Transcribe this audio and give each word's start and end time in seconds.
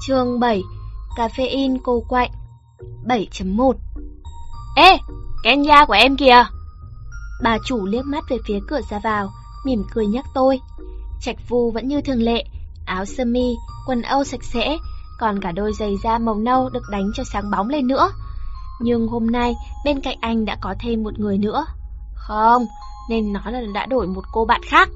Chương 0.00 0.40
7 0.40 0.62
Caffeine 1.16 1.78
cô 1.84 2.00
quạnh. 2.08 2.30
7.1 3.04 3.72
Ê, 4.76 4.98
Kenya 5.42 5.84
của 5.84 5.92
em 5.92 6.16
kìa. 6.16 6.44
Bà 7.42 7.58
chủ 7.64 7.86
liếc 7.86 8.04
mắt 8.04 8.24
về 8.28 8.36
phía 8.44 8.58
cửa 8.68 8.80
ra 8.90 8.98
vào 8.98 9.32
Mỉm 9.64 9.84
cười 9.94 10.06
nhắc 10.06 10.24
tôi. 10.34 10.60
Trạch 11.20 11.36
vu 11.48 11.70
vẫn 11.70 11.88
như 11.88 12.00
thường 12.00 12.22
lệ 12.22 12.44
Áo 12.86 13.04
sơ 13.04 13.24
mi, 13.24 13.54
quần 13.86 14.02
âu 14.02 14.24
sạch 14.24 14.44
sẽ 14.44 14.78
Còn 15.18 15.40
cả 15.40 15.52
đôi 15.52 15.72
giày 15.72 15.96
da 16.04 16.18
màu 16.18 16.34
nâu 16.34 16.68
được 16.68 16.82
đánh 16.90 17.10
cho 17.14 17.24
sáng 17.24 17.50
bóng 17.50 17.68
lên 17.68 17.86
nữa. 17.86 18.10
Nhưng 18.80 19.08
hôm 19.08 19.26
nay 19.26 19.54
bên 19.84 20.00
cạnh 20.00 20.18
anh 20.20 20.44
đã 20.44 20.56
có 20.60 20.74
thêm 20.80 21.02
một 21.02 21.18
người 21.18 21.38
nữa. 21.38 21.66
Không, 22.14 22.66
nên 23.10 23.32
nói 23.32 23.52
là 23.52 23.60
đã 23.74 23.86
đổi 23.86 24.06
một 24.06 24.24
cô 24.32 24.44
bạn 24.44 24.60
khác. 24.64 24.88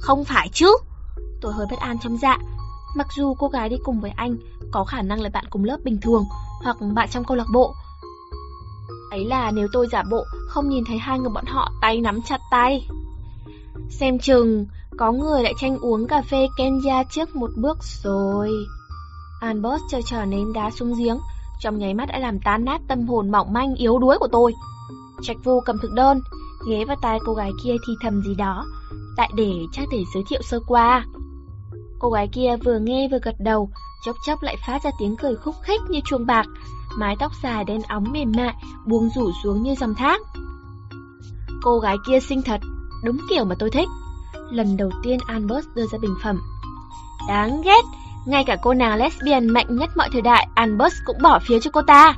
Không 0.00 0.24
phải 0.24 0.48
chứ. 0.52 0.76
Tôi 1.40 1.52
hơi 1.52 1.66
bất 1.70 1.78
an 1.78 1.98
trong 1.98 2.16
dạ 2.16 2.38
Mặc 2.96 3.06
dù 3.16 3.34
cô 3.34 3.48
gái 3.48 3.68
đi 3.68 3.76
cùng 3.84 4.00
với 4.00 4.10
anh 4.10 4.36
có 4.70 4.84
khả 4.84 5.02
năng 5.02 5.20
là 5.20 5.30
bạn 5.32 5.44
cùng 5.50 5.64
lớp 5.64 5.76
bình 5.84 5.98
thường 6.02 6.24
hoặc 6.62 6.76
bạn 6.94 7.08
trong 7.08 7.24
câu 7.24 7.36
lạc 7.36 7.46
bộ. 7.52 7.74
Ấy 9.10 9.24
là 9.24 9.50
nếu 9.50 9.68
tôi 9.72 9.86
giả 9.92 10.02
bộ 10.10 10.24
không 10.48 10.68
nhìn 10.68 10.84
thấy 10.84 10.98
hai 10.98 11.18
người 11.18 11.30
bọn 11.34 11.44
họ 11.46 11.72
tay 11.80 12.00
nắm 12.00 12.22
chặt 12.22 12.40
tay. 12.50 12.88
Xem 13.90 14.18
chừng 14.18 14.66
có 14.96 15.12
người 15.12 15.42
lại 15.42 15.54
tranh 15.60 15.78
uống 15.78 16.06
cà 16.06 16.22
phê 16.22 16.48
Kenya 16.56 17.02
trước 17.10 17.36
một 17.36 17.50
bước 17.56 17.78
rồi. 18.02 18.50
Albert 19.40 19.82
chơi 19.90 20.02
trò 20.02 20.24
ném 20.24 20.52
đá 20.52 20.70
xuống 20.70 20.94
giếng, 20.98 21.18
trong 21.60 21.78
nháy 21.78 21.94
mắt 21.94 22.08
đã 22.08 22.18
làm 22.18 22.40
tan 22.40 22.64
nát 22.64 22.80
tâm 22.88 23.06
hồn 23.06 23.30
mỏng 23.30 23.52
manh 23.52 23.74
yếu 23.74 23.98
đuối 23.98 24.18
của 24.18 24.28
tôi. 24.32 24.54
Trạch 25.22 25.36
Vu 25.44 25.60
cầm 25.60 25.78
thực 25.82 25.92
đơn, 25.92 26.20
ghé 26.68 26.84
vào 26.84 26.96
tai 27.02 27.18
cô 27.26 27.34
gái 27.34 27.50
kia 27.64 27.74
thì 27.86 27.92
thầm 28.02 28.22
gì 28.22 28.34
đó, 28.34 28.66
tại 29.16 29.30
để 29.34 29.52
chắc 29.72 29.88
để 29.92 30.04
giới 30.14 30.22
thiệu 30.28 30.42
sơ 30.42 30.60
qua. 30.66 31.04
Cô 32.00 32.10
gái 32.10 32.28
kia 32.32 32.56
vừa 32.64 32.78
nghe 32.78 33.08
vừa 33.10 33.18
gật 33.22 33.34
đầu, 33.38 33.70
chốc 34.04 34.16
chốc 34.26 34.42
lại 34.42 34.56
phát 34.66 34.82
ra 34.82 34.90
tiếng 34.98 35.16
cười 35.16 35.36
khúc 35.36 35.54
khích 35.62 35.80
như 35.88 36.00
chuông 36.04 36.26
bạc, 36.26 36.46
mái 36.98 37.16
tóc 37.18 37.32
dài 37.42 37.64
đen 37.64 37.82
óng 37.88 38.12
mềm 38.12 38.32
mại, 38.36 38.54
buông 38.86 39.10
rủ 39.14 39.30
xuống 39.42 39.62
như 39.62 39.74
dòng 39.74 39.94
thác. 39.94 40.20
Cô 41.62 41.78
gái 41.78 41.96
kia 42.06 42.20
xinh 42.20 42.42
thật, 42.42 42.60
đúng 43.04 43.18
kiểu 43.30 43.44
mà 43.44 43.54
tôi 43.58 43.70
thích. 43.70 43.88
Lần 44.50 44.76
đầu 44.76 44.90
tiên 45.02 45.18
Albert 45.26 45.66
đưa 45.74 45.86
ra 45.86 45.98
bình 45.98 46.14
phẩm. 46.22 46.40
Đáng 47.28 47.62
ghét, 47.62 47.82
ngay 48.26 48.44
cả 48.44 48.56
cô 48.62 48.74
nàng 48.74 48.98
lesbian 48.98 49.48
mạnh 49.48 49.76
nhất 49.76 49.90
mọi 49.96 50.08
thời 50.12 50.22
đại, 50.22 50.48
Albert 50.54 50.94
cũng 51.06 51.16
bỏ 51.22 51.38
phía 51.42 51.60
cho 51.60 51.70
cô 51.70 51.82
ta. 51.82 52.14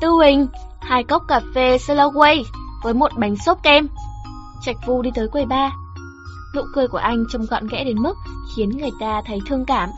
Tư 0.00 0.08
Huỳnh, 0.08 0.46
hai 0.80 1.04
cốc 1.04 1.22
cà 1.28 1.40
phê 1.54 1.76
Slowway 1.76 2.42
với 2.82 2.94
một 2.94 3.12
bánh 3.16 3.36
xốp 3.36 3.62
kem. 3.62 3.86
Trạch 4.62 4.76
Vu 4.86 5.02
đi 5.02 5.10
tới 5.14 5.28
quầy 5.28 5.46
ba, 5.46 5.72
Nụ 6.56 6.62
cười 6.74 6.88
của 6.88 6.98
anh 6.98 7.24
trông 7.28 7.46
gọn 7.46 7.66
ghẽ 7.66 7.84
đến 7.84 8.02
mức 8.02 8.14
khiến 8.56 8.70
người 8.70 8.90
ta 9.00 9.22
thấy 9.26 9.38
thương 9.48 9.64
cảm. 9.64 9.90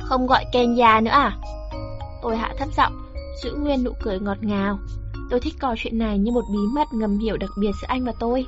Không 0.00 0.26
gọi 0.26 0.44
Kenya 0.52 1.00
nữa 1.00 1.10
à? 1.10 1.36
Tôi 2.22 2.36
hạ 2.36 2.54
thấp 2.58 2.68
giọng, 2.76 2.92
giữ 3.42 3.54
nguyên 3.54 3.84
nụ 3.84 3.92
cười 4.02 4.20
ngọt 4.20 4.38
ngào. 4.40 4.78
Tôi 5.30 5.40
thích 5.40 5.54
coi 5.60 5.76
chuyện 5.78 5.98
này 5.98 6.18
như 6.18 6.32
một 6.32 6.44
bí 6.52 6.58
mật 6.72 6.88
ngầm 6.92 7.18
hiểu 7.18 7.36
đặc 7.36 7.50
biệt 7.58 7.70
giữa 7.80 7.86
anh 7.88 8.04
và 8.04 8.12
tôi. 8.20 8.46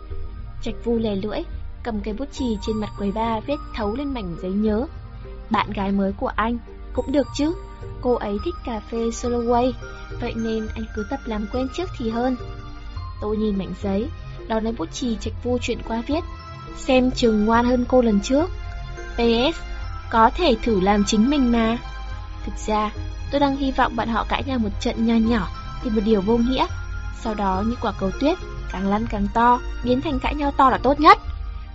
Trạch 0.62 0.74
vu 0.84 0.98
lè 0.98 1.14
lưỡi, 1.14 1.38
cầm 1.82 2.00
cây 2.00 2.14
bút 2.14 2.28
chì 2.32 2.58
trên 2.66 2.76
mặt 2.76 2.90
quầy 2.98 3.12
ba 3.12 3.40
viết 3.40 3.58
thấu 3.74 3.94
lên 3.94 4.14
mảnh 4.14 4.36
giấy 4.42 4.52
nhớ. 4.52 4.86
Bạn 5.50 5.70
gái 5.70 5.92
mới 5.92 6.12
của 6.12 6.32
anh, 6.36 6.58
cũng 6.92 7.12
được 7.12 7.26
chứ. 7.34 7.54
Cô 8.00 8.14
ấy 8.14 8.38
thích 8.44 8.54
cà 8.64 8.80
phê 8.80 8.98
Soloway, 8.98 9.72
vậy 10.20 10.32
nên 10.36 10.66
anh 10.74 10.84
cứ 10.96 11.06
tập 11.10 11.20
làm 11.24 11.46
quen 11.52 11.68
trước 11.74 11.90
thì 11.98 12.10
hơn. 12.10 12.36
Tôi 13.20 13.36
nhìn 13.36 13.58
mảnh 13.58 13.74
giấy, 13.82 14.08
đó 14.48 14.60
lấy 14.60 14.72
bút 14.72 14.92
chì 14.92 15.16
trạch 15.16 15.44
vu 15.44 15.58
chuyện 15.60 15.78
qua 15.88 16.02
viết 16.06 16.24
xem 16.76 17.10
chừng 17.10 17.44
ngoan 17.44 17.64
hơn 17.64 17.84
cô 17.88 18.02
lần 18.02 18.20
trước. 18.20 18.50
PS, 19.14 19.58
có 20.10 20.30
thể 20.36 20.56
thử 20.62 20.80
làm 20.80 21.04
chính 21.04 21.30
mình 21.30 21.52
mà. 21.52 21.76
Thực 22.46 22.54
ra, 22.66 22.90
tôi 23.30 23.40
đang 23.40 23.56
hy 23.56 23.72
vọng 23.72 23.96
bạn 23.96 24.08
họ 24.08 24.26
cãi 24.28 24.42
nhau 24.46 24.58
một 24.58 24.80
trận 24.80 25.06
nho 25.06 25.14
nhỏ 25.14 25.48
thì 25.82 25.90
một 25.90 26.00
điều 26.04 26.20
vô 26.20 26.36
nghĩa. 26.36 26.66
Sau 27.20 27.34
đó 27.34 27.62
như 27.66 27.76
quả 27.80 27.92
cầu 28.00 28.10
tuyết, 28.20 28.38
càng 28.72 28.88
lăn 28.88 29.06
càng 29.10 29.26
to, 29.34 29.60
biến 29.84 30.00
thành 30.00 30.18
cãi 30.18 30.34
nhau 30.34 30.50
to 30.56 30.70
là 30.70 30.78
tốt 30.78 31.00
nhất. 31.00 31.18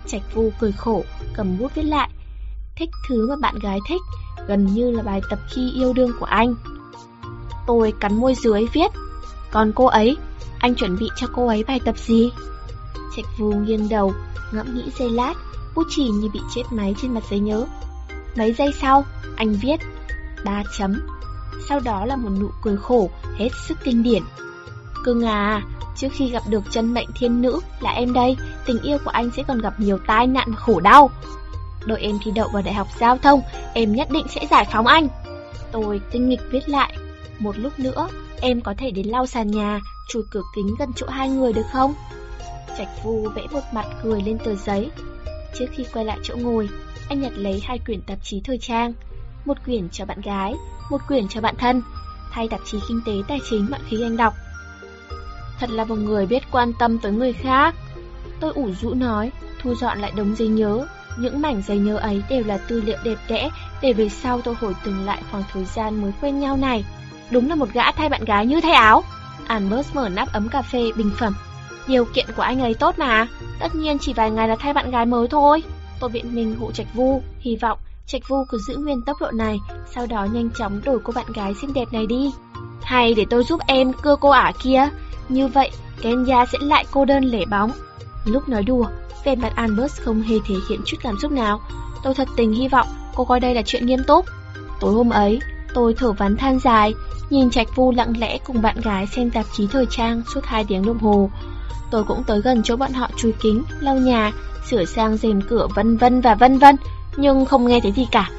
Trạch 0.07 0.21
Vu 0.33 0.51
cười 0.59 0.71
khổ, 0.71 1.03
cầm 1.33 1.57
bút 1.57 1.75
viết 1.75 1.83
lại. 1.83 2.09
Thích 2.75 2.89
thứ 3.07 3.29
mà 3.29 3.35
bạn 3.35 3.59
gái 3.59 3.79
thích, 3.87 4.01
gần 4.47 4.65
như 4.65 4.91
là 4.91 5.03
bài 5.03 5.21
tập 5.29 5.39
khi 5.49 5.71
yêu 5.71 5.93
đương 5.93 6.11
của 6.19 6.25
anh. 6.25 6.55
Tôi 7.67 7.93
cắn 7.99 8.15
môi 8.15 8.35
dưới 8.35 8.65
viết. 8.73 8.91
Còn 9.51 9.71
cô 9.75 9.85
ấy, 9.85 10.17
anh 10.59 10.75
chuẩn 10.75 10.97
bị 10.99 11.09
cho 11.15 11.27
cô 11.33 11.47
ấy 11.47 11.63
bài 11.63 11.79
tập 11.85 11.97
gì? 11.97 12.31
Trạch 13.15 13.25
Vu 13.37 13.53
nghiêng 13.53 13.89
đầu, 13.89 14.13
ngẫm 14.51 14.75
nghĩ 14.75 14.83
giây 14.99 15.09
lát, 15.09 15.33
bút 15.79 15.87
chì 15.89 16.03
như 16.03 16.29
bị 16.33 16.39
chết 16.55 16.63
máy 16.71 16.95
trên 17.01 17.13
mặt 17.13 17.23
giấy 17.29 17.39
nhớ. 17.39 17.65
Mấy 18.35 18.53
giây 18.53 18.73
sau, 18.81 19.05
anh 19.35 19.53
viết 19.53 19.79
ba 20.45 20.63
chấm. 20.77 21.01
Sau 21.69 21.79
đó 21.79 22.05
là 22.05 22.15
một 22.15 22.29
nụ 22.39 22.49
cười 22.61 22.77
khổ 22.77 23.09
hết 23.37 23.49
sức 23.67 23.77
kinh 23.83 24.03
điển. 24.03 24.23
Cưng 25.05 25.25
à, 25.25 25.61
trước 25.97 26.07
khi 26.11 26.29
gặp 26.29 26.43
được 26.49 26.63
chân 26.71 26.93
mệnh 26.93 27.07
thiên 27.15 27.41
nữ 27.41 27.59
là 27.79 27.91
em 27.91 28.13
đây, 28.13 28.37
tình 28.65 28.81
yêu 28.81 28.97
của 29.05 29.11
anh 29.11 29.29
sẽ 29.35 29.43
còn 29.47 29.61
gặp 29.61 29.79
nhiều 29.79 29.97
tai 30.07 30.27
nạn 30.27 30.47
và 30.51 30.55
khổ 30.55 30.79
đau. 30.79 31.09
Đội 31.85 32.01
em 32.01 32.19
thi 32.23 32.31
đậu 32.35 32.49
vào 32.53 32.61
đại 32.65 32.73
học 32.73 32.87
giao 32.99 33.17
thông, 33.17 33.41
em 33.73 33.95
nhất 33.95 34.11
định 34.11 34.25
sẽ 34.29 34.47
giải 34.51 34.65
phóng 34.71 34.87
anh. 34.87 35.07
Tôi 35.71 36.01
tinh 36.11 36.29
nghịch 36.29 36.41
viết 36.51 36.69
lại. 36.69 36.97
Một 37.39 37.57
lúc 37.57 37.79
nữa, 37.79 38.07
em 38.41 38.61
có 38.61 38.73
thể 38.77 38.91
đến 38.91 39.07
lau 39.07 39.25
sàn 39.25 39.51
nhà, 39.51 39.79
chùi 40.09 40.23
cửa 40.31 40.43
kính 40.55 40.75
gần 40.79 40.89
chỗ 40.95 41.07
hai 41.09 41.29
người 41.29 41.53
được 41.53 41.65
không? 41.73 41.93
Trạch 42.77 43.03
Vu 43.03 43.29
vẽ 43.35 43.41
một 43.51 43.63
mặt 43.71 43.85
cười 44.03 44.21
lên 44.21 44.37
tờ 44.37 44.55
giấy. 44.55 44.91
Trước 45.53 45.65
khi 45.71 45.85
quay 45.93 46.05
lại 46.05 46.17
chỗ 46.23 46.35
ngồi, 46.35 46.69
anh 47.09 47.21
nhặt 47.21 47.31
lấy 47.35 47.61
hai 47.65 47.79
quyển 47.79 48.01
tạp 48.01 48.17
chí 48.23 48.41
thời 48.43 48.57
trang, 48.57 48.93
một 49.45 49.57
quyển 49.65 49.89
cho 49.89 50.05
bạn 50.05 50.21
gái, 50.21 50.53
một 50.89 51.01
quyển 51.07 51.27
cho 51.27 51.41
bạn 51.41 51.55
thân, 51.57 51.81
thay 52.31 52.47
tạp 52.47 52.59
chí 52.65 52.77
kinh 52.87 53.01
tế 53.05 53.13
tài 53.27 53.39
chính 53.49 53.67
mọi 53.69 53.79
khi 53.87 54.03
anh 54.03 54.17
đọc. 54.17 54.33
Thật 55.59 55.69
là 55.69 55.85
một 55.85 55.95
người 55.95 56.25
biết 56.25 56.43
quan 56.51 56.71
tâm 56.79 56.99
tới 56.99 57.11
người 57.11 57.33
khác. 57.33 57.75
Tôi 58.39 58.53
ủ 58.53 58.71
rũ 58.81 58.93
nói, 58.93 59.31
thu 59.61 59.75
dọn 59.75 59.99
lại 59.99 60.11
đống 60.15 60.35
giấy 60.35 60.47
nhớ. 60.47 60.87
Những 61.17 61.41
mảnh 61.41 61.61
giấy 61.67 61.77
nhớ 61.77 61.97
ấy 61.97 62.23
đều 62.29 62.43
là 62.43 62.57
tư 62.57 62.81
liệu 62.81 62.97
đẹp 63.03 63.17
đẽ 63.27 63.49
để 63.81 63.93
về 63.93 64.09
sau 64.09 64.41
tôi 64.41 64.55
hồi 64.55 64.75
tưởng 64.83 65.05
lại 65.05 65.21
khoảng 65.31 65.43
thời 65.51 65.65
gian 65.65 66.01
mới 66.01 66.11
quen 66.21 66.39
nhau 66.39 66.57
này. 66.57 66.85
Đúng 67.31 67.49
là 67.49 67.55
một 67.55 67.69
gã 67.73 67.91
thay 67.91 68.09
bạn 68.09 68.25
gái 68.25 68.45
như 68.45 68.61
thay 68.61 68.71
áo. 68.71 69.03
Albert 69.47 69.95
mở 69.95 70.09
nắp 70.09 70.33
ấm 70.33 70.49
cà 70.49 70.61
phê 70.61 70.91
bình 70.95 71.11
phẩm 71.19 71.33
Điều 71.89 72.05
kiện 72.05 72.25
của 72.35 72.41
anh 72.41 72.59
ấy 72.59 72.73
tốt 72.73 72.99
mà, 72.99 73.27
tất 73.59 73.75
nhiên 73.75 73.97
chỉ 73.99 74.13
vài 74.13 74.31
ngày 74.31 74.47
là 74.47 74.55
thay 74.59 74.73
bạn 74.73 74.91
gái 74.91 75.05
mới 75.05 75.27
thôi. 75.27 75.63
Tôi 75.99 76.09
biện 76.09 76.35
mình 76.35 76.55
hộ 76.59 76.71
Trạch 76.71 76.87
Vu, 76.93 77.21
hy 77.39 77.55
vọng 77.55 77.77
Trạch 78.05 78.21
Vu 78.27 78.45
cứ 78.49 78.57
giữ 78.57 78.77
nguyên 78.77 79.01
tốc 79.01 79.17
độ 79.21 79.31
này, 79.31 79.59
sau 79.95 80.07
đó 80.07 80.27
nhanh 80.31 80.49
chóng 80.57 80.81
đổi 80.85 80.99
cô 81.03 81.13
bạn 81.15 81.25
gái 81.33 81.53
xinh 81.61 81.73
đẹp 81.73 81.93
này 81.93 82.05
đi. 82.05 82.31
Hay 82.81 83.13
để 83.13 83.25
tôi 83.29 83.43
giúp 83.43 83.59
em 83.67 83.93
cưa 83.93 84.15
cô 84.21 84.29
ả 84.29 84.51
kia, 84.63 84.89
như 85.29 85.47
vậy 85.47 85.71
Kenya 86.01 86.45
sẽ 86.45 86.57
lại 86.61 86.85
cô 86.91 87.05
đơn 87.05 87.23
lẻ 87.23 87.45
bóng. 87.51 87.71
Lúc 88.25 88.49
nói 88.49 88.63
đùa, 88.63 88.85
vẻ 89.23 89.35
mặt 89.35 89.51
Albert 89.55 90.01
không 90.01 90.21
hề 90.21 90.35
thể 90.47 90.55
hiện 90.69 90.79
chút 90.85 90.97
cảm 91.03 91.19
xúc 91.19 91.31
nào. 91.31 91.61
Tôi 92.03 92.13
thật 92.13 92.27
tình 92.35 92.53
hy 92.53 92.67
vọng 92.67 92.87
cô 93.15 93.25
coi 93.25 93.39
đây 93.39 93.55
là 93.55 93.61
chuyện 93.65 93.85
nghiêm 93.85 94.03
túc. 94.07 94.25
Tối 94.79 94.93
hôm 94.93 95.09
ấy, 95.09 95.39
tôi 95.73 95.93
thở 95.93 96.11
ván 96.11 96.37
than 96.37 96.59
dài, 96.59 96.93
nhìn 97.29 97.49
Trạch 97.49 97.75
Vu 97.75 97.91
lặng 97.91 98.13
lẽ 98.19 98.37
cùng 98.37 98.61
bạn 98.61 98.81
gái 98.81 99.07
xem 99.07 99.29
tạp 99.29 99.45
chí 99.53 99.67
thời 99.71 99.85
trang 99.85 100.21
suốt 100.33 100.45
2 100.45 100.65
tiếng 100.67 100.85
đồng 100.85 100.99
hồ. 100.99 101.29
Tôi 101.91 102.03
cũng 102.03 102.23
tới 102.23 102.41
gần 102.41 102.63
chỗ 102.63 102.75
bọn 102.75 102.93
họ 102.93 103.09
chui 103.17 103.33
kính, 103.41 103.63
lau 103.79 103.95
nhà, 103.95 104.31
sửa 104.69 104.85
sang 104.85 105.17
rèm 105.17 105.41
cửa 105.41 105.67
vân 105.75 105.97
vân 105.97 106.21
và 106.21 106.35
vân 106.35 106.57
vân, 106.57 106.75
nhưng 107.17 107.45
không 107.45 107.67
nghe 107.67 107.79
thấy 107.79 107.91
gì 107.91 108.07
cả. 108.11 108.29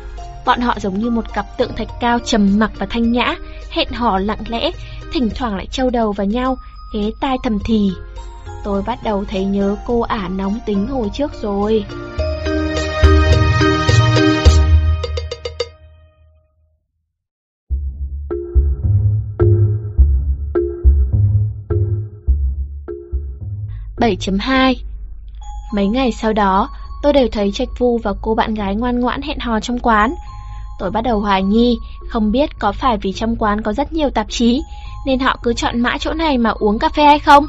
Bọn 0.46 0.60
họ 0.60 0.76
giống 0.80 0.98
như 0.98 1.10
một 1.10 1.32
cặp 1.34 1.58
tượng 1.58 1.76
thạch 1.76 1.88
cao 2.00 2.18
trầm 2.18 2.58
mặc 2.58 2.70
và 2.78 2.86
thanh 2.90 3.12
nhã, 3.12 3.34
hẹn 3.70 3.88
hò 3.92 4.18
lặng 4.18 4.42
lẽ, 4.48 4.70
thỉnh 5.12 5.28
thoảng 5.36 5.56
lại 5.56 5.66
trao 5.70 5.90
đầu 5.90 6.12
vào 6.12 6.26
nhau, 6.26 6.56
ghé 6.94 7.10
tai 7.20 7.36
thầm 7.42 7.58
thì. 7.64 7.90
Tôi 8.64 8.82
bắt 8.86 8.98
đầu 9.04 9.24
thấy 9.28 9.44
nhớ 9.44 9.76
cô 9.86 10.00
ả 10.00 10.28
nóng 10.28 10.58
tính 10.66 10.86
hồi 10.86 11.10
trước 11.14 11.32
rồi. 11.42 11.84
7.2 24.00 24.74
Mấy 25.74 25.86
ngày 25.86 26.12
sau 26.12 26.32
đó, 26.32 26.68
tôi 27.02 27.12
đều 27.12 27.28
thấy 27.32 27.52
Trạch 27.52 27.68
Vu 27.78 27.98
và 27.98 28.12
cô 28.22 28.34
bạn 28.34 28.54
gái 28.54 28.74
ngoan 28.74 29.00
ngoãn 29.00 29.22
hẹn 29.22 29.38
hò 29.38 29.60
trong 29.60 29.78
quán. 29.78 30.14
Tôi 30.78 30.91
bắt 30.91 31.00
đầu 31.00 31.20
hoài 31.20 31.42
nghi, 31.42 31.78
không 32.08 32.32
biết 32.32 32.58
có 32.58 32.72
phải 32.72 32.98
vì 33.02 33.12
trong 33.12 33.36
quán 33.36 33.62
có 33.62 33.72
rất 33.72 33.92
nhiều 33.92 34.10
tạp 34.10 34.26
chí, 34.30 34.62
nên 35.06 35.18
họ 35.18 35.38
cứ 35.42 35.52
chọn 35.52 35.80
mãi 35.80 35.98
chỗ 35.98 36.12
này 36.12 36.38
mà 36.38 36.50
uống 36.50 36.78
cà 36.78 36.88
phê 36.88 37.04
hay 37.04 37.18
không? 37.18 37.47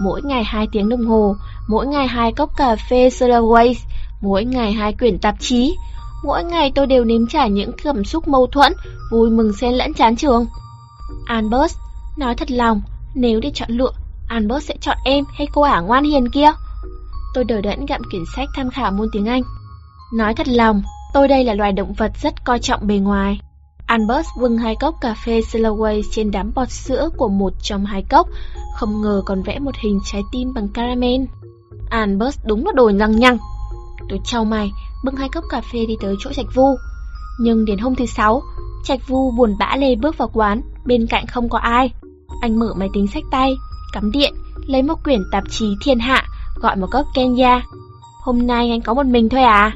Mỗi 0.00 0.22
ngày 0.22 0.44
2 0.44 0.66
tiếng 0.72 0.88
đồng 0.88 1.06
hồ, 1.06 1.36
mỗi 1.68 1.86
ngày 1.86 2.06
hai 2.06 2.32
cốc 2.32 2.50
cà 2.56 2.76
phê 2.90 3.08
Slowways, 3.08 3.74
mỗi 4.20 4.44
ngày 4.44 4.72
hai 4.72 4.92
quyển 4.92 5.18
tạp 5.18 5.34
chí. 5.40 5.76
Mỗi 6.24 6.44
ngày 6.44 6.72
tôi 6.74 6.86
đều 6.86 7.04
nếm 7.04 7.26
trải 7.26 7.50
những 7.50 7.72
cảm 7.84 8.04
xúc 8.04 8.28
mâu 8.28 8.46
thuẫn, 8.46 8.72
vui 9.10 9.30
mừng 9.30 9.52
xen 9.52 9.74
lẫn 9.74 9.94
chán 9.94 10.16
trường. 10.16 10.46
Albert 11.26 11.76
nói 12.18 12.34
thật 12.34 12.50
lòng, 12.50 12.82
nếu 13.14 13.40
để 13.40 13.50
chọn 13.54 13.70
lựa, 13.70 13.92
Albert 14.28 14.64
sẽ 14.64 14.74
chọn 14.80 14.96
em 15.04 15.24
hay 15.32 15.48
cô 15.52 15.62
ả 15.62 15.80
ngoan 15.80 16.04
hiền 16.04 16.30
kia? 16.30 16.50
Tôi 17.34 17.44
đờ 17.44 17.60
đẫn 17.60 17.86
gặm 17.86 18.00
quyển 18.10 18.22
sách 18.36 18.48
tham 18.54 18.70
khảo 18.70 18.92
môn 18.92 19.08
tiếng 19.12 19.28
Anh. 19.28 19.42
Nói 20.14 20.34
thật 20.34 20.48
lòng, 20.48 20.82
tôi 21.14 21.28
đây 21.28 21.44
là 21.44 21.54
loài 21.54 21.72
động 21.72 21.92
vật 21.92 22.12
rất 22.22 22.44
coi 22.44 22.58
trọng 22.58 22.86
bề 22.86 22.98
ngoài. 22.98 23.40
Albert 23.86 24.26
vưng 24.36 24.58
hai 24.58 24.76
cốc 24.80 24.94
cà 25.00 25.14
phê 25.24 25.40
Slowway 25.40 26.02
trên 26.12 26.30
đám 26.30 26.52
bọt 26.54 26.70
sữa 26.70 27.08
của 27.16 27.28
một 27.28 27.52
trong 27.62 27.86
hai 27.86 28.02
cốc, 28.02 28.28
không 28.74 29.02
ngờ 29.02 29.22
còn 29.26 29.42
vẽ 29.42 29.58
một 29.58 29.74
hình 29.82 30.00
trái 30.04 30.22
tim 30.32 30.54
bằng 30.54 30.68
caramel. 30.68 31.22
Albert 31.90 32.38
đúng 32.44 32.66
là 32.66 32.72
đồ 32.74 32.88
lăng 32.88 33.16
nhăng. 33.16 33.38
Tôi 34.08 34.20
trao 34.24 34.44
mày, 34.44 34.70
bưng 35.04 35.16
hai 35.16 35.28
cốc 35.28 35.44
cà 35.50 35.60
phê 35.60 35.86
đi 35.86 35.96
tới 36.00 36.14
chỗ 36.20 36.32
Trạch 36.32 36.54
Vu. 36.54 36.76
Nhưng 37.40 37.64
đến 37.64 37.78
hôm 37.78 37.94
thứ 37.94 38.06
sáu, 38.06 38.42
Trạch 38.84 39.08
Vu 39.08 39.30
buồn 39.30 39.56
bã 39.58 39.76
lê 39.76 39.94
bước 39.94 40.18
vào 40.18 40.30
quán, 40.32 40.60
bên 40.84 41.06
cạnh 41.06 41.26
không 41.26 41.48
có 41.48 41.58
ai. 41.58 41.92
Anh 42.40 42.58
mở 42.58 42.74
máy 42.76 42.88
tính 42.94 43.06
sách 43.06 43.24
tay, 43.30 43.54
cắm 43.92 44.10
điện, 44.10 44.34
lấy 44.66 44.82
một 44.82 45.04
quyển 45.04 45.20
tạp 45.32 45.44
chí 45.50 45.76
thiên 45.80 45.98
hạ, 45.98 46.24
gọi 46.54 46.76
một 46.76 46.86
cốc 46.90 47.06
Kenya. 47.14 47.62
Hôm 48.22 48.46
nay 48.46 48.70
anh 48.70 48.80
có 48.80 48.94
một 48.94 49.06
mình 49.06 49.28
thôi 49.28 49.42
à? 49.42 49.72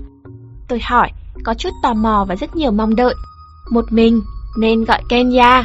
Tôi 0.69 0.81
hỏi, 0.83 1.11
có 1.45 1.55
chút 1.55 1.71
tò 1.83 1.95
mò 1.95 2.25
và 2.29 2.37
rất 2.37 2.57
nhiều 2.57 2.71
mong 2.71 2.97
đợi. 2.97 3.15
Một 3.71 3.85
mình, 3.91 4.23
nên 4.59 4.85
gọi 4.85 5.03
Kenya. 5.09 5.65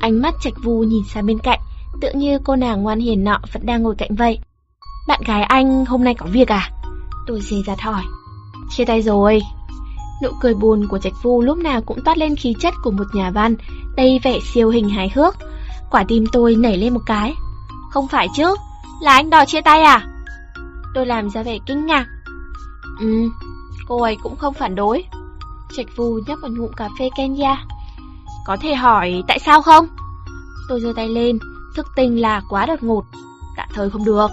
Ánh 0.00 0.22
mắt 0.22 0.34
Trạch 0.40 0.54
Vu 0.62 0.82
nhìn 0.82 1.02
sang 1.14 1.26
bên 1.26 1.38
cạnh, 1.38 1.60
tự 2.00 2.08
như 2.14 2.38
cô 2.44 2.56
nàng 2.56 2.82
ngoan 2.82 3.00
hiền 3.00 3.24
nọ 3.24 3.38
vẫn 3.52 3.66
đang 3.66 3.82
ngồi 3.82 3.94
cạnh 3.94 4.14
vậy. 4.14 4.38
Bạn 5.08 5.20
gái 5.26 5.42
anh 5.42 5.84
hôm 5.84 6.04
nay 6.04 6.14
có 6.14 6.26
việc 6.26 6.48
à? 6.48 6.70
Tôi 7.26 7.40
dè 7.40 7.56
dặt 7.66 7.80
hỏi. 7.80 8.02
Chia 8.70 8.84
tay 8.84 9.02
rồi. 9.02 9.42
Nụ 10.22 10.30
cười 10.40 10.54
buồn 10.54 10.86
của 10.88 10.98
Trạch 10.98 11.22
Vu 11.22 11.42
lúc 11.42 11.58
nào 11.58 11.80
cũng 11.82 12.00
toát 12.04 12.18
lên 12.18 12.36
khí 12.36 12.54
chất 12.60 12.74
của 12.82 12.90
một 12.90 13.04
nhà 13.14 13.30
văn, 13.30 13.54
đầy 13.96 14.20
vẻ 14.22 14.38
siêu 14.54 14.68
hình 14.68 14.88
hài 14.88 15.10
hước. 15.14 15.36
Quả 15.90 16.04
tim 16.08 16.26
tôi 16.32 16.54
nảy 16.54 16.76
lên 16.76 16.94
một 16.94 17.02
cái. 17.06 17.34
Không 17.94 18.08
phải 18.08 18.28
chứ, 18.34 18.54
là 19.00 19.12
anh 19.12 19.30
đòi 19.30 19.46
chia 19.46 19.60
tay 19.60 19.82
à? 19.82 20.06
Tôi 20.94 21.06
làm 21.06 21.30
ra 21.30 21.42
vẻ 21.42 21.58
kinh 21.66 21.86
ngạc. 21.86 22.06
Ừ, 23.00 23.28
cô 23.88 24.02
ấy 24.02 24.16
cũng 24.22 24.36
không 24.36 24.54
phản 24.54 24.74
đối. 24.74 25.04
Trạch 25.76 25.86
Vu 25.96 26.20
nhấp 26.26 26.38
một 26.38 26.48
ngụm 26.50 26.72
cà 26.72 26.88
phê 26.98 27.10
Kenya. 27.16 27.64
Có 28.46 28.56
thể 28.60 28.74
hỏi 28.74 29.22
tại 29.28 29.38
sao 29.38 29.62
không? 29.62 29.86
Tôi 30.68 30.80
giơ 30.80 30.92
tay 30.96 31.08
lên, 31.08 31.38
thức 31.76 31.86
tình 31.96 32.20
là 32.20 32.42
quá 32.48 32.66
đột 32.66 32.82
ngột. 32.82 33.04
Tạm 33.56 33.68
thời 33.74 33.90
không 33.90 34.04
được. 34.04 34.30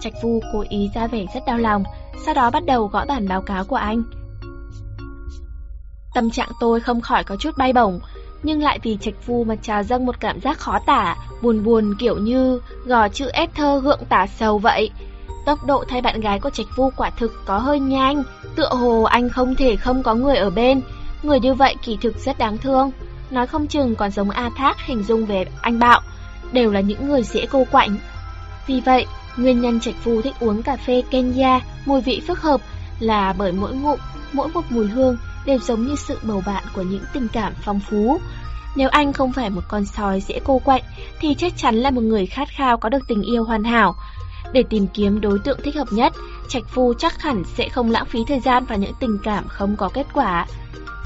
Trạch 0.00 0.14
Vu 0.22 0.40
cố 0.52 0.64
ý 0.68 0.90
ra 0.94 1.06
vẻ 1.06 1.26
rất 1.34 1.40
đau 1.46 1.58
lòng, 1.58 1.84
sau 2.24 2.34
đó 2.34 2.50
bắt 2.50 2.64
đầu 2.66 2.86
gõ 2.86 3.04
bản 3.04 3.28
báo 3.28 3.42
cáo 3.42 3.64
của 3.64 3.76
anh. 3.76 4.02
Tâm 6.14 6.30
trạng 6.30 6.50
tôi 6.60 6.80
không 6.80 7.00
khỏi 7.00 7.24
có 7.24 7.36
chút 7.36 7.58
bay 7.58 7.72
bổng, 7.72 8.00
nhưng 8.44 8.62
lại 8.62 8.78
vì 8.82 8.96
Trạch 9.00 9.26
Vu 9.26 9.44
mà 9.44 9.56
trào 9.56 9.82
dâng 9.82 10.06
một 10.06 10.20
cảm 10.20 10.40
giác 10.40 10.58
khó 10.58 10.78
tả, 10.86 11.16
buồn 11.42 11.64
buồn 11.64 11.94
kiểu 11.98 12.18
như 12.18 12.60
gò 12.84 13.08
chữ 13.08 13.28
ép 13.32 13.54
thơ 13.54 13.80
gượng 13.84 14.04
tả 14.08 14.26
sầu 14.26 14.58
vậy. 14.58 14.90
Tốc 15.46 15.66
độ 15.66 15.84
thay 15.88 16.00
bạn 16.00 16.20
gái 16.20 16.40
của 16.40 16.50
Trạch 16.50 16.66
Vu 16.76 16.90
quả 16.96 17.10
thực 17.10 17.32
có 17.46 17.58
hơi 17.58 17.80
nhanh, 17.80 18.22
tựa 18.56 18.68
hồ 18.68 19.02
anh 19.02 19.28
không 19.28 19.54
thể 19.54 19.76
không 19.76 20.02
có 20.02 20.14
người 20.14 20.36
ở 20.36 20.50
bên. 20.50 20.80
Người 21.22 21.40
như 21.40 21.54
vậy 21.54 21.74
kỳ 21.82 21.98
thực 22.00 22.18
rất 22.18 22.38
đáng 22.38 22.58
thương, 22.58 22.90
nói 23.30 23.46
không 23.46 23.66
chừng 23.66 23.94
còn 23.94 24.10
giống 24.10 24.30
A 24.30 24.50
Thác 24.56 24.86
hình 24.86 25.02
dung 25.02 25.26
về 25.26 25.46
anh 25.60 25.78
Bạo, 25.78 26.00
đều 26.52 26.70
là 26.70 26.80
những 26.80 27.08
người 27.08 27.22
dễ 27.22 27.46
cô 27.46 27.66
quạnh. 27.70 27.96
Vì 28.66 28.80
vậy, 28.80 29.06
nguyên 29.36 29.60
nhân 29.60 29.80
Trạch 29.80 30.04
Vu 30.04 30.22
thích 30.22 30.34
uống 30.40 30.62
cà 30.62 30.76
phê 30.76 31.02
Kenya, 31.10 31.60
mùi 31.86 32.00
vị 32.00 32.22
phức 32.26 32.40
hợp 32.40 32.60
là 33.00 33.34
bởi 33.38 33.52
mỗi 33.52 33.74
ngụm, 33.74 33.98
mỗi 34.32 34.48
một 34.48 34.62
mùi 34.70 34.86
hương 34.86 35.16
đều 35.46 35.58
giống 35.58 35.86
như 35.86 35.94
sự 35.96 36.18
bầu 36.22 36.42
bạn 36.46 36.64
của 36.74 36.82
những 36.82 37.04
tình 37.12 37.28
cảm 37.32 37.52
phong 37.64 37.80
phú. 37.90 38.20
Nếu 38.76 38.88
anh 38.88 39.12
không 39.12 39.32
phải 39.32 39.50
một 39.50 39.62
con 39.68 39.84
sói 39.84 40.20
dễ 40.20 40.40
cô 40.44 40.58
quạnh, 40.58 40.82
thì 41.20 41.34
chắc 41.34 41.52
chắn 41.56 41.74
là 41.74 41.90
một 41.90 42.02
người 42.02 42.26
khát 42.26 42.48
khao 42.48 42.76
có 42.76 42.88
được 42.88 43.08
tình 43.08 43.22
yêu 43.22 43.44
hoàn 43.44 43.64
hảo. 43.64 43.94
Để 44.52 44.64
tìm 44.70 44.86
kiếm 44.86 45.20
đối 45.20 45.38
tượng 45.38 45.58
thích 45.62 45.76
hợp 45.76 45.88
nhất, 45.90 46.12
Trạch 46.48 46.62
Phu 46.68 46.94
chắc 46.94 47.22
hẳn 47.22 47.42
sẽ 47.56 47.68
không 47.68 47.90
lãng 47.90 48.06
phí 48.06 48.20
thời 48.28 48.40
gian 48.40 48.64
vào 48.64 48.78
những 48.78 48.94
tình 49.00 49.18
cảm 49.22 49.48
không 49.48 49.76
có 49.76 49.88
kết 49.88 50.06
quả. 50.12 50.46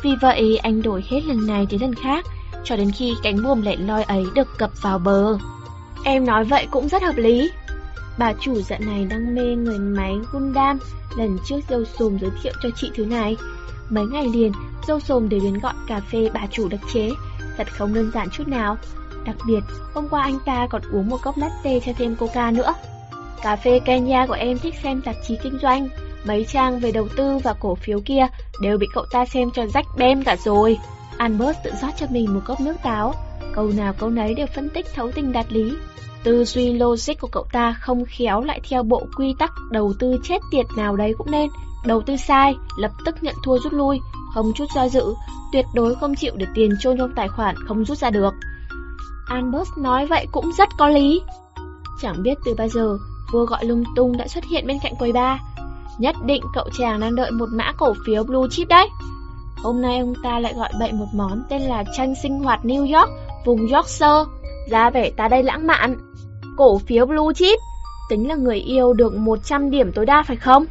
Vì 0.03 0.11
vậy, 0.21 0.57
anh 0.57 0.83
đổi 0.83 1.05
hết 1.11 1.21
lần 1.25 1.47
này 1.47 1.67
đến 1.71 1.81
lần 1.81 1.95
khác, 1.95 2.25
cho 2.65 2.77
đến 2.77 2.91
khi 2.91 3.15
cánh 3.23 3.43
buồm 3.43 3.63
lẻ 3.63 3.77
loi 3.77 4.03
ấy 4.03 4.25
được 4.35 4.59
cập 4.59 4.83
vào 4.83 4.99
bờ. 4.99 5.39
Em 6.05 6.27
nói 6.27 6.45
vậy 6.45 6.67
cũng 6.71 6.89
rất 6.89 7.03
hợp 7.03 7.17
lý. 7.17 7.51
Bà 8.19 8.33
chủ 8.41 8.55
dạo 8.55 8.79
này 8.87 9.05
đang 9.05 9.35
mê 9.35 9.43
người 9.43 9.79
máy 9.79 10.17
Gundam, 10.33 10.79
lần 11.17 11.39
trước 11.47 11.61
dâu 11.69 11.85
sùm 11.85 12.19
giới 12.19 12.31
thiệu 12.43 12.53
cho 12.63 12.69
chị 12.77 12.91
thứ 12.95 13.05
này. 13.05 13.37
Mấy 13.91 14.07
ngày 14.07 14.27
liền, 14.33 14.53
dâu 14.87 15.01
xồm 15.01 15.29
đều 15.29 15.41
đến 15.41 15.59
gọi 15.59 15.75
cà 15.87 16.01
phê 16.01 16.31
bà 16.35 16.41
chủ 16.51 16.69
đặc 16.69 16.81
chế, 16.93 17.11
thật 17.57 17.73
không 17.73 17.95
đơn 17.95 18.11
giản 18.15 18.31
chút 18.31 18.49
nào. 18.49 18.77
Đặc 19.25 19.37
biệt, 19.47 19.61
hôm 19.95 20.09
qua 20.09 20.23
anh 20.23 20.39
ta 20.45 20.67
còn 20.71 20.83
uống 20.93 21.09
một 21.09 21.19
cốc 21.23 21.39
latte 21.39 21.81
cho 21.87 21.93
thêm 21.99 22.17
coca 22.17 22.51
nữa. 22.51 22.75
Cà 23.43 23.57
phê 23.57 23.81
Kenya 23.85 24.27
của 24.27 24.35
em 24.35 24.59
thích 24.59 24.75
xem 24.83 25.01
tạp 25.01 25.15
chí 25.29 25.37
kinh 25.43 25.59
doanh, 25.63 25.89
mấy 26.25 26.45
trang 26.45 26.81
về 26.81 26.93
đầu 26.93 27.09
tư 27.17 27.39
và 27.39 27.55
cổ 27.61 27.75
phiếu 27.75 28.01
kia 28.05 28.27
đều 28.63 28.79
bị 28.79 28.87
cậu 28.95 29.05
ta 29.11 29.27
xem 29.27 29.51
cho 29.51 29.67
rách 29.67 29.87
bem 29.97 30.25
cả 30.25 30.37
rồi. 30.45 30.79
Albert 31.17 31.57
tự 31.65 31.71
rót 31.83 31.91
cho 31.97 32.07
mình 32.11 32.35
một 32.35 32.41
cốc 32.45 32.61
nước 32.61 32.77
táo, 32.83 33.15
câu 33.55 33.71
nào 33.77 33.93
câu 33.99 34.11
nấy 34.11 34.35
đều 34.35 34.47
phân 34.55 34.69
tích 34.69 34.87
thấu 34.95 35.11
tình 35.15 35.33
đạt 35.33 35.53
lý. 35.53 35.73
Tư 36.25 36.45
duy 36.45 36.73
logic 36.73 37.21
của 37.21 37.29
cậu 37.33 37.47
ta 37.53 37.77
không 37.81 38.05
khéo 38.09 38.41
lại 38.41 38.61
theo 38.69 38.83
bộ 38.83 39.07
quy 39.17 39.35
tắc 39.39 39.53
đầu 39.71 39.93
tư 39.99 40.17
chết 40.23 40.39
tiệt 40.51 40.67
nào 40.77 40.97
đấy 40.97 41.15
cũng 41.19 41.31
nên. 41.31 41.49
Đầu 41.89 42.03
tư 42.03 42.17
sai, 42.17 42.57
lập 42.77 42.91
tức 43.05 43.15
nhận 43.21 43.35
thua 43.45 43.59
rút 43.59 43.73
lui, 43.73 44.01
không 44.35 44.53
chút 44.55 44.65
do 44.75 44.89
dự, 44.89 45.15
tuyệt 45.53 45.67
đối 45.75 45.95
không 45.95 46.15
chịu 46.15 46.33
để 46.37 46.47
tiền 46.55 46.71
trôi 46.81 46.95
trong 46.99 47.13
tài 47.17 47.29
khoản 47.29 47.55
không 47.69 47.85
rút 47.85 47.99
ra 47.99 48.11
được. 48.11 48.35
Albert 49.29 49.69
nói 49.79 50.07
vậy 50.07 50.27
cũng 50.33 50.53
rất 50.59 50.69
có 50.79 50.89
lý. 50.89 51.23
Chẳng 52.01 52.23
biết 52.23 52.39
từ 52.45 52.55
bao 52.55 52.69
giờ, 52.69 52.99
vua 53.33 53.45
gọi 53.45 53.65
lung 53.65 53.85
tung 53.97 54.17
đã 54.17 54.29
xuất 54.29 54.45
hiện 54.45 54.67
bên 54.67 54.79
cạnh 54.83 54.97
quầy 54.97 55.13
ba. 55.13 55.39
Nhất 55.99 56.17
định 56.25 56.43
cậu 56.55 56.69
chàng 56.79 57.01
đang 57.01 57.15
đợi 57.15 57.31
một 57.31 57.49
mã 57.53 57.73
cổ 57.73 57.95
phiếu 58.07 58.25
blue 58.25 58.49
chip 58.51 58.69
đấy. 58.69 58.89
Hôm 59.63 59.83
nay 59.83 59.99
ông 59.99 60.15
ta 60.23 60.39
lại 60.39 60.55
gọi 60.57 60.71
bậy 60.81 60.93
một 60.93 61.07
món 61.15 61.43
tên 61.49 61.63
là 61.63 61.85
tranh 61.97 62.15
sinh 62.23 62.39
hoạt 62.39 62.61
New 62.63 62.99
York, 62.99 63.11
vùng 63.45 63.69
Yorkshire. 63.73 64.25
Giá 64.71 64.91
vẻ 64.91 65.11
ta 65.11 65.29
đây 65.29 65.43
lãng 65.43 65.67
mạn. 65.67 65.97
Cổ 66.57 66.79
phiếu 66.79 67.07
blue 67.07 67.35
chip, 67.35 67.59
tính 68.11 68.29
là 68.29 68.35
người 68.35 68.59
yêu 68.59 68.93
được 68.93 69.15
100 69.15 69.71
điểm 69.71 69.93
tối 69.93 70.07
đa 70.07 70.23
phải 70.23 70.37
không? 70.37 70.67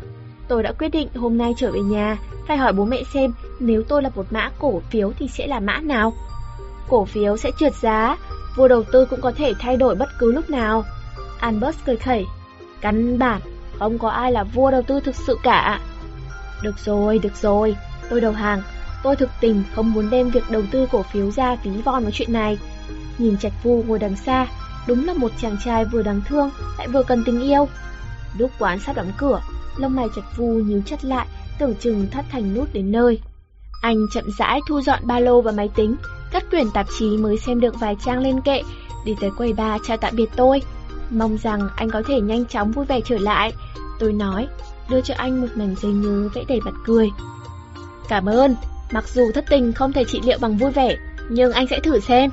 Tôi 0.48 0.64
đã 0.64 0.72
quyết 0.72 0.90
định 0.90 1.08
hôm 1.16 1.38
nay 1.38 1.54
trở 1.58 1.72
về 1.72 1.80
nhà, 1.80 2.18
phải 2.48 2.58
hỏi 2.58 2.74
bố 2.74 2.86
mẹ 2.86 3.04
xem 3.14 3.34
nếu 3.60 3.84
tôi 3.84 4.04
là 4.04 4.10
một 4.16 4.26
mã 4.30 4.50
cổ 4.60 4.82
phiếu 4.90 5.12
thì 5.20 5.28
sẽ 5.28 5.48
là 5.48 5.60
mã 5.60 5.80
nào. 5.80 6.14
Cổ 6.90 7.06
phiếu 7.06 7.38
sẽ 7.38 7.52
trượt 7.60 7.74
giá, 7.76 8.18
vua 8.56 8.68
đầu 8.68 8.84
tư 8.84 9.06
cũng 9.06 9.22
có 9.22 9.32
thể 9.32 9.54
thay 9.60 9.78
đổi 9.78 9.96
bất 9.96 10.10
cứ 10.20 10.32
lúc 10.32 10.50
nào. 10.50 10.84
Albert 11.40 11.76
cười 11.86 11.98
khẩy, 11.98 12.26
căn 12.82 13.20
bản, 13.20 13.42
không 13.80 14.00
có 14.00 14.10
ai 14.10 14.32
là 14.32 14.44
vua 14.44 14.72
đầu 14.72 14.82
tư 14.82 15.00
thực 15.00 15.16
sự 15.16 15.38
cả. 15.44 15.80
Được 16.64 16.80
rồi, 16.86 17.20
được 17.20 17.36
rồi, 17.42 17.76
tôi 18.10 18.22
đầu 18.22 18.32
hàng. 18.32 18.62
Tôi 19.04 19.16
thực 19.16 19.30
tình 19.42 19.64
không 19.76 19.94
muốn 19.94 20.10
đem 20.10 20.30
việc 20.30 20.44
đầu 20.50 20.64
tư 20.72 20.88
cổ 20.92 21.04
phiếu 21.04 21.32
ra 21.32 21.56
ví 21.64 21.72
von 21.82 22.04
với 22.04 22.12
chuyện 22.12 22.34
này. 22.34 22.58
Nhìn 23.18 23.38
Trạch 23.38 23.64
Vu 23.64 23.84
ngồi 23.88 24.00
đằng 24.00 24.16
xa, 24.16 24.48
đúng 24.88 25.06
là 25.06 25.14
một 25.14 25.32
chàng 25.42 25.58
trai 25.66 25.86
vừa 25.86 26.04
đáng 26.04 26.22
thương, 26.28 26.50
lại 26.78 26.88
vừa 26.88 27.04
cần 27.04 27.24
tình 27.24 27.42
yêu. 27.42 27.68
Lúc 28.38 28.52
quán 28.60 28.80
sắp 28.80 28.96
đóng 28.96 29.12
cửa, 29.18 29.42
lông 29.80 29.96
mày 29.96 30.08
chặt 30.16 30.22
Vu 30.36 30.54
nhíu 30.54 30.82
chặt 30.86 31.06
lại, 31.06 31.28
tưởng 31.60 31.76
chừng 31.76 32.08
thắt 32.12 32.26
thành 32.32 32.54
nút 32.54 32.74
đến 32.74 32.92
nơi. 32.92 33.20
Anh 33.82 34.06
chậm 34.14 34.24
rãi 34.38 34.60
thu 34.68 34.82
dọn 34.82 35.00
ba 35.04 35.20
lô 35.20 35.42
và 35.42 35.52
máy 35.52 35.70
tính, 35.76 35.96
cắt 36.32 36.50
quyển 36.52 36.72
tạp 36.72 36.88
chí 37.00 37.18
mới 37.18 37.38
xem 37.38 37.60
được 37.60 37.80
vài 37.80 37.96
trang 38.06 38.20
lên 38.20 38.42
kệ, 38.42 38.62
đi 39.06 39.16
tới 39.22 39.32
quầy 39.38 39.54
ba 39.54 39.78
chào 39.84 39.98
tạm 39.98 40.16
biệt 40.16 40.30
tôi. 40.36 40.62
Mong 41.10 41.38
rằng 41.38 41.70
anh 41.76 41.90
có 41.90 42.02
thể 42.08 42.22
nhanh 42.22 42.46
chóng 42.46 42.72
vui 42.72 42.86
vẻ 42.86 43.00
trở 43.06 43.18
lại. 43.18 43.54
Tôi 44.00 44.14
nói, 44.14 44.48
đưa 44.90 45.02
cho 45.02 45.14
anh 45.18 45.42
một 45.42 45.48
mảnh 45.56 45.76
giấy 45.82 45.92
nhớ 45.92 46.30
vẽ 46.34 46.44
đầy 46.48 46.62
mặt 46.62 46.74
cười. 46.86 47.10
Cảm 48.10 48.26
ơn, 48.26 48.56
mặc 48.92 49.08
dù 49.08 49.32
thất 49.34 49.46
tình 49.50 49.74
không 49.74 49.94
thể 49.94 50.04
trị 50.04 50.22
liệu 50.24 50.38
bằng 50.42 50.58
vui 50.58 50.72
vẻ, 50.72 50.98
nhưng 51.30 51.52
anh 51.52 51.68
sẽ 51.70 51.80
thử 51.80 52.00
xem. 52.00 52.32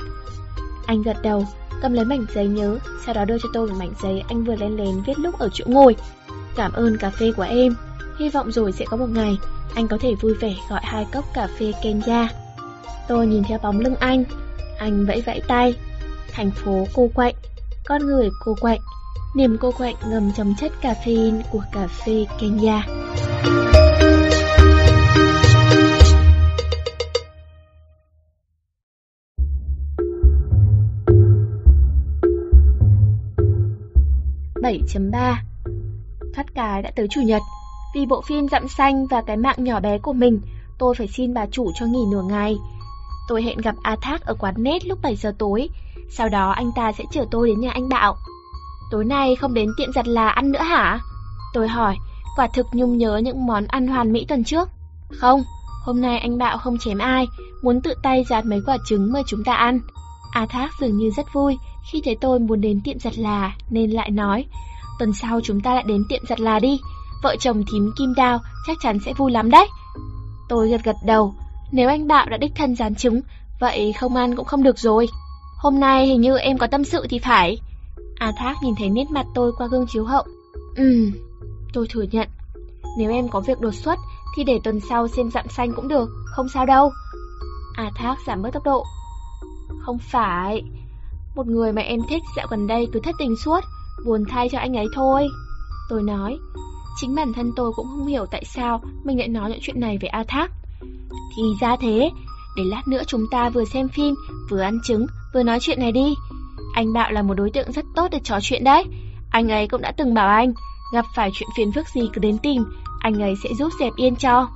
Anh 0.87 1.03
gật 1.03 1.17
đầu, 1.23 1.47
cầm 1.83 1.93
lấy 1.93 2.05
mảnh 2.05 2.27
giấy 2.35 2.47
nhớ, 2.47 2.79
sau 3.05 3.15
đó 3.15 3.25
đưa 3.25 3.39
cho 3.39 3.49
tôi 3.53 3.69
một 3.69 3.75
mảnh 3.79 3.93
giấy 4.03 4.23
anh 4.29 4.45
vừa 4.45 4.57
lên 4.57 4.77
lén 4.77 5.03
viết 5.07 5.19
lúc 5.19 5.39
ở 5.39 5.49
chỗ 5.53 5.65
ngồi. 5.69 5.97
Cảm 6.57 6.73
ơn 6.73 6.99
cà 6.99 7.11
phê 7.11 7.33
của 7.37 7.43
em, 7.43 7.75
hy 8.19 8.29
vọng 8.29 8.53
rồi 8.53 8.73
sẽ 8.73 8.85
có 8.91 8.97
một 8.97 9.09
ngày 9.11 9.39
anh 9.75 9.89
có 9.89 9.99
thể 10.01 10.15
vui 10.15 10.35
vẻ 10.35 10.55
gọi 10.69 10.81
hai 10.85 11.07
cốc 11.13 11.25
cà 11.35 11.49
phê 11.59 11.73
Kenya. 11.83 12.29
Tôi 13.09 13.27
nhìn 13.27 13.43
theo 13.49 13.59
bóng 13.63 13.81
lưng 13.81 13.97
anh, 14.01 14.25
anh 14.79 15.07
vẫy 15.07 15.23
vẫy 15.27 15.41
tay. 15.49 15.75
Thành 16.33 16.51
phố 16.51 16.87
cô 16.95 17.11
quạnh, 17.15 17.35
con 17.87 18.07
người 18.07 18.31
cô 18.45 18.55
quạnh, 18.61 18.81
niềm 19.37 19.57
cô 19.61 19.71
quạnh 19.79 19.95
ngầm 20.07 20.33
trong 20.37 20.55
chất 20.61 20.73
caffeine 20.83 21.43
của 21.51 21.63
cà 21.73 21.87
phê 21.87 22.27
Kenya. 22.41 22.87
bảy 34.63 34.83
chấm 34.89 35.11
ba 35.11 35.43
Thoát 36.35 36.55
cái 36.55 36.83
đã 36.83 36.91
tới 36.97 37.07
chủ 37.11 37.21
nhật. 37.21 37.43
Vì 37.95 38.07
bộ 38.07 38.21
phim 38.21 38.49
dặm 38.49 38.69
xanh 38.69 39.07
và 39.07 39.23
cái 39.23 39.37
mạng 39.37 39.65
nhỏ 39.65 39.81
bé 39.81 39.99
của 39.99 40.13
mình 40.13 40.41
Tôi 40.79 40.95
phải 40.95 41.09
xin 41.09 41.35
bà 41.35 41.47
chủ 41.47 41.73
cho 41.75 41.87
nghỉ 41.87 42.01
nửa 42.11 42.23
ngày. 42.23 42.57
Tôi 43.29 43.43
hẹn 43.43 43.59
gặp 43.59 43.75
A 43.83 43.97
Thác 44.01 44.27
ở 44.27 44.35
quán 44.35 44.55
nét 44.59 44.87
lúc 44.87 44.99
7 45.03 45.17
giờ 45.17 45.35
tối. 45.39 45.69
Sau 46.11 46.29
đó 46.29 46.51
anh 46.51 46.71
ta 46.77 46.93
sẽ 46.93 47.05
chở 47.11 47.25
tôi 47.31 47.49
đến 47.49 47.61
nhà 47.61 47.71
anh 47.71 47.89
Bạo 47.89 48.17
Tối 48.91 49.05
nay 49.05 49.37
không 49.37 49.55
đến 49.55 49.69
tiệm 49.77 49.93
giặt 49.93 50.09
là 50.09 50.29
ăn 50.29 50.53
nữa 50.53 50.63
hả? 50.63 51.01
Tôi 51.55 51.69
hỏi, 51.69 51.97
quả 52.37 52.49
thực 52.55 52.67
nhung 52.73 52.99
nhớ 52.99 53.17
những 53.17 53.47
món 53.47 53.67
ăn 53.67 53.87
hoàn 53.87 54.13
mỹ 54.13 54.25
tuần 54.29 54.45
trước. 54.45 54.69
Không, 55.11 55.43
Hôm 55.85 56.01
nay 56.01 56.19
anh 56.19 56.39
Bạo 56.39 56.59
không 56.59 56.79
chém 56.79 56.99
ai, 56.99 57.27
muốn 57.63 57.81
tự 57.81 57.95
tay 58.03 58.25
giặt 58.29 58.45
mấy 58.45 58.61
quả 58.67 58.79
trứng 58.87 59.13
mời 59.13 59.23
chúng 59.27 59.45
ta 59.45 59.55
ăn. 59.55 59.81
A 60.33 60.47
Thác 60.47 60.71
dường 60.81 60.97
như 60.97 61.11
rất 61.11 61.33
vui 61.33 61.59
khi 61.91 62.03
thấy 62.05 62.17
tôi 62.21 62.39
muốn 62.39 62.61
đến 62.61 62.81
tiệm 62.85 62.99
giặt 62.99 63.19
là 63.19 63.57
nên 63.71 63.91
lại 63.91 64.11
nói 64.11 64.47
Tuần 64.99 65.13
sau 65.13 65.41
chúng 65.41 65.61
ta 65.61 65.75
lại 65.75 65.85
đến 65.87 66.05
tiệm 66.09 66.23
giặt 66.29 66.41
là 66.41 66.59
đi, 66.59 66.81
vợ 67.23 67.37
chồng 67.41 67.65
thím 67.73 67.91
Kim 67.97 68.15
Đao 68.15 68.39
chắc 68.67 68.77
chắn 68.81 68.99
sẽ 69.05 69.13
vui 69.13 69.31
lắm 69.31 69.51
đấy. 69.51 69.69
Tôi 70.49 70.69
gật 70.69 70.85
gật 70.85 70.97
đầu, 71.05 71.35
nếu 71.73 71.89
anh 71.89 72.09
Bạo 72.09 72.27
đã 72.29 72.37
đích 72.37 72.53
thân 72.55 72.77
dán 72.77 72.95
chúng 72.95 73.21
vậy 73.61 73.93
không 74.01 74.17
ăn 74.17 74.37
cũng 74.37 74.47
không 74.47 74.63
được 74.63 74.79
rồi. 74.79 75.09
Hôm 75.59 75.81
nay 75.81 76.07
hình 76.07 76.21
như 76.21 76.37
em 76.39 76.59
có 76.59 76.67
tâm 76.67 76.85
sự 76.85 77.07
thì 77.11 77.19
phải. 77.19 77.59
A 78.19 78.33
Thác 78.37 78.55
nhìn 78.63 78.75
thấy 78.79 78.91
nét 78.91 79.11
mặt 79.11 79.27
tôi 79.35 79.53
qua 79.59 79.67
gương 79.67 79.87
chiếu 79.87 80.05
hậu. 80.05 80.23
Ừm, 80.77 81.13
tôi 81.73 81.87
thừa 81.91 82.05
nhận. 82.11 82.29
Nếu 82.99 83.11
em 83.11 83.29
có 83.29 83.41
việc 83.41 83.61
đột 83.61 83.75
xuất 83.75 83.99
thì 84.37 84.45
để 84.45 84.61
tuần 84.65 84.81
sau 84.81 85.09
xem 85.09 85.31
dặm 85.31 85.49
xanh 85.49 85.73
cũng 85.77 85.89
được, 85.89 86.09
không 86.25 86.49
sao 86.49 86.67
đâu. 86.67 86.93
A 87.75 87.91
Thác 87.97 88.17
giảm 88.27 88.43
bớt 88.43 88.51
tốc 88.53 88.65
độ. 88.65 88.85
Không 89.81 89.99
phải, 89.99 90.63
một 91.35 91.47
người 91.47 91.73
mà 91.73 91.83
em 91.83 92.01
thích 92.09 92.23
dạo 92.37 92.47
gần 92.51 92.67
đây 92.67 92.89
cứ 92.93 93.01
thất 93.01 93.15
tình 93.19 93.37
suốt, 93.37 93.61
buồn 94.07 94.25
thay 94.29 94.49
cho 94.49 94.59
anh 94.59 94.77
ấy 94.77 94.87
thôi. 94.95 95.29
Tôi 95.89 96.03
nói, 96.03 96.39
chính 96.97 97.15
bản 97.15 97.33
thân 97.33 97.53
tôi 97.57 97.73
cũng 97.77 97.87
không 97.87 98.07
hiểu 98.07 98.27
tại 98.27 98.45
sao 98.45 98.83
mình 99.05 99.19
lại 99.19 99.29
nói 99.29 99.51
những 99.51 99.61
chuyện 99.63 99.81
này 99.81 99.99
với 100.01 100.09
A 100.09 100.25
Thác. 100.29 100.51
Thì 101.37 101.43
ra 101.61 101.77
thế, 101.81 102.11
để 102.57 102.63
lát 102.65 102.83
nữa 102.89 103.03
chúng 103.07 103.27
ta 103.31 103.49
vừa 103.49 103.65
xem 103.65 103.89
phim, 103.89 104.15
vừa 104.51 104.61
ăn 104.61 104.79
trứng, 104.85 105.07
vừa 105.35 105.43
nói 105.43 105.59
chuyện 105.61 105.81
này 105.81 105.93
đi. 105.93 106.15
Anh 106.75 106.93
Bạo 106.93 107.13
là 107.13 107.23
một 107.23 107.35
đối 107.35 107.51
tượng 107.51 107.73
rất 107.73 107.85
tốt 107.97 108.09
để 108.11 108.21
trò 108.25 108.39
chuyện 108.43 108.65
đấy. 108.65 108.85
Anh 109.31 109.49
ấy 109.49 109.69
cũng 109.69 109.81
đã 109.81 109.93
từng 109.97 110.15
bảo 110.15 110.29
anh, 110.29 110.53
gặp 110.93 111.05
phải 111.15 111.31
chuyện 111.35 111.49
phiền 111.57 111.73
phức 111.73 111.89
gì 111.89 112.01
cứ 112.13 112.19
đến 112.19 112.39
tìm, 112.39 112.65
anh 112.99 113.23
ấy 113.23 113.35
sẽ 113.43 113.51
giúp 113.59 113.73
dẹp 113.81 113.93
yên 113.97 114.17
cho. 114.17 114.49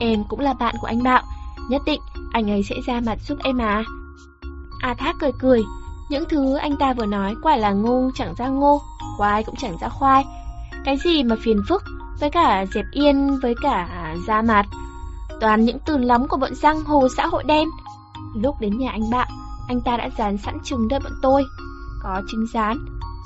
Em 0.00 0.24
cũng 0.28 0.40
là 0.40 0.52
bạn 0.52 0.74
của 0.80 0.86
anh 0.86 1.02
Bạo, 1.02 1.22
nhất 1.68 1.82
định 1.86 2.00
anh 2.32 2.50
ấy 2.50 2.62
sẽ 2.62 2.76
ra 2.86 3.00
mặt 3.00 3.18
giúp 3.28 3.38
em 3.44 3.58
à. 3.58 3.84
A 4.80 4.94
Thác 4.94 5.16
cười 5.20 5.32
cười, 5.38 5.62
những 6.08 6.24
thứ 6.28 6.54
anh 6.54 6.76
ta 6.76 6.92
vừa 6.92 7.06
nói 7.06 7.34
quả 7.42 7.56
là 7.56 7.72
ngu 7.72 8.10
chẳng 8.14 8.34
ra 8.34 8.48
ngô, 8.48 8.82
khoai 9.16 9.44
cũng 9.44 9.56
chẳng 9.56 9.76
ra 9.80 9.88
khoai. 9.88 10.24
Cái 10.84 10.96
gì 10.96 11.22
mà 11.22 11.36
phiền 11.40 11.62
phức, 11.68 11.82
với 12.20 12.30
cả 12.30 12.66
dẹp 12.74 12.84
yên, 12.92 13.38
với 13.42 13.54
cả 13.62 14.14
da 14.26 14.42
mặt. 14.42 14.66
Toàn 15.40 15.64
những 15.64 15.78
từ 15.86 15.96
lắm 15.96 16.28
của 16.28 16.36
bọn 16.36 16.54
giang 16.54 16.84
hồ 16.84 17.08
xã 17.16 17.26
hội 17.26 17.44
đen. 17.44 17.68
Lúc 18.34 18.60
đến 18.60 18.78
nhà 18.78 18.90
anh 18.90 19.10
Bạo, 19.10 19.26
anh 19.68 19.80
ta 19.80 19.96
đã 19.96 20.10
dán 20.18 20.38
sẵn 20.38 20.58
trứng 20.64 20.88
đợi 20.88 21.00
bọn 21.00 21.12
tôi. 21.22 21.44
Có 22.02 22.22
trứng 22.30 22.46
rán, 22.46 22.78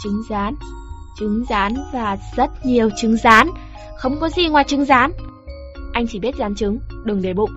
trứng 0.03 0.23
rán, 0.29 0.55
trứng 1.19 1.45
rán 1.49 1.75
và 1.93 2.17
rất 2.37 2.67
nhiều 2.67 2.91
trứng 2.97 3.17
rán. 3.17 3.49
Không 3.97 4.21
có 4.21 4.29
gì 4.29 4.49
ngoài 4.49 4.65
trứng 4.69 4.85
rán. 4.85 5.11
Anh 5.93 6.07
chỉ 6.09 6.19
biết 6.19 6.37
rán 6.37 6.55
trứng, 6.55 6.79
đừng 7.05 7.23
để 7.23 7.35
bụng. 7.35 7.51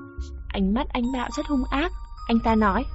Ánh 0.48 0.74
mắt 0.74 0.88
anh 0.94 1.04
Bạo 1.14 1.30
rất 1.38 1.48
hung 1.48 1.64
ác. 1.72 1.92
Anh 2.28 2.40
ta 2.40 2.56
nói, 2.56 2.86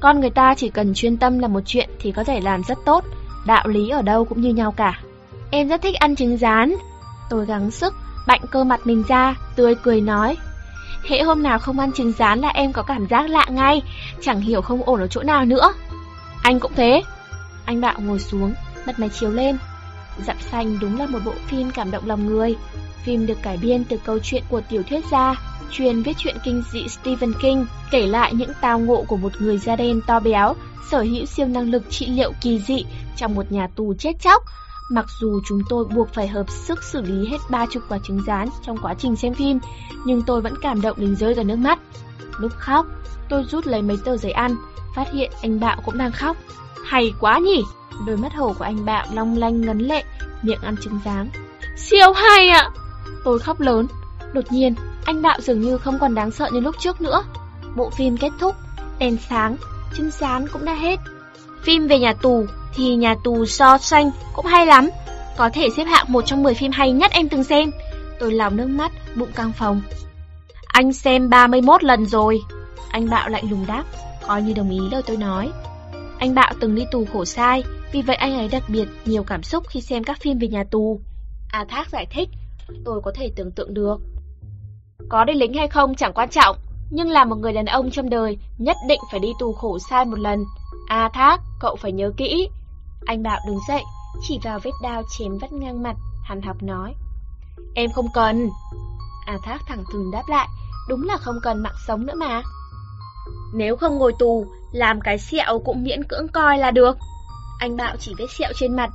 con 0.00 0.20
người 0.20 0.30
ta 0.30 0.54
chỉ 0.54 0.68
cần 0.68 0.94
chuyên 0.94 1.16
tâm 1.16 1.38
làm 1.38 1.52
một 1.52 1.60
chuyện 1.66 1.90
thì 2.00 2.12
có 2.12 2.24
thể 2.24 2.40
làm 2.40 2.62
rất 2.62 2.78
tốt. 2.84 3.04
Đạo 3.46 3.68
lý 3.68 3.88
ở 3.88 4.02
đâu 4.02 4.24
cũng 4.24 4.40
như 4.40 4.54
nhau 4.54 4.72
cả. 4.72 5.00
Em 5.50 5.68
rất 5.68 5.82
thích 5.82 5.94
ăn 5.94 6.16
trứng 6.16 6.36
rán. 6.36 6.74
Tôi 7.30 7.46
gắng 7.46 7.70
sức, 7.70 7.94
bạnh 8.26 8.40
cơ 8.50 8.64
mặt 8.64 8.80
mình 8.84 9.02
ra, 9.08 9.34
tươi 9.56 9.74
cười 9.74 10.00
nói. 10.00 10.36
Hễ 11.04 11.22
hôm 11.22 11.42
nào 11.42 11.58
không 11.58 11.78
ăn 11.78 11.92
trứng 11.92 12.12
rán 12.12 12.38
là 12.38 12.48
em 12.48 12.72
có 12.72 12.82
cảm 12.82 13.06
giác 13.06 13.30
lạ 13.30 13.46
ngay, 13.50 13.82
chẳng 14.20 14.40
hiểu 14.40 14.62
không 14.62 14.82
ổn 14.82 15.00
ở 15.00 15.06
chỗ 15.06 15.22
nào 15.22 15.44
nữa. 15.44 15.72
Anh 16.42 16.60
cũng 16.60 16.72
thế. 16.76 17.02
Anh 17.64 17.80
Bạo 17.80 17.94
ngồi 17.98 18.18
xuống, 18.18 18.54
bật 18.86 18.98
máy 18.98 19.08
chiếu 19.08 19.30
lên. 19.30 19.58
Dặm 20.26 20.36
xanh 20.40 20.78
đúng 20.80 20.98
là 20.98 21.06
một 21.06 21.18
bộ 21.24 21.32
phim 21.46 21.70
cảm 21.70 21.90
động 21.90 22.06
lòng 22.06 22.26
người. 22.26 22.56
Phim 23.04 23.26
được 23.26 23.42
cải 23.42 23.56
biên 23.56 23.84
từ 23.84 23.96
câu 24.04 24.18
chuyện 24.18 24.42
của 24.48 24.60
tiểu 24.60 24.82
thuyết 24.82 25.04
gia, 25.10 25.34
chuyên 25.70 26.02
viết 26.02 26.16
truyện 26.18 26.36
kinh 26.44 26.62
dị 26.72 26.88
Stephen 26.88 27.32
King, 27.40 27.66
kể 27.90 28.06
lại 28.06 28.34
những 28.34 28.50
tao 28.60 28.78
ngộ 28.78 29.04
của 29.08 29.16
một 29.16 29.32
người 29.40 29.58
da 29.58 29.76
đen 29.76 30.00
to 30.06 30.20
béo, 30.20 30.54
sở 30.90 31.02
hữu 31.02 31.26
siêu 31.26 31.46
năng 31.46 31.70
lực 31.70 31.82
trị 31.90 32.06
liệu 32.06 32.32
kỳ 32.40 32.58
dị 32.58 32.84
trong 33.16 33.34
một 33.34 33.52
nhà 33.52 33.68
tù 33.76 33.94
chết 33.98 34.12
chóc. 34.20 34.42
Mặc 34.90 35.06
dù 35.20 35.40
chúng 35.44 35.60
tôi 35.68 35.84
buộc 35.84 36.14
phải 36.14 36.28
hợp 36.28 36.50
sức 36.50 36.82
xử 36.82 37.02
lý 37.02 37.28
hết 37.30 37.38
ba 37.50 37.66
chục 37.66 37.82
quả 37.88 37.98
trứng 38.04 38.22
rán 38.26 38.48
trong 38.66 38.76
quá 38.82 38.94
trình 38.98 39.16
xem 39.16 39.34
phim, 39.34 39.58
nhưng 40.04 40.22
tôi 40.22 40.40
vẫn 40.40 40.54
cảm 40.62 40.80
động 40.80 40.96
đến 41.00 41.16
rơi 41.16 41.34
ra 41.34 41.42
nước 41.42 41.56
mắt. 41.56 41.78
Lúc 42.38 42.52
khóc, 42.52 42.86
tôi 43.28 43.44
rút 43.44 43.66
lấy 43.66 43.82
mấy 43.82 43.96
tờ 44.04 44.16
giấy 44.16 44.32
ăn, 44.32 44.56
phát 44.94 45.12
hiện 45.12 45.32
anh 45.42 45.60
Bạo 45.60 45.76
cũng 45.84 45.98
đang 45.98 46.12
khóc. 46.12 46.36
Hay 46.84 47.12
quá 47.20 47.38
nhỉ! 47.38 47.62
Đôi 48.06 48.16
mắt 48.16 48.34
hổ 48.34 48.54
của 48.58 48.64
anh 48.64 48.84
Bạo 48.84 49.06
long 49.12 49.38
lanh 49.38 49.60
ngấn 49.60 49.78
lệ, 49.78 50.04
miệng 50.42 50.60
ăn 50.62 50.76
trứng 50.82 51.00
rán. 51.04 51.30
Siêu 51.76 52.12
hay 52.12 52.48
ạ! 52.48 52.70
Tôi 53.24 53.38
khóc 53.38 53.60
lớn. 53.60 53.86
Đột 54.36 54.52
nhiên, 54.52 54.74
anh 55.04 55.22
đạo 55.22 55.38
dường 55.40 55.60
như 55.60 55.78
không 55.78 55.98
còn 55.98 56.14
đáng 56.14 56.30
sợ 56.30 56.48
như 56.52 56.60
lúc 56.60 56.74
trước 56.78 57.00
nữa. 57.00 57.24
Bộ 57.76 57.90
phim 57.90 58.16
kết 58.16 58.30
thúc, 58.40 58.54
đèn 58.98 59.16
sáng, 59.28 59.56
chân 59.96 60.10
sán 60.10 60.48
cũng 60.52 60.64
đã 60.64 60.74
hết. 60.74 61.00
Phim 61.62 61.86
về 61.86 61.98
nhà 61.98 62.12
tù 62.12 62.46
thì 62.74 62.94
nhà 62.96 63.14
tù 63.24 63.46
so 63.46 63.78
xanh 63.78 64.10
cũng 64.34 64.46
hay 64.46 64.66
lắm, 64.66 64.90
có 65.36 65.50
thể 65.52 65.68
xếp 65.76 65.84
hạng 65.84 66.06
một 66.08 66.26
trong 66.26 66.42
10 66.42 66.54
phim 66.54 66.72
hay 66.72 66.92
nhất 66.92 67.10
em 67.10 67.28
từng 67.28 67.44
xem. 67.44 67.70
Tôi 68.20 68.32
lòng 68.32 68.56
nước 68.56 68.66
mắt, 68.66 68.92
bụng 69.14 69.32
căng 69.34 69.52
phòng. 69.52 69.82
Anh 70.66 70.92
xem 70.92 71.28
31 71.28 71.84
lần 71.84 72.06
rồi. 72.06 72.40
Anh 72.90 73.10
Bạo 73.10 73.28
lạnh 73.28 73.50
lùng 73.50 73.64
đáp, 73.66 73.84
coi 74.26 74.42
như 74.42 74.52
đồng 74.52 74.70
ý 74.70 74.80
lời 74.90 75.02
tôi 75.06 75.16
nói. 75.16 75.50
Anh 76.18 76.34
Bạo 76.34 76.52
từng 76.60 76.74
đi 76.74 76.84
tù 76.90 77.06
khổ 77.12 77.24
sai, 77.24 77.64
vì 77.92 78.02
vậy 78.02 78.16
anh 78.16 78.38
ấy 78.38 78.48
đặc 78.48 78.62
biệt 78.68 78.88
nhiều 79.04 79.22
cảm 79.22 79.42
xúc 79.42 79.64
khi 79.68 79.80
xem 79.80 80.04
các 80.04 80.20
phim 80.20 80.38
về 80.38 80.48
nhà 80.48 80.64
tù. 80.70 81.00
A 81.52 81.64
Thác 81.68 81.90
giải 81.90 82.06
thích, 82.10 82.28
tôi 82.84 83.00
có 83.04 83.12
thể 83.14 83.32
tưởng 83.36 83.50
tượng 83.50 83.74
được. 83.74 84.00
Có 85.08 85.24
đi 85.24 85.34
lính 85.34 85.54
hay 85.54 85.68
không 85.68 85.94
chẳng 85.94 86.12
quan 86.12 86.28
trọng, 86.30 86.56
nhưng 86.90 87.10
là 87.10 87.24
một 87.24 87.36
người 87.36 87.52
đàn 87.52 87.66
ông 87.66 87.90
trong 87.90 88.10
đời 88.10 88.38
nhất 88.58 88.76
định 88.88 89.00
phải 89.10 89.20
đi 89.20 89.28
tù 89.38 89.52
khổ 89.52 89.78
sai 89.78 90.04
một 90.04 90.18
lần. 90.18 90.44
A 90.86 91.08
Thác, 91.08 91.40
cậu 91.60 91.76
phải 91.76 91.92
nhớ 91.92 92.12
kỹ. 92.16 92.48
Anh 93.06 93.22
Bảo 93.22 93.40
đứng 93.46 93.58
dậy, 93.68 93.82
chỉ 94.22 94.38
vào 94.42 94.58
vết 94.58 94.70
đao 94.82 95.02
chém 95.18 95.38
vắt 95.38 95.52
ngang 95.52 95.82
mặt, 95.82 95.96
hàn 96.22 96.42
học 96.42 96.56
nói. 96.62 96.94
Em 97.74 97.92
không 97.92 98.08
cần. 98.14 98.50
A 99.26 99.38
Thác 99.42 99.58
thẳng 99.66 99.84
thừng 99.92 100.10
đáp 100.10 100.22
lại, 100.28 100.48
đúng 100.88 101.02
là 101.06 101.16
không 101.16 101.36
cần 101.42 101.62
mạng 101.62 101.76
sống 101.86 102.06
nữa 102.06 102.14
mà. 102.16 102.42
Nếu 103.54 103.76
không 103.76 103.98
ngồi 103.98 104.12
tù, 104.18 104.46
làm 104.72 105.00
cái 105.00 105.18
sẹo 105.18 105.58
cũng 105.58 105.84
miễn 105.84 106.04
cưỡng 106.04 106.28
coi 106.28 106.58
là 106.58 106.70
được. 106.70 106.98
Anh 107.58 107.76
Bạo 107.76 107.96
chỉ 107.98 108.12
vết 108.18 108.26
sẹo 108.38 108.52
trên 108.56 108.76
mặt, 108.76 108.90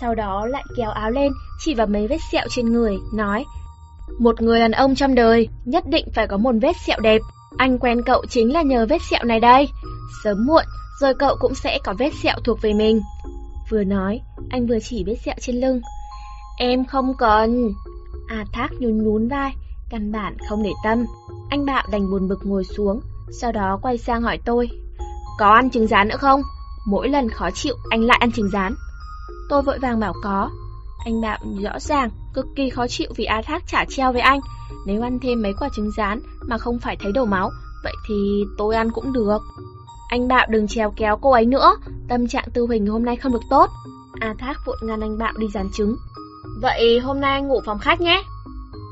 sau 0.00 0.14
đó 0.14 0.46
lại 0.46 0.64
kéo 0.76 0.90
áo 0.90 1.10
lên, 1.10 1.32
chỉ 1.58 1.74
vào 1.74 1.86
mấy 1.86 2.06
vết 2.06 2.18
sẹo 2.32 2.46
trên 2.50 2.72
người, 2.72 2.98
nói 3.12 3.44
một 4.18 4.42
người 4.42 4.60
đàn 4.60 4.72
ông 4.72 4.94
trong 4.94 5.14
đời 5.14 5.48
nhất 5.64 5.84
định 5.86 6.06
phải 6.14 6.26
có 6.26 6.36
một 6.36 6.54
vết 6.62 6.76
sẹo 6.86 7.00
đẹp. 7.00 7.20
Anh 7.56 7.78
quen 7.78 8.02
cậu 8.06 8.24
chính 8.28 8.52
là 8.52 8.62
nhờ 8.62 8.86
vết 8.86 9.02
sẹo 9.10 9.24
này 9.24 9.40
đây. 9.40 9.68
Sớm 10.24 10.46
muộn, 10.46 10.64
rồi 11.00 11.14
cậu 11.14 11.36
cũng 11.40 11.54
sẽ 11.54 11.78
có 11.84 11.94
vết 11.98 12.10
sẹo 12.22 12.36
thuộc 12.44 12.62
về 12.62 12.72
mình. 12.72 13.00
Vừa 13.70 13.84
nói, 13.84 14.20
anh 14.50 14.66
vừa 14.66 14.78
chỉ 14.82 15.04
vết 15.04 15.16
sẹo 15.24 15.34
trên 15.40 15.56
lưng. 15.56 15.80
Em 16.58 16.84
không 16.84 17.14
cần. 17.18 17.72
À 18.28 18.44
thác 18.52 18.68
nhún 18.78 19.04
nhún 19.04 19.28
vai, 19.28 19.52
căn 19.90 20.12
bản 20.12 20.36
không 20.48 20.62
để 20.62 20.70
tâm. 20.84 21.06
Anh 21.50 21.66
bạo 21.66 21.84
đành 21.90 22.10
buồn 22.10 22.28
bực 22.28 22.40
ngồi 22.44 22.64
xuống, 22.64 23.00
sau 23.32 23.52
đó 23.52 23.78
quay 23.82 23.98
sang 23.98 24.22
hỏi 24.22 24.38
tôi. 24.44 24.68
Có 25.38 25.50
ăn 25.50 25.70
trứng 25.70 25.86
rán 25.86 26.08
nữa 26.08 26.16
không? 26.16 26.42
Mỗi 26.86 27.08
lần 27.08 27.28
khó 27.28 27.50
chịu, 27.50 27.74
anh 27.90 28.04
lại 28.04 28.18
ăn 28.20 28.32
trứng 28.32 28.50
rán. 28.52 28.74
Tôi 29.48 29.62
vội 29.62 29.78
vàng 29.78 30.00
bảo 30.00 30.12
có. 30.22 30.50
Anh 31.04 31.20
bạo 31.20 31.38
rõ 31.62 31.78
ràng, 31.78 32.10
cực 32.34 32.46
kỳ 32.56 32.70
khó 32.70 32.86
chịu 32.86 33.08
vì 33.16 33.24
A 33.24 33.42
Thác 33.42 33.62
trả 33.66 33.84
treo 33.84 34.12
với 34.12 34.20
anh. 34.20 34.40
Nếu 34.86 35.02
ăn 35.02 35.18
thêm 35.22 35.42
mấy 35.42 35.52
quả 35.60 35.68
trứng 35.76 35.90
rán 35.96 36.20
mà 36.48 36.58
không 36.58 36.78
phải 36.78 36.96
thấy 36.96 37.12
đổ 37.12 37.24
máu, 37.24 37.50
vậy 37.84 37.94
thì 38.08 38.44
tôi 38.58 38.74
ăn 38.74 38.90
cũng 38.90 39.12
được. 39.12 39.38
Anh 40.08 40.28
Bạo 40.28 40.46
đừng 40.50 40.68
trèo 40.68 40.92
kéo 40.96 41.16
cô 41.16 41.30
ấy 41.30 41.46
nữa, 41.46 41.76
tâm 42.08 42.28
trạng 42.28 42.48
Tư 42.54 42.66
Huỳnh 42.66 42.86
hôm 42.86 43.04
nay 43.04 43.16
không 43.16 43.32
được 43.32 43.42
tốt. 43.50 43.70
A 44.20 44.34
Thác 44.38 44.54
vội 44.66 44.76
ngăn 44.82 45.00
anh 45.00 45.18
Bạo 45.18 45.32
đi 45.36 45.48
dàn 45.48 45.70
trứng. 45.72 45.96
Vậy 46.62 47.00
hôm 47.00 47.20
nay 47.20 47.32
anh 47.32 47.48
ngủ 47.48 47.60
phòng 47.66 47.78
khách 47.78 48.00
nhé. 48.00 48.22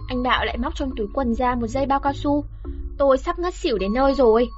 Anh 0.08 0.22
Bạo 0.22 0.44
lại 0.44 0.58
móc 0.58 0.74
trong 0.74 0.90
túi 0.96 1.06
quần 1.14 1.34
ra 1.34 1.54
một 1.54 1.66
dây 1.66 1.86
bao 1.86 2.00
cao 2.00 2.12
su. 2.12 2.44
Tôi 2.98 3.18
sắp 3.18 3.38
ngất 3.38 3.54
xỉu 3.54 3.78
đến 3.78 3.92
nơi 3.92 4.14
rồi. 4.14 4.48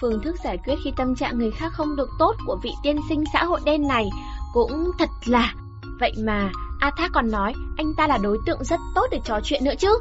Phương 0.00 0.20
thức 0.20 0.36
giải 0.44 0.58
quyết 0.64 0.74
khi 0.84 0.92
tâm 0.96 1.14
trạng 1.14 1.38
người 1.38 1.50
khác 1.50 1.72
không 1.72 1.96
được 1.96 2.08
tốt 2.18 2.36
của 2.46 2.58
vị 2.62 2.70
tiên 2.82 2.96
sinh 3.08 3.24
xã 3.32 3.44
hội 3.44 3.60
đen 3.64 3.88
này 3.88 4.04
cũng 4.52 4.90
thật 4.98 5.08
là... 5.24 5.54
Vậy 6.00 6.12
mà 6.18 6.50
A 6.86 6.90
Thác 6.96 7.10
còn 7.14 7.30
nói 7.30 7.54
anh 7.76 7.94
ta 7.94 8.06
là 8.06 8.18
đối 8.18 8.38
tượng 8.46 8.64
rất 8.64 8.80
tốt 8.94 9.06
để 9.10 9.20
trò 9.24 9.40
chuyện 9.44 9.64
nữa 9.64 9.74
chứ. 9.78 9.98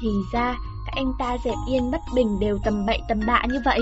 Thì 0.00 0.08
ra 0.32 0.56
các 0.86 0.92
anh 0.96 1.12
ta 1.18 1.36
dẹp 1.44 1.54
yên 1.68 1.90
bất 1.90 2.00
bình 2.14 2.40
đều 2.40 2.58
tầm 2.64 2.86
bậy 2.86 3.00
tầm 3.08 3.20
bạ 3.26 3.42
như 3.48 3.60
vậy. 3.64 3.80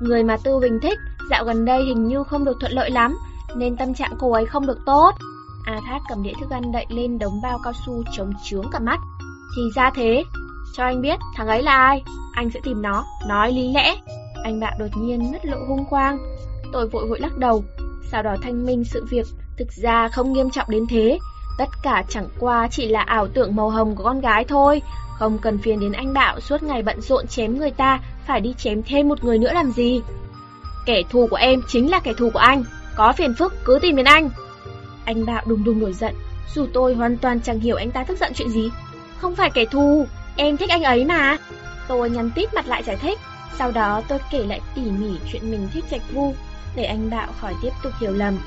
Người 0.00 0.24
mà 0.24 0.36
Tư 0.44 0.58
Bình 0.58 0.78
thích, 0.82 0.98
dạo 1.30 1.44
gần 1.44 1.64
đây 1.64 1.84
hình 1.84 2.08
như 2.08 2.24
không 2.24 2.44
được 2.44 2.56
thuận 2.60 2.72
lợi 2.72 2.90
lắm, 2.90 3.16
nên 3.56 3.76
tâm 3.76 3.94
trạng 3.94 4.12
cô 4.18 4.32
ấy 4.32 4.46
không 4.46 4.66
được 4.66 4.78
tốt. 4.86 5.10
A 5.64 5.80
Thác 5.86 5.98
cầm 6.08 6.22
đĩa 6.22 6.32
thức 6.40 6.50
ăn 6.50 6.72
đậy 6.72 6.86
lên 6.88 7.18
đống 7.18 7.40
bao 7.42 7.60
cao 7.64 7.72
su 7.86 8.02
chống 8.12 8.32
trướng 8.44 8.70
cả 8.72 8.78
mắt. 8.78 9.00
Thì 9.56 9.62
ra 9.74 9.90
thế, 9.94 10.24
cho 10.76 10.84
anh 10.84 11.02
biết 11.02 11.18
thằng 11.36 11.46
ấy 11.46 11.62
là 11.62 11.76
ai, 11.76 12.02
anh 12.32 12.50
sẽ 12.50 12.60
tìm 12.64 12.82
nó, 12.82 13.04
nói 13.28 13.52
lý 13.52 13.72
lẽ. 13.72 13.96
Anh 14.44 14.60
bạn 14.60 14.72
đột 14.78 14.96
nhiên 14.96 15.32
mất 15.32 15.44
lộ 15.44 15.58
hung 15.68 15.84
quang. 15.90 16.18
Tôi 16.72 16.88
vội 16.88 17.06
vội 17.08 17.20
lắc 17.20 17.38
đầu, 17.38 17.64
sau 18.10 18.22
đó 18.22 18.36
thanh 18.42 18.66
minh 18.66 18.84
sự 18.84 19.06
việc 19.10 19.26
thực 19.58 19.68
ra 19.72 20.08
không 20.08 20.32
nghiêm 20.32 20.50
trọng 20.50 20.70
đến 20.70 20.86
thế. 20.90 21.18
Tất 21.58 21.68
cả 21.82 22.04
chẳng 22.08 22.28
qua 22.38 22.68
chỉ 22.70 22.88
là 22.88 23.00
ảo 23.00 23.28
tưởng 23.28 23.56
màu 23.56 23.70
hồng 23.70 23.96
của 23.96 24.04
con 24.04 24.20
gái 24.20 24.44
thôi, 24.44 24.82
Không 25.18 25.38
cần 25.38 25.58
phiền 25.58 25.80
đến 25.80 25.92
anh 25.92 26.12
Bạo 26.12 26.40
suốt 26.40 26.62
ngày 26.62 26.82
bận 26.82 27.00
rộn 27.00 27.26
chém 27.26 27.58
người 27.58 27.70
ta, 27.70 28.00
phải 28.26 28.40
đi 28.40 28.54
chém 28.58 28.82
thêm 28.82 29.08
một 29.08 29.24
người 29.24 29.38
nữa 29.38 29.52
làm 29.52 29.72
gì. 29.72 30.00
Kẻ 30.86 31.02
thù 31.10 31.26
của 31.30 31.36
em 31.36 31.62
chính 31.68 31.90
là 31.90 32.00
kẻ 32.00 32.12
thù 32.18 32.30
của 32.30 32.38
anh, 32.38 32.64
có 32.96 33.12
phiền 33.12 33.34
phức 33.34 33.54
cứ 33.64 33.78
tìm 33.82 33.96
đến 33.96 34.06
anh. 34.06 34.30
Anh 35.04 35.26
Bạo 35.26 35.42
đùng 35.46 35.64
đùng 35.64 35.80
nổi 35.80 35.92
giận, 35.92 36.14
dù 36.54 36.66
tôi 36.72 36.94
hoàn 36.94 37.16
toàn 37.16 37.40
chẳng 37.40 37.60
hiểu 37.60 37.76
anh 37.76 37.90
ta 37.90 38.04
tức 38.04 38.18
giận 38.20 38.32
chuyện 38.34 38.50
gì. 38.50 38.70
Không 39.18 39.34
phải 39.34 39.50
kẻ 39.50 39.64
thù, 39.64 40.06
em 40.36 40.56
thích 40.56 40.70
anh 40.70 40.82
ấy 40.82 41.04
mà. 41.04 41.36
Tôi 41.88 42.10
nhắn 42.10 42.30
tít 42.34 42.54
mặt 42.54 42.66
lại 42.66 42.82
giải 42.82 42.96
thích, 42.96 43.18
sau 43.58 43.72
đó 43.72 44.02
tôi 44.08 44.18
kể 44.30 44.46
lại 44.46 44.60
tỉ 44.74 44.82
mỉ 44.82 45.18
chuyện 45.32 45.50
mình 45.50 45.68
thích 45.72 45.84
Trạch 45.90 46.12
Vu, 46.12 46.34
để 46.76 46.84
anh 46.84 47.10
Bạo 47.10 47.28
khỏi 47.40 47.54
tiếp 47.62 47.72
tục 47.82 47.92
hiểu 48.00 48.12
lầm. 48.12 48.38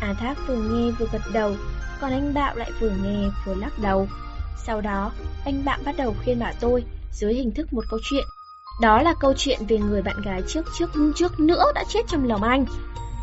A 0.00 0.14
Thác 0.14 0.34
vừa 0.46 0.56
nghe 0.56 0.90
vừa 0.90 1.06
gật 1.12 1.22
đầu, 1.32 1.54
còn 2.00 2.10
anh 2.10 2.34
Bạo 2.34 2.56
lại 2.56 2.70
vừa 2.80 2.90
nghe 3.02 3.28
vừa 3.44 3.54
lắc 3.54 3.78
đầu. 3.78 4.08
Sau 4.66 4.80
đó, 4.80 5.12
anh 5.44 5.64
Bạo 5.64 5.78
bắt 5.84 5.94
đầu 5.98 6.14
khuyên 6.24 6.38
bảo 6.38 6.52
tôi 6.60 6.84
dưới 7.12 7.34
hình 7.34 7.50
thức 7.54 7.72
một 7.72 7.84
câu 7.90 8.00
chuyện. 8.02 8.24
Đó 8.80 9.02
là 9.02 9.14
câu 9.20 9.32
chuyện 9.36 9.58
về 9.68 9.78
người 9.78 10.02
bạn 10.02 10.22
gái 10.22 10.42
trước 10.48 10.66
trước 10.78 10.90
trước 11.14 11.40
nữa 11.40 11.64
đã 11.74 11.84
chết 11.88 12.00
trong 12.08 12.28
lòng 12.28 12.42
anh. 12.42 12.64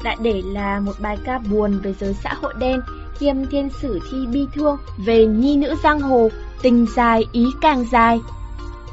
Lại 0.04 0.18
để 0.22 0.42
là 0.46 0.80
một 0.80 0.94
bài 1.00 1.18
ca 1.24 1.38
buồn 1.38 1.80
về 1.80 1.94
giới 2.00 2.14
xã 2.14 2.34
hội 2.34 2.54
đen, 2.58 2.82
kiêm 3.20 3.46
thiên 3.46 3.70
sử 3.82 4.00
thi 4.12 4.18
bi 4.28 4.46
thương 4.54 4.78
về 5.06 5.26
nhi 5.26 5.56
nữ 5.56 5.76
giang 5.84 6.02
hồ, 6.02 6.30
tình 6.62 6.86
dài 6.96 7.26
ý 7.32 7.46
càng 7.62 7.86
dài. 7.92 8.20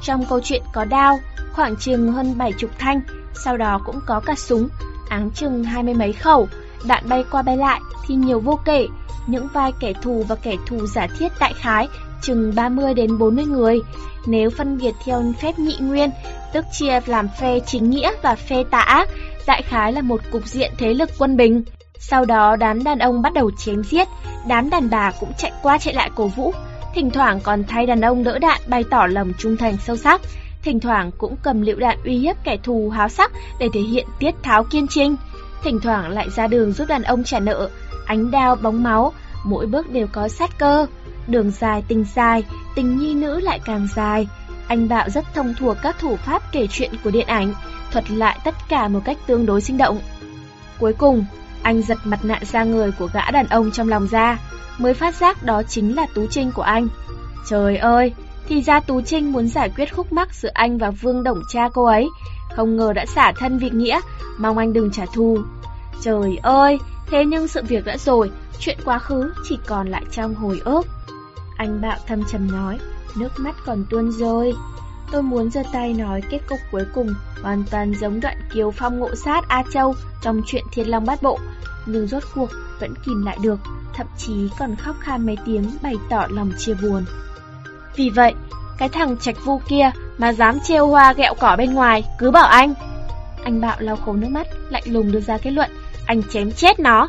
Trong 0.03 0.25
câu 0.29 0.41
chuyện 0.41 0.63
có 0.73 0.85
đao, 0.85 1.19
khoảng 1.53 1.77
chừng 1.77 2.13
hơn 2.13 2.39
bảy 2.39 2.53
chục 2.53 2.71
thanh, 2.79 3.01
sau 3.35 3.57
đó 3.57 3.81
cũng 3.85 4.01
có 4.07 4.21
cả 4.21 4.35
súng, 4.35 4.69
áng 5.09 5.31
chừng 5.31 5.65
hai 5.65 5.83
mươi 5.83 5.95
mấy 5.95 6.13
khẩu, 6.13 6.49
đạn 6.85 7.09
bay 7.09 7.25
qua 7.31 7.43
bay 7.43 7.57
lại 7.57 7.81
thì 8.07 8.15
nhiều 8.15 8.41
vô 8.41 8.59
kể, 8.65 8.89
những 9.27 9.49
vai 9.53 9.73
kẻ 9.81 9.93
thù 10.03 10.25
và 10.29 10.35
kẻ 10.35 10.57
thù 10.67 10.87
giả 10.87 11.07
thiết 11.19 11.33
đại 11.41 11.53
khái 11.57 11.89
chừng 12.23 12.55
30 12.55 12.95
đến 12.95 13.19
40 13.19 13.45
người. 13.45 13.81
Nếu 14.27 14.51
phân 14.51 14.79
biệt 14.79 14.95
theo 15.05 15.23
phép 15.41 15.59
nhị 15.59 15.77
nguyên, 15.81 16.11
tức 16.53 16.65
chia 16.73 17.01
làm 17.07 17.29
phe 17.41 17.61
chính 17.61 17.91
nghĩa 17.91 18.13
và 18.23 18.35
phe 18.35 18.65
tà 18.71 18.79
ác, 18.79 19.09
đại 19.47 19.63
khái 19.63 19.93
là 19.93 20.03
một 20.03 20.21
cục 20.33 20.45
diện 20.45 20.73
thế 20.79 20.95
lực 20.95 21.11
quân 21.19 21.37
bình. 21.37 21.63
Sau 21.99 22.25
đó 22.25 22.57
đám 22.57 22.85
đàn 22.85 22.99
ông 22.99 23.23
bắt 23.23 23.33
đầu 23.33 23.51
chém 23.59 23.83
giết, 23.85 24.09
đám 24.47 24.71
đàn 24.71 24.91
bà 24.91 25.13
cũng 25.21 25.33
chạy 25.39 25.53
qua 25.63 25.79
chạy 25.79 25.95
lại 25.95 26.11
cổ 26.15 26.27
vũ, 26.27 26.53
thỉnh 26.95 27.11
thoảng 27.11 27.41
còn 27.41 27.65
thay 27.65 27.87
đàn 27.87 28.01
ông 28.01 28.25
đỡ 28.25 28.39
đạn 28.39 28.61
bày 28.67 28.85
tỏ 28.91 29.07
lòng 29.07 29.33
trung 29.39 29.57
thành 29.57 29.77
sâu 29.87 29.97
sắc, 29.97 30.21
thỉnh 30.63 30.81
thoảng 30.81 31.11
cũng 31.19 31.37
cầm 31.43 31.63
lựu 31.63 31.77
đạn 31.77 31.99
uy 32.05 32.19
hiếp 32.19 32.45
kẻ 32.45 32.57
thù 32.63 32.91
háo 32.91 33.09
sắc 33.09 33.33
để 33.59 33.69
thể 33.73 33.81
hiện 33.81 34.07
tiết 34.19 34.35
tháo 34.43 34.65
kiên 34.65 34.87
trinh, 34.89 35.17
thỉnh 35.65 35.81
thoảng 35.81 36.11
lại 36.11 36.31
ra 36.31 36.47
đường 36.47 36.73
giúp 36.73 36.89
đàn 36.89 37.03
ông 37.03 37.25
trả 37.25 37.41
nợ, 37.41 37.69
ánh 38.07 38.31
đao 38.31 38.57
bóng 38.57 38.83
máu, 38.83 39.13
mỗi 39.45 39.67
bước 39.67 39.91
đều 39.91 40.07
có 40.13 40.29
sát 40.29 40.59
cơ. 40.59 40.87
Đường 41.27 41.51
dài 41.51 41.83
tình 41.89 42.05
dài, 42.15 42.45
tình 42.75 42.99
nhi 42.99 43.15
nữ 43.15 43.41
lại 43.41 43.61
càng 43.65 43.89
dài. 43.97 44.29
Anh 44.69 44.89
Bạo 44.89 45.11
rất 45.11 45.25
thông 45.35 45.55
thuộc 45.59 45.77
các 45.83 45.97
thủ 45.99 46.17
pháp 46.17 46.53
kể 46.53 46.67
chuyện 46.71 46.91
của 47.05 47.11
điện 47.11 47.27
ảnh, 47.27 47.55
thuật 47.93 48.11
lại 48.11 48.39
tất 48.45 48.55
cả 48.69 48.89
một 48.89 49.01
cách 49.05 49.19
tương 49.27 49.47
đối 49.47 49.61
sinh 49.61 49.79
động. 49.79 50.01
Cuối 50.79 50.93
cùng, 50.93 51.25
anh 51.63 51.83
giật 51.83 51.99
mặt 52.05 52.25
nạ 52.25 52.41
ra 52.53 52.65
người 52.65 52.93
của 52.93 53.09
gã 53.13 53.31
đàn 53.31 53.47
ông 53.47 53.71
trong 53.71 53.89
lòng 53.89 54.09
ra, 54.11 54.39
mới 54.79 54.95
phát 54.95 55.15
giác 55.15 55.43
đó 55.43 55.63
chính 55.63 55.97
là 55.97 56.07
Tú 56.15 56.27
Trinh 56.27 56.53
của 56.53 56.63
anh. 56.63 56.89
Trời 57.49 57.77
ơi, 57.77 58.13
thì 58.49 58.63
ra 58.63 58.81
Tú 58.81 59.01
Trinh 59.01 59.33
muốn 59.33 59.49
giải 59.49 59.71
quyết 59.77 59.95
khúc 59.95 60.13
mắc 60.13 60.35
giữa 60.35 60.51
anh 60.55 60.79
và 60.79 60.91
Vương 60.91 61.23
Đồng 61.23 61.43
cha 61.49 61.69
cô 61.75 61.85
ấy, 61.85 62.09
không 62.57 62.77
ngờ 62.77 62.93
đã 62.93 63.07
xả 63.07 63.33
thân 63.33 63.59
việc 63.59 63.75
nghĩa, 63.75 64.01
mong 64.39 64.59
anh 64.59 64.73
đừng 64.73 64.91
trả 64.91 65.07
thù. 65.15 65.39
Trời 66.01 66.39
ơi, 66.43 66.79
thế 67.07 67.25
nhưng 67.25 67.49
sự 67.49 67.63
việc 67.69 67.85
đã 67.85 67.97
rồi, 67.99 68.31
chuyện 68.59 68.79
quá 68.85 68.99
khứ 68.99 69.33
chỉ 69.49 69.59
còn 69.67 69.89
lại 69.89 70.05
trong 70.11 70.35
hồi 70.35 70.61
ức. 70.65 70.87
Anh 71.57 71.81
bạo 71.81 71.99
thâm 72.07 72.23
trầm 72.33 72.53
nói, 72.53 72.79
nước 73.17 73.29
mắt 73.39 73.57
còn 73.67 73.85
tuôn 73.91 74.13
rơi. 74.13 74.55
Tôi 75.13 75.23
muốn 75.23 75.51
giơ 75.51 75.63
tay 75.73 75.95
nói 75.95 76.23
kết 76.31 76.41
cục 76.49 76.59
cuối 76.71 76.85
cùng 76.95 77.15
hoàn 77.43 77.65
toàn 77.71 77.95
giống 78.01 78.21
đoạn 78.21 78.37
kiều 78.55 78.71
phong 78.71 78.99
ngộ 78.99 79.15
sát 79.15 79.49
A 79.49 79.63
Châu 79.73 79.95
trong 80.23 80.43
chuyện 80.47 80.65
Thiên 80.73 80.91
Long 80.91 81.07
Bát 81.07 81.23
Bộ, 81.23 81.39
nhưng 81.87 82.07
rốt 82.07 82.23
cuộc 82.35 82.51
vẫn 82.81 82.95
kìm 83.07 83.27
lại 83.27 83.39
được, 83.43 83.61
thậm 83.95 84.07
chí 84.19 84.49
còn 84.59 84.77
khóc 84.77 84.97
khan 85.01 85.27
mấy 85.27 85.37
tiếng 85.47 85.71
bày 85.83 85.95
tỏ 86.11 86.27
lòng 86.31 86.53
chia 86.59 86.75
buồn. 86.83 87.05
Vì 87.97 88.11
vậy, 88.11 88.35
cái 88.79 88.89
thằng 88.89 89.17
trạch 89.17 89.45
vu 89.45 89.61
kia 89.69 89.91
mà 90.19 90.33
dám 90.33 90.59
trêu 90.61 90.87
hoa 90.87 91.13
gẹo 91.13 91.35
cỏ 91.35 91.57
bên 91.59 91.75
ngoài, 91.75 92.05
cứ 92.19 92.31
bảo 92.31 92.47
anh. 92.47 92.75
Anh 93.45 93.61
Bạo 93.61 93.77
lau 93.79 93.97
khổ 93.97 94.13
nước 94.13 94.29
mắt, 94.31 94.47
lạnh 94.71 94.83
lùng 94.87 95.13
đưa 95.13 95.21
ra 95.21 95.39
kết 95.39 95.51
luận, 95.51 95.71
anh 96.07 96.23
chém 96.31 96.53
chết 96.53 96.81
nó. 96.81 97.09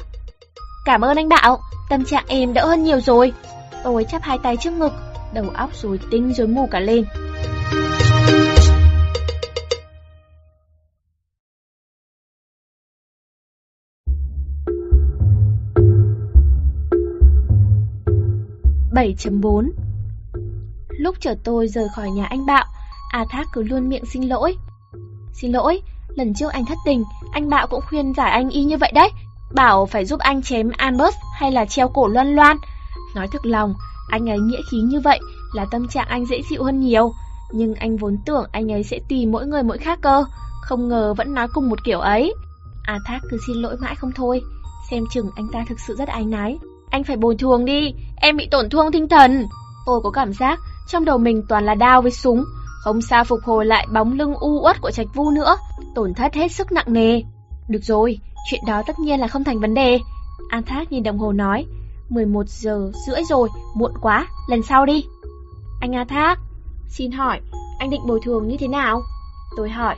Cảm 0.86 1.02
ơn 1.02 1.18
anh 1.18 1.30
Bạo, 1.30 1.60
tâm 1.90 2.06
trạng 2.06 2.24
em 2.28 2.54
đỡ 2.54 2.66
hơn 2.66 2.84
nhiều 2.84 3.02
rồi. 3.02 3.34
Tôi 3.84 4.06
chắp 4.12 4.22
hai 4.22 4.38
tay 4.44 4.58
trước 4.58 4.74
ngực, 4.74 4.94
đầu 5.34 5.50
óc 5.54 5.70
rồi 5.82 6.00
tinh 6.12 6.34
rồi 6.34 6.48
mù 6.48 6.68
cả 6.72 6.80
lên. 6.80 7.06
Bảy 18.92 19.16
chấm 19.18 19.42
bốn 19.42 19.72
Lúc 21.00 21.16
chở 21.20 21.36
tôi 21.44 21.68
rời 21.68 21.88
khỏi 21.96 22.10
nhà 22.10 22.26
anh 22.26 22.46
Bạo, 22.46 22.66
A 23.12 23.26
Thác 23.30 23.48
cứ 23.54 23.64
luôn 23.64 23.90
miệng 23.90 24.06
xin 24.06 24.24
lỗi. 24.24 24.58
Xin 25.34 25.52
lỗi, 25.52 25.82
lần 26.08 26.34
trước 26.34 26.54
anh 26.54 26.66
thất 26.66 26.78
tình, 26.86 27.04
anh 27.32 27.50
Bạo 27.50 27.68
cũng 27.68 27.82
khuyên 27.90 28.14
giải 28.14 28.32
anh 28.32 28.50
y 28.50 28.64
như 28.64 28.78
vậy 28.78 28.92
đấy. 28.96 29.10
Bảo 29.56 29.86
phải 29.86 30.06
giúp 30.06 30.20
anh 30.20 30.42
chém 30.42 30.70
Albert 30.78 31.16
hay 31.34 31.52
là 31.52 31.66
treo 31.66 31.90
cổ 31.90 32.08
loan 32.08 32.36
loan. 32.36 32.58
Nói 33.16 33.28
thực 33.28 33.46
lòng, 33.46 33.74
anh 34.10 34.30
ấy 34.30 34.40
nghĩa 34.40 34.62
khí 34.72 34.78
như 34.78 35.00
vậy 35.00 35.20
là 35.54 35.66
tâm 35.72 35.88
trạng 35.88 36.08
anh 36.08 36.26
dễ 36.26 36.42
chịu 36.50 36.64
hơn 36.64 36.80
nhiều. 36.80 37.14
Nhưng 37.52 37.76
anh 37.76 37.98
vốn 37.98 38.18
tưởng 38.26 38.46
anh 38.52 38.72
ấy 38.72 38.84
sẽ 38.84 39.00
tùy 39.10 39.26
mỗi 39.26 39.46
người 39.46 39.64
mỗi 39.64 39.78
khác 39.78 40.00
cơ, 40.02 40.26
không 40.62 40.88
ngờ 40.88 41.14
vẫn 41.14 41.34
nói 41.34 41.48
cùng 41.54 41.70
một 41.70 41.84
kiểu 41.84 42.00
ấy. 42.00 42.34
A 42.84 43.00
Thác 43.06 43.20
cứ 43.30 43.38
xin 43.48 43.58
lỗi 43.58 43.78
mãi 43.80 43.96
không 43.96 44.12
thôi, 44.16 44.42
xem 44.92 45.04
chừng 45.12 45.30
anh 45.36 45.48
ta 45.54 45.66
thực 45.70 45.80
sự 45.80 45.96
rất 45.96 46.08
ái 46.08 46.26
nái. 46.26 46.58
Anh 46.90 47.04
phải 47.04 47.18
bồi 47.18 47.36
thường 47.40 47.66
đi, 47.66 47.94
em 48.16 48.38
bị 48.38 48.48
tổn 48.52 48.70
thương 48.70 48.92
tinh 48.92 49.10
thần. 49.10 49.48
Tôi 49.86 50.02
có 50.04 50.10
cảm 50.10 50.34
giác 50.34 50.60
trong 50.88 51.06
đầu 51.06 51.18
mình 51.18 51.44
toàn 51.50 51.66
là 51.66 51.76
đao 51.76 52.02
với 52.02 52.12
súng, 52.12 52.44
không 52.84 53.02
sao 53.02 53.24
phục 53.24 53.40
hồi 53.44 53.66
lại 53.66 53.88
bóng 53.94 54.14
lưng 54.14 54.34
u 54.34 54.62
uất 54.64 54.82
của 54.82 54.92
Trạch 54.92 55.08
Vu 55.14 55.32
nữa, 55.32 55.56
tổn 55.96 56.14
thất 56.14 56.34
hết 56.34 56.52
sức 56.52 56.72
nặng 56.72 56.94
nề. 56.94 57.22
Được 57.68 57.84
rồi, 57.84 58.20
chuyện 58.50 58.62
đó 58.68 58.84
tất 58.88 59.00
nhiên 59.00 59.20
là 59.20 59.28
không 59.28 59.44
thành 59.44 59.60
vấn 59.60 59.74
đề. 59.74 60.00
An 60.50 60.64
Thác 60.64 60.92
nhìn 60.92 61.04
đồng 61.04 61.18
hồ 61.18 61.32
nói, 61.32 61.66
11 62.10 62.48
giờ 62.48 62.92
rưỡi 63.08 63.24
rồi, 63.30 63.50
muộn 63.76 63.92
quá, 64.02 64.28
lần 64.50 64.62
sau 64.64 64.86
đi. 64.86 65.06
Anh 65.82 65.96
an 65.96 66.08
Thác, 66.08 66.40
xin 66.90 67.12
hỏi, 67.12 67.40
anh 67.80 67.90
định 67.90 68.02
bồi 68.08 68.20
thường 68.24 68.48
như 68.48 68.58
thế 68.60 68.68
nào? 68.68 69.02
Tôi 69.58 69.70
hỏi, 69.70 69.96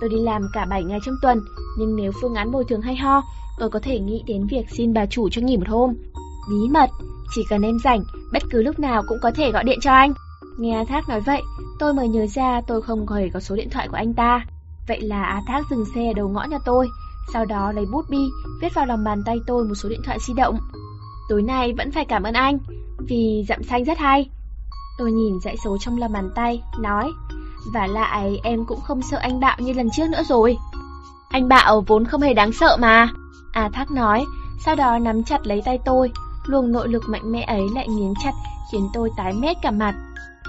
tôi 0.00 0.10
đi 0.10 0.16
làm 0.20 0.42
cả 0.52 0.66
7 0.70 0.82
ngày 0.82 0.98
trong 1.04 1.14
tuần, 1.22 1.40
nhưng 1.78 1.96
nếu 1.96 2.12
phương 2.20 2.34
án 2.34 2.50
bồi 2.50 2.64
thường 2.64 2.82
hay 2.82 2.96
ho, 2.96 3.22
tôi 3.58 3.70
có 3.70 3.80
thể 3.82 3.98
nghĩ 3.98 4.22
đến 4.26 4.46
việc 4.46 4.70
xin 4.70 4.94
bà 4.94 5.06
chủ 5.06 5.28
cho 5.28 5.42
nghỉ 5.42 5.56
một 5.56 5.68
hôm. 5.68 5.94
Bí 6.48 6.68
mật, 6.70 6.90
chỉ 7.34 7.44
cần 7.48 7.62
em 7.62 7.78
rảnh, 7.78 8.04
bất 8.32 8.42
cứ 8.50 8.62
lúc 8.62 8.78
nào 8.78 9.02
cũng 9.08 9.18
có 9.22 9.30
thể 9.30 9.50
gọi 9.52 9.64
điện 9.64 9.78
cho 9.82 9.92
anh. 9.92 10.12
Nghe 10.58 10.78
A 10.78 10.84
Thác 10.84 11.08
nói 11.08 11.20
vậy, 11.20 11.42
tôi 11.78 11.94
mới 11.94 12.08
nhớ 12.08 12.26
ra 12.26 12.60
tôi 12.66 12.82
không 12.82 13.08
hề 13.08 13.28
có 13.28 13.40
số 13.40 13.56
điện 13.56 13.70
thoại 13.70 13.88
của 13.88 13.96
anh 13.96 14.14
ta. 14.14 14.46
Vậy 14.88 15.00
là 15.00 15.24
A 15.24 15.40
Thác 15.46 15.62
dừng 15.70 15.84
xe 15.94 16.06
ở 16.06 16.12
đầu 16.16 16.28
ngõ 16.28 16.44
nhà 16.44 16.58
tôi, 16.64 16.88
sau 17.32 17.44
đó 17.44 17.72
lấy 17.72 17.86
bút 17.92 18.10
bi, 18.10 18.30
viết 18.60 18.74
vào 18.74 18.86
lòng 18.86 19.04
bàn 19.04 19.22
tay 19.26 19.40
tôi 19.46 19.64
một 19.64 19.74
số 19.74 19.88
điện 19.88 20.00
thoại 20.04 20.18
di 20.20 20.34
động. 20.34 20.58
Tối 21.28 21.42
nay 21.42 21.72
vẫn 21.78 21.90
phải 21.90 22.04
cảm 22.04 22.22
ơn 22.22 22.34
anh, 22.34 22.58
vì 22.98 23.44
dặm 23.48 23.62
xanh 23.62 23.84
rất 23.84 23.98
hay. 23.98 24.30
Tôi 24.98 25.12
nhìn 25.12 25.40
dãy 25.40 25.56
số 25.64 25.78
trong 25.80 25.98
lòng 25.98 26.12
bàn 26.12 26.30
tay, 26.34 26.62
nói, 26.78 27.12
và 27.72 27.86
lại 27.86 28.40
em 28.42 28.64
cũng 28.64 28.80
không 28.80 29.02
sợ 29.02 29.18
anh 29.18 29.40
Bạo 29.40 29.56
như 29.58 29.72
lần 29.72 29.88
trước 29.96 30.10
nữa 30.10 30.22
rồi. 30.28 30.56
Anh 31.28 31.48
Bạo 31.48 31.84
vốn 31.86 32.04
không 32.04 32.20
hề 32.20 32.34
đáng 32.34 32.52
sợ 32.52 32.76
mà. 32.80 33.08
A 33.52 33.68
Thác 33.68 33.90
nói, 33.90 34.24
sau 34.64 34.76
đó 34.76 34.98
nắm 34.98 35.22
chặt 35.22 35.46
lấy 35.46 35.62
tay 35.64 35.78
tôi, 35.84 36.12
luồng 36.46 36.72
nội 36.72 36.88
lực 36.88 37.02
mạnh 37.08 37.32
mẽ 37.32 37.42
ấy 37.42 37.62
lại 37.74 37.88
nghiến 37.88 38.12
chặt 38.24 38.32
khiến 38.72 38.88
tôi 38.92 39.10
tái 39.16 39.32
mét 39.32 39.56
cả 39.62 39.70
mặt. 39.70 39.94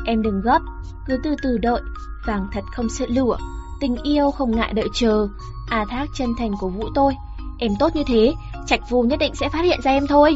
Em 0.05 0.21
đừng 0.21 0.41
gấp, 0.41 0.59
cứ 1.07 1.19
từ 1.23 1.35
từ 1.43 1.57
đợi, 1.57 1.81
vàng 2.25 2.47
thật 2.53 2.63
không 2.75 2.89
sợ 2.89 3.05
lửa, 3.09 3.37
tình 3.79 3.95
yêu 4.03 4.31
không 4.31 4.55
ngại 4.55 4.73
đợi 4.73 4.87
chờ. 4.93 5.27
A 5.69 5.85
Thác 5.89 6.05
chân 6.15 6.29
thành 6.37 6.51
của 6.59 6.69
vũ 6.69 6.89
tôi, 6.95 7.15
em 7.59 7.71
tốt 7.79 7.95
như 7.95 8.03
thế, 8.07 8.33
Trạch 8.67 8.89
Vu 8.89 9.03
nhất 9.03 9.19
định 9.19 9.35
sẽ 9.35 9.49
phát 9.49 9.63
hiện 9.63 9.79
ra 9.83 9.91
em 9.91 10.07
thôi. 10.07 10.35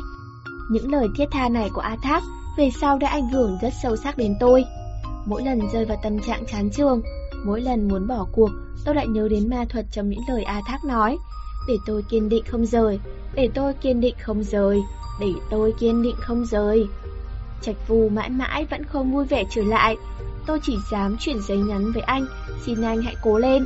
Những 0.72 0.92
lời 0.92 1.08
thiết 1.18 1.26
tha 1.32 1.50
này 1.50 1.70
của 1.74 1.82
A 1.82 1.96
Thác 2.02 2.24
về 2.58 2.70
sau 2.82 2.98
đã 2.98 3.10
ảnh 3.10 3.30
hưởng 3.30 3.58
rất 3.62 3.74
sâu 3.84 3.96
sắc 3.96 4.18
đến 4.18 4.36
tôi. 4.40 4.66
Mỗi 5.26 5.44
lần 5.44 5.70
rơi 5.74 5.86
vào 5.86 5.98
tâm 6.04 6.20
trạng 6.20 6.46
chán 6.46 6.70
trường, 6.70 7.02
mỗi 7.46 7.62
lần 7.62 7.88
muốn 7.88 8.08
bỏ 8.08 8.26
cuộc, 8.32 8.50
tôi 8.86 8.96
lại 8.96 9.08
nhớ 9.08 9.28
đến 9.30 9.50
ma 9.50 9.66
thuật 9.70 9.86
trong 9.92 10.10
những 10.10 10.22
lời 10.28 10.44
A 10.44 10.62
Thác 10.68 10.84
nói. 10.86 11.18
Để 11.68 11.78
tôi 11.86 12.04
kiên 12.10 12.30
định 12.30 12.44
không 12.48 12.66
rời, 12.66 13.00
để 13.34 13.50
tôi 13.54 13.74
kiên 13.74 14.02
định 14.02 14.16
không 14.22 14.44
rời, 14.44 14.82
để 15.20 15.34
tôi 15.50 15.74
kiên 15.80 16.02
định 16.02 16.16
không 16.20 16.46
rời. 16.46 16.88
Trạch 17.62 17.88
Vu 17.88 18.10
mãi 18.10 18.30
mãi 18.30 18.66
vẫn 18.70 18.84
không 18.84 19.12
vui 19.12 19.26
vẻ 19.26 19.44
trở 19.50 19.62
lại. 19.62 19.98
Tôi 20.46 20.60
chỉ 20.64 20.78
dám 20.92 21.18
chuyển 21.20 21.42
giấy 21.42 21.58
nhắn 21.58 21.92
với 21.92 22.04
anh, 22.04 22.28
xin 22.66 22.82
anh 22.82 23.02
hãy 23.02 23.16
cố 23.24 23.38
lên. 23.38 23.66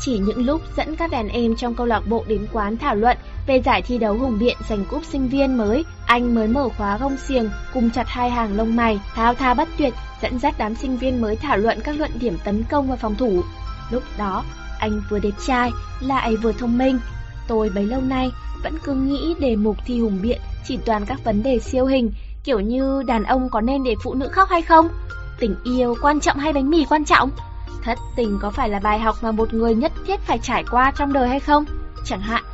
Chỉ 0.00 0.18
những 0.18 0.46
lúc 0.46 0.60
dẫn 0.76 0.96
các 0.96 1.10
đàn 1.10 1.28
em 1.28 1.56
trong 1.56 1.74
câu 1.74 1.86
lạc 1.86 2.02
bộ 2.08 2.24
đến 2.28 2.46
quán 2.52 2.76
thảo 2.76 2.94
luận 2.94 3.18
về 3.46 3.62
giải 3.64 3.82
thi 3.82 3.98
đấu 3.98 4.14
hùng 4.14 4.38
biện 4.38 4.56
giành 4.68 4.84
cúp 4.84 5.04
sinh 5.04 5.28
viên 5.28 5.58
mới, 5.58 5.84
anh 6.06 6.34
mới 6.34 6.48
mở 6.48 6.68
khóa 6.68 6.98
gông 6.98 7.16
xiềng, 7.16 7.50
cùng 7.74 7.90
chặt 7.90 8.08
hai 8.08 8.30
hàng 8.30 8.56
lông 8.56 8.76
mày, 8.76 9.00
thao 9.14 9.34
thao 9.34 9.54
bất 9.54 9.68
tuyệt, 9.78 9.94
dẫn 10.22 10.38
dắt 10.38 10.54
đám 10.58 10.74
sinh 10.74 10.96
viên 10.96 11.20
mới 11.20 11.36
thảo 11.36 11.56
luận 11.56 11.78
các 11.84 11.96
luận 11.98 12.10
điểm 12.20 12.36
tấn 12.44 12.64
công 12.70 12.88
và 12.88 12.96
phòng 12.96 13.14
thủ. 13.14 13.42
Lúc 13.90 14.02
đó, 14.18 14.44
anh 14.78 15.02
vừa 15.10 15.18
đẹp 15.18 15.34
trai, 15.46 15.70
lại 16.00 16.36
vừa 16.36 16.52
thông 16.52 16.78
minh. 16.78 16.98
Tôi 17.48 17.70
bấy 17.74 17.84
lâu 17.84 18.00
nay 18.00 18.30
vẫn 18.62 18.78
cứ 18.84 18.94
nghĩ 18.94 19.34
đề 19.38 19.56
mục 19.56 19.76
thi 19.86 20.00
hùng 20.00 20.18
biện 20.22 20.40
chỉ 20.64 20.78
toàn 20.84 21.06
các 21.06 21.24
vấn 21.24 21.42
đề 21.42 21.58
siêu 21.58 21.86
hình, 21.86 22.12
kiểu 22.44 22.60
như 22.60 23.02
đàn 23.02 23.24
ông 23.24 23.48
có 23.50 23.60
nên 23.60 23.84
để 23.84 23.94
phụ 24.02 24.14
nữ 24.14 24.28
khóc 24.28 24.48
hay 24.48 24.62
không? 24.62 24.88
Tình 25.38 25.56
yêu 25.64 25.96
quan 26.02 26.20
trọng 26.20 26.38
hay 26.38 26.52
bánh 26.52 26.70
mì 26.70 26.84
quan 26.84 27.04
trọng? 27.04 27.30
Thất 27.82 27.98
tình 28.16 28.38
có 28.42 28.50
phải 28.50 28.68
là 28.68 28.80
bài 28.80 28.98
học 28.98 29.16
mà 29.22 29.32
một 29.32 29.54
người 29.54 29.74
nhất 29.74 29.92
thiết 30.06 30.20
phải 30.20 30.38
trải 30.38 30.64
qua 30.70 30.92
trong 30.96 31.12
đời 31.12 31.28
hay 31.28 31.40
không? 31.40 31.64
Chẳng 32.04 32.20
hạn. 32.20 32.44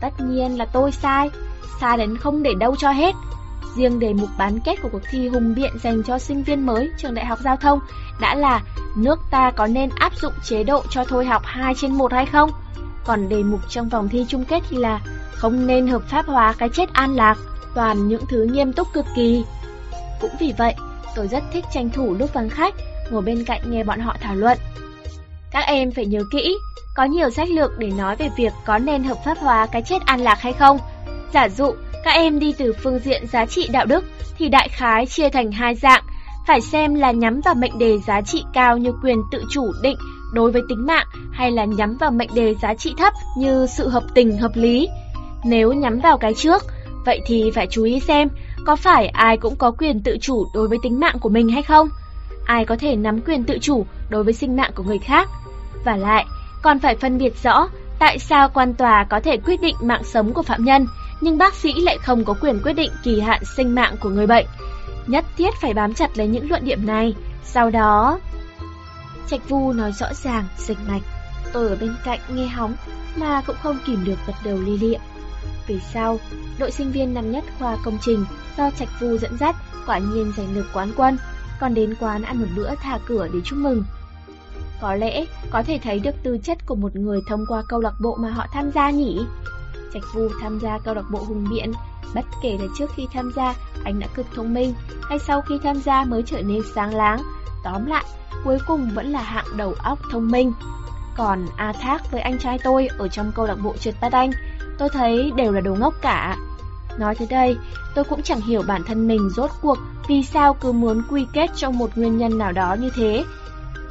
Tất 0.00 0.20
nhiên 0.20 0.58
là 0.58 0.64
tôi 0.64 0.92
sai, 0.92 1.30
sai 1.80 1.98
đến 1.98 2.16
không 2.16 2.42
để 2.42 2.54
đâu 2.54 2.76
cho 2.76 2.90
hết. 2.90 3.14
Riêng 3.76 3.98
đề 3.98 4.12
mục 4.12 4.28
bán 4.38 4.58
kết 4.64 4.82
của 4.82 4.88
cuộc 4.92 5.02
thi 5.10 5.28
hùng 5.28 5.54
biện 5.54 5.72
dành 5.82 6.02
cho 6.02 6.18
sinh 6.18 6.42
viên 6.42 6.66
mới 6.66 6.90
trường 6.98 7.14
đại 7.14 7.26
học 7.26 7.38
giao 7.44 7.56
thông 7.56 7.80
đã 8.20 8.34
là 8.34 8.62
nước 8.96 9.18
ta 9.30 9.50
có 9.50 9.66
nên 9.66 9.90
áp 9.94 10.12
dụng 10.16 10.32
chế 10.44 10.64
độ 10.64 10.82
cho 10.90 11.04
thôi 11.04 11.24
học 11.24 11.42
2 11.44 11.74
trên 11.74 11.92
1 11.92 12.12
hay 12.12 12.26
không? 12.26 12.50
Còn 13.04 13.28
đề 13.28 13.42
mục 13.42 13.60
trong 13.68 13.88
vòng 13.88 14.08
thi 14.08 14.24
chung 14.28 14.44
kết 14.44 14.62
thì 14.70 14.76
là 14.76 15.00
không 15.32 15.66
nên 15.66 15.86
hợp 15.86 16.02
pháp 16.08 16.26
hóa 16.26 16.54
cái 16.58 16.68
chết 16.68 16.92
an 16.92 17.16
lạc, 17.16 17.38
toàn 17.74 18.08
những 18.08 18.26
thứ 18.28 18.46
nghiêm 18.52 18.72
túc 18.72 18.92
cực 18.92 19.06
kỳ. 19.16 19.44
Cũng 20.20 20.30
vì 20.40 20.52
vậy, 20.58 20.74
tôi 21.16 21.28
rất 21.28 21.42
thích 21.52 21.64
tranh 21.72 21.90
thủ 21.90 22.14
lúc 22.14 22.34
vắng 22.34 22.48
khách, 22.48 22.74
ngồi 23.10 23.22
bên 23.22 23.44
cạnh 23.44 23.60
nghe 23.70 23.84
bọn 23.84 24.00
họ 24.00 24.16
thảo 24.20 24.34
luận. 24.34 24.58
Các 25.50 25.64
em 25.66 25.90
phải 25.90 26.06
nhớ 26.06 26.20
kỹ, 26.32 26.58
có 26.96 27.04
nhiều 27.04 27.30
sách 27.30 27.48
lược 27.50 27.78
để 27.78 27.90
nói 27.90 28.16
về 28.16 28.28
việc 28.36 28.52
có 28.66 28.78
nên 28.78 29.04
hợp 29.04 29.18
pháp 29.24 29.38
hóa 29.38 29.66
cái 29.66 29.82
chết 29.82 30.06
an 30.06 30.20
lạc 30.20 30.40
hay 30.40 30.52
không. 30.52 30.78
Giả 31.34 31.48
dụ, 31.48 31.72
các 32.04 32.10
em 32.10 32.38
đi 32.38 32.54
từ 32.58 32.72
phương 32.82 32.98
diện 32.98 33.26
giá 33.26 33.46
trị 33.46 33.68
đạo 33.72 33.86
đức 33.86 34.04
thì 34.38 34.48
đại 34.48 34.68
khái 34.68 35.06
chia 35.06 35.28
thành 35.28 35.52
hai 35.52 35.74
dạng, 35.74 36.02
phải 36.46 36.60
xem 36.60 36.94
là 36.94 37.10
nhắm 37.10 37.40
vào 37.44 37.54
mệnh 37.54 37.78
đề 37.78 37.98
giá 37.98 38.20
trị 38.20 38.44
cao 38.52 38.78
như 38.78 38.92
quyền 39.02 39.22
tự 39.32 39.44
chủ 39.50 39.72
định 39.82 39.96
đối 40.32 40.50
với 40.50 40.62
tính 40.68 40.86
mạng 40.86 41.06
hay 41.32 41.50
là 41.50 41.64
nhắm 41.64 41.96
vào 41.96 42.10
mệnh 42.10 42.30
đề 42.34 42.54
giá 42.62 42.74
trị 42.74 42.94
thấp 42.98 43.12
như 43.38 43.66
sự 43.66 43.88
hợp 43.88 44.02
tình 44.14 44.38
hợp 44.38 44.52
lý. 44.54 44.88
Nếu 45.44 45.72
nhắm 45.72 46.00
vào 46.00 46.18
cái 46.18 46.34
trước, 46.34 46.62
vậy 47.04 47.20
thì 47.26 47.50
phải 47.54 47.66
chú 47.66 47.84
ý 47.84 48.00
xem 48.00 48.28
có 48.66 48.76
phải 48.76 49.06
ai 49.06 49.36
cũng 49.36 49.56
có 49.56 49.70
quyền 49.70 50.00
tự 50.00 50.16
chủ 50.20 50.46
đối 50.54 50.68
với 50.68 50.78
tính 50.82 51.00
mạng 51.00 51.18
của 51.20 51.28
mình 51.28 51.48
hay 51.48 51.62
không? 51.62 51.88
Ai 52.44 52.64
có 52.64 52.76
thể 52.76 52.96
nắm 52.96 53.20
quyền 53.20 53.44
tự 53.44 53.58
chủ 53.60 53.86
đối 54.10 54.24
với 54.24 54.32
sinh 54.32 54.56
mạng 54.56 54.70
của 54.74 54.82
người 54.82 54.98
khác? 54.98 55.28
Và 55.84 55.96
lại, 55.96 56.26
còn 56.62 56.78
phải 56.78 56.96
phân 56.96 57.18
biệt 57.18 57.42
rõ 57.42 57.68
tại 57.98 58.18
sao 58.18 58.48
quan 58.48 58.74
tòa 58.74 59.04
có 59.04 59.20
thể 59.20 59.36
quyết 59.36 59.60
định 59.60 59.76
mạng 59.80 60.04
sống 60.04 60.32
của 60.32 60.42
phạm 60.42 60.64
nhân, 60.64 60.86
nhưng 61.20 61.38
bác 61.38 61.54
sĩ 61.54 61.72
lại 61.80 61.98
không 61.98 62.24
có 62.24 62.34
quyền 62.40 62.60
quyết 62.62 62.72
định 62.72 62.90
kỳ 63.02 63.20
hạn 63.20 63.42
sinh 63.56 63.74
mạng 63.74 63.94
của 64.00 64.08
người 64.08 64.26
bệnh. 64.26 64.46
Nhất 65.06 65.24
thiết 65.36 65.54
phải 65.60 65.74
bám 65.74 65.94
chặt 65.94 66.18
lấy 66.18 66.26
những 66.26 66.50
luận 66.50 66.64
điểm 66.64 66.86
này, 66.86 67.14
sau 67.44 67.70
đó... 67.70 68.18
Trạch 69.28 69.48
Vu 69.48 69.72
nói 69.72 69.92
rõ 69.92 70.06
ràng, 70.14 70.44
dịch 70.56 70.78
mạch. 70.88 71.02
Tôi 71.52 71.68
ở 71.68 71.76
bên 71.76 71.94
cạnh 72.04 72.20
nghe 72.28 72.46
hóng, 72.46 72.74
mà 73.16 73.42
cũng 73.46 73.56
không 73.62 73.78
kìm 73.86 74.04
được 74.04 74.18
gật 74.26 74.34
đầu 74.44 74.58
li 74.58 74.78
lịa. 74.78 74.98
Về 75.66 75.78
sau, 75.92 76.20
đội 76.58 76.70
sinh 76.70 76.92
viên 76.92 77.14
năm 77.14 77.32
nhất 77.32 77.44
khoa 77.58 77.76
công 77.84 77.98
trình 78.00 78.24
do 78.58 78.70
Trạch 78.70 78.88
Vu 79.00 79.18
dẫn 79.18 79.38
dắt 79.38 79.56
quả 79.86 79.98
nhiên 79.98 80.32
giành 80.36 80.54
được 80.54 80.66
quán 80.72 80.92
quân, 80.96 81.18
còn 81.60 81.74
đến 81.74 81.94
quán 82.00 82.22
ăn 82.22 82.40
một 82.40 82.46
bữa 82.56 82.74
thả 82.74 82.98
cửa 83.06 83.28
để 83.32 83.40
chúc 83.44 83.58
mừng. 83.58 83.84
Có 84.80 84.94
lẽ 84.94 85.24
có 85.50 85.62
thể 85.62 85.78
thấy 85.82 85.98
được 85.98 86.14
tư 86.22 86.38
chất 86.42 86.66
của 86.66 86.74
một 86.74 86.96
người 86.96 87.20
thông 87.26 87.46
qua 87.48 87.62
câu 87.68 87.80
lạc 87.80 87.94
bộ 88.00 88.16
mà 88.16 88.30
họ 88.30 88.46
tham 88.52 88.70
gia 88.70 88.90
nhỉ? 88.90 89.20
Trạch 89.94 90.02
Vu 90.14 90.28
tham 90.40 90.58
gia 90.60 90.78
câu 90.78 90.94
lạc 90.94 91.10
bộ 91.10 91.18
hùng 91.18 91.46
biện, 91.50 91.72
bất 92.14 92.24
kể 92.42 92.58
là 92.60 92.66
trước 92.78 92.90
khi 92.96 93.06
tham 93.12 93.32
gia 93.36 93.54
anh 93.84 94.00
đã 94.00 94.06
cực 94.14 94.26
thông 94.34 94.54
minh 94.54 94.74
hay 95.02 95.18
sau 95.18 95.40
khi 95.40 95.58
tham 95.62 95.80
gia 95.80 96.04
mới 96.04 96.22
trở 96.22 96.42
nên 96.42 96.62
sáng 96.74 96.94
láng, 96.94 97.22
tóm 97.64 97.86
lại, 97.86 98.04
cuối 98.44 98.58
cùng 98.66 98.90
vẫn 98.94 99.06
là 99.06 99.22
hạng 99.22 99.56
đầu 99.56 99.74
óc 99.82 99.98
thông 100.10 100.30
minh. 100.30 100.52
Còn 101.16 101.46
A 101.56 101.72
Thác 101.72 102.12
với 102.12 102.20
anh 102.20 102.38
trai 102.38 102.58
tôi 102.58 102.88
ở 102.98 103.08
trong 103.08 103.32
câu 103.34 103.46
lạc 103.46 103.56
bộ 103.62 103.74
trượt 103.76 103.94
bát 104.00 104.12
anh, 104.12 104.30
tôi 104.78 104.88
thấy 104.88 105.32
đều 105.36 105.52
là 105.52 105.60
đồ 105.60 105.74
ngốc 105.74 105.94
cả. 106.02 106.36
Nói 106.98 107.14
tới 107.14 107.28
đây, 107.30 107.56
tôi 107.94 108.04
cũng 108.04 108.22
chẳng 108.22 108.40
hiểu 108.40 108.62
bản 108.66 108.82
thân 108.86 109.08
mình 109.08 109.30
rốt 109.30 109.50
cuộc 109.62 109.78
vì 110.08 110.22
sao 110.22 110.54
cứ 110.54 110.72
muốn 110.72 111.02
quy 111.10 111.26
kết 111.32 111.50
trong 111.56 111.78
một 111.78 111.90
nguyên 111.94 112.18
nhân 112.18 112.38
nào 112.38 112.52
đó 112.52 112.74
như 112.74 112.90
thế. 112.94 113.24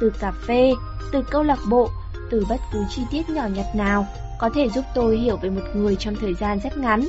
Từ 0.00 0.12
cà 0.18 0.32
phê, 0.46 0.72
từ 1.12 1.22
câu 1.30 1.42
lạc 1.42 1.58
bộ, 1.68 1.88
từ 2.30 2.46
bất 2.48 2.60
cứ 2.72 2.84
chi 2.90 3.02
tiết 3.10 3.30
nhỏ 3.30 3.46
nhặt 3.46 3.66
nào 3.74 4.06
có 4.38 4.50
thể 4.54 4.68
giúp 4.68 4.84
tôi 4.94 5.16
hiểu 5.16 5.36
về 5.36 5.50
một 5.50 5.62
người 5.74 5.96
trong 5.96 6.14
thời 6.14 6.34
gian 6.34 6.60
rất 6.64 6.78
ngắn. 6.78 7.04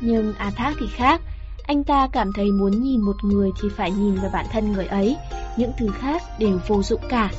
Nhưng 0.00 0.34
A 0.38 0.50
Thác 0.50 0.72
thì 0.80 0.86
khác, 0.86 1.20
anh 1.66 1.84
ta 1.84 2.08
cảm 2.12 2.32
thấy 2.32 2.52
muốn 2.52 2.82
nhìn 2.82 3.00
một 3.00 3.16
người 3.22 3.50
thì 3.62 3.68
phải 3.76 3.90
nhìn 3.90 4.14
vào 4.14 4.30
bản 4.32 4.46
thân 4.52 4.72
người 4.72 4.86
ấy, 4.86 5.16
những 5.56 5.72
thứ 5.78 5.88
khác 5.98 6.22
đều 6.38 6.58
vô 6.66 6.82
dụng 6.82 7.00
cả. 7.08 7.30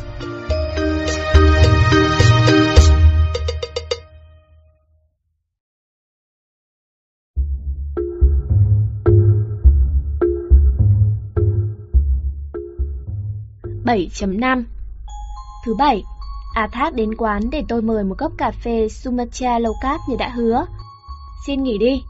Bảy 13.86 14.10
chấm 14.14 14.40
năm 14.40 14.66
Thứ 15.66 15.74
bảy, 15.74 16.04
A 16.54 16.68
Thác 16.68 16.94
đến 16.94 17.16
quán 17.18 17.50
để 17.52 17.64
tôi 17.68 17.82
mời 17.82 18.04
một 18.04 18.16
cốc 18.18 18.32
cà 18.38 18.52
phê 18.52 18.90
Sumatra 18.90 19.60
low 19.60 19.74
carb 19.82 20.02
như 20.10 20.16
đã 20.20 20.30
hứa. 20.30 20.66
Xin 21.48 21.64
nghỉ 21.64 21.78
đi, 21.78 22.04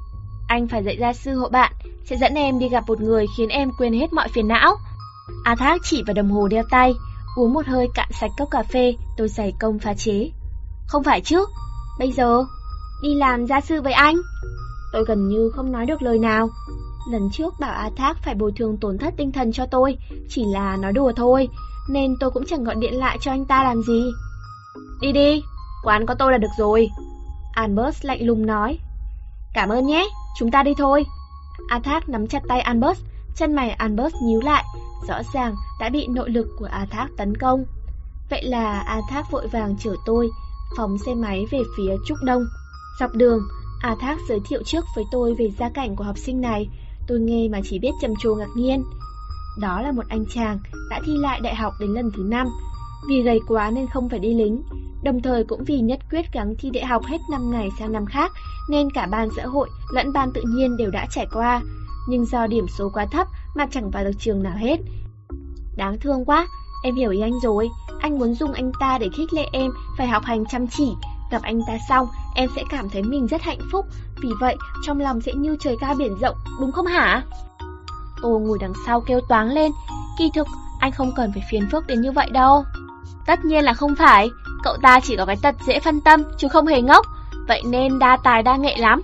anh 0.53 0.67
phải 0.67 0.83
dạy 0.83 0.97
gia 0.99 1.13
sư 1.13 1.35
hộ 1.35 1.49
bạn, 1.49 1.71
sẽ 2.05 2.17
dẫn 2.17 2.33
em 2.33 2.59
đi 2.59 2.69
gặp 2.69 2.83
một 2.87 3.01
người 3.01 3.25
khiến 3.37 3.49
em 3.49 3.71
quên 3.77 3.93
hết 3.93 4.13
mọi 4.13 4.27
phiền 4.27 4.47
não. 4.47 4.75
A 5.43 5.55
Thác 5.55 5.81
chỉ 5.83 6.03
vào 6.07 6.13
đồng 6.13 6.31
hồ 6.31 6.47
đeo 6.47 6.63
tay, 6.69 6.93
uống 7.37 7.53
một 7.53 7.65
hơi 7.65 7.87
cạn 7.93 8.09
sạch 8.11 8.31
cốc 8.37 8.47
cà 8.51 8.63
phê, 8.63 8.95
tôi 9.17 9.27
giải 9.27 9.53
công 9.59 9.79
pha 9.79 9.93
chế. 9.93 10.29
Không 10.87 11.03
phải 11.03 11.21
chứ, 11.21 11.45
bây 11.99 12.11
giờ, 12.11 12.43
đi 13.03 13.15
làm 13.15 13.45
gia 13.47 13.61
sư 13.61 13.81
với 13.81 13.93
anh. 13.93 14.15
Tôi 14.93 15.05
gần 15.07 15.27
như 15.27 15.51
không 15.55 15.71
nói 15.71 15.85
được 15.85 16.01
lời 16.01 16.19
nào. 16.19 16.49
Lần 17.11 17.29
trước 17.33 17.53
bảo 17.59 17.73
A 17.73 17.89
Thác 17.95 18.17
phải 18.23 18.35
bồi 18.35 18.51
thường 18.55 18.77
tổn 18.77 18.97
thất 18.97 19.13
tinh 19.17 19.31
thần 19.31 19.51
cho 19.51 19.65
tôi, 19.65 19.97
chỉ 20.29 20.45
là 20.45 20.77
nói 20.77 20.93
đùa 20.93 21.11
thôi, 21.15 21.49
nên 21.89 22.15
tôi 22.19 22.31
cũng 22.31 22.45
chẳng 22.45 22.63
gọi 22.63 22.75
điện 22.75 22.99
lại 22.99 23.17
cho 23.21 23.31
anh 23.31 23.45
ta 23.45 23.63
làm 23.63 23.81
gì. 23.81 24.11
Đi 25.01 25.11
đi, 25.11 25.43
quán 25.83 26.05
có 26.05 26.13
tôi 26.13 26.31
là 26.31 26.37
được 26.37 26.51
rồi. 26.57 26.89
Albert 27.53 28.05
lạnh 28.05 28.25
lùng 28.25 28.45
nói. 28.45 28.79
Cảm 29.53 29.69
ơn 29.69 29.85
nhé, 29.85 30.07
chúng 30.35 30.51
ta 30.51 30.63
đi 30.63 30.73
thôi. 30.77 31.05
Athak 31.67 32.09
nắm 32.09 32.27
chặt 32.27 32.43
tay 32.47 32.61
Albert, 32.61 32.99
chân 33.35 33.53
mày 33.53 33.69
Albert 33.69 34.13
nhíu 34.23 34.41
lại, 34.41 34.63
rõ 35.07 35.21
ràng 35.33 35.55
đã 35.79 35.89
bị 35.89 36.07
nội 36.07 36.29
lực 36.29 36.47
của 36.59 36.65
Athak 36.65 37.09
tấn 37.17 37.37
công. 37.37 37.65
Vậy 38.29 38.43
là 38.43 38.79
Athak 38.79 39.31
vội 39.31 39.47
vàng 39.47 39.75
chở 39.79 39.95
tôi, 40.05 40.29
phóng 40.77 40.97
xe 40.97 41.13
máy 41.15 41.45
về 41.51 41.59
phía 41.77 41.95
Trúc 42.05 42.17
Đông. 42.25 42.43
Dọc 42.99 43.11
đường, 43.13 43.39
Athak 43.81 44.17
giới 44.29 44.39
thiệu 44.49 44.63
trước 44.65 44.85
với 44.95 45.05
tôi 45.11 45.35
về 45.39 45.49
gia 45.59 45.69
cảnh 45.69 45.95
của 45.95 46.03
học 46.03 46.17
sinh 46.17 46.41
này, 46.41 46.69
tôi 47.07 47.19
nghe 47.19 47.47
mà 47.51 47.59
chỉ 47.63 47.79
biết 47.79 47.91
trầm 48.01 48.13
trồ 48.19 48.35
ngạc 48.35 48.49
nhiên. 48.55 48.83
Đó 49.59 49.81
là 49.81 49.91
một 49.91 50.03
anh 50.09 50.25
chàng 50.33 50.59
đã 50.89 50.99
thi 51.05 51.13
lại 51.17 51.39
đại 51.43 51.55
học 51.55 51.73
đến 51.79 51.89
lần 51.89 52.11
thứ 52.15 52.23
5, 52.23 52.47
vì 53.09 53.21
gầy 53.21 53.39
quá 53.47 53.71
nên 53.71 53.87
không 53.87 54.09
phải 54.09 54.19
đi 54.19 54.33
lính, 54.33 54.63
đồng 55.03 55.21
thời 55.21 55.43
cũng 55.43 55.63
vì 55.63 55.79
nhất 55.79 55.99
quyết 56.11 56.33
gắng 56.33 56.55
thi 56.59 56.69
đại 56.69 56.85
học 56.85 57.05
hết 57.05 57.17
năm 57.31 57.51
ngày 57.51 57.69
sang 57.79 57.91
năm 57.91 58.05
khác, 58.05 58.31
nên 58.69 58.91
cả 58.91 59.07
ban 59.11 59.29
xã 59.37 59.45
hội 59.45 59.69
lẫn 59.93 60.13
ban 60.13 60.31
tự 60.33 60.41
nhiên 60.47 60.77
đều 60.77 60.91
đã 60.91 61.05
trải 61.11 61.27
qua, 61.33 61.61
nhưng 62.07 62.25
do 62.25 62.47
điểm 62.47 62.67
số 62.67 62.89
quá 62.93 63.05
thấp 63.11 63.27
mà 63.55 63.65
chẳng 63.71 63.91
vào 63.91 64.03
được 64.03 64.11
trường 64.19 64.43
nào 64.43 64.57
hết. 64.57 64.79
Đáng 65.77 65.99
thương 65.99 66.25
quá, 66.25 66.47
em 66.83 66.95
hiểu 66.95 67.11
ý 67.11 67.21
anh 67.21 67.39
rồi, 67.43 67.69
anh 67.99 68.19
muốn 68.19 68.33
dùng 68.33 68.51
anh 68.53 68.71
ta 68.79 68.97
để 68.97 69.09
khích 69.13 69.33
lệ 69.33 69.47
em 69.51 69.71
phải 69.97 70.07
học 70.07 70.23
hành 70.23 70.45
chăm 70.45 70.67
chỉ, 70.67 70.93
gặp 71.31 71.41
anh 71.41 71.61
ta 71.67 71.77
xong 71.89 72.07
em 72.35 72.49
sẽ 72.55 72.63
cảm 72.69 72.89
thấy 72.89 73.03
mình 73.03 73.27
rất 73.27 73.41
hạnh 73.41 73.59
phúc, 73.71 73.85
vì 74.21 74.29
vậy 74.39 74.55
trong 74.85 74.99
lòng 74.99 75.21
sẽ 75.21 75.33
như 75.33 75.57
trời 75.59 75.77
cao 75.79 75.95
biển 75.95 76.15
rộng, 76.21 76.35
đúng 76.59 76.71
không 76.71 76.85
hả? 76.85 77.23
Tôi 78.21 78.39
ngồi 78.39 78.57
đằng 78.61 78.73
sau 78.85 79.01
kêu 79.01 79.21
toáng 79.29 79.47
lên, 79.47 79.71
kỳ 80.17 80.31
thực 80.35 80.47
anh 80.79 80.91
không 80.91 81.11
cần 81.15 81.31
phải 81.33 81.43
phiền 81.51 81.67
phức 81.71 81.87
đến 81.87 82.01
như 82.01 82.11
vậy 82.11 82.29
đâu. 82.29 82.63
Tất 83.25 83.45
nhiên 83.45 83.63
là 83.63 83.73
không 83.73 83.95
phải, 83.95 84.29
cậu 84.63 84.77
ta 84.81 84.99
chỉ 84.99 85.15
có 85.15 85.25
cái 85.25 85.37
tật 85.41 85.55
dễ 85.67 85.79
phân 85.79 86.01
tâm, 86.01 86.23
chứ 86.37 86.47
không 86.47 86.67
hề 86.67 86.81
ngốc, 86.81 87.05
vậy 87.47 87.61
nên 87.65 87.99
đa 87.99 88.17
tài 88.23 88.43
đa 88.43 88.55
nghệ 88.55 88.75
lắm. 88.77 89.01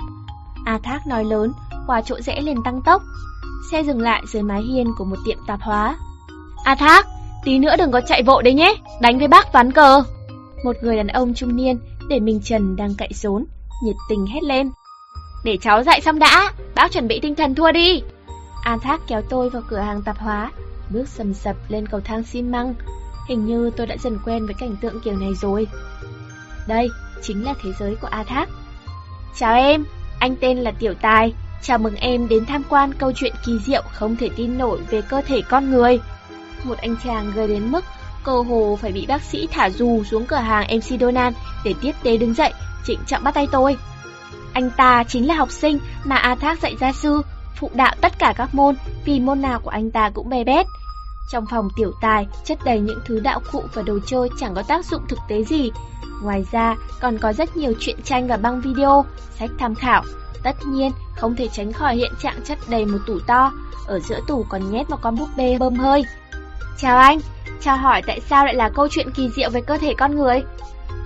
A 0.65 0.79
Thác 0.83 1.07
nói 1.07 1.25
lớn, 1.25 1.51
qua 1.87 2.01
chỗ 2.01 2.21
rẽ 2.21 2.41
liền 2.41 2.63
tăng 2.63 2.81
tốc. 2.81 3.01
Xe 3.71 3.83
dừng 3.83 4.01
lại 4.01 4.23
dưới 4.27 4.43
mái 4.43 4.61
hiên 4.61 4.93
của 4.97 5.05
một 5.05 5.15
tiệm 5.25 5.37
tạp 5.47 5.61
hóa. 5.61 5.95
A 6.63 6.75
Thác, 6.75 7.07
tí 7.45 7.59
nữa 7.59 7.75
đừng 7.77 7.91
có 7.91 8.01
chạy 8.07 8.23
vội 8.23 8.43
đấy 8.43 8.53
nhé, 8.53 8.75
đánh 9.01 9.19
với 9.19 9.27
bác 9.27 9.53
ván 9.53 9.71
cờ. 9.71 10.03
Một 10.63 10.75
người 10.81 10.97
đàn 10.97 11.07
ông 11.07 11.33
trung 11.33 11.55
niên, 11.55 11.79
để 12.09 12.19
mình 12.19 12.41
Trần 12.43 12.75
đang 12.75 12.95
cậy 12.95 13.09
rốn, 13.13 13.45
nhiệt 13.83 13.95
tình 14.09 14.25
hét 14.25 14.43
lên. 14.43 14.71
Để 15.43 15.57
cháu 15.61 15.83
dạy 15.83 16.01
xong 16.01 16.19
đã, 16.19 16.51
bác 16.75 16.91
chuẩn 16.91 17.07
bị 17.07 17.19
tinh 17.19 17.35
thần 17.35 17.55
thua 17.55 17.71
đi. 17.71 18.01
A 18.63 18.77
Thác 18.77 19.01
kéo 19.07 19.21
tôi 19.29 19.49
vào 19.49 19.61
cửa 19.69 19.79
hàng 19.79 20.01
tạp 20.01 20.17
hóa, 20.17 20.51
bước 20.89 21.07
sầm 21.07 21.33
sập 21.33 21.55
lên 21.67 21.87
cầu 21.87 22.01
thang 22.03 22.23
xi 22.23 22.41
măng, 22.41 22.73
Hình 23.29 23.45
như 23.45 23.71
tôi 23.77 23.87
đã 23.87 23.97
dần 23.97 24.19
quen 24.25 24.45
với 24.45 24.53
cảnh 24.53 24.75
tượng 24.81 25.01
kiểu 25.01 25.15
này 25.15 25.33
rồi. 25.41 25.67
Đây 26.67 26.89
chính 27.21 27.43
là 27.43 27.53
thế 27.63 27.71
giới 27.79 27.95
của 27.95 28.07
A 28.07 28.23
Thác. 28.23 28.49
Chào 29.37 29.55
em, 29.55 29.85
anh 30.19 30.35
tên 30.35 30.57
là 30.57 30.71
Tiểu 30.71 30.93
Tài. 31.01 31.33
Chào 31.61 31.77
mừng 31.77 31.95
em 31.95 32.27
đến 32.27 32.45
tham 32.45 32.63
quan 32.69 32.93
câu 32.93 33.11
chuyện 33.15 33.33
kỳ 33.45 33.59
diệu 33.65 33.83
không 33.91 34.15
thể 34.15 34.29
tin 34.35 34.57
nổi 34.57 34.79
về 34.89 35.01
cơ 35.01 35.21
thể 35.21 35.41
con 35.49 35.71
người. 35.71 35.99
Một 36.63 36.77
anh 36.77 36.95
chàng 37.03 37.31
gây 37.35 37.47
đến 37.47 37.71
mức 37.71 37.85
cơ 38.23 38.41
hồ 38.41 38.77
phải 38.81 38.91
bị 38.91 39.05
bác 39.07 39.21
sĩ 39.21 39.47
thả 39.51 39.69
dù 39.69 40.03
xuống 40.03 40.25
cửa 40.25 40.35
hàng 40.35 40.67
MC 40.77 40.99
Donald 41.01 41.35
để 41.63 41.73
tiếp 41.81 41.91
tế 42.03 42.17
đứng 42.17 42.33
dậy, 42.33 42.53
trịnh 42.85 42.99
trọng 43.07 43.23
bắt 43.23 43.33
tay 43.33 43.47
tôi. 43.51 43.77
Anh 44.53 44.69
ta 44.77 45.03
chính 45.03 45.27
là 45.27 45.35
học 45.35 45.51
sinh 45.51 45.79
mà 46.03 46.15
A 46.15 46.35
Thác 46.35 46.61
dạy 46.61 46.75
gia 46.79 46.91
sư, 46.91 47.21
phụ 47.55 47.71
đạo 47.73 47.95
tất 48.01 48.19
cả 48.19 48.33
các 48.37 48.55
môn, 48.55 48.75
vì 49.05 49.19
môn 49.19 49.41
nào 49.41 49.59
của 49.59 49.69
anh 49.69 49.91
ta 49.91 50.09
cũng 50.09 50.29
bè 50.29 50.43
bét. 50.43 50.65
Trong 51.31 51.45
phòng 51.45 51.69
tiểu 51.75 51.91
tài 52.01 52.27
chất 52.45 52.59
đầy 52.63 52.79
những 52.79 52.99
thứ 53.05 53.19
đạo 53.19 53.41
cụ 53.51 53.63
và 53.73 53.81
đồ 53.81 53.99
chơi 54.05 54.29
chẳng 54.37 54.53
có 54.55 54.63
tác 54.67 54.85
dụng 54.85 55.07
thực 55.07 55.19
tế 55.27 55.43
gì. 55.43 55.71
Ngoài 56.21 56.45
ra 56.51 56.75
còn 57.01 57.17
có 57.17 57.33
rất 57.33 57.57
nhiều 57.57 57.73
truyện 57.79 57.97
tranh 58.03 58.27
và 58.27 58.37
băng 58.37 58.61
video, 58.61 59.05
sách 59.39 59.49
tham 59.59 59.75
khảo. 59.75 60.03
Tất 60.43 60.55
nhiên 60.65 60.91
không 61.15 61.35
thể 61.35 61.47
tránh 61.47 61.73
khỏi 61.73 61.95
hiện 61.95 62.11
trạng 62.19 62.41
chất 62.43 62.59
đầy 62.69 62.85
một 62.85 62.97
tủ 63.07 63.19
to, 63.27 63.51
ở 63.87 63.99
giữa 63.99 64.19
tủ 64.27 64.45
còn 64.49 64.71
nhét 64.71 64.89
một 64.89 64.97
con 65.01 65.15
búp 65.15 65.29
bê 65.37 65.57
bơm 65.59 65.75
hơi. 65.75 66.03
Chào 66.77 66.97
anh, 66.97 67.19
chào 67.61 67.77
hỏi 67.77 68.01
tại 68.07 68.19
sao 68.19 68.45
lại 68.45 68.55
là 68.55 68.69
câu 68.69 68.87
chuyện 68.87 69.11
kỳ 69.11 69.29
diệu 69.29 69.49
về 69.49 69.61
cơ 69.61 69.77
thể 69.77 69.93
con 69.93 70.15
người? 70.15 70.43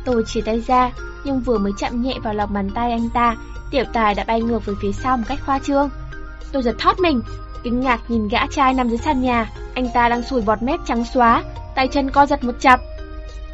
Tôi 0.06 0.24
chỉ 0.28 0.42
tay 0.42 0.64
ra, 0.68 0.92
nhưng 1.24 1.40
vừa 1.40 1.58
mới 1.58 1.72
chạm 1.78 2.02
nhẹ 2.02 2.14
vào 2.24 2.34
lòng 2.34 2.54
bàn 2.54 2.70
tay 2.70 2.92
anh 2.92 3.10
ta, 3.10 3.36
tiểu 3.72 3.84
tài 3.94 4.16
đã 4.16 4.24
bay 4.24 4.42
ngược 4.42 4.66
về 4.66 4.74
phía 4.82 4.92
sau 4.92 5.18
một 5.18 5.24
cách 5.28 5.40
khoa 5.46 5.60
trương. 5.60 5.90
Tôi 6.52 6.64
giật 6.64 6.76
thót 6.80 7.00
mình, 7.00 7.22
kinh 7.63 7.80
ngạc 7.80 8.02
nhìn 8.08 8.28
gã 8.28 8.47
trai 8.47 8.73
nằm 8.73 8.89
dưới 8.89 8.97
sàn 8.97 9.21
nhà, 9.21 9.49
anh 9.73 9.89
ta 9.93 10.10
đang 10.10 10.23
sùi 10.23 10.41
bọt 10.41 10.63
mép 10.63 10.80
trắng 10.86 11.06
xóa, 11.06 11.43
tay 11.76 11.88
chân 11.88 12.10
co 12.10 12.26
giật 12.26 12.43
một 12.43 12.56
chập. 12.60 12.80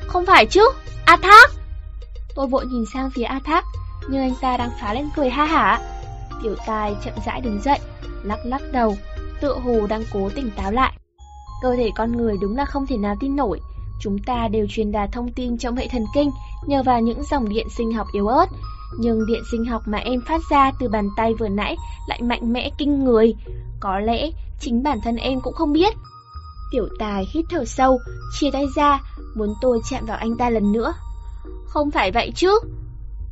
Không 0.08 0.26
phải 0.26 0.46
chứ, 0.46 0.70
A 1.06 1.18
Thác! 1.18 1.52
Tôi 2.36 2.48
vội 2.48 2.66
nhìn 2.66 2.84
sang 2.94 3.10
phía 3.10 3.24
A 3.24 3.40
Thác, 3.46 3.66
nhưng 4.10 4.22
anh 4.22 4.34
ta 4.42 4.58
đang 4.58 4.70
phá 4.82 4.94
lên 4.94 5.10
cười 5.16 5.30
ha 5.30 5.46
hả. 5.46 5.80
Tiểu 6.44 6.56
tài 6.68 6.96
chậm 7.06 7.14
rãi 7.26 7.42
đứng 7.42 7.62
dậy, 7.62 7.80
lắc 8.24 8.40
lắc 8.44 8.62
đầu, 8.72 8.98
tựa 9.42 9.60
hồ 9.64 9.88
đang 9.88 10.04
cố 10.14 10.30
tỉnh 10.36 10.52
táo 10.56 10.72
lại. 10.72 10.94
Cơ 11.62 11.76
thể 11.76 11.90
con 11.96 12.18
người 12.18 12.36
đúng 12.42 12.56
là 12.56 12.66
không 12.66 12.88
thể 12.88 12.98
nào 12.98 13.16
tin 13.20 13.36
nổi, 13.36 13.60
chúng 14.00 14.20
ta 14.20 14.48
đều 14.52 14.66
truyền 14.70 14.92
đạt 14.92 15.10
thông 15.12 15.32
tin 15.32 15.58
trong 15.58 15.76
hệ 15.76 15.88
thần 15.88 16.06
kinh 16.14 16.32
nhờ 16.68 16.84
vào 16.84 17.02
những 17.02 17.24
dòng 17.24 17.50
điện 17.50 17.68
sinh 17.78 17.94
học 17.94 18.08
yếu 18.14 18.28
ớt. 18.28 18.46
Nhưng 18.98 19.26
điện 19.26 19.44
sinh 19.52 19.66
học 19.66 19.82
mà 19.86 19.98
em 19.98 20.22
phát 20.22 20.42
ra 20.50 20.72
từ 20.80 20.88
bàn 20.90 21.10
tay 21.18 21.34
vừa 21.34 21.50
nãy 21.50 21.76
lại 22.08 22.22
mạnh 22.22 22.54
mẽ 22.54 22.70
kinh 22.78 23.04
người. 23.04 23.34
Có 23.80 24.00
lẽ 24.00 24.30
chính 24.60 24.84
bản 24.84 25.00
thân 25.04 25.16
em 25.16 25.42
cũng 25.42 25.54
không 25.54 25.74
biết. 25.74 25.94
Tiểu 26.72 26.88
tài 27.00 27.28
hít 27.34 27.46
thở 27.50 27.66
sâu, 27.66 28.00
chia 28.40 28.52
tay 28.52 28.66
ra, 28.76 29.02
muốn 29.36 29.54
tôi 29.62 29.82
chạm 29.90 30.06
vào 30.06 30.18
anh 30.18 30.38
ta 30.38 30.50
lần 30.50 30.72
nữa. 30.72 30.94
Không 31.68 31.92
phải 31.92 32.12
vậy 32.12 32.32
chứ. 32.36 32.60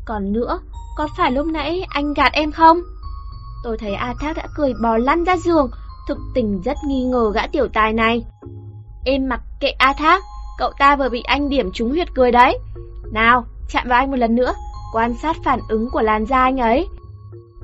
Còn 0.06 0.34
nữa, 0.34 0.60
có 0.98 1.08
phải 1.18 1.32
lúc 1.32 1.48
nãy 1.48 1.86
anh 1.90 2.14
gạt 2.14 2.34
em 2.34 2.52
không? 2.52 2.80
Tôi 3.64 3.78
thấy 3.78 3.94
A 3.94 4.14
Thác 4.20 4.38
đã 4.38 4.48
cười 4.56 4.74
bò 4.82 4.98
lăn 4.98 5.24
ra 5.24 5.38
giường, 5.38 5.72
thực 6.08 6.18
tình 6.36 6.62
rất 6.62 6.78
nghi 6.88 7.04
ngờ 7.04 7.32
gã 7.34 7.48
tiểu 7.48 7.68
tài 7.74 7.94
này. 7.94 8.26
Em 9.06 9.30
mặc 9.30 9.42
kệ 9.60 9.70
A 9.70 9.94
Thác, 9.94 10.24
cậu 10.58 10.72
ta 10.80 10.96
vừa 10.96 11.10
bị 11.10 11.22
anh 11.22 11.50
điểm 11.50 11.72
trúng 11.74 11.90
huyệt 11.90 12.16
cười 12.16 12.32
đấy. 12.32 12.60
Nào, 13.12 13.46
chạm 13.70 13.88
vào 13.90 14.00
anh 14.00 14.12
một 14.12 14.18
lần 14.18 14.36
nữa, 14.36 14.54
quan 14.94 15.14
sát 15.22 15.36
phản 15.44 15.60
ứng 15.70 15.90
của 15.90 16.02
làn 16.02 16.26
da 16.26 16.44
anh 16.44 16.58
ấy. 16.58 16.88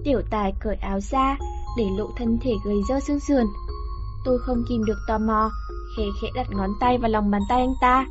Tiểu 0.04 0.22
tài 0.30 0.54
cởi 0.60 0.76
áo 0.76 1.00
ra, 1.00 1.38
để 1.78 1.86
lộ 1.98 2.12
thân 2.18 2.38
thể 2.42 2.52
gầy 2.66 2.82
dơ 2.90 3.00
xương 3.00 3.20
sườn. 3.20 3.46
Tôi 4.26 4.40
không 4.40 4.64
kìm 4.70 4.86
được 4.86 4.98
tò 5.08 5.18
mò, 5.18 5.52
khẽ 5.98 6.04
khẽ 6.22 6.28
đặt 6.36 6.48
ngón 6.52 6.70
tay 6.80 6.98
vào 6.98 7.12
lòng 7.12 7.32
bàn 7.32 7.42
tay 7.50 7.60
anh 7.60 7.74
ta. 7.82 8.06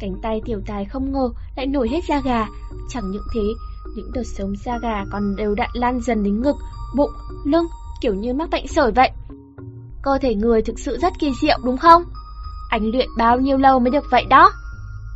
Cánh 0.00 0.14
tay 0.22 0.42
tiểu 0.44 0.60
tài 0.66 0.84
không 0.84 1.12
ngờ 1.12 1.30
lại 1.56 1.66
nổi 1.66 1.88
hết 1.88 2.00
da 2.08 2.20
gà, 2.20 2.46
chẳng 2.88 3.10
những 3.10 3.22
thế, 3.34 3.54
những 3.96 4.12
đợt 4.12 4.24
sống 4.24 4.52
da 4.64 4.78
gà 4.78 5.04
còn 5.12 5.36
đều 5.36 5.54
đặn 5.54 5.70
lan 5.72 6.00
dần 6.00 6.22
đến 6.22 6.42
ngực, 6.42 6.56
bụng, 6.96 7.10
lưng, 7.44 7.66
kiểu 8.00 8.14
như 8.14 8.34
mắc 8.34 8.50
bệnh 8.50 8.66
sởi 8.66 8.92
vậy. 8.92 9.10
Cơ 10.02 10.18
thể 10.18 10.34
người 10.34 10.62
thực 10.62 10.78
sự 10.78 10.98
rất 10.98 11.12
kỳ 11.18 11.32
diệu 11.40 11.58
đúng 11.64 11.76
không? 11.76 12.02
Anh 12.70 12.90
luyện 12.90 13.08
bao 13.18 13.40
nhiêu 13.40 13.58
lâu 13.58 13.78
mới 13.78 13.90
được 13.90 14.04
vậy 14.10 14.24
đó? 14.30 14.50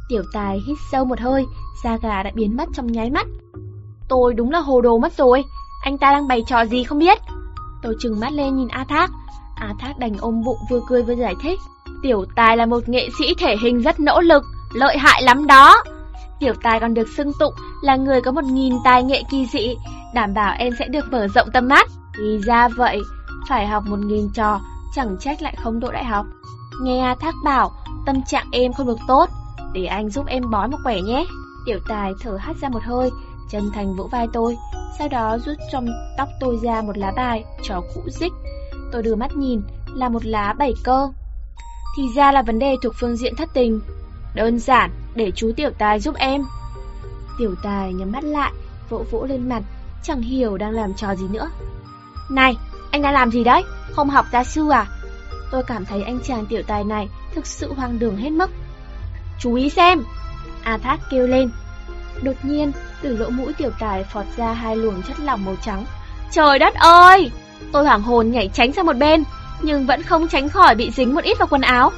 Tiểu 0.09 0.23
tài 0.33 0.61
hít 0.67 0.79
sâu 0.93 1.05
một 1.05 1.21
hơi, 1.21 1.47
da 1.85 1.97
gà 2.03 2.23
đã 2.23 2.31
biến 2.35 2.57
mất 2.57 2.69
trong 2.75 2.93
nháy 2.93 3.11
mắt. 3.11 3.27
Tôi 4.09 4.35
đúng 4.35 4.51
là 4.51 4.59
hồ 4.59 4.81
đồ 4.81 4.99
mất 4.99 5.13
rồi, 5.13 5.45
anh 5.83 5.99
ta 5.99 6.13
đang 6.13 6.29
bày 6.29 6.43
trò 6.47 6.65
gì 6.67 6.85
không 6.85 6.99
biết. 6.99 7.19
Tôi 7.83 7.95
trừng 8.01 8.21
mắt 8.21 8.33
lên 8.33 8.57
nhìn 8.57 8.69
A 8.69 8.85
Thác, 8.85 9.11
A 9.57 9.75
Thác 9.79 9.99
đành 9.99 10.17
ôm 10.21 10.43
bụng 10.45 10.59
vừa 10.71 10.81
cười 10.89 11.03
vừa 11.03 11.15
giải 11.15 11.35
thích. 11.43 11.61
Tiểu 12.03 12.25
tài 12.37 12.57
là 12.57 12.67
một 12.67 12.89
nghệ 12.89 13.09
sĩ 13.19 13.35
thể 13.39 13.57
hình 13.63 13.83
rất 13.83 14.01
nỗ 14.01 14.21
lực, 14.21 14.45
lợi 14.73 14.99
hại 14.99 15.23
lắm 15.23 15.47
đó. 15.47 15.83
Tiểu 16.41 16.55
tài 16.63 16.81
còn 16.81 16.95
được 16.95 17.09
xưng 17.17 17.33
tụng 17.39 17.55
là 17.83 17.97
người 17.97 18.21
có 18.21 18.33
một 18.33 18.45
nghìn 18.45 18.75
tài 18.85 19.03
nghệ 19.03 19.23
kỳ 19.31 19.47
dị, 19.47 19.77
đảm 20.15 20.35
bảo 20.35 20.55
em 20.59 20.73
sẽ 20.79 20.89
được 20.89 21.05
mở 21.11 21.29
rộng 21.29 21.49
tầm 21.53 21.69
mắt. 21.69 21.89
Thì 22.19 22.39
ra 22.39 22.69
vậy, 22.69 23.01
phải 23.49 23.67
học 23.67 23.85
một 23.87 23.99
nghìn 23.99 24.29
trò, 24.35 24.61
chẳng 24.95 25.17
trách 25.21 25.43
lại 25.43 25.55
không 25.63 25.81
đỗ 25.81 25.93
đại 25.93 26.05
học. 26.05 26.27
Nghe 26.83 27.01
A 27.01 27.15
Thác 27.15 27.35
bảo, 27.45 27.73
tâm 28.07 28.23
trạng 28.23 28.47
em 28.53 28.73
không 28.73 28.87
được 28.87 28.99
tốt, 29.09 29.31
để 29.73 29.87
anh 29.87 30.11
giúp 30.11 30.27
em 30.27 30.51
bói 30.51 30.69
một 30.69 30.79
quẻ 30.85 31.01
nhé. 31.01 31.27
Tiểu 31.69 31.79
tài 31.89 32.13
thở 32.21 32.37
hắt 32.41 32.57
ra 32.61 32.69
một 32.69 32.83
hơi, 32.83 33.11
chân 33.51 33.71
thành 33.75 33.95
vỗ 33.97 34.09
vai 34.13 34.27
tôi, 34.33 34.57
sau 34.99 35.09
đó 35.09 35.39
rút 35.39 35.57
trong 35.73 35.87
tóc 36.19 36.29
tôi 36.41 36.59
ra 36.63 36.83
một 36.83 36.99
lá 36.99 37.13
bài, 37.17 37.45
trò 37.63 37.81
cũ 37.95 38.03
dích. 38.07 38.33
Tôi 38.93 39.03
đưa 39.03 39.15
mắt 39.15 39.37
nhìn, 39.37 39.63
là 39.95 40.09
một 40.09 40.25
lá 40.25 40.53
bảy 40.53 40.75
cơ. 40.85 41.09
Thì 41.97 42.03
ra 42.17 42.33
là 42.33 42.43
vấn 42.43 42.59
đề 42.59 42.77
thuộc 42.83 42.95
phương 43.01 43.17
diện 43.17 43.37
thất 43.37 43.49
tình. 43.55 43.81
Đơn 44.35 44.59
giản, 44.59 44.91
để 45.15 45.33
chú 45.35 45.53
tiểu 45.57 45.71
tài 45.79 46.01
giúp 46.01 46.15
em. 46.15 46.43
Tiểu 47.39 47.55
tài 47.63 47.93
nhắm 47.93 48.13
mắt 48.13 48.25
lại, 48.25 48.53
vỗ 48.89 49.05
vỗ 49.11 49.27
lên 49.29 49.49
mặt, 49.49 49.63
chẳng 50.03 50.23
hiểu 50.23 50.57
đang 50.57 50.71
làm 50.71 50.95
trò 50.95 51.15
gì 51.15 51.27
nữa. 51.29 51.51
Này, 52.31 52.57
anh 52.91 53.03
đang 53.03 53.15
làm 53.15 53.31
gì 53.31 53.45
đấy? 53.45 53.63
Không 53.93 54.11
học 54.11 54.27
gia 54.33 54.45
sư 54.45 54.69
à? 54.69 54.87
Tôi 55.51 55.63
cảm 55.63 55.85
thấy 55.85 56.03
anh 56.03 56.21
chàng 56.25 56.47
tiểu 56.47 56.63
tài 56.67 56.85
này 56.85 57.09
thực 57.35 57.47
sự 57.47 57.73
hoang 57.73 57.99
đường 57.99 58.17
hết 58.17 58.31
mức. 58.31 58.51
Chú 59.39 59.55
ý 59.55 59.71
xem! 59.71 60.05
A 60.69 60.79
Thác 60.79 61.01
kêu 61.11 61.27
lên. 61.27 61.51
Đột 62.23 62.37
nhiên, 62.43 62.73
từ 63.03 63.17
lỗ 63.17 63.31
mũi 63.31 63.53
tiểu 63.53 63.71
tài 63.79 64.05
phọt 64.05 64.27
ra 64.37 64.53
hai 64.53 64.77
luồng 64.77 65.03
chất 65.03 65.21
lỏng 65.21 65.45
màu 65.45 65.57
trắng. 65.65 65.85
Trời 66.31 66.59
đất 66.59 66.75
ơi! 66.75 67.31
Tôi 67.73 67.85
hoảng 67.85 68.03
hồn 68.03 68.31
nhảy 68.31 68.51
tránh 68.55 68.73
sang 68.73 68.87
một 68.87 68.97
bên, 68.97 69.25
nhưng 69.61 69.87
vẫn 69.87 70.03
không 70.03 70.29
tránh 70.29 70.49
khỏi 70.49 70.75
bị 70.75 70.91
dính 70.91 71.15
một 71.15 71.25
ít 71.25 71.39
vào 71.39 71.49
quần 71.51 71.61
áo. 71.61 71.93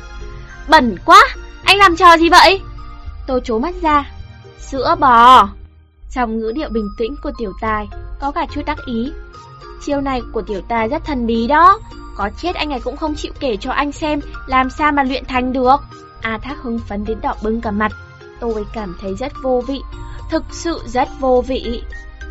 Bẩn 0.69 0.97
quá! 1.05 1.21
Anh 1.65 1.79
làm 1.79 1.97
trò 1.97 2.17
gì 2.17 2.29
vậy? 2.29 2.61
Tôi 3.27 3.41
trố 3.45 3.59
mắt 3.59 3.75
ra. 3.83 4.05
Sữa 4.59 4.97
bò! 4.99 5.49
Trong 6.11 6.39
ngữ 6.39 6.53
điệu 6.55 6.69
bình 6.69 6.89
tĩnh 6.99 7.15
của 7.23 7.33
tiểu 7.39 7.53
tài, 7.61 7.89
có 8.21 8.31
cả 8.31 8.47
chút 8.55 8.63
đắc 8.67 8.79
ý. 8.87 9.13
Chiêu 9.83 10.01
này 10.01 10.23
của 10.33 10.43
tiểu 10.43 10.61
tài 10.69 10.89
rất 10.89 11.05
thần 11.05 11.27
bí 11.27 11.47
đó. 11.47 11.79
Có 12.17 12.31
chết 12.43 12.55
anh 12.55 12.71
ấy 12.71 12.81
cũng 12.81 12.97
không 12.97 13.15
chịu 13.15 13.33
kể 13.41 13.57
cho 13.57 13.71
anh 13.71 13.93
xem 13.93 14.21
làm 14.47 14.71
sao 14.71 14.93
mà 14.93 15.03
luyện 15.03 15.25
thành 15.25 15.53
được. 15.53 15.77
A 16.21 16.39
Thác 16.39 16.63
hưng 16.63 16.79
phấn 16.89 17.05
đến 17.05 17.19
đỏ 17.21 17.35
bừng 17.43 17.61
cả 17.61 17.71
mặt. 17.71 17.93
Tôi 18.41 18.65
cảm 18.73 18.97
thấy 19.01 19.15
rất 19.15 19.33
vô 19.43 19.63
vị, 19.67 19.81
thực 20.31 20.45
sự 20.51 20.81
rất 20.87 21.09
vô 21.21 21.45
vị. 21.47 21.83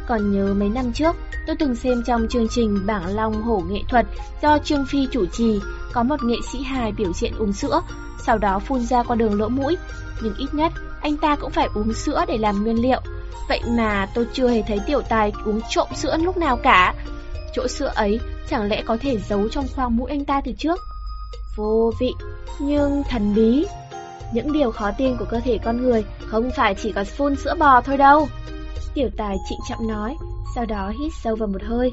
Còn 0.07 0.31
nhớ 0.31 0.53
mấy 0.53 0.69
năm 0.69 0.93
trước, 0.93 1.15
tôi 1.47 1.55
từng 1.59 1.75
xem 1.75 2.03
trong 2.05 2.27
chương 2.27 2.47
trình 2.49 2.85
Bảng 2.85 3.15
Long 3.15 3.41
Hổ 3.41 3.63
Nghệ 3.69 3.79
Thuật 3.89 4.05
do 4.41 4.57
Trương 4.57 4.85
Phi 4.85 5.07
chủ 5.11 5.25
trì, 5.25 5.59
có 5.93 6.03
một 6.03 6.23
nghệ 6.23 6.35
sĩ 6.51 6.63
hài 6.63 6.91
biểu 6.91 7.13
diễn 7.13 7.33
uống 7.37 7.53
sữa, 7.53 7.81
sau 8.25 8.37
đó 8.37 8.59
phun 8.59 8.79
ra 8.79 9.03
qua 9.03 9.15
đường 9.15 9.39
lỗ 9.39 9.49
mũi. 9.49 9.77
Nhưng 10.21 10.35
ít 10.37 10.53
nhất, 10.53 10.71
anh 11.01 11.17
ta 11.17 11.35
cũng 11.35 11.51
phải 11.51 11.69
uống 11.73 11.93
sữa 11.93 12.25
để 12.27 12.37
làm 12.37 12.63
nguyên 12.63 12.81
liệu. 12.81 13.01
Vậy 13.49 13.61
mà 13.67 14.07
tôi 14.15 14.27
chưa 14.33 14.47
hề 14.47 14.63
thấy 14.67 14.79
tiểu 14.87 15.01
tài 15.09 15.31
uống 15.45 15.61
trộm 15.69 15.87
sữa 15.95 16.17
lúc 16.23 16.37
nào 16.37 16.57
cả. 16.57 16.93
Chỗ 17.53 17.67
sữa 17.67 17.91
ấy 17.95 18.19
chẳng 18.49 18.67
lẽ 18.67 18.83
có 18.85 18.97
thể 19.01 19.17
giấu 19.29 19.49
trong 19.49 19.65
khoang 19.75 19.97
mũi 19.97 20.09
anh 20.09 20.25
ta 20.25 20.41
từ 20.45 20.51
trước? 20.57 20.79
Vô 21.55 21.91
vị, 21.99 22.13
nhưng 22.59 23.03
thần 23.09 23.33
bí. 23.35 23.65
Những 24.33 24.51
điều 24.51 24.71
khó 24.71 24.91
tin 24.97 25.17
của 25.17 25.25
cơ 25.25 25.39
thể 25.39 25.57
con 25.57 25.81
người 25.81 26.05
không 26.27 26.49
phải 26.55 26.75
chỉ 26.75 26.91
có 26.91 27.03
phun 27.03 27.35
sữa 27.35 27.55
bò 27.59 27.81
thôi 27.81 27.97
đâu. 27.97 28.27
Tiểu 28.93 29.09
tài 29.17 29.37
trịnh 29.49 29.59
trọng 29.69 29.87
nói, 29.87 30.15
sau 30.55 30.65
đó 30.65 30.89
hít 30.99 31.13
sâu 31.23 31.35
vào 31.35 31.47
một 31.47 31.63
hơi. 31.63 31.91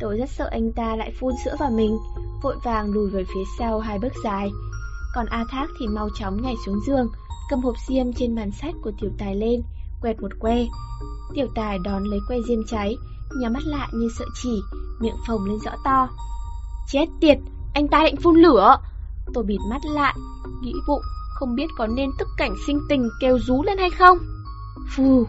Tôi 0.00 0.18
rất 0.18 0.30
sợ 0.30 0.48
anh 0.50 0.72
ta 0.72 0.96
lại 0.96 1.12
phun 1.20 1.34
sữa 1.44 1.56
vào 1.60 1.70
mình, 1.70 1.98
vội 2.42 2.56
vàng 2.64 2.92
lùi 2.92 3.10
về 3.10 3.24
phía 3.24 3.44
sau 3.58 3.80
hai 3.80 3.98
bước 3.98 4.12
dài. 4.24 4.50
Còn 5.14 5.26
A 5.26 5.44
Thác 5.50 5.66
thì 5.80 5.86
mau 5.86 6.08
chóng 6.18 6.42
nhảy 6.42 6.54
xuống 6.66 6.80
giường, 6.86 7.08
cầm 7.50 7.60
hộp 7.60 7.74
diêm 7.88 8.12
trên 8.12 8.34
bàn 8.34 8.50
sách 8.50 8.74
của 8.82 8.92
tiểu 9.00 9.10
tài 9.18 9.34
lên, 9.34 9.62
quẹt 10.00 10.20
một 10.20 10.30
que. 10.40 10.66
Tiểu 11.34 11.46
tài 11.54 11.78
đón 11.78 12.04
lấy 12.04 12.20
que 12.28 12.36
diêm 12.48 12.58
cháy, 12.66 12.96
nhắm 13.40 13.52
mắt 13.52 13.62
lại 13.66 13.88
như 13.92 14.08
sợ 14.18 14.24
chỉ, 14.42 14.60
miệng 15.00 15.16
phồng 15.26 15.44
lên 15.44 15.58
rõ 15.64 15.72
to. 15.84 16.08
Chết 16.88 17.06
tiệt, 17.20 17.38
anh 17.74 17.88
ta 17.88 18.02
định 18.04 18.16
phun 18.16 18.36
lửa. 18.36 18.76
Tôi 19.34 19.44
bịt 19.44 19.58
mắt 19.70 19.80
lại, 19.84 20.14
nghĩ 20.62 20.72
bụng, 20.88 21.02
không 21.38 21.54
biết 21.54 21.66
có 21.76 21.86
nên 21.86 22.10
tức 22.18 22.28
cảnh 22.36 22.54
sinh 22.66 22.80
tình 22.88 23.08
kêu 23.20 23.38
rú 23.38 23.62
lên 23.62 23.78
hay 23.78 23.90
không. 23.90 24.18
Phù, 24.96 25.26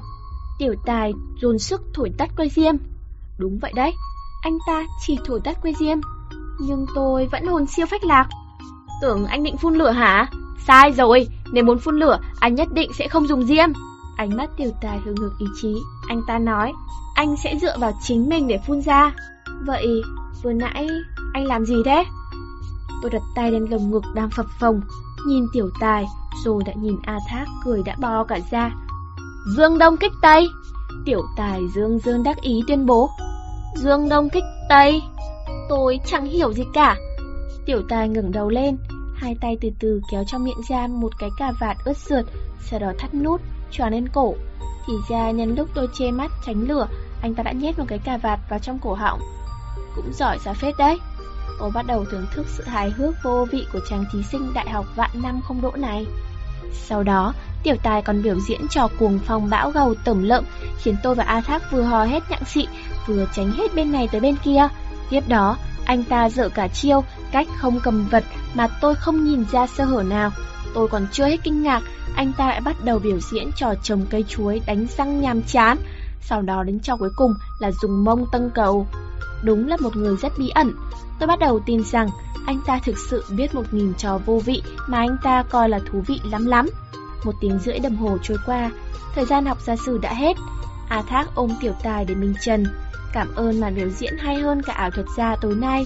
tiểu 0.60 0.76
tài 0.86 1.14
dồn 1.42 1.60
sức 1.60 1.82
thổi 1.94 2.12
tắt 2.18 2.30
que 2.38 2.48
diêm. 2.50 2.76
Đúng 3.38 3.60
vậy 3.60 3.72
đấy, 3.76 3.94
anh 4.42 4.58
ta 4.68 4.84
chỉ 5.06 5.18
thổi 5.26 5.40
tắt 5.44 5.58
que 5.62 5.72
diêm. 5.80 5.98
Nhưng 6.60 6.86
tôi 6.96 7.28
vẫn 7.32 7.46
hồn 7.46 7.66
siêu 7.68 7.86
phách 7.86 8.04
lạc. 8.04 8.28
Tưởng 9.02 9.26
anh 9.26 9.44
định 9.44 9.58
phun 9.58 9.76
lửa 9.76 9.92
hả? 9.92 10.30
Sai 10.68 10.92
rồi, 10.92 11.28
nếu 11.52 11.64
muốn 11.64 11.80
phun 11.80 11.96
lửa, 11.96 12.20
anh 12.40 12.56
nhất 12.56 12.68
định 12.74 12.92
sẽ 12.94 13.08
không 13.08 13.28
dùng 13.28 13.44
diêm. 13.44 13.70
Ánh 14.18 14.38
mắt 14.38 14.50
tiểu 14.58 14.72
tài 14.82 15.00
hướng 15.06 15.16
ngược 15.16 15.34
ý 15.40 15.46
chí. 15.62 15.76
Anh 16.08 16.22
ta 16.28 16.40
nói, 16.40 16.74
anh 17.16 17.36
sẽ 17.44 17.56
dựa 17.62 17.78
vào 17.78 17.92
chính 18.02 18.30
mình 18.30 18.48
để 18.48 18.60
phun 18.68 18.82
ra. 18.82 19.14
Vậy, 19.66 19.88
vừa 20.44 20.54
nãy, 20.54 20.88
anh 21.34 21.46
làm 21.46 21.66
gì 21.66 21.76
thế? 21.86 22.04
Tôi 23.02 23.12
đặt 23.12 23.22
tay 23.36 23.52
lên 23.52 23.66
lồng 23.70 23.92
ngực 23.92 24.04
đang 24.16 24.30
phập 24.30 24.46
phồng, 24.60 24.82
nhìn 25.28 25.48
tiểu 25.54 25.70
tài, 25.80 26.06
rồi 26.44 26.64
đã 26.66 26.74
nhìn 26.74 26.96
A 27.04 27.18
Thác 27.28 27.46
cười 27.66 27.84
đã 27.86 27.96
bò 28.00 28.24
cả 28.24 28.40
ra. 28.52 28.72
Dương 29.56 29.78
Đông 29.78 29.98
kích 29.98 30.12
Tây! 30.22 30.48
Tiểu 31.06 31.22
tài 31.38 31.62
Dương 31.76 32.00
Dương 32.00 32.24
đắc 32.24 32.42
ý 32.42 32.62
tuyên 32.68 32.86
bố. 32.86 33.10
Dương 33.76 34.10
Đông 34.10 34.30
kích 34.30 34.44
Tây! 34.70 35.02
Tôi 35.70 36.00
chẳng 36.06 36.26
hiểu 36.26 36.54
gì 36.54 36.64
cả. 36.74 36.96
Tiểu 37.66 37.82
tài 37.90 38.10
ngẩng 38.10 38.32
đầu 38.32 38.50
lên, 38.50 38.78
hai 39.16 39.36
tay 39.42 39.58
từ 39.62 39.70
từ 39.80 40.02
kéo 40.12 40.24
trong 40.28 40.44
miệng 40.44 40.62
ra 40.70 40.88
một 40.88 41.10
cái 41.20 41.30
cà 41.38 41.52
vạt 41.60 41.78
ướt 41.86 41.98
sượt, 41.98 42.26
sau 42.60 42.80
đó 42.80 42.92
thắt 42.98 43.14
nút, 43.14 43.42
tròn 43.72 43.92
lên 43.92 44.08
cổ. 44.14 44.36
Thì 44.88 44.94
ra 45.10 45.32
nhân 45.32 45.56
lúc 45.56 45.70
tôi 45.74 45.88
che 45.94 46.12
mắt 46.12 46.32
tránh 46.46 46.68
lửa, 46.68 46.88
anh 47.22 47.36
ta 47.36 47.44
đã 47.44 47.52
nhét 47.52 47.80
một 47.80 47.86
cái 47.88 48.00
cà 48.00 48.18
vạt 48.18 48.40
vào 48.50 48.60
trong 48.60 48.80
cổ 48.80 48.94
họng. 48.94 49.20
Cũng 49.96 50.14
giỏi 50.14 50.38
ra 50.46 50.54
phết 50.54 50.78
đấy. 50.78 50.98
Tôi 51.60 51.72
bắt 51.72 51.86
đầu 51.88 52.06
thưởng 52.06 52.26
thức 52.34 52.46
sự 52.50 52.64
hài 52.64 52.90
hước 52.90 53.16
vô 53.24 53.48
vị 53.52 53.68
của 53.74 53.80
chàng 53.90 54.06
thí 54.12 54.24
sinh 54.24 54.54
đại 54.54 54.70
học 54.70 54.86
vạn 54.96 55.10
năm 55.14 55.42
không 55.48 55.62
đỗ 55.62 55.72
này. 55.76 56.06
Sau 56.74 57.04
đó, 57.04 57.34
tiểu 57.64 57.76
tài 57.84 58.02
còn 58.02 58.22
biểu 58.22 58.40
diễn 58.40 58.68
trò 58.68 58.88
cuồng 59.00 59.20
phong 59.26 59.50
bão 59.50 59.72
gầu 59.72 59.96
tẩm 60.06 60.24
lợm, 60.24 60.44
khiến 60.78 60.96
tôi 61.04 61.16
và 61.16 61.24
A 61.24 61.42
Thác 61.42 61.72
vừa 61.72 61.82
hò 61.82 62.04
hết 62.04 62.24
nhặng 62.30 62.46
xị, 62.46 62.68
vừa 63.08 63.26
tránh 63.34 63.52
hết 63.52 63.76
bên 63.76 63.92
này 63.92 64.08
tới 64.12 64.22
bên 64.22 64.36
kia. 64.44 64.68
Tiếp 65.10 65.24
đó, 65.28 65.58
anh 65.86 66.04
ta 66.04 66.30
dở 66.30 66.50
cả 66.50 66.68
chiêu, 66.68 67.04
cách 67.32 67.48
không 67.58 67.80
cầm 67.84 68.08
vật 68.12 68.24
mà 68.54 68.68
tôi 68.82 68.96
không 68.96 69.24
nhìn 69.24 69.46
ra 69.52 69.68
sơ 69.68 69.86
hở 69.86 70.04
nào. 70.04 70.32
Tôi 70.74 70.88
còn 70.88 71.08
chưa 71.12 71.26
hết 71.26 71.38
kinh 71.44 71.64
ngạc, 71.64 71.82
anh 72.16 72.34
ta 72.38 72.48
lại 72.48 72.62
bắt 72.62 72.76
đầu 72.84 73.00
biểu 73.00 73.20
diễn 73.20 73.52
trò 73.56 73.74
trồng 73.84 74.06
cây 74.10 74.26
chuối 74.28 74.62
đánh 74.66 74.86
răng 74.98 75.22
nhàm 75.22 75.42
chán. 75.42 75.78
Sau 76.22 76.42
đó 76.42 76.64
đến 76.64 76.80
trò 76.80 76.98
cuối 76.98 77.10
cùng 77.16 77.34
là 77.60 77.72
dùng 77.72 78.04
mông 78.04 78.26
tân 78.32 78.50
cầu. 78.56 78.88
Đúng 79.44 79.68
là 79.68 79.78
một 79.80 79.96
người 79.96 80.16
rất 80.18 80.34
bí 80.38 80.50
ẩn. 80.50 80.74
Tôi 81.20 81.28
bắt 81.28 81.40
đầu 81.40 81.60
tin 81.66 81.84
rằng 81.84 82.08
anh 82.46 82.60
ta 82.66 82.80
thực 82.86 82.96
sự 83.10 83.24
biết 83.30 83.56
một 83.56 83.74
nghìn 83.74 83.94
trò 83.94 84.18
vô 84.26 84.42
vị 84.46 84.64
mà 84.88 84.98
anh 84.98 85.18
ta 85.24 85.44
coi 85.44 85.70
là 85.70 85.80
thú 85.92 86.04
vị 86.08 86.22
lắm 86.32 86.46
lắm. 86.46 86.70
Một 87.24 87.36
tiếng 87.42 87.60
rưỡi 87.60 87.80
đồng 87.80 87.96
hồ 87.96 88.18
trôi 88.24 88.38
qua, 88.46 88.72
thời 89.16 89.26
gian 89.26 89.46
học 89.46 89.58
gia 89.62 89.76
sử 89.76 89.98
đã 89.98 90.14
hết. 90.14 90.38
A 90.90 91.02
Thác 91.02 91.36
ôm 91.36 91.50
tiểu 91.62 91.74
tài 91.84 92.06
để 92.06 92.16
Minh 92.16 92.34
trần. 92.42 92.64
Cảm 93.14 93.28
ơn 93.36 93.60
màn 93.60 93.76
biểu 93.76 93.90
diễn 93.90 94.18
hay 94.18 94.36
hơn 94.36 94.62
cả 94.62 94.74
ảo 94.74 94.92
thuật 94.92 95.06
gia 95.18 95.36
tối 95.36 95.56
nay. 95.56 95.86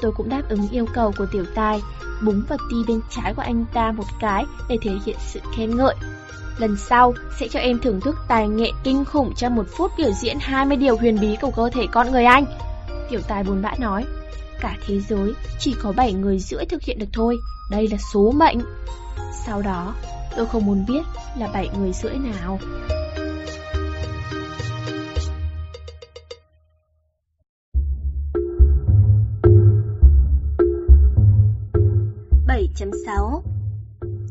Tôi 0.00 0.12
cũng 0.12 0.28
đáp 0.28 0.42
ứng 0.48 0.68
yêu 0.68 0.86
cầu 0.94 1.12
của 1.18 1.26
tiểu 1.26 1.44
tài, 1.54 1.82
búng 2.22 2.42
vào 2.48 2.58
ti 2.70 2.76
bên 2.88 3.00
trái 3.10 3.34
của 3.34 3.42
anh 3.42 3.64
ta 3.74 3.92
một 3.92 4.04
cái 4.20 4.44
để 4.68 4.78
thể 4.82 4.90
hiện 5.04 5.16
sự 5.20 5.40
khen 5.56 5.76
ngợi. 5.76 5.94
Lần 6.58 6.76
sau 6.76 7.14
sẽ 7.40 7.48
cho 7.48 7.60
em 7.60 7.78
thưởng 7.78 8.00
thức 8.00 8.16
tài 8.28 8.48
nghệ 8.48 8.70
kinh 8.84 9.04
khủng 9.04 9.32
trong 9.36 9.54
một 9.54 9.66
phút 9.76 9.92
biểu 9.98 10.10
diễn 10.12 10.38
20 10.40 10.76
điều 10.76 10.96
huyền 10.96 11.20
bí 11.20 11.36
của 11.40 11.50
cơ 11.50 11.70
thể 11.72 11.86
con 11.92 12.10
người 12.12 12.24
anh. 12.24 12.44
Tiểu 13.10 13.20
tài 13.28 13.44
buồn 13.44 13.62
bã 13.62 13.74
nói, 13.78 14.04
cả 14.60 14.76
thế 14.86 15.00
giới 15.00 15.32
chỉ 15.58 15.74
có 15.82 15.92
7 15.92 16.12
người 16.12 16.38
rưỡi 16.38 16.64
thực 16.64 16.82
hiện 16.82 16.98
được 16.98 17.06
thôi, 17.12 17.36
đây 17.70 17.88
là 17.88 17.98
số 18.12 18.32
mệnh. 18.36 18.58
Sau 19.46 19.62
đó, 19.62 19.94
tôi 20.36 20.46
không 20.46 20.66
muốn 20.66 20.84
biết 20.88 21.02
là 21.38 21.48
7 21.52 21.68
người 21.78 21.92
rưỡi 21.92 22.14
nào. 22.14 22.58
7.6 32.48 33.42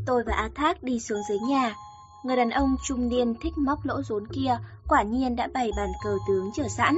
Tôi 0.06 0.24
và 0.24 0.34
A 0.34 0.50
Thác 0.56 0.84
đi 0.84 1.00
xuống 1.00 1.22
dưới 1.30 1.40
nhà. 1.40 1.76
Người 2.24 2.36
đàn 2.36 2.50
ông 2.50 2.76
trung 2.84 3.10
niên 3.10 3.36
thích 3.42 3.58
móc 3.58 3.86
lỗ 3.86 4.02
rốn 4.02 4.28
kia 4.28 4.58
quả 4.88 5.04
nhiên 5.04 5.36
đã 5.36 5.50
bày 5.54 5.72
bàn 5.78 5.90
cờ 6.04 6.18
tướng 6.28 6.52
chờ 6.56 6.68
sẵn. 6.68 6.96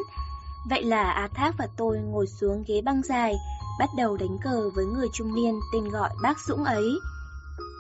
Vậy 0.70 0.84
là 0.84 1.12
A 1.12 1.28
Thác 1.28 1.56
và 1.58 1.68
tôi 1.78 1.98
ngồi 1.98 2.28
xuống 2.28 2.64
ghế 2.68 2.82
băng 2.82 3.02
dài, 3.04 3.36
bắt 3.80 3.90
đầu 3.98 4.18
đánh 4.18 4.38
cờ 4.44 4.70
với 4.76 4.86
người 4.86 5.08
trung 5.14 5.36
niên 5.36 5.60
tên 5.74 5.90
gọi 5.90 6.10
bác 6.22 6.40
Dũng 6.48 6.64
ấy. 6.64 7.00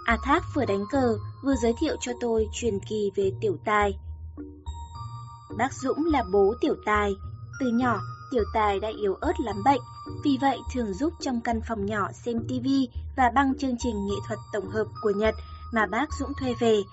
A 0.06 0.17
Thác 0.24 0.43
vừa 0.54 0.65
đánh 0.65 0.86
cờ, 0.91 1.17
vừa 1.43 1.56
giới 1.56 1.74
thiệu 1.80 1.95
cho 2.00 2.12
tôi 2.21 2.48
truyền 2.54 2.80
kỳ 2.80 3.12
về 3.15 3.32
tiểu 3.41 3.58
tài. 3.65 4.00
Bác 5.58 5.74
Dũng 5.74 6.06
là 6.06 6.24
bố 6.34 6.54
tiểu 6.62 6.76
tài. 6.86 7.12
Từ 7.60 7.71
nhỏ, 7.71 8.00
tiểu 8.32 8.43
tài 8.54 8.80
đã 8.80 8.91
yếu 8.98 9.13
ớt 9.13 9.39
lắm 9.39 9.56
bệnh, 9.65 9.82
vì 10.24 10.38
vậy 10.41 10.60
thường 10.74 10.93
giúp 10.93 11.13
trong 11.19 11.41
căn 11.41 11.62
phòng 11.67 11.86
nhỏ 11.86 12.12
xem 12.26 12.39
tivi 12.48 12.89
và 13.15 13.32
băng 13.36 13.58
chương 13.58 13.78
trình 13.80 14.08
nghệ 14.08 14.15
thuật 14.28 14.39
tổng 14.54 14.69
hợp 14.69 14.88
của 15.02 15.12
Nhật 15.15 15.36
mà 15.73 15.86
bác 15.86 16.13
Dũng 16.19 16.34
thuê 16.39 16.54
về. 16.60 16.84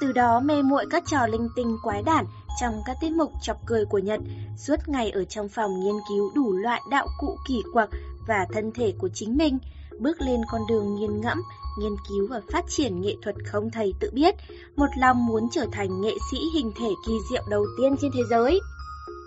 Từ 0.00 0.12
đó 0.12 0.40
mê 0.40 0.62
muội 0.62 0.86
các 0.90 1.02
trò 1.06 1.26
linh 1.26 1.48
tinh 1.56 1.76
quái 1.82 2.02
đản 2.02 2.24
trong 2.60 2.82
các 2.86 2.96
tiết 3.00 3.10
mục 3.10 3.32
chọc 3.42 3.56
cười 3.66 3.84
của 3.84 3.98
Nhật, 3.98 4.20
suốt 4.58 4.76
ngày 4.86 5.10
ở 5.10 5.24
trong 5.24 5.48
phòng 5.48 5.80
nghiên 5.80 5.94
cứu 6.08 6.32
đủ 6.34 6.52
loại 6.52 6.80
đạo 6.90 7.06
cụ 7.18 7.38
kỳ 7.48 7.62
quặc 7.72 7.88
và 8.26 8.46
thân 8.52 8.72
thể 8.72 8.94
của 8.98 9.08
chính 9.14 9.36
mình, 9.36 9.58
bước 9.98 10.20
lên 10.20 10.40
con 10.50 10.62
đường 10.68 10.94
nghiên 10.94 11.20
ngẫm, 11.20 11.42
nghiên 11.78 11.96
cứu 12.08 12.26
và 12.30 12.40
phát 12.52 12.64
triển 12.68 13.00
nghệ 13.00 13.16
thuật 13.22 13.36
không 13.46 13.70
thầy 13.70 13.94
tự 14.00 14.10
biết, 14.12 14.34
một 14.76 14.88
lòng 14.98 15.26
muốn 15.26 15.48
trở 15.52 15.66
thành 15.72 16.00
nghệ 16.00 16.14
sĩ 16.30 16.38
hình 16.54 16.72
thể 16.78 16.88
kỳ 17.06 17.12
diệu 17.30 17.42
đầu 17.48 17.66
tiên 17.78 17.96
trên 18.00 18.10
thế 18.14 18.22
giới. 18.30 18.60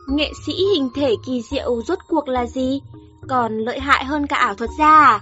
Nghệ 0.07 0.31
sĩ 0.45 0.53
hình 0.75 0.89
thể 0.95 1.15
kỳ 1.25 1.41
diệu 1.41 1.81
rốt 1.87 1.99
cuộc 2.07 2.27
là 2.27 2.45
gì? 2.45 2.81
Còn 3.29 3.57
lợi 3.57 3.79
hại 3.79 4.05
hơn 4.05 4.27
cả 4.27 4.35
ảo 4.35 4.55
thuật 4.55 4.69
gia 4.79 4.89
à? 4.89 5.19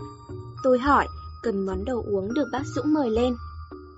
Tôi 0.63 0.79
hỏi, 0.79 1.07
cần 1.43 1.65
món 1.65 1.85
đồ 1.85 2.03
uống 2.11 2.33
được 2.33 2.45
bác 2.51 2.63
Dũng 2.75 2.93
mời 2.93 3.09
lên. 3.09 3.35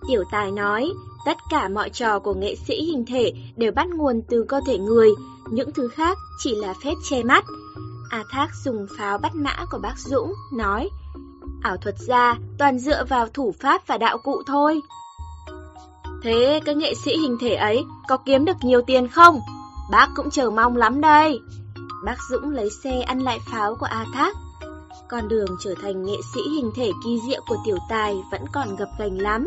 Tiểu 0.07 0.23
tài 0.31 0.51
nói, 0.51 0.93
tất 1.25 1.37
cả 1.49 1.69
mọi 1.69 1.89
trò 1.89 2.19
của 2.19 2.33
nghệ 2.33 2.55
sĩ 2.67 2.83
hình 2.83 3.05
thể 3.05 3.33
đều 3.55 3.71
bắt 3.71 3.87
nguồn 3.87 4.21
từ 4.29 4.45
cơ 4.47 4.61
thể 4.67 4.77
người, 4.77 5.09
những 5.49 5.71
thứ 5.71 5.87
khác 5.87 6.17
chỉ 6.39 6.55
là 6.55 6.73
phép 6.83 6.93
che 7.03 7.23
mắt. 7.23 7.45
A 8.09 8.23
Thác 8.31 8.49
dùng 8.63 8.87
pháo 8.97 9.17
bắt 9.17 9.35
mã 9.35 9.65
của 9.71 9.79
bác 9.79 9.97
Dũng, 9.97 10.33
nói, 10.53 10.89
ảo 11.61 11.77
thuật 11.77 11.95
gia 11.99 12.35
toàn 12.57 12.79
dựa 12.79 13.05
vào 13.05 13.27
thủ 13.33 13.53
pháp 13.59 13.87
và 13.87 13.97
đạo 13.97 14.17
cụ 14.17 14.41
thôi. 14.47 14.81
Thế 16.23 16.59
cái 16.65 16.75
nghệ 16.75 16.93
sĩ 16.93 17.17
hình 17.17 17.37
thể 17.41 17.55
ấy 17.55 17.85
có 18.07 18.17
kiếm 18.17 18.45
được 18.45 18.57
nhiều 18.61 18.81
tiền 18.81 19.07
không? 19.07 19.39
Bác 19.91 20.07
cũng 20.15 20.29
chờ 20.29 20.49
mong 20.49 20.77
lắm 20.77 21.01
đây. 21.01 21.39
Bác 22.05 22.17
Dũng 22.29 22.49
lấy 22.49 22.69
xe 22.69 23.01
ăn 23.01 23.19
lại 23.19 23.39
pháo 23.51 23.75
của 23.75 23.85
A 23.85 24.05
Thác. 24.13 24.35
Con 25.09 25.27
đường 25.27 25.57
trở 25.59 25.73
thành 25.81 26.05
nghệ 26.05 26.17
sĩ 26.33 26.41
hình 26.55 26.71
thể 26.75 26.91
kỳ 27.03 27.19
diệu 27.27 27.41
của 27.47 27.57
tiểu 27.65 27.77
tài 27.89 28.15
vẫn 28.31 28.41
còn 28.53 28.75
gập 28.75 28.89
gành 28.99 29.21
lắm. 29.21 29.45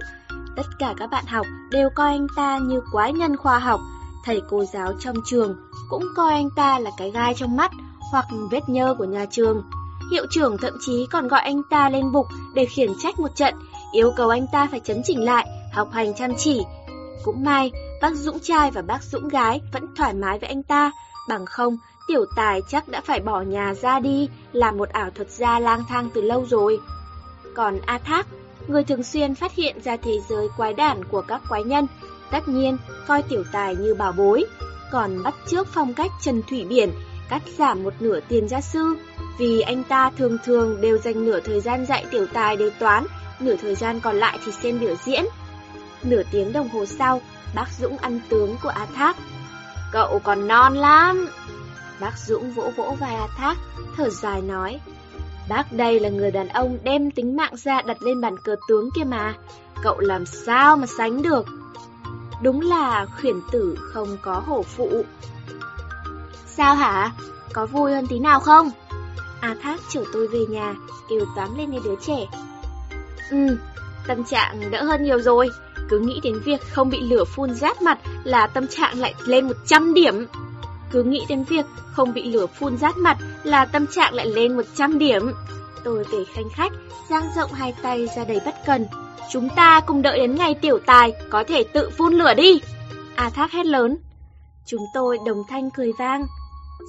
Tất 0.59 0.79
cả 0.79 0.95
các 0.97 1.11
bạn 1.11 1.27
học 1.27 1.47
đều 1.71 1.91
coi 1.91 2.13
anh 2.13 2.27
ta 2.37 2.59
như 2.59 2.81
quái 2.93 3.13
nhân 3.13 3.37
khoa 3.37 3.59
học, 3.59 3.81
thầy 4.25 4.43
cô 4.51 4.65
giáo 4.65 4.93
trong 5.01 5.17
trường 5.25 5.57
cũng 5.89 6.05
coi 6.17 6.33
anh 6.33 6.51
ta 6.57 6.79
là 6.79 6.91
cái 6.97 7.11
gai 7.11 7.35
trong 7.35 7.57
mắt 7.57 7.71
hoặc 8.11 8.25
vết 8.51 8.69
nhơ 8.69 8.95
của 8.99 9.05
nhà 9.05 9.27
trường. 9.31 9.63
Hiệu 10.11 10.27
trưởng 10.31 10.59
thậm 10.59 10.75
chí 10.87 11.07
còn 11.11 11.29
gọi 11.29 11.41
anh 11.41 11.63
ta 11.71 11.89
lên 11.89 12.13
bục 12.13 12.27
để 12.55 12.65
khiển 12.65 12.93
trách 12.99 13.19
một 13.19 13.37
trận, 13.37 13.55
yêu 13.93 14.13
cầu 14.17 14.29
anh 14.29 14.47
ta 14.53 14.67
phải 14.71 14.81
chấn 14.81 15.03
chỉnh 15.05 15.25
lại, 15.25 15.47
học 15.73 15.89
hành 15.93 16.15
chăm 16.15 16.35
chỉ. 16.37 16.63
Cũng 17.25 17.45
may, 17.45 17.71
bác 18.03 18.15
Dũng 18.15 18.39
trai 18.41 18.71
và 18.71 18.83
bác 18.83 19.03
Dũng 19.03 19.29
gái 19.29 19.61
vẫn 19.73 19.95
thoải 19.97 20.15
mái 20.15 20.39
với 20.39 20.49
anh 20.49 20.63
ta, 20.63 20.93
bằng 21.29 21.47
không 21.47 21.77
tiểu 22.09 22.25
tài 22.37 22.63
chắc 22.69 22.89
đã 22.89 23.01
phải 23.01 23.21
bỏ 23.21 23.41
nhà 23.41 23.75
ra 23.75 24.01
đi, 24.01 24.29
làm 24.53 24.77
một 24.77 24.89
ảo 24.89 25.11
thuật 25.15 25.31
gia 25.31 25.59
lang 25.59 25.85
thang 25.89 26.11
từ 26.15 26.23
lâu 26.23 26.47
rồi. 26.51 26.81
Còn 27.55 27.79
A 27.87 27.99
Thác, 27.99 28.27
người 28.69 28.85
thường 28.85 29.03
xuyên 29.03 29.35
phát 29.35 29.55
hiện 29.55 29.81
ra 29.85 29.97
thế 29.97 30.21
giới 30.29 30.49
quái 30.57 30.75
đản 30.75 31.05
của 31.05 31.23
các 31.23 31.41
quái 31.49 31.65
nhân, 31.65 31.87
tất 32.31 32.49
nhiên 32.49 32.79
coi 33.07 33.23
tiểu 33.23 33.45
tài 33.53 33.77
như 33.77 33.95
bảo 33.95 34.13
bối, 34.13 34.45
còn 34.91 35.23
bắt 35.23 35.35
trước 35.51 35.69
phong 35.73 35.95
cách 35.95 36.11
Trần 36.21 36.43
Thủy 36.51 36.65
Biển, 36.69 36.91
cắt 37.29 37.43
giảm 37.59 37.83
một 37.83 37.95
nửa 38.01 38.21
tiền 38.29 38.49
gia 38.49 38.61
sư, 38.61 38.97
vì 39.39 39.61
anh 39.61 39.85
ta 39.85 40.11
thường 40.19 40.39
thường 40.45 40.81
đều 40.81 40.99
dành 40.99 41.25
nửa 41.25 41.41
thời 41.41 41.61
gian 41.61 41.87
dạy 41.87 42.07
tiểu 42.11 42.27
tài 42.33 42.57
đề 42.57 42.71
toán, 42.71 43.05
nửa 43.41 43.57
thời 43.57 43.75
gian 43.75 44.01
còn 44.01 44.17
lại 44.17 44.39
thì 44.45 44.53
xem 44.53 44.81
biểu 44.81 44.95
diễn. 45.05 45.25
Nửa 46.03 46.23
tiếng 46.31 46.53
đồng 46.53 46.69
hồ 46.69 46.87
sau, 46.87 47.21
bác 47.55 47.67
Dũng 47.81 47.99
ăn 47.99 48.21
tướng 48.29 48.57
của 48.63 48.69
A 48.69 48.87
Thác. 48.95 49.17
Cậu 49.93 50.19
còn 50.25 50.49
non 50.49 50.75
lắm. 50.75 51.29
Bác 52.01 52.19
Dũng 52.19 52.53
vỗ 52.53 52.71
vỗ 52.77 52.97
vai 53.01 53.15
A 53.15 53.27
Thác, 53.27 53.57
thở 53.97 54.11
dài 54.11 54.43
nói. 54.43 54.81
Bác 55.49 55.73
đây 55.73 56.01
là 56.01 56.09
người 56.09 56.31
đàn 56.31 56.49
ông 56.49 56.79
đem 56.85 57.11
tính 57.11 57.37
mạng 57.37 57.57
ra 57.57 57.83
đặt 57.83 58.03
lên 58.03 58.21
bàn 58.21 58.37
cờ 58.39 58.57
tướng 58.69 58.91
kia 58.91 59.05
mà. 59.05 59.35
Cậu 59.83 59.99
làm 59.99 60.27
sao 60.27 60.77
mà 60.77 60.87
sánh 60.87 61.23
được? 61.23 61.47
Đúng 62.43 62.61
là 62.61 63.07
khuyển 63.21 63.41
tử 63.53 63.79
không 63.81 64.17
có 64.23 64.43
hổ 64.47 64.63
phụ. 64.63 65.05
Sao 66.47 66.75
hả? 66.75 67.13
Có 67.53 67.67
vui 67.67 67.93
hơn 67.93 68.07
tí 68.07 68.19
nào 68.19 68.41
không? 68.41 68.71
A 69.41 69.57
Thác 69.63 69.81
chở 69.89 70.05
tôi 70.13 70.29
về 70.29 70.47
nhà, 70.49 70.75
kêu 71.11 71.25
tám 71.37 71.59
lên 71.59 71.71
như 71.71 71.79
đứa 71.85 71.95
trẻ. 72.07 72.27
Ừ, 73.31 73.59
tâm 74.07 74.25
trạng 74.25 74.71
đỡ 74.71 74.85
hơn 74.85 75.05
nhiều 75.05 75.21
rồi. 75.21 75.49
Cứ 75.89 75.99
nghĩ 75.99 76.21
đến 76.23 76.41
việc 76.45 76.61
không 76.73 76.91
bị 76.91 77.01
lửa 77.01 77.25
phun 77.25 77.55
rát 77.55 77.83
mặt 77.83 77.99
là 78.25 78.47
tâm 78.47 78.67
trạng 78.69 79.01
lại 79.01 79.15
lên 79.27 79.47
100 79.49 79.95
điểm. 79.95 80.27
Cứ 80.91 81.03
nghĩ 81.03 81.25
đến 81.29 81.45
việc 81.45 81.67
không 81.93 82.15
bị 82.15 82.33
lửa 82.33 82.47
phun 82.47 82.77
rát 82.77 82.97
mặt 82.97 83.19
là 83.45 83.65
tâm 83.65 83.87
trạng 83.87 84.15
lại 84.15 84.27
lên 84.27 84.57
100 84.57 84.99
điểm. 84.99 85.33
Tôi 85.85 86.05
kể 86.13 86.25
khanh 86.35 86.49
khách, 86.55 86.73
giang 87.11 87.25
rộng 87.37 87.53
hai 87.53 87.75
tay 87.83 88.07
ra 88.17 88.25
đầy 88.25 88.41
bất 88.45 88.55
cần. 88.67 88.87
Chúng 89.33 89.49
ta 89.57 89.81
cùng 89.81 90.03
đợi 90.03 90.19
đến 90.19 90.35
ngày 90.35 90.55
tiểu 90.55 90.79
tài 90.87 91.13
có 91.31 91.45
thể 91.49 91.65
tự 91.65 91.91
phun 91.91 92.13
lửa 92.13 92.35
đi. 92.35 92.61
A 93.17 93.31
Thác 93.31 93.53
hét 93.53 93.67
lớn. 93.67 93.97
Chúng 94.67 94.83
tôi 94.95 95.19
đồng 95.27 95.43
thanh 95.49 95.71
cười 95.71 95.93
vang. 95.99 96.27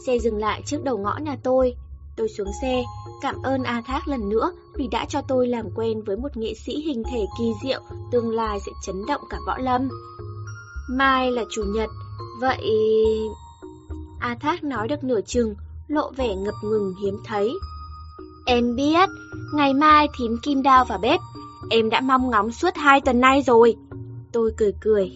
Xe 0.06 0.20
dừng 0.20 0.38
lại 0.38 0.62
trước 0.66 0.84
đầu 0.84 0.98
ngõ 0.98 1.18
nhà 1.18 1.36
tôi. 1.44 1.76
Tôi 2.18 2.30
xuống 2.38 2.52
xe, 2.62 2.84
cảm 3.22 3.36
ơn 3.44 3.64
A 3.64 3.82
Thác 3.88 4.08
lần 4.08 4.30
nữa 4.30 4.52
vì 4.76 4.88
đã 4.88 5.06
cho 5.06 5.22
tôi 5.22 5.48
làm 5.48 5.66
quen 5.76 6.02
với 6.02 6.18
một 6.18 6.38
nghệ 6.38 6.54
sĩ 6.66 6.82
hình 6.82 7.04
thể 7.12 7.26
kỳ 7.40 7.54
diệu, 7.64 7.82
tương 8.12 8.30
lai 8.30 8.60
sẽ 8.66 8.72
chấn 8.86 9.06
động 9.08 9.22
cả 9.30 9.38
võ 9.48 9.58
lâm. 9.58 9.90
Mai 10.90 11.32
là 11.32 11.44
chủ 11.52 11.64
nhật, 11.64 11.90
vậy... 12.42 12.72
A 14.20 14.36
Thác 14.40 14.64
nói 14.64 14.88
được 14.88 15.04
nửa 15.04 15.22
chừng, 15.22 15.56
lộ 15.88 16.12
vẻ 16.12 16.36
ngập 16.36 16.54
ngừng 16.64 16.94
hiếm 17.02 17.20
thấy. 17.26 17.54
Em 18.46 18.76
biết, 18.76 19.10
ngày 19.54 19.74
mai 19.74 20.08
thím 20.18 20.38
kim 20.44 20.64
đao 20.64 20.86
vào 20.86 20.98
bếp, 20.98 21.20
em 21.70 21.90
đã 21.90 22.02
mong 22.02 22.30
ngóng 22.30 22.52
suốt 22.52 22.76
hai 22.76 23.02
tuần 23.02 23.20
nay 23.20 23.42
rồi. 23.42 23.76
Tôi 24.32 24.52
cười 24.58 24.74
cười, 24.82 25.12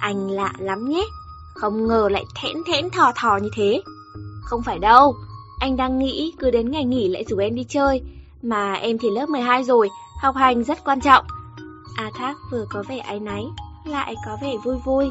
anh 0.00 0.30
lạ 0.30 0.52
lắm 0.58 0.88
nhé, 0.88 1.04
không 1.54 1.86
ngờ 1.88 2.08
lại 2.10 2.24
thẽn 2.42 2.56
thẽn 2.66 2.90
thò 2.90 3.12
thò 3.16 3.38
như 3.42 3.48
thế. 3.56 3.82
Không 4.42 4.62
phải 4.62 4.78
đâu, 4.78 5.14
anh 5.58 5.76
đang 5.76 5.98
nghĩ 5.98 6.32
cứ 6.38 6.50
đến 6.50 6.70
ngày 6.70 6.84
nghỉ 6.84 7.08
lại 7.08 7.24
rủ 7.28 7.36
em 7.36 7.54
đi 7.54 7.64
chơi, 7.68 8.02
mà 8.42 8.72
em 8.72 8.98
thì 8.98 9.10
lớp 9.10 9.28
12 9.28 9.64
rồi, 9.64 9.88
học 10.22 10.36
hành 10.36 10.64
rất 10.64 10.84
quan 10.84 11.00
trọng. 11.00 11.24
A 11.96 12.10
Thác 12.14 12.34
vừa 12.52 12.64
có 12.70 12.84
vẻ 12.88 12.98
áy 12.98 13.20
náy, 13.20 13.44
lại 13.84 14.14
có 14.26 14.36
vẻ 14.42 14.54
vui 14.64 14.76
vui. 14.84 15.10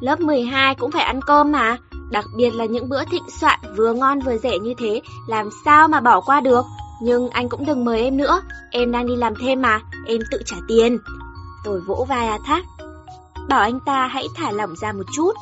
Lớp 0.00 0.20
12 0.20 0.74
cũng 0.74 0.90
phải 0.90 1.02
ăn 1.02 1.20
cơm 1.26 1.52
mà, 1.52 1.76
đặc 2.10 2.24
biệt 2.36 2.50
là 2.50 2.64
những 2.64 2.88
bữa 2.88 3.04
thịnh 3.04 3.30
soạn 3.40 3.60
vừa 3.76 3.92
ngon 3.92 4.20
vừa 4.20 4.36
rẻ 4.38 4.58
như 4.58 4.74
thế, 4.78 5.00
làm 5.26 5.48
sao 5.64 5.88
mà 5.88 6.00
bỏ 6.00 6.20
qua 6.20 6.40
được. 6.40 6.64
Nhưng 7.02 7.30
anh 7.30 7.48
cũng 7.48 7.66
đừng 7.66 7.84
mời 7.84 8.00
em 8.00 8.16
nữa, 8.16 8.42
em 8.70 8.92
đang 8.92 9.06
đi 9.06 9.16
làm 9.16 9.34
thêm 9.40 9.62
mà, 9.62 9.80
em 10.06 10.20
tự 10.30 10.42
trả 10.46 10.56
tiền. 10.68 10.98
Tôi 11.64 11.80
vỗ 11.80 12.06
vai 12.08 12.26
A 12.26 12.38
Thác, 12.44 12.64
bảo 13.48 13.60
anh 13.60 13.80
ta 13.80 14.06
hãy 14.06 14.26
thả 14.34 14.50
lỏng 14.50 14.76
ra 14.76 14.92
một 14.92 15.06
chút. 15.14 15.32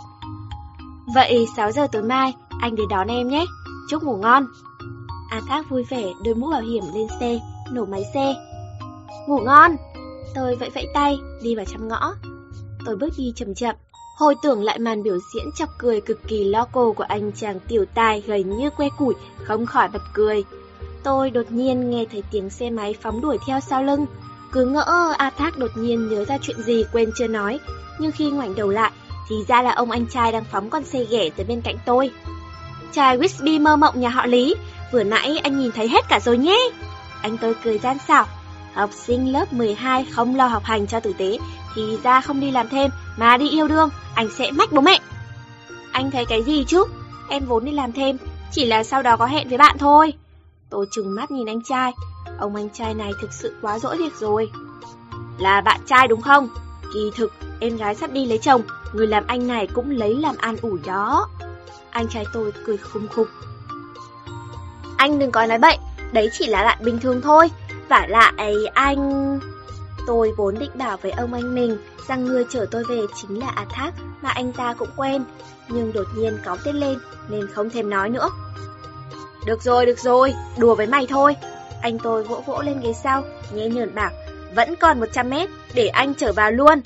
Vậy 1.14 1.46
6 1.56 1.72
giờ 1.72 1.86
tối 1.92 2.02
mai, 2.02 2.34
anh 2.60 2.76
đến 2.76 2.88
đón 2.88 3.08
em 3.08 3.28
nhé, 3.28 3.44
chúc 3.88 4.02
ngủ 4.02 4.16
ngon. 4.16 4.46
A 5.30 5.40
Thác 5.48 5.70
vui 5.70 5.84
vẻ 5.84 6.12
đưa 6.22 6.34
mũ 6.34 6.50
bảo 6.50 6.60
hiểm 6.60 6.84
lên 6.94 7.06
xe, 7.20 7.40
nổ 7.72 7.84
máy 7.84 8.02
xe. 8.14 8.34
Ngủ 9.28 9.38
ngon! 9.38 9.76
Tôi 10.34 10.56
vẫy 10.56 10.70
vẫy 10.70 10.88
tay, 10.94 11.18
đi 11.42 11.56
vào 11.56 11.64
trong 11.64 11.88
ngõ. 11.88 12.14
Tôi 12.84 12.96
bước 12.96 13.08
đi 13.16 13.32
chậm 13.36 13.54
chậm, 13.54 13.74
hồi 14.16 14.34
tưởng 14.42 14.62
lại 14.62 14.78
màn 14.78 15.02
biểu 15.02 15.18
diễn 15.34 15.52
chọc 15.52 15.68
cười 15.78 16.00
cực 16.00 16.28
kỳ 16.28 16.44
loco 16.44 16.92
của 16.92 17.04
anh 17.08 17.32
chàng 17.32 17.60
tiểu 17.68 17.84
tài 17.94 18.20
gầy 18.20 18.44
như 18.44 18.70
que 18.70 18.88
củi, 18.98 19.14
không 19.44 19.66
khỏi 19.66 19.88
bật 19.88 20.02
cười. 20.12 20.44
Tôi 21.02 21.30
đột 21.30 21.52
nhiên 21.52 21.90
nghe 21.90 22.04
thấy 22.12 22.22
tiếng 22.30 22.50
xe 22.50 22.70
máy 22.70 22.94
phóng 23.02 23.20
đuổi 23.20 23.38
theo 23.46 23.60
sau 23.60 23.82
lưng. 23.82 24.06
Cứ 24.52 24.64
ngỡ 24.64 25.14
A 25.18 25.30
Thác 25.30 25.58
đột 25.58 25.70
nhiên 25.74 26.08
nhớ 26.08 26.24
ra 26.24 26.38
chuyện 26.42 26.62
gì 26.62 26.84
quên 26.92 27.10
chưa 27.16 27.26
nói, 27.26 27.60
nhưng 27.98 28.12
khi 28.12 28.30
ngoảnh 28.30 28.54
đầu 28.54 28.68
lại, 28.68 28.90
thì 29.28 29.36
ra 29.48 29.62
là 29.62 29.72
ông 29.72 29.90
anh 29.90 30.06
trai 30.06 30.32
đang 30.32 30.44
phóng 30.44 30.70
con 30.70 30.84
xe 30.84 31.04
ghẻ 31.04 31.30
tới 31.36 31.46
bên 31.46 31.60
cạnh 31.60 31.76
tôi. 31.86 32.10
Trai 32.92 33.18
Whisby 33.18 33.62
mơ 33.62 33.76
mộng 33.76 34.00
nhà 34.00 34.08
họ 34.08 34.26
Lý, 34.26 34.54
vừa 34.92 35.02
nãy 35.02 35.38
anh 35.42 35.58
nhìn 35.58 35.72
thấy 35.72 35.88
hết 35.88 36.08
cả 36.08 36.20
rồi 36.20 36.38
nhé. 36.38 36.58
Anh 37.22 37.38
tôi 37.38 37.54
cười 37.64 37.78
gian 37.78 37.96
xảo. 38.08 38.26
Học 38.74 38.90
sinh 38.92 39.32
lớp 39.32 39.52
12 39.52 40.04
không 40.04 40.36
lo 40.36 40.46
học 40.46 40.64
hành 40.64 40.86
cho 40.86 41.00
tử 41.00 41.12
tế, 41.18 41.38
thì 41.76 41.98
ra 42.02 42.20
không 42.20 42.40
đi 42.40 42.50
làm 42.50 42.68
thêm 42.68 42.90
mà 43.16 43.36
đi 43.36 43.48
yêu 43.48 43.68
đương, 43.68 43.90
anh 44.14 44.28
sẽ 44.30 44.50
mách 44.50 44.72
bố 44.72 44.80
mẹ. 44.80 45.00
Anh 45.92 46.10
thấy 46.10 46.24
cái 46.24 46.42
gì 46.42 46.64
chứ? 46.64 46.84
Em 47.28 47.46
vốn 47.46 47.64
đi 47.64 47.72
làm 47.72 47.92
thêm, 47.92 48.16
chỉ 48.52 48.66
là 48.66 48.84
sau 48.84 49.02
đó 49.02 49.16
có 49.16 49.26
hẹn 49.26 49.48
với 49.48 49.58
bạn 49.58 49.78
thôi. 49.78 50.12
Tôi 50.70 50.86
trừng 50.90 51.14
mắt 51.14 51.30
nhìn 51.30 51.48
anh 51.48 51.62
trai, 51.62 51.92
ông 52.38 52.56
anh 52.56 52.70
trai 52.70 52.94
này 52.94 53.12
thực 53.20 53.32
sự 53.32 53.54
quá 53.62 53.78
dỗi 53.78 53.96
việc 53.96 54.16
rồi. 54.20 54.50
Là 55.38 55.60
bạn 55.60 55.80
trai 55.86 56.08
đúng 56.08 56.22
không? 56.22 56.48
Kỳ 56.94 57.10
thực, 57.16 57.32
em 57.60 57.76
gái 57.76 57.94
sắp 57.94 58.12
đi 58.12 58.26
lấy 58.26 58.38
chồng, 58.38 58.62
người 58.92 59.06
làm 59.06 59.24
anh 59.26 59.46
này 59.46 59.66
cũng 59.66 59.90
lấy 59.90 60.14
làm 60.14 60.36
an 60.38 60.56
ủi 60.62 60.78
đó. 60.86 61.28
Anh 61.90 62.08
trai 62.08 62.24
tôi 62.32 62.52
cười 62.66 62.76
khùng 62.76 63.08
khục. 63.08 63.28
Anh 64.96 65.18
đừng 65.18 65.30
có 65.30 65.46
nói 65.46 65.58
bậy, 65.58 65.78
đấy 66.12 66.30
chỉ 66.32 66.46
là 66.46 66.64
bạn 66.64 66.78
bình 66.84 66.98
thường 66.98 67.20
thôi. 67.20 67.50
Và 67.88 68.06
lại 68.08 68.54
anh... 68.74 69.40
Tôi 70.06 70.32
vốn 70.36 70.58
định 70.58 70.70
bảo 70.74 70.96
với 70.96 71.10
ông 71.10 71.34
anh 71.34 71.54
mình 71.54 71.78
rằng 72.08 72.24
người 72.24 72.44
chở 72.50 72.66
tôi 72.70 72.84
về 72.88 73.00
chính 73.14 73.38
là 73.40 73.52
A 73.54 73.64
Thác 73.70 73.92
mà 74.22 74.30
anh 74.30 74.52
ta 74.52 74.74
cũng 74.78 74.88
quen, 74.96 75.24
nhưng 75.68 75.92
đột 75.92 76.06
nhiên 76.16 76.38
có 76.44 76.56
tên 76.64 76.76
lên 76.76 76.98
nên 77.28 77.46
không 77.46 77.70
thèm 77.70 77.90
nói 77.90 78.08
nữa. 78.08 78.28
Được 79.46 79.62
rồi, 79.62 79.86
được 79.86 79.98
rồi, 79.98 80.34
đùa 80.58 80.74
với 80.74 80.86
mày 80.86 81.06
thôi. 81.06 81.36
Anh 81.82 81.98
tôi 81.98 82.24
vỗ 82.24 82.42
vỗ 82.46 82.62
lên 82.62 82.80
ghế 82.80 82.92
sau, 82.92 83.22
nhẹ 83.54 83.68
nhờn 83.68 83.94
bảo, 83.94 84.10
vẫn 84.54 84.74
còn 84.80 85.00
100 85.00 85.30
mét, 85.30 85.50
để 85.74 85.86
anh 85.86 86.14
trở 86.14 86.32
vào 86.32 86.50
luôn. 86.52 86.80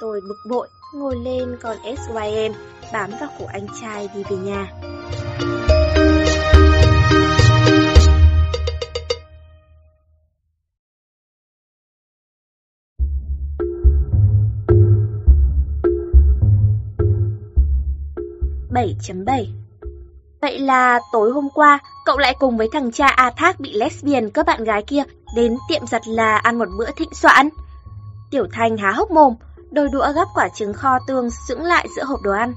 Tôi 0.00 0.20
bực 0.28 0.50
bội, 0.50 0.68
ngồi 0.94 1.16
lên 1.24 1.56
con 1.62 1.76
SYM, 1.84 2.52
bám 2.92 3.10
vào 3.20 3.28
cổ 3.38 3.46
anh 3.52 3.66
trai 3.80 4.08
đi 4.14 4.22
về 4.30 4.36
nhà. 4.36 4.66
Bảy 18.80 18.96
chấm 19.02 19.24
bảy 19.24 19.52
Vậy 20.40 20.58
là 20.58 21.00
tối 21.12 21.30
hôm 21.30 21.48
qua, 21.54 21.78
cậu 22.04 22.18
lại 22.18 22.36
cùng 22.38 22.56
với 22.56 22.68
thằng 22.72 22.92
cha 22.92 23.06
A 23.06 23.30
Thác 23.36 23.60
bị 23.60 23.72
lesbian 23.72 24.30
các 24.30 24.46
bạn 24.46 24.64
gái 24.64 24.82
kia 24.82 25.02
đến 25.36 25.56
tiệm 25.68 25.86
giặt 25.86 26.08
là 26.08 26.36
ăn 26.36 26.58
một 26.58 26.68
bữa 26.78 26.90
thịnh 26.96 27.14
soạn. 27.14 27.48
Tiểu 28.30 28.46
Thanh 28.52 28.76
há 28.76 28.90
hốc 28.92 29.10
mồm, 29.10 29.34
đôi 29.70 29.88
đũa 29.88 30.12
gắp 30.12 30.28
quả 30.34 30.48
trứng 30.48 30.72
kho 30.72 30.98
tương 31.06 31.30
sững 31.30 31.62
lại 31.62 31.88
giữa 31.96 32.04
hộp 32.04 32.20
đồ 32.22 32.32
ăn. 32.32 32.54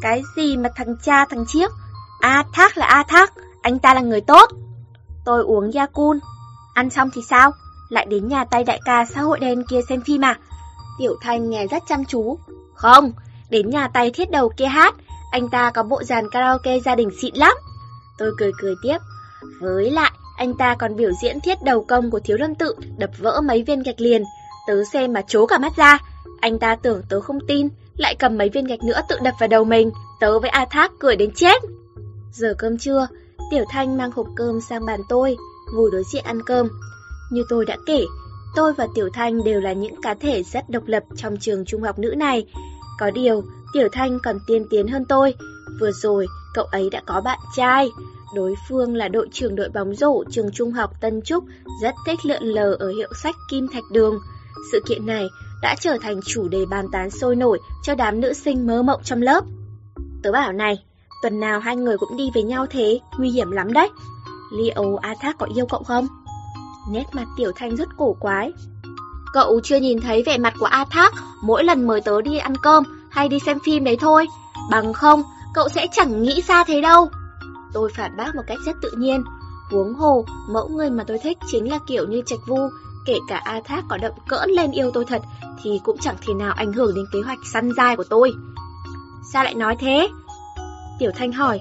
Cái 0.00 0.22
gì 0.36 0.56
mà 0.56 0.68
thằng 0.76 0.96
cha 1.02 1.24
thằng 1.24 1.44
chiếc? 1.46 1.70
A 2.20 2.44
Thác 2.52 2.78
là 2.78 2.86
A 2.86 3.02
Thác, 3.08 3.32
anh 3.62 3.78
ta 3.78 3.94
là 3.94 4.00
người 4.00 4.20
tốt. 4.20 4.50
Tôi 5.24 5.42
uống 5.42 5.72
Yakun. 5.72 6.18
Ăn 6.74 6.90
xong 6.90 7.10
thì 7.14 7.22
sao? 7.28 7.50
Lại 7.88 8.06
đến 8.06 8.28
nhà 8.28 8.44
tay 8.44 8.64
đại 8.64 8.80
ca 8.84 9.04
xã 9.04 9.20
hội 9.20 9.40
đen 9.40 9.64
kia 9.68 9.80
xem 9.88 10.00
phim 10.00 10.24
à? 10.24 10.38
Tiểu 10.98 11.16
Thanh 11.20 11.50
nghe 11.50 11.66
rất 11.66 11.82
chăm 11.88 12.04
chú. 12.04 12.38
Không, 12.74 13.12
đến 13.50 13.70
nhà 13.70 13.88
tay 13.88 14.10
thiết 14.10 14.30
đầu 14.30 14.48
kia 14.56 14.66
hát, 14.66 14.94
anh 15.34 15.48
ta 15.48 15.70
có 15.70 15.82
bộ 15.82 16.02
dàn 16.02 16.30
karaoke 16.30 16.80
gia 16.80 16.94
đình 16.94 17.10
xịn 17.20 17.34
lắm. 17.34 17.56
Tôi 18.18 18.32
cười 18.38 18.52
cười 18.60 18.74
tiếp. 18.82 18.98
Với 19.60 19.90
lại, 19.90 20.10
anh 20.36 20.54
ta 20.54 20.74
còn 20.78 20.96
biểu 20.96 21.10
diễn 21.22 21.40
thiết 21.40 21.62
đầu 21.62 21.84
công 21.84 22.10
của 22.10 22.20
thiếu 22.20 22.36
lâm 22.36 22.54
tự, 22.54 22.74
đập 22.98 23.10
vỡ 23.18 23.40
mấy 23.44 23.62
viên 23.62 23.82
gạch 23.82 24.00
liền. 24.00 24.24
Tớ 24.66 24.84
xem 24.92 25.12
mà 25.12 25.22
chố 25.26 25.46
cả 25.46 25.58
mắt 25.58 25.76
ra. 25.76 25.98
Anh 26.40 26.58
ta 26.58 26.76
tưởng 26.76 27.02
tớ 27.08 27.20
không 27.20 27.38
tin, 27.48 27.68
lại 27.96 28.14
cầm 28.14 28.38
mấy 28.38 28.48
viên 28.48 28.64
gạch 28.64 28.82
nữa 28.82 29.00
tự 29.08 29.16
đập 29.22 29.34
vào 29.40 29.48
đầu 29.48 29.64
mình. 29.64 29.90
Tớ 30.20 30.38
với 30.38 30.50
A 30.50 30.66
Thác 30.70 30.92
cười 30.98 31.16
đến 31.16 31.30
chết. 31.34 31.62
Giờ 32.32 32.54
cơm 32.58 32.78
trưa, 32.78 33.06
Tiểu 33.50 33.64
Thanh 33.70 33.98
mang 33.98 34.10
hộp 34.10 34.26
cơm 34.36 34.60
sang 34.60 34.86
bàn 34.86 35.00
tôi, 35.08 35.36
ngồi 35.74 35.90
đối 35.92 36.02
diện 36.12 36.24
ăn 36.24 36.42
cơm. 36.46 36.68
Như 37.32 37.44
tôi 37.48 37.64
đã 37.64 37.76
kể, 37.86 38.04
tôi 38.56 38.72
và 38.72 38.86
Tiểu 38.94 39.08
Thanh 39.12 39.44
đều 39.44 39.60
là 39.60 39.72
những 39.72 40.00
cá 40.02 40.14
thể 40.14 40.42
rất 40.42 40.70
độc 40.70 40.82
lập 40.86 41.02
trong 41.16 41.36
trường 41.36 41.64
trung 41.64 41.82
học 41.82 41.98
nữ 41.98 42.14
này. 42.16 42.46
Có 42.98 43.10
điều, 43.10 43.42
Tiểu 43.74 43.88
Thanh 43.92 44.18
còn 44.18 44.38
tiên 44.46 44.66
tiến 44.70 44.88
hơn 44.88 45.04
tôi. 45.04 45.34
Vừa 45.80 45.92
rồi, 45.92 46.26
cậu 46.54 46.64
ấy 46.64 46.90
đã 46.90 47.02
có 47.06 47.20
bạn 47.20 47.38
trai. 47.56 47.90
Đối 48.34 48.54
phương 48.68 48.94
là 48.94 49.08
đội 49.08 49.28
trưởng 49.32 49.56
đội 49.56 49.68
bóng 49.68 49.94
rổ 49.94 50.24
trường 50.30 50.50
trung 50.52 50.72
học 50.72 50.90
Tân 51.00 51.22
Trúc, 51.22 51.44
rất 51.82 51.94
thích 52.06 52.18
lượn 52.22 52.42
lờ 52.42 52.76
ở 52.78 52.88
hiệu 52.88 53.08
sách 53.22 53.34
Kim 53.50 53.68
Thạch 53.68 53.84
Đường. 53.92 54.18
Sự 54.72 54.80
kiện 54.86 55.06
này 55.06 55.26
đã 55.62 55.74
trở 55.80 55.98
thành 56.02 56.20
chủ 56.26 56.48
đề 56.48 56.66
bàn 56.66 56.86
tán 56.92 57.10
sôi 57.10 57.36
nổi 57.36 57.58
cho 57.82 57.94
đám 57.94 58.20
nữ 58.20 58.32
sinh 58.32 58.66
mơ 58.66 58.82
mộng 58.82 59.00
trong 59.04 59.22
lớp. 59.22 59.44
Tớ 60.22 60.32
bảo 60.32 60.52
này, 60.52 60.84
tuần 61.22 61.40
nào 61.40 61.60
hai 61.60 61.76
người 61.76 61.98
cũng 61.98 62.16
đi 62.16 62.30
với 62.34 62.42
nhau 62.42 62.66
thế, 62.70 63.00
nguy 63.18 63.30
hiểm 63.30 63.50
lắm 63.50 63.72
đấy. 63.72 63.88
Leo 64.52 64.96
A 64.96 65.14
Thác 65.20 65.38
có 65.38 65.46
yêu 65.56 65.66
cậu 65.66 65.82
không? 65.82 66.06
Nét 66.90 67.04
mặt 67.12 67.26
Tiểu 67.36 67.52
Thanh 67.56 67.76
rất 67.76 67.88
cổ 67.96 68.16
quái. 68.20 68.52
Cậu 69.32 69.60
chưa 69.60 69.76
nhìn 69.76 70.00
thấy 70.00 70.22
vẻ 70.22 70.38
mặt 70.38 70.54
của 70.58 70.66
A 70.66 70.84
Thác 70.90 71.14
mỗi 71.42 71.64
lần 71.64 71.86
mời 71.86 72.00
tớ 72.00 72.22
đi 72.22 72.38
ăn 72.38 72.56
cơm 72.62 72.84
hay 73.14 73.28
đi 73.28 73.38
xem 73.38 73.58
phim 73.64 73.84
đấy 73.84 73.96
thôi. 74.00 74.26
Bằng 74.70 74.92
không, 74.92 75.22
cậu 75.54 75.68
sẽ 75.68 75.86
chẳng 75.92 76.22
nghĩ 76.22 76.42
xa 76.42 76.64
thế 76.64 76.80
đâu. 76.80 77.08
Tôi 77.72 77.90
phản 77.96 78.16
bác 78.16 78.34
một 78.34 78.42
cách 78.46 78.58
rất 78.66 78.76
tự 78.82 78.90
nhiên. 78.96 79.24
Huống 79.70 79.94
hồ, 79.94 80.24
mẫu 80.48 80.68
người 80.68 80.90
mà 80.90 81.04
tôi 81.06 81.18
thích 81.18 81.38
chính 81.46 81.70
là 81.70 81.78
kiểu 81.86 82.06
như 82.06 82.22
Trạch 82.26 82.38
Vu. 82.46 82.58
Kể 83.06 83.18
cả 83.28 83.40
A 83.44 83.60
Thác 83.64 83.84
có 83.88 83.96
động 83.96 84.14
cỡn 84.28 84.50
lên 84.50 84.70
yêu 84.70 84.90
tôi 84.90 85.04
thật, 85.04 85.22
thì 85.62 85.80
cũng 85.84 85.98
chẳng 85.98 86.16
thể 86.26 86.34
nào 86.34 86.52
ảnh 86.52 86.72
hưởng 86.72 86.94
đến 86.94 87.04
kế 87.12 87.20
hoạch 87.20 87.38
săn 87.52 87.70
dai 87.76 87.96
của 87.96 88.04
tôi. 88.04 88.32
Sao 89.32 89.44
lại 89.44 89.54
nói 89.54 89.76
thế? 89.80 90.08
Tiểu 90.98 91.10
Thanh 91.16 91.32
hỏi, 91.32 91.60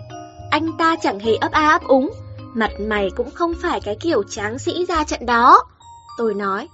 anh 0.51 0.78
ta 0.78 0.95
chẳng 1.01 1.20
hề 1.20 1.36
ấp 1.36 1.51
a 1.51 1.70
ấp 1.70 1.84
úng, 1.84 2.10
mặt 2.54 2.72
mày 2.80 3.10
cũng 3.16 3.32
không 3.32 3.54
phải 3.62 3.82
cái 3.82 3.97
kiểu 4.01 4.24
tráng 4.24 4.60
sĩ 4.60 4.86
ra 4.86 5.04
trận 5.04 5.26
đó. 5.26 5.64
Tôi 6.18 6.34
nói, 6.34 6.68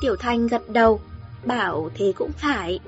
Tiểu 0.00 0.16
Thanh 0.16 0.46
gật 0.46 0.70
đầu, 0.70 1.00
bảo 1.44 1.90
thế 1.94 2.12
cũng 2.16 2.30
phải. 2.38 2.80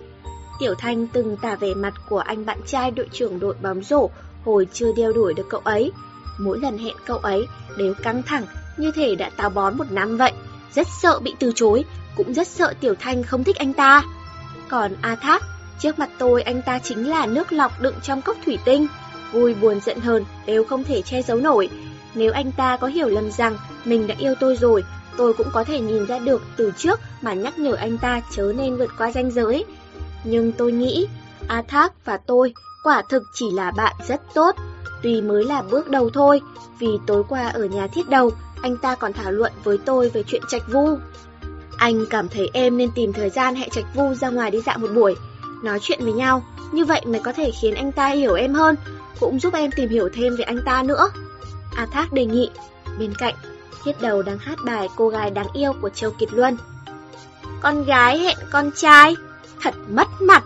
Tiểu 0.61 0.75
Thanh 0.75 1.07
từng 1.07 1.37
tả 1.37 1.55
về 1.55 1.75
mặt 1.75 1.95
của 2.09 2.19
anh 2.19 2.47
bạn 2.47 2.59
trai 2.67 2.91
đội 2.91 3.09
trưởng 3.13 3.41
đội 3.41 3.55
bóng 3.63 3.83
rổ 3.83 4.11
hồi 4.45 4.67
chưa 4.73 4.93
đeo 4.97 5.13
đuổi 5.13 5.35
được 5.35 5.47
cậu 5.51 5.61
ấy. 5.65 5.93
Mỗi 6.39 6.59
lần 6.59 6.79
hẹn 6.79 6.97
cậu 7.07 7.19
ấy 7.19 7.47
đều 7.77 7.95
căng 7.95 8.23
thẳng 8.23 8.45
như 8.77 8.91
thể 8.95 9.15
đã 9.15 9.31
táo 9.37 9.51
bón 9.51 9.79
một 9.79 9.91
năm 9.91 10.17
vậy. 10.17 10.33
Rất 10.75 10.87
sợ 11.03 11.21
bị 11.21 11.35
từ 11.39 11.53
chối, 11.55 11.85
cũng 12.17 12.35
rất 12.35 12.49
sợ 12.49 12.75
Tiểu 12.81 12.95
Thanh 13.01 13.23
không 13.23 13.45
thích 13.45 13.57
anh 13.57 13.73
ta. 13.73 14.03
Còn 14.69 14.93
A 15.03 15.15
Thác, 15.15 15.43
Trước 15.81 15.99
mặt 15.99 16.11
tôi 16.19 16.43
anh 16.43 16.63
ta 16.63 16.79
chính 16.79 17.09
là 17.09 17.27
nước 17.27 17.53
lọc 17.53 17.81
đựng 17.81 17.95
trong 18.03 18.23
cốc 18.23 18.37
thủy 18.45 18.59
tinh. 18.65 18.87
Vui 19.33 19.55
buồn 19.55 19.81
giận 19.81 20.01
hờn 20.01 20.25
đều 20.47 20.65
không 20.65 20.85
thể 20.85 21.03
che 21.03 21.23
giấu 21.23 21.39
nổi. 21.39 21.69
Nếu 22.15 22.33
anh 22.33 22.53
ta 22.53 22.77
có 22.77 22.87
hiểu 22.87 23.09
lầm 23.09 23.31
rằng 23.31 23.57
mình 23.85 24.07
đã 24.07 24.15
yêu 24.19 24.35
tôi 24.41 24.57
rồi, 24.57 24.85
tôi 25.17 25.33
cũng 25.33 25.47
có 25.53 25.65
thể 25.65 25.81
nhìn 25.81 26.07
ra 26.07 26.19
được 26.19 26.43
từ 26.57 26.73
trước 26.77 27.01
mà 27.23 27.35
nhắc 27.35 27.59
nhở 27.59 27.75
anh 27.75 27.99
ta 27.99 28.21
chớ 28.31 28.53
nên 28.57 28.77
vượt 28.77 28.91
qua 28.99 29.11
ranh 29.13 29.31
giới. 29.31 29.65
Nhưng 30.25 30.53
tôi 30.53 30.73
nghĩ, 30.73 31.07
A 31.49 31.63
Thác 31.69 32.05
và 32.05 32.17
tôi 32.17 32.55
quả 32.85 33.03
thực 33.09 33.23
chỉ 33.35 33.51
là 33.51 33.71
bạn 33.71 33.97
rất 34.09 34.21
tốt. 34.35 34.57
Tuy 35.03 35.23
mới 35.23 35.45
là 35.45 35.63
bước 35.63 35.89
đầu 35.89 36.11
thôi, 36.11 36.41
vì 36.79 36.89
tối 37.07 37.23
qua 37.29 37.49
ở 37.49 37.65
nhà 37.65 37.87
thiết 37.87 38.09
đầu, 38.09 38.31
anh 38.63 38.77
ta 38.77 38.95
còn 38.95 39.13
thảo 39.13 39.33
luận 39.33 39.53
với 39.65 39.79
tôi 39.79 40.09
về 40.09 40.23
chuyện 40.27 40.43
trạch 40.49 40.73
vu. 40.73 40.99
Anh 41.77 42.07
cảm 42.11 42.29
thấy 42.29 42.51
em 42.53 42.77
nên 42.77 42.91
tìm 42.95 43.13
thời 43.13 43.31
gian 43.31 43.55
hẹn 43.55 43.71
trạch 43.71 43.95
vu 43.95 44.15
ra 44.15 44.31
ngoài 44.31 44.51
đi 44.51 44.61
dạo 44.61 44.79
một 44.79 44.89
buổi, 44.95 45.17
nói 45.63 45.79
chuyện 45.83 45.99
với 46.03 46.13
nhau, 46.13 46.43
như 46.73 46.85
vậy 46.85 47.03
mới 47.07 47.21
có 47.21 47.33
thể 47.33 47.51
khiến 47.61 47.75
anh 47.75 47.93
ta 47.93 48.09
hiểu 48.09 48.35
em 48.35 48.55
hơn, 48.55 48.77
cũng 49.21 49.41
giúp 49.41 49.55
em 49.55 49.71
tìm 49.71 49.89
hiểu 49.89 50.09
thêm 50.13 50.37
về 50.37 50.45
anh 50.45 50.61
ta 50.65 50.83
nữa. 50.83 51.09
A 51.77 51.87
Thác 51.87 52.13
đề 52.13 52.27
nghị, 52.27 52.51
bên 52.99 53.15
cạnh, 53.15 53.35
thiết 53.85 54.01
đầu 54.01 54.23
đang 54.23 54.39
hát 54.39 54.59
bài 54.65 54.89
cô 54.97 55.09
gái 55.09 55.31
đáng 55.31 55.49
yêu 55.53 55.73
của 55.81 55.89
Châu 55.89 56.11
Kiệt 56.11 56.29
Luân. 56.33 56.57
Con 57.63 57.85
gái 57.85 58.19
hẹn 58.19 58.37
con 58.51 58.71
trai, 58.77 59.17
thật 59.63 59.75
mất 59.89 60.09
mặt. 60.21 60.45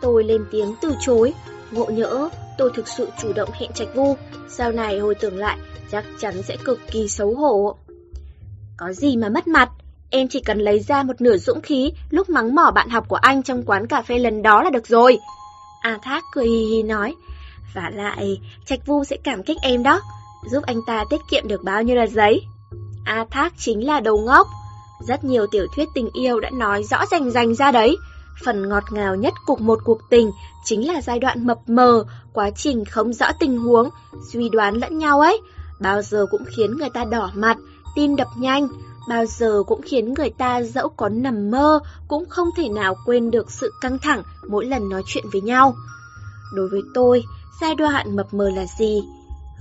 Tôi 0.00 0.24
lên 0.24 0.44
tiếng 0.50 0.74
từ 0.82 0.94
chối, 1.00 1.34
ngộ 1.70 1.84
nhỡ 1.84 2.28
tôi 2.58 2.70
thực 2.74 2.88
sự 2.88 3.08
chủ 3.22 3.32
động 3.32 3.50
hẹn 3.52 3.72
trạch 3.72 3.94
vu, 3.94 4.16
sau 4.48 4.72
này 4.72 4.98
hồi 4.98 5.14
tưởng 5.14 5.38
lại 5.38 5.58
chắc 5.90 6.04
chắn 6.18 6.42
sẽ 6.42 6.56
cực 6.64 6.80
kỳ 6.90 7.08
xấu 7.08 7.34
hổ. 7.34 7.76
Có 8.76 8.92
gì 8.92 9.16
mà 9.16 9.28
mất 9.28 9.48
mặt, 9.48 9.70
em 10.10 10.28
chỉ 10.28 10.40
cần 10.40 10.58
lấy 10.58 10.80
ra 10.80 11.02
một 11.02 11.20
nửa 11.20 11.36
dũng 11.36 11.60
khí 11.60 11.92
lúc 12.10 12.30
mắng 12.30 12.54
mỏ 12.54 12.70
bạn 12.74 12.88
học 12.88 13.04
của 13.08 13.16
anh 13.16 13.42
trong 13.42 13.62
quán 13.62 13.86
cà 13.86 14.02
phê 14.02 14.18
lần 14.18 14.42
đó 14.42 14.62
là 14.62 14.70
được 14.70 14.86
rồi. 14.86 15.18
A 15.80 15.98
Thác 16.02 16.24
cười 16.32 16.46
hì 16.46 16.64
hì 16.64 16.82
nói, 16.82 17.14
và 17.74 17.90
lại 17.94 18.40
trạch 18.66 18.86
vu 18.86 19.04
sẽ 19.04 19.16
cảm 19.24 19.42
kích 19.42 19.56
em 19.62 19.82
đó, 19.82 20.00
giúp 20.50 20.62
anh 20.66 20.80
ta 20.86 21.04
tiết 21.10 21.20
kiệm 21.30 21.48
được 21.48 21.62
bao 21.64 21.82
nhiêu 21.82 21.96
là 21.96 22.06
giấy. 22.06 22.42
A 23.04 23.24
Thác 23.30 23.52
chính 23.58 23.86
là 23.86 24.00
đầu 24.00 24.18
ngốc. 24.18 24.46
Rất 25.06 25.24
nhiều 25.24 25.46
tiểu 25.46 25.66
thuyết 25.76 25.88
tình 25.94 26.10
yêu 26.12 26.40
đã 26.40 26.50
nói 26.50 26.82
rõ 26.82 27.06
rành 27.06 27.30
rành 27.30 27.54
ra 27.54 27.72
đấy. 27.72 27.96
Phần 28.44 28.68
ngọt 28.68 28.84
ngào 28.90 29.16
nhất 29.16 29.34
cuộc 29.46 29.60
một 29.60 29.78
cuộc 29.84 29.98
tình 30.10 30.30
chính 30.64 30.88
là 30.88 31.00
giai 31.02 31.18
đoạn 31.18 31.46
mập 31.46 31.58
mờ, 31.66 32.04
quá 32.32 32.50
trình 32.50 32.84
không 32.84 33.12
rõ 33.12 33.26
tình 33.40 33.58
huống, 33.58 33.88
suy 34.32 34.48
đoán 34.48 34.74
lẫn 34.74 34.98
nhau 34.98 35.20
ấy. 35.20 35.40
Bao 35.80 36.02
giờ 36.02 36.26
cũng 36.30 36.44
khiến 36.56 36.76
người 36.78 36.90
ta 36.90 37.04
đỏ 37.04 37.30
mặt, 37.34 37.56
tim 37.94 38.16
đập 38.16 38.28
nhanh, 38.36 38.68
bao 39.08 39.26
giờ 39.26 39.62
cũng 39.66 39.82
khiến 39.82 40.14
người 40.14 40.30
ta 40.30 40.62
dẫu 40.62 40.88
có 40.88 41.08
nằm 41.08 41.50
mơ 41.50 41.80
cũng 42.08 42.24
không 42.28 42.48
thể 42.56 42.68
nào 42.68 42.94
quên 43.06 43.30
được 43.30 43.50
sự 43.50 43.72
căng 43.80 43.98
thẳng 43.98 44.22
mỗi 44.48 44.64
lần 44.64 44.88
nói 44.88 45.02
chuyện 45.06 45.24
với 45.32 45.40
nhau. 45.40 45.74
Đối 46.54 46.68
với 46.68 46.80
tôi, 46.94 47.24
giai 47.60 47.74
đoạn 47.74 48.16
mập 48.16 48.34
mờ 48.34 48.50
là 48.50 48.66
gì? 48.78 49.02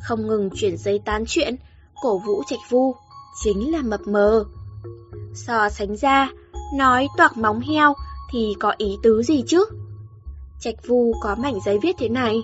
Không 0.03 0.27
ngừng 0.27 0.49
chuyển 0.55 0.77
giấy 0.77 0.99
tán 1.05 1.23
chuyện, 1.27 1.55
cổ 2.01 2.17
vũ 2.17 2.43
trạch 2.47 2.59
vu, 2.69 2.95
chính 3.43 3.71
là 3.71 3.81
mập 3.81 4.01
mờ. 4.07 4.43
So 5.33 5.69
sánh 5.69 5.95
ra, 5.95 6.29
nói 6.75 7.07
toạc 7.17 7.37
móng 7.37 7.59
heo 7.59 7.95
thì 8.31 8.55
có 8.59 8.73
ý 8.77 8.97
tứ 9.03 9.23
gì 9.23 9.43
chứ? 9.47 9.65
Trạch 10.59 10.87
Vu 10.87 11.13
có 11.23 11.35
mảnh 11.35 11.59
giấy 11.65 11.79
viết 11.81 11.95
thế 11.99 12.09
này. 12.09 12.41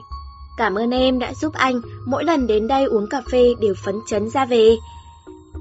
Cảm 0.58 0.76
ơn 0.76 0.92
em 0.92 1.20
đã 1.20 1.34
giúp 1.34 1.54
anh 1.54 1.82
mỗi 2.06 2.24
lần 2.24 2.48
đến 2.48 2.68
đây 2.68 2.86
uống 2.86 3.08
cà 3.10 3.22
phê 3.32 3.54
đều 3.62 3.74
phấn 3.84 3.96
chấn 4.08 4.30
ra 4.30 4.46
về. 4.46 4.76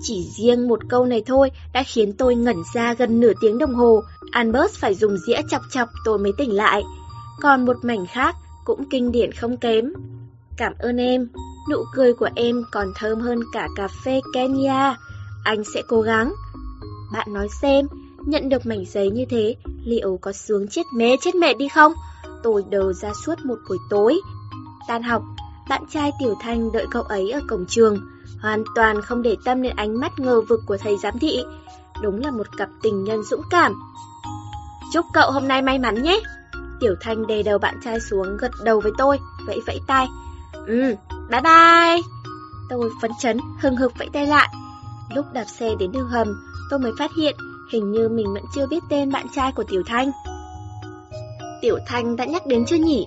Chỉ 0.02 0.30
riêng 0.36 0.68
một 0.68 0.78
câu 0.88 1.06
này 1.06 1.22
thôi 1.26 1.50
đã 1.72 1.82
khiến 1.82 2.12
tôi 2.12 2.34
ngẩn 2.34 2.56
ra 2.74 2.94
gần 2.94 3.20
nửa 3.20 3.32
tiếng 3.40 3.58
đồng 3.58 3.74
hồ. 3.74 4.02
Albert 4.30 4.72
phải 4.72 4.94
dùng 4.94 5.16
dĩa 5.26 5.40
chọc 5.50 5.62
chọc 5.70 5.88
tôi 6.04 6.18
mới 6.18 6.32
tỉnh 6.38 6.54
lại. 6.54 6.82
Còn 7.40 7.64
một 7.64 7.76
mảnh 7.82 8.06
khác 8.06 8.36
cũng 8.64 8.84
kinh 8.90 9.12
điển 9.12 9.32
không 9.32 9.56
kém. 9.56 9.92
Cảm 10.56 10.72
ơn 10.78 10.96
em, 10.96 11.28
nụ 11.70 11.84
cười 11.94 12.14
của 12.14 12.28
em 12.34 12.64
còn 12.70 12.92
thơm 12.96 13.20
hơn 13.20 13.40
cả 13.52 13.68
cà 13.76 13.88
phê 14.04 14.20
Kenya. 14.34 14.96
Anh 15.44 15.64
sẽ 15.74 15.82
cố 15.88 16.00
gắng. 16.00 16.34
Bạn 17.12 17.32
nói 17.32 17.48
xem, 17.62 17.86
nhận 18.26 18.48
được 18.48 18.66
mảnh 18.66 18.84
giấy 18.86 19.10
như 19.10 19.24
thế, 19.30 19.56
liệu 19.84 20.18
có 20.20 20.32
sướng 20.32 20.68
chết 20.68 20.82
mê 20.94 21.16
chết 21.20 21.34
mẹ 21.34 21.54
đi 21.54 21.68
không? 21.68 21.92
Tôi 22.42 22.64
đờ 22.70 22.92
ra 22.92 23.12
suốt 23.26 23.34
một 23.44 23.58
buổi 23.68 23.78
tối. 23.90 24.20
Tan 24.88 25.02
học, 25.02 25.22
bạn 25.68 25.82
trai 25.90 26.12
Tiểu 26.20 26.34
Thanh 26.40 26.72
đợi 26.72 26.86
cậu 26.90 27.02
ấy 27.02 27.30
ở 27.30 27.40
cổng 27.48 27.66
trường, 27.68 27.98
hoàn 28.40 28.64
toàn 28.74 29.02
không 29.02 29.22
để 29.22 29.36
tâm 29.44 29.62
đến 29.62 29.76
ánh 29.76 30.00
mắt 30.00 30.12
ngờ 30.18 30.40
vực 30.40 30.60
của 30.66 30.76
thầy 30.76 30.98
giám 30.98 31.18
thị. 31.18 31.44
Đúng 32.02 32.20
là 32.20 32.30
một 32.30 32.46
cặp 32.56 32.68
tình 32.82 33.04
nhân 33.04 33.22
dũng 33.30 33.42
cảm. 33.50 33.72
Chúc 34.92 35.06
cậu 35.14 35.30
hôm 35.30 35.48
nay 35.48 35.62
may 35.62 35.78
mắn 35.78 36.02
nhé. 36.02 36.20
Tiểu 36.80 36.94
Thanh 37.00 37.26
đè 37.26 37.42
đầu 37.42 37.58
bạn 37.58 37.74
trai 37.84 38.00
xuống 38.00 38.36
gật 38.36 38.50
đầu 38.64 38.80
với 38.80 38.92
tôi, 38.98 39.18
vẫy 39.46 39.60
vẫy 39.66 39.80
tay. 39.86 40.06
Ừ, 40.66 40.94
bye 41.30 41.40
bye. 41.40 42.02
Tôi 42.68 42.90
phấn 43.02 43.10
chấn, 43.20 43.38
hừng 43.60 43.76
hực 43.76 43.98
vẫy 43.98 44.08
tay 44.12 44.26
lại. 44.26 44.48
Lúc 45.14 45.26
đạp 45.32 45.44
xe 45.44 45.74
đến 45.78 45.92
đường 45.92 46.08
hầm, 46.08 46.42
tôi 46.70 46.78
mới 46.78 46.92
phát 46.98 47.10
hiện 47.16 47.36
hình 47.72 47.92
như 47.92 48.08
mình 48.08 48.34
vẫn 48.34 48.44
chưa 48.54 48.66
biết 48.66 48.82
tên 48.88 49.12
bạn 49.12 49.26
trai 49.34 49.52
của 49.52 49.64
Tiểu 49.64 49.82
Thanh. 49.86 50.10
Tiểu 51.62 51.78
Thanh 51.86 52.16
đã 52.16 52.24
nhắc 52.24 52.46
đến 52.46 52.64
chưa 52.66 52.76
nhỉ? 52.76 53.06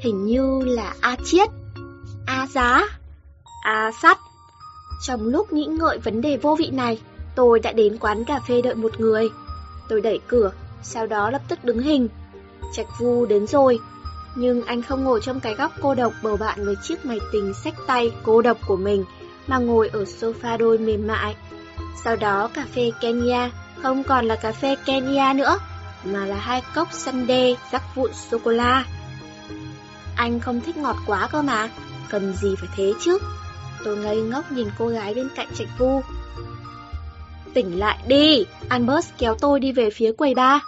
Hình 0.00 0.24
như 0.24 0.60
là 0.64 0.94
A 1.00 1.16
Chiết, 1.24 1.48
A 2.26 2.46
Giá, 2.46 2.84
A 3.64 3.92
Sắt. 4.02 4.18
Trong 5.06 5.28
lúc 5.28 5.52
nghĩ 5.52 5.64
ngợi 5.64 5.98
vấn 5.98 6.20
đề 6.20 6.36
vô 6.36 6.56
vị 6.58 6.70
này, 6.70 7.00
tôi 7.34 7.60
đã 7.60 7.72
đến 7.72 7.98
quán 7.98 8.24
cà 8.24 8.40
phê 8.48 8.62
đợi 8.62 8.74
một 8.74 9.00
người. 9.00 9.28
Tôi 9.88 10.00
đẩy 10.00 10.20
cửa, 10.26 10.52
sau 10.82 11.06
đó 11.06 11.30
lập 11.30 11.42
tức 11.48 11.64
đứng 11.64 11.78
hình. 11.78 12.08
Trạch 12.72 12.86
Vu 12.98 13.26
đến 13.26 13.46
rồi, 13.46 13.78
nhưng 14.36 14.62
anh 14.62 14.82
không 14.82 15.04
ngồi 15.04 15.20
trong 15.20 15.40
cái 15.40 15.54
góc 15.54 15.72
cô 15.82 15.94
độc 15.94 16.12
bầu 16.22 16.36
bạn 16.36 16.64
với 16.64 16.74
chiếc 16.82 17.06
máy 17.06 17.20
tính 17.32 17.54
sách 17.54 17.74
tay 17.86 18.12
cô 18.22 18.42
độc 18.42 18.58
của 18.66 18.76
mình, 18.76 19.04
mà 19.46 19.58
ngồi 19.58 19.88
ở 19.88 20.04
sofa 20.04 20.58
đôi 20.58 20.78
mềm 20.78 21.06
mại. 21.06 21.36
Sau 22.04 22.16
đó 22.16 22.50
cà 22.54 22.66
phê 22.74 22.90
Kenya 23.00 23.50
không 23.82 24.04
còn 24.04 24.24
là 24.24 24.36
cà 24.36 24.52
phê 24.52 24.76
Kenya 24.84 25.32
nữa, 25.32 25.58
mà 26.04 26.26
là 26.26 26.36
hai 26.36 26.62
cốc 26.74 26.88
sundae 26.92 27.54
rắc 27.72 27.82
vụn 27.94 28.10
sô-cô-la. 28.30 28.84
Anh 30.16 30.40
không 30.40 30.60
thích 30.60 30.76
ngọt 30.76 30.96
quá 31.06 31.28
cơ 31.32 31.42
mà, 31.42 31.68
cần 32.10 32.32
gì 32.32 32.54
phải 32.56 32.68
thế 32.76 32.92
chứ? 33.00 33.18
Tôi 33.84 33.96
ngây 33.96 34.22
ngốc 34.22 34.52
nhìn 34.52 34.68
cô 34.78 34.88
gái 34.88 35.14
bên 35.14 35.28
cạnh 35.36 35.48
trạch 35.54 35.68
vu. 35.78 36.02
Tỉnh 37.54 37.78
lại 37.78 37.98
đi, 38.06 38.44
Albert 38.68 39.06
kéo 39.18 39.34
tôi 39.40 39.60
đi 39.60 39.72
về 39.72 39.90
phía 39.90 40.12
quầy 40.12 40.34
ba. 40.34 40.60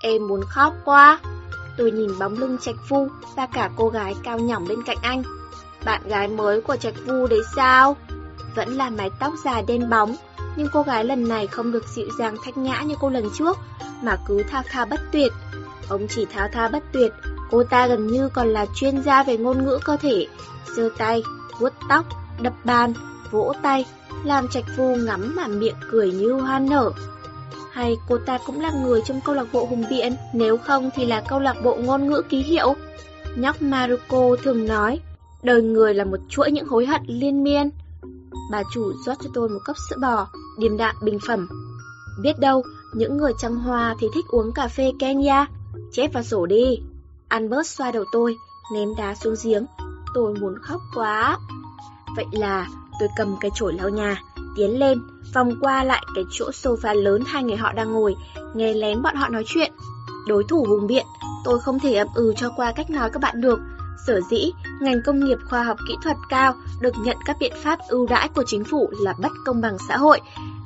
Em 0.00 0.26
muốn 0.28 0.40
khóc 0.48 0.74
quá. 0.84 1.18
Tôi 1.76 1.90
nhìn 1.90 2.18
bóng 2.18 2.38
lưng 2.38 2.56
trạch 2.60 2.88
vu 2.88 3.08
và 3.36 3.46
cả 3.46 3.70
cô 3.76 3.88
gái 3.88 4.14
cao 4.22 4.38
nhỏng 4.38 4.68
bên 4.68 4.82
cạnh 4.82 4.98
anh. 5.02 5.22
Bạn 5.84 6.00
gái 6.08 6.28
mới 6.28 6.60
của 6.60 6.76
trạch 6.76 6.94
vu 7.06 7.26
đấy 7.26 7.40
sao? 7.56 7.96
Vẫn 8.54 8.68
là 8.68 8.90
mái 8.90 9.10
tóc 9.20 9.34
dài 9.44 9.64
đen 9.66 9.90
bóng, 9.90 10.16
nhưng 10.56 10.68
cô 10.72 10.82
gái 10.82 11.04
lần 11.04 11.28
này 11.28 11.46
không 11.46 11.72
được 11.72 11.88
dịu 11.88 12.08
dàng 12.18 12.36
thách 12.44 12.58
nhã 12.58 12.82
như 12.82 12.94
cô 13.00 13.10
lần 13.10 13.24
trước, 13.38 13.58
mà 14.02 14.16
cứ 14.26 14.42
thao 14.42 14.62
thao 14.70 14.86
bất 14.86 15.00
tuyệt. 15.12 15.32
Ông 15.88 16.06
chỉ 16.08 16.24
thao 16.24 16.48
thao 16.52 16.68
bất 16.68 16.82
tuyệt, 16.92 17.12
cô 17.50 17.64
ta 17.64 17.86
gần 17.86 18.06
như 18.06 18.28
còn 18.28 18.48
là 18.48 18.66
chuyên 18.74 19.02
gia 19.02 19.22
về 19.22 19.36
ngôn 19.36 19.64
ngữ 19.64 19.78
cơ 19.84 19.96
thể, 19.96 20.26
giơ 20.76 20.88
tay, 20.98 21.22
vuốt 21.58 21.72
tóc, 21.88 22.04
đập 22.40 22.52
bàn, 22.64 22.92
vỗ 23.30 23.52
tay, 23.62 23.84
làm 24.24 24.48
trạch 24.48 24.64
phu 24.76 24.96
ngắm 24.96 25.36
mà 25.36 25.46
miệng 25.46 25.74
cười 25.90 26.12
như 26.12 26.32
hoa 26.32 26.58
nở. 26.58 26.90
Hay 27.72 27.96
cô 28.08 28.18
ta 28.18 28.38
cũng 28.46 28.60
là 28.60 28.70
người 28.70 29.00
trong 29.04 29.20
câu 29.24 29.34
lạc 29.34 29.46
bộ 29.52 29.66
hùng 29.66 29.84
biện, 29.90 30.16
nếu 30.32 30.56
không 30.56 30.90
thì 30.94 31.04
là 31.04 31.20
câu 31.20 31.40
lạc 31.40 31.56
bộ 31.64 31.76
ngôn 31.76 32.06
ngữ 32.06 32.22
ký 32.28 32.42
hiệu. 32.42 32.74
Nhóc 33.36 33.62
Maruko 33.62 34.36
thường 34.42 34.66
nói, 34.66 35.00
đời 35.42 35.62
người 35.62 35.94
là 35.94 36.04
một 36.04 36.18
chuỗi 36.28 36.50
những 36.52 36.66
hối 36.66 36.86
hận 36.86 37.02
liên 37.06 37.44
miên. 37.44 37.70
Bà 38.50 38.62
chủ 38.72 38.92
rót 39.06 39.14
cho 39.22 39.30
tôi 39.34 39.48
một 39.48 39.58
cốc 39.64 39.76
sữa 39.90 39.96
bò, 40.00 40.26
điềm 40.58 40.76
đạm 40.76 40.96
bình 41.02 41.18
phẩm. 41.26 41.48
Biết 42.22 42.38
đâu, 42.38 42.62
những 42.94 43.16
người 43.16 43.32
trăng 43.38 43.56
hoa 43.56 43.94
thì 43.98 44.08
thích 44.14 44.24
uống 44.28 44.52
cà 44.52 44.68
phê 44.68 44.92
Kenya. 44.98 45.46
Chép 45.92 46.12
vào 46.12 46.22
sổ 46.22 46.46
đi. 46.46 46.80
Albert 47.28 47.66
xoa 47.66 47.92
đầu 47.92 48.04
tôi, 48.12 48.36
ném 48.74 48.88
đá 48.96 49.14
xuống 49.14 49.34
giếng. 49.44 49.66
Tôi 50.14 50.34
muốn 50.34 50.54
khóc 50.62 50.80
quá. 50.94 51.38
Vậy 52.16 52.26
là 52.32 52.68
tôi 53.00 53.08
cầm 53.16 53.36
cái 53.40 53.50
chổi 53.54 53.72
lau 53.72 53.88
nhà, 53.88 54.22
tiến 54.56 54.78
lên, 54.78 55.02
vòng 55.34 55.54
qua 55.60 55.84
lại 55.84 56.04
cái 56.14 56.24
chỗ 56.30 56.50
sofa 56.50 56.94
lớn 56.94 57.22
hai 57.26 57.44
người 57.44 57.56
họ 57.56 57.72
đang 57.72 57.92
ngồi, 57.92 58.16
nghe 58.54 58.74
lén 58.74 59.02
bọn 59.02 59.14
họ 59.14 59.28
nói 59.28 59.44
chuyện. 59.46 59.72
Đối 60.28 60.44
thủ 60.44 60.64
hùng 60.68 60.86
biện, 60.86 61.06
tôi 61.44 61.60
không 61.60 61.78
thể 61.80 61.94
ậm 61.94 62.08
ừ 62.14 62.34
cho 62.36 62.50
qua 62.56 62.72
cách 62.72 62.90
nói 62.90 63.10
các 63.10 63.22
bạn 63.22 63.40
được. 63.40 63.60
Sở 64.06 64.20
dĩ, 64.30 64.52
ngành 64.80 65.02
công 65.06 65.24
nghiệp 65.24 65.38
khoa 65.50 65.62
học 65.62 65.78
kỹ 65.88 65.94
thuật 66.02 66.16
cao 66.28 66.54
được 66.80 66.94
nhận 67.04 67.16
các 67.26 67.36
biện 67.40 67.52
pháp 67.62 67.78
ưu 67.88 68.06
đãi 68.06 68.28
của 68.28 68.44
chính 68.46 68.64
phủ 68.64 68.90
là 69.00 69.14
bất 69.18 69.32
công 69.44 69.60
bằng 69.60 69.76
xã 69.88 69.96
hội. 69.96 70.20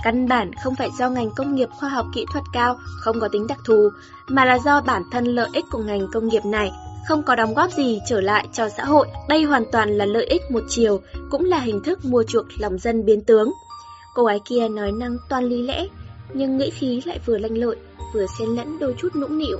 Căn 0.04 0.28
bản 0.28 0.50
không 0.64 0.74
phải 0.74 0.90
do 0.98 1.10
ngành 1.10 1.30
công 1.30 1.54
nghiệp 1.54 1.68
khoa 1.70 1.88
học 1.88 2.06
kỹ 2.14 2.26
thuật 2.32 2.44
cao 2.52 2.78
không 3.00 3.20
có 3.20 3.28
tính 3.28 3.46
đặc 3.46 3.58
thù, 3.64 3.90
mà 4.28 4.44
là 4.44 4.58
do 4.64 4.80
bản 4.80 5.02
thân 5.10 5.24
lợi 5.24 5.48
ích 5.52 5.64
của 5.70 5.78
ngành 5.78 6.08
công 6.12 6.28
nghiệp 6.28 6.44
này 6.44 6.72
không 7.08 7.22
có 7.22 7.34
đóng 7.34 7.54
góp 7.54 7.70
gì 7.70 8.00
trở 8.06 8.20
lại 8.20 8.48
cho 8.52 8.68
xã 8.68 8.84
hội. 8.84 9.08
Đây 9.28 9.42
hoàn 9.42 9.64
toàn 9.72 9.90
là 9.90 10.04
lợi 10.04 10.26
ích 10.26 10.42
một 10.50 10.60
chiều, 10.68 11.00
cũng 11.30 11.44
là 11.44 11.58
hình 11.58 11.80
thức 11.82 12.04
mua 12.04 12.22
chuộc 12.22 12.46
lòng 12.58 12.78
dân 12.78 13.04
biến 13.04 13.20
tướng. 13.20 13.52
Cô 14.14 14.24
gái 14.24 14.40
kia 14.44 14.68
nói 14.68 14.92
năng 14.92 15.16
toan 15.28 15.44
lý 15.44 15.62
lẽ, 15.62 15.86
nhưng 16.34 16.56
nghĩ 16.56 16.70
khí 16.70 17.02
lại 17.04 17.20
vừa 17.26 17.38
lanh 17.38 17.58
lợi, 17.58 17.76
vừa 18.14 18.26
xen 18.38 18.48
lẫn 18.48 18.78
đôi 18.78 18.94
chút 18.98 19.16
nũng 19.16 19.38
nịu. 19.38 19.58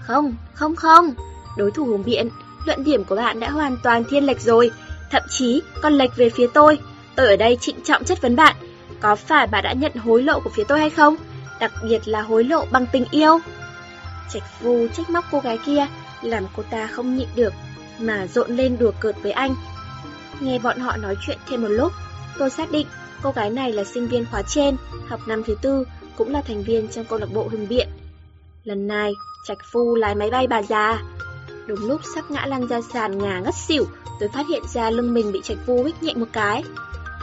Không, 0.00 0.34
không 0.54 0.76
không, 0.76 1.14
đối 1.56 1.70
thủ 1.70 1.84
hùng 1.84 2.02
biện, 2.04 2.28
luận 2.64 2.84
điểm 2.84 3.04
của 3.04 3.16
bạn 3.16 3.40
đã 3.40 3.50
hoàn 3.50 3.76
toàn 3.82 4.04
thiên 4.04 4.24
lệch 4.24 4.40
rồi, 4.40 4.70
thậm 5.10 5.22
chí 5.30 5.62
còn 5.82 5.92
lệch 5.92 6.16
về 6.16 6.30
phía 6.30 6.46
tôi. 6.54 6.78
Tôi 7.16 7.26
ở 7.26 7.36
đây 7.36 7.56
trịnh 7.60 7.80
trọng 7.84 8.04
chất 8.04 8.22
vấn 8.22 8.36
bạn, 8.36 8.56
có 9.00 9.16
phải 9.16 9.46
bà 9.46 9.60
đã 9.60 9.72
nhận 9.72 9.94
hối 9.94 10.22
lộ 10.22 10.40
của 10.40 10.50
phía 10.50 10.64
tôi 10.64 10.78
hay 10.78 10.90
không? 10.90 11.16
Đặc 11.60 11.72
biệt 11.82 12.08
là 12.08 12.22
hối 12.22 12.44
lộ 12.44 12.64
bằng 12.70 12.86
tình 12.92 13.04
yêu. 13.10 13.38
Trạch 14.32 14.42
Vu 14.60 14.88
trách 14.88 15.10
móc 15.10 15.24
cô 15.30 15.40
gái 15.40 15.58
kia, 15.66 15.86
làm 16.22 16.44
cô 16.56 16.62
ta 16.70 16.86
không 16.86 17.16
nhịn 17.16 17.28
được, 17.34 17.52
mà 17.98 18.26
rộn 18.26 18.56
lên 18.56 18.76
đùa 18.78 18.92
cợt 19.00 19.16
với 19.22 19.32
anh. 19.32 19.54
Nghe 20.40 20.58
bọn 20.58 20.78
họ 20.78 20.96
nói 20.96 21.16
chuyện 21.26 21.38
thêm 21.48 21.62
một 21.62 21.68
lúc, 21.68 21.92
tôi 22.38 22.50
xác 22.50 22.70
định 22.70 22.86
cô 23.22 23.30
gái 23.30 23.50
này 23.50 23.72
là 23.72 23.84
sinh 23.84 24.08
viên 24.08 24.24
khóa 24.30 24.42
trên, 24.42 24.76
học 25.08 25.20
năm 25.26 25.42
thứ 25.46 25.56
tư, 25.62 25.84
cũng 26.16 26.32
là 26.32 26.42
thành 26.42 26.62
viên 26.62 26.88
trong 26.88 27.04
câu 27.04 27.18
lạc 27.18 27.32
bộ 27.32 27.48
hùng 27.50 27.66
biện. 27.68 27.88
Lần 28.64 28.86
này, 28.86 29.12
Trạch 29.46 29.58
Phu 29.72 29.94
lái 29.94 30.14
máy 30.14 30.30
bay 30.30 30.46
bà 30.46 30.62
già. 30.62 31.02
Đúng 31.66 31.88
lúc 31.88 32.00
sắp 32.14 32.30
ngã 32.30 32.46
lăn 32.46 32.66
ra 32.66 32.80
sàn 32.92 33.18
ngả 33.18 33.38
ngất 33.38 33.54
xỉu, 33.54 33.84
tôi 34.20 34.28
phát 34.28 34.46
hiện 34.48 34.62
ra 34.74 34.90
lưng 34.90 35.14
mình 35.14 35.32
bị 35.32 35.40
Trạch 35.44 35.58
vô 35.66 35.84
hích 35.84 36.02
nhẹ 36.02 36.14
một 36.14 36.26
cái. 36.32 36.64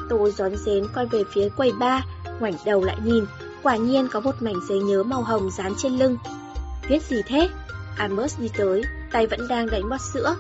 Tôi 0.10 0.32
gión 0.32 0.56
rén 0.56 0.84
quay 0.94 1.06
về 1.06 1.24
phía 1.34 1.50
quầy 1.50 1.72
ba, 1.72 2.02
ngoảnh 2.40 2.54
đầu 2.66 2.84
lại 2.84 2.98
nhìn, 3.04 3.26
quả 3.64 3.76
nhiên 3.76 4.08
có 4.08 4.20
một 4.20 4.42
mảnh 4.42 4.60
giấy 4.70 4.80
nhớ 4.80 5.04
màu 5.04 5.22
hồng 5.22 5.50
dán 5.52 5.74
trên 5.78 5.98
lưng. 5.98 6.18
Viết 6.90 7.04
gì 7.04 7.22
thế? 7.28 7.50
Amos 7.98 8.40
đi 8.40 8.50
tới, 8.58 8.82
tay 9.12 9.28
vẫn 9.28 9.48
đang 9.48 9.68
đánh 9.68 9.90
bót 9.90 10.02
sữa. 10.14 10.36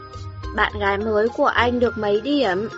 Bạn 0.55 0.73
gái 0.79 0.97
mới 0.97 1.29
của 1.29 1.45
anh 1.45 1.79
được 1.79 1.97
mấy 1.97 2.21
điểm? 2.21 2.69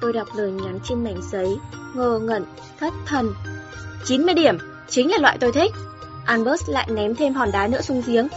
Tôi 0.00 0.12
đọc 0.12 0.28
lời 0.36 0.50
nhắn 0.50 0.78
trên 0.84 1.04
mảnh 1.04 1.20
giấy, 1.32 1.58
ngơ 1.94 2.18
ngẩn, 2.18 2.44
thất 2.80 2.92
thần. 3.06 3.34
90 4.04 4.34
điểm, 4.34 4.58
chính 4.88 5.10
là 5.10 5.18
loại 5.18 5.38
tôi 5.40 5.52
thích. 5.52 5.72
Albert 6.24 6.68
lại 6.68 6.88
ném 6.90 7.14
thêm 7.14 7.34
hòn 7.34 7.52
đá 7.52 7.66
nữa 7.66 7.80
xuống 7.80 8.02
giếng. 8.06 8.28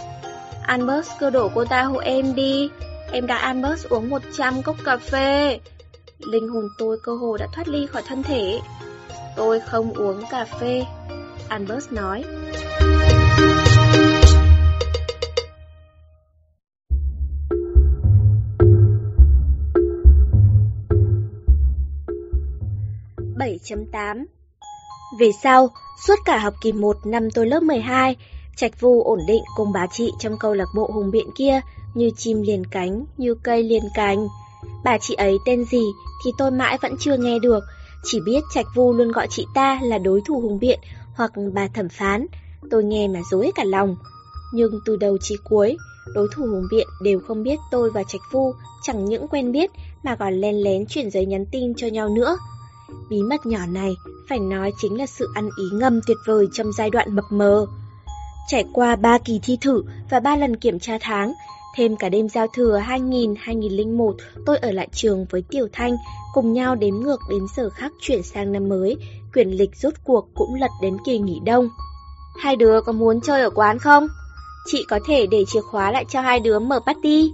Albert 0.64 1.08
cơ 1.20 1.30
đổ 1.30 1.52
cô 1.56 1.66
ta 1.66 1.84
hộ 1.84 1.98
em 1.98 2.36
đi. 2.36 2.70
Em 3.12 3.28
đã 3.28 3.38
Albert 3.38 3.90
uống 3.90 4.10
100 4.10 4.62
cốc 4.62 4.76
cà 4.86 4.98
phê. 4.98 5.60
Linh 6.20 6.48
hồn 6.48 6.68
tôi 6.78 6.98
cơ 7.04 7.14
hồ 7.14 7.38
đã 7.38 7.48
thoát 7.54 7.68
ly 7.68 7.86
khỏi 7.86 8.02
thân 8.08 8.24
thể. 8.24 8.60
Tôi 9.36 9.60
không 9.60 9.94
uống 9.94 10.24
cà 10.30 10.46
phê. 10.46 10.86
Albert 11.50 11.92
nói. 11.92 12.24
Bảy 23.38 23.60
chấm 23.64 23.86
tám 23.86 24.26
Về 25.20 25.32
sau, 25.44 25.70
suốt 26.08 26.16
cả 26.26 26.38
học 26.38 26.54
kỳ 26.62 26.72
1 26.72 26.98
năm 27.06 27.32
tôi 27.32 27.48
lớp 27.48 27.64
12, 27.64 28.16
Trạch 28.56 28.82
Vu 28.82 29.04
ổn 29.04 29.20
định 29.28 29.44
cùng 29.56 29.72
bà 29.72 29.88
chị 29.92 30.12
trong 30.20 30.38
câu 30.38 30.54
lạc 30.54 30.68
bộ 30.76 30.92
hùng 30.94 31.12
biện 31.12 31.28
kia 31.36 31.60
như 31.94 32.12
chim 32.18 32.42
liền 32.42 32.66
cánh, 32.66 33.06
như 33.18 33.36
cây 33.36 33.64
liền 33.64 33.84
cành. 33.96 34.28
Bà 34.84 34.98
chị 34.98 35.14
ấy 35.14 35.38
tên 35.46 35.66
gì 35.66 35.84
thì 36.26 36.32
tôi 36.38 36.52
mãi 36.52 36.78
vẫn 36.82 36.96
chưa 37.00 37.18
nghe 37.18 37.40
được, 37.40 37.64
chỉ 38.04 38.20
biết 38.26 38.42
Trạch 38.54 38.66
Vu 38.76 38.94
luôn 38.94 39.12
gọi 39.12 39.28
chị 39.30 39.46
ta 39.54 39.80
là 39.84 39.98
đối 39.98 40.22
thủ 40.26 40.40
hùng 40.40 40.60
biện 40.60 40.80
hoặc 41.16 41.32
bà 41.54 41.68
thẩm 41.68 41.90
phán. 41.90 42.26
Tôi 42.70 42.84
nghe 42.84 43.08
mà 43.08 43.20
dối 43.32 43.52
cả 43.56 43.64
lòng. 43.64 43.96
Nhưng 44.54 44.80
từ 44.86 44.96
đầu 44.96 45.18
chí 45.18 45.36
cuối, 45.44 45.78
đối 46.14 46.28
thủ 46.36 46.46
hùng 46.46 46.68
biện 46.72 46.88
đều 47.04 47.20
không 47.20 47.44
biết 47.44 47.60
tôi 47.72 47.90
và 47.90 48.04
Trạch 48.04 48.22
Vu 48.32 48.54
chẳng 48.82 49.06
những 49.06 49.28
quen 49.28 49.52
biết 49.52 49.72
mà 50.04 50.16
còn 50.16 50.34
len 50.34 50.64
lén 50.64 50.86
chuyển 50.86 51.10
giấy 51.12 51.26
nhắn 51.26 51.46
tin 51.52 51.74
cho 51.76 51.88
nhau 51.88 52.10
nữa. 52.10 52.38
Bí 53.10 53.22
mật 53.22 53.46
nhỏ 53.46 53.66
này 53.66 53.96
phải 54.30 54.40
nói 54.40 54.74
chính 54.78 54.98
là 54.98 55.06
sự 55.06 55.28
ăn 55.34 55.50
ý 55.58 55.64
ngầm 55.74 56.00
tuyệt 56.08 56.18
vời 56.26 56.48
trong 56.54 56.72
giai 56.72 56.90
đoạn 56.90 57.16
mập 57.16 57.26
mờ. 57.30 57.66
Trải 58.48 58.66
qua 58.74 58.96
3 58.96 59.18
kỳ 59.18 59.40
thi 59.44 59.58
thử 59.62 59.84
và 60.10 60.20
3 60.20 60.36
lần 60.36 60.56
kiểm 60.56 60.80
tra 60.80 60.98
tháng, 61.02 61.34
thêm 61.76 61.96
cả 61.96 62.10
đêm 62.10 62.30
giao 62.30 62.48
thừa 62.48 62.80
2000-2001, 62.80 64.14
tôi 64.46 64.58
ở 64.58 64.72
lại 64.72 64.88
trường 64.92 65.26
với 65.30 65.44
Tiểu 65.50 65.68
Thanh, 65.74 65.96
cùng 66.34 66.54
nhau 66.54 66.76
đếm 66.76 66.96
ngược 66.96 67.20
đến 67.30 67.42
giờ 67.56 67.70
khắc 67.70 67.92
chuyển 68.02 68.24
sang 68.24 68.52
năm 68.52 68.70
mới, 68.70 68.98
quyển 69.34 69.50
lịch 69.50 69.76
rốt 69.76 69.94
cuộc 70.04 70.28
cũng 70.34 70.54
lật 70.56 70.72
đến 70.82 70.98
kỳ 71.06 71.20
nghỉ 71.20 71.40
đông. 71.46 71.70
Hai 72.40 72.56
đứa 72.56 72.82
có 72.82 72.92
muốn 72.92 73.22
chơi 73.22 73.42
ở 73.42 73.50
quán 73.50 73.80
không? 73.80 74.08
Chị 74.66 74.86
có 74.90 75.00
thể 75.08 75.28
để 75.28 75.44
chìa 75.48 75.62
khóa 75.62 75.92
lại 75.92 76.06
cho 76.10 76.22
hai 76.22 76.40
đứa 76.40 76.60
mở 76.60 76.80
party. 76.86 77.32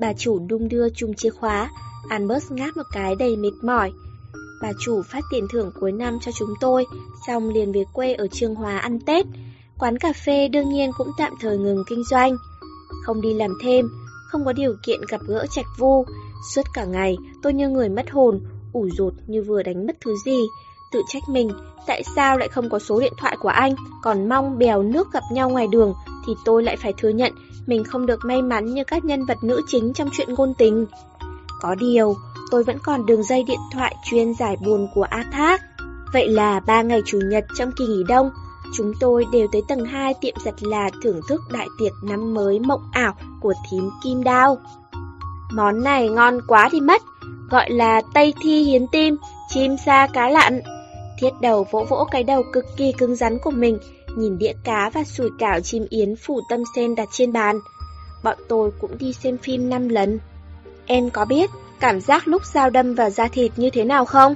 Bà 0.00 0.12
chủ 0.12 0.38
đung 0.38 0.68
đưa 0.68 0.88
chung 0.88 1.14
chìa 1.14 1.30
khóa, 1.30 1.70
Albert 2.08 2.50
ngáp 2.50 2.76
một 2.76 2.82
cái 2.92 3.14
đầy 3.18 3.36
mệt 3.36 3.52
mỏi. 3.62 3.92
Bà 4.62 4.72
chủ 4.80 5.02
phát 5.02 5.20
tiền 5.30 5.46
thưởng 5.52 5.72
cuối 5.80 5.92
năm 5.92 6.18
cho 6.20 6.32
chúng 6.38 6.54
tôi, 6.60 6.86
xong 7.26 7.48
liền 7.48 7.72
về 7.72 7.84
quê 7.92 8.14
ở 8.14 8.26
Trương 8.26 8.54
Hóa 8.54 8.78
ăn 8.78 9.00
Tết. 9.00 9.26
Quán 9.80 9.98
cà 9.98 10.12
phê 10.12 10.48
đương 10.48 10.68
nhiên 10.68 10.90
cũng 10.98 11.10
tạm 11.18 11.32
thời 11.40 11.58
ngừng 11.58 11.84
kinh 11.88 12.04
doanh. 12.04 12.36
Không 13.04 13.20
đi 13.20 13.34
làm 13.34 13.50
thêm, 13.62 13.88
không 14.26 14.44
có 14.44 14.52
điều 14.52 14.74
kiện 14.82 15.00
gặp 15.08 15.20
gỡ 15.26 15.46
trạch 15.50 15.66
vu. 15.78 16.04
Suốt 16.54 16.62
cả 16.74 16.84
ngày, 16.84 17.16
tôi 17.42 17.52
như 17.52 17.68
người 17.68 17.88
mất 17.88 18.10
hồn, 18.10 18.40
ủ 18.72 18.88
rột 18.98 19.12
như 19.26 19.42
vừa 19.42 19.62
đánh 19.62 19.86
mất 19.86 19.96
thứ 20.04 20.14
gì. 20.24 20.40
Tự 20.92 21.02
trách 21.08 21.22
mình, 21.28 21.50
tại 21.86 22.02
sao 22.16 22.38
lại 22.38 22.48
không 22.48 22.70
có 22.70 22.78
số 22.78 23.00
điện 23.00 23.12
thoại 23.18 23.36
của 23.40 23.48
anh, 23.48 23.74
còn 24.02 24.28
mong 24.28 24.58
bèo 24.58 24.82
nước 24.82 25.12
gặp 25.12 25.22
nhau 25.32 25.50
ngoài 25.50 25.66
đường, 25.66 25.94
thì 26.26 26.32
tôi 26.44 26.62
lại 26.62 26.76
phải 26.76 26.92
thừa 26.92 27.08
nhận 27.08 27.32
mình 27.66 27.84
không 27.84 28.06
được 28.06 28.24
may 28.24 28.42
mắn 28.42 28.74
như 28.74 28.84
các 28.84 29.04
nhân 29.04 29.24
vật 29.24 29.44
nữ 29.44 29.60
chính 29.66 29.92
trong 29.92 30.08
chuyện 30.12 30.34
ngôn 30.34 30.54
tình. 30.54 30.86
Có 31.60 31.74
điều, 31.74 32.16
tôi 32.50 32.64
vẫn 32.64 32.78
còn 32.82 33.06
đường 33.06 33.22
dây 33.22 33.44
điện 33.44 33.58
thoại 33.72 33.96
chuyên 34.04 34.34
giải 34.34 34.56
buồn 34.64 34.88
của 34.94 35.02
A 35.02 35.24
Thác. 35.32 35.62
Vậy 36.12 36.28
là 36.28 36.60
ba 36.60 36.82
ngày 36.82 37.02
chủ 37.06 37.18
nhật 37.30 37.44
trong 37.56 37.70
kỳ 37.78 37.86
nghỉ 37.86 38.02
đông, 38.08 38.30
chúng 38.76 38.92
tôi 39.00 39.26
đều 39.32 39.46
tới 39.52 39.62
tầng 39.68 39.84
2 39.84 40.14
tiệm 40.20 40.34
giặt 40.44 40.62
là 40.62 40.90
thưởng 41.02 41.20
thức 41.28 41.40
đại 41.52 41.68
tiệc 41.78 41.92
năm 42.02 42.34
mới 42.34 42.58
mộng 42.58 42.82
ảo 42.92 43.14
của 43.40 43.54
thím 43.70 43.90
Kim 44.04 44.22
Đao. 44.22 44.58
Món 45.52 45.82
này 45.84 46.08
ngon 46.08 46.40
quá 46.48 46.68
thì 46.72 46.80
mất, 46.80 47.02
gọi 47.50 47.70
là 47.70 48.02
Tây 48.14 48.34
Thi 48.40 48.62
Hiến 48.62 48.86
Tim, 48.86 49.16
chim 49.48 49.76
sa 49.86 50.08
cá 50.12 50.28
lặn. 50.28 50.60
Thiết 51.20 51.30
đầu 51.40 51.66
vỗ 51.70 51.86
vỗ 51.88 52.06
cái 52.10 52.24
đầu 52.24 52.42
cực 52.52 52.64
kỳ 52.76 52.92
cứng 52.92 53.16
rắn 53.16 53.38
của 53.38 53.50
mình, 53.50 53.78
nhìn 54.16 54.38
đĩa 54.38 54.52
cá 54.64 54.90
và 54.90 55.04
sủi 55.04 55.30
cảo 55.38 55.60
chim 55.60 55.86
yến 55.90 56.16
phủ 56.16 56.40
tâm 56.50 56.62
sen 56.76 56.94
đặt 56.94 57.08
trên 57.12 57.32
bàn. 57.32 57.60
Bọn 58.24 58.38
tôi 58.48 58.70
cũng 58.80 58.98
đi 58.98 59.12
xem 59.12 59.38
phim 59.38 59.70
5 59.70 59.88
lần. 59.88 60.18
Em 60.86 61.10
có 61.10 61.24
biết 61.24 61.50
cảm 61.80 62.00
giác 62.00 62.28
lúc 62.28 62.44
dao 62.44 62.70
đâm 62.70 62.94
vào 62.94 63.10
da 63.10 63.28
thịt 63.28 63.52
như 63.56 63.70
thế 63.70 63.84
nào 63.84 64.04
không? 64.04 64.34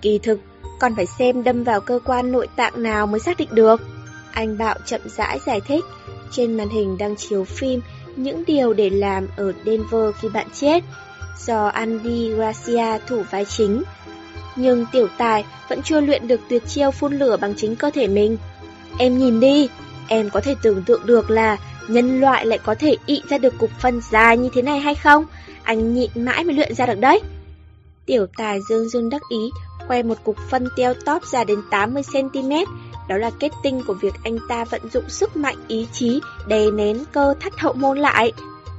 Kỳ 0.00 0.18
thực, 0.18 0.40
còn 0.82 0.94
phải 0.94 1.06
xem 1.06 1.44
đâm 1.44 1.64
vào 1.64 1.80
cơ 1.80 1.98
quan 2.04 2.32
nội 2.32 2.48
tạng 2.56 2.82
nào 2.82 3.06
mới 3.06 3.20
xác 3.20 3.36
định 3.36 3.48
được. 3.52 3.80
Anh 4.32 4.58
Bạo 4.58 4.74
chậm 4.86 5.00
rãi 5.16 5.38
giải 5.46 5.60
thích, 5.60 5.84
trên 6.30 6.56
màn 6.56 6.68
hình 6.68 6.98
đang 6.98 7.16
chiếu 7.16 7.44
phim 7.44 7.80
những 8.16 8.44
điều 8.46 8.72
để 8.72 8.90
làm 8.90 9.26
ở 9.36 9.52
Denver 9.66 10.14
khi 10.20 10.28
bạn 10.28 10.46
chết, 10.54 10.84
do 11.38 11.66
Andy 11.66 12.30
Garcia 12.30 12.98
thủ 13.06 13.22
vai 13.30 13.44
chính. 13.44 13.82
Nhưng 14.56 14.86
tiểu 14.92 15.08
tài 15.18 15.44
vẫn 15.68 15.82
chưa 15.82 16.00
luyện 16.00 16.28
được 16.28 16.40
tuyệt 16.48 16.62
chiêu 16.66 16.90
phun 16.90 17.18
lửa 17.18 17.36
bằng 17.36 17.54
chính 17.56 17.76
cơ 17.76 17.90
thể 17.90 18.06
mình. 18.06 18.36
Em 18.98 19.18
nhìn 19.18 19.40
đi, 19.40 19.68
em 20.08 20.30
có 20.30 20.40
thể 20.40 20.54
tưởng 20.62 20.82
tượng 20.82 21.06
được 21.06 21.30
là 21.30 21.56
nhân 21.88 22.20
loại 22.20 22.46
lại 22.46 22.58
có 22.64 22.74
thể 22.74 22.96
ị 23.06 23.22
ra 23.28 23.38
được 23.38 23.54
cục 23.58 23.70
phân 23.80 24.00
dài 24.10 24.38
như 24.38 24.48
thế 24.54 24.62
này 24.62 24.80
hay 24.80 24.94
không? 24.94 25.24
Anh 25.62 25.94
nhịn 25.94 26.10
mãi 26.14 26.44
mới 26.44 26.54
luyện 26.54 26.74
ra 26.74 26.86
được 26.86 27.00
đấy. 27.00 27.20
Tiểu 28.06 28.26
tài 28.36 28.58
dương 28.68 28.88
dương 28.88 29.10
đắc 29.10 29.22
ý, 29.28 29.50
khoe 29.88 30.02
một 30.02 30.24
cục 30.24 30.36
phân 30.50 30.68
teo 30.76 30.94
tóp 31.04 31.24
dài 31.24 31.44
đến 31.44 31.62
80cm. 31.70 32.64
Đó 33.08 33.16
là 33.16 33.30
kết 33.30 33.52
tinh 33.62 33.82
của 33.86 33.94
việc 33.94 34.14
anh 34.24 34.38
ta 34.48 34.64
vận 34.64 34.80
dụng 34.92 35.08
sức 35.08 35.36
mạnh 35.36 35.56
ý 35.68 35.86
chí 35.92 36.20
đè 36.46 36.70
nén 36.70 37.04
cơ 37.12 37.34
thắt 37.40 37.52
hậu 37.58 37.72
môn 37.72 37.98
lại. 37.98 38.32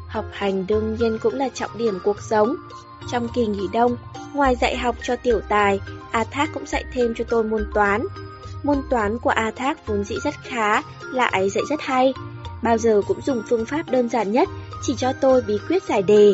Học 0.08 0.26
hành 0.32 0.68
đương 0.68 0.98
nhiên 1.00 1.18
cũng 1.22 1.34
là 1.34 1.50
trọng 1.50 1.78
điểm 1.78 2.00
cuộc 2.04 2.22
sống. 2.22 2.56
Trong 3.12 3.28
kỳ 3.36 3.46
nghỉ 3.46 3.68
đông, 3.74 3.98
ngoài 4.34 4.56
dạy 4.62 4.78
học 4.78 4.96
cho 5.04 5.16
tiểu 5.16 5.42
tài, 5.50 5.80
A 6.12 6.24
Thác 6.24 6.50
cũng 6.54 6.66
dạy 6.66 6.84
thêm 6.94 7.14
cho 7.18 7.26
tôi 7.30 7.44
môn 7.44 7.72
toán. 7.74 8.06
Môn 8.64 8.78
toán 8.90 9.20
của 9.20 9.30
A 9.30 9.52
Thác 9.52 9.88
vốn 9.88 10.04
dĩ 10.04 10.16
rất 10.24 10.36
khá, 10.44 10.82
lại 11.12 11.50
dạy 11.50 11.64
rất 11.70 11.82
hay. 11.82 12.14
Bao 12.64 12.78
giờ 12.78 13.02
cũng 13.08 13.22
dùng 13.26 13.44
phương 13.50 13.66
pháp 13.66 13.90
đơn 13.90 14.10
giản 14.10 14.32
nhất, 14.32 14.50
chỉ 14.82 14.96
cho 14.98 15.14
tôi 15.22 15.42
bí 15.42 15.58
quyết 15.68 15.84
giải 15.84 16.02
đề. 16.02 16.34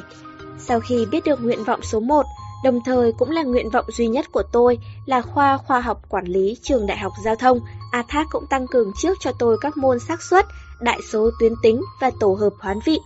Sau 0.57 0.80
khi 0.80 1.05
biết 1.05 1.24
được 1.26 1.41
nguyện 1.43 1.63
vọng 1.63 1.80
số 1.84 1.99
1, 1.99 2.26
đồng 2.64 2.80
thời 2.86 3.12
cũng 3.12 3.30
là 3.30 3.43
nguyện 3.43 3.70
vọng 3.70 3.86
duy 3.91 4.07
nhất 4.07 4.32
của 4.32 4.43
tôi 4.51 4.78
là 5.05 5.22
khoa 5.22 5.57
khoa 5.57 5.80
học 5.80 6.01
quản 6.10 6.26
lý 6.26 6.57
trường 6.62 6.88
đại 6.88 6.97
học 6.97 7.14
giao 7.24 7.36
thông, 7.36 7.60
A 7.91 8.03
Thác 8.07 8.28
cũng 8.32 8.45
tăng 8.49 8.68
cường 8.68 8.91
trước 8.97 9.18
cho 9.20 9.32
tôi 9.39 9.57
các 9.62 9.78
môn 9.78 9.99
xác 9.99 10.22
suất, 10.22 10.45
đại 10.80 10.99
số 11.12 11.30
tuyến 11.39 11.53
tính 11.64 11.82
và 12.01 12.12
tổ 12.20 12.34
hợp 12.34 12.53
hoán 12.60 12.80
vị. 12.86 12.99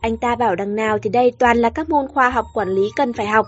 Anh 0.00 0.16
ta 0.16 0.36
bảo 0.36 0.54
đằng 0.54 0.76
nào 0.76 0.98
thì 1.02 1.10
đây 1.10 1.32
toàn 1.38 1.58
là 1.58 1.70
các 1.70 1.90
môn 1.90 2.08
khoa 2.08 2.30
học 2.30 2.46
quản 2.54 2.68
lý 2.68 2.90
cần 2.96 3.12
phải 3.12 3.26
học. 3.26 3.46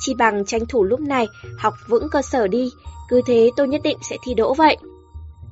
Chỉ 0.00 0.14
bằng 0.14 0.44
tranh 0.44 0.66
thủ 0.66 0.84
lúc 0.84 1.00
này 1.00 1.26
học 1.58 1.74
vững 1.88 2.08
cơ 2.10 2.22
sở 2.22 2.48
đi, 2.48 2.72
cứ 3.08 3.20
thế 3.26 3.50
tôi 3.56 3.68
nhất 3.68 3.80
định 3.84 3.98
sẽ 4.02 4.16
thi 4.24 4.34
đỗ 4.34 4.54
vậy. 4.54 4.76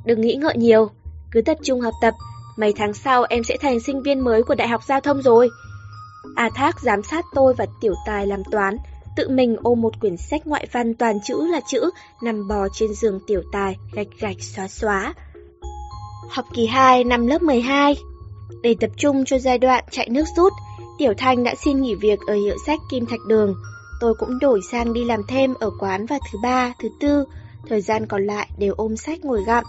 Đừng 0.05 0.21
nghĩ 0.21 0.35
ngợi 0.35 0.57
nhiều, 0.57 0.91
cứ 1.31 1.43
tập 1.43 1.59
trung 1.63 1.81
học 1.81 1.95
tập, 2.01 2.15
mấy 2.57 2.73
tháng 2.77 2.95
sau 2.95 3.25
em 3.29 3.45
sẽ 3.45 3.57
thành 3.61 3.81
sinh 3.81 4.03
viên 4.03 4.21
mới 4.21 4.43
của 4.43 4.55
Đại 4.55 4.69
học 4.69 4.81
Giao 4.89 5.01
thông 5.01 5.23
rồi. 5.23 5.51
A 6.37 6.51
Thác 6.55 6.81
giám 6.81 7.03
sát 7.03 7.25
tôi 7.35 7.55
và 7.55 7.67
Tiểu 7.81 7.95
Tài 8.07 8.27
làm 8.27 8.43
toán, 8.51 8.77
tự 9.17 9.29
mình 9.29 9.57
ôm 9.63 9.81
một 9.81 10.01
quyển 10.01 10.17
sách 10.17 10.47
ngoại 10.47 10.67
văn 10.73 10.95
toàn 10.95 11.19
chữ 11.25 11.47
là 11.47 11.61
chữ, 11.69 11.91
nằm 12.23 12.49
bò 12.49 12.69
trên 12.73 12.95
giường 12.95 13.21
Tiểu 13.27 13.43
Tài, 13.53 13.77
gạch 13.93 14.07
gạch 14.21 14.43
xóa 14.43 14.69
xóa. 14.69 15.15
Học 16.31 16.45
kỳ 16.55 16.67
2 16.67 17.05
năm 17.05 17.27
lớp 17.27 17.43
12 17.43 17.97
Để 18.63 18.75
tập 18.81 18.91
trung 18.97 19.25
cho 19.25 19.39
giai 19.39 19.59
đoạn 19.59 19.85
chạy 19.91 20.09
nước 20.09 20.25
rút, 20.37 20.53
Tiểu 20.99 21.13
Thanh 21.19 21.45
đã 21.45 21.55
xin 21.65 21.83
nghỉ 21.83 21.95
việc 21.95 22.19
ở 22.27 22.35
hiệu 22.35 22.57
sách 22.67 22.81
Kim 22.91 23.07
Thạch 23.07 23.21
Đường. 23.29 23.55
Tôi 24.01 24.15
cũng 24.15 24.39
đổi 24.39 24.61
sang 24.71 24.93
đi 24.93 25.05
làm 25.05 25.23
thêm 25.29 25.55
ở 25.61 25.71
quán 25.81 26.07
vào 26.07 26.19
thứ 26.33 26.39
ba, 26.43 26.73
thứ 26.83 26.89
tư, 27.01 27.25
thời 27.69 27.81
gian 27.81 28.07
còn 28.07 28.25
lại 28.27 28.49
đều 28.59 28.75
ôm 28.77 28.97
sách 28.97 29.25
ngồi 29.25 29.45
gặm. 29.47 29.65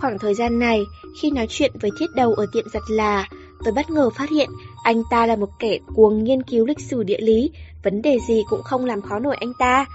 Khoảng 0.00 0.18
thời 0.18 0.34
gian 0.34 0.58
này, 0.58 0.80
khi 1.20 1.30
nói 1.30 1.46
chuyện 1.50 1.72
với 1.80 1.90
thiết 1.98 2.06
đầu 2.14 2.34
ở 2.34 2.46
tiệm 2.52 2.64
giặt 2.72 2.82
là, 2.88 3.28
tôi 3.64 3.72
bất 3.72 3.90
ngờ 3.90 4.10
phát 4.10 4.30
hiện 4.30 4.50
anh 4.82 5.02
ta 5.10 5.26
là 5.26 5.36
một 5.36 5.48
kẻ 5.58 5.78
cuồng 5.94 6.24
nghiên 6.24 6.42
cứu 6.42 6.66
lịch 6.66 6.80
sử 6.80 7.02
địa 7.02 7.20
lý, 7.20 7.50
vấn 7.82 8.02
đề 8.02 8.18
gì 8.28 8.44
cũng 8.48 8.62
không 8.62 8.84
làm 8.84 9.02
khó 9.02 9.18
nổi 9.18 9.36
anh 9.40 9.52
ta. 9.58 9.86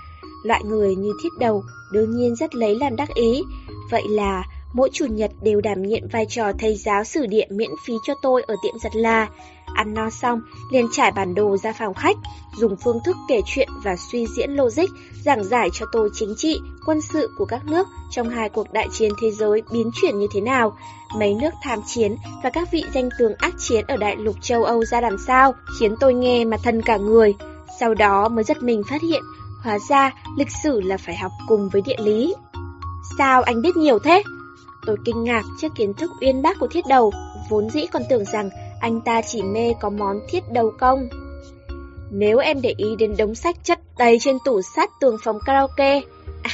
Loại 0.44 0.64
người 0.64 0.96
như 0.96 1.12
thiết 1.24 1.30
đầu 1.40 1.64
đương 1.92 2.16
nhiên 2.16 2.36
rất 2.36 2.56
lấy 2.56 2.76
làm 2.76 2.96
đắc 2.96 3.10
ý. 3.14 3.44
Vậy 3.92 4.04
là 4.10 4.44
mỗi 4.74 4.90
chủ 4.94 5.06
nhật 5.06 5.32
đều 5.42 5.62
đảm 5.62 5.84
nhiệm 5.84 6.08
vai 6.08 6.26
trò 6.30 6.52
thầy 6.60 6.76
giáo 6.76 7.04
sử 7.04 7.26
địa 7.26 7.46
miễn 7.50 7.72
phí 7.86 7.94
cho 8.04 8.14
tôi 8.22 8.44
ở 8.48 8.56
tiệm 8.64 8.80
giặt 8.80 8.96
là. 8.96 9.28
Ăn 9.74 9.94
no 9.94 10.10
xong, 10.10 10.42
liền 10.72 10.88
trải 10.92 11.12
bản 11.12 11.36
đồ 11.36 11.58
ra 11.58 11.74
phòng 11.74 11.94
khách, 11.94 12.18
dùng 12.58 12.76
phương 12.84 13.00
thức 13.06 13.16
kể 13.28 13.42
chuyện 13.46 13.70
và 13.84 13.96
suy 14.12 14.28
diễn 14.38 14.52
logic, 14.52 14.86
giảng 15.26 15.44
giải 15.44 15.70
cho 15.74 15.86
tôi 15.92 16.10
chính 16.14 16.34
trị, 16.38 16.60
quân 16.86 17.02
sự 17.02 17.30
của 17.38 17.46
các 17.46 17.66
nước 17.66 17.88
trong 18.12 18.30
hai 18.30 18.50
cuộc 18.50 18.74
đại 18.74 18.88
chiến 18.92 19.12
thế 19.22 19.32
giới 19.32 19.62
biến 19.72 19.92
chuyển 20.02 20.20
như 20.20 20.28
thế 20.34 20.42
nào, 20.42 20.78
mấy 21.16 21.34
nước 21.34 21.54
tham 21.64 21.80
chiến 21.86 22.16
và 22.44 22.50
các 22.50 22.72
vị 22.72 22.84
danh 22.94 23.10
tướng 23.20 23.34
ác 23.38 23.54
chiến 23.60 23.86
ở 23.88 23.98
đại 23.98 24.16
lục 24.16 24.36
châu 24.42 24.64
Âu 24.64 24.86
ra 24.86 25.02
làm 25.02 25.18
sao, 25.28 25.54
khiến 25.80 25.96
tôi 26.00 26.14
nghe 26.14 26.46
mà 26.46 26.58
thân 26.64 26.82
cả 26.82 26.98
người. 26.98 27.36
Sau 27.80 27.94
đó 27.94 28.30
mới 28.30 28.44
giật 28.44 28.64
mình 28.64 28.82
phát 28.90 29.02
hiện, 29.02 29.24
hóa 29.64 29.80
ra 29.90 30.12
lịch 30.38 30.52
sử 30.64 30.82
là 30.82 30.98
phải 30.98 31.16
học 31.16 31.32
cùng 31.48 31.70
với 31.70 31.82
địa 31.82 31.98
lý. 32.00 32.36
Sao 33.18 33.42
anh 33.42 33.62
biết 33.62 33.78
nhiều 33.78 34.00
thế? 34.00 34.24
Tôi 34.86 34.98
kinh 35.06 35.24
ngạc 35.24 35.44
trước 35.62 35.76
kiến 35.76 35.94
thức 35.94 36.12
uyên 36.22 36.42
bác 36.42 36.60
của 36.60 36.68
thiết 36.68 36.86
đầu, 36.88 37.12
vốn 37.50 37.70
dĩ 37.70 37.86
còn 37.92 38.02
tưởng 38.10 38.26
rằng 38.26 38.50
anh 38.82 39.02
ta 39.02 39.22
chỉ 39.22 39.44
mê 39.44 39.74
có 39.82 39.90
món 39.90 40.20
thiết 40.30 40.52
đầu 40.52 40.72
công. 40.80 41.10
Nếu 42.12 42.38
em 42.38 42.62
để 42.62 42.74
ý 42.78 42.96
đến 42.96 43.16
đống 43.18 43.36
sách 43.36 43.56
chất 43.64 43.80
đầy 43.98 44.18
trên 44.22 44.38
tủ 44.46 44.62
sắt 44.62 44.90
tường 45.00 45.18
phòng 45.24 45.40
karaoke, 45.46 46.02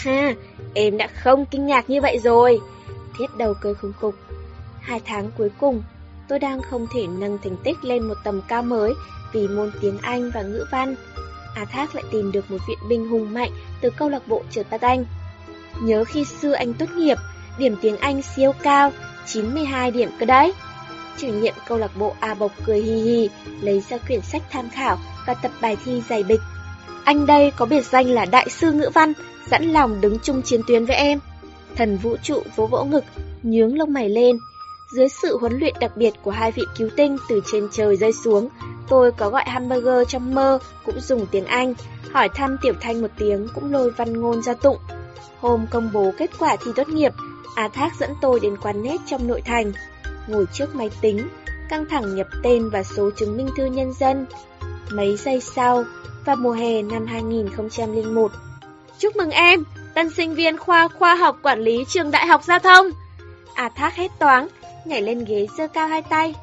à, 0.05 0.33
em 0.73 0.97
đã 0.97 1.07
không 1.07 1.45
kinh 1.45 1.65
ngạc 1.65 1.89
như 1.89 2.01
vậy 2.01 2.19
rồi. 2.23 2.59
Thiết 3.17 3.37
đầu 3.37 3.53
cười 3.61 3.73
khùng 3.73 3.93
khục. 4.01 4.15
Hai 4.79 5.01
tháng 5.05 5.31
cuối 5.37 5.49
cùng, 5.59 5.83
tôi 6.27 6.39
đang 6.39 6.61
không 6.61 6.87
thể 6.93 7.07
nâng 7.07 7.37
thành 7.43 7.55
tích 7.63 7.83
lên 7.83 8.03
một 8.03 8.15
tầm 8.23 8.41
cao 8.47 8.63
mới 8.63 8.93
vì 9.33 9.47
môn 9.47 9.71
tiếng 9.81 9.97
Anh 10.01 10.31
và 10.33 10.41
ngữ 10.41 10.65
văn. 10.71 10.95
A 11.55 11.65
Thác 11.65 11.95
lại 11.95 12.03
tìm 12.11 12.31
được 12.31 12.51
một 12.51 12.57
viện 12.67 12.77
binh 12.89 13.09
hùng 13.09 13.33
mạnh 13.33 13.51
từ 13.81 13.89
câu 13.89 14.09
lạc 14.09 14.27
bộ 14.27 14.43
trượt 14.51 14.67
bát 14.69 14.81
Anh. 14.81 15.05
Nhớ 15.81 16.03
khi 16.03 16.25
xưa 16.25 16.53
anh 16.53 16.73
tốt 16.73 16.85
nghiệp, 16.95 17.17
điểm 17.57 17.75
tiếng 17.81 17.97
Anh 17.97 18.21
siêu 18.21 18.51
cao, 18.63 18.91
92 19.25 19.91
điểm 19.91 20.09
cơ 20.19 20.25
đấy. 20.25 20.53
Chủ 21.17 21.27
nhiệm 21.27 21.53
câu 21.67 21.77
lạc 21.77 21.97
bộ 21.97 22.15
A 22.19 22.33
Bộc 22.33 22.51
cười 22.65 22.81
hi 22.81 22.93
hi, 22.93 23.29
lấy 23.61 23.83
ra 23.89 23.97
quyển 23.97 24.21
sách 24.21 24.41
tham 24.51 24.69
khảo 24.69 24.97
và 25.25 25.33
tập 25.33 25.51
bài 25.61 25.77
thi 25.85 26.01
dày 26.09 26.23
bịch. 26.23 26.41
Anh 27.03 27.25
đây 27.25 27.51
có 27.51 27.65
biệt 27.65 27.85
danh 27.85 28.07
là 28.07 28.25
đại 28.25 28.49
sư 28.49 28.71
ngữ 28.71 28.89
văn, 28.93 29.13
sẵn 29.49 29.63
lòng 29.63 30.01
đứng 30.01 30.17
chung 30.23 30.41
chiến 30.41 30.61
tuyến 30.67 30.85
với 30.85 30.95
em. 30.95 31.19
Thần 31.75 31.97
vũ 31.97 32.17
trụ 32.23 32.43
vỗ 32.55 32.67
vỗ 32.67 32.83
ngực, 32.83 33.03
nhướng 33.43 33.77
lông 33.77 33.93
mày 33.93 34.09
lên. 34.09 34.37
Dưới 34.93 35.09
sự 35.09 35.37
huấn 35.37 35.59
luyện 35.59 35.75
đặc 35.79 35.97
biệt 35.97 36.13
của 36.21 36.31
hai 36.31 36.51
vị 36.51 36.63
cứu 36.77 36.89
tinh 36.95 37.17
từ 37.29 37.41
trên 37.51 37.67
trời 37.71 37.95
rơi 37.95 38.11
xuống, 38.13 38.49
tôi 38.87 39.11
có 39.11 39.29
gọi 39.29 39.43
hamburger 39.47 40.07
trong 40.07 40.35
mơ 40.35 40.59
cũng 40.85 40.99
dùng 40.99 41.25
tiếng 41.31 41.45
Anh, 41.45 41.73
hỏi 42.11 42.29
thăm 42.29 42.57
Tiểu 42.61 42.73
Thanh 42.81 43.01
một 43.01 43.07
tiếng 43.17 43.47
cũng 43.55 43.71
lôi 43.71 43.91
văn 43.91 44.21
ngôn 44.21 44.41
ra 44.41 44.53
tụng. 44.53 44.77
Hôm 45.39 45.65
công 45.71 45.89
bố 45.93 46.13
kết 46.17 46.29
quả 46.39 46.55
thi 46.55 46.71
tốt 46.75 46.89
nghiệp, 46.89 47.13
A 47.55 47.67
Thác 47.67 47.95
dẫn 47.99 48.09
tôi 48.21 48.39
đến 48.39 48.57
quán 48.57 48.83
nét 48.83 48.97
trong 49.05 49.27
nội 49.27 49.41
thành 49.41 49.71
ngồi 50.27 50.45
trước 50.53 50.75
máy 50.75 50.89
tính, 51.01 51.27
căng 51.69 51.85
thẳng 51.89 52.15
nhập 52.15 52.27
tên 52.43 52.69
và 52.69 52.83
số 52.83 53.09
chứng 53.15 53.37
minh 53.37 53.49
thư 53.57 53.65
nhân 53.65 53.93
dân. 53.93 54.25
Mấy 54.91 55.17
giây 55.17 55.41
sau, 55.41 55.83
vào 56.25 56.35
mùa 56.35 56.51
hè 56.51 56.81
năm 56.81 57.05
2001. 57.05 58.31
Chúc 58.97 59.15
mừng 59.15 59.31
em, 59.31 59.63
tân 59.93 60.09
sinh 60.09 60.35
viên 60.35 60.57
khoa 60.57 60.87
khoa 60.87 61.15
học 61.15 61.39
quản 61.43 61.59
lý 61.59 61.85
trường 61.87 62.11
Đại 62.11 62.27
học 62.27 62.43
Giao 62.43 62.59
thông. 62.59 62.87
À 63.53 63.69
thác 63.75 63.95
hết 63.95 64.11
toáng, 64.19 64.47
nhảy 64.85 65.01
lên 65.01 65.25
ghế 65.25 65.47
giơ 65.57 65.67
cao 65.67 65.87
hai 65.87 66.01
tay. 66.01 66.35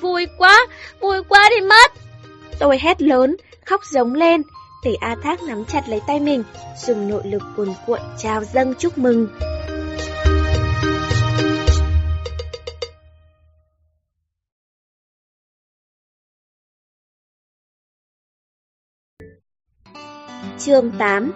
Vui 0.00 0.26
quá, 0.38 0.66
vui 1.00 1.22
quá 1.28 1.48
đi 1.50 1.66
mất. 1.66 1.92
Tôi 2.58 2.78
hét 2.78 3.02
lớn, 3.02 3.36
khóc 3.64 3.80
giống 3.92 4.14
lên, 4.14 4.42
để 4.84 4.94
A 5.00 5.16
Thác 5.22 5.42
nắm 5.42 5.64
chặt 5.64 5.88
lấy 5.88 6.00
tay 6.06 6.20
mình, 6.20 6.42
dùng 6.86 7.08
nội 7.08 7.22
lực 7.24 7.42
cuồn 7.56 7.68
cuộn 7.86 8.00
trao 8.18 8.44
dâng 8.44 8.74
chúc 8.78 8.98
mừng. 8.98 9.28
Chương 20.58 20.90
8 20.98 21.32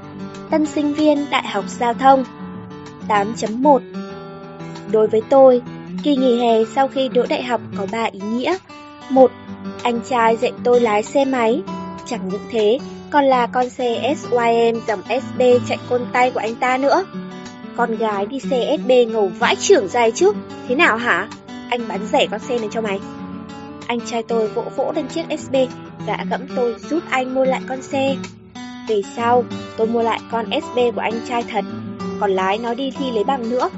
Tân 0.50 0.66
sinh 0.66 0.94
viên 0.94 1.26
Đại 1.30 1.46
học 1.46 1.64
Giao 1.68 1.94
thông 1.94 2.24
8.1 3.08 3.80
Đối 4.92 5.08
với 5.08 5.22
tôi, 5.30 5.62
kỳ 6.04 6.16
nghỉ 6.16 6.40
hè 6.40 6.64
sau 6.74 6.88
khi 6.88 7.08
đỗ 7.08 7.22
đại 7.28 7.42
học 7.42 7.60
có 7.78 7.86
3 7.92 8.04
ý 8.04 8.20
nghĩa. 8.20 8.56
một 9.10 9.30
Anh 9.82 10.00
trai 10.08 10.36
dạy 10.36 10.52
tôi 10.64 10.80
lái 10.80 11.02
xe 11.02 11.24
máy. 11.24 11.62
Chẳng 12.06 12.28
những 12.28 12.42
thế, 12.50 12.78
còn 13.10 13.24
là 13.24 13.46
con 13.46 13.70
xe 13.70 14.14
SYM 14.16 14.80
dòng 14.86 15.02
SB 15.02 15.42
chạy 15.68 15.78
côn 15.88 16.00
tay 16.12 16.30
của 16.30 16.40
anh 16.40 16.54
ta 16.54 16.78
nữa. 16.78 17.04
Con 17.76 17.96
gái 17.96 18.26
đi 18.26 18.40
xe 18.40 18.76
SB 18.78 18.90
ngầu 19.12 19.30
vãi 19.38 19.56
trưởng 19.56 19.88
dài 19.88 20.12
trước. 20.12 20.36
Thế 20.68 20.74
nào 20.74 20.96
hả? 20.96 21.28
Anh 21.70 21.88
bán 21.88 22.06
rẻ 22.12 22.26
con 22.30 22.40
xe 22.40 22.58
này 22.58 22.68
cho 22.72 22.80
mày. 22.80 23.00
Anh 23.86 24.00
trai 24.00 24.22
tôi 24.22 24.48
vỗ 24.48 24.64
vỗ 24.76 24.92
lên 24.96 25.08
chiếc 25.08 25.24
SB, 25.38 25.54
gã 26.06 26.16
gẫm 26.30 26.40
tôi 26.56 26.74
giúp 26.90 27.00
anh 27.10 27.34
mua 27.34 27.44
lại 27.44 27.60
con 27.68 27.82
xe. 27.82 28.16
Về 28.88 29.02
sau, 29.16 29.44
tôi 29.76 29.86
mua 29.86 30.02
lại 30.02 30.20
con 30.30 30.46
SB 30.50 30.78
của 30.94 31.00
anh 31.00 31.20
trai 31.28 31.42
thật, 31.42 31.64
còn 32.20 32.30
lái 32.30 32.58
nó 32.58 32.74
đi 32.74 32.90
thi 32.90 33.10
lấy 33.12 33.24
bằng 33.24 33.50
nữa. 33.50 33.70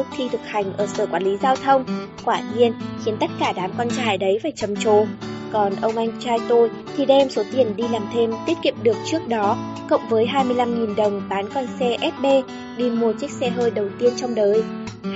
Lúc 0.00 0.06
thi 0.16 0.28
thực 0.32 0.46
hành 0.46 0.72
ở 0.76 0.86
sở 0.86 1.06
quản 1.06 1.22
lý 1.22 1.36
giao 1.42 1.56
thông, 1.56 1.84
quả 2.24 2.40
nhiên 2.56 2.72
khiến 3.04 3.16
tất 3.20 3.30
cả 3.40 3.52
đám 3.56 3.70
con 3.78 3.88
trai 3.96 4.18
đấy 4.18 4.38
phải 4.42 4.52
trầm 4.56 4.76
trồ. 4.76 5.04
Còn 5.52 5.72
ông 5.80 5.96
anh 5.96 6.20
trai 6.20 6.38
tôi 6.48 6.70
thì 6.96 7.06
đem 7.06 7.30
số 7.30 7.42
tiền 7.52 7.76
đi 7.76 7.84
làm 7.92 8.02
thêm 8.14 8.30
tiết 8.46 8.58
kiệm 8.62 8.74
được 8.82 8.96
trước 9.10 9.28
đó, 9.28 9.56
cộng 9.88 10.08
với 10.08 10.26
25.000 10.26 10.94
đồng 10.94 11.22
bán 11.28 11.48
con 11.54 11.66
xe 11.78 11.96
SB 12.00 12.26
đi 12.76 12.90
mua 12.90 13.12
chiếc 13.12 13.30
xe 13.30 13.50
hơi 13.50 13.70
đầu 13.70 13.86
tiên 13.98 14.12
trong 14.16 14.34
đời. 14.34 14.62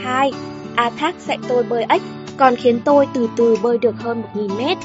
2. 0.02 0.32
A 0.76 0.90
Thác 0.90 1.14
dạy 1.20 1.38
tôi 1.48 1.62
bơi 1.62 1.84
ếch, 1.88 2.02
còn 2.36 2.56
khiến 2.56 2.80
tôi 2.84 3.08
từ 3.14 3.28
từ 3.36 3.56
bơi 3.62 3.78
được 3.78 3.94
hơn 3.98 4.22
1.000 4.34 4.58
mét. 4.58 4.78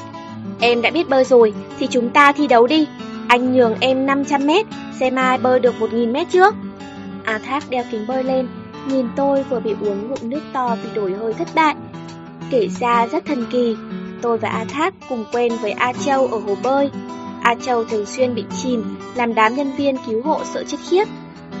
Em 0.60 0.82
đã 0.82 0.90
biết 0.90 1.08
bơi 1.08 1.24
rồi, 1.24 1.52
thì 1.78 1.86
chúng 1.86 2.10
ta 2.10 2.32
thi 2.32 2.46
đấu 2.46 2.66
đi, 2.66 2.86
anh 3.28 3.52
nhường 3.54 3.74
em 3.80 4.06
500 4.06 4.46
mét, 4.46 4.66
xe 5.00 5.10
mai 5.10 5.38
bơi 5.38 5.60
được 5.60 5.74
1.000 5.80 6.12
mét 6.12 6.26
trước. 6.30 6.54
A 7.24 7.38
Thác 7.38 7.70
đeo 7.70 7.84
kính 7.90 8.06
bơi 8.06 8.24
lên, 8.24 8.48
nhìn 8.88 9.06
tôi 9.16 9.42
vừa 9.42 9.60
bị 9.60 9.74
uống 9.80 10.08
ngụm 10.08 10.18
nước 10.30 10.42
to 10.52 10.76
vì 10.82 10.90
đổi 10.94 11.12
hơi 11.12 11.32
thất 11.32 11.48
bại. 11.54 11.74
Kể 12.50 12.68
ra 12.80 13.06
rất 13.06 13.24
thần 13.26 13.46
kỳ, 13.50 13.76
tôi 14.22 14.38
và 14.38 14.48
A 14.48 14.64
Thác 14.64 14.94
cùng 15.08 15.24
quen 15.32 15.52
với 15.62 15.70
A 15.72 15.92
Châu 15.92 16.26
ở 16.26 16.38
hồ 16.38 16.56
bơi. 16.62 16.90
A 17.42 17.54
Châu 17.54 17.84
thường 17.84 18.06
xuyên 18.06 18.34
bị 18.34 18.44
chìm, 18.62 18.96
làm 19.14 19.34
đám 19.34 19.54
nhân 19.54 19.72
viên 19.76 19.96
cứu 20.06 20.22
hộ 20.22 20.40
sợ 20.54 20.64
chết 20.64 20.78
khiếp. 20.90 21.04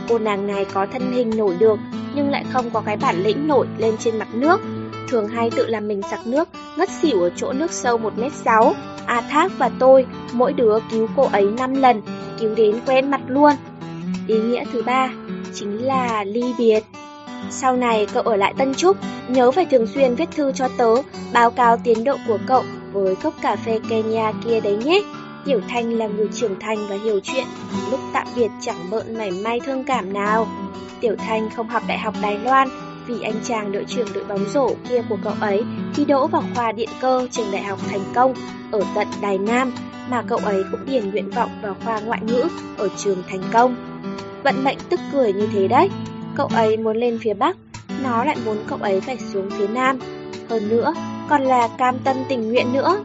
Cô 0.08 0.18
nàng 0.18 0.46
này 0.46 0.66
có 0.72 0.86
thân 0.92 1.12
hình 1.12 1.30
nổi 1.36 1.56
được, 1.58 1.78
nhưng 2.14 2.30
lại 2.30 2.44
không 2.52 2.70
có 2.70 2.80
cái 2.86 2.96
bản 2.96 3.22
lĩnh 3.22 3.48
nổi 3.48 3.66
lên 3.78 3.96
trên 3.98 4.18
mặt 4.18 4.28
nước. 4.34 4.60
Thường 5.08 5.28
hay 5.28 5.50
tự 5.50 5.66
làm 5.66 5.88
mình 5.88 6.02
sặc 6.10 6.26
nước, 6.26 6.48
ngất 6.76 6.90
xỉu 6.90 7.22
ở 7.22 7.30
chỗ 7.36 7.52
nước 7.52 7.72
sâu 7.72 7.98
1m6. 7.98 8.72
A 9.06 9.20
Thác 9.20 9.52
và 9.58 9.70
tôi, 9.78 10.06
mỗi 10.32 10.52
đứa 10.52 10.78
cứu 10.90 11.08
cô 11.16 11.22
ấy 11.32 11.44
5 11.58 11.74
lần, 11.74 12.02
cứu 12.40 12.54
đến 12.54 12.80
quen 12.86 13.10
mặt 13.10 13.20
luôn. 13.26 13.52
Ý 14.26 14.38
nghĩa 14.38 14.64
thứ 14.72 14.82
ba 14.82 15.10
chính 15.54 15.84
là 15.84 16.24
ly 16.24 16.54
biệt. 16.58 16.84
Sau 17.50 17.76
này 17.76 18.06
cậu 18.12 18.22
ở 18.22 18.36
lại 18.36 18.54
Tân 18.58 18.74
Trúc, 18.74 18.96
nhớ 19.28 19.50
phải 19.50 19.64
thường 19.64 19.86
xuyên 19.86 20.14
viết 20.14 20.28
thư 20.36 20.52
cho 20.52 20.68
tớ, 20.76 20.94
báo 21.32 21.50
cáo 21.50 21.76
tiến 21.84 22.04
độ 22.04 22.16
của 22.28 22.38
cậu 22.46 22.64
với 22.92 23.16
cốc 23.16 23.34
cà 23.42 23.56
phê 23.56 23.80
Kenya 23.88 24.32
kia 24.44 24.60
đấy 24.60 24.76
nhé. 24.76 25.00
Hiểu 25.46 25.60
Thanh 25.68 25.92
là 25.92 26.06
người 26.06 26.28
trưởng 26.34 26.60
thành 26.60 26.86
và 26.88 26.96
hiểu 27.04 27.20
chuyện, 27.22 27.44
lúc 27.90 28.00
tạm 28.12 28.26
biệt 28.36 28.50
chẳng 28.60 28.90
bợn 28.90 29.18
mảy 29.18 29.30
may 29.30 29.60
thương 29.60 29.84
cảm 29.84 30.12
nào. 30.12 30.46
Tiểu 31.00 31.16
Thanh 31.18 31.50
không 31.50 31.68
học 31.68 31.82
Đại 31.88 31.98
học 31.98 32.14
Đài 32.22 32.38
Loan, 32.38 32.68
vì 33.06 33.22
anh 33.22 33.34
chàng 33.44 33.72
đội 33.72 33.84
trưởng 33.88 34.12
đội 34.14 34.24
bóng 34.24 34.44
rổ 34.54 34.70
kia 34.88 35.02
của 35.08 35.18
cậu 35.24 35.32
ấy 35.40 35.62
thi 35.94 36.04
đỗ 36.04 36.26
vào 36.26 36.42
khoa 36.54 36.72
điện 36.72 36.88
cơ 37.00 37.28
trường 37.30 37.50
đại 37.52 37.62
học 37.62 37.78
thành 37.90 38.04
công 38.14 38.34
ở 38.70 38.82
tận 38.94 39.08
Đài 39.22 39.38
Nam 39.38 39.72
mà 40.10 40.22
cậu 40.22 40.38
ấy 40.38 40.62
cũng 40.70 40.86
điền 40.86 41.10
nguyện 41.10 41.30
vọng 41.30 41.50
vào 41.62 41.76
khoa 41.84 42.00
ngoại 42.00 42.20
ngữ 42.22 42.44
ở 42.78 42.88
trường 42.96 43.22
thành 43.30 43.42
công. 43.52 43.76
Vận 44.44 44.64
mệnh 44.64 44.78
tức 44.88 45.00
cười 45.12 45.32
như 45.32 45.48
thế 45.52 45.68
đấy, 45.68 45.88
cậu 46.40 46.48
ấy 46.54 46.76
muốn 46.76 46.96
lên 46.96 47.18
phía 47.22 47.34
Bắc, 47.34 47.56
nó 48.02 48.24
lại 48.24 48.36
muốn 48.44 48.56
cậu 48.66 48.78
ấy 48.82 49.00
phải 49.00 49.18
xuống 49.18 49.50
phía 49.50 49.68
Nam. 49.68 49.98
Hơn 50.48 50.68
nữa, 50.68 50.94
còn 51.28 51.42
là 51.42 51.68
cam 51.78 51.98
tâm 52.04 52.16
tình 52.28 52.48
nguyện 52.48 52.72
nữa. 52.72 53.04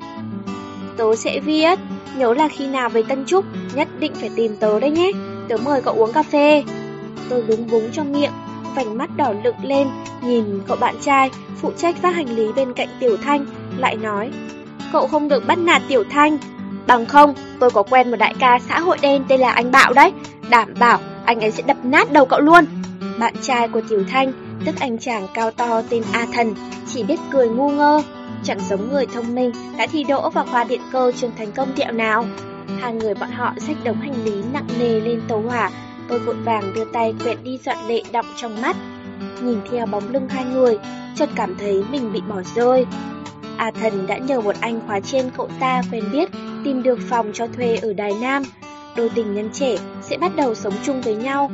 Tớ 0.97 1.15
sẽ 1.15 1.39
viết, 1.39 1.79
nhớ 2.17 2.33
là 2.33 2.47
khi 2.47 2.67
nào 2.67 2.89
về 2.89 3.03
Tân 3.03 3.25
Trúc, 3.25 3.45
nhất 3.73 3.87
định 3.99 4.11
phải 4.15 4.29
tìm 4.35 4.55
tớ 4.59 4.79
đấy 4.79 4.91
nhé, 4.91 5.11
tớ 5.47 5.57
mời 5.57 5.81
cậu 5.81 5.93
uống 5.93 6.13
cà 6.13 6.23
phê. 6.23 6.63
Tôi 7.29 7.43
đúng 7.47 7.67
búng 7.71 7.91
trong 7.91 8.11
miệng, 8.11 8.31
vành 8.75 8.97
mắt 8.97 9.09
đỏ 9.17 9.33
lực 9.43 9.55
lên, 9.63 9.87
nhìn 10.21 10.61
cậu 10.67 10.77
bạn 10.77 10.95
trai, 11.01 11.29
phụ 11.61 11.71
trách 11.77 12.01
vác 12.01 12.15
hành 12.15 12.29
lý 12.29 12.51
bên 12.55 12.73
cạnh 12.73 12.89
Tiểu 12.99 13.17
Thanh, 13.17 13.45
lại 13.77 13.95
nói, 13.95 14.31
cậu 14.93 15.07
không 15.07 15.29
được 15.29 15.47
bắt 15.47 15.57
nạt 15.57 15.81
Tiểu 15.87 16.03
Thanh. 16.09 16.37
Bằng 16.87 17.05
không, 17.05 17.33
tôi 17.59 17.71
có 17.71 17.83
quen 17.83 18.11
một 18.11 18.17
đại 18.19 18.33
ca 18.39 18.59
xã 18.69 18.79
hội 18.79 18.97
đen 19.01 19.23
tên 19.27 19.39
là 19.39 19.51
anh 19.51 19.71
Bạo 19.71 19.93
đấy, 19.93 20.11
đảm 20.49 20.73
bảo 20.79 20.99
anh 21.25 21.39
ấy 21.39 21.51
sẽ 21.51 21.63
đập 21.67 21.77
nát 21.83 22.11
đầu 22.11 22.25
cậu 22.25 22.39
luôn. 22.39 22.65
Bạn 23.19 23.33
trai 23.41 23.67
của 23.67 23.81
Tiểu 23.89 24.03
Thanh, 24.07 24.33
tức 24.65 24.75
anh 24.79 24.97
chàng 24.97 25.27
cao 25.33 25.51
to 25.51 25.81
tên 25.89 26.03
A 26.11 26.25
Thần, 26.33 26.55
chỉ 26.87 27.03
biết 27.03 27.19
cười 27.31 27.49
ngu 27.49 27.69
ngơ, 27.69 28.01
chẳng 28.43 28.59
giống 28.69 28.89
người 28.89 29.05
thông 29.05 29.35
minh 29.35 29.51
đã 29.77 29.87
thi 29.91 30.03
đỗ 30.03 30.29
vào 30.29 30.45
khoa 30.51 30.63
điện 30.63 30.81
cơ 30.91 31.11
trường 31.11 31.31
thành 31.37 31.51
công 31.51 31.71
tiệu 31.75 31.91
nào. 31.91 32.25
Hai 32.79 32.93
người 32.93 33.13
bọn 33.13 33.31
họ 33.31 33.53
xách 33.57 33.77
đống 33.83 34.01
hành 34.01 34.23
lý 34.25 34.33
nặng 34.53 34.67
nề 34.79 34.99
lên 34.99 35.21
tàu 35.27 35.41
hỏa, 35.41 35.69
tôi 36.07 36.19
vội 36.19 36.35
vàng 36.35 36.73
đưa 36.75 36.85
tay 36.85 37.13
quẹt 37.23 37.37
đi 37.43 37.59
dọn 37.65 37.77
lệ 37.87 38.01
đọng 38.11 38.25
trong 38.35 38.61
mắt. 38.61 38.75
Nhìn 39.41 39.57
theo 39.71 39.85
bóng 39.85 40.13
lưng 40.13 40.29
hai 40.29 40.45
người, 40.45 40.77
chợt 41.15 41.29
cảm 41.35 41.55
thấy 41.59 41.83
mình 41.91 42.13
bị 42.13 42.21
bỏ 42.29 42.41
rơi. 42.55 42.85
A 43.57 43.71
Thần 43.71 44.07
đã 44.07 44.17
nhờ 44.17 44.41
một 44.41 44.55
anh 44.59 44.79
khóa 44.87 44.99
trên 44.99 45.29
cậu 45.37 45.49
ta 45.59 45.81
quen 45.91 46.03
biết 46.11 46.29
tìm 46.63 46.83
được 46.83 46.99
phòng 47.09 47.31
cho 47.33 47.47
thuê 47.47 47.75
ở 47.75 47.93
Đài 47.93 48.11
Nam. 48.21 48.43
Đôi 48.95 49.09
tình 49.09 49.33
nhân 49.33 49.49
trẻ 49.53 49.75
sẽ 50.01 50.17
bắt 50.17 50.35
đầu 50.35 50.55
sống 50.55 50.73
chung 50.85 51.01
với 51.01 51.15
nhau. 51.15 51.51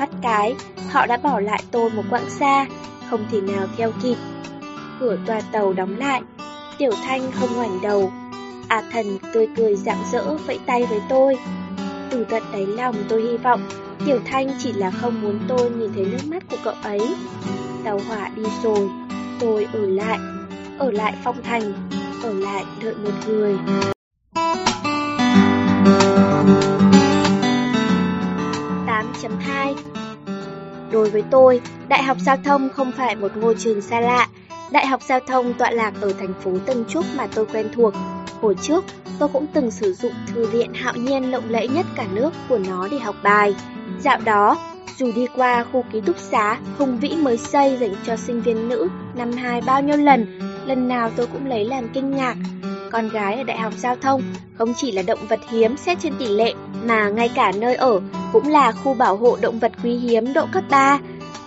Thoát 0.00 0.10
cái, 0.22 0.54
họ 0.90 1.06
đã 1.06 1.16
bỏ 1.16 1.40
lại 1.40 1.62
tôi 1.70 1.90
một 1.90 2.02
quãng 2.10 2.30
xa, 2.30 2.66
không 3.10 3.24
thể 3.30 3.40
nào 3.40 3.66
theo 3.76 3.92
kịp. 4.02 4.16
Cửa 5.00 5.18
toa 5.26 5.40
tàu 5.52 5.72
đóng 5.72 5.96
lại, 5.98 6.22
Tiểu 6.78 6.90
Thanh 7.04 7.32
không 7.32 7.48
ngoảnh 7.56 7.80
đầu. 7.82 8.12
A 8.68 8.82
Thần 8.92 9.18
tươi 9.34 9.48
cười 9.56 9.76
rạng 9.76 10.04
rỡ 10.12 10.36
vẫy 10.46 10.58
tay 10.66 10.86
với 10.86 11.00
tôi. 11.08 11.38
Từ 12.10 12.24
tận 12.24 12.42
đáy 12.52 12.66
lòng 12.66 12.96
tôi 13.08 13.22
hy 13.22 13.36
vọng 13.36 13.68
Tiểu 14.06 14.18
Thanh 14.24 14.50
chỉ 14.58 14.72
là 14.72 14.90
không 14.90 15.22
muốn 15.22 15.38
tôi 15.48 15.70
nhìn 15.70 15.92
thấy 15.94 16.04
nước 16.04 16.26
mắt 16.26 16.42
của 16.50 16.56
cậu 16.64 16.74
ấy. 16.82 17.14
Tàu 17.84 18.00
hỏa 18.08 18.28
đi 18.28 18.44
rồi, 18.62 18.90
tôi 19.40 19.68
ở 19.72 19.86
lại, 19.86 20.18
ở 20.78 20.90
lại 20.90 21.14
phong 21.24 21.42
thành, 21.42 21.72
ở 22.22 22.32
lại 22.32 22.64
đợi 22.82 22.94
một 22.94 23.12
người. 23.26 23.56
Đối 30.92 31.10
với 31.10 31.22
tôi, 31.30 31.60
Đại 31.88 32.02
học 32.02 32.16
Giao 32.20 32.36
thông 32.44 32.68
không 32.68 32.92
phải 32.92 33.16
một 33.16 33.36
ngôi 33.36 33.54
trường 33.58 33.80
xa 33.80 34.00
lạ. 34.00 34.28
Đại 34.70 34.86
học 34.86 35.00
Giao 35.08 35.20
thông 35.20 35.54
tọa 35.54 35.70
lạc 35.70 35.92
ở 36.00 36.12
thành 36.12 36.34
phố 36.44 36.50
Tân 36.66 36.84
Trúc 36.88 37.04
mà 37.16 37.26
tôi 37.34 37.46
quen 37.46 37.68
thuộc. 37.74 37.94
Hồi 38.40 38.56
trước, 38.62 38.84
tôi 39.18 39.28
cũng 39.28 39.46
từng 39.52 39.70
sử 39.70 39.92
dụng 39.92 40.12
thư 40.26 40.46
viện 40.46 40.74
hạo 40.74 40.94
nhiên 40.96 41.30
lộng 41.30 41.44
lẫy 41.48 41.68
nhất 41.68 41.86
cả 41.96 42.06
nước 42.12 42.30
của 42.48 42.58
nó 42.58 42.88
để 42.90 42.98
học 42.98 43.14
bài. 43.22 43.54
Dạo 44.00 44.18
đó, 44.24 44.56
dù 44.96 45.12
đi 45.14 45.26
qua 45.36 45.64
khu 45.72 45.84
ký 45.92 46.00
túc 46.00 46.18
xá 46.18 46.58
hùng 46.78 46.98
vĩ 46.98 47.16
mới 47.16 47.36
xây 47.36 47.76
dành 47.76 47.94
cho 48.06 48.16
sinh 48.16 48.40
viên 48.40 48.68
nữ 48.68 48.88
năm 49.14 49.32
hai 49.32 49.60
bao 49.60 49.82
nhiêu 49.82 49.96
lần, 49.96 50.38
lần 50.66 50.88
nào 50.88 51.10
tôi 51.16 51.26
cũng 51.26 51.46
lấy 51.46 51.64
làm 51.64 51.88
kinh 51.88 52.10
ngạc. 52.10 52.36
Con 52.90 53.08
gái 53.08 53.36
ở 53.36 53.42
Đại 53.42 53.58
học 53.58 53.72
Giao 53.76 53.96
thông 53.96 54.22
không 54.54 54.74
chỉ 54.76 54.92
là 54.92 55.02
động 55.02 55.26
vật 55.28 55.40
hiếm 55.50 55.76
xét 55.76 55.98
trên 56.00 56.14
tỷ 56.18 56.26
lệ, 56.26 56.54
mà 56.84 57.08
ngay 57.08 57.30
cả 57.34 57.52
nơi 57.56 57.74
ở 57.74 58.00
cũng 58.32 58.48
là 58.48 58.72
khu 58.72 58.94
bảo 58.94 59.16
hộ 59.16 59.36
động 59.40 59.58
vật 59.58 59.72
quý 59.84 59.96
hiếm 59.96 60.32
độ 60.32 60.46
cấp 60.52 60.64
3. 60.70 60.98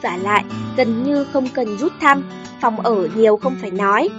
Và 0.02 0.18
lại, 0.18 0.44
gần 0.78 1.04
như 1.04 1.26
không 1.34 1.48
cần 1.54 1.78
rút 1.78 1.92
thăm, 2.02 2.24
phòng 2.62 2.80
ở 2.80 3.08
nhiều 3.16 3.38
không 3.38 3.56
phải 3.62 3.72
nói. 3.72 4.10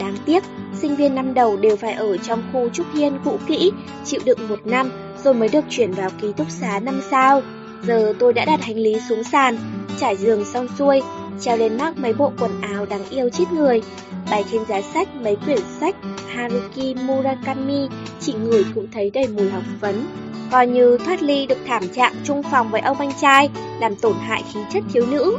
Đáng 0.00 0.16
tiếc, 0.24 0.44
sinh 0.80 0.96
viên 0.96 1.14
năm 1.14 1.34
đầu 1.34 1.56
đều 1.56 1.76
phải 1.76 1.92
ở 1.92 2.16
trong 2.16 2.42
khu 2.52 2.68
Trúc 2.68 2.86
Hiên 2.94 3.18
cũ 3.24 3.38
kỹ, 3.46 3.72
chịu 4.04 4.20
đựng 4.24 4.48
một 4.48 4.66
năm 4.66 4.90
rồi 5.24 5.34
mới 5.34 5.48
được 5.48 5.64
chuyển 5.70 5.92
vào 5.92 6.10
ký 6.20 6.32
túc 6.32 6.50
xá 6.50 6.80
năm 6.80 7.00
sao. 7.10 7.42
Giờ 7.82 8.12
tôi 8.18 8.32
đã 8.32 8.44
đặt 8.44 8.60
hành 8.62 8.76
lý 8.76 9.00
xuống 9.08 9.24
sàn, 9.24 9.56
trải 9.98 10.16
giường 10.16 10.44
xong 10.44 10.68
xuôi, 10.78 11.00
treo 11.40 11.56
lên 11.56 11.78
mác 11.78 11.98
mấy 11.98 12.12
bộ 12.12 12.32
quần 12.40 12.60
áo 12.60 12.86
đáng 12.86 13.08
yêu 13.10 13.28
chít 13.28 13.52
người, 13.52 13.82
bày 14.30 14.44
trên 14.52 14.64
giá 14.68 14.80
sách 14.94 15.08
mấy 15.14 15.36
quyển 15.36 15.60
sách 15.80 15.96
Haruki 16.34 16.96
Murakami 17.04 17.88
chỉ 18.20 18.32
người 18.32 18.64
cũng 18.74 18.86
thấy 18.92 19.10
đầy 19.10 19.28
mùi 19.28 19.50
học 19.50 19.62
vấn 19.80 20.06
Coi 20.52 20.66
như 20.66 20.98
thoát 21.04 21.22
ly 21.22 21.46
được 21.46 21.58
thảm 21.66 21.88
trạng 21.88 22.14
chung 22.24 22.42
phòng 22.42 22.68
với 22.70 22.80
ông 22.80 22.98
anh 22.98 23.12
trai, 23.20 23.50
làm 23.80 23.96
tổn 23.96 24.14
hại 24.20 24.42
khí 24.52 24.60
chất 24.72 24.84
thiếu 24.92 25.06
nữ. 25.06 25.38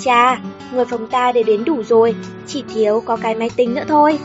Cha, 0.00 0.40
người 0.72 0.84
phòng 0.84 1.06
ta 1.06 1.32
đều 1.32 1.44
đến 1.44 1.64
đủ 1.64 1.82
rồi, 1.82 2.14
chỉ 2.46 2.64
thiếu 2.74 3.02
có 3.06 3.16
cái 3.16 3.34
máy 3.34 3.50
tính 3.56 3.74
nữa 3.74 3.84
thôi. 3.88 4.18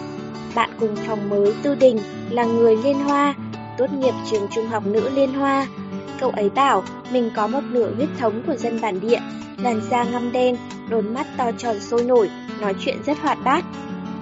Bạn 0.56 0.70
cùng 0.80 0.96
phòng 0.96 1.30
mới 1.30 1.54
Tư 1.64 1.76
Đình 1.76 2.00
là 2.30 2.46
người 2.46 2.78
Liên 2.78 3.00
Hoa, 3.00 3.34
tốt 3.78 3.86
nghiệp 3.94 4.14
trường 4.32 4.48
trung 4.56 4.68
học 4.68 4.84
nữ 4.86 5.10
Liên 5.10 5.34
Hoa. 5.34 5.68
Cậu 6.20 6.30
ấy 6.30 6.50
bảo 6.50 6.84
mình 7.12 7.30
có 7.36 7.48
một 7.48 7.62
nửa 7.72 7.94
huyết 7.96 8.10
thống 8.20 8.42
của 8.48 8.56
dân 8.56 8.82
bản 8.82 9.00
địa, 9.00 9.20
làn 9.58 9.82
da 9.92 10.04
ngăm 10.04 10.32
đen, 10.32 10.58
đôi 10.90 11.02
mắt 11.02 11.28
to 11.38 11.52
tròn 11.58 11.80
sôi 11.80 12.04
nổi, 12.04 12.30
nói 12.62 12.76
chuyện 12.80 12.98
rất 13.06 13.18
hoạt 13.20 13.38
bát. 13.44 13.66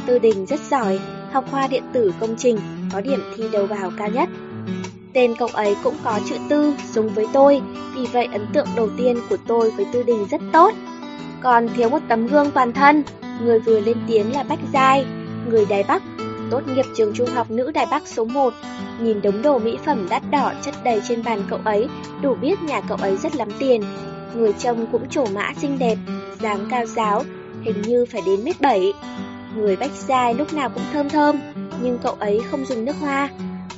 Tư 0.05 0.19
Đình 0.19 0.45
rất 0.45 0.59
giỏi, 0.69 0.99
học 1.31 1.45
khoa 1.51 1.67
điện 1.67 1.83
tử 1.93 2.13
công 2.19 2.35
trình, 2.37 2.57
có 2.93 3.01
điểm 3.01 3.23
thi 3.35 3.43
đầu 3.51 3.65
vào 3.65 3.91
cao 3.97 4.09
nhất. 4.09 4.29
Tên 5.13 5.35
cậu 5.39 5.47
ấy 5.53 5.75
cũng 5.83 5.95
có 6.03 6.19
chữ 6.29 6.35
tư, 6.49 6.73
giống 6.93 7.09
với 7.09 7.25
tôi, 7.33 7.61
vì 7.95 8.05
vậy 8.05 8.27
ấn 8.31 8.47
tượng 8.53 8.67
đầu 8.75 8.89
tiên 8.97 9.17
của 9.29 9.37
tôi 9.47 9.71
với 9.71 9.85
Tư 9.93 10.03
Đình 10.03 10.27
rất 10.31 10.41
tốt. 10.53 10.73
Còn 11.41 11.67
thiếu 11.75 11.89
một 11.89 11.99
tấm 12.07 12.27
gương 12.27 12.51
toàn 12.51 12.73
thân, 12.73 13.03
người 13.41 13.59
vừa 13.59 13.79
lên 13.79 13.97
tiếng 14.07 14.33
là 14.33 14.43
Bách 14.43 14.59
Giai, 14.73 15.05
người 15.49 15.65
Đài 15.69 15.83
Bắc, 15.83 16.03
tốt 16.51 16.61
nghiệp 16.67 16.85
trường 16.95 17.13
trung 17.13 17.29
học 17.29 17.51
nữ 17.51 17.71
Đài 17.71 17.85
Bắc 17.91 18.07
số 18.07 18.25
1. 18.25 18.53
Nhìn 19.01 19.21
đống 19.21 19.41
đồ 19.41 19.59
mỹ 19.59 19.77
phẩm 19.85 20.07
đắt 20.09 20.23
đỏ 20.31 20.53
chất 20.61 20.75
đầy 20.83 21.01
trên 21.07 21.23
bàn 21.23 21.41
cậu 21.49 21.59
ấy, 21.63 21.87
đủ 22.21 22.35
biết 22.35 22.63
nhà 22.63 22.81
cậu 22.81 22.97
ấy 22.97 23.17
rất 23.17 23.35
lắm 23.35 23.49
tiền. 23.59 23.83
Người 24.35 24.53
chồng 24.53 24.85
cũng 24.91 25.09
trổ 25.09 25.25
mã 25.25 25.53
xinh 25.61 25.79
đẹp, 25.79 25.97
dáng 26.41 26.67
cao 26.69 26.85
giáo, 26.85 27.23
hình 27.61 27.81
như 27.81 28.05
phải 28.05 28.21
đến 28.25 28.43
mét 28.43 28.61
7. 28.61 28.93
Người 29.55 29.75
Bách 29.75 29.91
Giai 30.07 30.33
lúc 30.33 30.53
nào 30.53 30.69
cũng 30.69 30.83
thơm 30.93 31.09
thơm, 31.09 31.39
nhưng 31.81 31.97
cậu 32.03 32.13
ấy 32.19 32.41
không 32.51 32.65
dùng 32.65 32.85
nước 32.85 32.95
hoa. 33.01 33.29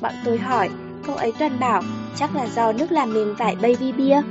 Bọn 0.01 0.13
tôi 0.25 0.37
hỏi, 0.37 0.69
cậu 1.07 1.15
ấy 1.15 1.33
toàn 1.39 1.59
bảo 1.59 1.81
chắc 2.15 2.35
là 2.35 2.47
do 2.55 2.71
nước 2.71 2.91
làm 2.91 3.13
mềm 3.13 3.35
vải 3.35 3.55
baby 3.55 3.91
bia. 3.91 4.21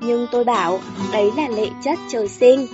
Nhưng 0.00 0.26
tôi 0.32 0.44
bảo, 0.44 0.80
đấy 1.12 1.30
là 1.36 1.48
lệ 1.48 1.68
chất 1.84 1.98
trời 2.12 2.28
sinh. 2.28 2.66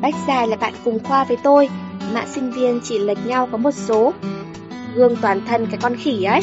Bách 0.00 0.14
Giai 0.28 0.48
là 0.48 0.56
bạn 0.56 0.74
cùng 0.84 1.04
khoa 1.04 1.24
với 1.24 1.36
tôi, 1.42 1.68
mã 2.12 2.26
sinh 2.26 2.50
viên 2.50 2.80
chỉ 2.84 2.98
lệch 2.98 3.26
nhau 3.26 3.48
có 3.52 3.58
một 3.58 3.74
số. 3.74 4.12
Gương 4.96 5.16
toàn 5.16 5.40
thân 5.46 5.66
cái 5.66 5.78
con 5.82 5.96
khỉ 5.96 6.24
ấy. 6.24 6.40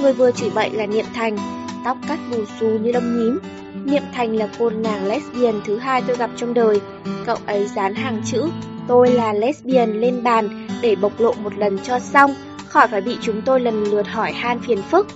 Người 0.00 0.12
vừa 0.12 0.30
chửi 0.30 0.50
bậy 0.50 0.70
là 0.70 0.86
Niệm 0.86 1.06
Thành, 1.14 1.36
tóc 1.84 1.96
cắt 2.08 2.18
bù 2.30 2.36
xù 2.60 2.66
như 2.66 2.92
lông 2.92 3.18
nhím. 3.18 3.38
Niệm 3.84 4.02
Thành 4.14 4.36
là 4.36 4.48
cô 4.58 4.70
nàng 4.70 5.06
lesbian 5.06 5.60
thứ 5.64 5.78
hai 5.78 6.02
tôi 6.06 6.16
gặp 6.16 6.30
trong 6.36 6.54
đời. 6.54 6.80
Cậu 7.26 7.36
ấy 7.46 7.66
dán 7.66 7.94
hàng 7.94 8.22
chữ 8.24 8.48
Tôi 8.88 9.10
là 9.10 9.32
lesbian 9.32 10.00
lên 10.00 10.22
bàn 10.22 10.68
để 10.82 10.96
bộc 10.96 11.20
lộ 11.20 11.32
một 11.32 11.58
lần 11.58 11.78
cho 11.78 11.98
xong, 11.98 12.34
khỏi 12.68 12.88
phải 12.88 13.00
bị 13.00 13.16
chúng 13.22 13.42
tôi 13.42 13.60
lần 13.60 13.84
lượt 13.84 14.08
hỏi 14.08 14.32
han 14.32 14.60
phiền 14.60 14.82
phức. 14.82 15.06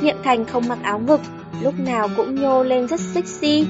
Niệm 0.00 0.16
Thành 0.24 0.44
không 0.44 0.68
mặc 0.68 0.78
áo 0.82 0.98
ngực, 0.98 1.20
lúc 1.62 1.74
nào 1.78 2.08
cũng 2.16 2.34
nhô 2.34 2.62
lên 2.62 2.88
rất 2.88 3.00
sexy. 3.00 3.66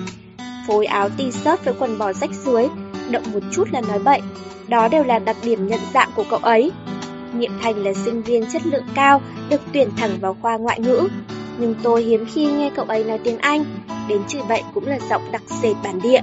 Phối 0.69 0.87
áo 0.87 1.09
t-shirt 1.19 1.57
với 1.65 1.75
quần 1.79 1.99
bò 1.99 2.13
rách 2.13 2.31
dưới, 2.45 2.69
động 3.11 3.23
một 3.33 3.41
chút 3.53 3.69
là 3.73 3.81
nói 3.81 3.99
bậy. 3.99 4.21
Đó 4.69 4.89
đều 4.89 5.05
là 5.05 5.19
đặc 5.19 5.37
điểm 5.43 5.67
nhận 5.67 5.81
dạng 5.95 6.11
của 6.15 6.25
cậu 6.31 6.39
ấy. 6.39 6.73
Niệm 7.33 7.53
Thành 7.63 7.85
là 7.85 7.93
sinh 8.05 8.23
viên 8.23 8.45
chất 8.53 8.67
lượng 8.67 8.85
cao, 8.95 9.21
được 9.49 9.61
tuyển 9.73 9.89
thẳng 9.97 10.19
vào 10.21 10.37
khoa 10.43 10.57
ngoại 10.57 10.81
ngữ. 10.81 11.09
Nhưng 11.59 11.75
tôi 11.83 12.03
hiếm 12.03 12.27
khi 12.33 12.47
nghe 12.47 12.71
cậu 12.75 12.85
ấy 12.85 13.05
nói 13.05 13.19
tiếng 13.19 13.39
Anh, 13.39 13.65
đến 14.09 14.23
chửi 14.29 14.43
bậy 14.49 14.63
cũng 14.75 14.87
là 14.87 14.99
giọng 15.11 15.23
đặc 15.33 15.43
sệt 15.63 15.77
bản 15.85 16.01
địa. 16.03 16.21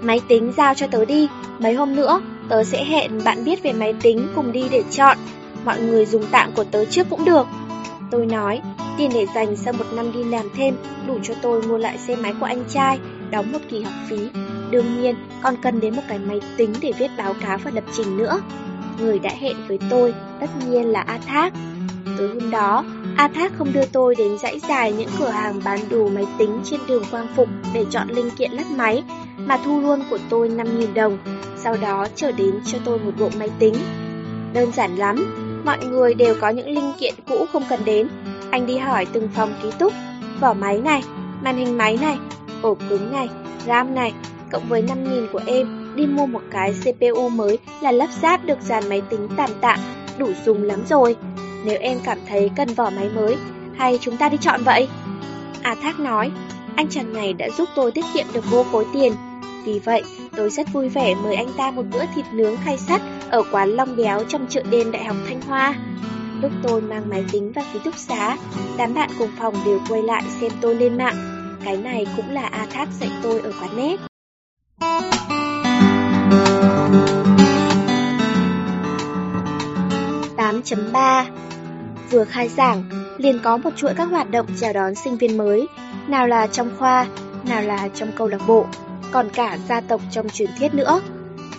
Máy 0.00 0.20
tính 0.28 0.52
giao 0.56 0.74
cho 0.74 0.86
tớ 0.86 1.04
đi, 1.04 1.28
mấy 1.58 1.74
hôm 1.74 1.96
nữa 1.96 2.20
tớ 2.48 2.64
sẽ 2.64 2.84
hẹn 2.84 3.24
bạn 3.24 3.44
biết 3.44 3.62
về 3.62 3.72
máy 3.72 3.94
tính 4.02 4.28
cùng 4.34 4.52
đi 4.52 4.64
để 4.70 4.82
chọn. 4.90 5.18
Mọi 5.64 5.80
người 5.80 6.06
dùng 6.06 6.24
tạm 6.30 6.52
của 6.56 6.64
tớ 6.64 6.84
trước 6.84 7.06
cũng 7.10 7.24
được. 7.24 7.46
Tôi 8.10 8.26
nói, 8.26 8.60
tiền 8.98 9.10
để 9.14 9.26
dành 9.34 9.56
sau 9.56 9.72
một 9.72 9.84
năm 9.92 10.12
đi 10.12 10.24
làm 10.24 10.48
thêm 10.56 10.74
đủ 11.06 11.18
cho 11.22 11.34
tôi 11.42 11.62
mua 11.62 11.78
lại 11.78 11.98
xe 11.98 12.16
máy 12.16 12.34
của 12.40 12.46
anh 12.46 12.64
trai, 12.68 12.98
đóng 13.30 13.52
một 13.52 13.58
kỳ 13.68 13.82
học 13.82 13.94
phí. 14.08 14.16
Đương 14.70 15.00
nhiên, 15.00 15.14
còn 15.42 15.54
cần 15.62 15.80
đến 15.80 15.96
một 15.96 16.02
cái 16.08 16.18
máy 16.18 16.40
tính 16.56 16.72
để 16.80 16.92
viết 16.98 17.10
báo 17.18 17.34
cáo 17.40 17.58
và 17.58 17.70
lập 17.74 17.84
trình 17.96 18.16
nữa. 18.16 18.40
Người 19.00 19.18
đã 19.18 19.30
hẹn 19.40 19.56
với 19.68 19.78
tôi, 19.90 20.14
tất 20.40 20.46
nhiên 20.66 20.86
là 20.86 21.00
A 21.00 21.18
Thác. 21.26 21.52
Tối 22.18 22.28
hôm 22.28 22.50
đó, 22.50 22.84
A 23.16 23.28
Thác 23.28 23.52
không 23.58 23.72
đưa 23.72 23.84
tôi 23.92 24.14
đến 24.14 24.38
dãy 24.38 24.60
dài 24.68 24.92
những 24.92 25.08
cửa 25.18 25.28
hàng 25.28 25.60
bán 25.64 25.80
đồ 25.90 26.08
máy 26.08 26.26
tính 26.38 26.60
trên 26.64 26.80
đường 26.88 27.04
Quang 27.10 27.26
Phục 27.36 27.48
để 27.74 27.84
chọn 27.90 28.08
linh 28.08 28.30
kiện 28.30 28.52
lắp 28.52 28.66
máy, 28.76 29.04
mà 29.36 29.58
thu 29.64 29.80
luôn 29.80 30.02
của 30.10 30.18
tôi 30.28 30.48
5.000 30.48 30.94
đồng, 30.94 31.18
sau 31.56 31.76
đó 31.76 32.06
trở 32.14 32.32
đến 32.32 32.60
cho 32.64 32.78
tôi 32.84 32.98
một 32.98 33.12
bộ 33.18 33.30
máy 33.38 33.50
tính. 33.58 33.74
Đơn 34.52 34.72
giản 34.72 34.96
lắm, 34.96 35.26
mọi 35.64 35.78
người 35.86 36.14
đều 36.14 36.34
có 36.40 36.48
những 36.48 36.68
linh 36.68 36.92
kiện 36.98 37.14
cũ 37.28 37.46
không 37.52 37.62
cần 37.68 37.80
đến. 37.84 38.08
Anh 38.50 38.66
đi 38.66 38.76
hỏi 38.76 39.06
từng 39.12 39.28
phòng 39.34 39.54
ký 39.62 39.68
túc, 39.78 39.92
vỏ 40.40 40.54
máy 40.54 40.78
này, 40.78 41.02
màn 41.42 41.56
hình 41.56 41.78
máy 41.78 41.98
này, 42.00 42.18
ổ 42.62 42.76
cứng 42.88 43.12
này, 43.12 43.28
RAM 43.66 43.94
này, 43.94 44.14
cộng 44.52 44.68
với 44.68 44.82
5.000 44.82 45.26
của 45.32 45.40
em, 45.46 45.87
đi 45.98 46.06
mua 46.06 46.26
một 46.26 46.42
cái 46.50 46.72
CPU 46.72 47.28
mới 47.28 47.58
là 47.80 47.92
lắp 47.92 48.08
ráp 48.22 48.44
được 48.44 48.58
dàn 48.60 48.88
máy 48.88 49.02
tính 49.10 49.28
tàn 49.36 49.50
tạ 49.60 49.76
đủ 50.18 50.28
dùng 50.44 50.62
lắm 50.62 50.80
rồi. 50.88 51.16
Nếu 51.64 51.78
em 51.80 51.98
cảm 52.04 52.18
thấy 52.28 52.50
cần 52.56 52.68
vỏ 52.74 52.90
máy 52.90 53.10
mới, 53.14 53.36
hay 53.76 53.98
chúng 54.00 54.16
ta 54.16 54.28
đi 54.28 54.36
chọn 54.40 54.62
vậy? 54.64 54.88
A 55.62 55.74
Thác 55.82 56.00
nói, 56.00 56.30
anh 56.76 56.88
chàng 56.88 57.12
này 57.12 57.32
đã 57.32 57.48
giúp 57.58 57.68
tôi 57.76 57.92
tiết 57.92 58.04
kiệm 58.14 58.26
được 58.32 58.50
vô 58.50 58.64
khối 58.72 58.84
tiền. 58.94 59.12
Vì 59.64 59.78
vậy, 59.78 60.02
Tôi 60.38 60.50
rất 60.50 60.72
vui 60.72 60.88
vẻ 60.88 61.14
mời 61.14 61.34
anh 61.34 61.52
ta 61.56 61.70
một 61.70 61.82
bữa 61.92 62.04
thịt 62.14 62.24
nướng 62.32 62.56
khay 62.56 62.78
sắt 62.78 63.00
ở 63.30 63.42
quán 63.52 63.68
Long 63.68 63.96
Béo 63.96 64.24
trong 64.24 64.46
chợ 64.48 64.62
đêm 64.70 64.90
Đại 64.92 65.04
học 65.04 65.16
Thanh 65.28 65.40
Hoa. 65.42 65.74
Lúc 66.42 66.52
tôi 66.62 66.80
mang 66.80 67.08
máy 67.08 67.24
tính 67.32 67.52
và 67.52 67.62
ký 67.72 67.78
túc 67.84 67.96
xá, 67.96 68.36
đám 68.76 68.94
bạn 68.94 69.10
cùng 69.18 69.30
phòng 69.38 69.54
đều 69.66 69.80
quay 69.88 70.02
lại 70.02 70.22
xem 70.40 70.52
tôi 70.60 70.74
lên 70.74 70.98
mạng. 70.98 71.16
Cái 71.64 71.76
này 71.76 72.06
cũng 72.16 72.30
là 72.30 72.42
A 72.42 72.66
Thác 72.70 72.88
dạy 73.00 73.10
tôi 73.22 73.40
ở 73.40 73.52
quán 73.60 73.76
nét. 73.76 73.96
8.3 80.48 81.24
Vừa 82.10 82.24
khai 82.24 82.48
giảng, 82.48 82.84
liền 83.18 83.38
có 83.42 83.56
một 83.56 83.70
chuỗi 83.76 83.94
các 83.94 84.04
hoạt 84.04 84.30
động 84.30 84.46
chào 84.60 84.72
đón 84.72 84.94
sinh 84.94 85.16
viên 85.16 85.36
mới, 85.36 85.66
nào 86.06 86.26
là 86.26 86.46
trong 86.46 86.70
khoa, 86.78 87.06
nào 87.48 87.62
là 87.62 87.88
trong 87.94 88.12
câu 88.16 88.28
lạc 88.28 88.40
bộ, 88.46 88.66
còn 89.10 89.28
cả 89.30 89.58
gia 89.68 89.80
tộc 89.80 90.00
trong 90.10 90.28
truyền 90.28 90.50
thuyết 90.58 90.74
nữa. 90.74 91.00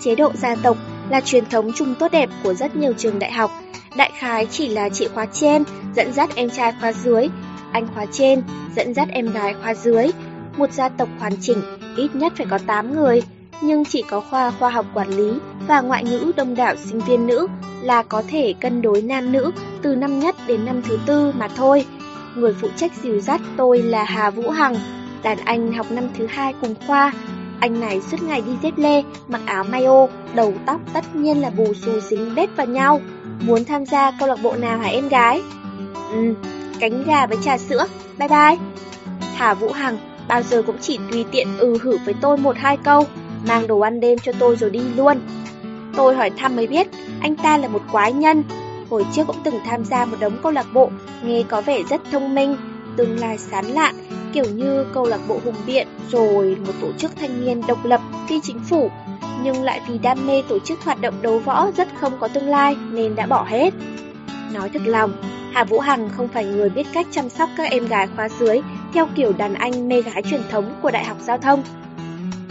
Chế 0.01 0.15
độ 0.15 0.31
gia 0.33 0.55
tộc 0.55 0.77
là 1.09 1.21
truyền 1.21 1.45
thống 1.45 1.71
chung 1.75 1.95
tốt 1.95 2.11
đẹp 2.11 2.29
của 2.43 2.53
rất 2.53 2.75
nhiều 2.75 2.93
trường 2.93 3.19
đại 3.19 3.31
học, 3.31 3.51
đại 3.97 4.11
khái 4.19 4.45
chỉ 4.45 4.67
là 4.67 4.89
chị 4.89 5.07
khóa 5.13 5.25
trên 5.25 5.63
dẫn 5.95 6.13
dắt 6.13 6.29
em 6.35 6.49
trai 6.49 6.73
khóa 6.79 6.93
dưới, 6.93 7.27
anh 7.71 7.87
khóa 7.95 8.05
trên 8.11 8.41
dẫn 8.75 8.93
dắt 8.93 9.07
em 9.11 9.31
gái 9.31 9.55
khóa 9.61 9.73
dưới, 9.73 10.07
một 10.57 10.71
gia 10.71 10.89
tộc 10.89 11.09
hoàn 11.19 11.33
chỉnh 11.41 11.61
ít 11.97 12.15
nhất 12.15 12.33
phải 12.37 12.45
có 12.49 12.57
8 12.57 12.95
người, 12.95 13.21
nhưng 13.61 13.85
chỉ 13.85 14.01
có 14.01 14.19
khoa 14.19 14.51
khoa 14.51 14.69
học 14.69 14.85
quản 14.93 15.09
lý 15.09 15.33
và 15.67 15.81
ngoại 15.81 16.03
ngữ 16.03 16.31
đông 16.35 16.55
đảo 16.55 16.75
sinh 16.75 16.99
viên 16.99 17.27
nữ 17.27 17.47
là 17.81 18.03
có 18.03 18.23
thể 18.27 18.53
cân 18.59 18.81
đối 18.81 19.01
nam 19.01 19.31
nữ 19.31 19.51
từ 19.81 19.95
năm 19.95 20.19
nhất 20.19 20.35
đến 20.47 20.65
năm 20.65 20.81
thứ 20.81 20.99
tư 21.05 21.33
mà 21.37 21.47
thôi. 21.47 21.85
Người 22.35 22.53
phụ 22.61 22.67
trách 22.75 22.91
dìu 23.01 23.19
dắt 23.19 23.41
tôi 23.57 23.81
là 23.81 24.03
Hà 24.03 24.29
Vũ 24.29 24.49
Hằng, 24.49 24.75
đàn 25.23 25.37
anh 25.37 25.73
học 25.73 25.91
năm 25.91 26.03
thứ 26.17 26.25
hai 26.29 26.53
cùng 26.61 26.75
khoa. 26.87 27.13
Anh 27.59 27.79
này 27.79 28.01
suốt 28.01 28.23
ngày 28.23 28.41
đi 28.41 28.51
dép 28.63 28.73
lê, 28.77 29.03
mặc 29.27 29.41
áo 29.45 29.63
mayo, 29.63 30.07
đầu 30.33 30.53
tóc 30.65 30.81
tất 30.93 31.15
nhiên 31.15 31.41
là 31.41 31.49
bù 31.49 31.73
xù 31.73 31.99
dính 31.99 32.35
bết 32.35 32.49
vào 32.55 32.67
nhau. 32.67 33.01
Muốn 33.41 33.65
tham 33.65 33.85
gia 33.85 34.11
câu 34.19 34.27
lạc 34.29 34.37
bộ 34.43 34.55
nào 34.55 34.77
hả 34.77 34.87
em 34.87 35.09
gái? 35.09 35.41
Ừ, 36.11 36.33
cánh 36.79 37.03
gà 37.03 37.25
với 37.25 37.37
trà 37.43 37.57
sữa, 37.57 37.85
bye 38.17 38.27
bye. 38.27 38.55
Hà 39.35 39.53
Vũ 39.53 39.71
Hằng 39.71 39.97
bao 40.27 40.41
giờ 40.41 40.63
cũng 40.67 40.77
chỉ 40.81 40.99
tùy 41.11 41.25
tiện 41.31 41.57
ừ 41.57 41.77
hử 41.81 41.97
với 42.05 42.13
tôi 42.21 42.37
một 42.37 42.57
hai 42.57 42.77
câu, 42.77 43.05
mang 43.47 43.67
đồ 43.67 43.79
ăn 43.79 43.99
đêm 43.99 44.19
cho 44.19 44.31
tôi 44.39 44.55
rồi 44.55 44.69
đi 44.69 44.79
luôn. 44.95 45.17
Tôi 45.95 46.15
hỏi 46.15 46.29
thăm 46.29 46.55
mới 46.55 46.67
biết, 46.67 46.87
anh 47.21 47.35
ta 47.35 47.57
là 47.57 47.67
một 47.67 47.81
quái 47.91 48.13
nhân. 48.13 48.43
Hồi 48.89 49.05
trước 49.13 49.27
cũng 49.27 49.35
từng 49.43 49.59
tham 49.65 49.85
gia 49.85 50.05
một 50.05 50.17
đống 50.19 50.37
câu 50.43 50.51
lạc 50.51 50.65
bộ, 50.73 50.89
nghe 51.23 51.43
có 51.47 51.61
vẻ 51.61 51.83
rất 51.89 52.01
thông 52.11 52.35
minh, 52.35 52.55
tương 52.97 53.19
lai 53.19 53.37
sán 53.37 53.65
lạn, 53.65 53.95
kiểu 54.33 54.45
như 54.45 54.85
câu 54.93 55.05
lạc 55.05 55.19
bộ 55.27 55.39
Hùng 55.45 55.55
Biện, 55.67 55.87
rồi 56.11 56.57
một 56.67 56.73
tổ 56.81 56.87
chức 56.97 57.11
thanh 57.15 57.45
niên 57.45 57.61
độc 57.67 57.85
lập, 57.85 58.01
phi 58.29 58.39
chính 58.43 58.59
phủ, 58.59 58.91
nhưng 59.43 59.63
lại 59.63 59.81
vì 59.87 59.97
đam 59.97 60.27
mê 60.27 60.43
tổ 60.49 60.59
chức 60.59 60.81
hoạt 60.81 61.01
động 61.01 61.13
đấu 61.21 61.39
võ 61.39 61.71
rất 61.71 61.87
không 61.99 62.13
có 62.19 62.27
tương 62.27 62.47
lai 62.47 62.75
nên 62.91 63.15
đã 63.15 63.25
bỏ 63.25 63.43
hết. 63.43 63.73
Nói 64.53 64.69
thật 64.73 64.81
lòng, 64.85 65.13
Hà 65.53 65.63
Vũ 65.63 65.79
Hằng 65.79 66.09
không 66.17 66.27
phải 66.27 66.45
người 66.45 66.69
biết 66.69 66.87
cách 66.93 67.07
chăm 67.11 67.29
sóc 67.29 67.49
các 67.57 67.71
em 67.71 67.87
gái 67.87 68.07
khóa 68.15 68.29
dưới 68.39 68.61
theo 68.93 69.07
kiểu 69.15 69.33
đàn 69.37 69.53
anh 69.53 69.89
mê 69.89 70.01
gái 70.01 70.23
truyền 70.29 70.41
thống 70.51 70.75
của 70.81 70.91
Đại 70.91 71.05
học 71.05 71.17
Giao 71.21 71.37
thông. 71.37 71.63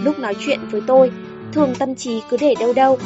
Lúc 0.05 0.18
nói 0.18 0.34
chuyện 0.46 0.61
với 0.70 0.82
tôi, 0.86 1.11
thường 1.53 1.74
tâm 1.78 1.94
trí 1.94 2.22
cứ 2.30 2.36
để 2.40 2.55
đâu 2.61 2.72
đâu, 2.72 2.99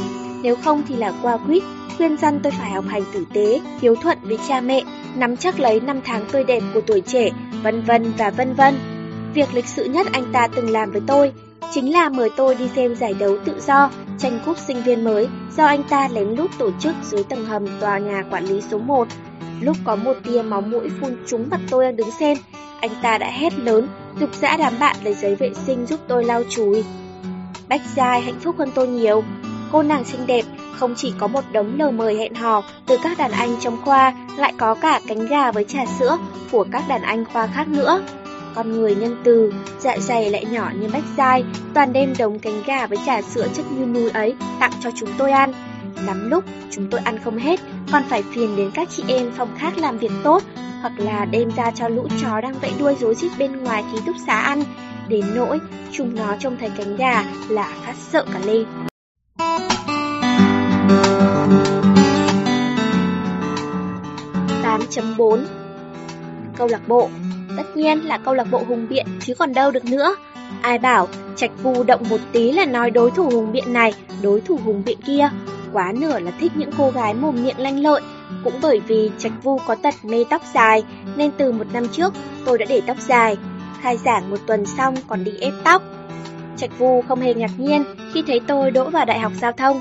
nếu 0.43 0.57
không 0.57 0.83
thì 0.89 0.97
là 0.97 1.13
qua 1.23 1.37
quýt, 1.37 1.63
khuyên 1.97 2.17
dân 2.17 2.41
tôi 2.43 2.53
phải 2.53 2.71
học 2.71 2.85
hành 2.89 3.05
tử 3.13 3.25
tế, 3.35 3.61
hiếu 3.81 3.95
thuận 3.95 4.19
với 4.23 4.39
cha 4.49 4.61
mẹ, 4.61 4.83
nắm 5.15 5.37
chắc 5.37 5.61
lấy 5.61 5.81
năm 5.81 6.01
tháng 6.05 6.25
tươi 6.33 6.45
đẹp 6.45 6.63
của 6.75 6.81
tuổi 6.81 7.01
trẻ, 7.01 7.31
vân 7.63 7.83
vân 7.83 8.13
và 8.19 8.31
vân 8.31 8.55
vân. 8.55 8.75
Việc 9.35 9.55
lịch 9.55 9.67
sự 9.67 9.85
nhất 9.85 10.07
anh 10.13 10.25
ta 10.33 10.49
từng 10.55 10.71
làm 10.71 10.91
với 10.91 11.01
tôi 11.07 11.33
chính 11.75 11.93
là 11.93 12.09
mời 12.09 12.31
tôi 12.37 12.55
đi 12.55 12.69
xem 12.77 12.97
giải 12.97 13.15
đấu 13.15 13.37
tự 13.45 13.61
do, 13.67 13.91
tranh 14.19 14.41
cúp 14.47 14.59
sinh 14.59 14.83
viên 14.83 15.05
mới 15.05 15.29
do 15.57 15.67
anh 15.67 15.83
ta 15.83 16.09
lén 16.13 16.29
lút 16.29 16.51
tổ 16.59 16.71
chức 16.81 16.95
dưới 17.03 17.25
tầng 17.25 17.45
hầm 17.45 17.67
tòa 17.81 17.99
nhà 17.99 18.25
quản 18.31 18.45
lý 18.45 18.61
số 18.71 18.79
1. 18.79 19.09
Lúc 19.61 19.77
có 19.85 19.97
một 19.97 20.17
tia 20.25 20.43
máu 20.43 20.61
mũi 20.61 20.91
phun 21.01 21.17
trúng 21.27 21.47
mặt 21.51 21.61
tôi 21.71 21.85
đang 21.85 21.97
đứng 21.97 22.11
xem, 22.21 22.37
anh 22.81 22.91
ta 23.03 23.19
đã 23.19 23.31
hét 23.31 23.59
lớn, 23.59 23.89
dục 24.21 24.31
dã 24.41 24.57
đám 24.59 24.79
bạn 24.81 24.97
lấy 25.05 25.15
giấy 25.15 25.35
vệ 25.35 25.51
sinh 25.67 25.87
giúp 25.87 26.01
tôi 26.09 26.25
lau 26.25 26.43
chùi. 26.49 26.85
Bách 27.69 27.81
Giai 27.97 28.21
hạnh 28.21 28.41
phúc 28.41 28.55
hơn 28.59 28.71
tôi 28.75 28.89
nhiều. 28.89 29.25
Cô 29.73 29.83
nàng 29.83 30.05
xinh 30.05 30.27
đẹp 30.27 30.45
không 30.79 30.95
chỉ 30.97 31.13
có 31.19 31.27
một 31.27 31.45
đống 31.53 31.79
lời 31.79 31.93
mời 31.93 32.17
hẹn 32.17 32.35
hò 32.35 32.63
từ 32.87 32.97
các 33.03 33.19
đàn 33.19 33.31
anh 33.31 33.57
trong 33.61 33.83
khoa, 33.85 34.15
lại 34.37 34.53
có 34.59 34.75
cả 34.75 35.01
cánh 35.09 35.27
gà 35.27 35.53
với 35.53 35.65
trà 35.65 35.87
sữa 35.99 36.19
của 36.51 36.67
các 36.73 36.85
đàn 36.89 37.03
anh 37.03 37.25
khoa 37.25 37.47
khác 37.47 37.69
nữa. 37.69 38.03
Con 38.55 38.73
người 38.73 38.95
nhân 38.95 39.17
từ, 39.25 39.53
dạ 39.79 39.99
dày 39.99 40.31
lại 40.31 40.45
nhỏ 40.45 40.71
như 40.81 40.89
bách 40.93 41.05
dai, 41.17 41.45
toàn 41.75 41.93
đem 41.93 42.15
đống 42.19 42.39
cánh 42.39 42.63
gà 42.67 42.87
với 42.87 42.99
trà 43.07 43.23
sữa 43.23 43.47
chất 43.55 43.65
như 43.73 43.87
núi 43.87 44.11
ấy 44.11 44.35
tặng 44.61 44.73
cho 44.81 44.91
chúng 44.95 45.09
tôi 45.19 45.31
ăn. 45.31 45.53
Lắm 46.07 46.31
lúc 46.31 46.45
chúng 46.71 46.91
tôi 46.91 47.01
ăn 47.05 47.19
không 47.25 47.39
hết, 47.39 47.61
còn 47.93 48.03
phải 48.09 48.23
phiền 48.23 48.57
đến 48.57 48.71
các 48.75 48.89
chị 48.91 49.05
em 49.09 49.33
phòng 49.37 49.55
khác 49.59 49.79
làm 49.79 49.99
việc 49.99 50.13
tốt, 50.25 50.43
hoặc 50.81 50.93
là 50.99 51.25
đem 51.25 51.51
ra 51.57 51.71
cho 51.71 51.89
lũ 51.89 52.09
chó 52.23 52.41
đang 52.41 52.55
vẫy 52.59 52.73
đuôi 52.79 52.95
rối 53.01 53.15
rít 53.15 53.31
bên 53.39 53.57
ngoài 53.57 53.85
ký 53.93 53.99
túc 54.07 54.17
xá 54.27 54.35
ăn, 54.35 54.63
đến 55.09 55.25
nỗi 55.35 55.59
chúng 55.93 56.15
nó 56.15 56.37
trông 56.39 56.57
thấy 56.61 56.71
cánh 56.77 56.97
gà 56.97 57.25
là 57.49 57.73
phát 57.87 57.95
sợ 57.97 58.25
cả 58.33 58.41
lên. 58.47 58.65
8.4 64.63 65.39
Câu 66.57 66.69
lạc 66.69 66.89
bộ. 66.89 67.11
Tất 67.57 67.77
nhiên 67.77 67.99
là 67.99 68.19
câu 68.19 68.35
lạc 68.35 68.47
bộ 68.51 68.63
hùng 68.69 68.87
biện 68.91 69.07
chứ 69.21 69.35
còn 69.35 69.55
đâu 69.55 69.71
được 69.71 69.85
nữa. 69.85 70.17
Ai 70.63 70.79
bảo 70.79 71.09
trạch 71.37 71.51
vu 71.63 71.83
động 71.83 72.03
một 72.11 72.21
tí 72.33 72.53
là 72.53 72.65
nói 72.65 72.91
đối 72.91 73.11
thủ 73.11 73.31
hùng 73.31 73.53
biện 73.53 73.73
này 73.73 73.95
Đối 74.23 74.41
thủ 74.41 74.59
hùng 74.65 74.83
biện 74.87 74.99
kia. 75.07 75.29
Quá 75.73 75.93
nửa 75.97 76.19
là 76.19 76.31
thích 76.41 76.53
những 76.55 76.71
cô 76.79 76.91
gái 76.91 77.15
mồm 77.15 77.43
miệng 77.43 77.59
lanh 77.59 77.81
lợi. 77.81 78.03
Cũng 78.45 78.55
bởi 78.63 78.81
vì 78.81 79.11
trạch 79.19 79.33
vu 79.43 79.59
có 79.67 79.75
tật 79.75 79.95
mê 80.03 80.25
tóc 80.31 80.43
dài 80.55 80.85
Nên 81.17 81.31
từ 81.39 81.53
một 81.53 81.67
năm 81.73 81.89
trước 81.89 82.15
tôi 82.45 82.59
đã 82.59 82.67
để 82.69 82.81
tóc 82.87 82.97
dài 83.01 83.37
Khai 83.81 83.97
giảng 83.97 84.31
một 84.31 84.37
tuần 84.47 84.67
xong 84.67 84.95
còn 85.07 85.25
đi 85.25 85.33
ép 85.41 85.53
tóc. 85.65 85.83
Trạch 86.57 86.79
vu 86.79 87.03
không 87.09 87.21
hề 87.21 87.35
ngạc 87.35 87.51
nhiên 87.59 87.85
khi 88.13 88.23
thấy 88.27 88.41
tôi 88.47 88.71
đỗ 88.71 88.91
vào 88.91 89.05
đại 89.05 89.19
học 89.19 89.33
giao 89.41 89.53
thông. 89.53 89.81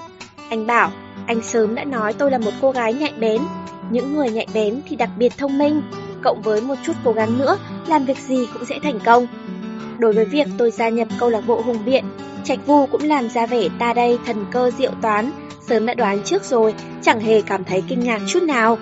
Anh 0.49 0.67
bảo 0.67 0.91
anh 1.25 1.41
sớm 1.41 1.75
đã 1.75 1.83
nói 1.83 2.13
tôi 2.13 2.31
là 2.31 2.37
một 2.37 2.51
cô 2.61 2.71
gái 2.71 2.93
nhạy 2.93 3.13
bén. 3.19 3.41
Những 3.89 4.15
người 4.15 4.29
nhạy 4.29 4.47
bén 4.53 4.81
thì 4.89 4.95
đặc 4.95 5.09
biệt 5.17 5.37
thông 5.37 5.57
minh, 5.57 5.81
cộng 6.23 6.41
với 6.41 6.61
một 6.61 6.75
chút 6.83 6.93
cố 7.03 7.11
gắng 7.11 7.37
nữa, 7.37 7.57
làm 7.87 8.05
việc 8.05 8.17
gì 8.17 8.47
cũng 8.53 8.65
sẽ 8.65 8.79
thành 8.83 8.99
công. 9.05 9.27
Đối 9.99 10.13
với 10.13 10.25
việc 10.25 10.47
tôi 10.57 10.71
gia 10.71 10.89
nhập 10.89 11.07
câu 11.19 11.29
lạc 11.29 11.41
bộ 11.47 11.61
hùng 11.61 11.85
biện, 11.85 12.05
Trạch 12.43 12.67
Vu 12.67 12.85
cũng 12.85 13.03
làm 13.03 13.29
ra 13.29 13.45
vẻ 13.45 13.67
ta 13.79 13.93
đây 13.93 14.17
thần 14.25 14.45
cơ 14.51 14.71
diệu 14.77 14.91
toán, 15.01 15.31
sớm 15.67 15.85
đã 15.85 15.93
đoán 15.93 16.23
trước 16.23 16.43
rồi, 16.43 16.73
chẳng 17.01 17.19
hề 17.19 17.41
cảm 17.41 17.63
thấy 17.63 17.83
kinh 17.87 17.99
ngạc 17.99 18.19
chút 18.27 18.43
nào. 18.43 18.77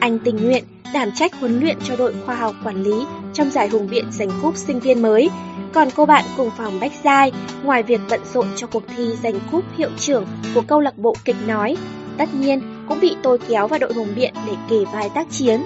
Anh 0.00 0.18
tình 0.18 0.36
nguyện 0.36 0.64
đảm 0.94 1.08
trách 1.14 1.40
huấn 1.40 1.60
luyện 1.60 1.76
cho 1.84 1.96
đội 1.96 2.14
khoa 2.26 2.34
học 2.34 2.54
quản 2.64 2.82
lý 2.82 3.04
trong 3.34 3.50
giải 3.50 3.68
hùng 3.68 3.88
biện 3.90 4.04
giành 4.12 4.30
cúp 4.42 4.56
sinh 4.56 4.80
viên 4.80 5.02
mới. 5.02 5.30
Còn 5.72 5.88
cô 5.96 6.06
bạn 6.06 6.24
cùng 6.36 6.50
phòng 6.58 6.80
Bách 6.80 6.92
Giai, 7.04 7.32
ngoài 7.62 7.82
việc 7.82 8.00
bận 8.10 8.20
rộn 8.34 8.46
cho 8.56 8.66
cuộc 8.66 8.82
thi 8.96 9.08
giành 9.22 9.34
cúp 9.52 9.64
hiệu 9.76 9.90
trưởng 9.98 10.26
của 10.54 10.60
câu 10.60 10.80
lạc 10.80 10.98
bộ 10.98 11.16
kịch 11.24 11.36
nói, 11.46 11.76
tất 12.18 12.34
nhiên 12.34 12.60
cũng 12.88 13.00
bị 13.00 13.16
tôi 13.22 13.38
kéo 13.48 13.68
vào 13.68 13.78
đội 13.78 13.92
hùng 13.92 14.08
biện 14.16 14.34
để 14.46 14.52
kể 14.70 14.84
vài 14.92 15.10
tác 15.14 15.30
chiến. 15.30 15.60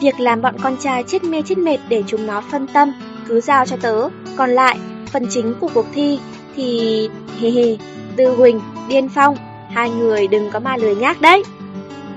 Việc 0.00 0.20
làm 0.20 0.42
bọn 0.42 0.54
con 0.62 0.76
trai 0.76 1.04
chết 1.06 1.24
mê 1.24 1.42
chết 1.42 1.58
mệt 1.58 1.78
để 1.88 2.02
chúng 2.06 2.26
nó 2.26 2.42
phân 2.50 2.66
tâm, 2.66 2.92
cứ 3.28 3.40
giao 3.40 3.66
cho 3.66 3.76
tớ. 3.76 4.08
Còn 4.36 4.50
lại, 4.50 4.78
phần 5.06 5.26
chính 5.30 5.54
của 5.60 5.70
cuộc 5.74 5.86
thi 5.94 6.18
thì... 6.56 7.10
hề 7.40 7.50
hề, 7.50 7.76
Tư 8.16 8.34
Huỳnh, 8.36 8.60
Điên 8.88 9.08
Phong, 9.08 9.36
hai 9.70 9.90
người 9.90 10.28
đừng 10.28 10.50
có 10.50 10.60
mà 10.60 10.76
lười 10.76 10.96
nhác 10.96 11.20
đấy. 11.20 11.42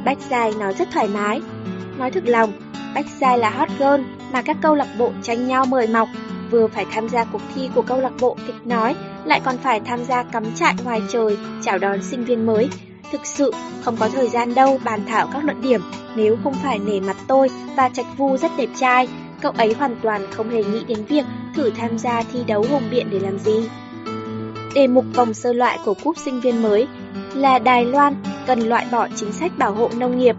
Bách 0.06 0.18
Giai 0.30 0.54
nói 0.60 0.74
rất 0.74 0.88
thoải 0.94 1.08
mái. 1.08 1.42
Nói 1.98 2.12
thực 2.12 2.28
lòng, 2.28 2.54
Bách 2.96 3.06
Giai 3.20 3.38
là 3.38 3.50
hot 3.50 3.70
girl 3.80 4.02
mà 4.32 4.42
các 4.42 4.58
câu 4.62 4.76
lạc 4.76 4.88
bộ 4.98 5.12
tranh 5.22 5.48
nhau 5.48 5.66
mời 5.66 5.88
mọc, 5.88 6.10
vừa 6.52 6.68
phải 6.68 6.86
tham 6.92 7.10
gia 7.10 7.24
cuộc 7.24 7.42
thi 7.56 7.70
của 7.76 7.82
câu 7.82 8.02
lạc 8.02 8.14
bộ 8.20 8.38
kịch 8.48 8.68
nói, 8.68 8.96
lại 9.26 9.42
còn 9.46 9.58
phải 9.58 9.80
tham 9.80 10.06
gia 10.06 10.24
cắm 10.24 10.44
trại 10.56 10.76
ngoài 10.84 11.02
trời 11.10 11.38
chào 11.62 11.78
đón 11.78 12.04
sinh 12.04 12.26
viên 12.26 12.46
mới, 12.46 12.70
Thực 13.12 13.26
sự 13.26 13.52
không 13.82 13.98
có 13.98 14.10
thời 14.10 14.28
gian 14.28 14.56
đâu 14.56 14.80
bàn 14.84 15.02
thảo 15.08 15.28
các 15.34 15.44
luận 15.44 15.62
điểm 15.62 15.82
nếu 16.16 16.38
không 16.44 16.54
phải 16.54 16.80
nể 16.80 17.00
mặt 17.00 17.18
tôi 17.28 17.50
và 17.76 17.90
Trạch 17.90 18.18
Vu 18.18 18.38
rất 18.38 18.52
đẹp 18.58 18.70
trai, 18.76 19.08
cậu 19.42 19.52
ấy 19.58 19.74
hoàn 19.74 19.96
toàn 20.02 20.28
không 20.32 20.50
hề 20.50 20.64
nghĩ 20.64 20.84
đến 20.88 21.06
việc 21.06 21.26
thử 21.56 21.70
tham 21.70 21.98
gia 21.98 22.24
thi 22.24 22.40
đấu 22.48 22.66
hùng 22.70 22.84
biện 22.92 23.08
để 23.12 23.20
làm 23.20 23.40
gì. 23.40 23.70
Đề 24.76 24.88
mục 24.88 25.06
vòng 25.14 25.34
sơ 25.34 25.54
loại 25.54 25.80
của 25.86 25.94
cúp 26.04 26.18
sinh 26.18 26.42
viên 26.42 26.62
mới 26.62 26.88
là 27.34 27.60
Đài 27.60 27.86
Loan 27.86 28.16
cần 28.48 28.60
loại 28.60 28.86
bỏ 28.92 29.08
chính 29.16 29.34
sách 29.34 29.52
bảo 29.58 29.74
hộ 29.74 29.90
nông 29.98 30.20
nghiệp. 30.20 30.36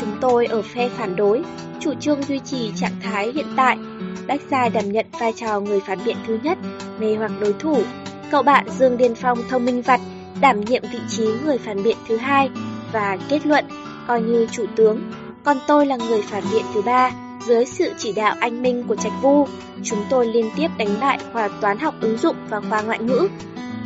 Chúng 0.00 0.08
tôi 0.20 0.46
ở 0.46 0.62
phe 0.62 0.88
phản 0.88 1.16
đối, 1.16 1.44
chủ 1.80 1.94
trương 1.94 2.22
duy 2.22 2.38
trì 2.38 2.72
trạng 2.76 3.00
thái 3.02 3.32
hiện 3.32 3.46
tại. 3.56 3.78
Bách 4.26 4.40
Giai 4.50 4.70
đảm 4.70 4.92
nhận 4.92 5.06
vai 5.20 5.32
trò 5.32 5.60
người 5.60 5.80
phản 5.86 5.98
biện 6.04 6.16
thứ 6.26 6.38
nhất, 6.42 6.58
mê 7.00 7.16
hoặc 7.16 7.32
đối 7.40 7.52
thủ. 7.52 7.82
Cậu 8.30 8.42
bạn 8.42 8.66
Dương 8.78 8.96
Điên 8.96 9.14
Phong 9.14 9.38
thông 9.48 9.64
minh 9.64 9.82
vặt, 9.82 10.00
đảm 10.40 10.60
nhiệm 10.60 10.82
vị 10.92 10.98
trí 11.08 11.28
người 11.44 11.58
phản 11.58 11.82
biện 11.82 11.96
thứ 12.08 12.16
hai 12.16 12.50
và 12.92 13.18
kết 13.28 13.46
luận 13.46 13.64
coi 14.06 14.22
như 14.22 14.46
chủ 14.52 14.66
tướng, 14.76 15.12
còn 15.44 15.56
tôi 15.68 15.86
là 15.86 15.96
người 15.96 16.22
phản 16.22 16.42
biện 16.52 16.64
thứ 16.74 16.82
ba. 16.82 17.10
Dưới 17.46 17.64
sự 17.66 17.92
chỉ 17.98 18.12
đạo 18.12 18.36
anh 18.40 18.62
minh 18.62 18.84
của 18.88 18.96
Trạch 18.96 19.22
Vu, 19.22 19.46
chúng 19.82 20.04
tôi 20.10 20.26
liên 20.26 20.50
tiếp 20.56 20.68
đánh 20.78 20.94
bại 21.00 21.18
khoa 21.32 21.48
toán 21.48 21.78
học 21.78 21.94
ứng 22.00 22.18
dụng 22.18 22.36
và 22.48 22.60
khoa 22.60 22.82
ngoại 22.82 22.98
ngữ. 22.98 23.28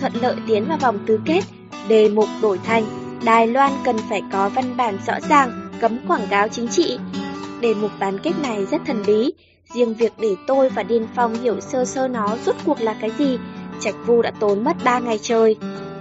thuận 0.01 0.13
lợi 0.23 0.37
tiến 0.47 0.65
vào 0.69 0.79
vòng 0.79 0.99
tứ 1.07 1.21
kết, 1.25 1.41
đề 1.89 2.09
mục 2.09 2.29
đổi 2.43 2.59
thành 2.59 2.85
Đài 3.25 3.47
Loan 3.47 3.73
cần 3.85 3.97
phải 4.09 4.23
có 4.33 4.49
văn 4.49 4.77
bản 4.77 4.99
rõ 5.07 5.21
ràng 5.29 5.71
cấm 5.81 5.99
quảng 6.09 6.27
cáo 6.31 6.49
chính 6.49 6.69
trị. 6.69 6.99
Đề 7.61 7.75
mục 7.75 7.91
bán 8.01 8.19
kết 8.19 8.33
này 8.43 8.67
rất 8.71 8.81
thần 8.87 9.03
bí, 9.07 9.33
riêng 9.75 9.95
việc 9.95 10.13
để 10.19 10.37
tôi 10.47 10.69
và 10.69 10.83
Điên 10.83 11.07
Phong 11.15 11.35
hiểu 11.35 11.61
sơ 11.61 11.85
sơ 11.85 12.09
nó 12.09 12.37
rốt 12.47 12.57
cuộc 12.65 12.81
là 12.81 12.97
cái 13.01 13.11
gì, 13.19 13.39
Trạch 13.81 13.95
Vu 14.07 14.23
đã 14.23 14.31
tốn 14.41 14.65
mất 14.65 14.77
3 14.85 14.99
ngày 14.99 15.19
trời. 15.23 15.57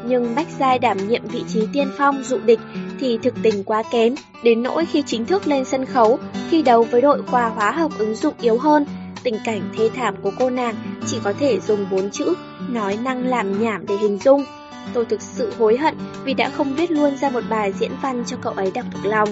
Nhưng 0.06 0.36
Bách 0.36 0.47
Giai 0.60 0.80
đảm 0.80 0.97
nhiệm 1.08 1.28
vị 1.28 1.43
trí 1.47 1.68
tiên 1.74 1.91
phong 1.97 2.24
dụ 2.24 2.38
địch 2.38 2.60
thì 2.99 3.18
thực 3.18 3.34
tình 3.43 3.64
quá 3.64 3.84
kém, 3.91 4.16
đến 4.43 4.64
nỗi 4.64 4.86
khi 4.86 5.04
chính 5.06 5.26
thức 5.26 5.47
lên 5.47 5.66
sân 5.66 5.86
khấu, 5.86 6.20
khi 6.49 6.62
đấu 6.62 6.84
với 6.84 7.01
đội 7.01 7.22
khoa 7.22 7.49
hóa 7.49 7.72
học 7.72 7.91
ứng 7.97 8.16
dụng 8.16 8.34
yếu 8.41 8.58
hơn, 8.58 8.86
tình 9.24 9.38
cảnh 9.45 9.62
thê 9.78 9.89
thảm 9.95 10.16
của 10.22 10.32
cô 10.39 10.49
nàng 10.49 10.76
chỉ 11.06 11.18
có 11.24 11.34
thể 11.39 11.60
dùng 11.60 11.86
bốn 11.91 12.12
chữ, 12.12 12.34
nói 12.70 12.97
năng 13.04 13.28
làm 13.28 13.64
nhảm 13.64 13.86
để 13.88 13.95
hình 13.97 14.18
dung. 14.18 14.45
Tôi 14.93 15.06
thực 15.06 15.22
sự 15.22 15.54
hối 15.58 15.78
hận 15.78 15.95
vì 16.24 16.34
đã 16.34 16.49
không 16.49 16.76
viết 16.76 16.91
luôn 16.91 17.18
ra 17.18 17.30
một 17.30 17.43
bài 17.49 17.74
diễn 17.80 17.91
văn 18.01 18.24
cho 18.28 18.38
cậu 18.41 18.54
ấy 18.54 18.72
đọc 18.72 18.86
thuộc 18.91 19.06
lòng. 19.06 19.30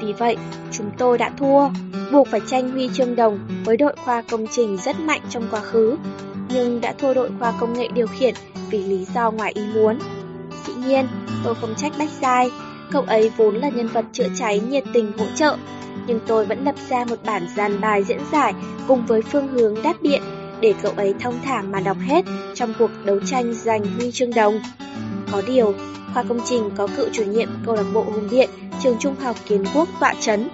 Vì 0.00 0.12
vậy, 0.12 0.36
chúng 0.72 0.90
tôi 0.98 1.18
đã 1.18 1.30
thua, 1.38 1.68
buộc 2.12 2.28
phải 2.28 2.40
tranh 2.46 2.70
huy 2.70 2.90
chương 2.94 3.16
đồng 3.16 3.38
với 3.64 3.76
đội 3.76 3.94
khoa 4.04 4.22
công 4.22 4.46
trình 4.52 4.76
rất 4.76 5.00
mạnh 5.00 5.20
trong 5.30 5.48
quá 5.50 5.60
khứ, 5.60 5.96
nhưng 6.52 6.80
đã 6.80 6.92
thua 6.92 7.14
đội 7.14 7.30
khoa 7.38 7.52
công 7.60 7.72
nghệ 7.72 7.88
điều 7.94 8.06
khiển 8.06 8.34
vì 8.70 8.82
lý 8.82 9.06
do 9.14 9.30
ngoài 9.30 9.52
ý 9.54 9.62
muốn. 9.74 9.98
Dĩ 10.66 10.72
nhiên, 10.86 11.08
tôi 11.44 11.54
không 11.54 11.74
trách 11.76 11.92
Bách 11.98 12.10
Giai, 12.20 12.50
cậu 12.90 13.02
ấy 13.02 13.32
vốn 13.36 13.54
là 13.54 13.68
nhân 13.68 13.88
vật 13.88 14.04
chữa 14.12 14.28
cháy 14.38 14.60
nhiệt 14.60 14.84
tình 14.92 15.12
hỗ 15.18 15.24
trợ, 15.36 15.56
nhưng 16.06 16.20
tôi 16.26 16.46
vẫn 16.46 16.64
lập 16.64 16.74
ra 16.88 17.04
một 17.04 17.16
bản 17.24 17.46
dàn 17.56 17.80
bài 17.80 18.04
diễn 18.04 18.20
giải 18.32 18.54
cùng 18.88 19.06
với 19.06 19.22
phương 19.22 19.48
hướng 19.48 19.82
đáp 19.82 20.02
điện 20.02 20.22
để 20.60 20.74
cậu 20.82 20.92
ấy 20.96 21.14
thông 21.20 21.34
thả 21.44 21.62
mà 21.62 21.80
đọc 21.80 21.96
hết 22.06 22.24
trong 22.54 22.74
cuộc 22.78 22.90
đấu 23.04 23.20
tranh 23.26 23.54
giành 23.54 23.84
huy 23.98 24.12
chương 24.12 24.34
đồng. 24.34 24.60
Có 25.32 25.42
điều, 25.46 25.74
khoa 26.14 26.22
công 26.22 26.40
trình 26.44 26.70
có 26.76 26.86
cựu 26.96 27.06
chủ 27.12 27.24
nhiệm 27.24 27.48
câu 27.66 27.74
lạc 27.74 27.84
bộ 27.94 28.02
Hùng 28.02 28.28
Điện, 28.30 28.50
trường 28.82 28.96
trung 28.98 29.14
học 29.22 29.36
Kiến 29.46 29.64
Quốc 29.74 29.88
tọa 30.00 30.14
chấn. 30.20 30.48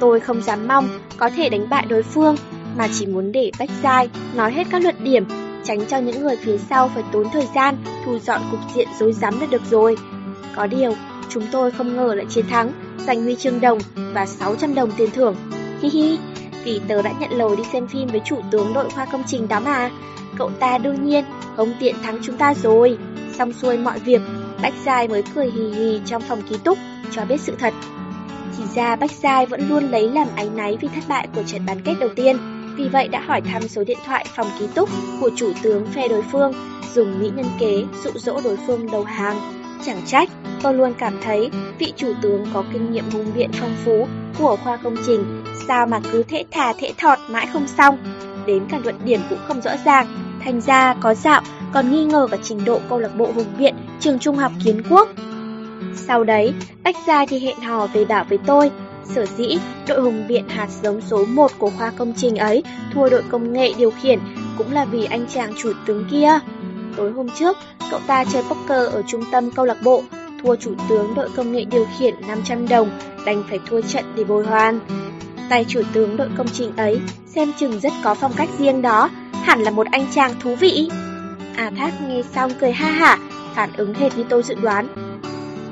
Tôi 0.00 0.20
không 0.20 0.42
dám 0.42 0.68
mong 0.68 1.00
có 1.16 1.30
thể 1.30 1.48
đánh 1.48 1.68
bại 1.70 1.86
đối 1.88 2.02
phương, 2.02 2.36
mà 2.76 2.88
chỉ 2.98 3.06
muốn 3.06 3.32
để 3.32 3.50
Bách 3.58 3.70
Giai 3.82 4.08
nói 4.34 4.52
hết 4.52 4.66
các 4.70 4.82
luận 4.82 4.94
điểm, 5.02 5.24
tránh 5.64 5.86
cho 5.86 5.98
những 5.98 6.22
người 6.22 6.36
phía 6.36 6.58
sau 6.58 6.90
phải 6.94 7.04
tốn 7.12 7.26
thời 7.32 7.48
gian 7.54 7.76
thu 8.04 8.18
dọn 8.18 8.40
cục 8.50 8.60
diện 8.74 8.88
rối 8.98 9.12
rắm 9.12 9.40
là 9.40 9.46
được 9.46 9.62
rồi. 9.70 9.96
Có 10.56 10.66
điều, 10.66 10.94
chúng 11.28 11.46
tôi 11.52 11.70
không 11.70 11.96
ngờ 11.96 12.14
lại 12.14 12.26
chiến 12.28 12.46
thắng, 12.46 12.72
giành 13.06 13.22
huy 13.22 13.36
chương 13.36 13.60
đồng 13.60 13.78
và 13.94 14.26
600 14.26 14.74
đồng 14.74 14.90
tiền 14.96 15.10
thưởng. 15.10 15.36
Hi 15.82 15.88
hi, 15.88 16.18
vì 16.64 16.80
tớ 16.88 17.02
đã 17.02 17.12
nhận 17.20 17.30
lời 17.30 17.56
đi 17.56 17.62
xem 17.72 17.86
phim 17.86 18.08
với 18.08 18.20
chủ 18.24 18.40
tướng 18.50 18.72
đội 18.74 18.90
khoa 18.90 19.04
công 19.04 19.22
trình 19.26 19.48
đó 19.48 19.60
mà. 19.60 19.90
Cậu 20.38 20.50
ta 20.50 20.78
đương 20.78 21.08
nhiên 21.08 21.24
không 21.56 21.74
tiện 21.80 21.94
thắng 22.02 22.18
chúng 22.22 22.36
ta 22.36 22.54
rồi. 22.54 22.98
Xong 23.38 23.52
xuôi 23.52 23.78
mọi 23.78 23.98
việc, 23.98 24.20
Bách 24.62 24.74
Giai 24.84 25.08
mới 25.08 25.22
cười 25.34 25.50
hì 25.50 25.70
hì 25.70 26.00
trong 26.06 26.22
phòng 26.22 26.42
ký 26.42 26.56
túc, 26.64 26.78
cho 27.10 27.24
biết 27.24 27.40
sự 27.40 27.56
thật. 27.58 27.74
Thì 28.58 28.64
ra 28.74 28.96
Bách 28.96 29.10
Giai 29.10 29.46
vẫn 29.46 29.68
luôn 29.68 29.90
lấy 29.90 30.08
làm 30.08 30.28
áy 30.36 30.50
náy 30.56 30.76
vì 30.80 30.88
thất 30.88 31.04
bại 31.08 31.28
của 31.34 31.42
trận 31.42 31.66
bán 31.66 31.80
kết 31.84 31.94
đầu 32.00 32.08
tiên, 32.16 32.36
vì 32.76 32.88
vậy 32.88 33.08
đã 33.08 33.20
hỏi 33.20 33.40
thăm 33.40 33.68
số 33.68 33.84
điện 33.84 33.98
thoại 34.06 34.26
phòng 34.36 34.50
ký 34.58 34.66
túc 34.74 34.88
của 35.20 35.30
chủ 35.36 35.52
tướng 35.62 35.86
phe 35.86 36.08
đối 36.08 36.22
phương, 36.22 36.52
dùng 36.94 37.20
mỹ 37.20 37.30
nhân 37.36 37.46
kế 37.58 37.84
dụ 38.04 38.10
dỗ 38.14 38.40
đối 38.44 38.56
phương 38.66 38.90
đầu 38.90 39.04
hàng. 39.04 39.36
Chẳng 39.86 40.02
trách, 40.06 40.28
tôi 40.62 40.74
luôn 40.74 40.94
cảm 40.98 41.18
thấy 41.22 41.50
vị 41.78 41.92
chủ 41.96 42.12
tướng 42.22 42.46
có 42.54 42.64
kinh 42.72 42.92
nghiệm 42.92 43.10
hùng 43.10 43.32
biện 43.34 43.50
phong 43.52 43.74
phú 43.84 44.06
của 44.38 44.56
khoa 44.64 44.76
công 44.76 44.96
trình, 45.06 45.44
sao 45.68 45.86
mà 45.86 46.00
cứ 46.12 46.22
thễ 46.22 46.44
thà 46.50 46.72
thễ 46.72 46.92
thọt 46.98 47.18
mãi 47.28 47.46
không 47.52 47.66
xong, 47.66 47.98
đến 48.46 48.62
cả 48.68 48.78
luận 48.84 48.96
điểm 49.04 49.20
cũng 49.30 49.38
không 49.48 49.60
rõ 49.60 49.70
ràng, 49.84 50.06
thành 50.44 50.60
ra 50.60 50.94
có 51.00 51.14
dạo 51.14 51.42
còn 51.72 51.90
nghi 51.90 52.04
ngờ 52.04 52.26
vào 52.26 52.40
trình 52.42 52.64
độ 52.64 52.80
câu 52.88 52.98
lạc 52.98 53.16
bộ 53.16 53.28
hùng 53.34 53.54
biện 53.58 53.74
trường 54.00 54.18
trung 54.18 54.36
học 54.36 54.52
kiến 54.64 54.82
quốc. 54.90 55.08
Sau 55.94 56.24
đấy, 56.24 56.54
Bách 56.84 56.96
Gia 57.06 57.26
thì 57.26 57.38
hẹn 57.38 57.60
hò 57.60 57.86
về 57.86 58.04
bảo 58.04 58.24
với 58.28 58.38
tôi, 58.46 58.70
sở 59.04 59.26
dĩ 59.26 59.58
đội 59.88 60.00
hùng 60.00 60.24
biện 60.28 60.48
hạt 60.48 60.68
giống 60.82 61.00
số 61.00 61.24
1 61.24 61.52
của 61.58 61.70
khoa 61.78 61.90
công 61.90 62.12
trình 62.16 62.36
ấy 62.36 62.62
thua 62.94 63.08
đội 63.08 63.22
công 63.30 63.52
nghệ 63.52 63.72
điều 63.78 63.90
khiển 63.90 64.18
cũng 64.58 64.72
là 64.72 64.84
vì 64.84 65.04
anh 65.04 65.26
chàng 65.26 65.52
chủ 65.62 65.72
tướng 65.86 66.04
kia. 66.10 66.38
Tối 66.96 67.12
hôm 67.12 67.28
trước, 67.38 67.56
cậu 67.90 68.00
ta 68.06 68.24
chơi 68.24 68.42
poker 68.42 68.92
ở 68.92 69.02
trung 69.06 69.24
tâm 69.32 69.50
câu 69.50 69.64
lạc 69.64 69.76
bộ, 69.84 70.02
thua 70.42 70.56
chủ 70.56 70.74
tướng 70.88 71.14
đội 71.14 71.28
công 71.36 71.52
nghệ 71.52 71.64
điều 71.64 71.86
khiển 71.98 72.14
500 72.28 72.68
đồng, 72.68 72.90
đành 73.26 73.42
phải 73.48 73.58
thua 73.66 73.80
trận 73.80 74.04
để 74.14 74.24
bồi 74.24 74.44
hoàn. 74.44 74.80
Tay 75.48 75.64
chủ 75.68 75.82
tướng 75.92 76.16
đội 76.16 76.28
công 76.36 76.48
trình 76.48 76.76
ấy 76.76 77.00
xem 77.26 77.52
chừng 77.58 77.80
rất 77.80 77.92
có 78.04 78.14
phong 78.14 78.32
cách 78.36 78.48
riêng 78.58 78.82
đó, 78.82 79.10
hẳn 79.42 79.62
là 79.62 79.70
một 79.70 79.86
anh 79.90 80.06
chàng 80.14 80.34
thú 80.40 80.54
vị. 80.54 80.90
A 81.56 81.70
Thác 81.70 81.92
nghe 82.08 82.22
xong 82.34 82.52
cười 82.60 82.72
ha 82.72 82.90
hả, 82.90 83.18
phản 83.54 83.72
ứng 83.76 83.94
hệt 83.94 84.16
như 84.18 84.24
tôi 84.28 84.42
dự 84.42 84.54
đoán. 84.54 84.88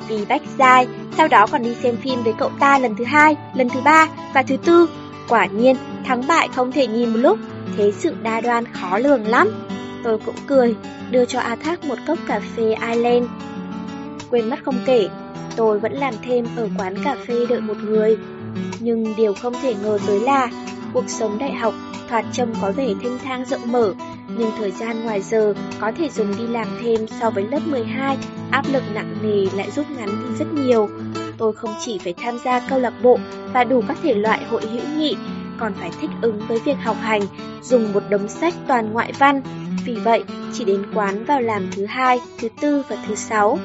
Vì 0.08 0.24
Bách 0.24 0.42
Giai, 0.58 0.86
sau 1.16 1.28
đó 1.28 1.46
còn 1.46 1.62
đi 1.62 1.74
xem 1.74 1.96
phim 1.96 2.22
với 2.22 2.32
cậu 2.38 2.50
ta 2.60 2.78
lần 2.78 2.96
thứ 2.96 3.04
hai, 3.04 3.36
lần 3.54 3.68
thứ 3.68 3.80
ba 3.84 4.08
và 4.34 4.42
thứ 4.42 4.56
tư. 4.56 4.88
Quả 5.28 5.46
nhiên, 5.46 5.76
thắng 6.04 6.26
bại 6.26 6.48
không 6.54 6.72
thể 6.72 6.86
nhìn 6.86 7.10
một 7.10 7.18
lúc, 7.18 7.38
thế 7.76 7.92
sự 7.98 8.14
đa 8.22 8.40
đoan 8.40 8.64
khó 8.72 8.98
lường 8.98 9.26
lắm. 9.26 9.48
Tôi 10.04 10.18
cũng 10.26 10.34
cười, 10.46 10.76
đưa 11.10 11.24
cho 11.24 11.40
A 11.40 11.56
Thác 11.56 11.84
một 11.84 11.98
cốc 12.06 12.18
cà 12.26 12.40
phê 12.56 12.74
Island. 12.92 13.26
Quên 14.30 14.50
mất 14.50 14.56
không 14.64 14.78
kể, 14.86 15.08
tôi 15.56 15.78
vẫn 15.78 15.92
làm 15.92 16.14
thêm 16.22 16.46
ở 16.56 16.68
quán 16.78 16.94
cà 17.04 17.16
phê 17.26 17.46
đợi 17.48 17.60
một 17.60 17.76
người. 17.76 18.18
Nhưng 18.80 19.16
điều 19.16 19.34
không 19.34 19.54
thể 19.62 19.74
ngờ 19.82 19.98
tới 20.06 20.20
là 20.20 20.48
cuộc 20.92 21.04
sống 21.08 21.38
đại 21.38 21.52
học 21.52 21.74
thoạt 22.08 22.24
trông 22.32 22.54
có 22.60 22.72
vẻ 22.72 22.88
thanh 23.02 23.18
thang 23.18 23.44
rộng 23.44 23.72
mở, 23.72 23.94
nhưng 24.40 24.50
thời 24.58 24.70
gian 24.70 25.04
ngoài 25.04 25.22
giờ 25.22 25.54
có 25.80 25.92
thể 25.98 26.08
dùng 26.08 26.36
đi 26.38 26.46
làm 26.46 26.66
thêm 26.82 27.06
so 27.20 27.30
với 27.30 27.44
lớp 27.44 27.60
12, 27.66 28.16
áp 28.50 28.64
lực 28.72 28.82
nặng 28.94 29.16
nề 29.22 29.46
lại 29.56 29.70
rút 29.70 29.86
ngắn 29.90 30.08
đi 30.08 30.38
rất 30.38 30.52
nhiều. 30.52 30.88
Tôi 31.38 31.52
không 31.52 31.74
chỉ 31.84 31.98
phải 31.98 32.14
tham 32.22 32.38
gia 32.44 32.60
câu 32.60 32.78
lạc 32.78 32.94
bộ 33.02 33.18
và 33.52 33.64
đủ 33.64 33.82
các 33.88 33.98
thể 34.02 34.14
loại 34.14 34.44
hội 34.44 34.62
hữu 34.62 34.96
nghị, 34.96 35.16
còn 35.58 35.72
phải 35.74 35.90
thích 36.00 36.10
ứng 36.22 36.40
với 36.48 36.58
việc 36.64 36.76
học 36.82 36.96
hành, 37.00 37.22
dùng 37.62 37.92
một 37.92 38.02
đống 38.10 38.28
sách 38.28 38.54
toàn 38.66 38.92
ngoại 38.92 39.12
văn. 39.18 39.42
Vì 39.84 39.94
vậy, 39.94 40.24
chỉ 40.52 40.64
đến 40.64 40.82
quán 40.94 41.24
vào 41.24 41.40
làm 41.40 41.68
thứ 41.76 41.86
hai, 41.86 42.20
thứ 42.40 42.48
tư 42.60 42.82
và 42.88 42.96
thứ 43.08 43.14
sáu. 43.14 43.58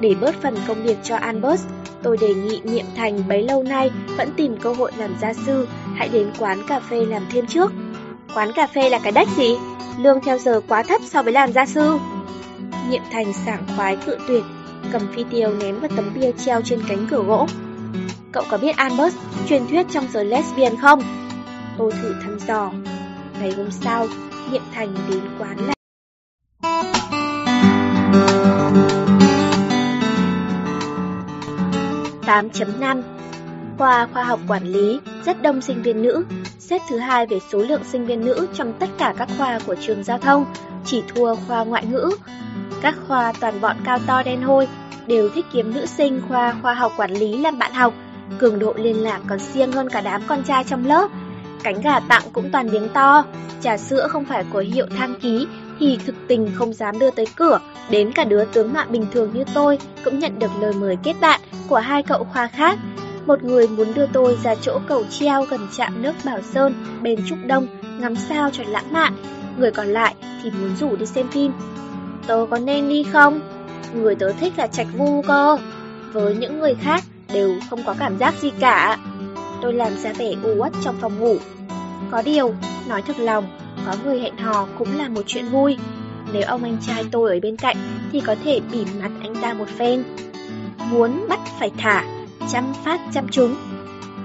Để 0.00 0.14
bớt 0.20 0.34
phần 0.42 0.54
công 0.68 0.82
việc 0.82 0.98
cho 1.04 1.16
Albert, 1.16 1.62
tôi 2.02 2.16
đề 2.20 2.34
nghị 2.34 2.60
Niệm 2.64 2.86
Thành 2.96 3.28
bấy 3.28 3.42
lâu 3.42 3.62
nay 3.62 3.90
vẫn 4.16 4.28
tìm 4.36 4.56
cơ 4.56 4.72
hội 4.72 4.92
làm 4.96 5.14
gia 5.20 5.32
sư, 5.32 5.68
hãy 5.94 6.08
đến 6.08 6.30
quán 6.38 6.62
cà 6.68 6.80
phê 6.80 7.04
làm 7.04 7.22
thêm 7.32 7.46
trước. 7.46 7.72
Quán 8.34 8.52
cà 8.52 8.66
phê 8.66 8.90
là 8.90 8.98
cái 8.98 9.12
đách 9.12 9.28
gì? 9.36 9.56
Lương 9.98 10.20
theo 10.20 10.38
giờ 10.38 10.60
quá 10.68 10.82
thấp 10.82 11.00
so 11.04 11.22
với 11.22 11.32
làm 11.32 11.52
gia 11.52 11.66
sư. 11.66 11.98
Nhiệm 12.88 13.02
Thành 13.12 13.32
sảng 13.32 13.64
khoái 13.76 13.96
cự 13.96 14.18
tuyệt, 14.28 14.42
cầm 14.92 15.02
phi 15.14 15.24
tiêu 15.30 15.54
ném 15.60 15.80
vào 15.80 15.90
tấm 15.96 16.10
bia 16.14 16.32
treo 16.32 16.62
trên 16.62 16.82
cánh 16.88 17.06
cửa 17.10 17.22
gỗ. 17.22 17.46
Cậu 18.32 18.44
có 18.50 18.58
biết 18.58 18.76
Albert 18.76 19.14
truyền 19.48 19.66
thuyết 19.66 19.86
trong 19.90 20.06
giới 20.12 20.24
lesbian 20.24 20.76
không? 20.76 21.02
Tôi 21.78 21.92
thử 21.92 22.14
thăm 22.22 22.38
dò. 22.48 22.70
Ngày 23.40 23.52
hôm 23.56 23.70
sau, 23.70 24.06
Nhiệm 24.52 24.62
Thành 24.74 24.94
đến 25.10 25.20
quán 25.38 25.56
lại. 25.58 25.74
8.5 32.26 33.02
Khoa 33.78 34.06
khoa 34.12 34.24
học 34.24 34.40
quản 34.48 34.64
lý 34.64 35.00
rất 35.24 35.42
đông 35.42 35.60
sinh 35.60 35.82
viên 35.82 36.02
nữ, 36.02 36.24
xếp 36.58 36.82
thứ 36.88 36.98
hai 36.98 37.26
về 37.26 37.38
số 37.52 37.58
lượng 37.58 37.84
sinh 37.84 38.06
viên 38.06 38.24
nữ 38.24 38.48
trong 38.54 38.72
tất 38.72 38.88
cả 38.98 39.14
các 39.18 39.28
khoa 39.38 39.58
của 39.66 39.74
trường 39.80 40.04
giao 40.04 40.18
thông, 40.18 40.44
chỉ 40.84 41.02
thua 41.08 41.34
khoa 41.34 41.64
ngoại 41.64 41.86
ngữ. 41.86 42.10
Các 42.82 42.94
khoa 43.08 43.32
toàn 43.40 43.60
bọn 43.60 43.76
cao 43.84 43.98
to 44.06 44.22
đen 44.22 44.42
hôi 44.42 44.68
đều 45.06 45.28
thích 45.28 45.46
kiếm 45.52 45.74
nữ 45.74 45.86
sinh 45.86 46.20
khoa 46.28 46.54
khoa 46.62 46.74
học 46.74 46.92
quản 46.96 47.10
lý 47.10 47.36
làm 47.36 47.58
bạn 47.58 47.72
học, 47.72 47.94
cường 48.38 48.58
độ 48.58 48.74
liên 48.76 49.02
lạc 49.02 49.20
còn 49.26 49.38
siêng 49.38 49.72
hơn 49.72 49.88
cả 49.88 50.00
đám 50.00 50.22
con 50.26 50.42
trai 50.42 50.64
trong 50.64 50.86
lớp. 50.86 51.10
Cánh 51.62 51.80
gà 51.80 52.00
tặng 52.00 52.22
cũng 52.32 52.50
toàn 52.50 52.70
miếng 52.70 52.88
to, 52.88 53.24
trà 53.60 53.76
sữa 53.76 54.06
không 54.10 54.24
phải 54.24 54.44
của 54.52 54.58
hiệu 54.58 54.86
thang 54.96 55.14
ký 55.20 55.46
thì 55.80 55.98
thực 56.06 56.14
tình 56.28 56.50
không 56.54 56.72
dám 56.72 56.98
đưa 56.98 57.10
tới 57.10 57.26
cửa, 57.36 57.60
đến 57.90 58.12
cả 58.12 58.24
đứa 58.24 58.44
tướng 58.44 58.72
mạo 58.72 58.86
bình 58.88 59.06
thường 59.12 59.30
như 59.34 59.44
tôi 59.54 59.78
cũng 60.04 60.18
nhận 60.18 60.38
được 60.38 60.50
lời 60.60 60.72
mời 60.72 60.96
kết 61.02 61.14
bạn 61.20 61.40
của 61.68 61.78
hai 61.78 62.02
cậu 62.02 62.24
khoa 62.32 62.46
khác. 62.46 62.78
Một 63.26 63.44
người 63.44 63.68
muốn 63.68 63.94
đưa 63.94 64.06
tôi 64.06 64.38
ra 64.42 64.54
chỗ 64.54 64.80
cầu 64.86 65.04
treo 65.10 65.44
gần 65.44 65.60
trạm 65.76 66.02
nước 66.02 66.12
Bảo 66.24 66.42
Sơn, 66.42 66.74
bên 67.02 67.20
Trúc 67.26 67.38
Đông, 67.46 67.66
ngắm 68.00 68.16
sao 68.16 68.50
cho 68.52 68.62
lãng 68.66 68.92
mạn. 68.92 69.14
Người 69.58 69.70
còn 69.70 69.86
lại 69.86 70.14
thì 70.42 70.50
muốn 70.50 70.76
rủ 70.76 70.96
đi 70.96 71.06
xem 71.06 71.28
phim. 71.28 71.52
Tớ 72.26 72.46
có 72.50 72.58
nên 72.58 72.88
đi 72.88 73.02
không? 73.02 73.40
Người 73.94 74.14
tớ 74.14 74.32
thích 74.32 74.52
là 74.56 74.66
Trạch 74.66 74.86
Vu 74.96 75.22
cơ. 75.22 75.58
Với 76.12 76.34
những 76.34 76.58
người 76.58 76.74
khác 76.74 77.04
đều 77.32 77.54
không 77.70 77.84
có 77.84 77.94
cảm 77.98 78.18
giác 78.18 78.34
gì 78.40 78.50
cả. 78.60 78.98
Tôi 79.62 79.72
làm 79.72 79.96
ra 79.96 80.12
vẻ 80.12 80.34
u 80.42 80.54
uất 80.58 80.72
trong 80.84 80.96
phòng 81.00 81.18
ngủ. 81.18 81.36
Có 82.10 82.22
điều, 82.22 82.54
nói 82.88 83.02
thật 83.02 83.18
lòng, 83.18 83.44
có 83.86 83.94
người 84.04 84.20
hẹn 84.20 84.36
hò 84.36 84.66
cũng 84.78 84.98
là 84.98 85.08
một 85.08 85.22
chuyện 85.26 85.48
vui. 85.48 85.78
Nếu 86.32 86.42
ông 86.42 86.64
anh 86.64 86.76
trai 86.86 87.04
tôi 87.10 87.30
ở 87.30 87.38
bên 87.42 87.56
cạnh 87.56 87.76
thì 88.12 88.20
có 88.20 88.34
thể 88.44 88.60
bỉm 88.72 88.88
mặt 89.02 89.10
anh 89.22 89.34
ta 89.34 89.54
một 89.54 89.68
phen. 89.68 90.04
Muốn 90.90 91.26
bắt 91.28 91.40
phải 91.58 91.70
thả, 91.78 92.04
chăm 92.48 92.72
phát 92.84 93.00
chăm 93.14 93.28
trúng. 93.28 93.56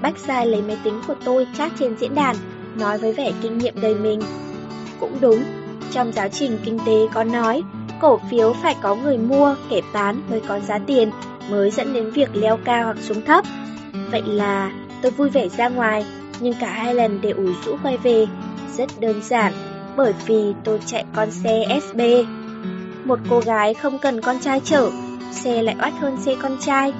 Bách 0.01 0.17
Giai 0.27 0.47
lấy 0.47 0.61
máy 0.61 0.77
tính 0.83 1.01
của 1.07 1.15
tôi 1.25 1.47
chat 1.57 1.71
trên 1.79 1.97
diễn 1.97 2.15
đàn, 2.15 2.35
nói 2.75 2.97
với 2.97 3.13
vẻ 3.13 3.31
kinh 3.41 3.57
nghiệm 3.57 3.81
đầy 3.81 3.95
mình. 3.95 4.21
Cũng 4.99 5.17
đúng, 5.21 5.43
trong 5.91 6.11
giáo 6.13 6.29
trình 6.29 6.59
kinh 6.65 6.79
tế 6.85 7.07
có 7.13 7.23
nói, 7.23 7.63
cổ 8.01 8.19
phiếu 8.31 8.53
phải 8.53 8.75
có 8.81 8.95
người 8.95 9.17
mua, 9.17 9.55
kẻ 9.69 9.81
bán 9.93 10.21
mới 10.29 10.41
có 10.47 10.59
giá 10.59 10.77
tiền, 10.77 11.11
mới 11.49 11.71
dẫn 11.71 11.93
đến 11.93 12.11
việc 12.11 12.29
leo 12.33 12.57
cao 12.57 12.83
hoặc 12.85 12.97
xuống 13.01 13.21
thấp. 13.25 13.45
Vậy 14.11 14.23
là 14.25 14.71
tôi 15.01 15.11
vui 15.11 15.29
vẻ 15.29 15.49
ra 15.49 15.69
ngoài, 15.69 16.05
nhưng 16.39 16.53
cả 16.59 16.69
hai 16.69 16.95
lần 16.95 17.21
đều 17.21 17.33
ủi 17.35 17.53
rũ 17.65 17.77
quay 17.83 17.97
về. 17.97 18.25
Rất 18.77 18.99
đơn 18.99 19.21
giản, 19.23 19.53
bởi 19.95 20.13
vì 20.25 20.53
tôi 20.63 20.79
chạy 20.85 21.05
con 21.15 21.31
xe 21.31 21.79
SB. 21.81 22.01
Một 23.05 23.19
cô 23.29 23.39
gái 23.39 23.73
không 23.73 23.99
cần 23.99 24.21
con 24.21 24.39
trai 24.39 24.61
chở, 24.63 24.89
xe 25.31 25.63
lại 25.63 25.75
oát 25.81 25.93
hơn 25.99 26.17
xe 26.17 26.35
con 26.41 26.57
trai, 26.59 26.93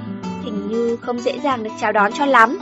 hình 0.45 0.67
như 0.67 0.97
không 1.01 1.19
dễ 1.19 1.39
dàng 1.43 1.63
được 1.63 1.69
chào 1.81 1.91
đón 1.91 2.11
cho 2.13 2.25
lắm. 2.25 2.59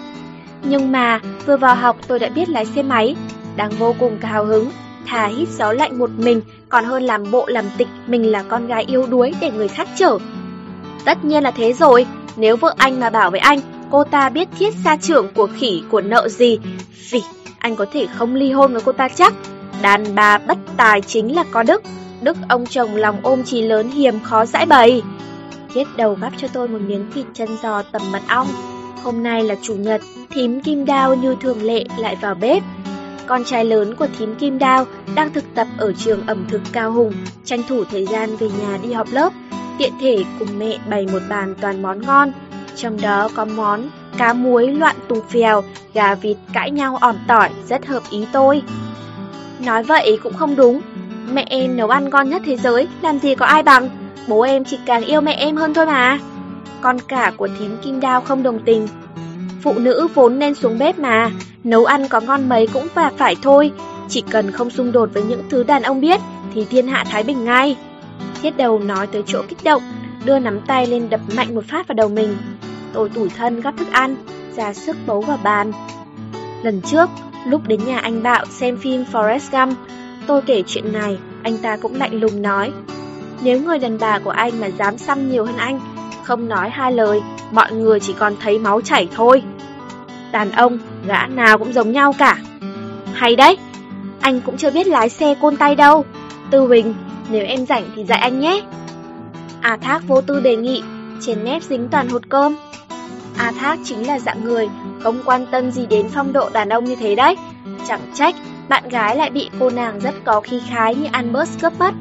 Nhưng 0.63 0.91
mà 0.91 1.19
vừa 1.45 1.57
vào 1.57 1.75
học 1.75 1.97
tôi 2.07 2.19
đã 2.19 2.29
biết 2.29 2.49
lái 2.49 2.65
xe 2.65 2.83
máy, 2.83 3.15
đang 3.55 3.69
vô 3.69 3.95
cùng 3.99 4.19
hào 4.21 4.45
hứng, 4.45 4.69
thà 5.05 5.25
hít 5.25 5.49
gió 5.49 5.73
lạnh 5.73 5.99
một 5.99 6.09
mình 6.17 6.41
còn 6.69 6.85
hơn 6.85 7.03
làm 7.03 7.31
bộ 7.31 7.45
làm 7.47 7.65
tịch 7.77 7.87
mình 8.07 8.31
là 8.31 8.43
con 8.43 8.67
gái 8.67 8.83
yếu 8.87 9.05
đuối 9.05 9.33
để 9.41 9.51
người 9.51 9.67
khác 9.67 9.87
chở. 9.95 10.17
Tất 11.05 11.25
nhiên 11.25 11.43
là 11.43 11.51
thế 11.51 11.73
rồi, 11.73 12.05
nếu 12.35 12.57
vợ 12.57 12.73
anh 12.77 12.99
mà 12.99 13.09
bảo 13.09 13.31
với 13.31 13.39
anh, 13.39 13.59
cô 13.91 14.03
ta 14.03 14.29
biết 14.29 14.47
thiết 14.59 14.73
gia 14.85 14.95
trưởng 14.97 15.27
của 15.33 15.47
khỉ 15.57 15.83
của 15.89 16.01
nợ 16.01 16.27
gì, 16.29 16.59
vì 17.11 17.21
anh 17.59 17.75
có 17.75 17.85
thể 17.93 18.07
không 18.15 18.35
ly 18.35 18.51
hôn 18.51 18.73
với 18.73 18.81
cô 18.85 18.91
ta 18.91 19.09
chắc. 19.09 19.33
Đàn 19.81 20.15
bà 20.15 20.37
bất 20.37 20.57
tài 20.77 21.01
chính 21.01 21.35
là 21.35 21.43
có 21.51 21.63
đức, 21.63 21.81
đức 22.21 22.37
ông 22.49 22.65
chồng 22.65 22.95
lòng 22.95 23.19
ôm 23.23 23.43
trí 23.43 23.61
lớn 23.61 23.89
hiềm 23.89 24.19
khó 24.19 24.45
giải 24.45 24.65
bày. 24.65 25.01
Thiết 25.73 25.87
đầu 25.97 26.17
gắp 26.21 26.33
cho 26.37 26.47
tôi 26.53 26.67
một 26.67 26.79
miếng 26.87 27.11
thịt 27.13 27.25
chân 27.33 27.49
giò 27.63 27.81
tầm 27.81 28.01
mật 28.11 28.21
ong. 28.27 28.47
Hôm 29.03 29.23
nay 29.23 29.43
là 29.43 29.55
chủ 29.61 29.75
nhật, 29.75 30.01
thím 30.29 30.61
kim 30.61 30.85
đao 30.85 31.15
như 31.15 31.35
thường 31.41 31.63
lệ 31.63 31.85
lại 31.97 32.17
vào 32.21 32.35
bếp. 32.35 32.63
Con 33.27 33.43
trai 33.43 33.65
lớn 33.65 33.95
của 33.95 34.07
thím 34.17 34.35
kim 34.35 34.59
đao 34.59 34.85
đang 35.15 35.33
thực 35.33 35.43
tập 35.55 35.67
ở 35.77 35.93
trường 35.93 36.27
ẩm 36.27 36.45
thực 36.49 36.61
Cao 36.71 36.91
Hùng, 36.91 37.13
tranh 37.45 37.63
thủ 37.69 37.83
thời 37.91 38.05
gian 38.05 38.35
về 38.35 38.47
nhà 38.61 38.77
đi 38.83 38.93
học 38.93 39.07
lớp. 39.11 39.33
Tiện 39.77 39.93
thể 40.01 40.23
cùng 40.39 40.59
mẹ 40.59 40.77
bày 40.89 41.07
một 41.11 41.21
bàn 41.29 41.55
toàn 41.61 41.81
món 41.81 42.01
ngon, 42.01 42.31
trong 42.75 43.01
đó 43.01 43.29
có 43.35 43.45
món 43.45 43.89
cá 44.17 44.33
muối 44.33 44.67
loạn 44.67 44.95
tù 45.07 45.21
phèo, 45.29 45.63
gà 45.93 46.15
vịt 46.15 46.37
cãi 46.53 46.71
nhau 46.71 46.97
ỏm 47.01 47.15
tỏi 47.27 47.49
rất 47.69 47.87
hợp 47.87 48.03
ý 48.09 48.25
tôi. 48.31 48.61
Nói 49.65 49.83
vậy 49.83 50.19
cũng 50.23 50.33
không 50.33 50.55
đúng, 50.55 50.81
mẹ 51.31 51.45
em 51.49 51.77
nấu 51.77 51.89
ăn 51.89 52.09
ngon 52.09 52.29
nhất 52.29 52.41
thế 52.45 52.57
giới, 52.57 52.87
làm 53.01 53.19
gì 53.19 53.35
có 53.35 53.45
ai 53.45 53.63
bằng, 53.63 53.89
bố 54.27 54.41
em 54.41 54.63
chỉ 54.63 54.79
càng 54.85 55.05
yêu 55.05 55.21
mẹ 55.21 55.33
em 55.33 55.55
hơn 55.55 55.73
thôi 55.73 55.85
mà. 55.85 56.19
Con 56.81 56.99
cả 57.07 57.31
của 57.37 57.47
thím 57.59 57.77
kim 57.81 57.99
đao 57.99 58.21
không 58.21 58.43
đồng 58.43 58.59
tình. 58.65 58.87
Phụ 59.61 59.73
nữ 59.79 60.07
vốn 60.13 60.39
nên 60.39 60.55
xuống 60.55 60.79
bếp 60.79 60.99
mà, 60.99 61.31
nấu 61.63 61.85
ăn 61.85 62.07
có 62.07 62.19
ngon 62.19 62.49
mấy 62.49 62.67
cũng 62.67 62.87
và 62.93 63.11
phải 63.17 63.35
thôi, 63.41 63.71
chỉ 64.09 64.23
cần 64.29 64.51
không 64.51 64.69
xung 64.69 64.91
đột 64.91 65.09
với 65.13 65.23
những 65.23 65.43
thứ 65.49 65.63
đàn 65.63 65.83
ông 65.83 66.01
biết 66.01 66.21
thì 66.53 66.65
thiên 66.65 66.87
hạ 66.87 67.05
thái 67.09 67.23
bình 67.23 67.45
ngay. 67.45 67.77
Thiết 68.41 68.57
đầu 68.57 68.79
nói 68.79 69.07
tới 69.07 69.23
chỗ 69.27 69.41
kích 69.49 69.63
động, 69.63 69.81
đưa 70.25 70.39
nắm 70.39 70.59
tay 70.67 70.87
lên 70.87 71.09
đập 71.09 71.21
mạnh 71.35 71.55
một 71.55 71.63
phát 71.67 71.87
vào 71.87 71.95
đầu 71.95 72.09
mình. 72.09 72.37
Tôi 72.93 73.09
tủi 73.09 73.29
thân 73.29 73.61
gắp 73.61 73.73
thức 73.77 73.87
ăn, 73.91 74.15
ra 74.55 74.73
sức 74.73 74.97
bấu 75.05 75.21
vào 75.21 75.37
bàn. 75.43 75.71
Lần 76.63 76.81
trước, 76.81 77.09
lúc 77.45 77.61
đến 77.67 77.79
nhà 77.85 77.99
anh 77.99 78.23
Bạo 78.23 78.45
xem 78.45 78.77
phim 78.77 79.03
Forrest 79.11 79.51
Gump, 79.51 79.77
tôi 80.27 80.41
kể 80.41 80.63
chuyện 80.67 80.93
này, 80.93 81.17
anh 81.43 81.57
ta 81.57 81.77
cũng 81.77 81.95
lạnh 81.95 82.19
lùng 82.19 82.41
nói. 82.41 82.71
Nếu 83.41 83.61
người 83.61 83.79
đàn 83.79 83.97
bà 83.99 84.19
của 84.19 84.29
anh 84.29 84.61
mà 84.61 84.67
dám 84.67 84.97
xăm 84.97 85.31
nhiều 85.31 85.45
hơn 85.45 85.57
anh, 85.57 85.79
không 86.23 86.49
nói 86.49 86.69
hai 86.69 86.91
lời, 86.91 87.21
mọi 87.51 87.71
người 87.71 87.99
chỉ 87.99 88.13
còn 88.13 88.33
thấy 88.39 88.59
máu 88.59 88.81
chảy 88.81 89.07
thôi. 89.15 89.43
Đàn 90.31 90.51
ông, 90.51 90.77
gã 91.07 91.27
nào 91.27 91.57
cũng 91.57 91.73
giống 91.73 91.91
nhau 91.91 92.13
cả. 92.17 92.37
Hay 93.13 93.35
đấy, 93.35 93.57
anh 94.21 94.41
cũng 94.41 94.57
chưa 94.57 94.71
biết 94.71 94.87
lái 94.87 95.09
xe 95.09 95.35
côn 95.41 95.57
tay 95.57 95.75
đâu. 95.75 96.05
Tư 96.51 96.59
Huỳnh, 96.67 96.93
nếu 97.29 97.45
em 97.45 97.65
rảnh 97.65 97.83
thì 97.95 98.03
dạy 98.05 98.19
anh 98.19 98.39
nhé. 98.39 98.61
A 99.61 99.77
Thác 99.77 100.07
vô 100.07 100.21
tư 100.21 100.39
đề 100.39 100.55
nghị, 100.55 100.83
trên 101.21 101.43
mép 101.43 101.63
dính 101.63 101.89
toàn 101.89 102.09
hột 102.09 102.21
cơm. 102.29 102.55
A 103.37 103.51
Thác 103.59 103.79
chính 103.83 104.07
là 104.07 104.19
dạng 104.19 104.43
người 104.43 104.69
không 105.03 105.19
quan 105.25 105.45
tâm 105.51 105.71
gì 105.71 105.85
đến 105.85 106.07
phong 106.13 106.33
độ 106.33 106.49
đàn 106.49 106.69
ông 106.69 106.85
như 106.85 106.95
thế 106.95 107.15
đấy. 107.15 107.35
Chẳng 107.87 108.01
trách, 108.13 108.35
bạn 108.69 108.89
gái 108.89 109.15
lại 109.15 109.29
bị 109.29 109.49
cô 109.59 109.69
nàng 109.69 109.99
rất 109.99 110.13
có 110.23 110.41
khí 110.41 110.61
khái 110.69 110.95
như 110.95 111.07
Albert 111.11 111.61
cướp 111.61 111.73
mất. 111.79 111.93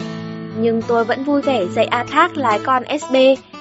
Nhưng 0.56 0.82
tôi 0.82 1.04
vẫn 1.04 1.24
vui 1.24 1.42
vẻ 1.42 1.66
dạy 1.66 1.86
A 1.86 2.04
Thác 2.04 2.36
lái 2.36 2.58
con 2.58 2.82
SB 3.00 3.16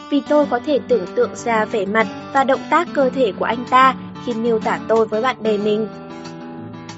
vì 0.09 0.21
tôi 0.29 0.45
có 0.49 0.59
thể 0.65 0.79
tưởng 0.87 1.05
tượng 1.15 1.35
ra 1.35 1.65
vẻ 1.65 1.85
mặt 1.85 2.07
và 2.33 2.43
động 2.43 2.61
tác 2.69 2.87
cơ 2.93 3.09
thể 3.09 3.33
của 3.39 3.45
anh 3.45 3.65
ta 3.69 3.95
khi 4.25 4.33
miêu 4.33 4.59
tả 4.59 4.79
tôi 4.87 5.05
với 5.05 5.21
bạn 5.21 5.35
bè 5.43 5.57
mình. 5.57 5.87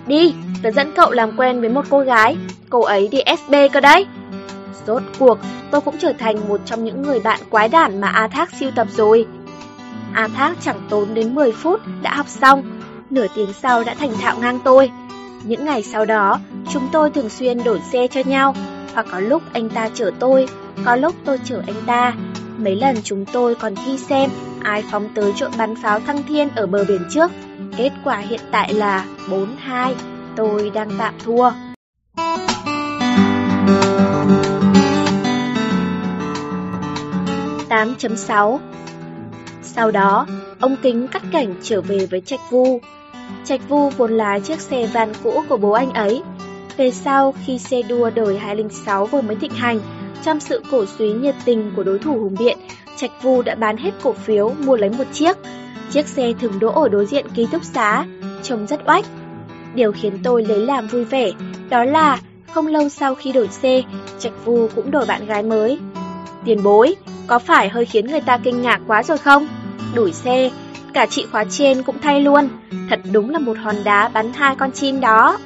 Đi, 0.07 0.33
tớ 0.63 0.71
dẫn 0.71 0.91
cậu 0.95 1.11
làm 1.11 1.37
quen 1.37 1.59
với 1.59 1.69
một 1.69 1.85
cô 1.89 1.99
gái, 1.99 2.37
cô 2.69 2.81
ấy 2.81 3.07
đi 3.07 3.19
SB 3.37 3.53
cơ 3.73 3.79
đấy. 3.79 4.05
Rốt 4.87 5.01
cuộc, 5.19 5.37
tôi 5.71 5.81
cũng 5.81 5.95
trở 5.99 6.13
thành 6.19 6.47
một 6.47 6.61
trong 6.65 6.83
những 6.83 7.01
người 7.01 7.19
bạn 7.19 7.39
quái 7.49 7.69
đản 7.69 8.01
mà 8.01 8.07
A 8.07 8.27
Thác 8.27 8.53
siêu 8.53 8.71
tập 8.75 8.87
rồi. 8.91 9.25
A 10.13 10.27
Thác 10.27 10.57
chẳng 10.61 10.81
tốn 10.89 11.13
đến 11.13 11.35
10 11.35 11.51
phút 11.51 11.81
đã 12.01 12.15
học 12.15 12.27
xong, 12.27 12.63
nửa 13.09 13.25
tiếng 13.35 13.53
sau 13.53 13.83
đã 13.83 13.93
thành 13.99 14.13
thạo 14.21 14.37
ngang 14.39 14.59
tôi. 14.63 14.91
Những 15.43 15.65
ngày 15.65 15.83
sau 15.83 16.05
đó, 16.05 16.39
chúng 16.69 16.87
tôi 16.91 17.09
thường 17.09 17.29
xuyên 17.29 17.63
đổi 17.63 17.79
xe 17.91 18.07
cho 18.07 18.21
nhau, 18.25 18.55
hoặc 18.93 19.05
có 19.11 19.19
lúc 19.19 19.43
anh 19.53 19.69
ta 19.69 19.89
chở 19.93 20.11
tôi, 20.19 20.47
có 20.85 20.95
lúc 20.95 21.15
tôi 21.25 21.39
chở 21.43 21.61
anh 21.67 21.81
ta. 21.85 22.13
Mấy 22.57 22.75
lần 22.75 22.95
chúng 23.03 23.25
tôi 23.25 23.55
còn 23.55 23.75
thi 23.75 23.97
xem 23.97 24.29
ai 24.63 24.83
phóng 24.91 25.09
tới 25.15 25.33
trộn 25.35 25.51
bắn 25.57 25.75
pháo 25.75 25.99
thăng 25.99 26.23
thiên 26.23 26.49
ở 26.55 26.67
bờ 26.67 26.83
biển 26.87 27.01
trước. 27.09 27.31
Kết 27.77 27.91
quả 28.03 28.17
hiện 28.17 28.41
tại 28.51 28.73
là 28.73 29.05
4-2, 29.29 29.93
tôi 30.35 30.69
đang 30.69 30.89
tạm 30.97 31.13
thua. 31.25 31.51
tám 37.73 37.95
chấm 37.95 38.15
sáu 38.17 38.59
Sau 39.61 39.91
đó, 39.91 40.27
ông 40.59 40.75
Kính 40.81 41.07
cắt 41.07 41.21
cảnh 41.31 41.55
trở 41.61 41.81
về 41.81 42.05
với 42.05 42.21
Trạch 42.21 42.39
Vu. 42.51 42.81
Trạch 43.45 43.69
Vu 43.69 43.89
vốn 43.89 44.11
là 44.11 44.39
chiếc 44.39 44.59
xe 44.59 44.87
van 44.93 45.13
cũ 45.23 45.43
của 45.49 45.57
bố 45.57 45.71
anh 45.71 45.93
ấy. 45.93 46.21
Về 46.77 46.91
sau, 46.91 47.33
khi 47.45 47.57
xe 47.57 47.81
đua 47.81 48.09
đời 48.09 48.37
206 48.37 49.05
vừa 49.05 49.21
mới 49.21 49.35
thịnh 49.35 49.51
hành, 49.51 49.79
trong 50.23 50.39
sự 50.39 50.61
cổ 50.71 50.85
suý 50.85 51.13
nhiệt 51.13 51.35
tình 51.45 51.71
của 51.75 51.83
đối 51.83 51.99
thủ 51.99 52.11
hùng 52.11 52.35
biện, 52.39 52.57
Trạch 52.97 53.11
Vu 53.21 53.41
đã 53.41 53.55
bán 53.55 53.77
hết 53.77 53.91
cổ 54.03 54.13
phiếu 54.13 54.49
mua 54.49 54.77
lấy 54.77 54.89
một 54.89 55.03
chiếc. 55.13 55.37
Chiếc 55.91 56.07
xe 56.07 56.33
thường 56.41 56.59
đỗ 56.59 56.81
ở 56.81 56.89
đối 56.89 57.05
diện 57.05 57.25
ký 57.35 57.47
túc 57.51 57.63
xá, 57.63 58.05
trông 58.43 58.67
rất 58.67 58.79
oách. 58.87 59.05
Điều 59.75 59.91
khiến 59.91 60.19
tôi 60.23 60.45
lấy 60.45 60.59
làm 60.59 60.87
vui 60.87 61.05
vẻ, 61.05 61.31
đó 61.69 61.83
là 61.83 62.19
không 62.53 62.67
lâu 62.67 62.89
sau 62.89 63.15
khi 63.15 63.31
đổi 63.31 63.47
xe, 63.47 63.81
Trạch 64.19 64.45
Vu 64.45 64.67
cũng 64.75 64.91
đổi 64.91 65.05
bạn 65.05 65.25
gái 65.25 65.43
mới. 65.43 65.79
Tiền 66.45 66.63
bối, 66.63 66.95
có 67.27 67.39
phải 67.39 67.69
hơi 67.69 67.85
khiến 67.85 68.07
người 68.07 68.21
ta 68.21 68.37
kinh 68.37 68.61
ngạc 68.61 68.81
quá 68.87 69.03
rồi 69.03 69.17
không? 69.17 69.47
Đổi 69.95 70.13
xe, 70.13 70.51
cả 70.93 71.05
chị 71.05 71.25
khóa 71.31 71.45
trên 71.49 71.83
cũng 71.83 71.99
thay 72.01 72.21
luôn, 72.21 72.49
thật 72.89 72.99
đúng 73.11 73.29
là 73.29 73.39
một 73.39 73.57
hòn 73.57 73.75
đá 73.83 74.07
bắn 74.07 74.33
hai 74.33 74.55
con 74.55 74.71
chim 74.71 75.01
đó. 75.01 75.37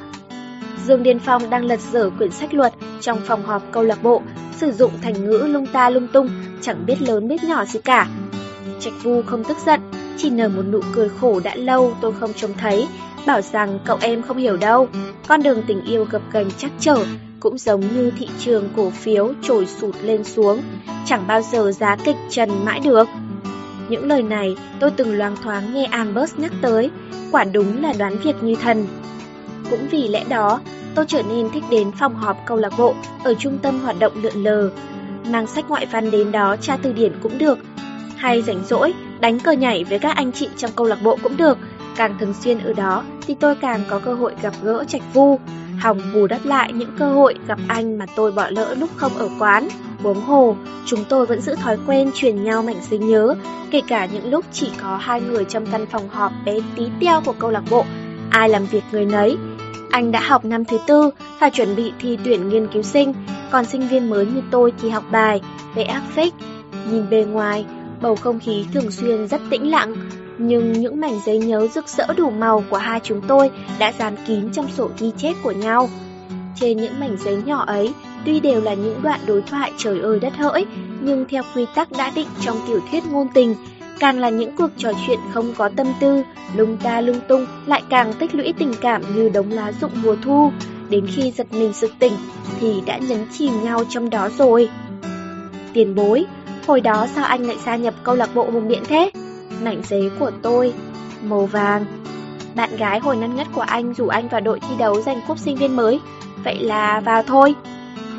Dương 0.87 1.03
Điên 1.03 1.19
Phong 1.19 1.49
đang 1.49 1.65
lật 1.65 1.79
dở 1.91 2.09
quyển 2.17 2.31
sách 2.31 2.53
luật 2.53 2.73
trong 3.01 3.19
phòng 3.25 3.43
họp 3.43 3.61
câu 3.71 3.83
lạc 3.83 4.03
bộ, 4.03 4.21
sử 4.55 4.71
dụng 4.71 4.91
thành 5.01 5.25
ngữ 5.25 5.37
lung 5.37 5.65
ta 5.65 5.89
lung 5.89 6.07
tung, 6.13 6.29
chẳng 6.61 6.85
biết 6.85 7.01
lớn 7.01 7.27
biết 7.27 7.43
nhỏ 7.43 7.65
gì 7.65 7.79
cả. 7.81 8.07
Trạch 8.79 8.93
Vu 9.03 9.21
không 9.21 9.43
tức 9.43 9.57
giận, 9.65 9.79
chỉ 10.17 10.29
nở 10.29 10.49
một 10.49 10.63
nụ 10.71 10.79
cười 10.93 11.09
khổ 11.09 11.39
đã 11.43 11.55
lâu 11.55 11.93
tôi 12.01 12.13
không 12.19 12.33
trông 12.33 12.53
thấy, 12.53 12.87
bảo 13.25 13.41
rằng 13.41 13.79
cậu 13.85 13.97
em 14.01 14.21
không 14.21 14.37
hiểu 14.37 14.57
đâu. 14.57 14.87
Con 15.27 15.43
đường 15.43 15.63
tình 15.67 15.81
yêu 15.85 16.05
gập 16.11 16.21
ghềnh 16.33 16.47
chắc 16.57 16.71
trở, 16.79 17.05
cũng 17.39 17.57
giống 17.57 17.81
như 17.81 18.11
thị 18.19 18.29
trường 18.39 18.69
cổ 18.75 18.89
phiếu 18.89 19.33
trồi 19.41 19.65
sụt 19.65 19.95
lên 20.03 20.23
xuống, 20.23 20.61
chẳng 21.05 21.23
bao 21.27 21.41
giờ 21.41 21.71
giá 21.71 21.95
kịch 21.95 22.17
trần 22.29 22.65
mãi 22.65 22.79
được. 22.79 23.07
Những 23.89 24.07
lời 24.07 24.23
này 24.23 24.55
tôi 24.79 24.91
từng 24.91 25.17
loáng 25.17 25.35
thoáng 25.43 25.73
nghe 25.73 25.85
Ambers 25.85 26.33
nhắc 26.37 26.51
tới, 26.61 26.89
quả 27.31 27.43
đúng 27.43 27.81
là 27.81 27.93
đoán 27.99 28.17
việc 28.17 28.43
như 28.43 28.55
thần. 28.55 28.87
Cũng 29.69 29.87
vì 29.91 30.07
lẽ 30.07 30.23
đó, 30.29 30.59
tôi 30.97 31.05
trở 31.07 31.21
nên 31.23 31.49
thích 31.49 31.63
đến 31.69 31.91
phòng 31.91 32.15
họp 32.15 32.37
câu 32.45 32.57
lạc 32.57 32.73
bộ 32.77 32.95
ở 33.23 33.33
trung 33.33 33.57
tâm 33.57 33.79
hoạt 33.79 33.99
động 33.99 34.13
lượn 34.21 34.43
lờ. 34.43 34.69
Mang 35.31 35.47
sách 35.47 35.69
ngoại 35.69 35.85
văn 35.85 36.11
đến 36.11 36.31
đó 36.31 36.55
tra 36.55 36.77
từ 36.81 36.93
điển 36.93 37.13
cũng 37.23 37.37
được. 37.37 37.57
Hay 38.15 38.41
rảnh 38.41 38.63
rỗi, 38.65 38.93
đánh 39.19 39.39
cờ 39.39 39.51
nhảy 39.51 39.83
với 39.83 39.99
các 39.99 40.15
anh 40.15 40.31
chị 40.31 40.49
trong 40.57 40.71
câu 40.75 40.87
lạc 40.87 40.97
bộ 41.03 41.17
cũng 41.23 41.37
được. 41.37 41.57
Càng 41.95 42.17
thường 42.19 42.33
xuyên 42.33 42.59
ở 42.59 42.73
đó 42.73 43.03
thì 43.27 43.35
tôi 43.39 43.55
càng 43.55 43.83
có 43.89 43.99
cơ 43.99 44.13
hội 44.13 44.33
gặp 44.41 44.53
gỡ 44.63 44.83
Trạch 44.87 45.01
Vu, 45.13 45.39
hòng 45.79 46.01
bù 46.13 46.27
đắp 46.27 46.45
lại 46.45 46.73
những 46.73 46.95
cơ 46.99 47.13
hội 47.13 47.35
gặp 47.47 47.59
anh 47.67 47.97
mà 47.97 48.05
tôi 48.15 48.31
bỏ 48.31 48.47
lỡ 48.49 48.75
lúc 48.75 48.89
không 48.95 49.17
ở 49.17 49.29
quán. 49.39 49.67
Huống 50.03 50.21
hồ, 50.21 50.55
chúng 50.85 51.03
tôi 51.09 51.25
vẫn 51.25 51.41
giữ 51.41 51.55
thói 51.55 51.77
quen 51.87 52.11
truyền 52.13 52.43
nhau 52.43 52.63
mảnh 52.63 52.81
sinh 52.89 53.07
nhớ, 53.07 53.35
kể 53.71 53.81
cả 53.87 54.05
những 54.05 54.29
lúc 54.29 54.45
chỉ 54.51 54.71
có 54.81 54.97
hai 54.97 55.21
người 55.21 55.45
trong 55.45 55.65
căn 55.71 55.85
phòng 55.85 56.09
họp 56.09 56.31
bé 56.45 56.59
tí 56.75 56.83
teo 57.01 57.21
của 57.25 57.33
câu 57.39 57.51
lạc 57.51 57.63
bộ, 57.69 57.85
ai 58.29 58.49
làm 58.49 58.65
việc 58.65 58.83
người 58.91 59.05
nấy. 59.05 59.37
Anh 59.91 60.11
đã 60.11 60.19
học 60.19 60.45
năm 60.45 60.65
thứ 60.65 60.77
tư, 60.87 61.09
phải 61.39 61.51
chuẩn 61.51 61.75
bị 61.75 61.91
thi 61.99 62.17
tuyển 62.23 62.49
nghiên 62.49 62.67
cứu 62.67 62.83
sinh, 62.83 63.13
còn 63.51 63.65
sinh 63.65 63.87
viên 63.87 64.09
mới 64.09 64.25
như 64.25 64.41
tôi 64.51 64.73
thì 64.81 64.89
học 64.89 65.03
bài, 65.11 65.41
vẽ 65.75 65.83
áp 65.83 66.03
phích. 66.15 66.33
Nhìn 66.91 67.09
bề 67.09 67.23
ngoài, 67.23 67.65
bầu 68.01 68.15
không 68.15 68.39
khí 68.39 68.65
thường 68.73 68.91
xuyên 68.91 69.27
rất 69.27 69.41
tĩnh 69.49 69.71
lặng, 69.71 69.95
nhưng 70.37 70.73
những 70.73 70.99
mảnh 70.99 71.19
giấy 71.25 71.37
nhớ 71.37 71.67
rực 71.75 71.87
rỡ 71.87 72.05
đủ 72.17 72.29
màu 72.29 72.63
của 72.69 72.77
hai 72.77 72.99
chúng 73.03 73.21
tôi 73.27 73.51
đã 73.79 73.93
dán 73.99 74.15
kín 74.27 74.51
trong 74.51 74.67
sổ 74.67 74.89
ghi 74.99 75.11
chép 75.17 75.33
của 75.43 75.51
nhau. 75.51 75.89
Trên 76.59 76.77
những 76.77 76.99
mảnh 76.99 77.17
giấy 77.19 77.37
nhỏ 77.45 77.63
ấy 77.67 77.93
tuy 78.25 78.39
đều 78.39 78.61
là 78.61 78.73
những 78.73 78.99
đoạn 79.03 79.19
đối 79.25 79.41
thoại 79.41 79.71
trời 79.77 79.99
ơi 79.99 80.19
đất 80.19 80.37
hỡi, 80.37 80.65
nhưng 81.01 81.25
theo 81.29 81.43
quy 81.55 81.65
tắc 81.75 81.91
đã 81.91 82.11
định 82.15 82.27
trong 82.41 82.57
tiểu 82.67 82.79
thuyết 82.91 83.03
ngôn 83.11 83.27
tình, 83.33 83.55
càng 83.99 84.19
là 84.19 84.29
những 84.29 84.55
cuộc 84.57 84.69
trò 84.77 84.91
chuyện 85.07 85.19
không 85.33 85.53
có 85.57 85.69
tâm 85.75 85.87
tư, 85.99 86.23
lung 86.55 86.77
ta 86.77 87.01
lung 87.01 87.19
tung 87.27 87.45
lại 87.65 87.83
càng 87.89 88.13
tích 88.13 88.35
lũy 88.35 88.53
tình 88.57 88.73
cảm 88.81 89.01
như 89.15 89.29
đống 89.29 89.51
lá 89.51 89.71
rụng 89.81 89.91
mùa 90.03 90.15
thu, 90.23 90.51
đến 90.89 91.07
khi 91.07 91.31
giật 91.31 91.47
mình 91.53 91.73
sực 91.73 91.91
tỉnh 91.99 92.13
thì 92.59 92.81
đã 92.85 92.97
nhấn 92.97 93.25
chìm 93.37 93.63
nhau 93.63 93.83
trong 93.89 94.09
đó 94.09 94.29
rồi. 94.37 94.69
Tiền 95.73 95.95
bối, 95.95 96.25
hồi 96.67 96.81
đó 96.81 97.07
sao 97.15 97.25
anh 97.25 97.47
lại 97.47 97.57
gia 97.65 97.75
nhập 97.75 97.93
câu 98.03 98.15
lạc 98.15 98.35
bộ 98.35 98.49
hùng 98.51 98.67
biện 98.67 98.83
thế? 98.87 99.11
Mảnh 99.63 99.81
giấy 99.87 100.11
của 100.19 100.31
tôi, 100.41 100.73
màu 101.23 101.45
vàng. 101.45 101.85
Bạn 102.55 102.77
gái 102.77 102.99
hồi 102.99 103.15
năm 103.15 103.35
nhất 103.35 103.47
của 103.53 103.61
anh 103.61 103.93
rủ 103.93 104.07
anh 104.07 104.27
vào 104.27 104.41
đội 104.41 104.59
thi 104.59 104.75
đấu 104.79 105.01
giành 105.01 105.21
cúp 105.27 105.39
sinh 105.39 105.55
viên 105.55 105.75
mới, 105.75 105.99
vậy 106.43 106.59
là 106.59 106.99
vào 106.99 107.23
thôi. 107.23 107.55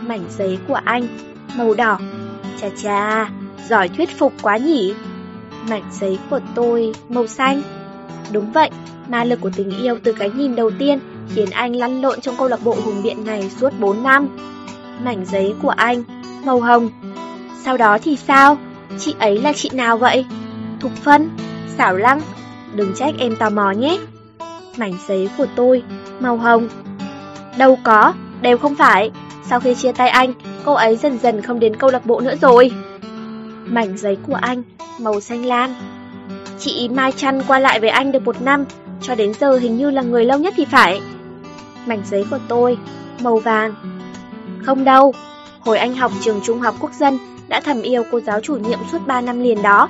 Mảnh 0.06 0.24
giấy 0.38 0.59
của 0.68 0.80
anh, 0.84 1.09
màu 1.56 1.74
đỏ. 1.74 1.98
Chà 2.60 2.68
chà, 2.82 3.30
giỏi 3.68 3.88
thuyết 3.88 4.18
phục 4.18 4.32
quá 4.42 4.56
nhỉ? 4.56 4.94
Mảnh 5.70 5.82
giấy 5.93 6.19
của 6.31 6.40
tôi, 6.55 6.93
màu 7.09 7.27
xanh. 7.27 7.62
Đúng 8.32 8.53
vậy, 8.53 8.70
ma 9.09 9.24
lực 9.24 9.40
của 9.40 9.51
tình 9.57 9.70
yêu 9.82 9.99
từ 10.05 10.12
cái 10.12 10.31
nhìn 10.31 10.57
đầu 10.57 10.70
tiên 10.78 10.99
khiến 11.35 11.51
anh 11.51 11.77
lăn 11.77 12.03
lộn 12.03 12.20
trong 12.20 12.35
câu 12.39 12.49
lạc 12.49 12.65
bộ 12.65 12.77
hùng 12.85 13.03
biện 13.03 13.24
này 13.24 13.51
suốt 13.61 13.70
4 13.81 14.03
năm. 14.03 14.28
Mảnh 15.05 15.24
giấy 15.27 15.55
của 15.62 15.69
anh, 15.69 16.05
màu 16.45 16.61
hồng. 16.61 16.90
Sau 17.65 17.77
đó 17.77 17.99
thì 18.03 18.16
sao? 18.16 18.59
Chị 18.99 19.15
ấy 19.19 19.40
là 19.40 19.53
chị 19.53 19.70
nào 19.73 19.99
vậy? 19.99 20.27
Thục 20.81 20.93
Phân, 20.93 21.31
Xảo 21.77 21.97
Lăng, 21.97 22.20
đừng 22.74 22.95
trách 22.95 23.15
em 23.19 23.36
tò 23.36 23.51
mò 23.51 23.70
nhé. 23.70 23.99
Mảnh 24.77 24.95
giấy 25.09 25.28
của 25.39 25.47
tôi, 25.57 25.82
màu 26.20 26.36
hồng. 26.36 26.69
Đâu 27.59 27.78
có, 27.85 28.12
đều 28.40 28.59
không 28.59 28.74
phải. 28.74 29.11
Sau 29.49 29.61
khi 29.61 29.74
chia 29.74 29.93
tay 29.93 30.09
anh, 30.09 30.32
cô 30.65 30.73
ấy 30.73 30.97
dần 30.97 31.19
dần 31.19 31.43
không 31.43 31.61
đến 31.61 31.77
câu 31.77 31.90
lạc 31.90 32.07
bộ 32.07 32.20
nữa 32.20 32.35
rồi. 32.40 32.70
Mảnh 33.70 33.97
giấy 33.97 34.19
của 34.27 34.35
anh, 34.35 34.62
màu 34.99 35.20
xanh 35.20 35.47
lam. 35.47 35.74
Chị 36.59 36.89
Mai 36.89 37.12
Trăn 37.12 37.43
qua 37.49 37.59
lại 37.59 37.81
với 37.81 37.90
anh 37.90 38.12
được 38.12 38.24
một 38.24 38.43
năm, 38.43 38.65
cho 39.03 39.15
đến 39.15 39.32
giờ 39.40 39.59
hình 39.59 39.77
như 39.77 39.90
là 39.90 40.03
người 40.03 40.24
lâu 40.24 40.39
nhất 40.39 40.55
thì 40.57 40.65
phải. 40.65 41.01
Mảnh 41.86 42.03
giấy 42.11 42.24
của 42.31 42.39
tôi, 42.49 42.78
màu 43.20 43.36
vàng. 43.36 43.74
Không 44.66 44.85
đâu, 44.85 45.15
hồi 45.61 45.78
anh 45.78 45.95
học 45.95 46.12
trường 46.20 46.40
trung 46.45 46.61
học 46.61 46.74
quốc 46.81 46.93
dân, 46.95 47.19
đã 47.49 47.61
thầm 47.61 47.82
yêu 47.82 48.03
cô 48.11 48.20
giáo 48.20 48.40
chủ 48.40 48.57
nhiệm 48.57 48.78
suốt 48.93 49.07
3 49.07 49.20
năm 49.20 49.40
liền 49.40 49.62
đó. 49.62 49.89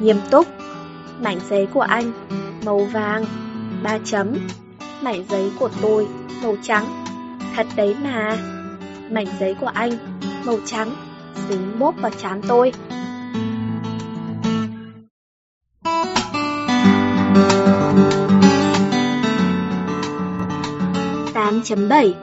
Nghiêm 0.00 0.20
túc. 0.30 0.46
Mảnh 1.20 1.38
giấy 1.50 1.66
của 1.74 1.80
anh, 1.80 2.12
màu 2.64 2.78
vàng, 2.78 3.24
ba 3.82 3.98
chấm. 4.04 4.34
Mảnh 5.02 5.24
giấy 5.30 5.50
của 5.58 5.68
tôi, 5.82 6.06
màu 6.42 6.56
trắng. 6.62 7.04
Thật 7.56 7.66
đấy 7.76 7.96
mà. 8.02 8.36
Mảnh 9.10 9.26
giấy 9.40 9.54
của 9.60 9.70
anh, 9.74 9.92
màu 10.44 10.58
trắng, 10.66 10.90
dính 11.48 11.78
bốp 11.78 11.94
vào 12.00 12.10
chán 12.22 12.40
tôi. 12.48 12.72
Tám 21.54 21.62
chấm 21.62 21.88
bảy 21.88 22.14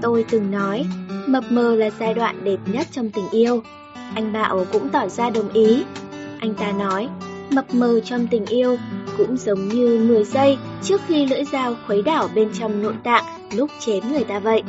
Tôi 0.00 0.24
từng 0.30 0.50
nói, 0.50 0.86
mập 1.26 1.44
mờ 1.50 1.76
là 1.76 1.90
giai 2.00 2.14
đoạn 2.14 2.44
đẹp 2.44 2.56
nhất 2.66 2.86
trong 2.92 3.10
tình 3.10 3.30
yêu. 3.30 3.62
Anh 4.14 4.32
Bảo 4.32 4.66
cũng 4.72 4.88
tỏ 4.88 5.08
ra 5.08 5.30
đồng 5.30 5.52
ý. 5.52 5.84
Anh 6.40 6.54
ta 6.54 6.72
nói, 6.72 7.08
mập 7.50 7.74
mờ 7.74 8.00
trong 8.00 8.26
tình 8.26 8.46
yêu 8.46 8.76
cũng 9.18 9.36
giống 9.36 9.68
như 9.68 10.04
10 10.08 10.24
giây 10.24 10.58
trước 10.82 11.00
khi 11.06 11.26
lưỡi 11.26 11.44
dao 11.44 11.74
khuấy 11.86 12.02
đảo 12.02 12.28
bên 12.34 12.50
trong 12.58 12.82
nội 12.82 12.94
tạng 13.04 13.24
lúc 13.52 13.70
chém 13.80 14.12
người 14.12 14.24
ta 14.24 14.38
vậy. 14.38 14.62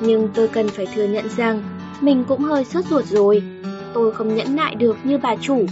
Nhưng 0.00 0.28
tôi 0.34 0.48
cần 0.48 0.68
phải 0.68 0.86
thừa 0.94 1.06
nhận 1.06 1.28
rằng 1.36 1.62
mình 2.00 2.24
cũng 2.28 2.40
hơi 2.40 2.64
sốt 2.64 2.84
ruột 2.84 3.04
rồi. 3.04 3.42
Tôi 3.92 4.12
không 4.12 4.34
nhẫn 4.34 4.56
nại 4.56 4.74
được 4.74 4.96
như 5.04 5.18
bà 5.18 5.36
chủ. 5.36 5.66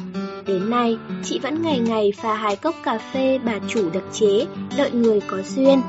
Đến 0.47 0.71
nay, 0.71 0.99
chị 1.25 1.39
vẫn 1.39 1.63
ngày 1.63 1.79
ngày 1.79 2.13
pha 2.17 2.35
hai 2.35 2.57
cốc 2.57 2.75
cà 2.83 2.99
phê 2.99 3.39
bà 3.45 3.59
chủ 3.69 3.91
đặc 3.91 4.05
chế, 4.13 4.47
đợi 4.77 4.91
người 4.91 5.21
có 5.21 5.43
duyên. 5.43 5.81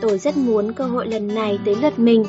Tôi 0.00 0.18
rất 0.18 0.36
muốn 0.36 0.72
cơ 0.72 0.84
hội 0.84 1.06
lần 1.06 1.34
này 1.34 1.58
tới 1.64 1.74
lượt 1.74 1.98
mình. 1.98 2.24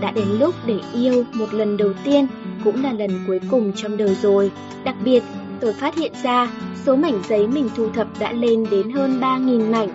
Đã 0.00 0.10
đến 0.10 0.28
lúc 0.38 0.54
để 0.66 0.78
yêu 0.92 1.24
một 1.32 1.54
lần 1.54 1.76
đầu 1.76 1.92
tiên, 2.04 2.26
cũng 2.64 2.82
là 2.82 2.92
lần 2.92 3.24
cuối 3.26 3.40
cùng 3.50 3.72
trong 3.76 3.96
đời 3.96 4.16
rồi. 4.22 4.50
Đặc 4.84 4.96
biệt, 5.04 5.22
tôi 5.60 5.72
phát 5.72 5.94
hiện 5.94 6.12
ra 6.22 6.50
số 6.86 6.96
mảnh 6.96 7.22
giấy 7.28 7.46
mình 7.46 7.68
thu 7.76 7.88
thập 7.94 8.06
đã 8.18 8.32
lên 8.32 8.66
đến 8.70 8.90
hơn 8.90 9.20
3.000 9.20 9.70
mảnh. 9.70 9.88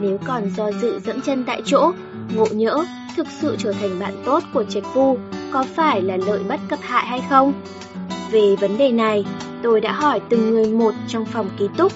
Nếu 0.00 0.18
còn 0.26 0.50
do 0.56 0.72
dự 0.72 1.00
dẫm 1.00 1.20
chân 1.20 1.44
tại 1.46 1.62
chỗ, 1.64 1.92
ngộ 2.34 2.46
nhỡ, 2.50 2.84
thực 3.16 3.26
sự 3.40 3.56
trở 3.58 3.72
thành 3.72 3.98
bạn 3.98 4.14
tốt 4.24 4.42
của 4.54 4.64
Trạch 4.64 4.94
Vu, 4.94 5.18
có 5.52 5.64
phải 5.74 6.02
là 6.02 6.16
lợi 6.16 6.40
bất 6.48 6.60
cập 6.68 6.78
hại 6.82 7.06
hay 7.06 7.22
không? 7.30 7.52
Về 8.30 8.56
vấn 8.56 8.78
đề 8.78 8.90
này, 8.92 9.24
tôi 9.62 9.80
đã 9.80 9.92
hỏi 9.92 10.20
từng 10.28 10.50
người 10.50 10.66
một 10.66 10.94
trong 11.08 11.26
phòng 11.26 11.50
ký 11.58 11.68
túc. 11.76 11.92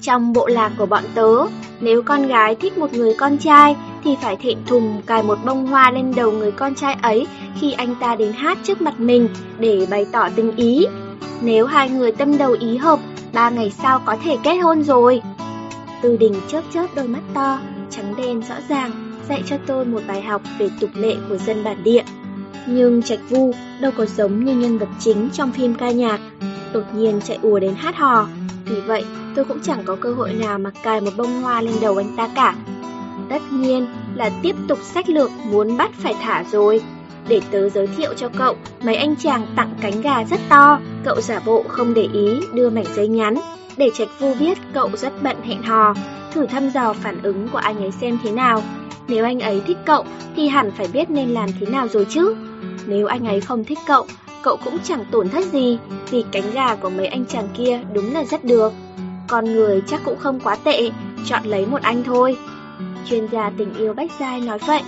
Trong 0.00 0.32
bộ 0.32 0.46
lạc 0.46 0.72
của 0.78 0.86
bọn 0.86 1.04
tớ, 1.14 1.46
nếu 1.80 2.02
con 2.02 2.26
gái 2.26 2.54
thích 2.54 2.78
một 2.78 2.92
người 2.92 3.14
con 3.14 3.38
trai 3.38 3.76
thì 4.04 4.16
phải 4.22 4.36
thẹn 4.36 4.58
thùng 4.66 5.02
cài 5.06 5.22
một 5.22 5.38
bông 5.44 5.66
hoa 5.66 5.90
lên 5.90 6.12
đầu 6.16 6.32
người 6.32 6.52
con 6.52 6.74
trai 6.74 6.96
ấy 7.02 7.26
khi 7.60 7.72
anh 7.72 7.94
ta 8.00 8.16
đến 8.16 8.32
hát 8.32 8.58
trước 8.64 8.80
mặt 8.80 9.00
mình 9.00 9.28
để 9.58 9.86
bày 9.90 10.06
tỏ 10.12 10.28
tình 10.36 10.56
ý. 10.56 10.86
Nếu 11.40 11.66
hai 11.66 11.90
người 11.90 12.12
tâm 12.12 12.38
đầu 12.38 12.56
ý 12.60 12.76
hợp, 12.76 12.98
ba 13.32 13.50
ngày 13.50 13.72
sau 13.82 14.00
có 14.06 14.16
thể 14.24 14.36
kết 14.42 14.56
hôn 14.56 14.82
rồi. 14.82 15.22
Từ 16.02 16.16
đình 16.16 16.34
chớp 16.48 16.62
chớp 16.74 16.86
đôi 16.94 17.08
mắt 17.08 17.22
to, 17.34 17.60
trắng 17.90 18.14
đen 18.16 18.42
rõ 18.48 18.54
ràng, 18.68 18.90
dạy 19.28 19.42
cho 19.46 19.56
tôi 19.66 19.84
một 19.84 20.00
bài 20.08 20.22
học 20.22 20.42
về 20.58 20.70
tục 20.80 20.90
lệ 20.94 21.14
của 21.28 21.36
dân 21.36 21.64
bản 21.64 21.84
địa. 21.84 22.02
Nhưng 22.66 23.02
Trạch 23.02 23.20
Vu 23.28 23.54
đâu 23.80 23.92
có 23.96 24.06
giống 24.06 24.44
như 24.44 24.54
nhân 24.54 24.78
vật 24.78 24.88
chính 25.00 25.28
trong 25.32 25.52
phim 25.52 25.74
ca 25.74 25.90
nhạc, 25.90 26.20
đột 26.72 26.94
nhiên 26.94 27.20
chạy 27.24 27.38
ùa 27.42 27.58
đến 27.58 27.74
hát 27.74 27.96
hò. 27.96 28.28
Vì 28.64 28.80
vậy, 28.80 29.04
tôi 29.34 29.44
cũng 29.44 29.60
chẳng 29.62 29.82
có 29.84 29.96
cơ 30.00 30.12
hội 30.12 30.32
nào 30.32 30.58
mà 30.58 30.70
cài 30.82 31.00
một 31.00 31.10
bông 31.16 31.42
hoa 31.42 31.60
lên 31.60 31.74
đầu 31.80 31.96
anh 31.96 32.16
ta 32.16 32.28
cả. 32.34 32.54
Tất 33.28 33.42
nhiên 33.52 33.86
là 34.14 34.30
tiếp 34.42 34.56
tục 34.68 34.78
sách 34.82 35.08
lược 35.08 35.30
muốn 35.50 35.76
bắt 35.76 35.90
phải 35.92 36.14
thả 36.22 36.44
rồi. 36.50 36.80
Để 37.28 37.40
tớ 37.50 37.68
giới 37.68 37.86
thiệu 37.86 38.14
cho 38.16 38.28
cậu, 38.28 38.56
mấy 38.82 38.96
anh 38.96 39.16
chàng 39.16 39.46
tặng 39.56 39.74
cánh 39.80 40.00
gà 40.02 40.24
rất 40.24 40.40
to, 40.48 40.80
cậu 41.04 41.20
giả 41.20 41.40
bộ 41.46 41.64
không 41.68 41.94
để 41.94 42.08
ý 42.12 42.40
đưa 42.54 42.70
mảnh 42.70 42.84
giấy 42.94 43.08
nhắn, 43.08 43.34
để 43.76 43.90
Trạch 43.94 44.08
Vu 44.20 44.34
biết 44.34 44.58
cậu 44.74 44.90
rất 44.96 45.22
bận 45.22 45.36
hẹn 45.42 45.62
hò, 45.62 45.94
thử 46.32 46.46
thăm 46.46 46.70
dò 46.70 46.92
phản 46.92 47.22
ứng 47.22 47.48
của 47.48 47.58
anh 47.58 47.78
ấy 47.78 47.92
xem 47.92 48.18
thế 48.22 48.30
nào. 48.30 48.62
Nếu 49.08 49.24
anh 49.24 49.40
ấy 49.40 49.62
thích 49.66 49.78
cậu 49.86 50.04
thì 50.36 50.48
hẳn 50.48 50.70
phải 50.70 50.88
biết 50.92 51.10
nên 51.10 51.28
làm 51.28 51.48
thế 51.60 51.66
nào 51.66 51.88
rồi 51.88 52.04
chứ. 52.04 52.34
Nếu 52.86 53.06
anh 53.06 53.26
ấy 53.26 53.40
không 53.40 53.64
thích 53.64 53.78
cậu, 53.86 54.06
cậu 54.42 54.56
cũng 54.64 54.78
chẳng 54.84 55.04
tổn 55.10 55.28
thất 55.28 55.44
gì, 55.52 55.78
vì 56.10 56.24
cánh 56.32 56.50
gà 56.52 56.74
của 56.74 56.90
mấy 56.90 57.06
anh 57.06 57.24
chàng 57.26 57.48
kia 57.56 57.80
đúng 57.92 58.12
là 58.12 58.24
rất 58.24 58.44
được. 58.44 58.72
Con 59.28 59.44
người 59.44 59.82
chắc 59.86 60.00
cũng 60.04 60.18
không 60.18 60.40
quá 60.40 60.56
tệ, 60.64 60.90
chọn 61.26 61.44
lấy 61.44 61.66
một 61.66 61.82
anh 61.82 62.04
thôi. 62.04 62.36
Chuyên 63.06 63.26
gia 63.26 63.50
tình 63.58 63.74
yêu 63.74 63.94
Bách 63.94 64.10
Giai 64.20 64.40
nói 64.40 64.58
vậy. 64.66 64.82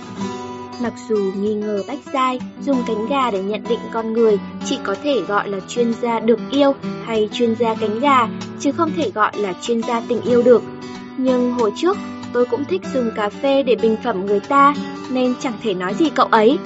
Mặc 0.81 0.93
dù 1.09 1.17
nghi 1.37 1.53
ngờ 1.53 1.83
Bách 1.87 1.99
Giai 2.13 2.39
dùng 2.61 2.83
cánh 2.87 3.07
gà 3.07 3.31
để 3.31 3.43
nhận 3.43 3.63
định 3.69 3.79
con 3.91 4.13
người 4.13 4.39
chỉ 4.65 4.79
có 4.83 4.95
thể 5.03 5.21
gọi 5.27 5.49
là 5.49 5.59
chuyên 5.67 5.93
gia 6.01 6.19
được 6.19 6.39
yêu 6.51 6.75
hay 7.05 7.29
chuyên 7.33 7.55
gia 7.55 7.75
cánh 7.75 7.99
gà, 7.99 8.27
chứ 8.59 8.71
không 8.71 8.91
thể 8.97 9.11
gọi 9.15 9.31
là 9.37 9.53
chuyên 9.61 9.81
gia 9.81 10.01
tình 10.07 10.21
yêu 10.21 10.43
được. 10.43 10.63
Nhưng 11.17 11.53
hồi 11.53 11.71
trước, 11.75 11.97
tôi 12.33 12.45
cũng 12.45 12.65
thích 12.65 12.81
dùng 12.93 13.11
cà 13.15 13.29
phê 13.29 13.63
để 13.63 13.75
bình 13.75 13.97
phẩm 14.03 14.25
người 14.25 14.39
ta, 14.39 14.75
nên 15.09 15.33
chẳng 15.39 15.53
thể 15.63 15.73
nói 15.73 15.93
gì 15.93 16.09
cậu 16.09 16.27
ấy. 16.31 16.57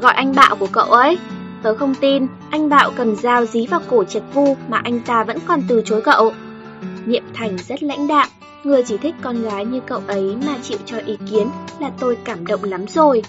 Gọi 0.00 0.14
anh 0.14 0.34
bạo 0.34 0.56
của 0.56 0.68
cậu 0.72 0.84
ấy. 0.84 1.18
Tớ 1.62 1.74
không 1.74 1.94
tin, 1.94 2.26
anh 2.50 2.68
bạo 2.68 2.90
cầm 2.96 3.16
dao 3.16 3.44
dí 3.44 3.66
vào 3.66 3.80
cổ 3.88 4.04
Trạch 4.04 4.34
Vu 4.34 4.56
mà 4.68 4.80
anh 4.84 5.00
ta 5.00 5.24
vẫn 5.24 5.38
còn 5.46 5.62
từ 5.68 5.82
chối 5.84 6.02
cậu. 6.02 6.32
Niệm 7.06 7.24
Thành 7.34 7.56
rất 7.68 7.82
lãnh 7.82 8.06
đạm, 8.06 8.28
người 8.64 8.82
chỉ 8.82 8.96
thích 8.96 9.14
con 9.22 9.42
gái 9.42 9.64
như 9.64 9.80
cậu 9.86 10.00
ấy 10.06 10.36
mà 10.46 10.54
chịu 10.62 10.78
cho 10.86 10.96
ý 11.06 11.16
kiến 11.30 11.48
là 11.78 11.90
tôi 12.00 12.18
cảm 12.24 12.46
động 12.46 12.64
lắm 12.64 12.86
rồi. 12.88 13.22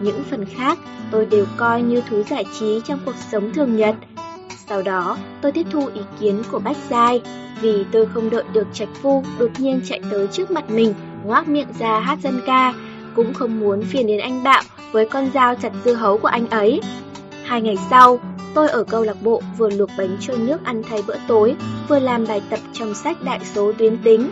Những 0.00 0.22
phần 0.30 0.44
khác 0.44 0.78
tôi 1.10 1.26
đều 1.26 1.46
coi 1.56 1.82
như 1.82 2.02
thú 2.10 2.22
giải 2.30 2.44
trí 2.58 2.80
trong 2.84 2.98
cuộc 3.04 3.14
sống 3.30 3.52
thường 3.52 3.76
nhật. 3.76 3.94
Sau 4.68 4.82
đó, 4.82 5.16
tôi 5.40 5.52
tiếp 5.52 5.66
thu 5.70 5.86
ý 5.94 6.00
kiến 6.20 6.42
của 6.50 6.58
Bách 6.58 6.76
Giai, 6.90 7.22
vì 7.60 7.84
tôi 7.92 8.06
không 8.06 8.30
đợi 8.30 8.44
được 8.52 8.66
Trạch 8.72 9.02
vu 9.02 9.22
đột 9.38 9.50
nhiên 9.58 9.80
chạy 9.88 10.00
tới 10.10 10.26
trước 10.26 10.50
mặt 10.50 10.70
mình, 10.70 10.94
ngoác 11.24 11.48
miệng 11.48 11.68
ra 11.78 12.00
hát 12.00 12.18
dân 12.22 12.40
ca, 12.46 12.74
cũng 13.14 13.34
không 13.34 13.60
muốn 13.60 13.82
phiền 13.82 14.06
đến 14.06 14.20
anh 14.20 14.42
Bạo 14.42 14.62
với 14.92 15.08
con 15.08 15.30
dao 15.34 15.54
chặt 15.54 15.72
dưa 15.84 15.94
hấu 15.94 16.18
của 16.18 16.28
anh 16.28 16.48
ấy. 16.50 16.80
Hai 17.44 17.62
ngày 17.62 17.76
sau, 17.90 18.20
tôi 18.54 18.68
ở 18.68 18.84
câu 18.84 19.02
lạc 19.02 19.22
bộ 19.22 19.42
vừa 19.58 19.70
luộc 19.70 19.90
bánh 19.98 20.16
trôi 20.20 20.38
nước 20.38 20.64
ăn 20.64 20.82
thay 20.82 21.02
bữa 21.06 21.16
tối, 21.28 21.54
vừa 21.88 21.98
làm 21.98 22.24
bài 22.28 22.42
tập 22.50 22.60
trong 22.72 22.94
sách 22.94 23.22
đại 23.22 23.40
số 23.54 23.72
tuyến 23.72 23.98
tính. 24.04 24.28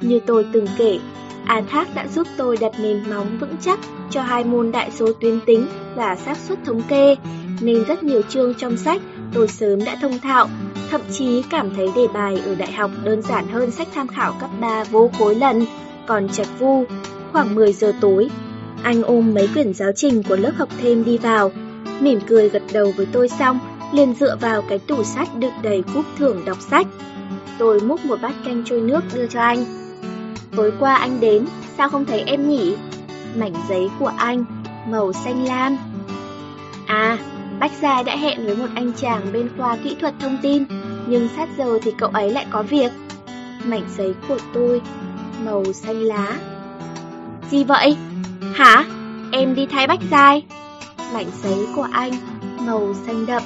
Như 0.00 0.20
tôi 0.26 0.46
từng 0.52 0.66
kể, 0.78 0.98
A 1.44 1.62
Thác 1.70 1.94
đã 1.94 2.06
giúp 2.14 2.26
tôi 2.36 2.56
đặt 2.56 2.72
nền 2.80 3.10
móng 3.10 3.38
vững 3.40 3.56
chắc 3.60 3.78
cho 4.10 4.22
hai 4.22 4.44
môn 4.44 4.72
đại 4.72 4.90
số 4.90 5.12
tuyến 5.20 5.40
tính 5.46 5.66
và 5.94 6.16
xác 6.16 6.36
suất 6.38 6.58
thống 6.64 6.82
kê, 6.88 7.16
nên 7.60 7.84
rất 7.84 8.02
nhiều 8.02 8.22
chương 8.28 8.54
trong 8.54 8.76
sách 8.76 9.02
tôi 9.34 9.48
sớm 9.48 9.84
đã 9.84 9.96
thông 10.02 10.18
thạo, 10.18 10.48
thậm 10.90 11.00
chí 11.12 11.42
cảm 11.50 11.74
thấy 11.76 11.88
đề 11.96 12.06
bài 12.14 12.42
ở 12.46 12.54
đại 12.54 12.72
học 12.72 12.90
đơn 13.04 13.22
giản 13.22 13.48
hơn 13.48 13.70
sách 13.70 13.88
tham 13.94 14.08
khảo 14.08 14.34
cấp 14.40 14.50
3 14.60 14.84
vô 14.84 15.10
khối 15.18 15.34
lần. 15.34 15.66
Còn 16.06 16.28
Trạch 16.28 16.58
Vu, 16.58 16.84
khoảng 17.32 17.54
10 17.54 17.72
giờ 17.72 17.92
tối, 18.00 18.28
anh 18.82 19.02
ôm 19.02 19.34
mấy 19.34 19.48
quyển 19.54 19.74
giáo 19.74 19.92
trình 19.96 20.22
của 20.22 20.36
lớp 20.36 20.52
học 20.56 20.68
thêm 20.80 21.04
đi 21.04 21.18
vào 21.18 21.50
mỉm 22.00 22.20
cười 22.26 22.48
gật 22.48 22.62
đầu 22.72 22.92
với 22.96 23.06
tôi 23.12 23.28
xong, 23.28 23.58
liền 23.92 24.14
dựa 24.14 24.36
vào 24.40 24.62
cái 24.62 24.78
tủ 24.78 25.04
sách 25.04 25.28
đựng 25.36 25.52
đầy 25.62 25.82
cúp 25.94 26.04
thưởng 26.18 26.44
đọc 26.44 26.58
sách. 26.60 26.86
Tôi 27.58 27.80
múc 27.80 28.04
một 28.04 28.20
bát 28.22 28.32
canh 28.44 28.64
trôi 28.64 28.80
nước 28.80 29.00
đưa 29.14 29.26
cho 29.26 29.40
anh. 29.40 29.64
Tối 30.56 30.72
qua 30.80 30.94
anh 30.94 31.20
đến, 31.20 31.46
sao 31.78 31.88
không 31.88 32.04
thấy 32.04 32.22
em 32.26 32.48
nhỉ? 32.48 32.76
Mảnh 33.36 33.54
giấy 33.68 33.88
của 33.98 34.12
anh, 34.16 34.44
màu 34.90 35.12
xanh 35.12 35.44
lam. 35.44 35.76
À, 36.86 37.18
Bách 37.60 37.72
Gia 37.82 38.02
đã 38.02 38.16
hẹn 38.16 38.46
với 38.46 38.56
một 38.56 38.68
anh 38.74 38.92
chàng 38.92 39.32
bên 39.32 39.48
khoa 39.58 39.76
kỹ 39.76 39.96
thuật 40.00 40.14
thông 40.20 40.38
tin, 40.42 40.64
nhưng 41.06 41.28
sát 41.36 41.48
giờ 41.58 41.78
thì 41.82 41.92
cậu 41.98 42.10
ấy 42.10 42.30
lại 42.30 42.46
có 42.50 42.62
việc. 42.62 42.92
Mảnh 43.64 43.84
giấy 43.96 44.14
của 44.28 44.38
tôi, 44.54 44.80
màu 45.44 45.64
xanh 45.72 46.00
lá. 46.00 46.38
Gì 47.50 47.64
vậy? 47.64 47.96
Hả? 48.54 48.84
Em 49.32 49.54
đi 49.54 49.66
thay 49.66 49.86
Bách 49.86 50.00
Giai. 50.10 50.42
Mảnh 51.12 51.30
giấy 51.42 51.66
của 51.76 51.88
anh, 51.92 52.12
màu 52.66 52.94
xanh 53.06 53.26
đậm. 53.26 53.42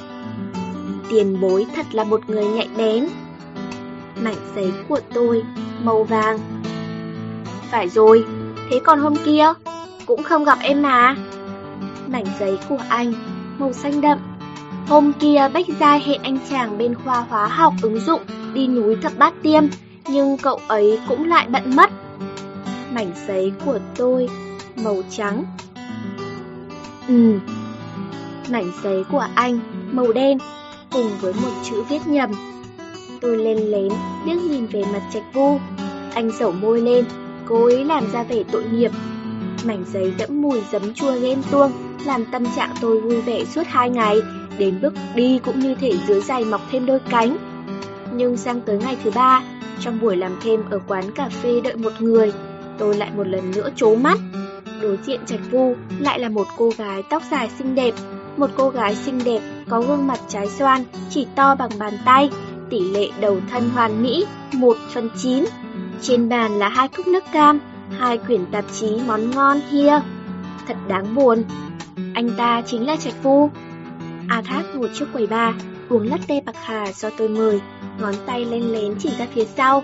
Tiền 1.09 1.41
bối 1.41 1.65
thật 1.75 1.85
là 1.91 2.03
một 2.03 2.29
người 2.29 2.45
nhạy 2.45 2.69
bén. 2.77 3.07
Mảnh 4.21 4.35
giấy 4.55 4.71
của 4.87 4.99
tôi, 5.13 5.43
màu 5.83 6.03
vàng. 6.03 6.39
Phải 7.71 7.89
rồi, 7.89 8.25
thế 8.69 8.79
còn 8.83 8.99
hôm 8.99 9.15
kia, 9.25 9.53
cũng 10.05 10.23
không 10.23 10.43
gặp 10.43 10.57
em 10.61 10.81
mà. 10.81 11.15
Mảnh 12.07 12.25
giấy 12.39 12.57
của 12.69 12.79
anh, 12.89 13.13
màu 13.59 13.73
xanh 13.73 14.01
đậm. 14.01 14.17
Hôm 14.87 15.13
kia 15.13 15.49
Bách 15.53 15.65
Gia 15.79 15.97
hẹn 15.97 16.21
anh 16.23 16.37
chàng 16.49 16.77
bên 16.77 16.95
khoa 16.95 17.19
hóa 17.29 17.47
học 17.47 17.73
ứng 17.81 17.99
dụng 17.99 18.21
đi 18.53 18.67
núi 18.67 18.95
thập 19.01 19.17
bát 19.17 19.33
tiêm, 19.43 19.63
nhưng 20.07 20.37
cậu 20.37 20.59
ấy 20.67 20.99
cũng 21.07 21.29
lại 21.29 21.47
bận 21.49 21.75
mất. 21.75 21.89
Mảnh 22.91 23.11
giấy 23.27 23.51
của 23.65 23.79
tôi, 23.95 24.29
màu 24.75 25.01
trắng. 25.09 25.43
Ừ, 27.07 27.39
mảnh 28.51 28.71
giấy 28.83 29.03
của 29.11 29.27
anh, 29.35 29.59
màu 29.91 30.13
đen, 30.13 30.37
cùng 30.91 31.09
với 31.21 31.33
một 31.33 31.51
chữ 31.63 31.83
viết 31.89 32.07
nhầm. 32.07 32.31
Tôi 33.21 33.37
lên 33.37 33.57
lén, 33.57 33.89
liếc 34.25 34.41
nhìn 34.41 34.65
về 34.65 34.83
mặt 34.93 35.01
trạch 35.13 35.33
vu. 35.33 35.59
Anh 36.13 36.31
sẩu 36.39 36.51
môi 36.51 36.81
lên, 36.81 37.05
cố 37.45 37.65
ý 37.65 37.83
làm 37.83 38.11
ra 38.11 38.23
vẻ 38.23 38.43
tội 38.51 38.63
nghiệp. 38.63 38.91
Mảnh 39.65 39.83
giấy 39.93 40.13
đẫm 40.17 40.41
mùi 40.41 40.61
giấm 40.71 40.93
chua 40.93 41.19
ghen 41.19 41.41
tuông, 41.51 41.71
làm 42.05 42.25
tâm 42.31 42.45
trạng 42.55 42.75
tôi 42.81 43.01
vui 43.01 43.21
vẻ 43.21 43.45
suốt 43.45 43.63
hai 43.67 43.89
ngày, 43.89 44.21
đến 44.57 44.79
bước 44.81 44.93
đi 45.15 45.39
cũng 45.45 45.59
như 45.59 45.75
thể 45.75 45.93
dưới 46.07 46.21
giày 46.21 46.45
mọc 46.45 46.61
thêm 46.71 46.85
đôi 46.85 46.99
cánh. 47.09 47.37
Nhưng 48.13 48.37
sang 48.37 48.61
tới 48.61 48.77
ngày 48.77 48.97
thứ 49.03 49.11
ba, 49.15 49.43
trong 49.79 49.99
buổi 49.99 50.17
làm 50.17 50.31
thêm 50.43 50.61
ở 50.69 50.79
quán 50.87 51.11
cà 51.11 51.29
phê 51.29 51.61
đợi 51.61 51.75
một 51.75 51.93
người, 51.99 52.33
tôi 52.77 52.97
lại 52.97 53.11
một 53.17 53.27
lần 53.27 53.51
nữa 53.51 53.69
trố 53.75 53.95
mắt. 53.95 54.19
Đối 54.81 54.97
diện 55.03 55.19
Trạch 55.25 55.51
Vu 55.51 55.75
lại 55.99 56.19
là 56.19 56.29
một 56.29 56.47
cô 56.57 56.71
gái 56.77 57.03
tóc 57.09 57.23
dài 57.31 57.49
xinh 57.57 57.75
đẹp, 57.75 57.93
một 58.37 58.49
cô 58.55 58.69
gái 58.69 58.95
xinh 58.95 59.19
đẹp 59.25 59.41
có 59.69 59.81
gương 59.81 60.07
mặt 60.07 60.19
trái 60.29 60.49
xoan, 60.49 60.83
chỉ 61.09 61.27
to 61.35 61.55
bằng 61.55 61.69
bàn 61.79 61.93
tay, 62.05 62.29
tỷ 62.69 62.79
lệ 62.79 63.09
đầu 63.19 63.39
thân 63.51 63.69
hoàn 63.69 64.03
mỹ 64.03 64.25
1 64.53 64.77
phần 64.93 65.09
9. 65.17 65.45
Trên 66.01 66.29
bàn 66.29 66.59
là 66.59 66.69
hai 66.69 66.87
cốc 66.87 67.07
nước 67.07 67.23
cam, 67.33 67.59
hai 67.99 68.17
quyển 68.17 68.45
tạp 68.45 68.65
chí 68.73 68.87
món 69.07 69.31
ngon 69.31 69.59
here. 69.71 70.01
Thật 70.67 70.77
đáng 70.87 71.15
buồn. 71.15 71.43
Anh 72.13 72.29
ta 72.37 72.61
chính 72.65 72.87
là 72.87 72.95
Trạch 72.95 73.23
Vu. 73.23 73.49
A 74.29 74.41
Thác 74.41 74.63
ngồi 74.75 74.89
trước 74.93 75.05
quầy 75.13 75.27
bar, 75.27 75.55
uống 75.89 76.07
latte 76.09 76.41
bạc 76.45 76.55
hà 76.63 76.91
do 76.93 77.09
tôi 77.17 77.29
mời, 77.29 77.61
ngón 77.99 78.13
tay 78.25 78.45
lên 78.45 78.61
lén 78.61 78.95
chỉ 78.99 79.09
ra 79.19 79.27
phía 79.33 79.45
sau. 79.45 79.83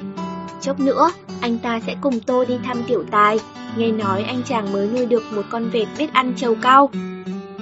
Chốc 0.61 0.79
nữa, 0.79 1.11
anh 1.41 1.57
ta 1.57 1.79
sẽ 1.87 1.95
cùng 2.01 2.19
tôi 2.19 2.45
đi 2.45 2.57
thăm 2.63 2.83
tiểu 2.87 3.03
tài, 3.11 3.39
nghe 3.77 3.91
nói 3.91 4.23
anh 4.23 4.41
chàng 4.45 4.73
mới 4.73 4.87
nuôi 4.87 5.05
được 5.05 5.23
một 5.31 5.43
con 5.49 5.69
vẹt 5.69 5.87
biết 5.97 6.13
ăn 6.13 6.33
trầu 6.35 6.55
cao. 6.61 6.89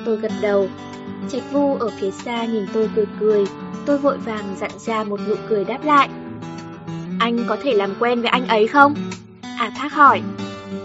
Tôi 0.05 0.17
gật 0.17 0.31
đầu, 0.41 0.69
Trạch 1.29 1.51
Vu 1.51 1.75
ở 1.75 1.89
phía 1.99 2.11
xa 2.11 2.45
nhìn 2.45 2.65
tôi 2.73 2.89
cười 2.95 3.05
cười, 3.19 3.45
tôi 3.85 3.97
vội 3.97 4.17
vàng 4.17 4.55
dặn 4.59 4.71
ra 4.77 5.03
một 5.03 5.19
nụ 5.27 5.35
cười 5.49 5.65
đáp 5.65 5.85
lại. 5.85 6.09
Anh 7.19 7.45
có 7.47 7.57
thể 7.63 7.73
làm 7.73 7.93
quen 7.99 8.21
với 8.21 8.29
anh 8.29 8.47
ấy 8.47 8.67
không? 8.67 8.95
à 9.57 9.71
Thác 9.77 9.93
hỏi. 9.93 10.21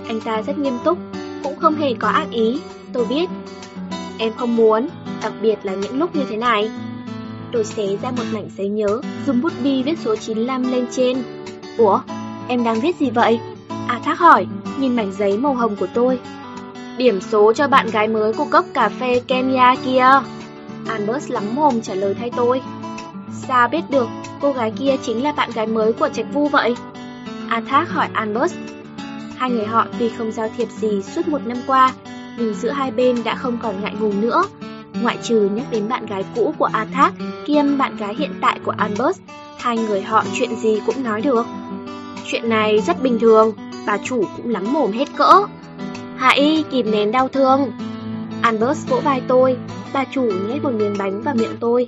Anh 0.08 0.20
ta 0.20 0.42
rất 0.42 0.58
nghiêm 0.58 0.78
túc, 0.84 0.98
cũng 1.42 1.56
không 1.58 1.74
hề 1.74 1.94
có 1.94 2.08
ác 2.08 2.26
ý, 2.30 2.60
tôi 2.92 3.06
biết. 3.06 3.30
Em 4.18 4.32
không 4.36 4.56
muốn, 4.56 4.88
đặc 5.22 5.32
biệt 5.42 5.56
là 5.62 5.74
những 5.74 5.98
lúc 5.98 6.16
như 6.16 6.24
thế 6.28 6.36
này. 6.36 6.70
Tôi 7.52 7.64
xé 7.64 7.86
ra 8.02 8.10
một 8.10 8.24
mảnh 8.32 8.48
giấy 8.56 8.68
nhớ, 8.68 9.00
dùng 9.26 9.40
bút 9.42 9.52
bi 9.64 9.82
viết 9.82 9.98
số 9.98 10.16
95 10.16 10.62
lên 10.62 10.86
trên. 10.90 11.22
Ủa, 11.78 12.00
em 12.48 12.64
đang 12.64 12.80
viết 12.80 12.96
gì 12.98 13.10
vậy? 13.10 13.40
A 13.88 13.98
Thác 14.04 14.18
hỏi, 14.18 14.46
nhìn 14.78 14.96
mảnh 14.96 15.12
giấy 15.18 15.38
màu 15.38 15.54
hồng 15.54 15.76
của 15.76 15.86
tôi. 15.94 16.18
Điểm 16.98 17.20
số 17.20 17.52
cho 17.52 17.68
bạn 17.68 17.90
gái 17.90 18.08
mới 18.08 18.32
của 18.32 18.46
cốc 18.50 18.64
cà 18.74 18.88
phê 18.88 19.20
Kenya 19.26 19.74
kia. 19.84 20.20
Albert 20.88 21.30
lắm 21.30 21.42
mồm 21.54 21.80
trả 21.80 21.94
lời 21.94 22.14
thay 22.18 22.30
tôi. 22.36 22.62
Sao 23.48 23.68
biết 23.68 23.90
được 23.90 24.08
cô 24.40 24.52
gái 24.52 24.72
kia 24.78 24.96
chính 25.02 25.22
là 25.22 25.32
bạn 25.32 25.50
gái 25.54 25.66
mới 25.66 25.92
của 25.92 26.08
Trạch 26.08 26.26
Vu 26.32 26.48
vậy? 26.48 26.74
A 27.48 27.60
Thác 27.60 27.90
hỏi 27.90 28.08
Albert. 28.12 28.52
Hai 29.36 29.50
người 29.50 29.66
họ 29.66 29.86
tuy 29.98 30.08
không 30.08 30.32
giao 30.32 30.48
thiệp 30.56 30.68
gì 30.70 31.02
suốt 31.02 31.28
một 31.28 31.46
năm 31.46 31.58
qua, 31.66 31.92
nhưng 32.38 32.54
giữa 32.54 32.70
hai 32.70 32.90
bên 32.90 33.16
đã 33.24 33.34
không 33.34 33.58
còn 33.62 33.82
ngại 33.82 33.94
ngùng 34.00 34.20
nữa. 34.20 34.44
Ngoại 35.02 35.18
trừ 35.22 35.48
nhắc 35.52 35.66
đến 35.70 35.88
bạn 35.88 36.06
gái 36.06 36.24
cũ 36.34 36.54
của 36.58 36.68
A 36.72 36.86
Thác 36.94 37.12
kiêm 37.46 37.78
bạn 37.78 37.96
gái 37.96 38.14
hiện 38.14 38.34
tại 38.40 38.58
của 38.64 38.74
Albert, 38.76 39.18
hai 39.58 39.78
người 39.78 40.02
họ 40.02 40.24
chuyện 40.38 40.56
gì 40.56 40.80
cũng 40.86 41.04
nói 41.04 41.20
được. 41.20 41.46
Chuyện 42.32 42.48
này 42.48 42.80
rất 42.86 43.02
bình 43.02 43.18
thường, 43.18 43.52
bà 43.86 43.98
chủ 44.04 44.24
cũng 44.36 44.48
lắm 44.50 44.72
mồm 44.72 44.92
hết 44.92 45.08
cỡ. 45.16 45.32
Hãy 46.16 46.64
kìm 46.70 46.90
nén 46.90 47.12
đau 47.12 47.28
thương. 47.28 47.72
Albert 48.42 48.88
vỗ 48.88 49.00
vai 49.00 49.22
tôi, 49.28 49.56
bà 49.92 50.04
chủ 50.04 50.22
nhét 50.22 50.62
một 50.62 50.70
miếng 50.72 50.94
bánh 50.98 51.22
vào 51.22 51.34
miệng 51.34 51.56
tôi. 51.60 51.86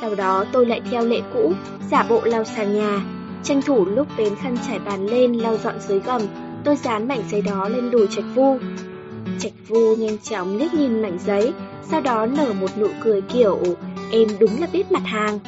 Sau 0.00 0.14
đó 0.14 0.44
tôi 0.52 0.66
lại 0.66 0.80
theo 0.90 1.04
lệ 1.04 1.20
cũ, 1.34 1.52
giả 1.90 2.06
bộ 2.08 2.20
lau 2.24 2.44
sàn 2.44 2.74
nhà. 2.74 3.00
Tranh 3.42 3.62
thủ 3.62 3.84
lúc 3.84 4.06
bến 4.16 4.34
khăn 4.42 4.56
trải 4.68 4.78
bàn 4.78 5.06
lên 5.06 5.32
lau 5.32 5.56
dọn 5.56 5.74
dưới 5.88 6.00
gầm, 6.00 6.22
tôi 6.64 6.76
dán 6.76 7.08
mảnh 7.08 7.22
giấy 7.30 7.42
đó 7.42 7.68
lên 7.68 7.90
đùi 7.90 8.06
Trạch 8.10 8.34
Vu. 8.34 8.58
Trạch 9.38 9.68
Vu 9.68 9.96
nhanh 9.96 10.18
chóng 10.18 10.56
liếc 10.56 10.74
nhìn 10.74 11.02
mảnh 11.02 11.18
giấy, 11.26 11.52
sau 11.90 12.00
đó 12.00 12.26
nở 12.26 12.52
một 12.60 12.78
nụ 12.78 12.88
cười 13.04 13.20
kiểu 13.20 13.58
em 14.12 14.28
đúng 14.40 14.60
là 14.60 14.66
biết 14.72 14.92
mặt 14.92 15.02
hàng. 15.04 15.38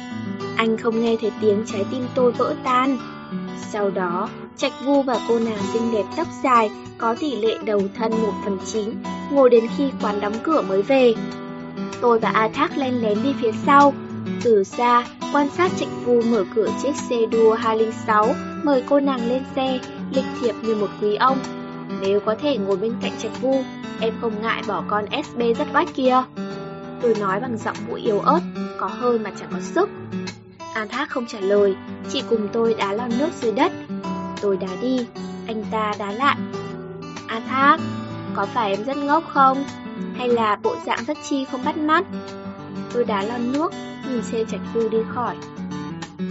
Anh 0.55 0.77
không 0.77 1.01
nghe 1.01 1.15
thấy 1.21 1.31
tiếng 1.41 1.63
trái 1.65 1.85
tim 1.91 2.05
tôi 2.15 2.31
vỡ 2.31 2.55
tan. 2.63 2.97
Sau 3.57 3.89
đó, 3.89 4.29
Trạch 4.57 4.73
Vu 4.85 5.01
và 5.01 5.19
cô 5.27 5.39
nàng 5.39 5.63
xinh 5.73 5.91
đẹp 5.91 6.03
tóc 6.17 6.27
dài 6.43 6.71
có 6.97 7.15
tỷ 7.19 7.35
lệ 7.35 7.57
đầu 7.65 7.81
thân 7.97 8.11
1 8.11 8.33
phần 8.45 8.57
9, 8.65 8.89
ngồi 9.31 9.49
đến 9.49 9.67
khi 9.77 9.91
quán 10.01 10.19
đóng 10.19 10.33
cửa 10.43 10.61
mới 10.61 10.81
về. 10.81 11.13
Tôi 12.01 12.19
và 12.19 12.29
A 12.29 12.47
Thác 12.47 12.77
len 12.77 13.01
lén 13.01 13.23
đi 13.23 13.33
phía 13.41 13.51
sau. 13.65 13.93
Từ 14.43 14.63
xa, 14.63 15.05
quan 15.33 15.49
sát 15.49 15.71
Trạch 15.79 15.89
Vu 16.05 16.21
mở 16.21 16.45
cửa 16.55 16.67
chiếc 16.83 16.95
xe 16.95 17.15
đua 17.31 17.53
206, 17.53 18.35
mời 18.63 18.83
cô 18.89 18.99
nàng 18.99 19.29
lên 19.29 19.43
xe, 19.55 19.79
lịch 20.11 20.25
thiệp 20.41 20.55
như 20.61 20.75
một 20.75 20.89
quý 21.01 21.15
ông. 21.15 21.37
Nếu 22.01 22.19
có 22.19 22.35
thể 22.41 22.57
ngồi 22.57 22.77
bên 22.77 22.93
cạnh 23.01 23.11
Trạch 23.21 23.41
Vu, 23.41 23.63
em 23.99 24.13
không 24.21 24.41
ngại 24.41 24.63
bỏ 24.67 24.83
con 24.87 25.05
SB 25.23 25.41
rất 25.57 25.67
oách 25.73 25.93
kia. 25.95 26.23
Tôi 27.01 27.15
nói 27.19 27.39
bằng 27.39 27.57
giọng 27.57 27.77
mũi 27.89 28.01
yếu 28.01 28.19
ớt, 28.19 28.39
có 28.79 28.87
hơi 28.87 29.19
mà 29.19 29.31
chẳng 29.39 29.49
có 29.51 29.59
sức. 29.59 29.89
An 30.73 30.87
Thác 30.87 31.09
không 31.09 31.25
trả 31.25 31.39
lời, 31.39 31.75
chỉ 32.09 32.23
cùng 32.29 32.47
tôi 32.53 32.75
đá 32.77 32.93
lon 32.93 33.09
nước 33.19 33.29
dưới 33.41 33.51
đất. 33.51 33.71
Tôi 34.41 34.57
đá 34.57 34.67
đi, 34.81 35.07
anh 35.47 35.63
ta 35.71 35.93
đá 35.99 36.11
lại. 36.11 36.37
An 37.27 37.41
Thác, 37.47 37.77
có 38.35 38.45
phải 38.45 38.71
em 38.71 38.83
rất 38.83 38.97
ngốc 38.97 39.23
không? 39.27 39.63
Hay 40.17 40.29
là 40.29 40.55
bộ 40.63 40.75
dạng 40.85 41.05
rất 41.05 41.17
chi 41.29 41.45
không 41.45 41.65
bắt 41.65 41.77
mắt? 41.77 42.05
Tôi 42.93 43.05
đá 43.05 43.21
lon 43.21 43.51
nước, 43.51 43.73
nhìn 44.09 44.23
xe 44.23 44.43
chạch 44.51 44.61
vu 44.73 44.89
đi 44.89 44.97
khỏi. 45.09 45.35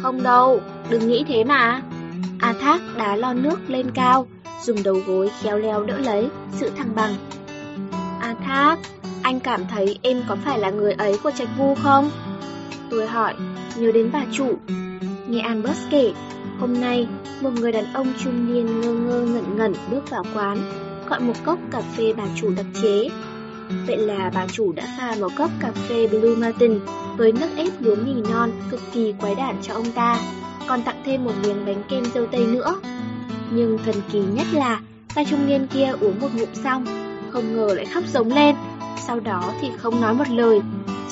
Không 0.02 0.22
đâu, 0.22 0.60
đừng 0.90 1.08
nghĩ 1.08 1.24
thế 1.28 1.44
mà. 1.44 1.82
An 2.40 2.54
Thác 2.60 2.80
đá 2.96 3.16
lon 3.16 3.42
nước 3.42 3.58
lên 3.68 3.90
cao, 3.94 4.26
dùng 4.62 4.82
đầu 4.82 4.96
gối 5.06 5.30
khéo 5.40 5.58
léo 5.58 5.84
đỡ 5.84 5.98
lấy, 5.98 6.28
sự 6.52 6.70
thăng 6.76 6.94
bằng. 6.94 7.14
An 8.20 8.36
Thác, 8.44 8.78
anh 9.22 9.40
cảm 9.40 9.66
thấy 9.66 9.98
em 10.02 10.22
có 10.28 10.36
phải 10.44 10.58
là 10.58 10.70
người 10.70 10.92
ấy 10.92 11.18
của 11.22 11.30
Trạch 11.30 11.48
Vu 11.58 11.74
không? 11.74 12.10
Tôi 12.90 13.06
hỏi, 13.06 13.34
nhớ 13.76 13.92
đến 13.92 14.10
bà 14.12 14.24
chủ. 14.32 14.58
Nghe 15.28 15.40
Albert 15.40 15.78
kể, 15.90 16.12
hôm 16.58 16.80
nay 16.80 17.08
một 17.40 17.50
người 17.54 17.72
đàn 17.72 17.92
ông 17.92 18.12
trung 18.24 18.54
niên 18.54 18.80
ngơ 18.80 18.92
ngơ 18.92 19.20
ngẩn 19.20 19.56
ngẩn 19.56 19.74
bước 19.90 20.10
vào 20.10 20.24
quán, 20.34 20.58
gọi 21.08 21.20
một 21.20 21.34
cốc 21.44 21.58
cà 21.70 21.80
phê 21.80 22.12
bà 22.16 22.24
chủ 22.36 22.50
đặc 22.56 22.66
chế. 22.82 23.08
Vậy 23.86 23.96
là 23.96 24.30
bà 24.34 24.46
chủ 24.46 24.72
đã 24.72 24.94
pha 24.98 25.16
một 25.20 25.28
cốc 25.36 25.50
cà 25.60 25.72
phê 25.72 26.06
Blue 26.06 26.34
Mountain 26.36 26.80
với 27.16 27.32
nước 27.32 27.48
ép 27.56 27.68
lúa 27.80 27.94
mì 27.94 28.12
non 28.30 28.50
cực 28.70 28.80
kỳ 28.92 29.14
quái 29.20 29.34
đản 29.34 29.56
cho 29.62 29.74
ông 29.74 29.92
ta, 29.92 30.20
còn 30.68 30.82
tặng 30.82 31.02
thêm 31.04 31.24
một 31.24 31.32
miếng 31.42 31.66
bánh 31.66 31.82
kem 31.88 32.04
dâu 32.14 32.26
tây 32.26 32.46
nữa. 32.46 32.80
Nhưng 33.50 33.78
thần 33.84 33.94
kỳ 34.12 34.18
nhất 34.18 34.46
là, 34.52 34.80
tay 35.14 35.24
trung 35.24 35.46
niên 35.46 35.66
kia 35.66 35.92
uống 36.00 36.20
một 36.20 36.28
ngụm 36.34 36.48
xong, 36.64 36.84
không 37.30 37.56
ngờ 37.56 37.74
lại 37.74 37.86
khóc 37.86 38.04
giống 38.12 38.32
lên, 38.32 38.56
sau 39.06 39.20
đó 39.20 39.52
thì 39.60 39.68
không 39.78 40.00
nói 40.00 40.14
một 40.14 40.28
lời, 40.30 40.60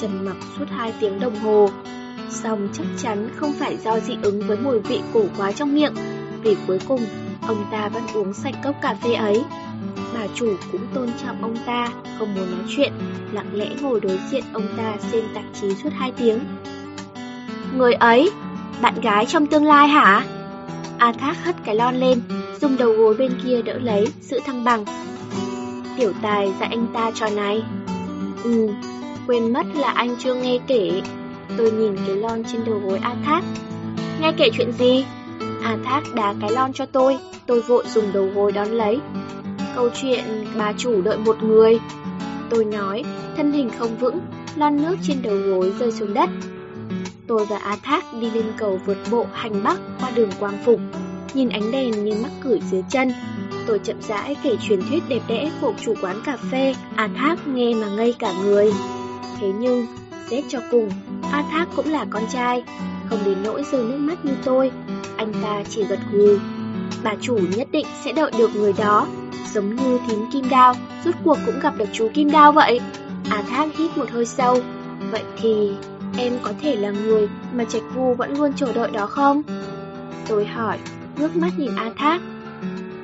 trầm 0.01 0.25
mặc 0.25 0.37
suốt 0.59 0.65
hai 0.71 0.93
tiếng 1.01 1.21
đồng 1.21 1.37
hồ. 1.37 1.71
Xong 2.31 2.69
chắc 2.73 2.87
chắn 3.03 3.29
không 3.37 3.53
phải 3.53 3.77
do 3.77 4.01
dị 4.01 4.17
ứng 4.23 4.41
với 4.47 4.57
mùi 4.57 4.81
vị 4.81 5.01
cổ 5.13 5.25
quá 5.37 5.53
trong 5.53 5.75
miệng, 5.75 5.95
vì 6.43 6.57
cuối 6.67 6.79
cùng 6.89 7.01
ông 7.47 7.65
ta 7.71 7.89
vẫn 7.89 8.03
uống 8.15 8.35
sạch 8.35 8.55
cốc 8.65 8.77
cà 8.83 8.95
phê 8.95 9.13
ấy. 9.15 9.45
bà 10.15 10.27
chủ 10.35 10.57
cũng 10.73 10.87
tôn 10.95 11.09
trọng 11.25 11.43
ông 11.43 11.57
ta, 11.67 11.89
không 12.19 12.35
muốn 12.35 12.51
nói 12.51 12.61
chuyện, 12.77 12.93
lặng 13.33 13.51
lẽ 13.53 13.67
ngồi 13.81 14.01
đối 14.01 14.19
diện 14.31 14.45
ông 14.53 14.67
ta 14.77 14.97
xem 15.13 15.23
tạp 15.35 15.45
chí 15.61 15.75
suốt 15.83 15.91
2 15.93 16.13
tiếng. 16.13 16.39
Người 17.77 17.93
ấy, 17.93 18.31
bạn 18.83 19.01
gái 19.01 19.27
trong 19.27 19.47
tương 19.47 19.65
lai 19.65 19.89
hả? 19.89 20.25
A 20.99 21.13
Thác 21.13 21.45
hất 21.45 21.57
cái 21.65 21.75
lon 21.75 21.97
lên, 21.97 22.21
dùng 22.61 22.77
đầu 22.77 22.93
gối 22.93 23.15
bên 23.15 23.33
kia 23.45 23.63
đỡ 23.63 23.79
lấy, 23.79 24.07
sự 24.21 24.41
thăng 24.47 24.65
bằng. 24.65 24.85
Tiểu 25.97 26.13
tài 26.23 26.53
dạy 26.61 26.69
anh 26.69 26.87
ta 26.95 27.11
trò 27.15 27.29
này. 27.29 27.63
Ừ, 28.45 28.69
quên 29.27 29.53
mất 29.53 29.67
là 29.75 29.91
anh 29.91 30.17
chưa 30.19 30.35
nghe 30.35 30.59
kể. 30.67 31.03
Tôi 31.57 31.71
nhìn 31.71 31.97
cái 32.07 32.17
lon 32.17 32.43
trên 32.53 32.65
đầu 32.65 32.81
gối 32.85 32.99
A 33.03 33.15
Thác. 33.25 33.43
Nghe 34.21 34.33
kể 34.37 34.49
chuyện 34.53 34.73
gì? 34.73 35.05
A 35.63 35.77
Thác 35.85 36.03
đá 36.15 36.35
cái 36.41 36.51
lon 36.53 36.73
cho 36.73 36.87
tôi, 36.87 37.19
tôi 37.47 37.61
vội 37.61 37.85
dùng 37.95 38.13
đầu 38.13 38.29
gối 38.35 38.53
đón 38.53 38.69
lấy. 38.69 38.99
Câu 39.75 39.91
chuyện 40.01 40.25
bà 40.59 40.73
chủ 40.73 41.03
đợi 41.03 41.19
một 41.19 41.43
người. 41.43 41.79
Tôi 42.51 42.65
nói, 42.65 43.05
thân 43.37 43.53
hình 43.53 43.71
không 43.79 43.97
vững, 43.97 44.19
lon 44.57 44.77
nước 44.77 44.97
trên 45.03 45.23
đầu 45.23 45.37
gối 45.37 45.73
rơi 45.79 45.93
xuống 45.93 46.15
đất. 46.15 46.31
Tôi 47.27 47.47
và 47.47 47.59
A 47.59 47.77
Thác 47.83 48.05
đi 48.21 48.31
lên 48.31 48.45
cầu 48.57 48.81
vượt 48.87 48.99
bộ 49.11 49.27
hành 49.33 49.63
bắc 49.65 49.79
qua 50.01 50.11
đường 50.11 50.31
Quang 50.39 50.59
Phục, 50.65 50.81
nhìn 51.35 51.49
ánh 51.49 51.71
đèn 51.71 52.05
như 52.05 52.15
mắc 52.23 52.33
cửi 52.43 52.61
dưới 52.71 52.83
chân. 52.91 53.13
Tôi 53.67 53.79
chậm 53.79 53.97
rãi 54.03 54.37
kể 54.43 54.57
truyền 54.63 54.81
thuyết 54.89 55.03
đẹp 55.09 55.21
đẽ 55.29 55.51
của 55.61 55.73
chủ 55.85 55.95
quán 56.03 56.21
cà 56.25 56.37
phê, 56.37 56.75
A 56.97 57.09
Thác 57.17 57.49
nghe 57.49 57.75
mà 57.75 57.89
ngây 57.89 58.15
cả 58.19 58.33
người. 58.45 58.73
Thế 59.41 59.53
nhưng, 59.59 59.87
xét 60.31 60.45
cho 60.49 60.59
cùng, 60.71 60.91
A 61.33 61.43
Thác 61.51 61.69
cũng 61.77 61.91
là 61.91 62.05
con 62.11 62.23
trai, 62.33 62.63
không 63.11 63.19
đến 63.25 63.39
nỗi 63.45 63.65
rơi 63.73 63.85
nước 63.85 63.99
mắt 63.99 64.25
như 64.25 64.33
tôi. 64.45 64.71
Anh 65.17 65.33
ta 65.43 65.63
chỉ 65.69 65.85
gật 65.85 65.99
gù. 66.13 66.37
Bà 67.03 67.15
chủ 67.21 67.39
nhất 67.57 67.69
định 67.73 67.87
sẽ 68.05 68.13
đợi 68.13 68.31
được 68.39 68.57
người 68.57 68.73
đó, 68.73 69.07
giống 69.53 69.77
như 69.77 69.99
thím 70.09 70.31
Kim 70.33 70.49
Đao, 70.51 70.75
rốt 71.05 71.15
cuộc 71.25 71.39
cũng 71.47 71.61
gặp 71.61 71.75
được 71.79 71.89
chú 71.93 72.09
Kim 72.15 72.31
Đao 72.31 72.53
vậy. 72.53 72.81
A 73.31 73.43
Thác 73.43 73.77
hít 73.77 73.97
một 73.97 74.11
hơi 74.11 74.27
sâu. 74.27 74.59
Vậy 75.11 75.23
thì 75.41 75.71
em 76.19 76.33
có 76.43 76.53
thể 76.63 76.77
là 76.77 76.91
người 76.91 77.29
mà 77.53 77.65
Trạch 77.65 77.83
Vu 77.95 78.15
vẫn 78.15 78.39
luôn 78.39 78.53
chờ 78.57 78.73
đợi 78.73 78.91
đó 78.91 79.07
không? 79.07 79.43
Tôi 80.29 80.47
hỏi, 80.47 80.79
ngước 81.19 81.37
mắt 81.37 81.51
nhìn 81.57 81.77
A 81.77 81.91
Thác. 81.97 82.21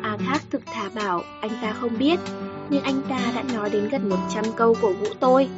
A 0.02 0.16
Thác 0.16 0.38
thực 0.50 0.66
thà 0.66 0.88
bảo 0.94 1.22
anh 1.40 1.50
ta 1.62 1.72
không 1.72 1.98
biết, 1.98 2.20
nhưng 2.70 2.82
anh 2.82 3.00
ta 3.08 3.18
đã 3.34 3.42
nói 3.54 3.70
đến 3.70 3.88
gần 3.88 4.08
100 4.08 4.44
câu 4.56 4.76
cổ 4.82 4.92
vũ 4.92 5.06
tôi. 5.20 5.48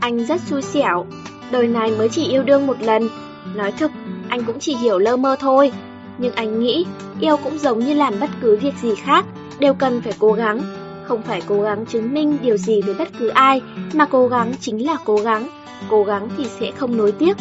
Anh 0.00 0.26
rất 0.26 0.40
xui 0.40 0.62
xẻo, 0.62 1.06
đời 1.50 1.68
này 1.68 1.90
mới 1.90 2.08
chỉ 2.08 2.28
yêu 2.28 2.42
đương 2.42 2.66
một 2.66 2.82
lần. 2.82 3.08
Nói 3.54 3.72
thực, 3.72 3.90
anh 4.28 4.44
cũng 4.44 4.58
chỉ 4.58 4.76
hiểu 4.76 4.98
lơ 4.98 5.16
mơ 5.16 5.36
thôi. 5.40 5.72
Nhưng 6.18 6.34
anh 6.34 6.60
nghĩ, 6.60 6.86
yêu 7.20 7.36
cũng 7.36 7.58
giống 7.58 7.78
như 7.78 7.94
làm 7.94 8.14
bất 8.20 8.30
cứ 8.40 8.56
việc 8.56 8.74
gì 8.82 8.94
khác, 8.94 9.24
đều 9.58 9.74
cần 9.74 10.00
phải 10.00 10.12
cố 10.18 10.32
gắng. 10.32 10.60
Không 11.04 11.22
phải 11.22 11.42
cố 11.46 11.62
gắng 11.62 11.86
chứng 11.86 12.14
minh 12.14 12.38
điều 12.42 12.56
gì 12.56 12.82
với 12.82 12.94
bất 12.94 13.08
cứ 13.18 13.28
ai, 13.28 13.62
mà 13.94 14.06
cố 14.06 14.28
gắng 14.28 14.52
chính 14.60 14.86
là 14.86 14.96
cố 15.04 15.16
gắng. 15.16 15.48
Cố 15.88 16.04
gắng 16.04 16.28
thì 16.36 16.44
sẽ 16.60 16.72
không 16.78 16.96
nối 16.96 17.12
tiếc. 17.12 17.36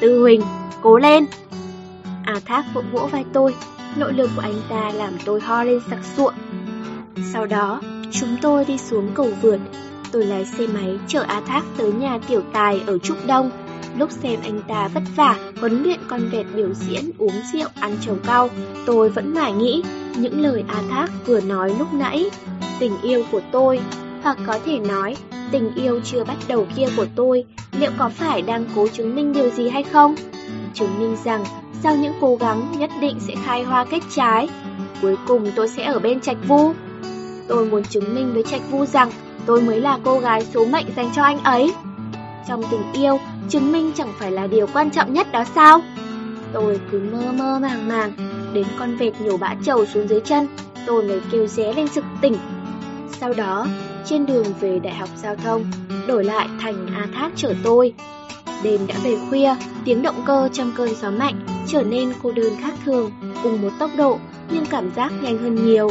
Tư 0.00 0.22
Huỳnh, 0.22 0.42
cố 0.82 0.98
lên! 0.98 1.26
À 2.24 2.40
Thác 2.44 2.64
vỗ 2.74 2.82
vỗ 2.92 3.08
vai 3.12 3.24
tôi, 3.32 3.54
nội 3.96 4.12
lực 4.12 4.30
của 4.36 4.42
anh 4.42 4.60
ta 4.68 4.90
làm 4.94 5.12
tôi 5.24 5.40
ho 5.40 5.64
lên 5.64 5.80
sặc 5.90 5.98
sụa. 6.16 6.32
Sau 7.32 7.46
đó, 7.46 7.80
chúng 8.10 8.36
tôi 8.42 8.64
đi 8.64 8.78
xuống 8.78 9.08
cầu 9.14 9.28
vượt. 9.42 9.58
Tôi 10.14 10.24
lái 10.24 10.44
xe 10.44 10.66
máy 10.66 10.98
chở 11.08 11.22
A 11.28 11.40
Thác 11.40 11.62
tới 11.76 11.92
nhà 11.92 12.18
tiểu 12.28 12.42
tài 12.52 12.82
ở 12.86 12.98
Trúc 12.98 13.26
Đông. 13.26 13.50
Lúc 13.98 14.10
xem 14.10 14.40
anh 14.42 14.60
ta 14.68 14.88
vất 14.88 15.02
vả 15.16 15.38
huấn 15.60 15.82
luyện 15.82 15.98
con 16.08 16.20
vẹt 16.32 16.46
biểu 16.54 16.68
diễn 16.74 17.10
uống 17.18 17.32
rượu 17.52 17.68
ăn 17.80 17.96
trầu 18.00 18.16
cao, 18.26 18.50
tôi 18.86 19.08
vẫn 19.08 19.34
mải 19.34 19.52
nghĩ 19.52 19.82
những 20.16 20.40
lời 20.40 20.64
A 20.68 20.82
Thác 20.90 21.08
vừa 21.26 21.40
nói 21.40 21.74
lúc 21.78 21.94
nãy. 21.94 22.30
Tình 22.80 22.92
yêu 23.02 23.24
của 23.32 23.40
tôi, 23.52 23.80
hoặc 24.22 24.38
có 24.46 24.58
thể 24.64 24.78
nói 24.78 25.16
tình 25.50 25.74
yêu 25.74 26.00
chưa 26.04 26.24
bắt 26.24 26.36
đầu 26.48 26.66
kia 26.76 26.86
của 26.96 27.06
tôi, 27.16 27.44
liệu 27.72 27.90
có 27.98 28.08
phải 28.08 28.42
đang 28.42 28.64
cố 28.74 28.88
chứng 28.88 29.14
minh 29.14 29.32
điều 29.32 29.50
gì 29.50 29.68
hay 29.68 29.82
không? 29.82 30.14
Chứng 30.74 30.98
minh 30.98 31.16
rằng 31.24 31.44
sau 31.82 31.96
những 31.96 32.14
cố 32.20 32.36
gắng 32.36 32.72
nhất 32.78 32.90
định 33.00 33.20
sẽ 33.20 33.34
khai 33.44 33.62
hoa 33.62 33.84
kết 33.84 34.00
trái. 34.14 34.48
Cuối 35.02 35.16
cùng 35.26 35.50
tôi 35.56 35.68
sẽ 35.68 35.84
ở 35.84 35.98
bên 35.98 36.20
Trạch 36.20 36.48
Vu. 36.48 36.72
Tôi 37.48 37.66
muốn 37.66 37.84
chứng 37.84 38.14
minh 38.14 38.34
với 38.34 38.42
Trạch 38.42 38.70
Vu 38.70 38.86
rằng 38.86 39.10
tôi 39.46 39.62
mới 39.62 39.80
là 39.80 39.98
cô 40.04 40.18
gái 40.18 40.44
số 40.54 40.64
mệnh 40.64 40.86
dành 40.96 41.10
cho 41.14 41.22
anh 41.22 41.38
ấy. 41.38 41.72
Trong 42.48 42.62
tình 42.70 42.92
yêu, 42.92 43.18
chứng 43.48 43.72
minh 43.72 43.92
chẳng 43.96 44.12
phải 44.18 44.30
là 44.30 44.46
điều 44.46 44.66
quan 44.66 44.90
trọng 44.90 45.12
nhất 45.12 45.32
đó 45.32 45.44
sao? 45.54 45.82
Tôi 46.52 46.80
cứ 46.90 47.00
mơ 47.12 47.32
mơ 47.32 47.58
màng 47.62 47.88
màng, 47.88 48.12
đến 48.52 48.66
con 48.78 48.96
vẹt 48.96 49.20
nhổ 49.20 49.36
bã 49.36 49.54
trầu 49.64 49.86
xuống 49.86 50.08
dưới 50.08 50.20
chân, 50.20 50.46
tôi 50.86 51.02
mới 51.02 51.20
kêu 51.32 51.46
ré 51.46 51.72
lên 51.72 51.88
sực 51.88 52.04
tỉnh. 52.20 52.36
Sau 53.20 53.32
đó, 53.32 53.66
trên 54.04 54.26
đường 54.26 54.46
về 54.60 54.78
Đại 54.78 54.94
học 54.94 55.08
Giao 55.16 55.36
thông, 55.36 55.64
đổi 56.06 56.24
lại 56.24 56.48
thành 56.60 56.86
A 56.94 57.06
Thác 57.14 57.30
chở 57.36 57.54
tôi. 57.64 57.94
Đêm 58.62 58.86
đã 58.86 58.94
về 59.02 59.16
khuya, 59.28 59.54
tiếng 59.84 60.02
động 60.02 60.22
cơ 60.26 60.48
trong 60.52 60.72
cơn 60.76 60.88
gió 61.00 61.10
mạnh 61.10 61.46
trở 61.66 61.82
nên 61.82 62.12
cô 62.22 62.32
đơn 62.32 62.52
khác 62.60 62.74
thường, 62.84 63.10
cùng 63.42 63.62
một 63.62 63.70
tốc 63.78 63.90
độ 63.96 64.18
nhưng 64.50 64.66
cảm 64.66 64.90
giác 64.96 65.12
nhanh 65.22 65.38
hơn 65.38 65.66
nhiều. 65.66 65.90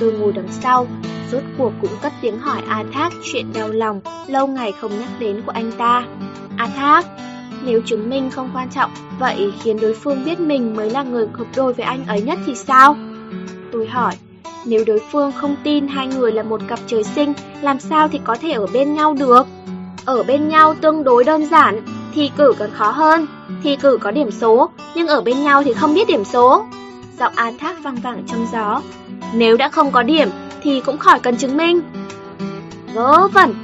Tôi 0.00 0.12
ngồi 0.12 0.32
đằng 0.32 0.48
sau, 0.50 0.86
rốt 1.32 1.42
cuộc 1.58 1.72
cũng 1.80 1.90
cất 2.02 2.12
tiếng 2.20 2.38
hỏi 2.38 2.62
A 2.68 2.84
Thác 2.92 3.12
chuyện 3.32 3.52
đau 3.52 3.68
lòng 3.68 4.00
lâu 4.26 4.46
ngày 4.46 4.72
không 4.80 5.00
nhắc 5.00 5.08
đến 5.18 5.42
của 5.46 5.52
anh 5.52 5.72
ta. 5.72 6.06
A 6.56 6.66
Thác, 6.66 7.06
nếu 7.64 7.80
chứng 7.86 8.10
minh 8.10 8.30
không 8.30 8.50
quan 8.54 8.68
trọng, 8.70 8.90
vậy 9.18 9.52
khiến 9.62 9.80
đối 9.80 9.94
phương 9.94 10.24
biết 10.24 10.40
mình 10.40 10.76
mới 10.76 10.90
là 10.90 11.02
người 11.02 11.26
hợp 11.32 11.44
đôi 11.56 11.72
với 11.72 11.86
anh 11.86 12.06
ấy 12.06 12.22
nhất 12.22 12.38
thì 12.46 12.54
sao? 12.54 12.96
Tôi 13.72 13.86
hỏi, 13.86 14.12
nếu 14.64 14.84
đối 14.86 15.00
phương 15.12 15.32
không 15.32 15.56
tin 15.64 15.88
hai 15.88 16.06
người 16.06 16.32
là 16.32 16.42
một 16.42 16.60
cặp 16.68 16.78
trời 16.86 17.04
sinh, 17.04 17.32
làm 17.60 17.80
sao 17.80 18.08
thì 18.08 18.20
có 18.24 18.36
thể 18.40 18.50
ở 18.50 18.66
bên 18.66 18.94
nhau 18.94 19.14
được? 19.14 19.46
Ở 20.04 20.22
bên 20.22 20.48
nhau 20.48 20.74
tương 20.80 21.04
đối 21.04 21.24
đơn 21.24 21.46
giản, 21.46 21.80
thi 22.14 22.30
cử 22.36 22.54
còn 22.58 22.70
khó 22.70 22.90
hơn. 22.90 23.26
Thi 23.62 23.76
cử 23.76 23.98
có 24.00 24.10
điểm 24.10 24.30
số, 24.30 24.70
nhưng 24.94 25.08
ở 25.08 25.20
bên 25.20 25.44
nhau 25.44 25.62
thì 25.62 25.72
không 25.72 25.94
biết 25.94 26.08
điểm 26.08 26.24
số. 26.24 26.64
Giọng 27.18 27.32
A 27.36 27.52
Thác 27.60 27.82
vang 27.82 27.96
vẳng 27.96 28.22
trong 28.26 28.46
gió. 28.52 28.82
Nếu 29.34 29.56
đã 29.56 29.68
không 29.68 29.90
có 29.90 30.02
điểm, 30.02 30.28
thì 30.62 30.80
cũng 30.80 30.98
khỏi 30.98 31.20
cần 31.20 31.36
chứng 31.36 31.56
minh. 31.56 31.80
Vớ 32.94 33.28
vẩn! 33.28 33.54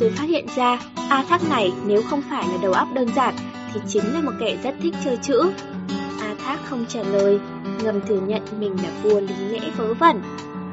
Tôi 0.00 0.10
phát 0.10 0.28
hiện 0.28 0.46
ra, 0.56 0.78
A 1.08 1.24
Thác 1.28 1.50
này 1.50 1.72
nếu 1.86 2.02
không 2.10 2.22
phải 2.30 2.44
là 2.48 2.58
đầu 2.62 2.72
óc 2.72 2.88
đơn 2.94 3.08
giản, 3.16 3.34
thì 3.74 3.80
chính 3.88 4.14
là 4.14 4.20
một 4.20 4.32
kẻ 4.40 4.56
rất 4.62 4.74
thích 4.82 4.94
chơi 5.04 5.18
chữ. 5.22 5.50
A 6.20 6.34
Thác 6.44 6.58
không 6.70 6.84
trả 6.88 7.00
lời, 7.02 7.38
ngầm 7.82 8.00
thừa 8.08 8.20
nhận 8.26 8.42
mình 8.60 8.76
là 8.82 8.88
vua 9.02 9.20
lý 9.20 9.34
lẽ 9.50 9.60
vớ 9.76 9.94
vẩn. 9.94 10.22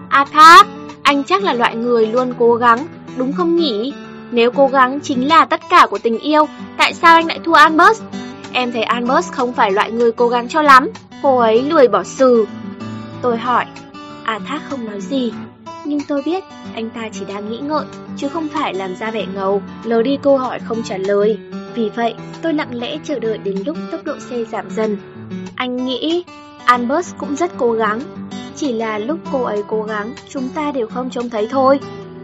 A 0.10 0.26
Thác, 0.26 0.68
anh 1.04 1.24
chắc 1.24 1.44
là 1.44 1.54
loại 1.54 1.76
người 1.76 2.08
luôn 2.08 2.34
cố 2.40 2.56
gắng, 2.56 2.88
đúng 3.18 3.34
không 3.34 3.56
nhỉ? 3.56 3.94
Nếu 4.32 4.52
cố 4.52 4.68
gắng 4.68 5.00
chính 5.00 5.28
là 5.28 5.46
tất 5.46 5.62
cả 5.70 5.88
của 5.90 5.98
tình 5.98 6.20
yêu, 6.20 6.46
tại 6.78 6.94
sao 6.94 7.16
anh 7.16 7.28
lại 7.28 7.40
thua 7.44 7.54
Albert? 7.54 8.02
Em 8.54 8.72
thấy 8.72 8.84
Albert 8.84 9.32
không 9.32 9.54
phải 9.54 9.72
loại 9.72 9.92
người 9.92 10.12
cố 10.12 10.28
gắng 10.28 10.48
cho 10.48 10.62
lắm, 10.62 10.90
cô 11.22 11.38
ấy 11.38 11.62
lười 11.62 11.88
bỏ 11.88 12.04
sừ. 12.04 12.46
Tôi 13.22 13.38
hỏi, 13.38 13.66
A 14.26 14.40
Thác 14.40 14.62
không 14.70 14.86
nói 14.86 15.02
gì, 15.02 15.32
nhưng 15.86 16.00
tôi 16.08 16.22
biết 16.26 16.44
anh 16.74 16.90
ta 16.90 17.10
chỉ 17.12 17.26
đang 17.26 17.52
nghĩ 17.52 17.58
ngợi, 17.58 17.86
chứ 18.18 18.30
không 18.30 18.48
phải 18.48 18.74
làm 18.74 18.96
ra 18.96 19.12
vẻ 19.12 19.26
ngầu, 19.36 19.62
lờ 19.84 20.02
đi 20.02 20.18
câu 20.22 20.38
hỏi 20.38 20.60
không 20.60 20.84
trả 20.84 20.98
lời. 20.98 21.38
Vì 21.74 21.90
vậy, 21.90 22.14
tôi 22.42 22.54
lặng 22.54 22.76
lẽ 22.76 22.98
chờ 23.04 23.20
đợi 23.20 23.38
đến 23.38 23.56
lúc 23.66 23.78
tốc 23.92 24.04
độ 24.04 24.14
xe 24.20 24.44
giảm 24.44 24.70
dần. 24.70 24.98
Anh 25.56 25.86
nghĩ 25.86 26.24
Albert 26.66 27.18
cũng 27.18 27.36
rất 27.36 27.52
cố 27.58 27.72
gắng, 27.72 28.02
chỉ 28.56 28.74
là 28.74 28.98
lúc 28.98 29.20
cô 29.32 29.44
ấy 29.44 29.64
cố 29.68 29.84
gắng, 29.84 30.14
chúng 30.30 30.50
ta 30.50 30.72
đều 30.72 30.88
không 30.88 31.10
trông 31.10 31.30
thấy 31.30 31.48
thôi. 31.52 31.80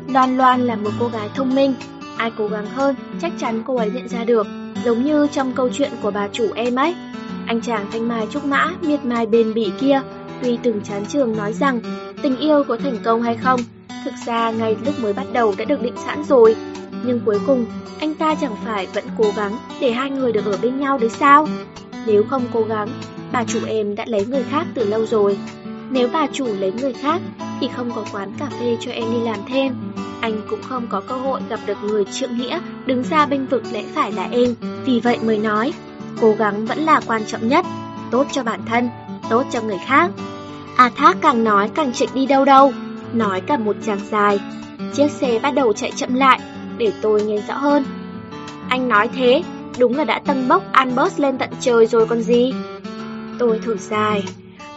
Loan 0.08 0.38
Loan 0.38 0.62
là 0.62 0.76
một 0.76 0.92
cô 1.00 1.08
gái 1.08 1.30
thông 1.36 1.56
minh, 1.56 1.74
ai 2.18 2.32
cố 2.38 2.48
gắng 2.48 2.66
hơn, 2.66 2.96
chắc 3.22 3.32
chắn 3.38 3.64
cô 3.68 3.76
ấy 3.76 3.92
nhận 3.92 4.08
ra 4.08 4.24
được, 4.24 4.48
giống 4.86 5.04
như 5.04 5.28
trong 5.32 5.54
câu 5.54 5.70
chuyện 5.70 5.92
của 6.02 6.12
bà 6.12 6.28
chủ 6.28 6.48
em 6.56 6.76
ấy. 6.76 6.96
Anh 7.48 7.62
chàng 7.62 7.86
thanh 7.92 8.08
mai 8.08 8.28
trúc 8.32 8.46
mã, 8.46 8.72
miệt 8.82 9.06
mài 9.06 9.26
bền 9.26 9.54
bỉ 9.54 9.72
kia, 9.80 10.02
tuy 10.42 10.58
từng 10.64 10.82
chán 10.82 11.06
trường 11.06 11.38
nói 11.38 11.54
rằng 11.54 11.80
tình 12.22 12.38
yêu 12.38 12.64
có 12.64 12.78
thành 12.78 12.98
công 13.04 13.22
hay 13.22 13.38
không, 13.38 13.60
thực 14.06 14.14
ra 14.26 14.52
ngay 14.52 14.76
lúc 14.86 15.00
mới 15.00 15.14
bắt 15.14 15.26
đầu 15.34 15.56
đã 15.58 15.66
được 15.66 15.82
định 15.82 15.96
sẵn 16.06 16.24
rồi. 16.24 16.56
Nhưng 17.06 17.20
cuối 17.26 17.40
cùng, 17.48 17.66
anh 18.00 18.16
ta 18.16 18.36
chẳng 18.36 18.56
phải 18.66 18.88
vẫn 18.94 19.04
cố 19.18 19.26
gắng 19.36 19.58
để 19.82 19.92
hai 19.92 20.10
người 20.10 20.32
được 20.32 20.46
ở 20.46 20.58
bên 20.62 20.80
nhau 20.80 20.98
đấy 20.98 21.10
sao? 21.10 21.48
Nếu 22.06 22.24
không 22.24 22.44
cố 22.54 22.64
gắng, 22.64 22.90
bà 23.32 23.44
chủ 23.44 23.60
em 23.68 23.96
đã 23.96 24.06
lấy 24.08 24.26
người 24.26 24.44
khác 24.44 24.68
từ 24.74 24.86
lâu 24.86 25.06
rồi. 25.06 25.38
Nếu 25.90 26.10
bà 26.14 26.28
chủ 26.28 26.48
lấy 26.60 26.72
người 26.82 26.94
khác 26.94 27.22
thì 27.60 27.70
không 27.76 27.92
có 27.96 28.06
quán 28.12 28.34
cà 28.40 28.46
phê 28.60 28.78
cho 28.80 28.92
em 28.92 29.04
đi 29.12 29.20
làm 29.20 29.40
thêm. 29.48 29.76
Anh 30.22 30.42
cũng 30.50 30.62
không 30.62 30.88
có 30.90 31.02
cơ 31.02 31.16
hội 31.16 31.42
gặp 31.50 31.60
được 31.66 31.78
người 31.84 32.06
trượng 32.06 32.38
nghĩa 32.38 32.60
đứng 32.86 33.04
ra 33.04 33.26
bên 33.26 33.46
vực 33.46 33.64
lẽ 33.72 33.84
phải 33.96 34.12
là 34.12 34.28
em. 34.32 34.56
Vì 34.86 35.00
vậy 35.00 35.20
mới 35.24 35.38
nói, 35.38 35.74
cố 36.22 36.36
gắng 36.38 36.66
vẫn 36.66 36.80
là 36.80 37.02
quan 37.08 37.26
trọng 37.26 37.48
nhất, 37.48 37.66
tốt 38.12 38.28
cho 38.32 38.44
bản 38.44 38.60
thân, 38.66 38.90
tốt 39.30 39.44
cho 39.52 39.62
người 39.62 39.80
khác. 39.88 40.12
A 40.78 40.90
Thác 40.90 41.18
càng 41.22 41.44
nói 41.44 41.70
càng 41.76 41.94
chạy 41.94 42.08
đi 42.14 42.26
đâu 42.26 42.46
đâu, 42.46 42.74
nói 43.14 43.42
cả 43.42 43.58
một 43.58 43.76
chàng 43.86 44.00
dài. 44.12 44.40
Chiếc 44.94 45.12
xe 45.12 45.40
bắt 45.44 45.52
đầu 45.52 45.74
chạy 45.74 45.92
chậm 45.96 46.14
lại, 46.14 46.40
để 46.78 46.94
tôi 47.02 47.24
nghe 47.24 47.38
rõ 47.48 47.58
hơn. 47.58 47.86
Anh 48.70 48.88
nói 48.88 49.10
thế, 49.16 49.44
đúng 49.78 49.96
là 49.96 50.04
đã 50.04 50.20
tăng 50.20 50.48
bốc 50.48 50.64
Albert 50.72 51.20
lên 51.20 51.38
tận 51.38 51.50
trời 51.60 51.86
rồi 51.86 52.08
còn 52.08 52.22
gì. 52.22 52.54
Tôi 53.40 53.60
thở 53.66 53.78
dài, 53.78 54.24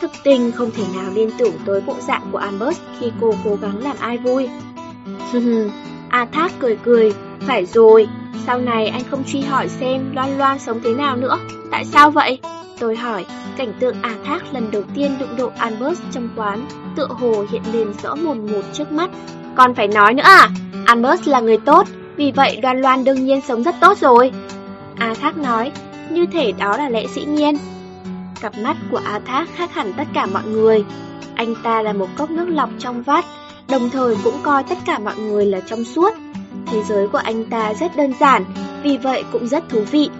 thực 0.01 0.11
tình 0.25 0.53
không 0.53 0.71
thể 0.71 0.85
nào 0.95 1.11
liên 1.15 1.31
tưởng 1.39 1.55
tới 1.65 1.81
bộ 1.81 1.95
dạng 2.01 2.23
của 2.33 2.39
Albert 2.39 2.79
khi 3.01 3.12
cô 3.21 3.35
cố 3.45 3.59
gắng 3.62 3.83
làm 3.83 3.97
ai 4.01 4.19
vui. 4.19 4.49
A 6.09 6.19
à, 6.19 6.29
Thác 6.33 6.53
cười 6.61 6.77
cười, 6.85 7.15
phải 7.41 7.66
rồi, 7.66 8.09
sau 8.47 8.59
này 8.59 8.89
anh 8.89 9.03
không 9.11 9.25
truy 9.25 9.41
hỏi 9.41 9.69
xem 9.69 10.12
Loan 10.15 10.39
Loan 10.39 10.59
sống 10.59 10.81
thế 10.85 10.95
nào 10.95 11.16
nữa, 11.16 11.39
tại 11.71 11.85
sao 11.85 12.11
vậy? 12.11 12.39
Tôi 12.78 12.96
hỏi, 12.96 13.24
cảnh 13.56 13.72
tượng 13.80 13.96
A 14.02 14.14
Thác 14.24 14.55
lần 14.55 14.70
đầu 14.70 14.82
tiên 14.94 15.16
đụng 15.20 15.36
độ 15.36 15.51
Albert 15.59 15.98
trong 16.12 16.28
quán, 16.36 16.66
tựa 16.96 17.09
hồ 17.10 17.44
hiện 17.51 17.62
lên 17.72 17.92
rõ 18.02 18.14
mồn 18.14 18.52
một 18.52 18.62
trước 18.72 18.92
mắt. 18.92 19.10
Còn 19.55 19.74
phải 19.74 19.88
nói 19.88 20.14
nữa 20.14 20.22
à, 20.22 20.48
Albert 20.86 21.28
là 21.28 21.40
người 21.40 21.59
tốt, 21.59 21.86
vì 22.16 22.32
vậy 22.32 22.59
Đoan 22.62 22.80
Loan 22.80 23.05
đương 23.05 23.24
nhiên 23.24 23.40
sống 23.48 23.62
rất 23.62 23.74
tốt 23.80 23.98
rồi. 23.98 24.32
A 24.98 25.14
Thác 25.14 25.36
nói, 25.36 25.72
như 26.10 26.26
thể 26.32 26.52
đó 26.52 26.76
là 26.76 26.88
lẽ 26.88 27.06
dĩ 27.14 27.24
nhiên. 27.24 27.56
Cặp 28.40 28.59
mắt 28.59 28.76
của 28.90 29.01
A 29.05 29.18
Thác 29.18 29.48
khác 29.56 29.74
hẳn 29.74 29.92
tất 29.92 30.06
cả 30.14 30.26
mọi 30.26 30.42
người. 30.46 30.84
Anh 31.34 31.55
ta 31.62 31.82
là 31.82 31.92
một 31.92 32.09
cốc 32.16 32.30
nước 32.30 32.48
lọc 32.48 32.70
trong 32.78 33.02
vắt, 33.02 33.24
đồng 33.68 33.90
thời 33.90 34.16
cũng 34.24 34.34
coi 34.42 34.62
tất 34.62 34.78
cả 34.84 34.98
mọi 34.98 35.16
người 35.16 35.46
là 35.46 35.60
trong 35.60 35.84
suốt. 35.84 36.14
Thế 36.66 36.82
giới 36.88 37.09
của 37.09 37.18
anh 37.18 37.44
ta 37.44 37.74
rất 37.74 37.96
đơn 37.96 38.12
giản, 38.20 38.44
vì 38.82 38.96
vậy 38.96 39.24
cũng 39.32 39.46
rất 39.48 39.68
thú 39.68 39.84
vị. 39.90 40.10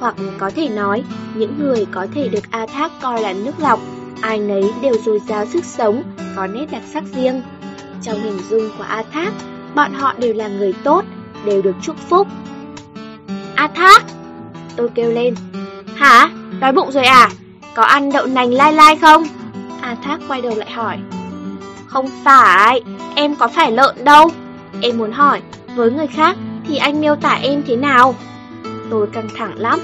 Hoặc 0.00 0.14
có 0.38 0.50
thể 0.56 0.68
nói, 0.68 1.04
những 1.34 1.58
người 1.58 1.86
có 1.90 2.06
thể 2.14 2.28
được 2.28 2.50
A 2.50 2.66
Thác 2.66 2.92
coi 3.02 3.20
là 3.20 3.32
nước 3.32 3.52
lọc, 3.58 3.80
ai 4.20 4.38
nấy 4.38 4.72
đều 4.82 4.94
dồi 5.04 5.20
dào 5.28 5.46
sức 5.46 5.64
sống, 5.64 6.02
có 6.36 6.46
nét 6.46 6.66
đặc 6.70 6.82
sắc 6.92 7.04
riêng. 7.14 7.42
Trong 8.02 8.22
hình 8.22 8.38
dung 8.50 8.70
của 8.78 8.84
A 8.84 9.02
Thác, 9.12 9.32
bọn 9.74 9.94
họ 9.94 10.14
đều 10.18 10.34
là 10.34 10.48
người 10.48 10.74
tốt, 10.84 11.04
đều 11.44 11.62
được 11.62 11.76
chúc 11.82 11.96
phúc. 12.08 12.28
A 13.54 13.68
Thác! 13.68 14.04
Tôi 14.76 14.88
kêu 14.94 15.12
lên. 15.12 15.34
Hả? 15.94 16.30
Đói 16.60 16.72
bụng 16.72 16.92
rồi 16.92 17.04
à? 17.04 17.30
Có 17.74 17.82
ăn 17.82 18.12
đậu 18.12 18.26
nành 18.26 18.52
lai 18.52 18.72
lai 18.72 18.96
không? 18.96 19.24
A 19.80 19.94
Thác 19.94 20.20
quay 20.28 20.42
đầu 20.42 20.54
lại 20.56 20.70
hỏi. 20.70 20.98
Không 21.86 22.10
phải, 22.24 22.80
em 23.14 23.36
có 23.36 23.48
phải 23.48 23.72
lợn 23.72 24.04
đâu. 24.04 24.30
Em 24.80 24.98
muốn 24.98 25.12
hỏi, 25.12 25.40
với 25.74 25.90
người 25.90 26.06
khác 26.06 26.36
thì 26.68 26.76
anh 26.76 27.00
miêu 27.00 27.16
tả 27.16 27.38
em 27.42 27.62
thế 27.66 27.76
nào? 27.76 28.14
Tôi 28.90 29.06
căng 29.06 29.28
thẳng 29.36 29.58
lắm. 29.58 29.80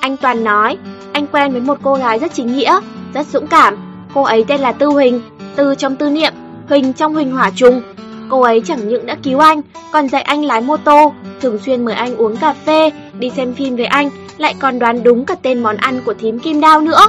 Anh 0.00 0.16
Toàn 0.16 0.44
nói, 0.44 0.78
anh 1.12 1.26
quen 1.26 1.52
với 1.52 1.60
một 1.60 1.78
cô 1.82 1.94
gái 1.94 2.18
rất 2.18 2.34
chính 2.34 2.56
nghĩa, 2.56 2.80
rất 3.14 3.26
dũng 3.26 3.46
cảm. 3.46 3.76
Cô 4.14 4.22
ấy 4.22 4.44
tên 4.48 4.60
là 4.60 4.72
Tư 4.72 4.86
Huỳnh, 4.86 5.20
Tư 5.56 5.74
trong 5.74 5.96
tư 5.96 6.10
niệm, 6.10 6.32
Huỳnh 6.68 6.92
trong 6.92 7.14
Huỳnh 7.14 7.32
hỏa 7.32 7.50
trùng. 7.50 7.82
Cô 8.28 8.40
ấy 8.40 8.62
chẳng 8.66 8.88
những 8.88 9.06
đã 9.06 9.16
cứu 9.22 9.38
anh, 9.38 9.60
còn 9.92 10.08
dạy 10.08 10.22
anh 10.22 10.44
lái 10.44 10.60
mô 10.60 10.76
tô, 10.76 11.12
thường 11.40 11.58
xuyên 11.58 11.84
mời 11.84 11.94
anh 11.94 12.16
uống 12.16 12.36
cà 12.36 12.52
phê, 12.52 12.90
đi 13.18 13.30
xem 13.36 13.54
phim 13.54 13.76
với 13.76 13.86
anh, 13.86 14.10
lại 14.38 14.54
còn 14.58 14.78
đoán 14.78 15.02
đúng 15.02 15.24
cả 15.24 15.34
tên 15.42 15.62
món 15.62 15.76
ăn 15.76 16.00
của 16.04 16.14
thím 16.14 16.38
Kim 16.38 16.60
Đao 16.60 16.80
nữa. 16.80 17.00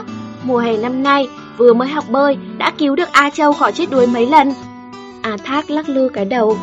Mùa 0.44 0.58
hè 0.58 0.78
năm 0.78 1.04
nay, 1.04 1.28
vừa 1.58 1.74
mới 1.74 1.88
học 1.88 2.04
bơi, 2.10 2.38
đã 2.58 2.72
cứu 2.78 2.96
được 2.96 3.10
A 3.12 3.30
Châu 3.30 3.54
khỏi 3.54 3.72
chết 3.72 3.86
đuối 3.92 4.08
mấy 4.08 4.26
lần. 4.26 4.54
A 5.22 5.38
Thác 5.44 5.70
lắc 5.70 5.90
lư 5.90 6.10
cái 6.10 6.26
đầu. 6.26 6.58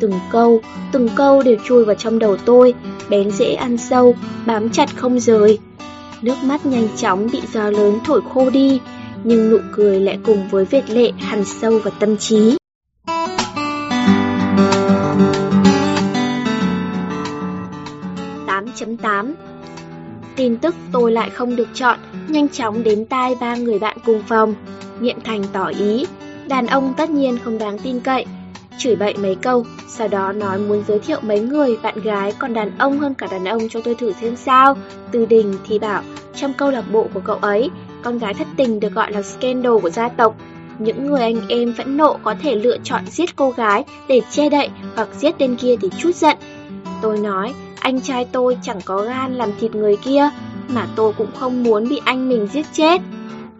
Từng 0.00 0.12
câu, 0.30 0.60
từng 0.92 1.08
câu 1.16 1.42
đều 1.42 1.56
chui 1.64 1.84
vào 1.84 1.94
trong 1.94 2.18
đầu 2.18 2.36
tôi, 2.36 2.74
bén 3.08 3.30
dễ 3.30 3.52
ăn 3.52 3.78
sâu, 3.78 4.14
bám 4.46 4.70
chặt 4.70 4.96
không 4.96 5.20
rời. 5.20 5.58
Nước 6.22 6.36
mắt 6.44 6.66
nhanh 6.66 6.88
chóng 6.96 7.28
bị 7.32 7.40
gió 7.52 7.70
lớn 7.70 7.98
thổi 8.04 8.20
khô 8.34 8.50
đi, 8.50 8.80
nhưng 9.24 9.50
nụ 9.50 9.58
cười 9.72 10.00
lại 10.00 10.18
cùng 10.24 10.48
với 10.50 10.64
vệt 10.64 10.90
lệ 10.90 11.12
hằn 11.18 11.44
sâu 11.44 11.78
vào 11.78 11.94
tâm 12.00 12.16
trí. 12.16 12.56
chấm 18.76 18.96
8 18.96 19.34
Tin 20.36 20.56
tức 20.56 20.74
tôi 20.92 21.12
lại 21.12 21.30
không 21.30 21.56
được 21.56 21.68
chọn, 21.74 21.98
nhanh 22.28 22.48
chóng 22.48 22.82
đến 22.82 23.04
tai 23.04 23.34
ba 23.40 23.56
người 23.56 23.78
bạn 23.78 23.96
cùng 24.04 24.22
phòng. 24.28 24.54
Nghiệm 25.00 25.20
Thành 25.24 25.44
tỏ 25.52 25.66
ý, 25.66 26.06
đàn 26.48 26.66
ông 26.66 26.94
tất 26.96 27.10
nhiên 27.10 27.38
không 27.44 27.58
đáng 27.58 27.78
tin 27.78 28.00
cậy, 28.00 28.26
chửi 28.78 28.96
bậy 28.96 29.14
mấy 29.14 29.34
câu, 29.34 29.66
sau 29.88 30.08
đó 30.08 30.32
nói 30.32 30.58
muốn 30.58 30.84
giới 30.88 30.98
thiệu 30.98 31.18
mấy 31.22 31.40
người 31.40 31.76
bạn 31.82 32.00
gái 32.00 32.32
còn 32.38 32.54
đàn 32.54 32.78
ông 32.78 32.98
hơn 32.98 33.14
cả 33.14 33.26
đàn 33.30 33.44
ông 33.44 33.68
cho 33.68 33.80
tôi 33.80 33.94
thử 33.94 34.12
xem 34.12 34.36
sao. 34.36 34.76
Từ 35.12 35.26
đình 35.26 35.54
thì 35.66 35.78
bảo, 35.78 36.02
trong 36.34 36.52
câu 36.52 36.70
lạc 36.70 36.84
bộ 36.92 37.06
của 37.14 37.20
cậu 37.20 37.36
ấy, 37.36 37.70
con 38.02 38.18
gái 38.18 38.34
thất 38.34 38.46
tình 38.56 38.80
được 38.80 38.92
gọi 38.92 39.12
là 39.12 39.22
scandal 39.22 39.78
của 39.82 39.90
gia 39.90 40.08
tộc. 40.08 40.36
Những 40.78 41.06
người 41.06 41.20
anh 41.20 41.48
em 41.48 41.74
phẫn 41.78 41.96
nộ 41.96 42.18
có 42.22 42.34
thể 42.42 42.54
lựa 42.54 42.76
chọn 42.84 43.02
giết 43.06 43.36
cô 43.36 43.50
gái 43.50 43.84
để 44.08 44.20
che 44.30 44.48
đậy 44.48 44.68
hoặc 44.94 45.08
giết 45.18 45.34
tên 45.38 45.56
kia 45.56 45.76
để 45.82 45.88
chút 45.98 46.14
giận. 46.14 46.36
Tôi 47.02 47.18
nói, 47.18 47.54
anh 47.80 48.00
trai 48.00 48.24
tôi 48.32 48.58
chẳng 48.62 48.80
có 48.84 49.02
gan 49.02 49.34
làm 49.34 49.50
thịt 49.60 49.74
người 49.74 49.96
kia, 49.96 50.30
mà 50.68 50.86
tôi 50.96 51.12
cũng 51.12 51.30
không 51.38 51.62
muốn 51.62 51.88
bị 51.88 52.00
anh 52.04 52.28
mình 52.28 52.48
giết 52.52 52.66
chết. 52.72 53.00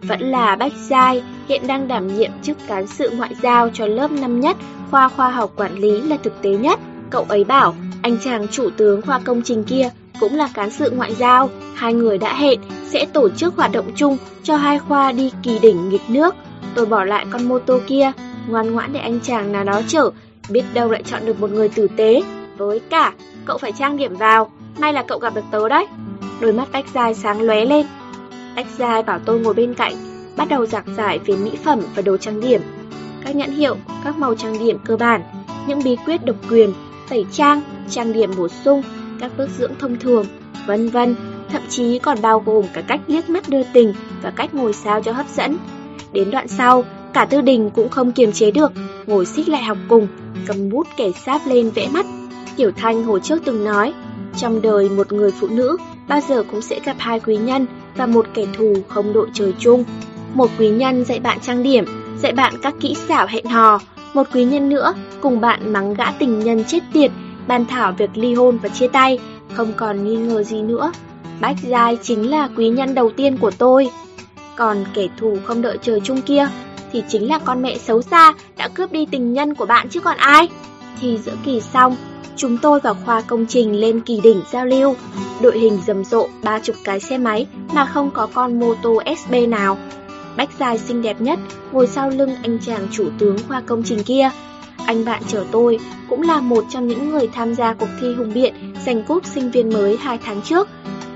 Vẫn 0.01 0.19
là 0.19 0.55
Bách 0.55 0.73
Giai, 0.89 1.23
hiện 1.47 1.67
đang 1.67 1.87
đảm 1.87 2.17
nhiệm 2.17 2.31
chức 2.43 2.57
cán 2.67 2.87
sự 2.87 3.09
ngoại 3.09 3.35
giao 3.41 3.69
cho 3.69 3.85
lớp 3.85 4.11
năm 4.11 4.39
nhất, 4.39 4.57
khoa 4.91 5.09
khoa 5.09 5.31
học 5.31 5.51
quản 5.55 5.75
lý 5.75 6.01
là 6.01 6.17
thực 6.23 6.41
tế 6.41 6.49
nhất. 6.49 6.79
Cậu 7.09 7.25
ấy 7.29 7.43
bảo, 7.43 7.75
anh 8.01 8.17
chàng 8.23 8.47
chủ 8.47 8.69
tướng 8.77 9.01
khoa 9.01 9.19
công 9.19 9.41
trình 9.41 9.63
kia 9.63 9.89
cũng 10.19 10.35
là 10.35 10.49
cán 10.53 10.71
sự 10.71 10.91
ngoại 10.91 11.13
giao. 11.15 11.49
Hai 11.75 11.93
người 11.93 12.17
đã 12.17 12.35
hẹn 12.35 12.59
sẽ 12.85 13.05
tổ 13.13 13.29
chức 13.29 13.55
hoạt 13.55 13.71
động 13.71 13.91
chung 13.95 14.17
cho 14.43 14.55
hai 14.55 14.79
khoa 14.79 15.11
đi 15.11 15.31
kỳ 15.43 15.59
đỉnh 15.59 15.89
nghịch 15.89 16.09
nước. 16.09 16.35
Tôi 16.75 16.85
bỏ 16.85 17.03
lại 17.03 17.25
con 17.31 17.43
mô 17.43 17.59
tô 17.59 17.79
kia, 17.87 18.11
ngoan 18.47 18.71
ngoãn 18.71 18.93
để 18.93 18.99
anh 18.99 19.19
chàng 19.19 19.51
nào 19.51 19.63
đó 19.63 19.81
chở, 19.87 20.11
biết 20.49 20.63
đâu 20.73 20.91
lại 20.91 21.03
chọn 21.03 21.25
được 21.25 21.39
một 21.39 21.51
người 21.51 21.69
tử 21.69 21.87
tế. 21.95 22.21
Với 22.57 22.79
cả, 22.79 23.13
cậu 23.45 23.57
phải 23.57 23.71
trang 23.71 23.97
điểm 23.97 24.15
vào, 24.15 24.51
may 24.77 24.93
là 24.93 25.03
cậu 25.07 25.19
gặp 25.19 25.35
được 25.35 25.45
tớ 25.51 25.69
đấy. 25.69 25.85
Đôi 26.39 26.53
mắt 26.53 26.67
Bách 26.71 26.85
Giai 26.93 27.13
sáng 27.13 27.41
lóe 27.41 27.65
lên 27.65 27.85
ách 28.57 28.77
ra 28.77 29.01
bảo 29.01 29.19
tôi 29.25 29.39
ngồi 29.39 29.53
bên 29.53 29.73
cạnh, 29.73 29.93
bắt 30.37 30.47
đầu 30.49 30.65
giảng 30.65 30.95
giải 30.97 31.19
về 31.25 31.35
mỹ 31.35 31.51
phẩm 31.63 31.79
và 31.95 32.01
đồ 32.01 32.17
trang 32.17 32.41
điểm. 32.41 32.61
Các 33.25 33.35
nhãn 33.35 33.51
hiệu, 33.51 33.77
các 34.03 34.17
màu 34.17 34.35
trang 34.35 34.59
điểm 34.59 34.77
cơ 34.85 34.97
bản, 34.97 35.21
những 35.67 35.83
bí 35.83 35.95
quyết 36.05 36.25
độc 36.25 36.35
quyền, 36.49 36.73
tẩy 37.09 37.25
trang, 37.31 37.61
trang 37.89 38.13
điểm 38.13 38.31
bổ 38.37 38.47
sung, 38.47 38.83
các 39.19 39.31
bước 39.37 39.49
dưỡng 39.57 39.71
thông 39.79 39.99
thường, 39.99 40.25
vân 40.67 40.89
vân, 40.89 41.15
thậm 41.51 41.61
chí 41.69 41.99
còn 41.99 42.21
bao 42.21 42.43
gồm 42.45 42.65
cả 42.73 42.81
cách 42.81 43.01
liếc 43.07 43.29
mắt 43.29 43.49
đưa 43.49 43.63
tình 43.73 43.93
và 44.21 44.31
cách 44.31 44.53
ngồi 44.53 44.73
sao 44.73 45.01
cho 45.01 45.11
hấp 45.11 45.25
dẫn. 45.35 45.57
Đến 46.13 46.31
đoạn 46.31 46.47
sau, 46.47 46.83
cả 47.13 47.25
Tư 47.25 47.41
Đình 47.41 47.69
cũng 47.69 47.89
không 47.89 48.11
kiềm 48.11 48.31
chế 48.31 48.51
được, 48.51 48.71
ngồi 49.07 49.25
xích 49.25 49.49
lại 49.49 49.63
học 49.63 49.77
cùng, 49.87 50.07
cầm 50.47 50.69
bút 50.69 50.87
kẻ 50.97 51.11
sáp 51.25 51.41
lên 51.45 51.69
vẽ 51.69 51.87
mắt 51.87 52.05
Tiểu 52.55 52.71
Thanh 52.75 53.03
hồi 53.03 53.19
trước 53.23 53.41
từng 53.45 53.63
nói, 53.63 53.93
trong 54.37 54.61
đời 54.61 54.89
một 54.89 55.11
người 55.11 55.31
phụ 55.31 55.47
nữ 55.47 55.77
bao 56.07 56.19
giờ 56.29 56.43
cũng 56.51 56.61
sẽ 56.61 56.79
gặp 56.85 56.95
hai 56.99 57.19
quý 57.19 57.37
nhân 57.37 57.65
và 57.95 58.05
một 58.05 58.27
kẻ 58.33 58.45
thù 58.57 58.73
không 58.87 59.13
đội 59.13 59.27
trời 59.33 59.53
chung. 59.59 59.83
Một 60.33 60.49
quý 60.59 60.69
nhân 60.69 61.05
dạy 61.05 61.19
bạn 61.19 61.37
trang 61.41 61.63
điểm, 61.63 61.85
dạy 62.19 62.31
bạn 62.31 62.53
các 62.61 62.73
kỹ 62.79 62.95
xảo 63.07 63.27
hẹn 63.27 63.45
hò. 63.45 63.79
Một 64.13 64.27
quý 64.33 64.43
nhân 64.43 64.69
nữa 64.69 64.93
cùng 65.21 65.41
bạn 65.41 65.73
mắng 65.73 65.93
gã 65.93 66.11
tình 66.11 66.39
nhân 66.39 66.63
chết 66.67 66.79
tiệt, 66.93 67.11
bàn 67.47 67.65
thảo 67.65 67.93
việc 67.97 68.09
ly 68.13 68.33
hôn 68.33 68.57
và 68.57 68.69
chia 68.69 68.87
tay, 68.87 69.19
không 69.53 69.73
còn 69.77 70.05
nghi 70.05 70.15
ngờ 70.15 70.43
gì 70.43 70.61
nữa. 70.61 70.91
Bách 71.41 71.55
Giai 71.63 71.97
chính 72.01 72.29
là 72.29 72.49
quý 72.57 72.69
nhân 72.69 72.95
đầu 72.95 73.09
tiên 73.09 73.37
của 73.37 73.51
tôi. 73.51 73.89
Còn 74.55 74.77
kẻ 74.93 75.07
thù 75.19 75.37
không 75.43 75.61
đợi 75.61 75.77
trời 75.81 76.01
chung 76.03 76.21
kia 76.21 76.49
thì 76.91 77.03
chính 77.07 77.27
là 77.27 77.39
con 77.39 77.61
mẹ 77.61 77.77
xấu 77.77 78.01
xa 78.01 78.33
đã 78.57 78.67
cướp 78.67 78.91
đi 78.91 79.05
tình 79.05 79.33
nhân 79.33 79.55
của 79.55 79.65
bạn 79.65 79.89
chứ 79.89 79.99
còn 79.99 80.17
ai. 80.17 80.49
Thì 81.01 81.17
giữa 81.17 81.35
kỳ 81.45 81.61
xong, 81.61 81.95
Chúng 82.37 82.57
tôi 82.57 82.79
và 82.79 82.93
khoa 82.93 83.21
công 83.21 83.45
trình 83.45 83.75
lên 83.75 84.01
kỳ 84.01 84.21
đỉnh 84.21 84.41
giao 84.51 84.65
lưu, 84.65 84.95
đội 85.41 85.59
hình 85.59 85.79
rầm 85.87 86.03
rộ 86.03 86.27
ba 86.43 86.59
chục 86.59 86.75
cái 86.83 86.99
xe 86.99 87.17
máy 87.17 87.47
mà 87.73 87.85
không 87.85 88.11
có 88.13 88.27
con 88.33 88.59
mô 88.59 88.73
tô 88.81 89.01
SB 89.17 89.35
nào. 89.47 89.77
Bách 90.37 90.49
dài 90.59 90.77
xinh 90.77 91.01
đẹp 91.01 91.21
nhất, 91.21 91.39
ngồi 91.71 91.87
sau 91.87 92.09
lưng 92.09 92.35
anh 92.43 92.59
chàng 92.65 92.87
chủ 92.91 93.09
tướng 93.19 93.37
khoa 93.47 93.61
công 93.61 93.83
trình 93.83 94.03
kia. 94.03 94.29
Anh 94.85 95.05
bạn 95.05 95.23
chở 95.27 95.45
tôi 95.51 95.79
cũng 96.09 96.21
là 96.21 96.41
một 96.41 96.65
trong 96.69 96.87
những 96.87 97.09
người 97.09 97.27
tham 97.33 97.55
gia 97.55 97.73
cuộc 97.73 97.89
thi 98.01 98.13
hùng 98.13 98.33
biện 98.33 98.53
giành 98.85 99.03
cúp 99.03 99.25
sinh 99.25 99.51
viên 99.51 99.73
mới 99.73 99.97
hai 99.97 100.17
tháng 100.23 100.41
trước. 100.41 100.67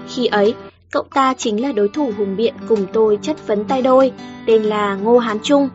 Khi 0.07 0.25
ấy, 0.25 0.53
cậu 0.91 1.03
ta 1.13 1.33
chính 1.37 1.61
là 1.61 1.71
đối 1.71 1.89
thủ 1.89 2.11
hùng 2.17 2.35
biện 2.35 2.53
cùng 2.67 2.85
tôi 2.93 3.19
chất 3.21 3.47
vấn 3.47 3.65
tay 3.65 3.81
đôi, 3.81 4.11
tên 4.47 4.63
là 4.63 4.95
Ngô 4.95 5.19
Hán 5.19 5.39
Trung. 5.43 5.69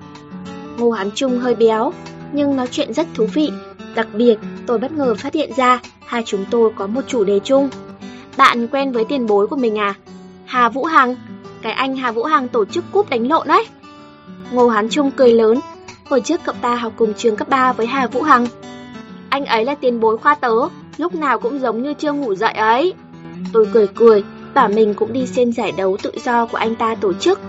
Ngô 0.78 0.90
Hán 0.90 1.10
Trung 1.14 1.38
hơi 1.38 1.54
béo, 1.54 1.92
nhưng 2.32 2.56
nói 2.56 2.66
chuyện 2.70 2.94
rất 2.94 3.06
thú 3.14 3.26
vị 3.34 3.50
Đặc 3.96 4.08
biệt, 4.12 4.36
tôi 4.66 4.78
bất 4.78 4.92
ngờ 4.92 5.14
phát 5.14 5.34
hiện 5.34 5.50
ra 5.56 5.80
hai 6.06 6.22
chúng 6.26 6.44
tôi 6.50 6.70
có 6.76 6.86
một 6.86 7.00
chủ 7.06 7.24
đề 7.24 7.40
chung. 7.44 7.68
Bạn 8.36 8.68
quen 8.68 8.92
với 8.92 9.04
tiền 9.04 9.26
bối 9.26 9.46
của 9.46 9.56
mình 9.56 9.78
à? 9.78 9.94
Hà 10.44 10.68
Vũ 10.68 10.84
Hằng, 10.84 11.16
cái 11.62 11.72
anh 11.72 11.96
Hà 11.96 12.12
Vũ 12.12 12.24
Hằng 12.24 12.48
tổ 12.48 12.64
chức 12.64 12.84
cúp 12.92 13.10
đánh 13.10 13.28
lộn 13.28 13.48
đấy. 13.48 13.66
Ngô 14.52 14.68
Hán 14.68 14.88
Trung 14.88 15.10
cười 15.16 15.32
lớn, 15.32 15.60
hồi 16.04 16.20
trước 16.20 16.40
cậu 16.44 16.54
ta 16.60 16.74
học 16.74 16.92
cùng 16.96 17.14
trường 17.14 17.36
cấp 17.36 17.48
3 17.48 17.72
với 17.72 17.86
Hà 17.86 18.06
Vũ 18.06 18.22
Hằng. 18.22 18.46
Anh 19.28 19.44
ấy 19.46 19.64
là 19.64 19.74
tiền 19.74 20.00
bối 20.00 20.18
khoa 20.18 20.34
tớ, 20.34 20.54
lúc 20.96 21.14
nào 21.14 21.38
cũng 21.38 21.58
giống 21.58 21.82
như 21.82 21.94
chưa 21.94 22.12
ngủ 22.12 22.34
dậy 22.34 22.52
ấy. 22.52 22.94
Tôi 23.52 23.68
cười 23.72 23.86
cười, 23.86 24.24
bảo 24.54 24.68
mình 24.68 24.94
cũng 24.94 25.12
đi 25.12 25.26
xem 25.26 25.52
giải 25.52 25.72
đấu 25.76 25.96
tự 26.02 26.12
do 26.24 26.46
của 26.46 26.58
anh 26.58 26.74
ta 26.74 26.94
tổ 26.94 27.12
chức, 27.12 27.40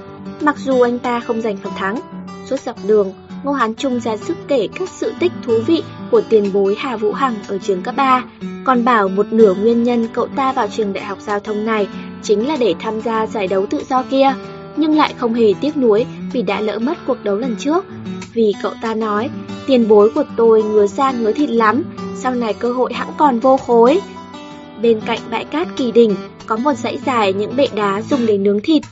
mặc 0.42 0.56
dù 0.58 0.82
anh 0.82 1.00
ta 1.00 1.20
không 1.20 1.42
giành 1.42 1.58
phần 1.58 1.74
thắng. 1.76 2.00
Suốt 2.46 2.60
dọc 2.60 2.76
đường, 2.88 3.14
Ngô 3.44 3.52
Hán 3.52 3.76
Trung 3.76 4.00
ra 4.00 4.18
sức 4.18 4.38
kể 4.48 4.68
các 4.76 4.90
sự 4.90 5.14
tích 5.20 5.32
thú 5.44 5.54
vị 5.68 5.84
của 6.12 6.22
tiền 6.30 6.54
bối 6.54 6.76
Hà 6.80 6.98
Vũ 6.98 7.12
Hằng 7.14 7.36
ở 7.48 7.58
trường 7.58 7.82
cấp 7.82 7.96
3, 7.98 8.24
còn 8.66 8.86
bảo 8.86 9.08
một 9.10 9.26
nửa 9.34 9.54
nguyên 9.54 9.84
nhân 9.84 10.08
cậu 10.14 10.28
ta 10.28 10.54
vào 10.54 10.68
trường 10.68 10.94
đại 10.94 11.06
học 11.06 11.18
giao 11.22 11.40
thông 11.40 11.66
này 11.66 11.88
chính 12.24 12.48
là 12.48 12.58
để 12.58 12.76
tham 12.80 13.02
gia 13.02 13.28
giải 13.28 13.48
đấu 13.48 13.66
tự 13.66 13.84
do 13.90 14.04
kia. 14.04 14.34
nhưng 14.78 14.98
lại 14.98 15.14
không 15.18 15.34
hề 15.34 15.54
tiếc 15.62 15.78
nuối 15.78 16.06
vì 16.34 16.42
đã 16.42 16.62
lỡ 16.62 16.80
mất 16.80 16.98
cuộc 17.08 17.24
đấu 17.24 17.38
lần 17.38 17.56
trước. 17.60 17.86
Vì 18.34 18.54
cậu 18.64 18.72
ta 18.82 18.94
nói, 18.94 19.30
tiền 19.68 19.88
bối 19.88 20.10
của 20.16 20.24
tôi 20.36 20.64
ngứa 20.64 20.88
da 20.88 21.12
ngứa 21.12 21.32
thịt 21.32 21.50
lắm, 21.50 21.84
sau 22.16 22.36
này 22.36 22.54
cơ 22.54 22.74
hội 22.74 22.94
hãng 22.94 23.12
còn 23.18 23.40
vô 23.40 23.58
khối. 23.58 24.02
Bên 24.82 25.00
cạnh 25.06 25.20
bãi 25.32 25.46
cát 25.46 25.68
kỳ 25.76 25.92
đình 25.92 26.16
có 26.46 26.58
một 26.58 26.74
dãy 26.74 27.00
dài 27.06 27.34
những 27.34 27.56
bệ 27.56 27.68
đá 27.76 28.02
dùng 28.02 28.26
để 28.26 28.38
nướng 28.38 28.62
thịt. 28.62 28.84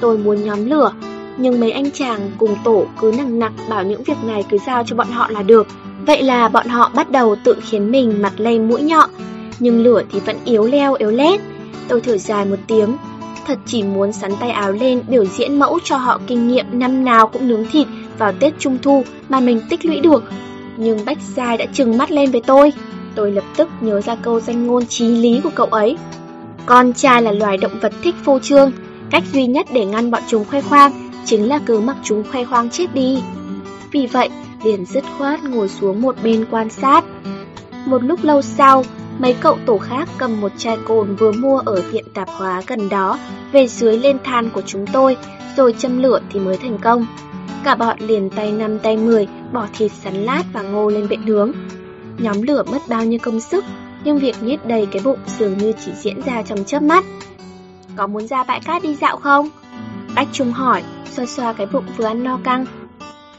Tôi 0.00 0.18
muốn 0.18 0.44
nhóm 0.44 0.66
lửa, 0.66 0.92
nhưng 1.36 1.60
mấy 1.60 1.70
anh 1.70 1.90
chàng 1.90 2.30
cùng 2.38 2.56
tổ 2.64 2.84
cứ 3.00 3.12
nặng 3.18 3.38
nặc 3.38 3.52
bảo 3.68 3.84
những 3.84 4.02
việc 4.02 4.24
này 4.24 4.44
cứ 4.50 4.58
giao 4.66 4.84
cho 4.86 4.96
bọn 4.96 5.08
họ 5.08 5.30
là 5.30 5.42
được. 5.42 5.66
Vậy 6.06 6.22
là 6.22 6.48
bọn 6.48 6.68
họ 6.68 6.90
bắt 6.94 7.10
đầu 7.10 7.36
tự 7.44 7.54
khiến 7.62 7.90
mình 7.90 8.22
mặt 8.22 8.32
lây 8.36 8.58
mũi 8.58 8.82
nhọn, 8.82 9.10
nhưng 9.58 9.82
lửa 9.82 10.02
thì 10.12 10.20
vẫn 10.20 10.36
yếu 10.44 10.64
leo 10.64 10.94
yếu 10.94 11.10
lét. 11.10 11.40
Tôi 11.88 12.00
thở 12.00 12.18
dài 12.18 12.44
một 12.44 12.56
tiếng, 12.66 12.96
thật 13.46 13.58
chỉ 13.66 13.82
muốn 13.82 14.12
sắn 14.12 14.32
tay 14.40 14.50
áo 14.50 14.72
lên 14.72 15.02
biểu 15.08 15.24
diễn 15.24 15.58
mẫu 15.58 15.78
cho 15.84 15.96
họ 15.96 16.20
kinh 16.26 16.48
nghiệm 16.48 16.66
năm 16.72 17.04
nào 17.04 17.26
cũng 17.26 17.48
nướng 17.48 17.66
thịt 17.72 17.86
vào 18.18 18.32
Tết 18.32 18.58
Trung 18.58 18.78
Thu 18.82 19.04
mà 19.28 19.40
mình 19.40 19.60
tích 19.70 19.84
lũy 19.84 20.00
được. 20.00 20.24
Nhưng 20.76 21.04
Bách 21.04 21.18
Giai 21.36 21.56
đã 21.56 21.66
trừng 21.72 21.98
mắt 21.98 22.10
lên 22.10 22.30
với 22.30 22.40
tôi. 22.46 22.72
Tôi 23.14 23.32
lập 23.32 23.44
tức 23.56 23.68
nhớ 23.80 24.00
ra 24.00 24.14
câu 24.14 24.40
danh 24.40 24.66
ngôn 24.66 24.86
trí 24.86 25.08
lý 25.08 25.40
của 25.40 25.50
cậu 25.54 25.66
ấy. 25.66 25.96
Con 26.66 26.92
trai 26.92 27.22
là 27.22 27.32
loài 27.32 27.56
động 27.56 27.80
vật 27.80 27.92
thích 28.02 28.14
phô 28.24 28.38
trương, 28.38 28.72
cách 29.10 29.24
duy 29.32 29.46
nhất 29.46 29.66
để 29.72 29.84
ngăn 29.84 30.10
bọn 30.10 30.22
chúng 30.28 30.44
khoe 30.44 30.60
khoang 30.60 31.09
chính 31.24 31.48
là 31.48 31.58
cứ 31.66 31.80
mặc 31.80 31.96
chúng 32.04 32.24
khoe 32.32 32.44
khoang 32.44 32.70
chết 32.70 32.94
đi. 32.94 33.22
Vì 33.92 34.06
vậy, 34.06 34.28
liền 34.64 34.84
dứt 34.84 35.04
khoát 35.18 35.44
ngồi 35.44 35.68
xuống 35.68 36.02
một 36.02 36.16
bên 36.22 36.46
quan 36.50 36.70
sát. 36.70 37.04
Một 37.86 38.02
lúc 38.02 38.24
lâu 38.24 38.42
sau, 38.42 38.84
mấy 39.18 39.34
cậu 39.40 39.58
tổ 39.66 39.78
khác 39.78 40.08
cầm 40.18 40.40
một 40.40 40.52
chai 40.56 40.76
cồn 40.84 41.16
vừa 41.16 41.32
mua 41.32 41.58
ở 41.58 41.82
tiệm 41.92 42.04
tạp 42.14 42.28
hóa 42.28 42.62
gần 42.66 42.88
đó 42.88 43.18
về 43.52 43.66
dưới 43.66 43.98
lên 43.98 44.18
than 44.24 44.50
của 44.50 44.62
chúng 44.66 44.86
tôi, 44.86 45.16
rồi 45.56 45.74
châm 45.78 46.02
lửa 46.02 46.20
thì 46.30 46.40
mới 46.40 46.56
thành 46.56 46.78
công. 46.78 47.06
Cả 47.64 47.74
bọn 47.74 47.98
liền 47.98 48.30
tay 48.30 48.52
năm 48.52 48.78
tay 48.78 48.96
mười 48.96 49.28
bỏ 49.52 49.66
thịt 49.78 49.92
sắn 50.04 50.14
lát 50.14 50.42
và 50.52 50.62
ngô 50.62 50.90
lên 50.90 51.08
bệ 51.08 51.16
nướng. 51.16 51.52
Nhóm 52.18 52.42
lửa 52.42 52.62
mất 52.72 52.88
bao 52.88 53.04
nhiêu 53.04 53.18
công 53.22 53.40
sức, 53.40 53.64
nhưng 54.04 54.18
việc 54.18 54.42
nhét 54.42 54.66
đầy 54.66 54.86
cái 54.86 55.02
bụng 55.04 55.18
dường 55.38 55.58
như 55.58 55.72
chỉ 55.84 55.92
diễn 56.02 56.20
ra 56.22 56.42
trong 56.42 56.64
chớp 56.64 56.82
mắt. 56.82 57.04
Có 57.96 58.06
muốn 58.06 58.26
ra 58.26 58.44
bãi 58.44 58.60
cát 58.60 58.82
đi 58.82 58.94
dạo 58.94 59.16
không? 59.16 59.48
Bách 60.14 60.28
Trung 60.32 60.52
hỏi, 60.52 60.82
xoa 61.12 61.26
xoa 61.26 61.52
cái 61.52 61.66
bụng 61.66 61.84
vừa 61.96 62.04
ăn 62.04 62.24
no 62.24 62.38
căng. 62.44 62.66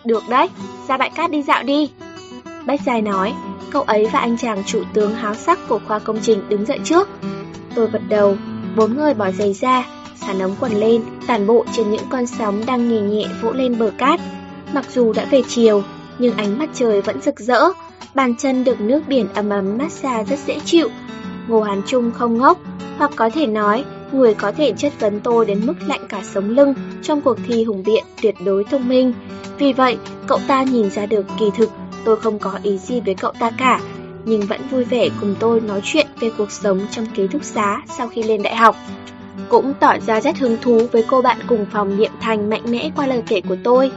Được 0.06 0.23
đấy, 0.30 0.49
ra 0.88 0.98
bãi 0.98 1.10
cát 1.10 1.31
đi 1.31 1.43
dạo 1.43 1.64
đi. 1.64 1.91
Bách 2.65 2.81
Dài 2.85 3.02
nói, 3.02 3.34
cậu 3.72 3.81
ấy 3.81 4.07
và 4.14 4.19
anh 4.19 4.38
chàng 4.38 4.64
chủ 4.65 4.84
tướng 4.93 5.15
háo 5.15 5.35
sắc 5.35 5.60
của 5.68 5.80
khoa 5.88 5.99
công 5.99 6.19
trình 6.22 6.49
đứng 6.49 6.65
dậy 6.65 6.80
trước. 6.84 7.10
Tôi 7.76 7.88
gật 7.88 8.02
đầu, 8.10 8.38
bốn 8.76 8.98
người 8.98 9.14
bỏ 9.14 9.31
giày 9.31 9.53
ra, 9.53 9.84
xả 10.15 10.34
ống 10.41 10.56
quần 10.60 10.72
lên, 10.72 11.02
tản 11.27 11.48
bộ 11.48 11.65
trên 11.73 11.91
những 11.91 12.03
con 12.10 12.27
sóng 12.27 12.65
đang 12.65 12.89
nhẹ 12.89 13.02
nhẹ 13.02 13.26
vỗ 13.41 13.52
lên 13.52 13.80
bờ 13.80 13.91
cát. 13.98 14.19
Mặc 14.73 14.85
dù 14.93 15.14
đã 15.14 15.26
về 15.26 15.41
chiều, 15.48 15.84
nhưng 16.19 16.38
ánh 16.38 16.60
mặt 16.60 16.69
trời 16.73 17.02
vẫn 17.02 17.22
rực 17.22 17.39
rỡ, 17.39 17.61
bàn 18.15 18.35
chân 18.35 18.64
được 18.64 18.81
nước 18.81 19.02
biển 19.07 19.27
ấm 19.34 19.49
ấm 19.49 19.77
massage 19.77 20.23
rất 20.23 20.39
dễ 20.45 20.60
chịu. 20.65 20.89
Ngô 21.48 21.61
Hán 21.61 21.81
Trung 21.88 22.11
không 22.11 22.38
ngốc, 22.38 22.57
hoặc 22.98 23.11
có 23.15 23.30
thể 23.30 23.48
nói, 23.48 23.85
người 24.14 24.34
có 24.34 24.52
thể 24.52 24.74
chất 24.78 25.00
vấn 25.00 25.20
tôi 25.20 25.46
đến 25.46 25.66
mức 25.66 25.74
lạnh 25.88 26.02
cả 26.10 26.22
sống 26.24 26.50
lưng 26.50 26.74
trong 27.02 27.22
cuộc 27.22 27.38
thi 27.48 27.64
hùng 27.64 27.84
biện 27.86 28.04
tuyệt 28.22 28.36
đối 28.46 28.64
thông 28.64 28.90
minh. 28.90 29.14
Vì 29.58 29.74
vậy, 29.74 29.98
cậu 30.28 30.40
ta 30.48 30.64
nhìn 30.64 30.90
ra 30.90 31.06
được 31.06 31.26
kỳ 31.40 31.46
thực 31.58 31.70
tôi 32.06 32.18
không 32.18 32.40
có 32.40 32.60
ý 32.64 32.78
gì 32.78 33.00
với 33.00 33.16
cậu 33.16 33.32
ta 33.40 33.52
cả, 33.58 33.80
nhưng 34.26 34.42
vẫn 34.42 34.62
vui 34.72 34.84
vẻ 34.84 35.10
cùng 35.22 35.36
tôi 35.40 35.62
nói 35.62 35.82
chuyện 35.84 36.08
về 36.20 36.32
cuộc 36.38 36.52
sống 36.52 36.80
trong 36.92 37.06
ký 37.06 37.28
túc 37.28 37.44
xá 37.44 37.82
sau 37.98 38.08
khi 38.08 38.24
lên 38.24 38.44
đại 38.44 38.56
học. 38.56 38.76
Cũng 39.50 39.74
tỏ 39.80 39.94
ra 40.08 40.22
rất 40.22 40.38
hứng 40.38 40.58
thú 40.62 40.88
với 40.92 41.04
cô 41.08 41.22
bạn 41.22 41.38
cùng 41.48 41.66
phòng 41.72 41.98
Niệm 41.98 42.12
Thành 42.22 42.50
mạnh 42.50 42.64
mẽ 42.66 42.92
qua 42.96 43.08
lời 43.08 43.24
kể 43.28 43.42
của 43.42 43.58
tôi. 43.64 43.92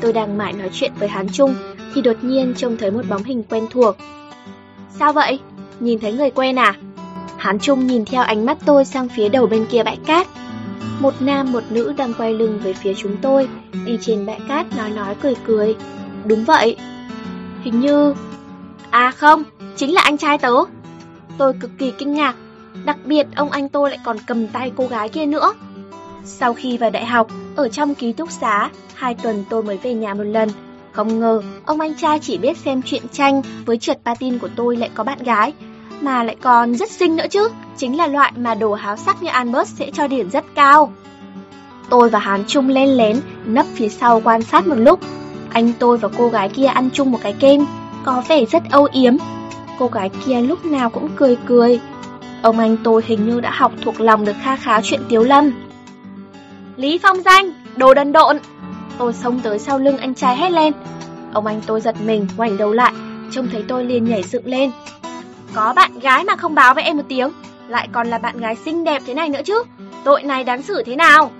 Tôi 0.00 0.12
đang 0.12 0.38
mãi 0.38 0.52
nói 0.52 0.70
chuyện 0.72 0.92
với 0.98 1.08
Hán 1.08 1.28
Trung 1.28 1.54
thì 1.94 2.02
đột 2.02 2.16
nhiên 2.22 2.54
trông 2.56 2.76
thấy 2.76 2.90
một 2.90 3.02
bóng 3.08 3.24
hình 3.24 3.42
quen 3.42 3.66
thuộc. 3.70 3.96
Sao 4.98 5.12
vậy? 5.12 5.38
Nhìn 5.80 5.98
thấy 6.00 6.12
người 6.12 6.30
quen 6.30 6.58
à? 6.58 6.74
Hán 7.40 7.58
Trung 7.58 7.86
nhìn 7.86 8.04
theo 8.04 8.22
ánh 8.22 8.46
mắt 8.46 8.58
tôi 8.64 8.84
sang 8.84 9.08
phía 9.08 9.28
đầu 9.28 9.46
bên 9.46 9.66
kia 9.66 9.82
bãi 9.82 9.98
cát. 10.06 10.26
Một 10.98 11.14
nam 11.20 11.52
một 11.52 11.62
nữ 11.70 11.94
đang 11.96 12.14
quay 12.14 12.34
lưng 12.34 12.60
về 12.62 12.72
phía 12.72 12.94
chúng 12.94 13.16
tôi, 13.22 13.48
đi 13.84 13.98
trên 14.00 14.26
bãi 14.26 14.40
cát 14.48 14.76
nói 14.76 14.90
nói 14.90 15.14
cười 15.22 15.34
cười. 15.46 15.76
Đúng 16.24 16.44
vậy. 16.44 16.76
Hình 17.62 17.80
như... 17.80 18.14
À 18.90 19.10
không, 19.10 19.42
chính 19.76 19.94
là 19.94 20.00
anh 20.00 20.18
trai 20.18 20.38
tớ. 20.38 20.52
Tôi 21.38 21.52
cực 21.60 21.70
kỳ 21.78 21.92
kinh 21.98 22.14
ngạc, 22.14 22.34
đặc 22.84 22.96
biệt 23.04 23.26
ông 23.36 23.50
anh 23.50 23.68
tôi 23.68 23.90
lại 23.90 23.98
còn 24.04 24.16
cầm 24.26 24.46
tay 24.46 24.72
cô 24.76 24.86
gái 24.86 25.08
kia 25.08 25.26
nữa. 25.26 25.52
Sau 26.24 26.54
khi 26.54 26.78
vào 26.78 26.90
đại 26.90 27.06
học, 27.06 27.30
ở 27.56 27.68
trong 27.68 27.94
ký 27.94 28.12
túc 28.12 28.30
xá, 28.30 28.70
hai 28.94 29.14
tuần 29.14 29.44
tôi 29.50 29.62
mới 29.62 29.76
về 29.76 29.94
nhà 29.94 30.14
một 30.14 30.24
lần. 30.24 30.48
Không 30.92 31.20
ngờ, 31.20 31.42
ông 31.66 31.80
anh 31.80 31.94
trai 31.94 32.18
chỉ 32.18 32.38
biết 32.38 32.58
xem 32.58 32.82
truyện 32.82 33.02
tranh 33.12 33.42
với 33.66 33.78
trượt 33.78 33.98
patin 34.04 34.38
của 34.38 34.48
tôi 34.56 34.76
lại 34.76 34.90
có 34.94 35.04
bạn 35.04 35.18
gái, 35.22 35.52
mà 36.02 36.22
lại 36.22 36.36
còn 36.40 36.74
rất 36.74 36.90
xinh 36.90 37.16
nữa 37.16 37.26
chứ, 37.30 37.48
chính 37.76 37.96
là 37.96 38.06
loại 38.06 38.32
mà 38.36 38.54
đồ 38.54 38.74
háo 38.74 38.96
sắc 38.96 39.22
như 39.22 39.28
Albert 39.28 39.68
sẽ 39.68 39.90
cho 39.90 40.06
điểm 40.06 40.30
rất 40.30 40.44
cao. 40.54 40.92
Tôi 41.90 42.10
và 42.10 42.18
Hán 42.18 42.44
Trung 42.46 42.68
lên 42.68 42.88
lén, 42.88 43.20
nấp 43.44 43.66
phía 43.74 43.88
sau 43.88 44.20
quan 44.24 44.42
sát 44.42 44.66
một 44.66 44.74
lúc. 44.74 45.00
Anh 45.50 45.72
tôi 45.78 45.98
và 45.98 46.08
cô 46.18 46.28
gái 46.28 46.48
kia 46.48 46.66
ăn 46.66 46.90
chung 46.92 47.12
một 47.12 47.18
cái 47.22 47.32
kem, 47.32 47.66
có 48.04 48.22
vẻ 48.28 48.44
rất 48.44 48.62
âu 48.70 48.88
yếm. 48.92 49.16
Cô 49.78 49.86
gái 49.86 50.10
kia 50.26 50.40
lúc 50.40 50.64
nào 50.64 50.90
cũng 50.90 51.08
cười 51.16 51.36
cười. 51.46 51.80
Ông 52.42 52.58
anh 52.58 52.76
tôi 52.84 53.02
hình 53.06 53.28
như 53.28 53.40
đã 53.40 53.50
học 53.50 53.72
thuộc 53.82 54.00
lòng 54.00 54.24
được 54.24 54.36
kha 54.42 54.56
khá 54.56 54.80
chuyện 54.80 55.00
Tiếu 55.08 55.22
Lâm. 55.22 55.52
Lý 56.76 56.98
Phong 56.98 57.22
Danh, 57.22 57.52
đồ 57.76 57.94
đần 57.94 58.12
độn! 58.12 58.38
Tôi 58.98 59.12
xông 59.12 59.40
tới 59.40 59.58
sau 59.58 59.78
lưng 59.78 59.98
anh 59.98 60.14
trai 60.14 60.36
hét 60.36 60.50
lên. 60.50 60.72
Ông 61.32 61.46
anh 61.46 61.60
tôi 61.66 61.80
giật 61.80 61.96
mình, 62.04 62.26
ngoảnh 62.36 62.56
đầu 62.56 62.72
lại, 62.72 62.92
trông 63.32 63.48
thấy 63.52 63.64
tôi 63.68 63.84
liền 63.84 64.04
nhảy 64.04 64.22
dựng 64.22 64.46
lên. 64.46 64.70
Có 65.54 65.72
bạn 65.76 65.98
gái 65.98 66.24
mà 66.24 66.36
không 66.36 66.54
báo 66.54 66.74
với 66.74 66.84
em 66.84 66.96
một 66.96 67.02
tiếng, 67.08 67.30
lại 67.68 67.88
còn 67.92 68.06
là 68.06 68.18
bạn 68.18 68.40
gái 68.40 68.56
xinh 68.56 68.84
đẹp 68.84 69.02
thế 69.06 69.14
này 69.14 69.28
nữa 69.28 69.40
chứ. 69.44 69.62
Tội 70.04 70.22
này 70.22 70.44
đáng 70.44 70.62
xử 70.62 70.82
thế 70.86 70.96
nào? 70.96 71.30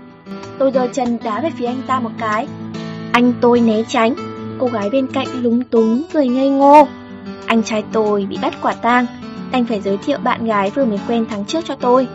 Tôi 0.59 0.71
giơ 0.75 0.89
chân 0.93 1.19
đá 1.25 1.41
về 1.41 1.51
phía 1.59 1.67
anh 1.67 1.83
ta 1.87 2.01
một 2.01 2.11
cái. 2.19 2.47
Anh 3.13 3.33
tôi 3.41 3.61
né 3.61 3.83
tránh, 3.89 4.15
cô 4.59 4.67
gái 4.67 4.91
bên 4.91 5.07
cạnh 5.07 5.27
lúng 5.43 5.65
túng 5.65 6.03
cười 6.13 6.29
ngây 6.29 6.49
ngô. 6.49 6.89
Anh 7.47 7.63
trai 7.63 7.85
tôi 7.93 8.27
bị 8.31 8.39
bắt 8.43 8.55
quả 8.63 8.73
tang, 8.73 9.07
anh 9.53 9.65
phải 9.65 9.81
giới 9.81 9.97
thiệu 9.97 10.19
bạn 10.19 10.47
gái 10.47 10.71
vừa 10.71 10.85
mới 10.85 10.99
quen 11.09 11.27
tháng 11.31 11.45
trước 11.45 11.65
cho 11.65 11.75
tôi. 11.75 12.09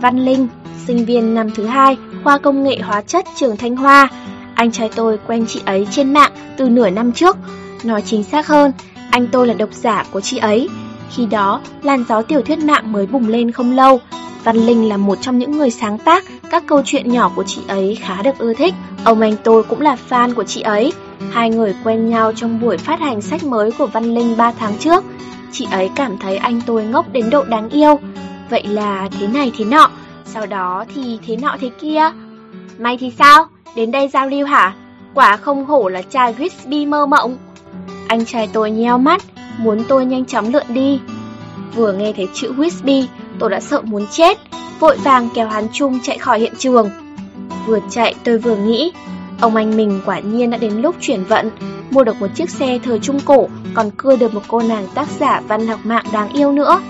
Văn 0.00 0.24
Linh, 0.24 0.48
sinh 0.86 1.04
viên 1.04 1.34
năm 1.34 1.50
thứ 1.50 1.66
hai, 1.66 1.96
khoa 2.24 2.38
công 2.38 2.62
nghệ 2.62 2.78
hóa 2.78 3.02
chất 3.02 3.24
trường 3.36 3.56
Thanh 3.56 3.76
Hoa. 3.76 4.08
Anh 4.54 4.72
trai 4.72 4.90
tôi 4.94 5.18
quen 5.26 5.44
chị 5.48 5.62
ấy 5.64 5.88
trên 5.90 6.12
mạng 6.12 6.32
từ 6.56 6.68
nửa 6.68 6.90
năm 6.90 7.12
trước. 7.12 7.36
Nói 7.84 8.02
chính 8.02 8.24
xác 8.24 8.46
hơn, 8.46 8.72
anh 9.10 9.26
tôi 9.32 9.46
là 9.46 9.54
độc 9.54 9.68
giả 9.72 10.04
của 10.10 10.20
chị 10.20 10.38
ấy. 10.38 10.68
Khi 11.10 11.26
đó, 11.26 11.60
làn 11.82 12.04
gió 12.08 12.22
tiểu 12.22 12.42
thuyết 12.42 12.58
mạng 12.58 12.92
mới 12.92 13.06
bùng 13.06 13.28
lên 13.28 13.52
không 13.52 13.72
lâu. 13.72 14.00
Văn 14.44 14.56
Linh 14.56 14.88
là 14.88 14.96
một 14.96 15.18
trong 15.20 15.38
những 15.38 15.52
người 15.58 15.70
sáng 15.70 15.98
tác 15.98 16.24
các 16.50 16.62
câu 16.66 16.82
chuyện 16.84 17.12
nhỏ 17.12 17.32
của 17.36 17.44
chị 17.46 17.60
ấy 17.68 17.98
khá 18.00 18.22
được 18.22 18.38
ưa 18.38 18.54
thích. 18.54 18.74
Ông 19.04 19.20
anh 19.20 19.36
tôi 19.44 19.62
cũng 19.62 19.80
là 19.80 19.96
fan 20.08 20.34
của 20.34 20.44
chị 20.44 20.60
ấy. 20.60 20.92
Hai 21.30 21.50
người 21.50 21.74
quen 21.84 22.08
nhau 22.10 22.32
trong 22.36 22.60
buổi 22.60 22.78
phát 22.78 23.00
hành 23.00 23.20
sách 23.20 23.44
mới 23.44 23.70
của 23.72 23.86
Văn 23.86 24.14
Linh 24.14 24.36
3 24.36 24.52
tháng 24.52 24.78
trước. 24.78 25.04
Chị 25.52 25.66
ấy 25.70 25.90
cảm 25.94 26.18
thấy 26.18 26.36
anh 26.36 26.60
tôi 26.66 26.84
ngốc 26.84 27.12
đến 27.12 27.30
độ 27.30 27.44
đáng 27.44 27.70
yêu. 27.70 27.98
Vậy 28.50 28.66
là 28.66 29.08
thế 29.20 29.26
này 29.26 29.52
thế 29.58 29.64
nọ, 29.64 29.90
sau 30.24 30.46
đó 30.46 30.84
thì 30.94 31.18
thế 31.26 31.36
nọ 31.36 31.56
thế 31.60 31.70
kia. 31.80 32.02
may 32.78 32.96
thì 32.96 33.12
sao? 33.18 33.46
Đến 33.76 33.90
đây 33.90 34.08
giao 34.08 34.26
lưu 34.26 34.46
hả? 34.46 34.74
Quả 35.14 35.36
không 35.36 35.66
hổ 35.66 35.88
là 35.88 36.02
trai 36.02 36.34
Whisby 36.34 36.88
mơ 36.88 37.06
mộng. 37.06 37.36
Anh 38.08 38.24
trai 38.24 38.48
tôi 38.52 38.70
nheo 38.70 38.98
mắt, 38.98 39.22
muốn 39.60 39.84
tôi 39.88 40.04
nhanh 40.04 40.24
chóng 40.24 40.52
lượn 40.52 40.66
đi. 40.68 41.00
Vừa 41.74 41.92
nghe 41.92 42.12
thấy 42.16 42.28
chữ 42.34 42.52
Whisby, 42.52 43.04
tôi 43.38 43.50
đã 43.50 43.60
sợ 43.60 43.80
muốn 43.80 44.06
chết, 44.10 44.38
vội 44.80 44.96
vàng 44.96 45.28
kéo 45.34 45.48
hắn 45.48 45.66
chung 45.72 45.98
chạy 46.02 46.18
khỏi 46.18 46.40
hiện 46.40 46.52
trường. 46.58 46.90
Vừa 47.66 47.78
chạy 47.90 48.14
tôi 48.24 48.38
vừa 48.38 48.56
nghĩ, 48.56 48.92
ông 49.40 49.56
anh 49.56 49.76
mình 49.76 50.00
quả 50.06 50.18
nhiên 50.18 50.50
đã 50.50 50.58
đến 50.58 50.72
lúc 50.72 50.96
chuyển 51.00 51.24
vận, 51.24 51.50
mua 51.90 52.04
được 52.04 52.16
một 52.20 52.26
chiếc 52.34 52.50
xe 52.50 52.78
thời 52.82 52.98
trung 52.98 53.20
cổ, 53.24 53.48
còn 53.74 53.90
cưa 53.96 54.16
được 54.16 54.34
một 54.34 54.42
cô 54.48 54.62
nàng 54.62 54.86
tác 54.94 55.08
giả 55.20 55.40
văn 55.48 55.66
học 55.66 55.80
mạng 55.84 56.04
đáng 56.12 56.32
yêu 56.32 56.52
nữa. 56.52 56.80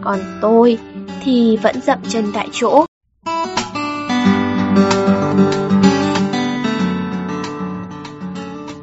Còn 0.00 0.18
tôi 0.40 0.78
thì 1.24 1.56
vẫn 1.56 1.80
dậm 1.80 1.98
chân 2.08 2.32
tại 2.34 2.48
chỗ. 2.52 2.84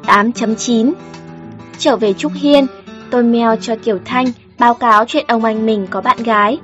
tám 0.06 0.32
chấm 0.32 0.56
chín 0.56 0.92
Trở 1.78 1.96
về 1.96 2.12
Trúc 2.12 2.32
Hiên, 2.34 2.66
tôi 3.10 3.22
mail 3.22 3.58
cho 3.60 3.74
Tiểu 3.84 3.98
Thanh 4.04 4.26
báo 4.58 4.74
cáo 4.74 5.04
chuyện 5.04 5.24
ông 5.28 5.44
anh 5.44 5.66
mình 5.66 5.86
có 5.90 6.00
bạn 6.00 6.22
gái. 6.22 6.58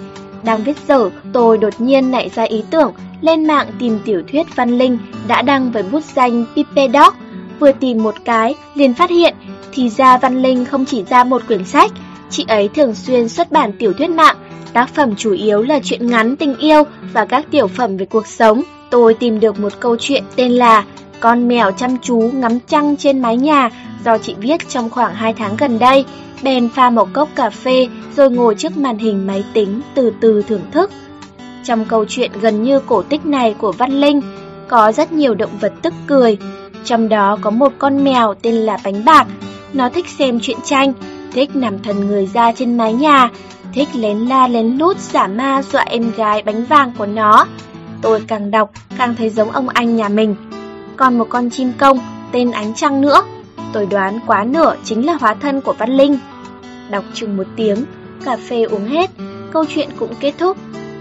Đang 0.44 0.62
viết 0.62 0.76
dở, 0.88 1.10
tôi 1.32 1.58
đột 1.58 1.80
nhiên 1.80 2.10
nảy 2.10 2.30
ra 2.34 2.42
ý 2.42 2.64
tưởng 2.70 2.92
lên 3.20 3.46
mạng 3.46 3.66
tìm 3.78 3.98
tiểu 4.04 4.22
thuyết 4.32 4.56
văn 4.56 4.78
linh 4.78 4.98
đã 5.28 5.42
đăng 5.42 5.72
với 5.72 5.82
bút 5.82 6.04
danh 6.04 6.44
Pipe 6.56 6.88
Dog. 6.88 7.14
Vừa 7.60 7.72
tìm 7.72 8.02
một 8.02 8.14
cái, 8.24 8.54
liền 8.74 8.94
phát 8.94 9.10
hiện, 9.10 9.34
thì 9.72 9.90
ra 9.90 10.18
văn 10.18 10.42
linh 10.42 10.64
không 10.64 10.84
chỉ 10.84 11.04
ra 11.04 11.24
một 11.24 11.42
quyển 11.46 11.64
sách, 11.64 11.90
chị 12.30 12.44
ấy 12.48 12.68
thường 12.68 12.94
xuyên 12.94 13.28
xuất 13.28 13.52
bản 13.52 13.72
tiểu 13.78 13.92
thuyết 13.92 14.10
mạng, 14.10 14.36
tác 14.72 14.94
phẩm 14.94 15.14
chủ 15.16 15.32
yếu 15.32 15.62
là 15.62 15.80
chuyện 15.84 16.06
ngắn 16.06 16.36
tình 16.36 16.56
yêu 16.56 16.82
và 17.12 17.24
các 17.24 17.46
tiểu 17.50 17.66
phẩm 17.66 17.96
về 17.96 18.06
cuộc 18.06 18.26
sống. 18.26 18.62
tôi 18.90 19.14
tìm 19.14 19.40
được 19.40 19.60
một 19.60 19.72
câu 19.80 19.96
chuyện 20.00 20.24
tên 20.36 20.52
là 20.52 20.84
con 21.20 21.48
mèo 21.48 21.70
chăm 21.70 21.96
chú 22.02 22.30
ngắm 22.34 22.58
trăng 22.60 22.96
trên 22.96 23.20
mái 23.20 23.36
nhà 23.36 23.70
do 24.04 24.18
chị 24.18 24.34
viết 24.38 24.68
trong 24.68 24.90
khoảng 24.90 25.14
2 25.14 25.32
tháng 25.32 25.56
gần 25.56 25.78
đây. 25.78 26.04
Bèn 26.42 26.68
pha 26.68 26.90
một 26.90 27.08
cốc 27.12 27.28
cà 27.34 27.50
phê 27.50 27.88
rồi 28.16 28.30
ngồi 28.30 28.54
trước 28.54 28.76
màn 28.76 28.98
hình 28.98 29.26
máy 29.26 29.44
tính 29.52 29.80
từ 29.94 30.12
từ 30.20 30.42
thưởng 30.42 30.70
thức. 30.72 30.90
Trong 31.64 31.84
câu 31.84 32.04
chuyện 32.08 32.30
gần 32.40 32.62
như 32.62 32.80
cổ 32.80 33.02
tích 33.02 33.26
này 33.26 33.54
của 33.58 33.72
Văn 33.72 34.00
Linh, 34.00 34.20
có 34.68 34.92
rất 34.92 35.12
nhiều 35.12 35.34
động 35.34 35.58
vật 35.60 35.72
tức 35.82 35.94
cười. 36.06 36.38
Trong 36.84 37.08
đó 37.08 37.38
có 37.40 37.50
một 37.50 37.72
con 37.78 38.04
mèo 38.04 38.34
tên 38.42 38.54
là 38.54 38.78
Bánh 38.84 39.04
Bạc. 39.04 39.26
Nó 39.72 39.88
thích 39.88 40.06
xem 40.18 40.40
truyện 40.40 40.58
tranh, 40.64 40.92
thích 41.32 41.56
nằm 41.56 41.78
thần 41.82 42.06
người 42.06 42.26
ra 42.26 42.52
trên 42.52 42.76
mái 42.76 42.92
nhà, 42.92 43.30
thích 43.72 43.88
lén 43.94 44.18
la 44.18 44.48
lén 44.48 44.66
lút 44.66 44.98
giả 44.98 45.26
ma 45.26 45.62
dọa 45.62 45.82
em 45.82 46.12
gái 46.16 46.42
bánh 46.42 46.64
vàng 46.64 46.92
của 46.98 47.06
nó. 47.06 47.46
Tôi 48.02 48.24
càng 48.28 48.50
đọc 48.50 48.70
càng 48.98 49.14
thấy 49.18 49.30
giống 49.30 49.50
ông 49.50 49.68
anh 49.68 49.96
nhà 49.96 50.08
mình. 50.08 50.34
Còn 50.96 51.18
một 51.18 51.26
con 51.28 51.50
chim 51.50 51.72
công 51.78 51.98
tên 52.32 52.50
Ánh 52.50 52.74
Trăng 52.74 53.00
nữa. 53.00 53.22
Tôi 53.72 53.86
đoán 53.86 54.20
quá 54.26 54.44
nửa 54.44 54.76
chính 54.84 55.06
là 55.06 55.16
hóa 55.20 55.34
thân 55.34 55.60
của 55.60 55.72
Văn 55.72 55.96
Linh. 55.96 56.18
Đọc 56.90 57.04
chừng 57.14 57.36
một 57.36 57.46
tiếng, 57.56 57.84
cà 58.24 58.36
phê 58.36 58.62
uống 58.62 58.84
hết, 58.84 59.10
câu 59.52 59.64
chuyện 59.68 59.88
cũng 59.98 60.14
kết 60.20 60.34
thúc. 60.38 60.56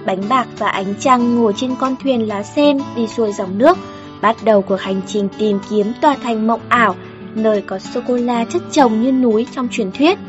Bánh 0.06 0.22
bạc 0.30 0.48
và 0.58 0.70
ánh 0.70 0.94
trăng 1.00 1.36
ngồi 1.36 1.54
trên 1.58 1.76
con 1.80 1.96
thuyền 2.04 2.28
lá 2.28 2.44
sen 2.44 2.80
đi 2.96 3.08
xuôi 3.08 3.32
dòng 3.32 3.58
nước, 3.58 3.78
bắt 4.22 4.36
đầu 4.44 4.62
cuộc 4.62 4.80
hành 4.80 5.02
trình 5.08 5.30
tìm 5.38 5.60
kiếm 5.70 5.92
tòa 6.02 6.16
thành 6.24 6.48
mộng 6.48 6.62
ảo, 6.70 6.96
nơi 7.36 7.62
có 7.62 7.80
sô-cô-la 7.80 8.46
chất 8.46 8.62
chồng 8.72 9.02
như 9.02 9.12
núi 9.12 9.48
trong 9.56 9.68
truyền 9.72 9.92
thuyết. 9.92 10.20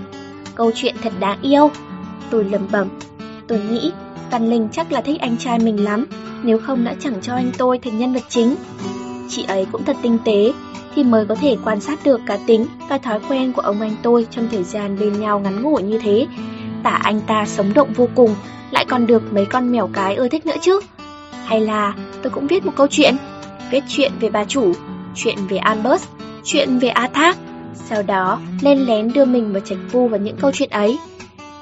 Câu 0.55 0.71
chuyện 0.75 0.95
thật 1.03 1.13
đáng 1.21 1.39
yêu. 1.43 1.71
Tôi 2.31 2.45
lầm 2.45 2.69
bẩm. 2.73 2.89
Tôi 3.47 3.61
nghĩ 3.71 3.93
Văn 4.31 4.51
Linh 4.51 4.69
chắc 4.73 4.93
là 4.93 5.01
thích 5.01 5.21
anh 5.21 5.37
trai 5.37 5.59
mình 5.59 5.85
lắm, 5.85 6.07
nếu 6.43 6.59
không 6.59 6.85
đã 6.85 6.95
chẳng 7.01 7.21
cho 7.23 7.35
anh 7.35 7.51
tôi 7.59 7.79
thành 7.79 7.99
nhân 7.99 8.13
vật 8.13 8.23
chính. 8.29 8.57
Chị 9.29 9.45
ấy 9.49 9.67
cũng 9.73 9.85
thật 9.85 9.97
tinh 10.03 10.19
tế, 10.25 10.53
thì 10.95 11.05
mới 11.05 11.27
có 11.27 11.35
thể 11.35 11.57
quan 11.65 11.81
sát 11.81 12.05
được 12.05 12.21
cá 12.27 12.39
tính 12.47 12.67
và 12.89 12.99
thói 12.99 13.21
quen 13.29 13.53
của 13.53 13.63
ông 13.63 13.81
anh 13.81 13.97
tôi 14.03 14.27
trong 14.31 14.49
thời 14.51 14.63
gian 14.63 14.99
bên 14.99 15.21
nhau 15.21 15.41
ngắn 15.41 15.63
ngủi 15.63 15.83
như 15.83 15.99
thế. 15.99 16.27
Tả 16.83 16.91
anh 16.91 17.21
ta 17.21 17.45
sống 17.47 17.75
động 17.75 17.93
vô 17.93 18.09
cùng, 18.15 18.35
lại 18.71 18.85
còn 18.89 19.07
được 19.07 19.33
mấy 19.33 19.47
con 19.47 19.73
mèo 19.73 19.91
cái 19.93 20.15
ưa 20.15 20.29
thích 20.29 20.47
nữa 20.47 20.57
chứ. 20.61 20.81
Hay 21.45 21.61
là 21.61 21.95
tôi 22.23 22.31
cũng 22.31 22.47
viết 22.47 22.67
một 22.67 22.73
câu 22.77 22.87
chuyện, 22.91 23.17
viết 23.71 23.85
chuyện 23.89 24.13
về 24.21 24.31
bà 24.31 24.45
chủ, 24.45 24.73
chuyện 25.15 25.37
về 25.49 25.57
Albert, 25.57 26.03
chuyện 26.45 26.79
về 26.79 26.89
A 26.89 27.09
Thác, 27.09 27.37
sau 27.75 28.03
đó 28.03 28.41
lên 28.61 28.79
lén 28.79 29.13
đưa 29.13 29.25
mình 29.25 29.53
vào 29.53 29.61
Trạch 29.61 29.79
Vu 29.93 30.09
vào 30.09 30.21
những 30.21 30.37
câu 30.37 30.51
chuyện 30.55 30.71
ấy. 30.71 30.99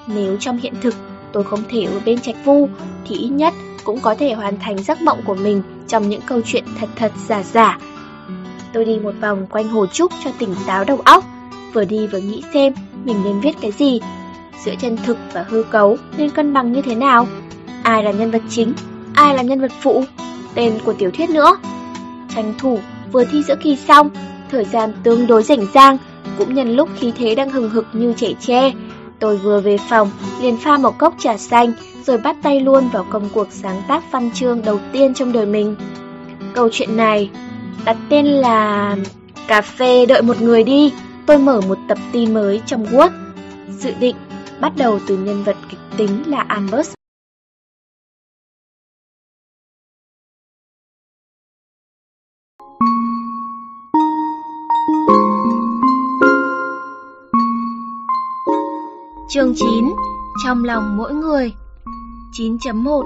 Nếu 0.06 0.36
trong 0.36 0.58
hiện 0.58 0.74
thực 0.80 0.94
tôi 1.32 1.44
không 1.44 1.62
thể 1.68 1.82
ở 1.84 2.00
bên 2.04 2.20
Trạch 2.20 2.44
Vu, 2.44 2.68
thì 3.04 3.16
ít 3.16 3.28
nhất 3.28 3.54
cũng 3.84 4.00
có 4.00 4.14
thể 4.14 4.32
hoàn 4.32 4.58
thành 4.58 4.82
giấc 4.82 5.02
mộng 5.02 5.20
của 5.24 5.34
mình 5.34 5.62
trong 5.88 6.08
những 6.08 6.20
câu 6.26 6.40
chuyện 6.44 6.64
thật 6.80 6.88
thật 6.96 7.12
giả 7.28 7.42
giả. 7.42 7.78
Tôi 8.72 8.84
đi 8.84 8.98
một 8.98 9.12
vòng 9.20 9.46
quanh 9.50 9.68
hồ 9.68 9.86
trúc 9.86 10.12
cho 10.24 10.30
tỉnh 10.38 10.54
táo 10.66 10.84
đầu 10.84 11.00
óc, 11.04 11.24
vừa 11.72 11.84
đi 11.84 12.06
vừa 12.06 12.18
nghĩ 12.18 12.42
xem 12.54 12.74
mình 13.04 13.16
nên 13.24 13.40
viết 13.40 13.52
cái 13.60 13.72
gì, 13.72 14.00
giữa 14.64 14.74
chân 14.80 14.96
thực 14.96 15.16
và 15.32 15.44
hư 15.48 15.62
cấu 15.62 15.96
nên 16.16 16.30
cân 16.30 16.52
bằng 16.52 16.72
như 16.72 16.82
thế 16.82 16.94
nào, 16.94 17.26
ai 17.82 18.04
là 18.04 18.10
nhân 18.10 18.30
vật 18.30 18.42
chính, 18.48 18.72
ai 19.14 19.34
là 19.34 19.42
nhân 19.42 19.60
vật 19.60 19.72
phụ, 19.80 20.04
tên 20.54 20.78
của 20.84 20.92
tiểu 20.92 21.10
thuyết 21.10 21.30
nữa. 21.30 21.56
Tranh 22.34 22.54
thủ 22.58 22.78
vừa 23.12 23.24
thi 23.24 23.42
giữa 23.42 23.56
kỳ 23.62 23.76
xong, 23.76 24.10
thời 24.50 24.64
gian 24.64 24.92
tương 25.02 25.26
đối 25.26 25.42
rảnh 25.42 25.66
rang, 25.74 25.98
cũng 26.38 26.54
nhân 26.54 26.76
lúc 26.76 26.88
khí 26.98 27.12
thế 27.16 27.34
đang 27.34 27.50
hừng 27.50 27.70
hực 27.70 27.86
như 27.92 28.14
trẻ 28.16 28.28
tre. 28.40 28.72
Tôi 29.18 29.36
vừa 29.36 29.60
về 29.60 29.78
phòng, 29.88 30.10
liền 30.40 30.56
pha 30.56 30.78
một 30.78 30.98
cốc 30.98 31.14
trà 31.18 31.36
xanh, 31.36 31.72
rồi 32.06 32.18
bắt 32.18 32.36
tay 32.42 32.60
luôn 32.60 32.88
vào 32.88 33.06
công 33.10 33.28
cuộc 33.34 33.46
sáng 33.50 33.82
tác 33.88 34.12
văn 34.12 34.30
chương 34.34 34.62
đầu 34.62 34.80
tiên 34.92 35.14
trong 35.14 35.32
đời 35.32 35.46
mình. 35.46 35.76
Câu 36.54 36.68
chuyện 36.72 36.96
này 36.96 37.30
đặt 37.84 37.96
tên 38.08 38.26
là 38.26 38.96
Cà 39.48 39.62
phê 39.62 40.06
đợi 40.06 40.22
một 40.22 40.40
người 40.40 40.64
đi. 40.64 40.92
Tôi 41.26 41.38
mở 41.38 41.60
một 41.60 41.78
tập 41.88 41.98
tin 42.12 42.34
mới 42.34 42.62
trong 42.66 42.84
Word. 42.84 43.10
Dự 43.78 43.92
định 44.00 44.16
bắt 44.60 44.72
đầu 44.76 44.98
từ 45.06 45.16
nhân 45.18 45.42
vật 45.42 45.56
kịch 45.70 45.80
tính 45.96 46.22
là 46.26 46.44
Albert. 46.48 46.94
Chương 59.28 59.54
9 59.56 59.94
Trong 60.44 60.64
lòng 60.64 60.96
mỗi 60.96 61.14
người 61.14 61.52
9.1 62.38 63.04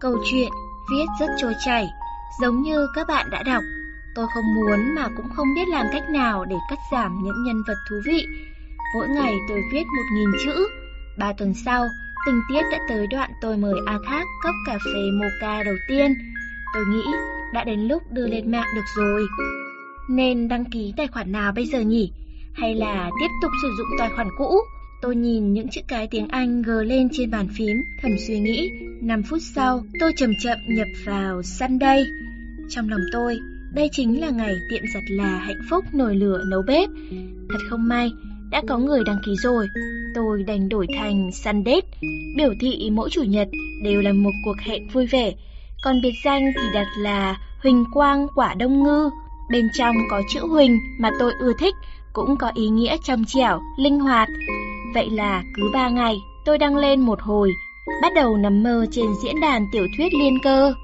Câu 0.00 0.16
chuyện 0.24 0.48
viết 0.90 1.06
rất 1.20 1.26
trôi 1.40 1.54
chảy, 1.64 1.86
giống 2.40 2.62
như 2.62 2.86
các 2.94 3.06
bạn 3.08 3.30
đã 3.30 3.42
đọc. 3.42 3.62
Tôi 4.14 4.26
không 4.34 4.44
muốn 4.54 4.94
mà 4.94 5.08
cũng 5.16 5.26
không 5.36 5.54
biết 5.54 5.68
làm 5.68 5.86
cách 5.92 6.10
nào 6.10 6.44
để 6.44 6.56
cắt 6.70 6.78
giảm 6.92 7.22
những 7.22 7.44
nhân 7.44 7.62
vật 7.66 7.76
thú 7.90 7.96
vị. 8.04 8.26
Mỗi 8.94 9.08
ngày 9.08 9.34
tôi 9.48 9.62
viết 9.72 9.84
một 9.96 10.02
nghìn 10.14 10.28
chữ. 10.44 10.66
Ba 11.18 11.32
tuần 11.32 11.54
sau, 11.64 11.86
tình 12.26 12.40
tiết 12.48 12.62
đã 12.72 12.78
tới 12.88 13.06
đoạn 13.06 13.30
tôi 13.40 13.56
mời 13.56 13.74
A 13.86 13.98
Thác 14.06 14.24
cốc 14.42 14.54
cà 14.66 14.78
phê 14.84 15.00
mocha 15.12 15.62
đầu 15.62 15.76
tiên. 15.88 16.14
Tôi 16.74 16.84
nghĩ 16.86 17.02
đã 17.52 17.64
đến 17.64 17.80
lúc 17.80 18.02
đưa 18.10 18.26
lên 18.26 18.50
mạng 18.50 18.68
được 18.74 18.84
rồi. 18.96 19.26
Nên 20.08 20.48
đăng 20.48 20.64
ký 20.64 20.94
tài 20.96 21.06
khoản 21.06 21.32
nào 21.32 21.52
bây 21.52 21.66
giờ 21.66 21.80
nhỉ? 21.80 22.12
Hay 22.54 22.74
là 22.74 23.10
tiếp 23.20 23.28
tục 23.42 23.50
sử 23.62 23.68
dụng 23.78 23.88
tài 23.98 24.10
khoản 24.16 24.28
cũ? 24.38 24.60
Tôi 25.04 25.16
nhìn 25.16 25.52
những 25.52 25.68
chữ 25.68 25.80
cái 25.88 26.06
tiếng 26.06 26.28
Anh 26.28 26.62
gờ 26.62 26.82
lên 26.82 27.08
trên 27.12 27.30
bàn 27.30 27.48
phím, 27.56 27.76
thầm 28.02 28.12
suy 28.26 28.40
nghĩ. 28.40 28.70
5 29.00 29.22
phút 29.22 29.38
sau, 29.54 29.84
tôi 30.00 30.12
chậm 30.16 30.30
chậm 30.42 30.58
nhập 30.68 30.88
vào 31.04 31.42
Sunday. 31.42 32.04
Trong 32.68 32.88
lòng 32.88 33.00
tôi, 33.12 33.38
đây 33.74 33.88
chính 33.92 34.20
là 34.20 34.30
ngày 34.30 34.54
tiệm 34.70 34.82
giặt 34.94 35.02
là 35.08 35.38
hạnh 35.38 35.60
phúc 35.70 35.84
nổi 35.92 36.14
lửa 36.16 36.42
nấu 36.50 36.62
bếp. 36.66 36.88
Thật 37.50 37.58
không 37.70 37.88
may, 37.88 38.10
đã 38.50 38.62
có 38.68 38.78
người 38.78 39.00
đăng 39.06 39.18
ký 39.26 39.32
rồi. 39.36 39.66
Tôi 40.14 40.42
đành 40.42 40.68
đổi 40.68 40.86
thành 40.96 41.30
Sunday, 41.32 41.80
biểu 42.36 42.54
thị 42.60 42.90
mỗi 42.92 43.10
chủ 43.10 43.22
nhật 43.22 43.48
đều 43.84 44.00
là 44.00 44.12
một 44.12 44.32
cuộc 44.44 44.56
hẹn 44.60 44.88
vui 44.88 45.06
vẻ. 45.06 45.32
Còn 45.84 46.02
biệt 46.02 46.14
danh 46.24 46.42
thì 46.56 46.62
đặt 46.74 46.86
là 46.98 47.38
Huỳnh 47.62 47.84
Quang 47.92 48.26
Quả 48.34 48.54
Đông 48.54 48.84
Ngư. 48.84 49.10
Bên 49.50 49.68
trong 49.78 49.96
có 50.10 50.22
chữ 50.34 50.40
Huỳnh 50.40 50.78
mà 50.98 51.10
tôi 51.18 51.32
ưa 51.40 51.52
thích, 51.58 51.74
cũng 52.12 52.36
có 52.36 52.52
ý 52.54 52.68
nghĩa 52.68 52.96
trong 53.04 53.24
trẻo, 53.24 53.60
linh 53.78 54.00
hoạt. 54.00 54.28
Vậy 54.94 55.10
là 55.10 55.42
cứ 55.54 55.70
ba 55.72 55.88
ngày 55.88 56.16
tôi 56.44 56.58
đăng 56.58 56.76
lên 56.76 57.00
một 57.00 57.22
hồi, 57.22 57.52
bắt 58.02 58.12
đầu 58.14 58.36
nằm 58.36 58.62
mơ 58.62 58.86
trên 58.90 59.06
diễn 59.22 59.40
đàn 59.40 59.66
tiểu 59.72 59.86
thuyết 59.96 60.14
liên 60.14 60.38
cơ. 60.42 60.74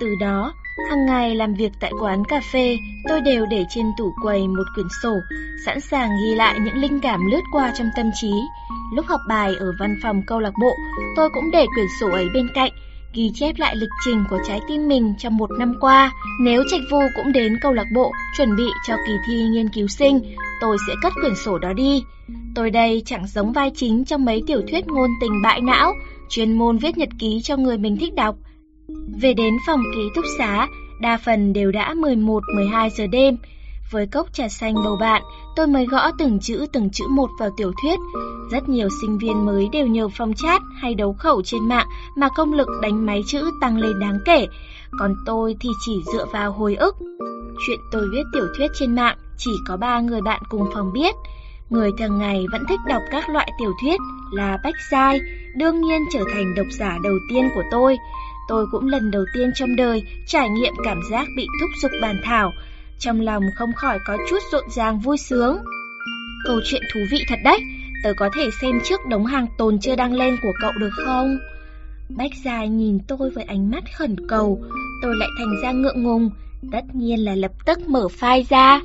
Từ 0.00 0.14
đó, 0.20 0.54
hàng 0.90 1.06
ngày 1.06 1.34
làm 1.34 1.54
việc 1.54 1.72
tại 1.80 1.92
quán 2.00 2.24
cà 2.24 2.40
phê, 2.52 2.78
tôi 3.08 3.20
đều 3.20 3.46
để 3.46 3.64
trên 3.68 3.92
tủ 3.96 4.12
quầy 4.22 4.48
một 4.48 4.64
quyển 4.74 4.86
sổ, 5.02 5.20
sẵn 5.66 5.80
sàng 5.80 6.10
ghi 6.24 6.34
lại 6.34 6.58
những 6.60 6.76
linh 6.76 7.00
cảm 7.00 7.26
lướt 7.26 7.40
qua 7.52 7.72
trong 7.78 7.88
tâm 7.96 8.10
trí. 8.14 8.32
Lúc 8.94 9.06
học 9.06 9.20
bài 9.28 9.54
ở 9.60 9.72
văn 9.78 9.96
phòng 10.02 10.22
câu 10.26 10.40
lạc 10.40 10.52
bộ, 10.60 10.76
tôi 11.16 11.30
cũng 11.34 11.50
để 11.50 11.66
quyển 11.74 11.86
sổ 12.00 12.10
ấy 12.10 12.28
bên 12.34 12.48
cạnh, 12.54 12.70
ghi 13.14 13.30
chép 13.34 13.58
lại 13.58 13.76
lịch 13.76 13.90
trình 14.04 14.24
của 14.30 14.38
trái 14.48 14.60
tim 14.68 14.88
mình 14.88 15.14
trong 15.18 15.36
một 15.36 15.50
năm 15.58 15.74
qua. 15.80 16.12
Nếu 16.40 16.62
Trạch 16.70 16.80
Vu 16.90 17.00
cũng 17.16 17.32
đến 17.32 17.58
câu 17.62 17.72
lạc 17.72 17.86
bộ 17.94 18.12
chuẩn 18.36 18.56
bị 18.56 18.66
cho 18.86 18.96
kỳ 19.06 19.12
thi 19.26 19.34
nghiên 19.34 19.68
cứu 19.68 19.88
sinh, 19.88 20.20
tôi 20.60 20.76
sẽ 20.86 20.94
cất 21.02 21.12
quyển 21.20 21.34
sổ 21.34 21.58
đó 21.58 21.72
đi. 21.72 22.02
Tôi 22.54 22.70
đây 22.70 23.02
chẳng 23.06 23.26
giống 23.26 23.52
vai 23.52 23.70
chính 23.74 24.04
trong 24.04 24.24
mấy 24.24 24.42
tiểu 24.46 24.62
thuyết 24.70 24.86
ngôn 24.86 25.10
tình 25.20 25.42
bại 25.42 25.60
não, 25.60 25.92
chuyên 26.28 26.58
môn 26.58 26.78
viết 26.78 26.98
nhật 26.98 27.08
ký 27.18 27.40
cho 27.42 27.56
người 27.56 27.78
mình 27.78 27.96
thích 27.96 28.14
đọc. 28.14 28.36
Về 29.20 29.34
đến 29.34 29.54
phòng 29.66 29.80
ký 29.94 30.02
túc 30.14 30.24
xá, 30.38 30.66
đa 31.00 31.16
phần 31.16 31.52
đều 31.52 31.72
đã 31.72 31.94
11-12 31.94 32.88
giờ 32.90 33.06
đêm. 33.06 33.36
Với 33.92 34.06
cốc 34.06 34.26
trà 34.32 34.48
xanh 34.48 34.74
bầu 34.74 34.96
bạn, 35.00 35.22
tôi 35.56 35.66
mới 35.66 35.86
gõ 35.86 36.10
từng 36.18 36.40
chữ 36.40 36.66
từng 36.72 36.90
chữ 36.90 37.04
một 37.10 37.30
vào 37.38 37.50
tiểu 37.56 37.72
thuyết. 37.82 37.98
Rất 38.50 38.68
nhiều 38.68 38.88
sinh 39.00 39.18
viên 39.18 39.46
mới 39.46 39.68
đều 39.72 39.86
nhờ 39.86 40.08
phong 40.16 40.34
chat 40.34 40.62
hay 40.80 40.94
đấu 40.94 41.12
khẩu 41.18 41.42
trên 41.42 41.68
mạng 41.68 41.86
mà 42.16 42.28
công 42.28 42.52
lực 42.52 42.68
đánh 42.82 43.06
máy 43.06 43.22
chữ 43.26 43.50
tăng 43.60 43.76
lên 43.76 44.00
đáng 44.00 44.18
kể, 44.24 44.46
còn 44.98 45.14
tôi 45.26 45.56
thì 45.60 45.68
chỉ 45.86 45.92
dựa 46.12 46.26
vào 46.32 46.52
hồi 46.52 46.74
ức. 46.74 46.96
Chuyện 47.66 47.78
tôi 47.92 48.08
viết 48.12 48.22
tiểu 48.32 48.46
thuyết 48.56 48.70
trên 48.78 48.94
mạng 48.94 49.16
chỉ 49.36 49.50
có 49.68 49.76
ba 49.76 50.00
người 50.00 50.20
bạn 50.20 50.42
cùng 50.48 50.70
phòng 50.74 50.92
biết. 50.92 51.14
Người 51.70 51.90
thường 51.98 52.18
ngày 52.18 52.44
vẫn 52.52 52.64
thích 52.68 52.80
đọc 52.88 53.02
các 53.10 53.28
loại 53.28 53.50
tiểu 53.58 53.72
thuyết 53.82 54.00
là 54.32 54.58
Bách 54.64 54.74
Giai, 54.90 55.20
đương 55.56 55.80
nhiên 55.80 56.00
trở 56.12 56.20
thành 56.34 56.54
độc 56.54 56.66
giả 56.70 56.98
đầu 57.02 57.14
tiên 57.30 57.48
của 57.54 57.62
tôi. 57.70 57.96
Tôi 58.48 58.66
cũng 58.70 58.88
lần 58.88 59.10
đầu 59.10 59.24
tiên 59.34 59.50
trong 59.54 59.76
đời 59.76 60.02
trải 60.26 60.48
nghiệm 60.48 60.72
cảm 60.84 61.00
giác 61.10 61.26
bị 61.36 61.46
thúc 61.60 61.70
giục 61.82 61.90
bàn 62.02 62.20
thảo, 62.24 62.52
trong 63.02 63.20
lòng 63.20 63.42
không 63.54 63.72
khỏi 63.72 63.98
có 64.04 64.16
chút 64.30 64.38
rộn 64.52 64.64
ràng 64.70 64.98
vui 64.98 65.18
sướng. 65.18 65.58
Câu 66.46 66.60
chuyện 66.64 66.82
thú 66.92 67.00
vị 67.10 67.18
thật 67.28 67.38
đấy, 67.44 67.60
tớ 68.04 68.12
có 68.16 68.30
thể 68.34 68.48
xem 68.60 68.80
trước 68.84 69.00
đống 69.10 69.26
hàng 69.26 69.46
tồn 69.58 69.78
chưa 69.80 69.96
đăng 69.96 70.12
lên 70.12 70.36
của 70.42 70.52
cậu 70.60 70.72
được 70.80 70.90
không? 71.04 71.38
Bách 72.08 72.30
Giai 72.44 72.68
nhìn 72.68 72.98
tôi 73.08 73.30
với 73.30 73.44
ánh 73.44 73.70
mắt 73.70 73.84
khẩn 73.96 74.16
cầu, 74.28 74.64
tôi 75.02 75.16
lại 75.16 75.28
thành 75.38 75.54
ra 75.62 75.72
ngượng 75.72 76.02
ngùng, 76.02 76.30
tất 76.72 76.94
nhiên 76.94 77.24
là 77.24 77.34
lập 77.34 77.52
tức 77.66 77.88
mở 77.88 78.06
file 78.20 78.44
ra. 78.48 78.80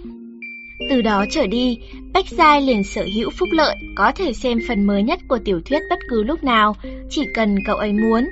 Từ 0.89 1.02
đó 1.02 1.26
trở 1.31 1.48
đi, 1.48 1.77
Bách 2.14 2.26
Giai 2.30 2.61
liền 2.61 2.84
sở 2.84 3.06
hữu 3.15 3.30
phúc 3.39 3.49
lợi, 3.52 3.76
có 3.95 4.11
thể 4.15 4.34
xem 4.34 4.60
phần 4.68 4.88
mới 4.88 5.03
nhất 5.03 5.19
của 5.27 5.39
tiểu 5.45 5.61
thuyết 5.65 5.80
bất 5.89 5.99
cứ 6.10 6.23
lúc 6.23 6.44
nào, 6.44 6.76
chỉ 7.10 7.22
cần 7.34 7.56
cậu 7.65 7.76
ấy 7.76 7.94
muốn. 7.94 8.30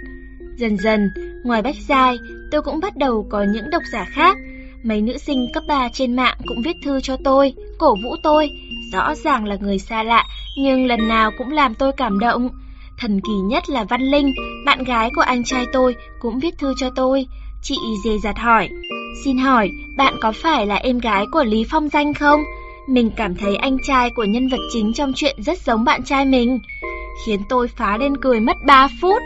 Dần 0.58 0.78
dần, 0.78 1.10
ngoài 1.44 1.62
Bách 1.62 1.76
Giai, 1.88 2.18
tôi 2.52 2.62
cũng 2.62 2.80
bắt 2.80 2.98
đầu 2.98 3.28
có 3.30 3.44
những 3.44 3.70
độc 3.70 3.84
giả 3.92 4.06
khác. 4.10 4.38
Mấy 4.86 5.02
nữ 5.02 5.18
sinh 5.18 5.48
cấp 5.54 5.64
3 5.68 5.90
trên 5.94 6.16
mạng 6.16 6.38
cũng 6.46 6.62
viết 6.62 6.76
thư 6.84 7.02
cho 7.02 7.18
tôi, 7.24 7.54
cổ 7.78 7.96
vũ 8.04 8.16
tôi. 8.24 8.50
Rõ 8.94 9.16
ràng 9.16 9.46
là 9.46 9.56
người 9.62 9.80
xa 9.80 10.04
lạ, 10.04 10.26
nhưng 10.58 10.86
lần 10.86 11.08
nào 11.08 11.32
cũng 11.38 11.52
làm 11.52 11.76
tôi 11.76 11.92
cảm 11.98 12.20
động. 12.20 12.50
Thần 12.98 13.22
kỳ 13.22 13.34
nhất 13.34 13.70
là 13.70 13.84
Văn 13.84 14.02
Linh, 14.02 14.34
bạn 14.66 14.84
gái 14.84 15.10
của 15.16 15.22
anh 15.22 15.44
trai 15.44 15.66
tôi, 15.74 15.96
cũng 16.20 16.40
viết 16.40 16.58
thư 16.58 16.74
cho 16.80 16.90
tôi. 16.96 17.28
Chị 17.62 17.76
dè 18.04 18.12
dặt 18.24 18.40
hỏi, 18.40 18.70
xin 19.24 19.38
hỏi, 19.38 19.70
bạn 19.98 20.14
có 20.22 20.32
phải 20.32 20.66
là 20.66 20.76
em 20.76 21.00
gái 21.00 21.26
của 21.32 21.44
Lý 21.44 21.66
Phong 21.70 21.90
Danh 21.90 22.14
không? 22.14 22.40
Mình 22.88 23.12
cảm 23.16 23.36
thấy 23.36 23.56
anh 23.56 23.78
trai 23.88 24.10
của 24.16 24.24
nhân 24.24 24.48
vật 24.48 24.62
chính 24.74 24.94
trong 24.94 25.12
chuyện 25.16 25.36
rất 25.44 25.58
giống 25.58 25.84
bạn 25.84 26.04
trai 26.04 26.26
mình. 26.26 26.60
Khiến 27.26 27.40
tôi 27.50 27.68
phá 27.68 27.98
lên 27.98 28.18
cười 28.18 28.40
mất 28.40 28.58
3 28.66 28.88
phút. 29.02 29.22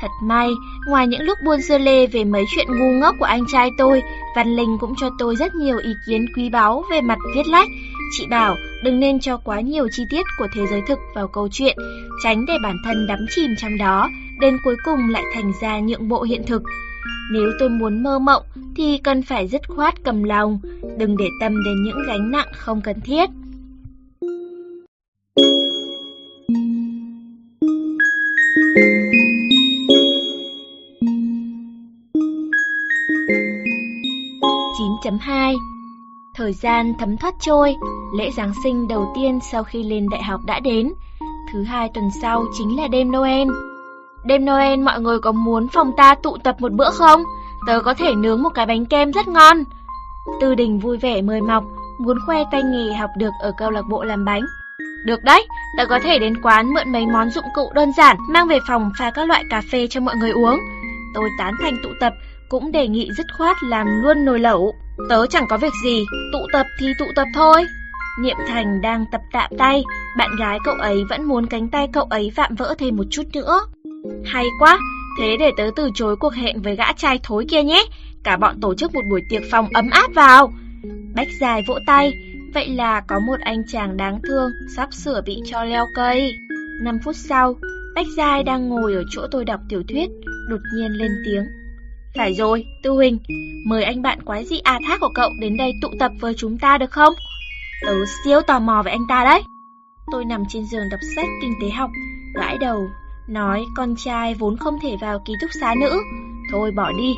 Thật 0.00 0.10
may, 0.22 0.50
ngoài 0.86 1.06
những 1.06 1.22
lúc 1.22 1.38
buôn 1.44 1.60
dưa 1.60 1.78
lê 1.78 2.06
về 2.06 2.24
mấy 2.24 2.44
chuyện 2.54 2.66
ngu 2.78 2.90
ngốc 3.00 3.14
của 3.18 3.24
anh 3.24 3.44
trai 3.52 3.70
tôi, 3.78 4.02
Văn 4.36 4.56
Linh 4.56 4.76
cũng 4.80 4.94
cho 5.00 5.10
tôi 5.18 5.36
rất 5.36 5.54
nhiều 5.54 5.78
ý 5.78 5.90
kiến 6.06 6.26
quý 6.36 6.50
báu 6.50 6.84
về 6.90 7.00
mặt 7.00 7.18
viết 7.34 7.46
lách. 7.46 7.68
Chị 8.18 8.26
bảo 8.30 8.56
đừng 8.84 9.00
nên 9.00 9.20
cho 9.20 9.36
quá 9.36 9.60
nhiều 9.60 9.88
chi 9.92 10.02
tiết 10.10 10.22
của 10.38 10.46
thế 10.54 10.66
giới 10.70 10.82
thực 10.88 10.98
vào 11.14 11.28
câu 11.28 11.48
chuyện, 11.52 11.76
tránh 12.24 12.46
để 12.46 12.54
bản 12.62 12.76
thân 12.84 13.06
đắm 13.06 13.26
chìm 13.30 13.50
trong 13.58 13.78
đó, 13.78 14.08
đến 14.40 14.58
cuối 14.64 14.76
cùng 14.84 15.10
lại 15.10 15.24
thành 15.34 15.52
ra 15.60 15.80
nhượng 15.80 16.08
bộ 16.08 16.22
hiện 16.22 16.42
thực. 16.46 16.62
Nếu 17.32 17.50
tôi 17.58 17.68
muốn 17.68 18.02
mơ 18.02 18.18
mộng 18.18 18.42
thì 18.76 18.98
cần 18.98 19.22
phải 19.22 19.48
dứt 19.48 19.68
khoát 19.68 19.94
cầm 20.04 20.24
lòng, 20.24 20.60
đừng 20.98 21.16
để 21.16 21.28
tâm 21.40 21.64
đến 21.64 21.82
những 21.84 22.02
gánh 22.06 22.30
nặng 22.30 22.48
không 22.52 22.80
cần 22.80 23.00
thiết. 23.00 23.30
Thank 25.38 25.46
you. 25.46 25.67
2.2 35.16 35.56
Thời 36.34 36.52
gian 36.52 36.94
thấm 36.98 37.16
thoát 37.16 37.34
trôi, 37.40 37.76
lễ 38.18 38.30
Giáng 38.36 38.52
sinh 38.64 38.88
đầu 38.88 39.12
tiên 39.16 39.38
sau 39.52 39.64
khi 39.64 39.82
lên 39.82 40.08
đại 40.10 40.22
học 40.22 40.40
đã 40.46 40.60
đến. 40.60 40.92
Thứ 41.52 41.62
hai 41.62 41.90
tuần 41.94 42.10
sau 42.22 42.44
chính 42.58 42.76
là 42.76 42.88
đêm 42.88 43.12
Noel. 43.12 43.48
Đêm 44.24 44.44
Noel 44.44 44.80
mọi 44.80 45.00
người 45.00 45.18
có 45.18 45.32
muốn 45.32 45.68
phòng 45.68 45.92
ta 45.96 46.14
tụ 46.14 46.36
tập 46.44 46.56
một 46.58 46.72
bữa 46.72 46.90
không? 46.90 47.22
Tớ 47.66 47.80
có 47.80 47.94
thể 47.94 48.14
nướng 48.14 48.42
một 48.42 48.48
cái 48.54 48.66
bánh 48.66 48.86
kem 48.86 49.10
rất 49.10 49.28
ngon. 49.28 49.64
Tư 50.40 50.54
đình 50.54 50.78
vui 50.78 50.96
vẻ 50.96 51.22
mời 51.22 51.40
mọc, 51.40 51.64
muốn 52.00 52.18
khoe 52.26 52.44
tay 52.50 52.62
nghề 52.62 52.92
học 52.92 53.10
được 53.18 53.32
ở 53.40 53.52
câu 53.58 53.70
lạc 53.70 53.82
bộ 53.90 54.02
làm 54.02 54.24
bánh. 54.24 54.42
Được 55.06 55.22
đấy, 55.24 55.46
tớ 55.78 55.86
có 55.86 55.98
thể 56.02 56.18
đến 56.18 56.42
quán 56.42 56.74
mượn 56.74 56.92
mấy 56.92 57.06
món 57.06 57.30
dụng 57.30 57.44
cụ 57.54 57.70
đơn 57.74 57.92
giản, 57.96 58.16
mang 58.28 58.48
về 58.48 58.58
phòng 58.68 58.90
pha 58.98 59.10
các 59.10 59.28
loại 59.28 59.44
cà 59.50 59.62
phê 59.72 59.86
cho 59.90 60.00
mọi 60.00 60.16
người 60.16 60.30
uống. 60.30 60.58
Tôi 61.14 61.28
tán 61.38 61.54
thành 61.62 61.76
tụ 61.82 61.88
tập, 62.00 62.12
cũng 62.48 62.72
đề 62.72 62.88
nghị 62.88 63.08
dứt 63.16 63.26
khoát 63.38 63.56
làm 63.62 64.02
luôn 64.02 64.24
nồi 64.24 64.38
lẩu. 64.38 64.74
Tớ 65.08 65.26
chẳng 65.26 65.44
có 65.48 65.56
việc 65.56 65.72
gì, 65.84 66.04
tụ 66.32 66.38
tập 66.52 66.66
thì 66.78 66.86
tụ 66.98 67.04
tập 67.16 67.26
thôi. 67.34 67.64
Niệm 68.20 68.36
Thành 68.48 68.80
đang 68.80 69.04
tập 69.12 69.20
tạm 69.32 69.50
tay, 69.58 69.84
bạn 70.16 70.36
gái 70.36 70.58
cậu 70.64 70.74
ấy 70.74 71.04
vẫn 71.10 71.24
muốn 71.24 71.46
cánh 71.46 71.68
tay 71.68 71.88
cậu 71.92 72.04
ấy 72.04 72.32
vạm 72.36 72.54
vỡ 72.54 72.74
thêm 72.78 72.96
một 72.96 73.04
chút 73.10 73.22
nữa. 73.34 73.60
Hay 74.24 74.46
quá, 74.60 74.78
thế 75.18 75.36
để 75.38 75.50
tớ 75.56 75.70
từ 75.76 75.90
chối 75.94 76.16
cuộc 76.16 76.34
hẹn 76.34 76.62
với 76.62 76.76
gã 76.76 76.92
trai 76.92 77.20
thối 77.22 77.46
kia 77.48 77.62
nhé. 77.62 77.84
Cả 78.24 78.36
bọn 78.36 78.60
tổ 78.60 78.74
chức 78.74 78.94
một 78.94 79.02
buổi 79.10 79.22
tiệc 79.30 79.42
phòng 79.50 79.68
ấm 79.74 79.90
áp 79.90 80.10
vào. 80.14 80.52
Bách 81.14 81.28
dài 81.40 81.62
vỗ 81.66 81.78
tay, 81.86 82.12
vậy 82.54 82.68
là 82.68 83.00
có 83.00 83.18
một 83.18 83.40
anh 83.40 83.62
chàng 83.72 83.96
đáng 83.96 84.20
thương 84.28 84.50
sắp 84.76 84.92
sửa 84.92 85.20
bị 85.26 85.42
cho 85.44 85.64
leo 85.64 85.86
cây. 85.94 86.32
5 86.82 86.98
phút 87.04 87.16
sau, 87.16 87.54
Bách 87.94 88.06
Giai 88.16 88.42
đang 88.42 88.68
ngồi 88.68 88.94
ở 88.94 89.02
chỗ 89.10 89.26
tôi 89.30 89.44
đọc 89.44 89.60
tiểu 89.68 89.82
thuyết, 89.88 90.08
đột 90.48 90.60
nhiên 90.74 90.92
lên 90.92 91.10
tiếng. 91.24 91.44
Phải 92.18 92.34
rồi, 92.34 92.64
Tư 92.82 92.90
Huỳnh, 92.90 93.18
mời 93.66 93.84
anh 93.84 94.02
bạn 94.02 94.22
quái 94.22 94.44
dị 94.44 94.58
A 94.58 94.78
Thác 94.86 95.00
của 95.00 95.08
cậu 95.14 95.30
đến 95.38 95.56
đây 95.56 95.72
tụ 95.82 95.88
tập 95.98 96.12
với 96.20 96.34
chúng 96.36 96.58
ta 96.58 96.78
được 96.78 96.90
không? 96.90 97.14
Tớ 97.86 97.92
siêu 98.24 98.40
tò 98.40 98.58
mò 98.58 98.82
về 98.82 98.92
anh 98.92 99.06
ta 99.08 99.24
đấy. 99.24 99.42
Tôi 100.12 100.24
nằm 100.24 100.44
trên 100.48 100.64
giường 100.64 100.88
đọc 100.90 101.00
sách 101.16 101.26
kinh 101.42 101.52
tế 101.62 101.70
học, 101.70 101.90
gãi 102.34 102.58
đầu, 102.58 102.88
nói 103.28 103.64
con 103.76 103.94
trai 103.96 104.34
vốn 104.34 104.56
không 104.56 104.78
thể 104.82 104.96
vào 105.00 105.18
ký 105.26 105.32
túc 105.40 105.50
xá 105.60 105.74
nữ. 105.80 106.00
Thôi 106.52 106.70
bỏ 106.70 106.92
đi. 106.92 107.14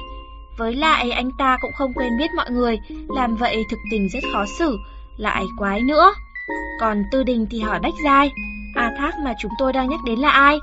Với 0.58 0.74
lại 0.74 1.10
anh 1.10 1.30
ta 1.38 1.58
cũng 1.60 1.72
không 1.72 1.92
quen 1.94 2.18
biết 2.18 2.30
mọi 2.36 2.50
người, 2.50 2.78
làm 3.08 3.36
vậy 3.36 3.64
thực 3.70 3.78
tình 3.90 4.08
rất 4.08 4.24
khó 4.32 4.44
xử, 4.58 4.78
lại 5.16 5.44
quái 5.58 5.80
nữa. 5.80 6.12
Còn 6.80 7.02
Tư 7.12 7.22
Đình 7.22 7.46
thì 7.50 7.60
hỏi 7.60 7.80
Bách 7.80 7.94
Giai, 8.04 8.30
A 8.74 8.94
Thác 8.98 9.18
mà 9.24 9.34
chúng 9.40 9.52
tôi 9.58 9.72
đang 9.72 9.88
nhắc 9.88 10.00
đến 10.06 10.18
là 10.18 10.30
ai? 10.30 10.58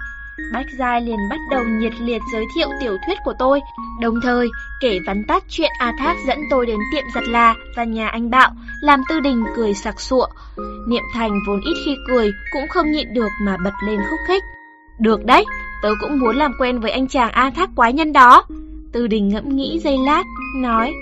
Bách 0.53 0.65
Giai 0.79 1.01
liền 1.01 1.29
bắt 1.29 1.39
đầu 1.51 1.63
nhiệt 1.63 1.93
liệt 2.01 2.21
giới 2.33 2.45
thiệu 2.55 2.67
tiểu 2.79 2.97
thuyết 3.05 3.17
của 3.25 3.33
tôi, 3.39 3.61
đồng 4.01 4.15
thời 4.23 4.47
kể 4.81 4.99
vắn 5.07 5.23
tắt 5.27 5.43
chuyện 5.49 5.71
A 5.79 5.93
Thác 5.99 6.15
dẫn 6.27 6.39
tôi 6.49 6.65
đến 6.65 6.79
tiệm 6.91 7.03
giặt 7.15 7.23
là 7.27 7.55
và 7.75 7.83
nhà 7.83 8.07
anh 8.07 8.29
Bạo, 8.29 8.49
làm 8.81 9.01
Tư 9.09 9.19
Đình 9.19 9.43
cười 9.55 9.73
sặc 9.73 10.01
sụa. 10.01 10.27
Niệm 10.87 11.03
Thành 11.13 11.31
vốn 11.47 11.61
ít 11.61 11.73
khi 11.85 11.95
cười, 12.07 12.31
cũng 12.53 12.67
không 12.69 12.91
nhịn 12.91 13.13
được 13.13 13.29
mà 13.41 13.57
bật 13.63 13.73
lên 13.85 13.99
khúc 14.09 14.19
khích. 14.27 14.43
Được 14.99 15.25
đấy, 15.25 15.45
tớ 15.83 15.89
cũng 16.01 16.19
muốn 16.19 16.35
làm 16.35 16.51
quen 16.59 16.79
với 16.79 16.91
anh 16.91 17.07
chàng 17.07 17.31
A 17.31 17.49
Thác 17.49 17.69
quái 17.75 17.93
nhân 17.93 18.13
đó. 18.13 18.43
Tư 18.91 19.07
Đình 19.07 19.29
ngẫm 19.29 19.49
nghĩ 19.49 19.79
giây 19.79 19.97
lát, 20.05 20.23
nói, 20.61 20.93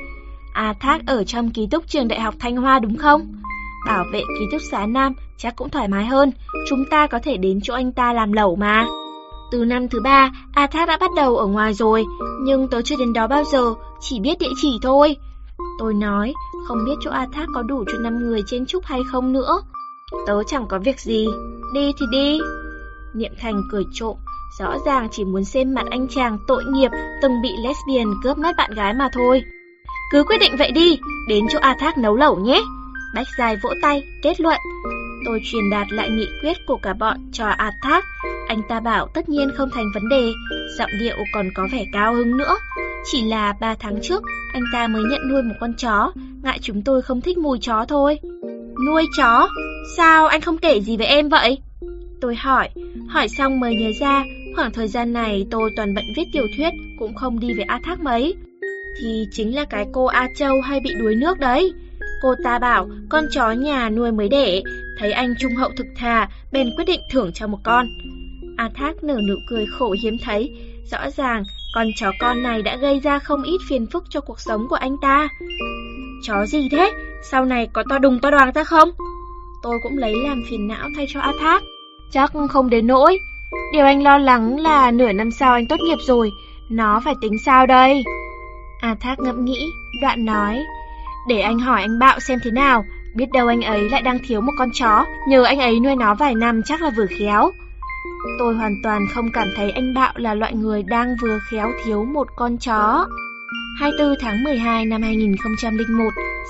A 0.53 0.73
Thác 0.79 1.01
ở 1.07 1.23
trong 1.23 1.51
ký 1.51 1.67
túc 1.71 1.87
trường 1.87 2.07
đại 2.07 2.19
học 2.19 2.35
Thanh 2.39 2.55
Hoa 2.55 2.79
đúng 2.79 2.97
không? 2.97 3.41
Bảo 3.87 4.05
vệ 4.13 4.19
ký 4.19 4.45
túc 4.51 4.61
xá 4.71 4.85
Nam 4.85 5.13
chắc 5.37 5.55
cũng 5.55 5.69
thoải 5.69 5.87
mái 5.87 6.05
hơn, 6.05 6.31
chúng 6.69 6.85
ta 6.91 7.07
có 7.07 7.19
thể 7.23 7.37
đến 7.37 7.59
chỗ 7.63 7.73
anh 7.73 7.91
ta 7.91 8.13
làm 8.13 8.33
lẩu 8.33 8.55
mà. 8.55 8.85
Từ 9.55 9.65
năm 9.65 9.89
thứ 9.89 9.99
ba, 9.99 10.31
A 10.53 10.67
Thác 10.67 10.85
đã 10.87 10.97
bắt 10.97 11.11
đầu 11.15 11.37
ở 11.37 11.45
ngoài 11.45 11.73
rồi, 11.73 12.05
nhưng 12.41 12.67
tớ 12.67 12.81
chưa 12.81 12.95
đến 12.99 13.13
đó 13.13 13.27
bao 13.27 13.43
giờ, 13.43 13.73
chỉ 13.99 14.19
biết 14.19 14.39
địa 14.39 14.51
chỉ 14.61 14.79
thôi. 14.81 15.17
Tôi 15.79 15.93
nói, 15.93 16.33
không 16.67 16.85
biết 16.85 16.95
chỗ 17.01 17.11
A 17.11 17.27
Thác 17.33 17.45
có 17.53 17.61
đủ 17.61 17.83
cho 17.91 17.97
5 17.97 18.23
người 18.23 18.43
trên 18.47 18.65
trúc 18.65 18.85
hay 18.85 19.01
không 19.11 19.31
nữa. 19.33 19.61
Tớ 20.27 20.43
chẳng 20.43 20.67
có 20.67 20.79
việc 20.79 20.99
gì, 20.99 21.27
đi 21.73 21.91
thì 21.99 22.05
đi. 22.11 22.39
Niệm 23.13 23.31
Thành 23.41 23.61
cười 23.71 23.83
trộm, 23.93 24.15
rõ 24.59 24.77
ràng 24.85 25.07
chỉ 25.11 25.23
muốn 25.23 25.43
xem 25.43 25.73
mặt 25.73 25.85
anh 25.89 26.07
chàng 26.07 26.37
tội 26.47 26.63
nghiệp 26.65 26.91
từng 27.21 27.41
bị 27.41 27.49
lesbian 27.63 28.07
cướp 28.23 28.37
mất 28.37 28.55
bạn 28.57 28.71
gái 28.73 28.93
mà 28.93 29.09
thôi. 29.13 29.43
Cứ 30.11 30.23
quyết 30.23 30.37
định 30.37 30.55
vậy 30.59 30.71
đi, 30.71 30.99
đến 31.29 31.45
chỗ 31.49 31.59
A 31.59 31.75
Thác 31.79 31.97
nấu 31.97 32.15
lẩu 32.15 32.35
nhé. 32.35 32.61
Bách 33.15 33.27
dài 33.37 33.55
vỗ 33.63 33.69
tay, 33.81 34.03
kết 34.23 34.39
luận. 34.39 34.59
Tôi 35.25 35.41
truyền 35.43 35.69
đạt 35.69 35.87
lại 35.91 36.09
nghị 36.09 36.27
quyết 36.41 36.57
của 36.65 36.77
cả 36.77 36.93
bọn 36.93 37.17
cho 37.31 37.45
A 37.47 37.71
Thác. 37.81 38.05
Anh 38.47 38.61
ta 38.69 38.79
bảo 38.79 39.07
tất 39.13 39.29
nhiên 39.29 39.49
không 39.55 39.69
thành 39.73 39.85
vấn 39.93 40.09
đề, 40.09 40.31
giọng 40.77 40.89
điệu 40.99 41.15
còn 41.33 41.49
có 41.55 41.67
vẻ 41.71 41.85
cao 41.93 42.13
hứng 42.13 42.37
nữa. 42.37 42.55
Chỉ 43.11 43.21
là 43.23 43.53
3 43.59 43.75
tháng 43.79 43.99
trước, 44.01 44.23
anh 44.53 44.63
ta 44.73 44.87
mới 44.87 45.03
nhận 45.03 45.29
nuôi 45.29 45.43
một 45.43 45.55
con 45.59 45.73
chó, 45.73 46.11
ngại 46.43 46.59
chúng 46.61 46.81
tôi 46.81 47.01
không 47.01 47.21
thích 47.21 47.37
mùi 47.37 47.57
chó 47.61 47.85
thôi. 47.85 48.19
Nuôi 48.87 49.05
chó? 49.17 49.49
Sao 49.97 50.27
anh 50.27 50.41
không 50.41 50.57
kể 50.57 50.81
gì 50.81 50.97
với 50.97 51.07
em 51.07 51.29
vậy? 51.29 51.57
Tôi 52.21 52.35
hỏi, 52.35 52.69
hỏi 53.07 53.27
xong 53.27 53.59
mới 53.59 53.75
nhớ 53.75 53.91
ra, 53.99 54.23
khoảng 54.55 54.71
thời 54.71 54.87
gian 54.87 55.13
này 55.13 55.47
tôi 55.51 55.71
toàn 55.75 55.93
bận 55.95 56.05
viết 56.17 56.25
tiểu 56.33 56.47
thuyết, 56.57 56.69
cũng 56.99 57.15
không 57.15 57.39
đi 57.39 57.53
với 57.53 57.63
A 57.63 57.79
Thác 57.83 57.99
mấy. 57.99 58.35
Thì 59.01 59.25
chính 59.31 59.55
là 59.55 59.65
cái 59.65 59.85
cô 59.93 60.05
A 60.05 60.27
Châu 60.37 60.61
hay 60.61 60.79
bị 60.79 60.93
đuối 60.99 61.15
nước 61.15 61.39
đấy. 61.39 61.73
Cô 62.25 62.35
ta 62.43 62.59
bảo 62.59 62.87
con 63.09 63.23
chó 63.31 63.51
nhà 63.51 63.89
nuôi 63.89 64.11
mới 64.11 64.29
đẻ, 64.29 64.61
thấy 64.99 65.11
anh 65.11 65.33
trung 65.39 65.55
hậu 65.55 65.69
thực 65.77 65.85
thà, 65.95 66.29
bèn 66.51 66.69
quyết 66.75 66.83
định 66.85 67.01
thưởng 67.11 67.31
cho 67.33 67.47
một 67.47 67.57
con. 67.63 67.87
A 68.57 68.69
Thác 68.75 69.03
nở 69.03 69.19
nụ 69.27 69.35
cười 69.47 69.65
khổ 69.65 69.95
hiếm 70.03 70.17
thấy, 70.23 70.49
rõ 70.91 71.09
ràng 71.09 71.43
con 71.75 71.87
chó 71.95 72.11
con 72.19 72.43
này 72.43 72.61
đã 72.61 72.75
gây 72.75 72.99
ra 72.99 73.19
không 73.19 73.43
ít 73.43 73.57
phiền 73.69 73.85
phức 73.85 74.03
cho 74.09 74.21
cuộc 74.21 74.39
sống 74.39 74.67
của 74.69 74.75
anh 74.75 74.97
ta. 75.01 75.27
Chó 76.23 76.45
gì 76.45 76.69
thế? 76.69 76.91
Sau 77.31 77.45
này 77.45 77.67
có 77.73 77.83
to 77.89 77.99
đùng 77.99 78.19
to 78.19 78.31
đoàn 78.31 78.53
ta 78.53 78.63
không? 78.63 78.89
Tôi 79.63 79.77
cũng 79.83 79.97
lấy 79.97 80.13
làm 80.15 80.43
phiền 80.49 80.67
não 80.67 80.89
thay 80.95 81.05
cho 81.09 81.19
A 81.19 81.33
Thác. 81.39 81.63
Chắc 82.11 82.31
không 82.49 82.69
đến 82.69 82.87
nỗi. 82.87 83.17
Điều 83.73 83.85
anh 83.85 84.03
lo 84.03 84.17
lắng 84.17 84.59
là 84.59 84.91
nửa 84.91 85.11
năm 85.11 85.31
sau 85.31 85.53
anh 85.53 85.67
tốt 85.67 85.77
nghiệp 85.79 85.97
rồi, 86.07 86.31
nó 86.69 87.01
phải 87.05 87.13
tính 87.21 87.37
sao 87.45 87.65
đây? 87.65 88.03
A 88.81 88.95
Thác 88.99 89.19
ngẫm 89.19 89.45
nghĩ, 89.45 89.65
đoạn 90.01 90.25
nói, 90.25 90.59
để 91.27 91.41
anh 91.41 91.59
hỏi 91.59 91.81
anh 91.81 91.99
Bạo 91.99 92.19
xem 92.19 92.39
thế 92.43 92.51
nào, 92.51 92.85
biết 93.15 93.25
đâu 93.33 93.47
anh 93.47 93.61
ấy 93.61 93.89
lại 93.89 94.01
đang 94.01 94.19
thiếu 94.27 94.41
một 94.41 94.51
con 94.57 94.69
chó, 94.79 95.05
nhờ 95.27 95.43
anh 95.43 95.59
ấy 95.59 95.79
nuôi 95.79 95.95
nó 95.95 96.15
vài 96.15 96.35
năm 96.35 96.61
chắc 96.65 96.81
là 96.81 96.89
vừa 96.97 97.05
khéo. 97.19 97.51
Tôi 98.39 98.55
hoàn 98.55 98.75
toàn 98.83 99.05
không 99.13 99.31
cảm 99.33 99.47
thấy 99.55 99.71
anh 99.71 99.93
Bạo 99.93 100.13
là 100.15 100.33
loại 100.33 100.53
người 100.53 100.83
đang 100.83 101.15
vừa 101.21 101.39
khéo 101.51 101.71
thiếu 101.85 102.05
một 102.05 102.27
con 102.35 102.57
chó. 102.57 103.07
24 103.79 104.15
tháng 104.19 104.43
12 104.43 104.85
năm 104.85 105.01
2001, 105.01 106.03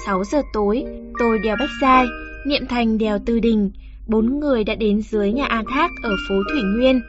6 0.06 0.24
giờ 0.24 0.42
tối, 0.54 0.84
tôi 1.20 1.40
đèo 1.40 1.56
Bách 1.60 1.70
Giai, 1.82 2.06
Niệm 2.48 2.66
Thành 2.70 2.98
đèo 2.98 3.20
Tư 3.26 3.40
Đình. 3.40 3.72
Bốn 4.08 4.40
người 4.40 4.64
đã 4.64 4.76
đến 4.76 5.02
dưới 5.02 5.32
nhà 5.32 5.46
A 5.46 5.64
Thác 5.70 5.92
ở 6.04 6.16
phố 6.30 6.36
Thủy 6.52 6.62
Nguyên. 6.64 7.02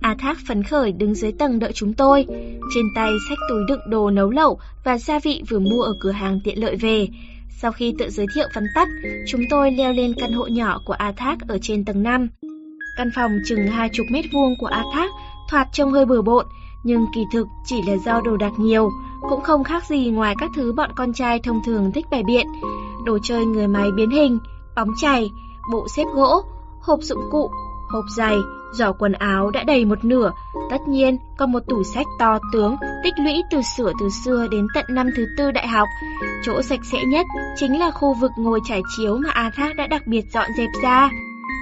A 0.00 0.14
Thác 0.18 0.36
phấn 0.48 0.62
khởi 0.62 0.92
đứng 0.92 1.14
dưới 1.14 1.32
tầng 1.32 1.58
đợi 1.58 1.72
chúng 1.74 1.92
tôi, 1.92 2.26
trên 2.74 2.84
tay 2.94 3.10
xách 3.28 3.38
túi 3.48 3.62
đựng 3.68 3.80
đồ 3.88 4.10
nấu 4.10 4.30
lẩu 4.30 4.58
và 4.84 4.98
gia 4.98 5.18
vị 5.18 5.42
vừa 5.48 5.58
mua 5.58 5.82
ở 5.82 5.94
cửa 6.00 6.10
hàng 6.10 6.40
tiện 6.44 6.60
lợi 6.60 6.76
về. 6.76 7.08
Sau 7.60 7.72
khi 7.72 7.94
tự 7.98 8.10
giới 8.10 8.26
thiệu 8.34 8.48
vắn 8.54 8.64
tắt, 8.74 8.88
chúng 9.26 9.40
tôi 9.50 9.70
leo 9.70 9.92
lên 9.92 10.14
căn 10.20 10.32
hộ 10.32 10.46
nhỏ 10.46 10.80
của 10.84 10.92
A 10.92 11.12
Thác 11.12 11.38
ở 11.48 11.58
trên 11.62 11.84
tầng 11.84 12.02
5. 12.02 12.28
Căn 12.96 13.10
phòng 13.16 13.38
chừng 13.48 13.66
hai 13.66 13.88
chục 13.92 14.06
mét 14.10 14.24
vuông 14.32 14.54
của 14.60 14.66
A 14.66 14.84
Thác 14.94 15.10
thoạt 15.50 15.68
trông 15.72 15.92
hơi 15.92 16.06
bừa 16.06 16.22
bộn, 16.22 16.46
nhưng 16.84 17.06
kỳ 17.14 17.24
thực 17.32 17.46
chỉ 17.64 17.82
là 17.86 17.96
do 18.04 18.20
đồ 18.20 18.36
đạc 18.36 18.52
nhiều, 18.58 18.90
cũng 19.28 19.40
không 19.40 19.64
khác 19.64 19.84
gì 19.86 20.10
ngoài 20.10 20.34
các 20.38 20.50
thứ 20.56 20.72
bọn 20.72 20.90
con 20.96 21.12
trai 21.12 21.38
thông 21.38 21.60
thường 21.64 21.92
thích 21.92 22.06
bày 22.10 22.22
biện. 22.26 22.46
Đồ 23.04 23.18
chơi 23.22 23.46
người 23.46 23.68
máy 23.68 23.90
biến 23.96 24.10
hình, 24.10 24.38
bóng 24.76 24.88
chày, 25.00 25.30
bộ 25.72 25.86
xếp 25.96 26.04
gỗ, 26.14 26.42
hộp 26.80 27.02
dụng 27.02 27.22
cụ, 27.30 27.50
hộp 27.88 28.04
giày, 28.16 28.36
giỏ 28.72 28.92
quần 28.92 29.12
áo 29.12 29.50
đã 29.50 29.64
đầy 29.64 29.84
một 29.84 30.04
nửa. 30.04 30.32
Tất 30.70 30.88
nhiên, 30.88 31.18
còn 31.38 31.52
một 31.52 31.60
tủ 31.68 31.82
sách 31.82 32.06
to 32.18 32.38
tướng, 32.52 32.76
tích 33.04 33.14
lũy 33.18 33.42
từ 33.50 33.60
sửa 33.76 33.92
từ 34.00 34.08
xưa 34.24 34.46
đến 34.50 34.66
tận 34.74 34.84
năm 34.88 35.10
thứ 35.16 35.26
tư 35.38 35.50
đại 35.50 35.68
học. 35.68 35.88
Chỗ 36.44 36.62
sạch 36.62 36.80
sẽ 36.92 37.04
nhất 37.04 37.26
chính 37.56 37.78
là 37.78 37.90
khu 37.90 38.14
vực 38.14 38.30
ngồi 38.36 38.60
trải 38.68 38.82
chiếu 38.96 39.16
mà 39.16 39.30
A 39.30 39.50
Thác 39.56 39.76
đã 39.76 39.86
đặc 39.86 40.02
biệt 40.06 40.22
dọn 40.34 40.46
dẹp 40.56 40.68
ra. 40.82 41.10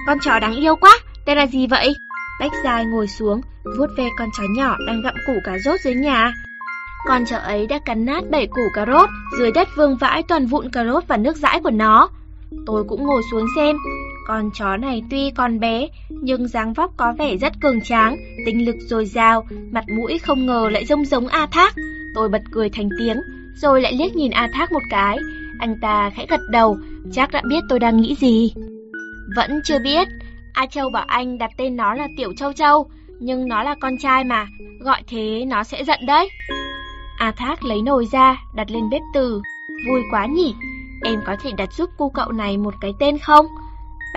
Con 0.07 0.17
chó 0.19 0.39
đáng 0.39 0.55
yêu 0.55 0.75
quá, 0.75 0.91
tên 1.25 1.37
là 1.37 1.47
gì 1.47 1.67
vậy? 1.67 1.95
Bách 2.39 2.51
dài 2.63 2.85
ngồi 2.85 3.07
xuống, 3.07 3.41
vuốt 3.77 3.87
ve 3.97 4.09
con 4.17 4.29
chó 4.37 4.43
nhỏ 4.49 4.75
đang 4.87 5.01
gặm 5.01 5.15
củ 5.27 5.33
cà 5.43 5.57
rốt 5.65 5.79
dưới 5.81 5.95
nhà. 5.95 6.33
Con 7.07 7.25
chó 7.25 7.37
ấy 7.37 7.67
đã 7.67 7.79
cắn 7.79 8.05
nát 8.05 8.23
bảy 8.31 8.47
củ 8.47 8.61
cà 8.73 8.85
rốt, 8.85 9.09
dưới 9.39 9.51
đất 9.51 9.67
vương 9.75 9.97
vãi 9.97 10.23
toàn 10.23 10.45
vụn 10.45 10.69
cà 10.69 10.85
rốt 10.85 11.03
và 11.07 11.17
nước 11.17 11.37
dãi 11.37 11.59
của 11.63 11.69
nó. 11.69 12.09
Tôi 12.65 12.83
cũng 12.87 13.03
ngồi 13.03 13.21
xuống 13.31 13.45
xem, 13.55 13.75
con 14.27 14.51
chó 14.53 14.77
này 14.77 15.03
tuy 15.09 15.31
còn 15.31 15.59
bé, 15.59 15.87
nhưng 16.09 16.47
dáng 16.47 16.73
vóc 16.73 16.91
có 16.97 17.13
vẻ 17.17 17.37
rất 17.37 17.53
cường 17.61 17.81
tráng, 17.81 18.17
tinh 18.45 18.65
lực 18.65 18.75
dồi 18.79 19.05
dào, 19.05 19.45
mặt 19.71 19.85
mũi 19.89 20.19
không 20.19 20.45
ngờ 20.45 20.69
lại 20.71 20.85
giống 20.85 21.05
giống 21.05 21.27
A 21.27 21.45
Thác. 21.45 21.75
Tôi 22.15 22.29
bật 22.29 22.41
cười 22.51 22.69
thành 22.69 22.89
tiếng, 22.99 23.17
rồi 23.55 23.81
lại 23.81 23.93
liếc 23.93 24.15
nhìn 24.15 24.31
A 24.31 24.49
Thác 24.53 24.71
một 24.71 24.83
cái. 24.89 25.17
Anh 25.59 25.75
ta 25.81 26.09
khẽ 26.09 26.25
gật 26.29 26.39
đầu, 26.49 26.77
chắc 27.11 27.31
đã 27.31 27.41
biết 27.49 27.63
tôi 27.69 27.79
đang 27.79 28.01
nghĩ 28.01 28.15
gì. 28.15 28.53
Vẫn 29.35 29.61
chưa 29.63 29.79
biết, 29.79 30.07
A 30.53 30.65
Châu 30.65 30.89
bảo 30.89 31.05
anh 31.07 31.37
đặt 31.37 31.51
tên 31.57 31.75
nó 31.75 31.93
là 31.93 32.07
Tiểu 32.17 32.33
Châu 32.37 32.53
Châu, 32.53 32.89
nhưng 33.19 33.47
nó 33.47 33.63
là 33.63 33.75
con 33.79 33.97
trai 33.97 34.23
mà, 34.23 34.47
gọi 34.79 35.03
thế 35.07 35.45
nó 35.47 35.63
sẽ 35.63 35.83
giận 35.83 35.99
đấy. 36.07 36.29
A 37.17 37.31
Thác 37.31 37.63
lấy 37.63 37.81
nồi 37.81 38.07
ra, 38.11 38.41
đặt 38.55 38.71
lên 38.71 38.89
bếp 38.89 39.01
từ. 39.13 39.41
Vui 39.87 40.01
quá 40.11 40.25
nhỉ, 40.25 40.53
em 41.03 41.19
có 41.25 41.35
thể 41.43 41.51
đặt 41.57 41.73
giúp 41.73 41.89
cô 41.97 42.09
cậu 42.09 42.31
này 42.31 42.57
một 42.57 42.73
cái 42.81 42.93
tên 42.99 43.17
không? 43.17 43.45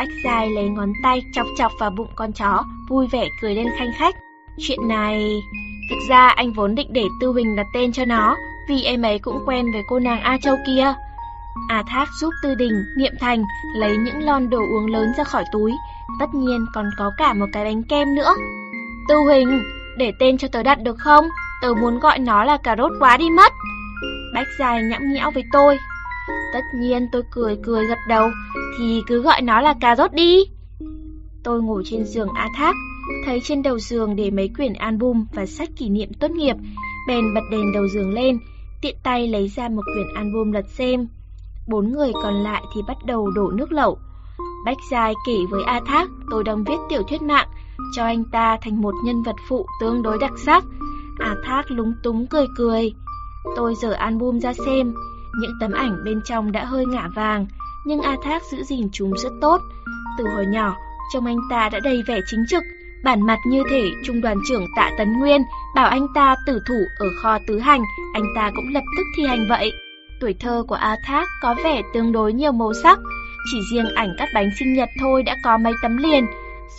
Bách 0.01 0.09
dài 0.25 0.51
lấy 0.51 0.69
ngón 0.69 0.93
tay 1.03 1.23
chọc 1.33 1.47
chọc 1.57 1.73
vào 1.79 1.91
bụng 1.91 2.09
con 2.17 2.33
chó, 2.33 2.65
vui 2.89 3.07
vẻ 3.07 3.29
cười 3.43 3.55
lên 3.55 3.67
khanh 3.79 3.91
khách. 3.99 4.15
Chuyện 4.59 4.89
này... 4.89 5.43
Thực 5.91 5.97
ra 6.09 6.29
anh 6.29 6.53
vốn 6.53 6.75
định 6.75 6.93
để 6.93 7.05
Tư 7.21 7.33
Huỳnh 7.33 7.57
đặt 7.57 7.67
tên 7.75 7.93
cho 7.93 8.05
nó, 8.05 8.37
vì 8.69 8.83
em 8.83 9.03
ấy 9.03 9.19
cũng 9.19 9.43
quen 9.47 9.73
với 9.73 9.83
cô 9.89 9.99
nàng 9.99 10.21
A 10.21 10.39
Châu 10.43 10.57
kia. 10.67 10.95
A 11.69 11.83
Thác 11.87 12.09
giúp 12.21 12.31
Tư 12.43 12.55
Đình, 12.55 12.85
Niệm 12.97 13.13
Thành 13.21 13.45
lấy 13.77 13.97
những 13.97 14.23
lon 14.23 14.51
đồ 14.51 14.59
uống 14.59 14.87
lớn 14.87 15.13
ra 15.17 15.25
khỏi 15.25 15.45
túi, 15.53 15.73
tất 16.21 16.35
nhiên 16.35 16.67
còn 16.75 16.91
có 16.99 17.13
cả 17.17 17.33
một 17.33 17.47
cái 17.53 17.65
bánh 17.65 17.83
kem 17.83 18.15
nữa. 18.15 18.35
Tư 19.09 19.15
Huỳnh, 19.17 19.63
để 19.99 20.13
tên 20.21 20.39
cho 20.39 20.49
tớ 20.49 20.63
đặt 20.63 20.83
được 20.83 20.99
không? 20.99 21.25
Tớ 21.63 21.69
muốn 21.81 21.99
gọi 21.99 22.19
nó 22.19 22.45
là 22.45 22.57
cà 22.57 22.77
rốt 22.77 22.93
quá 23.01 23.17
đi 23.17 23.31
mất. 23.31 23.53
Bách 24.35 24.49
dài 24.59 24.83
nhõng 24.83 25.13
nhẽo 25.13 25.31
với 25.31 25.45
tôi. 25.53 25.79
Tất 26.53 26.61
nhiên 26.75 27.09
tôi 27.13 27.23
cười 27.31 27.57
cười 27.63 27.87
gật 27.87 27.99
đầu, 28.09 28.31
thì 28.79 29.03
cứ 29.07 29.23
gọi 29.23 29.43
nó 29.43 29.61
là 29.61 29.75
cà 29.81 29.97
rốt 29.97 30.13
đi. 30.13 30.45
Tôi 31.43 31.63
ngồi 31.63 31.83
trên 31.87 32.05
giường 32.05 32.29
A 32.35 32.49
Thác, 32.57 32.75
thấy 33.27 33.41
trên 33.45 33.63
đầu 33.63 33.79
giường 33.79 34.17
để 34.17 34.31
mấy 34.31 34.51
quyển 34.57 34.73
album 34.73 35.27
và 35.35 35.47
sách 35.47 35.69
kỷ 35.77 35.89
niệm 35.89 36.13
tốt 36.21 36.31
nghiệp, 36.31 36.57
bèn 37.09 37.35
bật 37.35 37.41
đèn 37.51 37.73
đầu 37.73 37.89
giường 37.89 38.13
lên, 38.13 38.39
tiện 38.83 38.97
tay 39.03 39.29
lấy 39.29 39.49
ra 39.49 39.69
một 39.69 39.83
quyển 39.95 40.15
album 40.15 40.53
lật 40.53 40.67
xem. 40.69 41.09
Bốn 41.69 41.93
người 41.93 42.13
còn 42.23 42.35
lại 42.35 42.63
thì 42.75 42.81
bắt 42.89 42.97
đầu 43.07 43.31
đổ 43.31 43.51
nước 43.51 43.73
lẩu. 43.73 43.99
Bách 44.65 44.77
Giai 44.91 45.15
kể 45.27 45.37
với 45.51 45.63
A 45.65 45.81
Thác 45.87 46.09
tôi 46.31 46.45
đang 46.45 46.65
viết 46.65 46.77
tiểu 46.89 47.03
thuyết 47.03 47.23
mạng, 47.23 47.49
cho 47.97 48.05
anh 48.05 48.25
ta 48.25 48.59
thành 48.63 48.81
một 48.81 48.95
nhân 49.05 49.23
vật 49.23 49.37
phụ 49.49 49.67
tương 49.81 50.03
đối 50.03 50.19
đặc 50.19 50.33
sắc. 50.39 50.65
A 51.19 51.37
Thác 51.45 51.71
lúng 51.71 51.93
túng 52.03 52.27
cười 52.27 52.47
cười. 52.57 52.93
Tôi 53.57 53.75
dở 53.75 53.91
album 53.91 54.39
ra 54.39 54.53
xem, 54.53 54.95
những 55.39 55.53
tấm 55.61 55.73
ảnh 55.73 56.05
bên 56.05 56.21
trong 56.25 56.53
đã 56.53 56.65
hơi 56.65 56.87
ngả 56.87 57.09
vàng, 57.15 57.47
nhưng 57.87 58.01
A 58.01 58.17
Thác 58.25 58.43
giữ 58.53 58.63
gìn 58.63 58.89
chúng 58.93 59.13
rất 59.13 59.33
tốt. 59.41 59.61
Từ 60.19 60.25
hồi 60.35 60.47
nhỏ, 60.47 60.77
trông 61.13 61.27
anh 61.27 61.39
ta 61.51 61.69
đã 61.69 61.81
đầy 61.81 62.03
vẻ 62.07 62.21
chính 62.27 62.45
trực, 62.49 62.63
bản 63.05 63.27
mặt 63.27 63.39
như 63.47 63.63
thể 63.71 63.91
trung 64.05 64.21
đoàn 64.21 64.37
trưởng 64.49 64.67
Tạ 64.77 64.91
Tấn 64.99 65.19
Nguyên 65.19 65.43
bảo 65.75 65.87
anh 65.89 66.07
ta 66.15 66.37
tử 66.47 66.61
thủ 66.69 66.75
ở 66.99 67.07
kho 67.23 67.39
tứ 67.47 67.59
hành, 67.59 67.83
anh 68.15 68.25
ta 68.37 68.51
cũng 68.57 68.69
lập 68.75 68.85
tức 68.97 69.03
thi 69.17 69.27
hành 69.27 69.47
vậy. 69.49 69.73
Tuổi 70.21 70.35
thơ 70.41 70.65
của 70.69 70.75
A 70.75 70.97
Thác 71.05 71.29
có 71.43 71.55
vẻ 71.65 71.83
tương 71.95 72.13
đối 72.13 72.33
nhiều 72.33 72.53
màu 72.53 72.73
sắc, 72.83 72.99
chỉ 73.53 73.59
riêng 73.73 73.95
ảnh 73.95 74.15
cắt 74.19 74.29
bánh 74.35 74.51
sinh 74.59 74.75
nhật 74.75 74.89
thôi 75.01 75.23
đã 75.23 75.37
có 75.45 75.59
mấy 75.59 75.73
tấm 75.83 75.97
liền. 75.97 76.27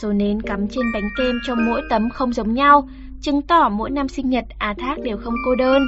Số 0.02 0.14
nến 0.14 0.42
cắm 0.42 0.68
trên 0.68 0.86
bánh 0.94 1.10
kem 1.18 1.40
trong 1.48 1.66
mỗi 1.66 1.82
tấm 1.90 2.10
không 2.10 2.34
giống 2.34 2.54
nhau, 2.54 2.90
chứng 3.22 3.42
tỏ 3.42 3.70
mỗi 3.70 3.90
năm 3.90 4.08
sinh 4.08 4.30
nhật 4.30 4.46
A 4.58 4.74
Thác 4.78 4.96
đều 5.04 5.18
không 5.18 5.34
cô 5.46 5.56
đơn. 5.56 5.82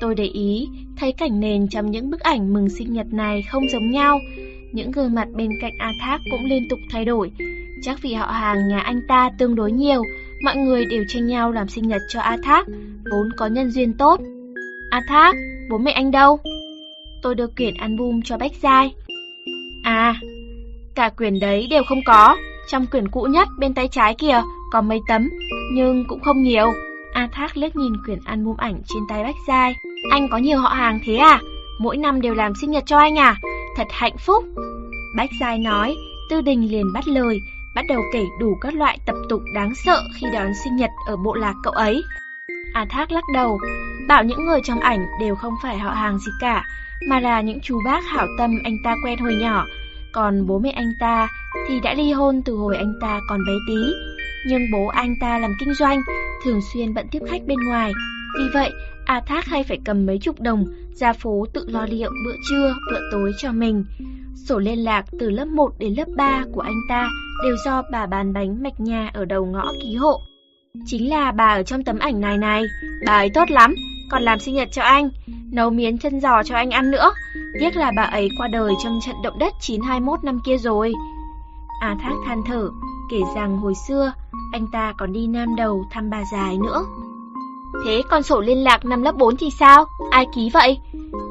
Tôi 0.00 0.14
để 0.14 0.24
ý, 0.24 0.68
thấy 0.96 1.12
cảnh 1.12 1.40
nền 1.40 1.68
trong 1.68 1.90
những 1.90 2.10
bức 2.10 2.20
ảnh 2.20 2.52
mừng 2.52 2.68
sinh 2.68 2.92
nhật 2.92 3.06
này 3.12 3.42
không 3.42 3.68
giống 3.68 3.90
nhau. 3.90 4.18
Những 4.72 4.90
gương 4.90 5.14
mặt 5.14 5.28
bên 5.34 5.50
cạnh 5.60 5.72
A 5.78 5.92
Thác 6.00 6.20
cũng 6.30 6.44
liên 6.44 6.68
tục 6.70 6.78
thay 6.90 7.04
đổi. 7.04 7.30
Chắc 7.82 8.02
vì 8.02 8.14
họ 8.14 8.26
hàng 8.26 8.68
nhà 8.68 8.80
anh 8.80 9.00
ta 9.08 9.30
tương 9.38 9.54
đối 9.54 9.72
nhiều, 9.72 10.02
mọi 10.44 10.56
người 10.56 10.84
đều 10.84 11.04
tranh 11.08 11.26
nhau 11.26 11.52
làm 11.52 11.68
sinh 11.68 11.88
nhật 11.88 12.02
cho 12.08 12.20
A 12.20 12.36
Thác, 12.44 12.66
vốn 13.10 13.28
có 13.36 13.46
nhân 13.46 13.70
duyên 13.70 13.92
tốt. 13.98 14.20
A 14.90 15.00
Thác, 15.08 15.34
bố 15.70 15.78
mẹ 15.78 15.90
anh 15.90 16.10
đâu? 16.10 16.38
Tôi 17.22 17.34
đưa 17.34 17.46
quyển 17.46 17.74
album 17.74 18.20
cho 18.24 18.38
Bách 18.38 18.52
Giai. 18.62 18.94
À, 19.82 20.14
cả 20.94 21.08
quyển 21.08 21.40
đấy 21.40 21.66
đều 21.70 21.82
không 21.88 22.00
có. 22.06 22.36
Trong 22.68 22.86
quyển 22.86 23.08
cũ 23.08 23.22
nhất 23.22 23.48
bên 23.58 23.74
tay 23.74 23.88
trái 23.88 24.14
kìa, 24.18 24.42
có 24.72 24.80
mấy 24.80 24.98
tấm, 25.08 25.30
nhưng 25.72 26.04
cũng 26.08 26.20
không 26.20 26.42
nhiều. 26.42 26.72
A 27.12 27.28
Thác 27.32 27.56
liếc 27.56 27.76
nhìn 27.76 27.92
quyển 28.04 28.18
album 28.24 28.56
ảnh 28.56 28.82
trên 28.86 29.02
tay 29.08 29.22
Bách 29.22 29.34
Giai. 29.48 29.74
Anh 30.10 30.28
có 30.30 30.38
nhiều 30.38 30.58
họ 30.58 30.68
hàng 30.68 31.00
thế 31.04 31.16
à? 31.16 31.40
Mỗi 31.80 31.96
năm 31.96 32.20
đều 32.20 32.34
làm 32.34 32.52
sinh 32.60 32.70
nhật 32.70 32.84
cho 32.86 32.98
anh 32.98 33.18
à? 33.18 33.36
Thật 33.76 33.86
hạnh 33.90 34.16
phúc. 34.18 34.44
Bách 35.16 35.30
Giai 35.40 35.58
nói, 35.58 35.96
Tư 36.30 36.40
Đình 36.40 36.70
liền 36.70 36.92
bắt 36.92 37.08
lời, 37.08 37.40
bắt 37.74 37.84
đầu 37.88 38.02
kể 38.12 38.24
đủ 38.40 38.58
các 38.60 38.74
loại 38.74 38.98
tập 39.06 39.16
tục 39.28 39.42
đáng 39.54 39.74
sợ 39.74 40.02
khi 40.20 40.26
đón 40.32 40.52
sinh 40.64 40.76
nhật 40.76 40.90
ở 41.06 41.16
bộ 41.16 41.34
lạc 41.34 41.54
cậu 41.62 41.72
ấy. 41.72 42.02
A 42.74 42.86
Thác 42.90 43.12
lắc 43.12 43.24
đầu, 43.34 43.58
bảo 44.08 44.24
những 44.24 44.46
người 44.46 44.60
trong 44.64 44.80
ảnh 44.80 45.06
đều 45.20 45.34
không 45.34 45.54
phải 45.62 45.78
họ 45.78 45.90
hàng 45.90 46.18
gì 46.18 46.32
cả, 46.40 46.64
mà 47.08 47.20
là 47.20 47.40
những 47.40 47.60
chú 47.62 47.80
bác 47.84 48.04
hảo 48.04 48.26
tâm 48.38 48.50
anh 48.64 48.76
ta 48.84 48.94
quen 49.04 49.18
hồi 49.18 49.34
nhỏ. 49.34 49.64
Còn 50.12 50.46
bố 50.46 50.58
mẹ 50.58 50.70
anh 50.70 50.92
ta 51.00 51.28
thì 51.68 51.80
đã 51.80 51.94
ly 51.94 52.12
hôn 52.12 52.42
từ 52.44 52.54
hồi 52.54 52.76
anh 52.76 52.94
ta 53.00 53.20
còn 53.28 53.40
bé 53.46 53.52
tí. 53.68 53.92
Nhưng 54.46 54.70
bố 54.72 54.86
anh 54.86 55.14
ta 55.20 55.38
làm 55.38 55.52
kinh 55.60 55.74
doanh, 55.74 56.00
thường 56.44 56.60
xuyên 56.72 56.94
bận 56.94 57.06
tiếp 57.10 57.20
khách 57.28 57.42
bên 57.46 57.58
ngoài. 57.68 57.92
Vì 58.38 58.44
vậy, 58.54 58.70
A 59.06 59.20
Thác 59.20 59.46
hay 59.46 59.64
phải 59.64 59.78
cầm 59.84 60.06
mấy 60.06 60.18
chục 60.18 60.40
đồng 60.40 60.64
ra 60.94 61.12
phố 61.12 61.46
tự 61.52 61.64
lo 61.68 61.86
liệu 61.86 62.10
bữa 62.24 62.34
trưa, 62.50 62.74
bữa 62.90 63.00
tối 63.12 63.32
cho 63.38 63.52
mình. 63.52 63.84
Sổ 64.34 64.58
liên 64.58 64.78
lạc 64.78 65.04
từ 65.18 65.30
lớp 65.30 65.44
1 65.44 65.70
đến 65.78 65.94
lớp 65.94 66.08
3 66.16 66.44
của 66.52 66.60
anh 66.60 66.80
ta 66.88 67.08
đều 67.44 67.56
do 67.64 67.82
bà 67.92 68.06
bán 68.06 68.32
bánh 68.32 68.62
mạch 68.62 68.80
nhà 68.80 69.10
ở 69.14 69.24
đầu 69.24 69.46
ngõ 69.46 69.72
ký 69.82 69.94
hộ. 69.94 70.20
Chính 70.86 71.10
là 71.10 71.32
bà 71.32 71.48
ở 71.48 71.62
trong 71.62 71.84
tấm 71.84 71.98
ảnh 71.98 72.20
này 72.20 72.38
này, 72.38 72.62
bà 73.06 73.12
ấy 73.12 73.30
tốt 73.34 73.50
lắm, 73.50 73.74
còn 74.10 74.22
làm 74.22 74.38
sinh 74.38 74.54
nhật 74.54 74.68
cho 74.72 74.82
anh, 74.82 75.10
nấu 75.52 75.70
miến 75.70 75.98
chân 75.98 76.20
giò 76.20 76.42
cho 76.42 76.54
anh 76.54 76.70
ăn 76.70 76.90
nữa. 76.90 77.10
Tiếc 77.60 77.76
là 77.76 77.92
bà 77.96 78.02
ấy 78.02 78.28
qua 78.38 78.48
đời 78.48 78.72
trong 78.84 78.98
trận 79.06 79.16
động 79.24 79.38
đất 79.38 79.52
921 79.60 80.24
năm 80.24 80.40
kia 80.46 80.56
rồi. 80.56 80.92
A 81.80 81.96
Thác 82.00 82.14
than 82.26 82.42
thở, 82.46 82.68
kể 83.10 83.20
rằng 83.36 83.58
hồi 83.58 83.74
xưa 83.74 84.12
anh 84.52 84.66
ta 84.72 84.92
còn 84.98 85.12
đi 85.12 85.26
Nam 85.26 85.56
Đầu 85.56 85.84
thăm 85.90 86.10
bà 86.10 86.24
dài 86.32 86.58
nữa. 86.58 86.84
Thế 87.84 88.02
con 88.10 88.22
sổ 88.22 88.40
liên 88.40 88.64
lạc 88.64 88.84
năm 88.84 89.02
lớp 89.02 89.16
4 89.16 89.36
thì 89.36 89.50
sao? 89.50 89.84
Ai 90.10 90.26
ký 90.34 90.50
vậy? 90.54 90.78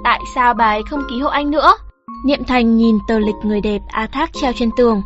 Tại 0.03 0.19
sao 0.35 0.53
bà 0.53 0.65
ấy 0.65 0.83
không 0.89 1.03
ký 1.09 1.19
hộ 1.19 1.29
anh 1.29 1.51
nữa? 1.51 1.73
Niệm 2.25 2.43
Thành 2.47 2.77
nhìn 2.77 2.97
tờ 3.07 3.19
lịch 3.19 3.35
người 3.43 3.61
đẹp 3.61 3.81
A 3.87 4.07
Thác 4.07 4.29
treo 4.33 4.53
trên 4.53 4.69
tường. 4.77 5.01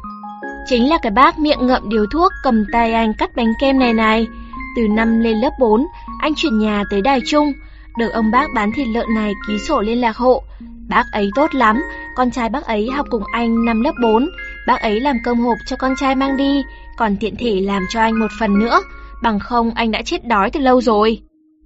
Chính 0.70 0.90
là 0.90 0.98
cái 1.02 1.12
bác 1.12 1.40
miệng 1.40 1.68
ngậm 1.68 1.90
điếu 1.90 2.06
thuốc 2.12 2.32
cầm 2.44 2.66
tay 2.72 2.94
anh 2.94 3.14
cắt 3.18 3.36
bánh 3.36 3.54
kem 3.62 3.80
này 3.80 3.94
này. 3.94 4.28
Từ 4.76 4.88
năm 4.88 5.20
lên 5.20 5.38
lớp 5.38 5.52
4, 5.60 5.88
anh 6.20 6.34
chuyển 6.36 6.60
nhà 6.60 6.84
tới 6.90 7.02
Đài 7.02 7.22
Trung, 7.28 7.52
được 7.98 8.10
ông 8.10 8.32
bác 8.32 8.48
bán 8.56 8.72
thịt 8.72 8.88
lợn 8.88 9.14
này 9.16 9.34
ký 9.48 9.60
sổ 9.60 9.82
liên 9.82 10.02
lạc 10.02 10.18
hộ. 10.18 10.44
Bác 10.90 11.04
ấy 11.12 11.32
tốt 11.36 11.56
lắm, 11.56 11.82
con 12.16 12.32
trai 12.32 12.50
bác 12.50 12.66
ấy 12.66 12.90
học 12.90 13.06
cùng 13.10 13.24
anh 13.32 13.66
năm 13.66 13.82
lớp 13.82 13.94
4, 14.02 14.30
bác 14.72 14.82
ấy 14.82 15.00
làm 15.00 15.18
cơm 15.24 15.40
hộp 15.40 15.58
cho 15.66 15.76
con 15.76 15.94
trai 16.00 16.16
mang 16.16 16.38
đi, 16.38 16.62
còn 16.98 17.16
tiện 17.20 17.36
thể 17.36 17.62
làm 17.62 17.84
cho 17.90 18.00
anh 18.00 18.20
một 18.20 18.32
phần 18.40 18.60
nữa, 18.60 18.82
bằng 19.24 19.40
không 19.40 19.72
anh 19.72 19.92
đã 19.92 20.02
chết 20.02 20.28
đói 20.28 20.50
từ 20.52 20.60
lâu 20.60 20.82
rồi. 20.82 21.22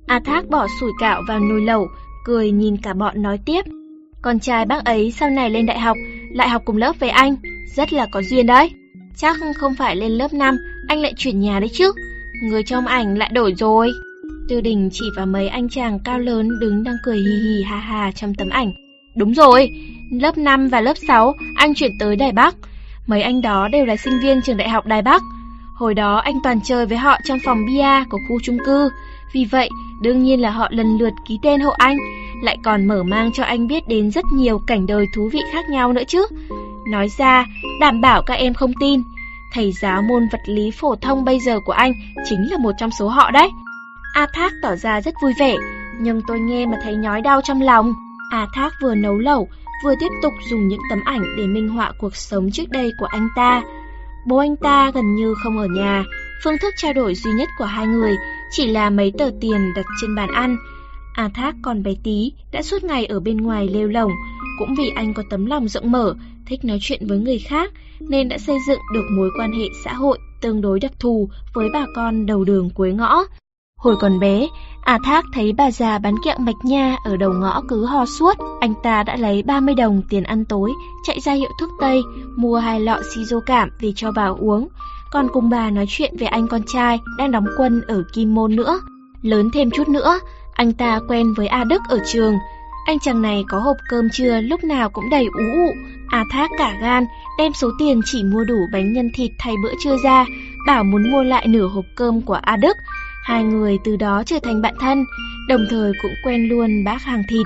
A 0.07 0.19
Thác 0.19 0.49
bỏ 0.49 0.67
sủi 0.79 0.91
cạo 0.99 1.21
vào 1.27 1.39
nồi 1.39 1.61
lẩu, 1.61 1.87
cười 2.25 2.51
nhìn 2.51 2.77
cả 2.77 2.93
bọn 2.93 3.21
nói 3.21 3.39
tiếp. 3.45 3.61
Con 4.21 4.39
trai 4.39 4.65
bác 4.65 4.85
ấy 4.85 5.11
sau 5.11 5.29
này 5.29 5.49
lên 5.49 5.65
đại 5.65 5.79
học, 5.79 5.97
lại 6.31 6.49
học 6.49 6.61
cùng 6.65 6.77
lớp 6.77 6.95
với 6.99 7.09
anh, 7.09 7.35
rất 7.75 7.93
là 7.93 8.05
có 8.11 8.21
duyên 8.21 8.45
đấy. 8.45 8.71
Chắc 9.17 9.37
không 9.57 9.75
phải 9.75 9.95
lên 9.95 10.11
lớp 10.11 10.33
5, 10.33 10.57
anh 10.87 10.99
lại 10.99 11.13
chuyển 11.17 11.39
nhà 11.39 11.59
đấy 11.59 11.69
chứ. 11.73 11.91
Người 12.43 12.63
trong 12.63 12.87
ảnh 12.87 13.17
lại 13.17 13.29
đổi 13.33 13.53
rồi. 13.57 13.91
Tư 14.49 14.61
đình 14.61 14.89
chỉ 14.93 15.05
vào 15.15 15.25
mấy 15.25 15.47
anh 15.47 15.69
chàng 15.69 15.99
cao 16.03 16.19
lớn 16.19 16.59
đứng 16.59 16.83
đang 16.83 16.95
cười 17.03 17.17
hì 17.17 17.47
hì 17.47 17.63
ha 17.63 17.77
ha 17.77 18.11
trong 18.11 18.35
tấm 18.35 18.49
ảnh. 18.49 18.73
Đúng 19.15 19.33
rồi, 19.33 19.69
lớp 20.11 20.37
5 20.37 20.67
và 20.67 20.81
lớp 20.81 20.97
6 21.07 21.35
anh 21.55 21.73
chuyển 21.73 21.91
tới 21.99 22.15
Đài 22.15 22.31
Bắc. 22.31 22.55
Mấy 23.07 23.21
anh 23.21 23.41
đó 23.41 23.67
đều 23.67 23.85
là 23.85 23.95
sinh 23.95 24.19
viên 24.19 24.41
trường 24.41 24.57
đại 24.57 24.69
học 24.69 24.85
Đài 24.85 25.01
Bắc. 25.01 25.21
Hồi 25.73 25.93
đó 25.93 26.17
anh 26.17 26.35
toàn 26.43 26.59
chơi 26.63 26.85
với 26.85 26.97
họ 26.97 27.17
trong 27.23 27.37
phòng 27.45 27.65
bia 27.67 28.03
của 28.09 28.17
khu 28.29 28.39
chung 28.43 28.57
cư. 28.65 28.89
Vì 29.33 29.45
vậy, 29.45 29.69
đương 30.01 30.23
nhiên 30.23 30.41
là 30.41 30.49
họ 30.49 30.67
lần 30.71 30.97
lượt 30.97 31.13
ký 31.27 31.39
tên 31.41 31.59
hộ 31.59 31.71
anh, 31.71 31.97
lại 32.41 32.57
còn 32.63 32.87
mở 32.87 33.03
mang 33.03 33.31
cho 33.31 33.43
anh 33.43 33.67
biết 33.67 33.87
đến 33.87 34.11
rất 34.11 34.25
nhiều 34.33 34.59
cảnh 34.67 34.87
đời 34.87 35.05
thú 35.15 35.29
vị 35.33 35.39
khác 35.53 35.69
nhau 35.69 35.93
nữa 35.93 36.03
chứ. 36.07 36.25
Nói 36.87 37.09
ra, 37.17 37.45
đảm 37.79 38.01
bảo 38.01 38.21
các 38.25 38.33
em 38.33 38.53
không 38.53 38.71
tin, 38.79 39.01
thầy 39.53 39.71
giáo 39.71 40.01
môn 40.01 40.27
vật 40.31 40.41
lý 40.45 40.71
phổ 40.71 40.95
thông 40.95 41.25
bây 41.25 41.39
giờ 41.39 41.59
của 41.65 41.71
anh 41.71 41.93
chính 42.29 42.51
là 42.51 42.57
một 42.57 42.71
trong 42.77 42.89
số 42.99 43.07
họ 43.07 43.31
đấy. 43.31 43.49
A 44.13 44.27
Thác 44.33 44.53
tỏ 44.61 44.75
ra 44.75 45.01
rất 45.01 45.13
vui 45.21 45.33
vẻ, 45.39 45.55
nhưng 45.99 46.21
tôi 46.27 46.39
nghe 46.39 46.65
mà 46.65 46.77
thấy 46.83 46.95
nhói 46.95 47.21
đau 47.21 47.41
trong 47.41 47.61
lòng. 47.61 47.93
A 48.31 48.47
Thác 48.53 48.73
vừa 48.81 48.95
nấu 48.95 49.17
lẩu, 49.17 49.47
vừa 49.83 49.93
tiếp 49.99 50.09
tục 50.21 50.33
dùng 50.49 50.67
những 50.67 50.81
tấm 50.89 50.99
ảnh 51.05 51.23
để 51.37 51.47
minh 51.47 51.69
họa 51.69 51.91
cuộc 51.99 52.15
sống 52.15 52.51
trước 52.51 52.69
đây 52.69 52.91
của 52.99 53.05
anh 53.05 53.27
ta. 53.35 53.63
Bố 54.27 54.37
anh 54.37 54.55
ta 54.55 54.91
gần 54.91 55.15
như 55.15 55.33
không 55.43 55.57
ở 55.57 55.67
nhà, 55.67 56.03
phương 56.43 56.57
thức 56.61 56.73
trao 56.77 56.93
đổi 56.93 57.15
duy 57.15 57.31
nhất 57.31 57.49
của 57.57 57.65
hai 57.65 57.87
người 57.87 58.15
chỉ 58.51 58.67
là 58.67 58.89
mấy 58.89 59.11
tờ 59.17 59.29
tiền 59.41 59.73
đặt 59.75 59.85
trên 60.01 60.15
bàn 60.15 60.29
ăn. 60.31 60.57
A 61.13 61.29
Thác 61.33 61.55
còn 61.61 61.83
bé 61.83 61.91
tí, 62.03 62.33
đã 62.51 62.61
suốt 62.61 62.83
ngày 62.83 63.05
ở 63.05 63.19
bên 63.19 63.37
ngoài 63.37 63.67
lêu 63.67 63.87
lỏng, 63.87 64.11
cũng 64.59 64.75
vì 64.75 64.89
anh 64.95 65.13
có 65.13 65.23
tấm 65.29 65.45
lòng 65.45 65.67
rộng 65.67 65.91
mở, 65.91 66.15
thích 66.45 66.65
nói 66.65 66.77
chuyện 66.81 67.07
với 67.07 67.17
người 67.17 67.39
khác, 67.39 67.71
nên 67.99 68.29
đã 68.29 68.37
xây 68.37 68.57
dựng 68.67 68.79
được 68.93 69.05
mối 69.11 69.29
quan 69.39 69.51
hệ 69.51 69.65
xã 69.83 69.93
hội 69.93 70.19
tương 70.41 70.61
đối 70.61 70.79
đặc 70.79 70.91
thù 70.99 71.29
với 71.53 71.69
bà 71.73 71.85
con 71.95 72.25
đầu 72.25 72.43
đường 72.43 72.69
cuối 72.69 72.93
ngõ. 72.93 73.23
Hồi 73.85 73.95
còn 73.99 74.19
bé, 74.19 74.47
A 74.81 74.99
Thác 75.03 75.25
thấy 75.33 75.53
bà 75.53 75.71
già 75.71 75.99
bán 75.99 76.15
kẹo 76.23 76.35
mạch 76.39 76.65
nha 76.65 76.97
ở 77.03 77.17
đầu 77.17 77.31
ngõ 77.31 77.61
cứ 77.67 77.85
ho 77.85 78.05
suốt, 78.05 78.37
anh 78.59 78.73
ta 78.83 79.03
đã 79.03 79.15
lấy 79.15 79.43
30 79.43 79.75
đồng 79.75 80.01
tiền 80.09 80.23
ăn 80.23 80.45
tối, 80.45 80.73
chạy 81.03 81.19
ra 81.19 81.33
hiệu 81.33 81.49
thuốc 81.59 81.69
Tây, 81.81 82.01
mua 82.35 82.57
hai 82.57 82.79
lọ 82.79 83.01
si 83.13 83.21
cảm 83.45 83.69
về 83.79 83.91
cho 83.95 84.11
bà 84.11 84.25
uống, 84.25 84.67
còn 85.11 85.27
cùng 85.33 85.49
bà 85.49 85.69
nói 85.69 85.85
chuyện 85.89 86.17
về 86.17 86.27
anh 86.27 86.47
con 86.47 86.61
trai 86.63 86.99
đang 87.17 87.31
đóng 87.31 87.45
quân 87.57 87.81
ở 87.87 88.03
Kim 88.13 88.35
Môn 88.35 88.55
nữa. 88.55 88.79
Lớn 89.21 89.49
thêm 89.53 89.71
chút 89.71 89.87
nữa, 89.87 90.19
anh 90.53 90.73
ta 90.73 90.99
quen 91.07 91.33
với 91.33 91.47
A 91.47 91.63
Đức 91.63 91.81
ở 91.89 91.99
trường, 92.05 92.33
anh 92.85 92.99
chàng 92.99 93.21
này 93.21 93.43
có 93.47 93.59
hộp 93.59 93.77
cơm 93.89 94.09
trưa 94.09 94.41
lúc 94.41 94.63
nào 94.63 94.89
cũng 94.89 95.09
đầy 95.09 95.25
ú 95.25 95.43
ụ, 95.53 95.71
A 96.09 96.23
Thác 96.31 96.51
cả 96.57 96.77
gan, 96.81 97.05
đem 97.37 97.53
số 97.53 97.71
tiền 97.79 98.01
chỉ 98.05 98.23
mua 98.23 98.43
đủ 98.43 98.57
bánh 98.73 98.93
nhân 98.93 99.09
thịt 99.13 99.31
thay 99.39 99.53
bữa 99.63 99.73
trưa 99.83 99.97
ra, 100.03 100.25
bảo 100.67 100.83
muốn 100.83 101.11
mua 101.11 101.23
lại 101.23 101.47
nửa 101.47 101.67
hộp 101.67 101.85
cơm 101.95 102.21
của 102.21 102.39
A 102.41 102.57
Đức. 102.57 102.77
Hai 103.25 103.43
người 103.43 103.77
từ 103.83 103.95
đó 103.95 104.23
trở 104.25 104.39
thành 104.43 104.61
bạn 104.61 104.75
thân, 104.79 105.05
đồng 105.47 105.65
thời 105.69 105.91
cũng 106.01 106.11
quen 106.23 106.49
luôn 106.49 106.83
bác 106.83 107.01
hàng 107.03 107.23
thịt. 107.29 107.45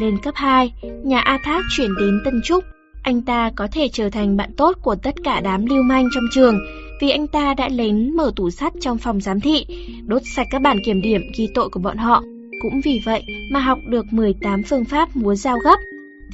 Lên 0.00 0.18
cấp 0.18 0.34
2, 0.36 0.72
nhà 1.04 1.20
A 1.20 1.38
Thác 1.44 1.62
chuyển 1.70 1.90
đến 2.00 2.20
Tân 2.24 2.40
Trúc. 2.44 2.64
Anh 3.02 3.22
ta 3.22 3.50
có 3.56 3.68
thể 3.72 3.88
trở 3.92 4.10
thành 4.10 4.36
bạn 4.36 4.50
tốt 4.56 4.78
của 4.82 4.94
tất 4.94 5.14
cả 5.24 5.40
đám 5.40 5.66
lưu 5.66 5.82
manh 5.82 6.08
trong 6.14 6.24
trường, 6.32 6.58
vì 7.00 7.10
anh 7.10 7.26
ta 7.26 7.54
đã 7.54 7.68
lén 7.68 8.16
mở 8.16 8.32
tủ 8.36 8.50
sắt 8.50 8.72
trong 8.80 8.98
phòng 8.98 9.20
giám 9.20 9.40
thị, 9.40 9.66
đốt 10.06 10.22
sạch 10.24 10.46
các 10.50 10.62
bản 10.62 10.78
kiểm 10.84 11.02
điểm 11.02 11.20
ghi 11.36 11.48
tội 11.54 11.68
của 11.68 11.80
bọn 11.80 11.96
họ. 11.96 12.22
Cũng 12.62 12.80
vì 12.84 13.00
vậy 13.04 13.22
mà 13.50 13.60
học 13.60 13.78
được 13.88 14.06
18 14.10 14.62
phương 14.62 14.84
pháp 14.84 15.16
múa 15.16 15.34
dao 15.34 15.58
gấp. 15.58 15.76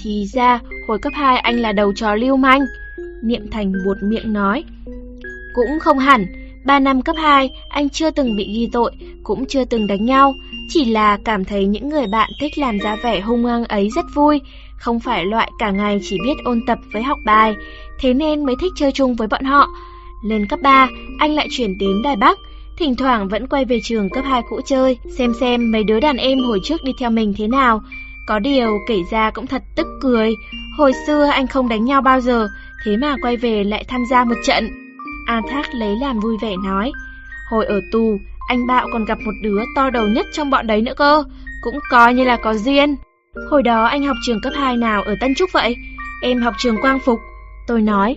Thì 0.03 0.27
ra, 0.33 0.61
hồi 0.89 0.99
cấp 0.99 1.13
2 1.17 1.39
anh 1.39 1.61
là 1.61 1.73
đầu 1.73 1.93
trò 1.93 2.15
lưu 2.15 2.37
manh. 2.37 2.61
Niệm 3.23 3.51
Thành 3.51 3.73
buột 3.85 3.97
miệng 4.03 4.33
nói. 4.33 4.65
Cũng 5.55 5.79
không 5.81 5.99
hẳn, 5.99 6.27
3 6.69 6.79
năm 6.79 7.03
cấp 7.03 7.17
2, 7.19 7.51
anh 7.69 7.89
chưa 7.89 8.11
từng 8.11 8.37
bị 8.37 8.45
ghi 8.45 8.69
tội, 8.73 8.93
cũng 9.23 9.47
chưa 9.47 9.65
từng 9.65 9.87
đánh 9.87 10.05
nhau, 10.05 10.35
chỉ 10.69 10.85
là 10.85 11.19
cảm 11.25 11.45
thấy 11.45 11.67
những 11.67 11.89
người 11.89 12.07
bạn 12.07 12.31
thích 12.41 12.59
làm 12.59 12.79
ra 12.79 12.97
vẻ 12.97 13.21
hung 13.21 13.45
hăng 13.45 13.65
ấy 13.65 13.91
rất 13.91 14.05
vui, 14.15 14.41
không 14.77 15.01
phải 15.01 15.25
loại 15.25 15.51
cả 15.59 15.71
ngày 15.71 16.01
chỉ 16.03 16.19
biết 16.25 16.35
ôn 16.45 16.61
tập 16.67 16.79
với 16.93 17.03
học 17.03 17.19
bài, 17.25 17.55
thế 18.01 18.15
nên 18.15 18.45
mới 18.45 18.55
thích 18.61 18.73
chơi 18.77 18.93
chung 18.93 19.15
với 19.15 19.29
bọn 19.29 19.45
họ. 19.45 19.69
Lên 20.25 20.47
cấp 20.47 20.59
3, 20.63 20.89
anh 21.19 21.35
lại 21.35 21.49
chuyển 21.51 21.79
đến 21.79 22.03
Đài 22.03 22.17
Bắc, 22.17 22.39
thỉnh 22.79 22.97
thoảng 22.97 23.29
vẫn 23.29 23.47
quay 23.47 23.65
về 23.65 23.81
trường 23.85 24.11
cấp 24.11 24.25
2 24.27 24.43
cũ 24.51 24.61
chơi, 24.67 24.99
xem 25.19 25.33
xem 25.41 25.73
mấy 25.73 25.85
đứa 25.85 26.01
đàn 26.01 26.17
em 26.17 26.39
hồi 26.39 26.61
trước 26.65 26.85
đi 26.85 26.93
theo 26.99 27.11
mình 27.11 27.35
thế 27.39 27.49
nào. 27.49 27.83
Có 28.27 28.39
điều 28.39 28.79
kể 28.89 28.97
ra 29.11 29.31
cũng 29.31 29.47
thật 29.47 29.63
tức 29.77 29.87
cười, 30.01 30.35
hồi 30.79 30.93
xưa 31.07 31.25
anh 31.25 31.47
không 31.47 31.69
đánh 31.69 31.85
nhau 31.85 32.01
bao 32.01 32.21
giờ, 32.21 32.49
thế 32.85 32.97
mà 32.97 33.17
quay 33.23 33.37
về 33.37 33.65
lại 33.65 33.85
tham 33.89 34.05
gia 34.11 34.25
một 34.25 34.37
trận. 34.45 34.88
An 35.29 35.43
Thác 35.49 35.75
lấy 35.75 35.97
làm 35.97 36.21
vui 36.21 36.37
vẻ 36.43 36.57
nói, 36.65 36.93
hồi 37.51 37.67
ở 37.67 37.81
tù, 37.93 38.19
anh 38.49 38.67
Bạo 38.67 38.87
còn 38.93 39.05
gặp 39.05 39.19
một 39.21 39.33
đứa 39.43 39.61
to 39.77 39.91
đầu 39.91 40.09
nhất 40.09 40.27
trong 40.33 40.51
bọn 40.51 40.67
đấy 40.67 40.83
nữa 40.83 40.93
cơ, 40.97 41.25
cũng 41.63 41.79
coi 41.91 42.15
như 42.15 42.25
là 42.25 42.37
có 42.37 42.55
duyên. 42.55 42.97
Hồi 43.51 43.63
đó 43.63 43.85
anh 43.85 44.03
học 44.03 44.17
trường 44.27 44.41
cấp 44.41 44.53
2 44.57 44.77
nào 44.77 45.03
ở 45.03 45.15
Tân 45.21 45.35
Trúc 45.35 45.51
vậy? 45.53 45.77
Em 46.23 46.41
học 46.41 46.55
trường 46.59 46.81
Quang 46.81 46.99
Phục. 47.05 47.19
Tôi 47.67 47.83
nói, 47.83 48.17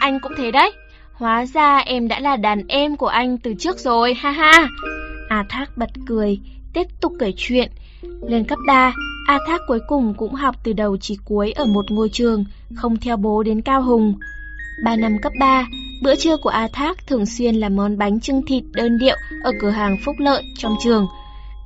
anh 0.00 0.20
cũng 0.20 0.32
thế 0.36 0.50
đấy. 0.50 0.72
Hóa 1.12 1.46
ra 1.46 1.78
em 1.78 2.08
đã 2.08 2.20
là 2.20 2.36
đàn 2.36 2.66
em 2.68 2.96
của 2.96 3.06
anh 3.06 3.38
từ 3.38 3.54
trước 3.58 3.78
rồi, 3.78 4.14
ha 4.14 4.30
ha. 4.30 4.68
A 5.28 5.44
Thác 5.48 5.76
bật 5.76 5.90
cười, 6.06 6.38
tiếp 6.74 6.86
tục 7.00 7.12
kể 7.18 7.32
chuyện. 7.36 7.70
Lên 8.22 8.44
cấp 8.44 8.58
3, 8.66 8.94
A 9.28 9.38
Thác 9.48 9.60
cuối 9.68 9.80
cùng 9.88 10.14
cũng 10.14 10.34
học 10.34 10.54
từ 10.64 10.72
đầu 10.72 10.96
chỉ 10.96 11.18
cuối 11.24 11.52
ở 11.52 11.64
một 11.64 11.90
ngôi 11.90 12.08
trường, 12.08 12.44
không 12.76 12.96
theo 12.96 13.16
bố 13.16 13.42
đến 13.42 13.62
Cao 13.62 13.82
Hùng. 13.82 14.14
3 14.84 14.96
năm 14.96 15.18
cấp 15.22 15.32
3, 15.40 15.66
bữa 16.02 16.14
trưa 16.16 16.36
của 16.36 16.50
A 16.50 16.68
Thác 16.72 17.06
thường 17.06 17.26
xuyên 17.26 17.54
là 17.54 17.68
món 17.68 17.98
bánh 17.98 18.20
trưng 18.20 18.42
thịt 18.46 18.64
đơn 18.72 18.98
điệu 18.98 19.16
ở 19.42 19.52
cửa 19.60 19.70
hàng 19.70 19.96
Phúc 20.04 20.14
Lợi 20.18 20.42
trong 20.58 20.76
trường. 20.84 21.06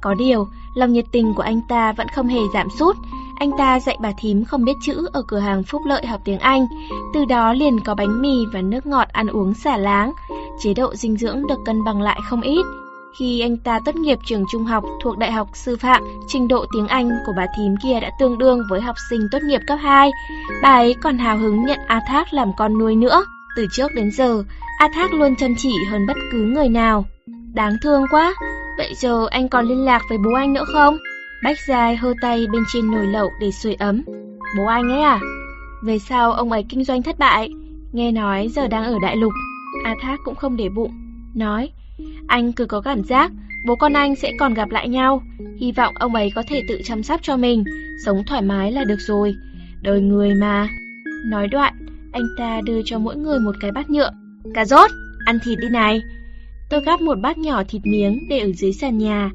Có 0.03 0.15
điều, 0.15 0.49
lòng 0.74 0.93
nhiệt 0.93 1.05
tình 1.12 1.35
của 1.35 1.43
anh 1.43 1.61
ta 1.69 1.93
vẫn 1.93 2.07
không 2.15 2.28
hề 2.28 2.41
giảm 2.55 2.69
sút. 2.78 2.97
Anh 3.39 3.51
ta 3.59 3.81
dạy 3.81 3.97
bà 4.01 4.12
thím 4.19 4.45
không 4.45 4.65
biết 4.65 4.77
chữ 4.82 5.09
ở 5.12 5.23
cửa 5.28 5.39
hàng 5.39 5.62
Phúc 5.62 5.82
Lợi 5.87 6.07
học 6.07 6.20
tiếng 6.24 6.39
Anh, 6.39 6.66
từ 7.15 7.24
đó 7.24 7.53
liền 7.53 7.81
có 7.85 7.95
bánh 7.95 8.23
mì 8.23 8.47
và 8.53 8.61
nước 8.61 8.87
ngọt 8.87 9.09
ăn 9.09 9.27
uống 9.27 9.55
xả 9.55 9.77
láng. 9.77 10.12
Chế 10.61 10.74
độ 10.74 10.95
dinh 10.95 11.16
dưỡng 11.16 11.47
được 11.47 11.59
cân 11.66 11.85
bằng 11.85 12.03
lại 12.03 12.20
không 12.31 12.41
ít. 12.41 12.65
Khi 13.19 13.41
anh 13.41 13.57
ta 13.57 13.81
tốt 13.85 13.95
nghiệp 13.95 14.19
trường 14.24 14.45
trung 14.53 14.65
học 14.65 14.85
thuộc 15.03 15.19
Đại 15.19 15.32
học 15.32 15.49
Sư 15.55 15.77
phạm, 15.77 16.03
trình 16.28 16.49
độ 16.49 16.65
tiếng 16.73 16.89
Anh 16.89 17.11
của 17.27 17.32
bà 17.37 17.47
thím 17.57 17.74
kia 17.82 18.01
đã 18.01 18.11
tương 18.20 18.39
đương 18.39 18.62
với 18.70 18.81
học 18.81 18.97
sinh 19.11 19.20
tốt 19.31 19.39
nghiệp 19.43 19.61
cấp 19.66 19.78
2. 19.82 20.11
Bà 20.62 20.69
ấy 20.69 20.95
còn 21.03 21.19
hào 21.19 21.39
hứng 21.39 21.65
nhận 21.65 21.78
A 21.87 22.01
Thác 22.09 22.35
làm 22.35 22.49
con 22.57 22.78
nuôi 22.78 22.97
nữa. 22.97 23.24
Từ 23.57 23.66
trước 23.73 23.95
đến 23.95 24.11
giờ, 24.11 24.45
A 24.78 24.89
Thác 24.95 25.12
luôn 25.12 25.37
chăm 25.37 25.55
chỉ 25.59 25.73
hơn 25.91 26.07
bất 26.07 26.16
cứ 26.32 26.43
người 26.43 26.69
nào. 26.69 27.05
Đáng 27.55 27.73
thương 27.82 28.03
quá, 28.11 28.35
vậy 28.78 28.95
giờ 28.95 29.27
anh 29.31 29.49
còn 29.49 29.66
liên 29.66 29.85
lạc 29.85 30.03
với 30.09 30.19
bố 30.19 30.35
anh 30.35 30.53
nữa 30.53 30.65
không? 30.73 30.97
Bách 31.45 31.57
dài 31.69 31.97
hơ 31.97 32.15
tay 32.20 32.47
bên 32.53 32.62
trên 32.73 32.91
nồi 32.91 33.07
lẩu 33.07 33.31
để 33.41 33.51
sưởi 33.51 33.74
ấm. 33.74 34.03
Bố 34.57 34.66
anh 34.66 34.91
ấy 34.91 35.03
à? 35.03 35.20
Về 35.85 35.99
sau 35.99 36.32
ông 36.32 36.53
ấy 36.53 36.65
kinh 36.69 36.85
doanh 36.85 37.03
thất 37.03 37.19
bại, 37.19 37.51
nghe 37.93 38.12
nói 38.12 38.49
giờ 38.49 38.69
đang 38.69 38.85
ở 38.85 38.95
đại 39.03 39.16
lục. 39.16 39.32
A 39.85 39.95
Thác 40.03 40.16
cũng 40.24 40.35
không 40.35 40.57
để 40.57 40.69
bụng, 40.69 40.93
nói 41.35 41.70
anh 42.27 42.52
cứ 42.52 42.66
có 42.66 42.81
cảm 42.81 43.05
giác 43.05 43.32
bố 43.64 43.77
con 43.77 43.93
anh 43.93 44.16
sẽ 44.16 44.32
còn 44.39 44.55
gặp 44.55 44.70
lại 44.70 44.89
nhau, 44.89 45.22
hy 45.56 45.72
vọng 45.72 45.94
ông 45.98 46.14
ấy 46.14 46.31
có 46.35 46.43
thể 46.48 46.62
tự 46.68 46.81
chăm 46.85 47.02
sóc 47.02 47.20
cho 47.22 47.36
mình, 47.36 47.64
sống 48.05 48.22
thoải 48.27 48.43
mái 48.43 48.72
là 48.72 48.85
được 48.85 49.01
rồi. 49.01 49.35
Đời 49.82 50.01
người 50.01 50.35
mà. 50.35 50.68
Nói 51.27 51.48
đoạn, 51.48 51.74
anh 52.12 52.22
ta 52.39 52.60
đưa 52.64 52.81
cho 52.85 52.98
mỗi 52.98 53.16
người 53.16 53.39
một 53.39 53.55
cái 53.60 53.72
bát 53.72 53.90
nhựa. 53.90 54.10
Cà 54.55 54.64
rốt, 54.64 54.90
ăn 55.27 55.39
thịt 55.44 55.59
đi 55.59 55.68
này. 55.68 56.02
Tôi 56.70 56.81
gắp 56.86 57.01
một 57.01 57.18
bát 57.22 57.39
nhỏ 57.39 57.62
thịt 57.68 57.82
miếng 57.85 58.28
để 58.28 58.39
ở 58.39 58.52
dưới 58.52 58.72
sàn 58.72 58.98
nhà. 58.98 59.31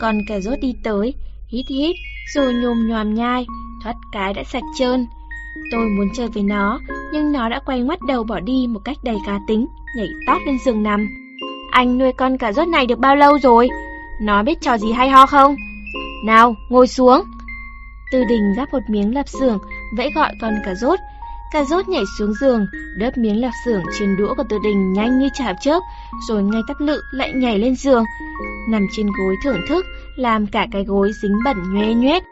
Còn 0.00 0.18
cà 0.26 0.40
rốt 0.40 0.60
đi 0.60 0.74
tới, 0.84 1.14
hít 1.48 1.66
hít, 1.68 1.96
rồi 2.34 2.54
nhồm 2.54 2.88
nhòm 2.88 3.14
nhai, 3.14 3.46
thoát 3.84 3.94
cái 4.12 4.34
đã 4.34 4.44
sạch 4.44 4.64
trơn. 4.78 5.06
Tôi 5.72 5.88
muốn 5.88 6.08
chơi 6.14 6.28
với 6.28 6.42
nó, 6.42 6.80
nhưng 7.12 7.32
nó 7.32 7.48
đã 7.48 7.60
quay 7.66 7.80
ngoắt 7.80 7.98
đầu 8.08 8.24
bỏ 8.24 8.40
đi 8.40 8.66
một 8.68 8.80
cách 8.84 8.96
đầy 9.04 9.16
cá 9.26 9.38
tính, 9.48 9.66
nhảy 9.96 10.08
tót 10.26 10.42
lên 10.46 10.56
giường 10.64 10.82
nằm. 10.82 11.08
Anh 11.70 11.98
nuôi 11.98 12.12
con 12.12 12.38
cà 12.38 12.52
rốt 12.52 12.68
này 12.68 12.86
được 12.86 12.98
bao 12.98 13.16
lâu 13.16 13.38
rồi? 13.38 13.68
Nó 14.20 14.42
biết 14.42 14.60
trò 14.60 14.78
gì 14.78 14.92
hay 14.92 15.08
ho 15.10 15.26
không? 15.26 15.56
Nào, 16.24 16.54
ngồi 16.68 16.86
xuống. 16.86 17.22
Tư 18.12 18.24
đình 18.28 18.54
giáp 18.56 18.72
một 18.72 18.82
miếng 18.88 19.14
lạp 19.14 19.28
xưởng, 19.28 19.58
vẫy 19.96 20.10
gọi 20.14 20.32
con 20.40 20.54
cà 20.64 20.74
rốt. 20.74 20.98
Cà 21.52 21.64
rốt 21.64 21.88
nhảy 21.88 22.04
xuống 22.18 22.34
giường, 22.40 22.66
đớp 22.98 23.18
miếng 23.18 23.40
lạp 23.40 23.52
xưởng 23.64 23.82
trên 23.98 24.16
đũa 24.16 24.34
của 24.34 24.44
Tư 24.48 24.58
đình 24.64 24.92
nhanh 24.92 25.18
như 25.18 25.28
chạp 25.34 25.56
chớp, 25.60 25.80
rồi 26.28 26.42
ngay 26.42 26.60
tắt 26.68 26.80
lự 26.80 27.02
lại 27.12 27.32
nhảy 27.32 27.58
lên 27.58 27.76
giường. 27.76 28.04
Nằm 28.68 28.86
trên 28.92 29.06
gối 29.06 29.36
thưởng 29.44 29.60
thức, 29.68 29.84
làm 30.16 30.46
cả 30.46 30.66
cái 30.72 30.84
gối 30.84 31.10
dính 31.22 31.38
bẩn 31.44 31.56
nhoe 31.74 31.94
nhoét. 31.94 32.22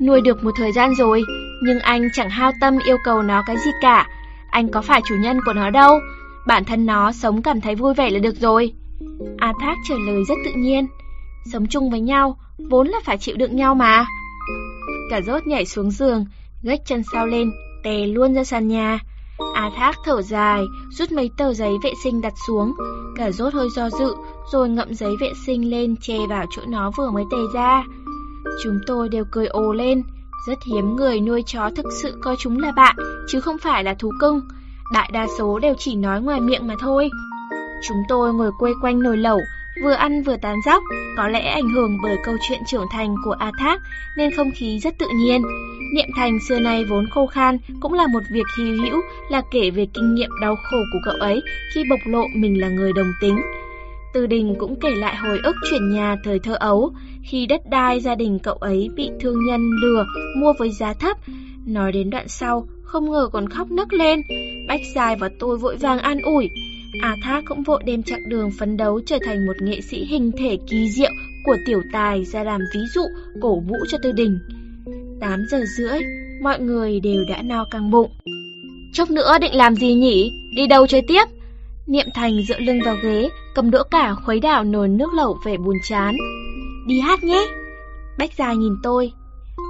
Nuôi 0.00 0.20
được 0.20 0.44
một 0.44 0.50
thời 0.56 0.72
gian 0.72 0.94
rồi, 0.94 1.22
nhưng 1.64 1.80
anh 1.80 2.08
chẳng 2.12 2.30
hao 2.30 2.52
tâm 2.60 2.78
yêu 2.86 2.96
cầu 3.04 3.22
nó 3.22 3.42
cái 3.46 3.56
gì 3.56 3.70
cả. 3.80 4.06
Anh 4.50 4.68
có 4.68 4.82
phải 4.82 5.00
chủ 5.04 5.14
nhân 5.14 5.38
của 5.46 5.52
nó 5.52 5.70
đâu, 5.70 5.98
bản 6.46 6.64
thân 6.64 6.86
nó 6.86 7.12
sống 7.12 7.42
cảm 7.42 7.60
thấy 7.60 7.74
vui 7.74 7.94
vẻ 7.94 8.10
là 8.10 8.18
được 8.18 8.36
rồi. 8.40 8.72
A 9.38 9.52
Thác 9.60 9.74
trả 9.88 9.94
lời 10.06 10.24
rất 10.28 10.34
tự 10.44 10.50
nhiên. 10.56 10.86
Sống 11.52 11.66
chung 11.66 11.90
với 11.90 12.00
nhau, 12.00 12.36
vốn 12.70 12.88
là 12.88 12.98
phải 13.04 13.18
chịu 13.18 13.36
đựng 13.36 13.56
nhau 13.56 13.74
mà. 13.74 14.06
Cả 15.10 15.20
rốt 15.20 15.46
nhảy 15.46 15.66
xuống 15.66 15.90
giường, 15.90 16.24
gách 16.62 16.80
chân 16.86 17.02
sau 17.12 17.26
lên, 17.26 17.52
tè 17.82 18.06
luôn 18.06 18.34
ra 18.34 18.44
sàn 18.44 18.68
nhà. 18.68 18.98
A 19.54 19.70
Thác 19.76 19.96
thở 20.04 20.22
dài, 20.22 20.64
rút 20.90 21.12
mấy 21.12 21.30
tờ 21.36 21.54
giấy 21.54 21.72
vệ 21.84 21.92
sinh 22.04 22.20
đặt 22.20 22.32
xuống. 22.46 22.72
Cả 23.16 23.30
rốt 23.30 23.54
hơi 23.54 23.68
do 23.76 23.90
dự, 23.90 24.14
rồi 24.52 24.68
ngậm 24.68 24.94
giấy 24.94 25.16
vệ 25.20 25.32
sinh 25.46 25.70
lên 25.70 25.96
che 26.00 26.18
vào 26.28 26.44
chỗ 26.56 26.62
nó 26.68 26.90
vừa 26.96 27.10
mới 27.10 27.24
tè 27.30 27.38
ra. 27.54 27.84
Chúng 28.62 28.78
tôi 28.86 29.08
đều 29.08 29.24
cười 29.32 29.46
ồ 29.46 29.72
lên. 29.72 30.02
Rất 30.46 30.58
hiếm 30.66 30.96
người 30.96 31.20
nuôi 31.20 31.42
chó 31.46 31.70
thực 31.76 31.86
sự 32.02 32.18
coi 32.22 32.36
chúng 32.38 32.58
là 32.58 32.72
bạn, 32.72 32.96
chứ 33.28 33.40
không 33.40 33.58
phải 33.58 33.84
là 33.84 33.94
thú 33.94 34.12
cưng. 34.20 34.40
Đại 34.92 35.10
đa 35.12 35.26
số 35.38 35.58
đều 35.58 35.74
chỉ 35.78 35.94
nói 35.94 36.20
ngoài 36.22 36.40
miệng 36.40 36.66
mà 36.66 36.74
thôi. 36.80 37.10
Chúng 37.82 38.02
tôi 38.08 38.34
ngồi 38.34 38.50
quây 38.58 38.72
quanh 38.82 39.02
nồi 39.02 39.16
lẩu, 39.16 39.40
vừa 39.82 39.92
ăn 39.92 40.22
vừa 40.22 40.36
tán 40.36 40.56
dóc, 40.66 40.82
có 41.16 41.28
lẽ 41.28 41.48
ảnh 41.48 41.68
hưởng 41.68 41.98
bởi 42.02 42.16
câu 42.24 42.36
chuyện 42.48 42.60
trưởng 42.66 42.86
thành 42.90 43.14
của 43.24 43.34
A 43.38 43.52
Thác 43.58 43.80
nên 44.16 44.30
không 44.36 44.50
khí 44.54 44.78
rất 44.78 44.98
tự 44.98 45.06
nhiên. 45.14 45.42
Niệm 45.94 46.08
Thành 46.16 46.38
xưa 46.48 46.60
nay 46.60 46.84
vốn 46.84 47.06
khô 47.10 47.26
khan 47.26 47.58
cũng 47.80 47.92
là 47.92 48.06
một 48.06 48.22
việc 48.30 48.46
hy 48.58 48.64
hữu 48.64 49.00
là 49.30 49.42
kể 49.50 49.70
về 49.70 49.86
kinh 49.94 50.14
nghiệm 50.14 50.30
đau 50.40 50.56
khổ 50.56 50.78
của 50.92 50.98
cậu 51.04 51.14
ấy 51.14 51.40
khi 51.74 51.84
bộc 51.90 52.00
lộ 52.04 52.24
mình 52.34 52.60
là 52.60 52.68
người 52.68 52.92
đồng 52.92 53.12
tính. 53.20 53.40
Từ 54.12 54.26
Đình 54.26 54.54
cũng 54.58 54.80
kể 54.80 54.90
lại 54.90 55.16
hồi 55.16 55.38
ức 55.42 55.56
chuyển 55.70 55.90
nhà 55.90 56.16
thời 56.24 56.38
thơ 56.38 56.56
ấu, 56.60 56.92
khi 57.22 57.46
đất 57.46 57.60
đai 57.70 58.00
gia 58.00 58.14
đình 58.14 58.38
cậu 58.42 58.54
ấy 58.54 58.88
bị 58.96 59.10
thương 59.20 59.46
nhân 59.46 59.70
lừa 59.82 60.04
mua 60.36 60.52
với 60.58 60.70
giá 60.70 60.94
thấp. 60.94 61.16
Nói 61.66 61.92
đến 61.92 62.10
đoạn 62.10 62.28
sau, 62.28 62.66
không 62.82 63.10
ngờ 63.10 63.28
còn 63.32 63.48
khóc 63.48 63.70
nấc 63.70 63.92
lên. 63.92 64.22
Bách 64.68 64.80
Dài 64.94 65.16
và 65.20 65.30
tôi 65.38 65.56
vội 65.56 65.76
vàng 65.76 65.98
an 65.98 66.20
ủi. 66.20 66.50
A 66.98 67.16
Thác 67.22 67.44
cũng 67.46 67.62
vội 67.62 67.82
đem 67.86 68.02
chặng 68.02 68.28
đường 68.28 68.50
phấn 68.58 68.76
đấu 68.76 69.00
trở 69.06 69.18
thành 69.24 69.46
một 69.46 69.62
nghệ 69.62 69.80
sĩ 69.80 70.04
hình 70.04 70.32
thể 70.38 70.58
kỳ 70.70 70.88
diệu 70.88 71.10
của 71.44 71.56
tiểu 71.66 71.82
tài 71.92 72.24
ra 72.24 72.44
làm 72.44 72.60
ví 72.74 72.80
dụ 72.94 73.02
cổ 73.42 73.60
vũ 73.60 73.76
cho 73.88 73.98
Tư 74.02 74.12
Đình. 74.12 74.38
8 75.20 75.46
giờ 75.50 75.64
rưỡi, 75.76 75.98
mọi 76.42 76.60
người 76.60 77.00
đều 77.00 77.24
đã 77.28 77.42
no 77.42 77.64
căng 77.64 77.90
bụng. 77.90 78.10
Chốc 78.92 79.10
nữa 79.10 79.38
định 79.40 79.54
làm 79.54 79.74
gì 79.74 79.94
nhỉ? 79.94 80.32
Đi 80.56 80.66
đâu 80.66 80.86
chơi 80.86 81.02
tiếp? 81.08 81.24
Niệm 81.86 82.06
Thành 82.14 82.42
dựa 82.42 82.58
lưng 82.58 82.80
vào 82.84 82.96
ghế, 83.02 83.28
cầm 83.54 83.70
đũa 83.70 83.82
cả 83.90 84.14
khuấy 84.24 84.40
đảo 84.40 84.64
nồi 84.64 84.88
nước 84.88 85.14
lẩu 85.14 85.36
vẻ 85.44 85.56
buồn 85.56 85.76
chán. 85.88 86.16
Đi 86.86 87.00
hát 87.00 87.24
nhé. 87.24 87.46
Bách 88.18 88.30
gia 88.38 88.52
nhìn 88.52 88.72
tôi. 88.82 89.12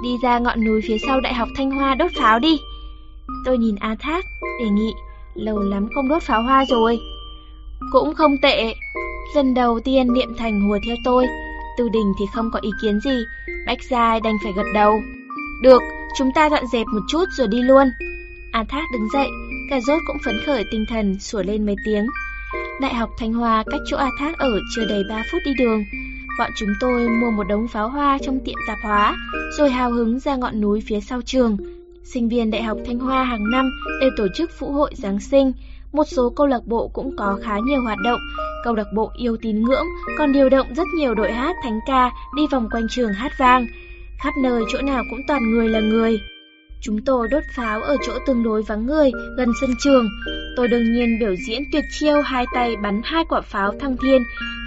Đi 0.03 0.09
ra 0.23 0.39
ngọn 0.39 0.65
núi 0.65 0.81
phía 0.87 0.97
sau 0.97 1.21
Đại 1.21 1.33
học 1.33 1.47
Thanh 1.57 1.71
Hoa 1.71 1.95
đốt 1.95 2.11
pháo 2.19 2.39
đi. 2.39 2.57
Tôi 3.45 3.57
nhìn 3.57 3.75
A 3.75 3.95
Thác, 3.99 4.25
đề 4.59 4.69
nghị, 4.69 4.93
lâu 5.35 5.59
lắm 5.59 5.87
không 5.95 6.09
đốt 6.09 6.23
pháo 6.23 6.43
hoa 6.43 6.65
rồi. 6.65 6.99
Cũng 7.91 8.15
không 8.15 8.37
tệ. 8.37 8.73
Lần 9.35 9.53
đầu 9.53 9.79
tiên 9.79 10.13
Niệm 10.13 10.35
Thành 10.37 10.61
hùa 10.61 10.77
theo 10.87 10.95
tôi, 11.03 11.27
Tư 11.77 11.89
Đình 11.89 12.13
thì 12.19 12.25
không 12.33 12.51
có 12.51 12.59
ý 12.61 12.69
kiến 12.81 12.99
gì, 12.99 13.23
Bách 13.65 13.83
Giai 13.89 14.19
đành 14.19 14.37
phải 14.43 14.51
gật 14.55 14.71
đầu. 14.73 15.01
Được, 15.61 15.81
chúng 16.17 16.31
ta 16.35 16.49
dọn 16.49 16.67
dẹp 16.67 16.87
một 16.87 17.01
chút 17.09 17.25
rồi 17.37 17.47
đi 17.47 17.61
luôn. 17.61 17.87
A 18.51 18.63
Thác 18.69 18.83
đứng 18.93 19.09
dậy, 19.13 19.27
cả 19.69 19.79
rốt 19.87 20.01
cũng 20.07 20.17
phấn 20.25 20.39
khởi 20.45 20.63
tinh 20.71 20.85
thần 20.89 21.19
sủa 21.19 21.43
lên 21.43 21.65
mấy 21.65 21.75
tiếng. 21.85 22.07
Đại 22.81 22.93
học 22.93 23.09
Thanh 23.17 23.33
Hoa 23.33 23.63
cách 23.71 23.81
chỗ 23.89 23.97
A 23.97 24.09
Thác 24.19 24.37
ở 24.37 24.59
chưa 24.75 24.85
đầy 24.85 25.03
3 25.09 25.23
phút 25.31 25.41
đi 25.45 25.51
đường. 25.57 25.83
Bọn 26.39 26.51
chúng 26.55 26.69
tôi 26.79 27.09
mua 27.09 27.31
một 27.31 27.43
đống 27.43 27.67
pháo 27.67 27.89
hoa 27.89 28.17
trong 28.21 28.39
tiệm 28.45 28.55
tạp 28.67 28.77
hóa, 28.83 29.15
rồi 29.57 29.69
hào 29.69 29.91
hứng 29.91 30.19
ra 30.19 30.35
ngọn 30.35 30.61
núi 30.61 30.83
phía 30.87 30.99
sau 30.99 31.21
trường. 31.21 31.57
Sinh 32.03 32.29
viên 32.29 32.51
Đại 32.51 32.63
học 32.63 32.77
Thanh 32.85 32.99
Hoa 32.99 33.23
hàng 33.23 33.51
năm 33.51 33.71
đều 34.01 34.09
tổ 34.17 34.27
chức 34.35 34.51
phụ 34.59 34.71
hội 34.71 34.91
Giáng 34.95 35.19
sinh, 35.19 35.53
một 35.91 36.03
số 36.03 36.29
câu 36.29 36.47
lạc 36.47 36.65
bộ 36.65 36.87
cũng 36.87 37.15
có 37.17 37.39
khá 37.43 37.59
nhiều 37.65 37.81
hoạt 37.81 37.97
động. 38.03 38.19
Câu 38.63 38.75
lạc 38.75 38.87
bộ 38.93 39.11
yêu 39.17 39.37
tín 39.41 39.61
ngưỡng 39.61 39.85
còn 40.17 40.31
điều 40.31 40.49
động 40.49 40.67
rất 40.75 40.87
nhiều 40.95 41.15
đội 41.15 41.31
hát 41.31 41.55
thánh 41.63 41.79
ca 41.87 42.11
đi 42.35 42.43
vòng 42.51 42.69
quanh 42.71 42.87
trường 42.89 43.13
hát 43.13 43.31
vang. 43.39 43.67
Khắp 44.19 44.33
nơi 44.37 44.63
chỗ 44.71 44.81
nào 44.81 45.03
cũng 45.09 45.19
toàn 45.27 45.51
người 45.51 45.69
là 45.69 45.79
người. 45.79 46.19
Chúng 46.81 47.01
tôi 47.05 47.27
đốt 47.27 47.43
pháo 47.55 47.81
ở 47.81 47.97
chỗ 48.07 48.13
tương 48.27 48.43
đối 48.43 48.63
vắng 48.63 48.85
người, 48.85 49.11
gần 49.37 49.49
sân 49.61 49.69
trường. 49.79 50.09
Tôi 50.55 50.67
đương 50.67 50.93
nhiên 50.93 51.19
biểu 51.19 51.35
diễn 51.47 51.63
tuyệt 51.71 51.83
chiêu 51.99 52.21
hai 52.21 52.45
tay 52.53 52.75
bắn 52.83 53.01
hai 53.03 53.25
quả 53.29 53.41
pháo 53.41 53.71
thăng 53.79 53.97
thiên, 53.97 54.23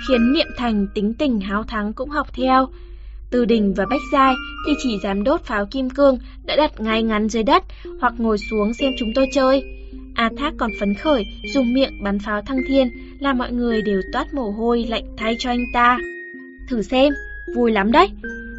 khiến 0.08 0.32
Niệm 0.32 0.46
Thành 0.56 0.86
tính 0.94 1.14
tình 1.14 1.40
háo 1.40 1.62
thắng 1.62 1.92
cũng 1.92 2.10
học 2.10 2.26
theo. 2.32 2.68
Từ 3.30 3.44
Đình 3.44 3.74
và 3.76 3.86
Bách 3.90 4.00
Giai 4.12 4.34
thì 4.66 4.72
chỉ 4.82 4.98
dám 5.02 5.24
đốt 5.24 5.40
pháo 5.42 5.66
kim 5.66 5.90
cương 5.90 6.18
đã 6.44 6.56
đặt 6.56 6.80
ngay 6.80 7.02
ngắn 7.02 7.28
dưới 7.28 7.42
đất 7.42 7.64
hoặc 8.00 8.14
ngồi 8.18 8.38
xuống 8.38 8.74
xem 8.74 8.92
chúng 8.98 9.12
tôi 9.14 9.26
chơi. 9.32 9.83
A 10.14 10.30
Thác 10.36 10.54
còn 10.58 10.70
phấn 10.80 10.94
khởi, 10.94 11.26
dùng 11.54 11.74
miệng 11.74 12.02
bắn 12.02 12.18
pháo 12.18 12.42
thăng 12.42 12.60
thiên, 12.68 12.90
làm 13.20 13.38
mọi 13.38 13.52
người 13.52 13.82
đều 13.82 14.02
toát 14.12 14.34
mồ 14.34 14.50
hôi 14.50 14.84
lạnh 14.88 15.04
thay 15.16 15.36
cho 15.38 15.50
anh 15.50 15.64
ta. 15.72 15.98
Thử 16.70 16.82
xem, 16.82 17.12
vui 17.54 17.72
lắm 17.72 17.92
đấy. 17.92 18.08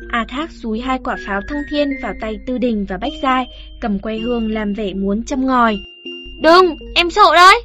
A 0.10 0.26
Thác 0.30 0.52
xúi 0.52 0.80
hai 0.80 0.99
quả 1.03 1.15
pháo 1.27 1.41
thăng 1.49 1.61
thiên 1.69 1.90
vào 2.02 2.14
tay 2.22 2.38
Tư 2.48 2.57
Đình 2.57 2.86
và 2.90 2.98
Bách 2.98 3.14
Giai, 3.23 3.45
cầm 3.82 3.99
que 3.99 4.18
hương 4.18 4.52
làm 4.52 4.73
vẻ 4.73 4.94
muốn 4.94 5.23
châm 5.23 5.45
ngòi. 5.45 5.77
Đừng, 6.41 6.77
em 6.95 7.10
sợ 7.10 7.36
đấy. 7.36 7.61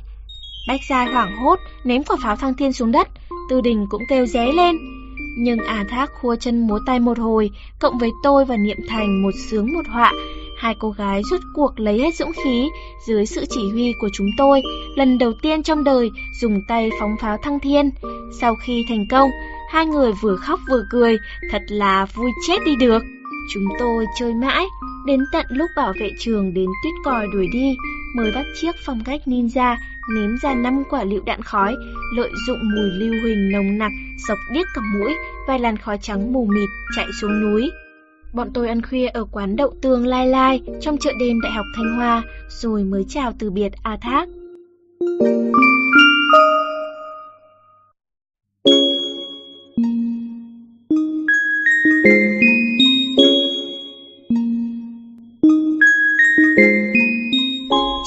Bách 0.68 0.80
Giai 0.90 1.06
hoảng 1.06 1.36
hốt, 1.36 1.58
ném 1.84 2.04
quả 2.04 2.16
pháo 2.22 2.36
thăng 2.36 2.54
thiên 2.54 2.72
xuống 2.72 2.92
đất, 2.92 3.08
Tư 3.50 3.60
Đình 3.60 3.86
cũng 3.90 4.02
kêu 4.08 4.26
ré 4.26 4.52
lên. 4.52 4.76
Nhưng 5.38 5.58
A 5.58 5.84
Thác 5.88 6.10
khua 6.20 6.36
chân 6.36 6.66
múa 6.66 6.78
tay 6.86 7.00
một 7.00 7.18
hồi, 7.18 7.50
cộng 7.80 7.98
với 7.98 8.10
tôi 8.22 8.44
và 8.44 8.56
Niệm 8.56 8.78
Thành 8.88 9.22
một 9.22 9.34
sướng 9.50 9.72
một 9.74 9.86
họa, 9.88 10.12
Hai 10.60 10.74
cô 10.78 10.90
gái 10.90 11.22
rút 11.30 11.40
cuộc 11.54 11.80
lấy 11.80 11.98
hết 11.98 12.14
dũng 12.14 12.32
khí 12.44 12.68
dưới 13.06 13.26
sự 13.26 13.44
chỉ 13.50 13.70
huy 13.72 13.92
của 14.00 14.08
chúng 14.12 14.26
tôi, 14.36 14.62
lần 14.96 15.18
đầu 15.18 15.32
tiên 15.42 15.62
trong 15.62 15.84
đời 15.84 16.10
dùng 16.40 16.62
tay 16.68 16.90
phóng 17.00 17.16
pháo 17.20 17.36
thăng 17.36 17.60
thiên. 17.60 17.90
Sau 18.40 18.54
khi 18.54 18.84
thành 18.88 19.06
công, 19.10 19.30
hai 19.70 19.86
người 19.86 20.12
vừa 20.22 20.36
khóc 20.36 20.60
vừa 20.70 20.84
cười, 20.90 21.16
thật 21.50 21.62
là 21.68 22.06
vui 22.14 22.30
chết 22.46 22.56
đi 22.64 22.76
được. 22.76 23.02
Chúng 23.54 23.64
tôi 23.78 24.06
chơi 24.18 24.34
mãi, 24.34 24.64
đến 25.06 25.20
tận 25.32 25.46
lúc 25.48 25.70
bảo 25.76 25.92
vệ 26.00 26.10
trường 26.18 26.54
đến 26.54 26.66
tuyết 26.84 26.94
còi 27.04 27.26
đuổi 27.32 27.46
đi, 27.52 27.76
mới 28.16 28.32
bắt 28.32 28.44
chiếc 28.60 28.74
phong 28.86 29.04
cách 29.04 29.20
ninja 29.26 29.76
ném 30.14 30.36
ra 30.42 30.54
năm 30.54 30.82
quả 30.90 31.04
lựu 31.04 31.22
đạn 31.24 31.42
khói, 31.42 31.74
lợi 32.16 32.30
dụng 32.46 32.58
mùi 32.74 32.90
lưu 32.90 33.22
huỳnh 33.22 33.52
nồng 33.52 33.78
nặc, 33.78 33.92
sộc 34.28 34.38
điếc 34.52 34.66
cả 34.74 34.80
mũi, 34.94 35.14
vài 35.48 35.58
làn 35.58 35.76
khói 35.76 35.98
trắng 36.02 36.32
mù 36.32 36.46
mịt 36.46 36.68
chạy 36.96 37.06
xuống 37.20 37.40
núi. 37.40 37.70
Bọn 38.32 38.50
tôi 38.54 38.68
ăn 38.68 38.82
khuya 38.82 39.06
ở 39.06 39.24
quán 39.32 39.56
đậu 39.56 39.74
tương 39.82 40.06
Lai 40.06 40.26
Lai 40.28 40.62
trong 40.80 40.96
chợ 41.00 41.12
đêm 41.20 41.40
Đại 41.40 41.52
học 41.52 41.66
Thanh 41.76 41.96
Hoa, 41.96 42.22
rồi 42.48 42.84
mới 42.84 43.04
chào 43.08 43.32
từ 43.38 43.50
biệt 43.50 43.72
A 43.82 43.96
Thác. 44.00 44.28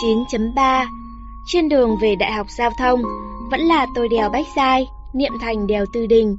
Chín 0.01 0.17
chấm 0.31 0.53
ba 0.55 0.85
Trên 1.47 1.69
đường 1.69 1.97
về 2.01 2.15
Đại 2.15 2.31
học 2.31 2.47
Giao 2.57 2.71
thông, 2.79 3.01
vẫn 3.51 3.59
là 3.59 3.87
tôi 3.95 4.07
đèo 4.09 4.29
Bách 4.29 4.45
Giai, 4.55 4.87
Niệm 5.13 5.31
Thành 5.41 5.67
đèo 5.67 5.85
Tư 5.93 6.05
Đình. 6.05 6.37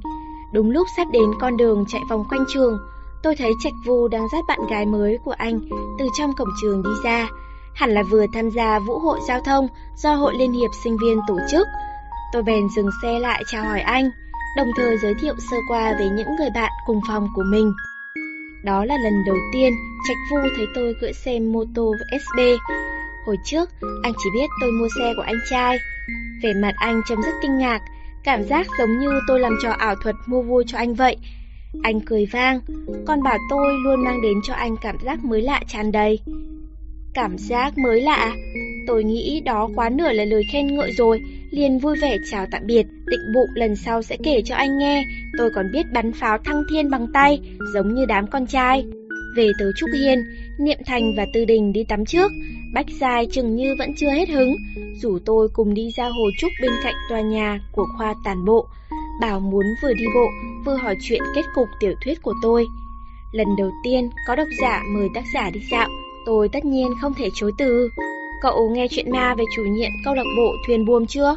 Đúng 0.53 0.71
lúc 0.71 0.87
sắp 0.97 1.07
đến 1.11 1.29
con 1.39 1.57
đường 1.57 1.85
chạy 1.87 2.01
vòng 2.09 2.25
quanh 2.29 2.45
trường, 2.53 2.77
tôi 3.25 3.35
thấy 3.35 3.51
Trạch 3.59 3.73
Vu 3.85 4.07
đang 4.07 4.27
dắt 4.31 4.45
bạn 4.47 4.59
gái 4.69 4.85
mới 4.85 5.17
của 5.23 5.31
anh 5.31 5.59
từ 5.99 6.07
trong 6.17 6.33
cổng 6.33 6.47
trường 6.61 6.83
đi 6.83 6.89
ra. 7.03 7.27
Hẳn 7.75 7.89
là 7.89 8.03
vừa 8.03 8.25
tham 8.33 8.49
gia 8.49 8.79
vũ 8.79 8.99
hội 8.99 9.19
giao 9.27 9.39
thông 9.41 9.67
do 9.95 10.15
Hội 10.15 10.33
Liên 10.39 10.51
hiệp 10.51 10.69
Sinh 10.83 10.97
viên 11.01 11.19
tổ 11.27 11.37
chức. 11.51 11.67
Tôi 12.33 12.43
bèn 12.43 12.69
dừng 12.75 12.89
xe 13.01 13.19
lại 13.19 13.43
chào 13.51 13.65
hỏi 13.65 13.81
anh, 13.81 14.09
đồng 14.57 14.67
thời 14.77 14.97
giới 14.97 15.13
thiệu 15.21 15.33
sơ 15.51 15.57
qua 15.69 15.95
về 15.99 16.09
những 16.09 16.35
người 16.39 16.49
bạn 16.55 16.71
cùng 16.85 16.99
phòng 17.07 17.27
của 17.35 17.43
mình. 17.51 17.73
Đó 18.63 18.85
là 18.85 18.97
lần 19.03 19.13
đầu 19.25 19.37
tiên 19.53 19.73
Trạch 20.07 20.17
Vu 20.31 20.37
thấy 20.55 20.65
tôi 20.75 20.93
cưỡi 21.01 21.13
xe 21.13 21.39
mô 21.39 21.63
tô 21.75 21.95
SB. 22.11 22.39
Hồi 23.25 23.37
trước, 23.45 23.69
anh 24.03 24.13
chỉ 24.23 24.29
biết 24.33 24.47
tôi 24.61 24.71
mua 24.71 24.87
xe 24.99 25.13
của 25.15 25.23
anh 25.25 25.39
trai. 25.49 25.77
Về 26.43 26.53
mặt 26.53 26.73
anh 26.75 27.01
trông 27.05 27.21
rất 27.21 27.33
kinh 27.41 27.57
ngạc, 27.57 27.81
cảm 28.23 28.43
giác 28.43 28.67
giống 28.79 28.99
như 28.99 29.09
tôi 29.27 29.39
làm 29.39 29.57
trò 29.63 29.71
ảo 29.71 29.95
thuật 29.95 30.15
mua 30.25 30.41
vui 30.41 30.63
cho 30.67 30.77
anh 30.77 30.93
vậy. 30.93 31.17
Anh 31.83 31.99
cười 32.01 32.25
vang, 32.25 32.59
còn 33.05 33.23
bảo 33.23 33.37
tôi 33.49 33.73
luôn 33.83 34.03
mang 34.03 34.21
đến 34.21 34.37
cho 34.43 34.53
anh 34.53 34.75
cảm 34.81 34.95
giác 35.05 35.25
mới 35.25 35.41
lạ 35.41 35.61
tràn 35.67 35.91
đầy. 35.91 36.19
Cảm 37.13 37.37
giác 37.37 37.77
mới 37.77 38.01
lạ? 38.01 38.15
À? 38.15 38.35
Tôi 38.87 39.03
nghĩ 39.03 39.41
đó 39.45 39.69
quá 39.75 39.89
nửa 39.89 40.11
là 40.11 40.25
lời 40.25 40.43
khen 40.51 40.75
ngợi 40.75 40.91
rồi, 40.91 41.21
liền 41.51 41.79
vui 41.79 41.95
vẻ 42.01 42.17
chào 42.31 42.45
tạm 42.51 42.61
biệt, 42.65 42.83
định 43.05 43.33
bụng 43.33 43.49
lần 43.53 43.75
sau 43.75 44.01
sẽ 44.01 44.17
kể 44.23 44.41
cho 44.45 44.55
anh 44.55 44.77
nghe, 44.77 45.05
tôi 45.37 45.49
còn 45.55 45.71
biết 45.71 45.85
bắn 45.93 46.11
pháo 46.13 46.37
thăng 46.37 46.63
thiên 46.69 46.89
bằng 46.89 47.07
tay, 47.13 47.39
giống 47.73 47.95
như 47.95 48.05
đám 48.05 48.27
con 48.27 48.47
trai. 48.47 48.85
Về 49.35 49.51
tới 49.59 49.71
Trúc 49.77 49.89
Hiên, 49.93 50.19
Niệm 50.59 50.77
Thành 50.85 51.13
và 51.17 51.25
Tư 51.33 51.45
Đình 51.45 51.73
đi 51.73 51.83
tắm 51.83 52.05
trước, 52.05 52.31
Bách 52.73 52.89
Giai 52.99 53.27
chừng 53.31 53.55
như 53.55 53.75
vẫn 53.79 53.89
chưa 53.95 54.09
hết 54.09 54.29
hứng, 54.29 54.55
rủ 55.01 55.19
tôi 55.25 55.47
cùng 55.53 55.73
đi 55.73 55.89
ra 55.97 56.05
hồ 56.05 56.23
trúc 56.37 56.51
bên 56.61 56.71
cạnh 56.83 56.95
tòa 57.09 57.21
nhà 57.21 57.59
của 57.71 57.85
khoa 57.97 58.13
tàn 58.25 58.45
bộ. 58.45 58.67
Bảo 59.21 59.39
muốn 59.39 59.65
vừa 59.81 59.93
đi 59.93 60.05
bộ, 60.15 60.27
vừa 60.65 60.75
hỏi 60.75 60.95
chuyện 61.01 61.21
kết 61.35 61.45
cục 61.55 61.69
tiểu 61.79 61.93
thuyết 62.03 62.21
của 62.21 62.33
tôi. 62.41 62.67
Lần 63.31 63.47
đầu 63.57 63.71
tiên 63.83 64.09
có 64.27 64.35
độc 64.35 64.47
giả 64.61 64.83
mời 64.87 65.07
tác 65.13 65.23
giả 65.33 65.49
đi 65.49 65.59
dạo, 65.71 65.89
tôi 66.25 66.49
tất 66.49 66.65
nhiên 66.65 66.87
không 67.01 67.13
thể 67.13 67.29
chối 67.35 67.51
từ. 67.57 67.89
Cậu 68.41 68.69
nghe 68.69 68.87
chuyện 68.87 69.11
ma 69.11 69.35
về 69.35 69.43
chủ 69.55 69.63
nhiệm 69.63 69.91
câu 70.05 70.13
lạc 70.15 70.23
bộ 70.37 70.55
thuyền 70.67 70.85
buồm 70.85 71.05
chưa? 71.05 71.35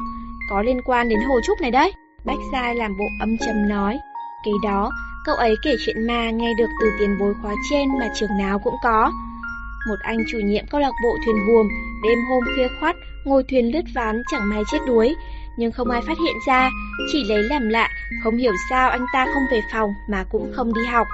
Có 0.50 0.62
liên 0.62 0.82
quan 0.82 1.08
đến 1.08 1.18
hồ 1.28 1.40
trúc 1.44 1.60
này 1.60 1.70
đấy. 1.70 1.92
Bách 2.24 2.38
Giai 2.52 2.74
làm 2.74 2.96
bộ 2.98 3.04
âm 3.20 3.38
trầm 3.38 3.68
nói. 3.68 3.98
Kế 4.44 4.52
đó, 4.64 4.90
cậu 5.24 5.36
ấy 5.36 5.54
kể 5.62 5.74
chuyện 5.86 6.06
ma 6.06 6.30
nghe 6.30 6.54
được 6.58 6.68
từ 6.80 6.90
tiền 6.98 7.16
bối 7.20 7.34
khóa 7.42 7.54
trên 7.70 7.88
mà 7.98 8.08
trường 8.14 8.38
nào 8.38 8.58
cũng 8.58 8.74
có. 8.82 9.12
Một 9.88 9.96
anh 10.02 10.18
chủ 10.28 10.38
nhiệm 10.38 10.64
câu 10.70 10.80
lạc 10.80 10.92
bộ 11.04 11.16
thuyền 11.24 11.36
buồm, 11.48 11.68
đêm 12.02 12.18
hôm 12.30 12.44
khuya 12.54 12.68
khoắt, 12.80 12.96
ngồi 13.24 13.42
thuyền 13.50 13.72
lướt 13.72 13.82
ván 13.94 14.22
chẳng 14.30 14.48
may 14.48 14.62
chết 14.70 14.78
đuối, 14.86 15.14
nhưng 15.58 15.72
không 15.72 15.90
ai 15.90 16.02
phát 16.02 16.18
hiện 16.18 16.34
ra, 16.46 16.70
chỉ 17.12 17.24
lấy 17.24 17.42
làm 17.42 17.68
lạ, 17.68 17.88
không 18.24 18.36
hiểu 18.36 18.52
sao 18.70 18.90
anh 18.90 19.06
ta 19.12 19.26
không 19.34 19.42
về 19.50 19.60
phòng 19.72 19.90
mà 20.10 20.24
cũng 20.30 20.52
không 20.52 20.74
đi 20.74 20.84
học. 20.84 21.06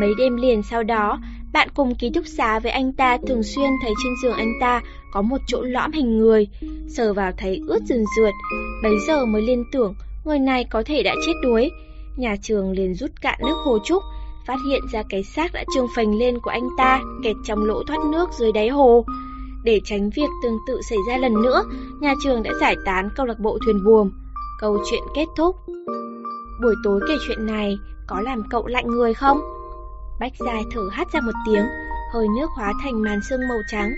Mấy 0.00 0.10
đêm 0.18 0.36
liền 0.36 0.62
sau 0.62 0.82
đó, 0.82 1.18
bạn 1.52 1.68
cùng 1.74 1.94
ký 1.94 2.10
túc 2.14 2.26
xá 2.26 2.58
với 2.58 2.72
anh 2.72 2.92
ta 2.92 3.18
thường 3.28 3.42
xuyên 3.42 3.70
thấy 3.82 3.92
trên 4.04 4.12
giường 4.22 4.36
anh 4.36 4.52
ta 4.60 4.80
có 5.12 5.22
một 5.22 5.38
chỗ 5.46 5.62
lõm 5.62 5.92
hình 5.92 6.18
người, 6.18 6.48
sờ 6.88 7.12
vào 7.12 7.32
thấy 7.36 7.60
ướt 7.66 7.80
rườn 7.84 8.04
rượt, 8.16 8.34
bấy 8.82 8.92
giờ 9.06 9.26
mới 9.26 9.42
liên 9.42 9.64
tưởng 9.72 9.94
người 10.24 10.38
này 10.38 10.64
có 10.64 10.82
thể 10.86 11.02
đã 11.02 11.14
chết 11.26 11.32
đuối. 11.42 11.70
Nhà 12.16 12.36
trường 12.42 12.70
liền 12.70 12.94
rút 12.94 13.10
cạn 13.20 13.38
nước 13.40 13.56
hồ 13.64 13.78
trúc, 13.84 14.02
phát 14.46 14.56
hiện 14.68 14.80
ra 14.92 15.02
cái 15.08 15.22
xác 15.22 15.52
đã 15.52 15.64
trương 15.74 15.86
phành 15.96 16.18
lên 16.18 16.38
của 16.42 16.50
anh 16.50 16.68
ta 16.78 17.00
kẹt 17.22 17.36
trong 17.44 17.64
lỗ 17.64 17.82
thoát 17.86 17.98
nước 18.12 18.30
dưới 18.38 18.52
đáy 18.52 18.68
hồ. 18.68 19.04
Để 19.64 19.80
tránh 19.84 20.10
việc 20.10 20.28
tương 20.42 20.58
tự 20.66 20.80
xảy 20.90 20.98
ra 21.08 21.16
lần 21.16 21.42
nữa, 21.42 21.64
nhà 22.00 22.14
trường 22.24 22.42
đã 22.42 22.50
giải 22.60 22.76
tán 22.84 23.08
câu 23.16 23.26
lạc 23.26 23.38
bộ 23.38 23.58
thuyền 23.64 23.84
buồm. 23.84 24.10
Câu 24.60 24.78
chuyện 24.90 25.02
kết 25.14 25.26
thúc. 25.36 25.56
Buổi 26.62 26.74
tối 26.84 27.00
kể 27.08 27.14
chuyện 27.26 27.46
này 27.46 27.78
có 28.06 28.20
làm 28.20 28.42
cậu 28.50 28.66
lạnh 28.66 28.86
người 28.86 29.14
không? 29.14 29.40
Bách 30.20 30.32
dài 30.38 30.62
thở 30.70 30.80
hắt 30.92 31.12
ra 31.12 31.20
một 31.20 31.32
tiếng, 31.46 31.64
hơi 32.12 32.26
nước 32.36 32.50
hóa 32.56 32.72
thành 32.82 33.02
màn 33.02 33.20
sương 33.28 33.48
màu 33.48 33.58
trắng. 33.70 33.90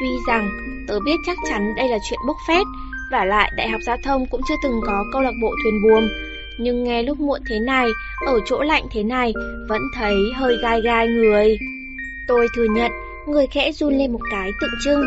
Tuy 0.00 0.08
rằng 0.26 0.50
tớ 0.88 1.00
biết 1.00 1.16
chắc 1.26 1.38
chắn 1.48 1.74
đây 1.76 1.88
là 1.88 1.98
chuyện 2.10 2.20
bốc 2.26 2.36
phét, 2.48 2.66
và 3.10 3.24
lại 3.24 3.52
Đại 3.56 3.68
học 3.68 3.80
Giao 3.86 3.96
thông 4.04 4.26
cũng 4.30 4.40
chưa 4.48 4.54
từng 4.62 4.80
có 4.86 5.04
câu 5.12 5.22
lạc 5.22 5.32
bộ 5.42 5.50
thuyền 5.62 5.82
buồm, 5.82 6.08
nhưng 6.58 6.84
nghe 6.84 7.02
lúc 7.02 7.20
muộn 7.20 7.40
thế 7.48 7.58
này, 7.58 7.88
ở 8.26 8.40
chỗ 8.44 8.62
lạnh 8.62 8.84
thế 8.90 9.02
này, 9.02 9.32
vẫn 9.68 9.82
thấy 9.94 10.14
hơi 10.36 10.56
gai 10.62 10.80
gai 10.82 11.08
người. 11.08 11.58
Tôi 12.28 12.48
thừa 12.56 12.66
nhận, 12.70 12.92
người 13.28 13.46
khẽ 13.46 13.72
run 13.72 13.98
lên 13.98 14.12
một 14.12 14.20
cái 14.30 14.50
tượng 14.60 14.70
trưng. 14.84 15.00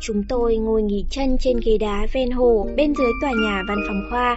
Chúng 0.00 0.22
tôi 0.28 0.56
ngồi 0.56 0.82
nghỉ 0.82 1.04
chân 1.10 1.36
trên 1.40 1.60
ghế 1.64 1.78
đá 1.78 2.06
ven 2.12 2.30
hồ 2.30 2.68
bên 2.76 2.94
dưới 2.94 3.12
tòa 3.22 3.32
nhà 3.42 3.62
văn 3.68 3.78
phòng 3.86 4.02
khoa. 4.10 4.36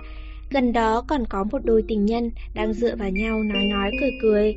Gần 0.50 0.74
đó 0.74 1.04
còn 1.08 1.26
có 1.30 1.44
một 1.52 1.60
đôi 1.64 1.84
tình 1.88 2.06
nhân 2.06 2.32
đang 2.54 2.74
dựa 2.74 2.96
vào 2.96 3.10
nhau 3.10 3.44
nói 3.44 3.64
nói 3.64 3.92
cười 4.02 4.12
cười. 4.22 4.56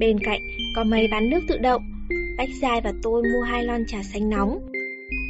Bên 0.00 0.18
cạnh 0.18 0.40
có 0.76 0.84
mấy 0.84 1.08
bán 1.10 1.30
nước 1.30 1.40
tự 1.48 1.58
động. 1.58 1.82
Bách 2.38 2.48
Giai 2.62 2.80
và 2.80 2.92
tôi 3.02 3.22
mua 3.22 3.42
hai 3.42 3.64
lon 3.64 3.84
trà 3.86 4.02
xanh 4.02 4.30
nóng. 4.30 4.58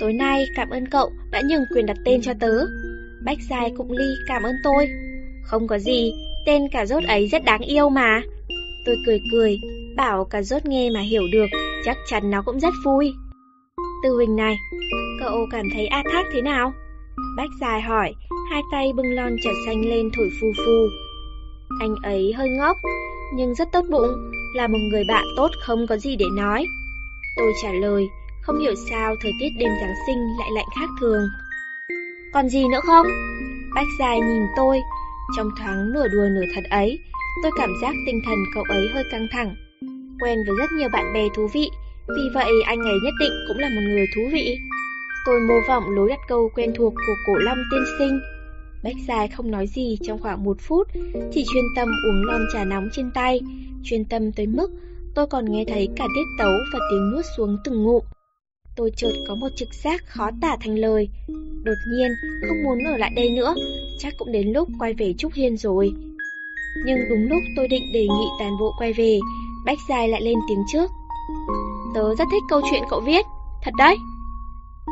Tối 0.00 0.12
nay 0.12 0.44
cảm 0.56 0.70
ơn 0.70 0.86
cậu 0.86 1.10
đã 1.30 1.42
nhường 1.48 1.64
quyền 1.74 1.86
đặt 1.86 1.96
tên 2.04 2.22
cho 2.22 2.32
tớ. 2.40 2.64
Bách 3.24 3.38
Giai 3.50 3.72
cũng 3.76 3.92
ly 3.92 4.06
cảm 4.26 4.42
ơn 4.42 4.54
tôi. 4.64 4.88
Không 5.42 5.66
có 5.66 5.78
gì, 5.78 6.12
tên 6.46 6.62
cả 6.72 6.86
rốt 6.86 7.04
ấy 7.04 7.26
rất 7.26 7.44
đáng 7.44 7.60
yêu 7.60 7.88
mà. 7.88 8.22
Tôi 8.86 8.96
cười 9.06 9.20
cười, 9.32 9.58
bảo 9.96 10.24
cả 10.24 10.42
rốt 10.42 10.66
nghe 10.66 10.90
mà 10.90 11.00
hiểu 11.00 11.22
được, 11.32 11.46
chắc 11.84 11.96
chắn 12.06 12.30
nó 12.30 12.42
cũng 12.42 12.60
rất 12.60 12.74
vui. 12.84 13.14
Tư 14.02 14.14
Huỳnh 14.14 14.36
này, 14.36 14.56
cậu 15.20 15.46
cảm 15.50 15.66
thấy 15.74 15.86
A 15.86 16.02
Thác 16.12 16.26
thế 16.32 16.42
nào? 16.42 16.72
Bách 17.36 17.50
dài 17.60 17.80
hỏi, 17.80 18.14
hai 18.50 18.62
tay 18.72 18.92
bưng 18.96 19.14
lon 19.14 19.36
trà 19.44 19.50
xanh 19.66 19.80
lên 19.84 20.10
thổi 20.16 20.30
phu 20.40 20.46
phu. 20.56 20.88
Anh 21.80 21.94
ấy 22.02 22.32
hơi 22.36 22.48
ngốc, 22.48 22.76
nhưng 23.34 23.54
rất 23.54 23.68
tốt 23.72 23.84
bụng, 23.90 24.30
là 24.54 24.66
một 24.66 24.78
người 24.78 25.04
bạn 25.08 25.24
tốt 25.36 25.48
không 25.60 25.86
có 25.86 25.96
gì 25.96 26.16
để 26.16 26.26
nói. 26.36 26.66
Tôi 27.36 27.52
trả 27.62 27.72
lời, 27.72 28.08
không 28.42 28.58
hiểu 28.58 28.74
sao 28.90 29.16
thời 29.22 29.32
tiết 29.40 29.48
đêm 29.58 29.70
Giáng 29.80 29.94
sinh 30.06 30.18
lại 30.38 30.48
lạnh 30.54 30.68
khác 30.80 30.88
thường. 31.00 31.22
Còn 32.34 32.48
gì 32.48 32.68
nữa 32.68 32.80
không? 32.86 33.06
Bách 33.74 33.86
dài 33.98 34.20
nhìn 34.20 34.42
tôi, 34.56 34.80
trong 35.36 35.50
thoáng 35.58 35.92
nửa 35.92 36.08
đùa 36.08 36.26
nửa 36.30 36.46
thật 36.54 36.64
ấy, 36.70 36.98
tôi 37.42 37.52
cảm 37.56 37.70
giác 37.82 37.94
tinh 38.06 38.20
thần 38.26 38.38
cậu 38.54 38.64
ấy 38.68 38.88
hơi 38.94 39.04
căng 39.10 39.26
thẳng. 39.30 39.54
Quen 40.20 40.38
với 40.46 40.56
rất 40.58 40.72
nhiều 40.72 40.88
bạn 40.92 41.12
bè 41.14 41.28
thú 41.36 41.48
vị, 41.54 41.70
vì 42.08 42.22
vậy 42.34 42.52
anh 42.66 42.78
ấy 42.78 42.98
nhất 43.04 43.14
định 43.20 43.32
cũng 43.48 43.58
là 43.58 43.68
một 43.68 43.80
người 43.88 44.06
thú 44.14 44.22
vị. 44.32 44.58
Tôi 45.26 45.40
mô 45.40 45.54
vọng 45.68 45.84
lối 45.90 46.08
đặt 46.08 46.20
câu 46.28 46.50
quen 46.54 46.72
thuộc 46.76 46.94
của 46.94 47.14
cổ 47.26 47.32
long 47.38 47.58
tiên 47.70 47.82
sinh. 47.98 48.20
Bách 48.84 48.96
dài 49.08 49.28
không 49.28 49.50
nói 49.50 49.66
gì 49.66 49.98
trong 50.02 50.18
khoảng 50.18 50.44
một 50.44 50.56
phút, 50.60 50.88
chỉ 51.32 51.44
chuyên 51.52 51.64
tâm 51.76 51.88
uống 51.88 52.24
lon 52.24 52.40
trà 52.52 52.64
nóng 52.64 52.88
trên 52.92 53.10
tay, 53.14 53.40
chuyên 53.84 54.04
tâm 54.04 54.32
tới 54.32 54.46
mức 54.46 54.70
tôi 55.14 55.26
còn 55.26 55.44
nghe 55.52 55.64
thấy 55.68 55.88
cả 55.96 56.06
tiết 56.14 56.26
tấu 56.38 56.52
và 56.72 56.78
tiếng 56.90 57.10
nuốt 57.10 57.24
xuống 57.36 57.56
từng 57.64 57.82
ngụm. 57.82 58.02
Tôi 58.76 58.90
chợt 58.96 59.12
có 59.28 59.34
một 59.34 59.48
trực 59.56 59.74
giác 59.74 60.06
khó 60.06 60.30
tả 60.40 60.56
thành 60.60 60.78
lời. 60.78 61.08
Đột 61.64 61.74
nhiên, 61.92 62.10
không 62.48 62.62
muốn 62.62 62.78
ở 62.84 62.96
lại 62.96 63.12
đây 63.16 63.30
nữa, 63.30 63.54
chắc 63.98 64.14
cũng 64.18 64.32
đến 64.32 64.52
lúc 64.52 64.68
quay 64.78 64.94
về 64.94 65.14
Trúc 65.18 65.32
Hiên 65.34 65.56
rồi. 65.56 65.92
Nhưng 66.84 66.98
đúng 67.08 67.28
lúc 67.28 67.42
tôi 67.56 67.68
định 67.68 67.92
đề 67.92 68.00
nghị 68.00 68.26
toàn 68.38 68.52
bộ 68.60 68.74
quay 68.78 68.92
về, 68.92 69.18
Bách 69.64 69.78
Dài 69.88 70.08
lại 70.08 70.22
lên 70.22 70.38
tiếng 70.48 70.64
trước. 70.68 70.90
Tớ 71.94 72.14
rất 72.14 72.28
thích 72.30 72.42
câu 72.48 72.60
chuyện 72.70 72.82
cậu 72.90 73.00
viết, 73.00 73.26
thật 73.62 73.70
đấy. 73.78 73.96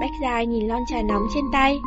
Bách 0.01 0.11
Dài 0.23 0.47
nhìn 0.47 0.69
lon 0.69 0.83
trà 0.89 1.03
nóng 1.03 1.27
trên 1.35 1.45
tay. 1.53 1.81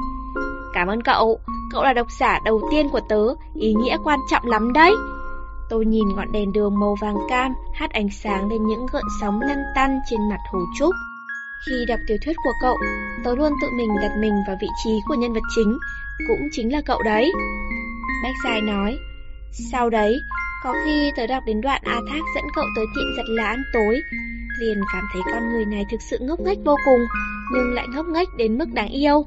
Cảm 0.74 0.88
ơn 0.88 1.02
cậu, 1.02 1.40
cậu 1.72 1.84
là 1.84 1.94
độc 1.94 2.08
giả 2.20 2.40
đầu 2.46 2.62
tiên 2.72 2.90
của 2.90 3.00
tớ, 3.10 3.36
ý 3.56 3.74
nghĩa 3.74 3.98
quan 4.04 4.20
trọng 4.30 4.46
lắm 4.46 4.74
đấy. 4.74 4.94
Tôi 5.70 5.86
nhìn 5.86 6.16
ngọn 6.16 6.32
đèn 6.32 6.54
đường 6.54 6.80
màu 6.80 6.96
vàng 7.02 7.18
cam 7.30 7.54
hát 7.74 7.92
ánh 7.92 8.10
sáng 8.10 8.50
lên 8.50 8.68
những 8.68 8.86
gợn 8.92 9.04
sóng 9.22 9.42
lăn 9.42 9.58
tăn 9.76 10.00
trên 10.10 10.30
mặt 10.30 10.40
hồ 10.52 10.60
trúc. 10.78 10.92
Khi 11.68 11.86
đọc 11.88 12.00
tiểu 12.08 12.18
thuyết 12.26 12.36
của 12.44 12.54
cậu, 12.62 12.78
tớ 13.24 13.36
luôn 13.36 13.54
tự 13.62 13.68
mình 13.78 13.90
đặt 14.02 14.12
mình 14.20 14.34
vào 14.48 14.56
vị 14.62 14.68
trí 14.84 15.00
của 15.08 15.16
nhân 15.16 15.34
vật 15.34 15.44
chính, 15.56 15.78
cũng 16.28 16.48
chính 16.52 16.72
là 16.72 16.82
cậu 16.86 17.02
đấy. 17.02 17.32
Bách 18.24 18.36
Dài 18.44 18.62
nói, 18.62 18.98
sau 19.72 19.90
đấy, 19.90 20.14
có 20.64 20.74
khi 20.86 21.12
tớ 21.16 21.28
đọc 21.28 21.44
đến 21.46 21.62
đoạn 21.62 21.82
A 21.86 22.00
Thác 22.10 22.22
dẫn 22.36 22.44
cậu 22.56 22.66
tới 22.76 22.86
tiệm 22.96 23.16
giật 23.18 23.34
lá 23.34 23.46
ăn 23.46 23.64
tối, 23.74 24.02
liền 24.60 24.78
cảm 24.94 25.04
thấy 25.14 25.22
con 25.34 25.52
người 25.52 25.66
này 25.66 25.86
thực 25.92 26.02
sự 26.10 26.18
ngốc 26.22 26.40
nghếch 26.40 26.58
vô 26.66 26.76
cùng, 26.86 27.00
nhưng 27.54 27.74
lại 27.74 27.88
ngốc 27.88 28.06
nghếch 28.08 28.28
đến 28.38 28.58
mức 28.58 28.74
đáng 28.74 28.90
yêu. 28.90 29.26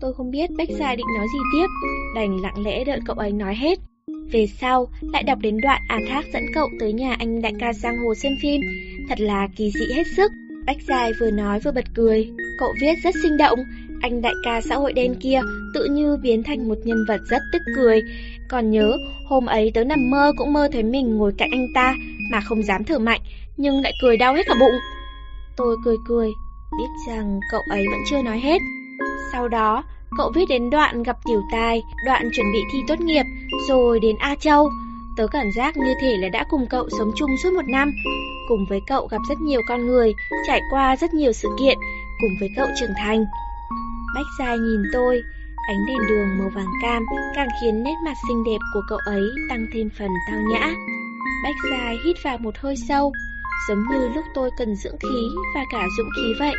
Tôi 0.00 0.14
không 0.14 0.30
biết 0.30 0.50
Bách 0.58 0.68
Dài 0.78 0.96
định 0.96 1.06
nói 1.18 1.26
gì 1.32 1.38
tiếp, 1.52 1.66
đành 2.14 2.40
lặng 2.40 2.64
lẽ 2.64 2.84
đợi 2.84 3.00
cậu 3.06 3.16
ấy 3.16 3.32
nói 3.32 3.54
hết. 3.54 3.78
Về 4.32 4.46
sau, 4.46 4.88
lại 5.00 5.22
đọc 5.22 5.38
đến 5.42 5.56
đoạn 5.62 5.82
A 5.88 5.98
Thác 6.08 6.24
dẫn 6.32 6.42
cậu 6.54 6.68
tới 6.80 6.92
nhà 6.92 7.16
anh 7.18 7.42
đại 7.42 7.52
ca 7.58 7.72
Giang 7.72 7.98
Hồ 7.98 8.14
xem 8.14 8.32
phim, 8.42 8.60
thật 9.08 9.20
là 9.20 9.48
kỳ 9.56 9.70
dị 9.70 9.94
hết 9.94 10.06
sức. 10.16 10.32
Bách 10.66 10.82
Dài 10.88 11.12
vừa 11.20 11.30
nói 11.30 11.60
vừa 11.60 11.72
bật 11.72 11.84
cười, 11.94 12.30
cậu 12.58 12.74
viết 12.80 12.94
rất 13.04 13.14
sinh 13.22 13.36
động, 13.36 13.58
anh 14.00 14.22
đại 14.22 14.34
ca 14.44 14.60
xã 14.60 14.76
hội 14.76 14.92
đen 14.92 15.14
kia 15.20 15.40
tự 15.74 15.84
như 15.84 16.16
biến 16.22 16.42
thành 16.42 16.68
một 16.68 16.78
nhân 16.84 17.04
vật 17.08 17.20
rất 17.30 17.42
tức 17.52 17.62
cười. 17.76 18.00
Còn 18.48 18.70
nhớ, 18.70 18.98
hôm 19.26 19.46
ấy 19.46 19.70
tớ 19.74 19.84
nằm 19.84 20.10
mơ 20.10 20.32
cũng 20.36 20.52
mơ 20.52 20.68
thấy 20.72 20.82
mình 20.82 21.16
ngồi 21.16 21.32
cạnh 21.38 21.50
anh 21.52 21.66
ta 21.74 21.94
mà 22.30 22.40
không 22.40 22.62
dám 22.62 22.84
thở 22.84 22.98
mạnh, 22.98 23.20
nhưng 23.56 23.80
lại 23.82 23.92
cười 24.02 24.16
đau 24.16 24.34
hết 24.34 24.46
cả 24.46 24.54
bụng. 24.60 24.74
Tôi 25.56 25.76
cười 25.84 25.96
cười, 26.08 26.28
biết 26.78 26.88
rằng 27.08 27.40
cậu 27.50 27.60
ấy 27.70 27.84
vẫn 27.90 28.00
chưa 28.10 28.22
nói 28.22 28.38
hết. 28.38 28.58
Sau 29.32 29.48
đó, 29.48 29.84
cậu 30.18 30.32
viết 30.34 30.44
đến 30.48 30.70
đoạn 30.70 31.02
gặp 31.02 31.16
tiểu 31.26 31.42
tài, 31.52 31.82
đoạn 32.06 32.30
chuẩn 32.32 32.46
bị 32.52 32.58
thi 32.72 32.78
tốt 32.88 33.00
nghiệp, 33.00 33.24
rồi 33.68 34.00
đến 34.00 34.16
A 34.18 34.34
Châu. 34.34 34.68
Tớ 35.16 35.26
cảm 35.26 35.46
giác 35.56 35.76
như 35.76 35.94
thể 36.00 36.16
là 36.16 36.28
đã 36.28 36.44
cùng 36.50 36.66
cậu 36.70 36.88
sống 36.98 37.12
chung 37.16 37.30
suốt 37.42 37.52
một 37.52 37.68
năm, 37.68 37.92
cùng 38.48 38.66
với 38.68 38.80
cậu 38.86 39.06
gặp 39.06 39.18
rất 39.28 39.40
nhiều 39.40 39.60
con 39.68 39.86
người, 39.86 40.14
trải 40.46 40.60
qua 40.70 40.96
rất 40.96 41.14
nhiều 41.14 41.32
sự 41.32 41.48
kiện, 41.58 41.78
cùng 42.20 42.30
với 42.40 42.48
cậu 42.56 42.66
trưởng 42.80 42.94
thành. 42.98 43.24
Bách 44.14 44.26
Dài 44.38 44.58
nhìn 44.58 44.82
tôi, 44.92 45.22
ánh 45.68 45.86
đèn 45.86 45.98
đường 46.08 46.38
màu 46.38 46.48
vàng 46.54 46.72
cam 46.82 47.02
càng 47.34 47.48
khiến 47.60 47.82
nét 47.82 47.94
mặt 48.04 48.14
xinh 48.28 48.44
đẹp 48.44 48.58
của 48.74 48.80
cậu 48.88 48.98
ấy 48.98 49.22
tăng 49.48 49.66
thêm 49.74 49.88
phần 49.98 50.10
tao 50.30 50.40
nhã. 50.40 50.74
Bách 51.42 51.54
Dài 51.70 51.98
hít 52.04 52.16
vào 52.24 52.38
một 52.38 52.58
hơi 52.58 52.76
sâu, 52.88 53.12
giống 53.68 53.84
như 53.90 54.08
lúc 54.14 54.24
tôi 54.34 54.50
cần 54.58 54.76
dưỡng 54.76 54.96
khí 54.98 55.28
và 55.54 55.64
cả 55.70 55.86
dũng 55.98 56.08
khí 56.16 56.32
vậy. 56.38 56.54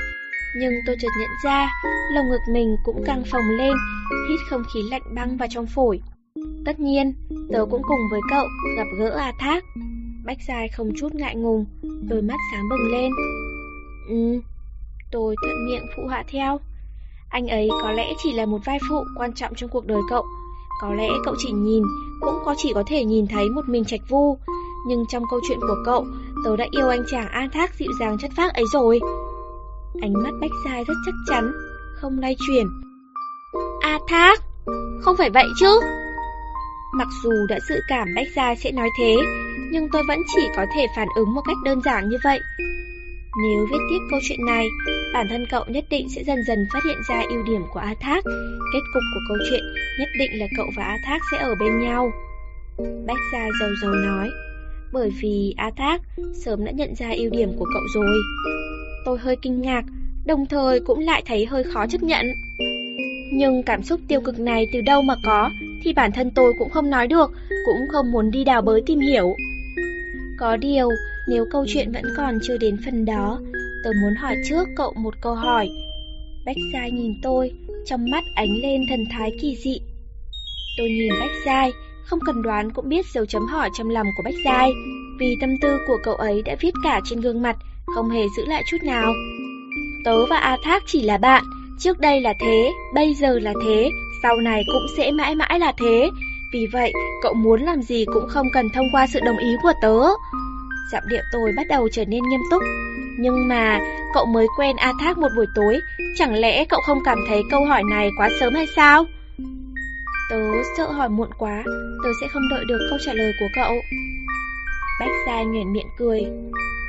Nhưng 0.55 0.73
tôi 0.85 0.95
chợt 1.01 1.09
nhận 1.19 1.29
ra, 1.43 1.69
lồng 2.13 2.29
ngực 2.29 2.41
mình 2.53 2.75
cũng 2.83 3.03
căng 3.05 3.23
phồng 3.31 3.49
lên, 3.57 3.73
hít 4.29 4.39
không 4.49 4.63
khí 4.73 4.79
lạnh 4.91 5.15
băng 5.15 5.37
vào 5.37 5.47
trong 5.51 5.65
phổi. 5.67 6.01
Tất 6.65 6.79
nhiên, 6.79 7.13
tớ 7.51 7.65
cũng 7.71 7.81
cùng 7.87 7.99
với 8.11 8.21
cậu 8.29 8.45
gặp 8.77 8.87
gỡ 8.99 9.09
A 9.09 9.31
Thác. 9.39 9.63
Bách 10.25 10.37
Dài 10.47 10.67
không 10.67 10.91
chút 10.97 11.15
ngại 11.15 11.35
ngùng, 11.35 11.65
đôi 12.09 12.21
mắt 12.21 12.37
sáng 12.51 12.69
bừng 12.69 12.91
lên. 12.91 13.11
Ừ, 14.09 14.41
tôi 15.11 15.35
thuận 15.43 15.65
miệng 15.65 15.85
phụ 15.95 16.07
họa 16.07 16.23
theo. 16.27 16.59
Anh 17.29 17.47
ấy 17.47 17.69
có 17.81 17.91
lẽ 17.91 18.13
chỉ 18.23 18.33
là 18.33 18.45
một 18.45 18.57
vai 18.65 18.79
phụ 18.89 19.03
quan 19.15 19.33
trọng 19.33 19.55
trong 19.55 19.69
cuộc 19.69 19.85
đời 19.85 20.01
cậu. 20.09 20.25
Có 20.81 20.93
lẽ 20.93 21.09
cậu 21.25 21.35
chỉ 21.37 21.51
nhìn, 21.51 21.83
cũng 22.21 22.35
có 22.45 22.55
chỉ 22.57 22.71
có 22.73 22.83
thể 22.87 23.05
nhìn 23.05 23.27
thấy 23.27 23.49
một 23.49 23.69
mình 23.69 23.85
trạch 23.85 24.01
vu. 24.09 24.37
Nhưng 24.87 25.05
trong 25.09 25.23
câu 25.29 25.39
chuyện 25.47 25.59
của 25.61 25.75
cậu, 25.85 26.05
tớ 26.45 26.55
đã 26.55 26.65
yêu 26.71 26.89
anh 26.89 27.03
chàng 27.11 27.27
A 27.27 27.47
Thác 27.53 27.75
dịu 27.75 27.91
dàng 27.99 28.17
chất 28.17 28.31
phác 28.37 28.53
ấy 28.53 28.65
rồi. 28.73 28.99
Ánh 30.01 30.13
mắt 30.13 30.31
Bách 30.41 30.51
Sai 30.65 30.83
rất 30.83 30.93
chắc 31.05 31.13
chắn, 31.27 31.51
không 31.95 32.19
lay 32.19 32.35
chuyển. 32.47 32.67
A 33.81 33.99
Thác, 34.07 34.39
không 35.01 35.17
phải 35.17 35.29
vậy 35.29 35.45
chứ? 35.59 35.79
Mặc 36.93 37.07
dù 37.23 37.31
đã 37.49 37.59
dự 37.69 37.75
cảm 37.87 38.07
Bách 38.15 38.27
Gia 38.35 38.55
sẽ 38.55 38.71
nói 38.71 38.89
thế, 38.99 39.17
nhưng 39.71 39.87
tôi 39.91 40.03
vẫn 40.07 40.19
chỉ 40.35 40.41
có 40.55 40.65
thể 40.75 40.87
phản 40.95 41.07
ứng 41.15 41.33
một 41.33 41.41
cách 41.45 41.57
đơn 41.65 41.81
giản 41.81 42.09
như 42.09 42.17
vậy. 42.23 42.39
Nếu 43.41 43.65
viết 43.71 43.77
tiếp 43.89 43.99
câu 44.09 44.19
chuyện 44.23 44.45
này, 44.45 44.67
bản 45.13 45.27
thân 45.29 45.45
cậu 45.51 45.65
nhất 45.67 45.85
định 45.89 46.09
sẽ 46.09 46.23
dần 46.23 46.37
dần 46.47 46.59
phát 46.73 46.83
hiện 46.85 46.97
ra 47.09 47.21
ưu 47.29 47.43
điểm 47.43 47.61
của 47.73 47.79
A 47.79 47.93
Thác. 47.99 48.23
Kết 48.73 48.79
cục 48.93 49.03
của 49.13 49.19
câu 49.27 49.37
chuyện 49.49 49.63
nhất 49.99 50.09
định 50.19 50.39
là 50.39 50.47
cậu 50.57 50.65
và 50.75 50.83
A 50.83 50.97
Thác 51.05 51.19
sẽ 51.31 51.37
ở 51.37 51.55
bên 51.55 51.79
nhau. 51.79 52.11
Bách 53.07 53.17
Gia 53.33 53.47
dầu 53.59 53.69
dầu 53.81 53.91
nói, 53.91 54.29
bởi 54.93 55.11
vì 55.21 55.53
A 55.57 55.71
Thác 55.77 56.01
sớm 56.33 56.65
đã 56.65 56.71
nhận 56.71 56.95
ra 56.95 57.09
ưu 57.11 57.29
điểm 57.29 57.49
của 57.59 57.65
cậu 57.73 57.83
rồi. 57.93 58.17
Tôi 59.05 59.17
hơi 59.17 59.35
kinh 59.41 59.61
ngạc, 59.61 59.83
đồng 60.25 60.45
thời 60.45 60.79
cũng 60.79 60.99
lại 60.99 61.23
thấy 61.25 61.45
hơi 61.45 61.63
khó 61.63 61.87
chấp 61.87 62.03
nhận. 62.03 62.25
Nhưng 63.33 63.63
cảm 63.63 63.83
xúc 63.83 63.99
tiêu 64.07 64.21
cực 64.21 64.39
này 64.39 64.67
từ 64.73 64.81
đâu 64.81 65.01
mà 65.01 65.15
có 65.25 65.49
thì 65.83 65.93
bản 65.93 66.11
thân 66.11 66.31
tôi 66.35 66.53
cũng 66.59 66.69
không 66.69 66.89
nói 66.89 67.07
được, 67.07 67.31
cũng 67.65 67.87
không 67.91 68.11
muốn 68.11 68.31
đi 68.31 68.43
đào 68.43 68.61
bới 68.61 68.81
tìm 68.85 68.99
hiểu. 68.99 69.35
Có 70.39 70.57
điều, 70.57 70.89
nếu 71.29 71.45
câu 71.51 71.65
chuyện 71.67 71.91
vẫn 71.91 72.03
còn 72.17 72.39
chưa 72.43 72.57
đến 72.57 72.77
phần 72.85 73.05
đó, 73.05 73.39
tôi 73.83 73.93
muốn 74.01 74.15
hỏi 74.15 74.35
trước 74.49 74.67
cậu 74.75 74.93
một 74.93 75.13
câu 75.21 75.35
hỏi. 75.35 75.69
Bách 76.45 76.55
Giai 76.73 76.91
nhìn 76.91 77.11
tôi, 77.23 77.51
trong 77.85 78.09
mắt 78.11 78.23
ánh 78.35 78.49
lên 78.61 78.81
thần 78.89 79.05
thái 79.11 79.31
kỳ 79.41 79.55
dị. 79.55 79.79
Tôi 80.77 80.89
nhìn 80.89 81.11
Bách 81.19 81.31
Giai, 81.45 81.71
không 82.05 82.19
cần 82.25 82.41
đoán 82.41 82.71
cũng 82.71 82.89
biết 82.89 83.05
dấu 83.13 83.25
chấm 83.25 83.45
hỏi 83.45 83.69
trong 83.73 83.89
lòng 83.89 84.07
của 84.17 84.23
Bách 84.23 84.39
Giai, 84.45 84.71
vì 85.19 85.35
tâm 85.41 85.49
tư 85.61 85.77
của 85.87 85.97
cậu 86.03 86.15
ấy 86.15 86.41
đã 86.41 86.55
viết 86.59 86.71
cả 86.83 87.01
trên 87.05 87.21
gương 87.21 87.41
mặt, 87.41 87.55
không 87.95 88.09
hề 88.09 88.23
giữ 88.37 88.45
lại 88.45 88.63
chút 88.67 88.83
nào. 88.83 89.13
Tớ 90.05 90.25
và 90.25 90.37
A 90.37 90.57
Thác 90.63 90.83
chỉ 90.85 91.01
là 91.01 91.17
bạn, 91.17 91.43
trước 91.79 91.99
đây 91.99 92.21
là 92.21 92.33
thế, 92.41 92.71
bây 92.93 93.13
giờ 93.13 93.39
là 93.39 93.53
thế, 93.65 93.89
sau 94.23 94.37
này 94.37 94.63
cũng 94.67 94.85
sẽ 94.97 95.11
mãi 95.11 95.35
mãi 95.35 95.59
là 95.59 95.73
thế. 95.77 96.09
Vì 96.53 96.67
vậy, 96.73 96.93
cậu 97.23 97.33
muốn 97.33 97.61
làm 97.61 97.81
gì 97.81 98.05
cũng 98.05 98.27
không 98.27 98.47
cần 98.53 98.69
thông 98.75 98.85
qua 98.91 99.07
sự 99.07 99.19
đồng 99.25 99.37
ý 99.37 99.55
của 99.63 99.73
tớ. 99.81 99.99
Giọng 100.91 101.03
điệu 101.07 101.21
tôi 101.31 101.51
bắt 101.55 101.67
đầu 101.67 101.89
trở 101.91 102.05
nên 102.05 102.23
nghiêm 102.23 102.41
túc. 102.51 102.61
Nhưng 103.19 103.47
mà, 103.47 103.79
cậu 104.13 104.25
mới 104.25 104.47
quen 104.57 104.75
A 104.75 104.93
Thác 104.99 105.17
một 105.17 105.27
buổi 105.35 105.45
tối, 105.55 105.79
chẳng 106.15 106.33
lẽ 106.33 106.65
cậu 106.65 106.81
không 106.81 106.99
cảm 107.05 107.17
thấy 107.27 107.41
câu 107.51 107.65
hỏi 107.65 107.83
này 107.89 108.09
quá 108.17 108.29
sớm 108.39 108.53
hay 108.53 108.67
sao? 108.75 109.05
Tớ 110.29 110.37
sợ 110.77 110.91
hỏi 110.91 111.09
muộn 111.09 111.29
quá, 111.37 111.63
tớ 112.03 112.09
sẽ 112.21 112.27
không 112.27 112.49
đợi 112.49 112.65
được 112.67 112.87
câu 112.89 112.99
trả 113.05 113.13
lời 113.13 113.31
của 113.39 113.47
cậu. 113.55 113.73
Bách 114.99 115.11
Gia 115.27 115.43
nhuyễn 115.43 115.73
miệng 115.73 115.89
cười. 115.97 116.21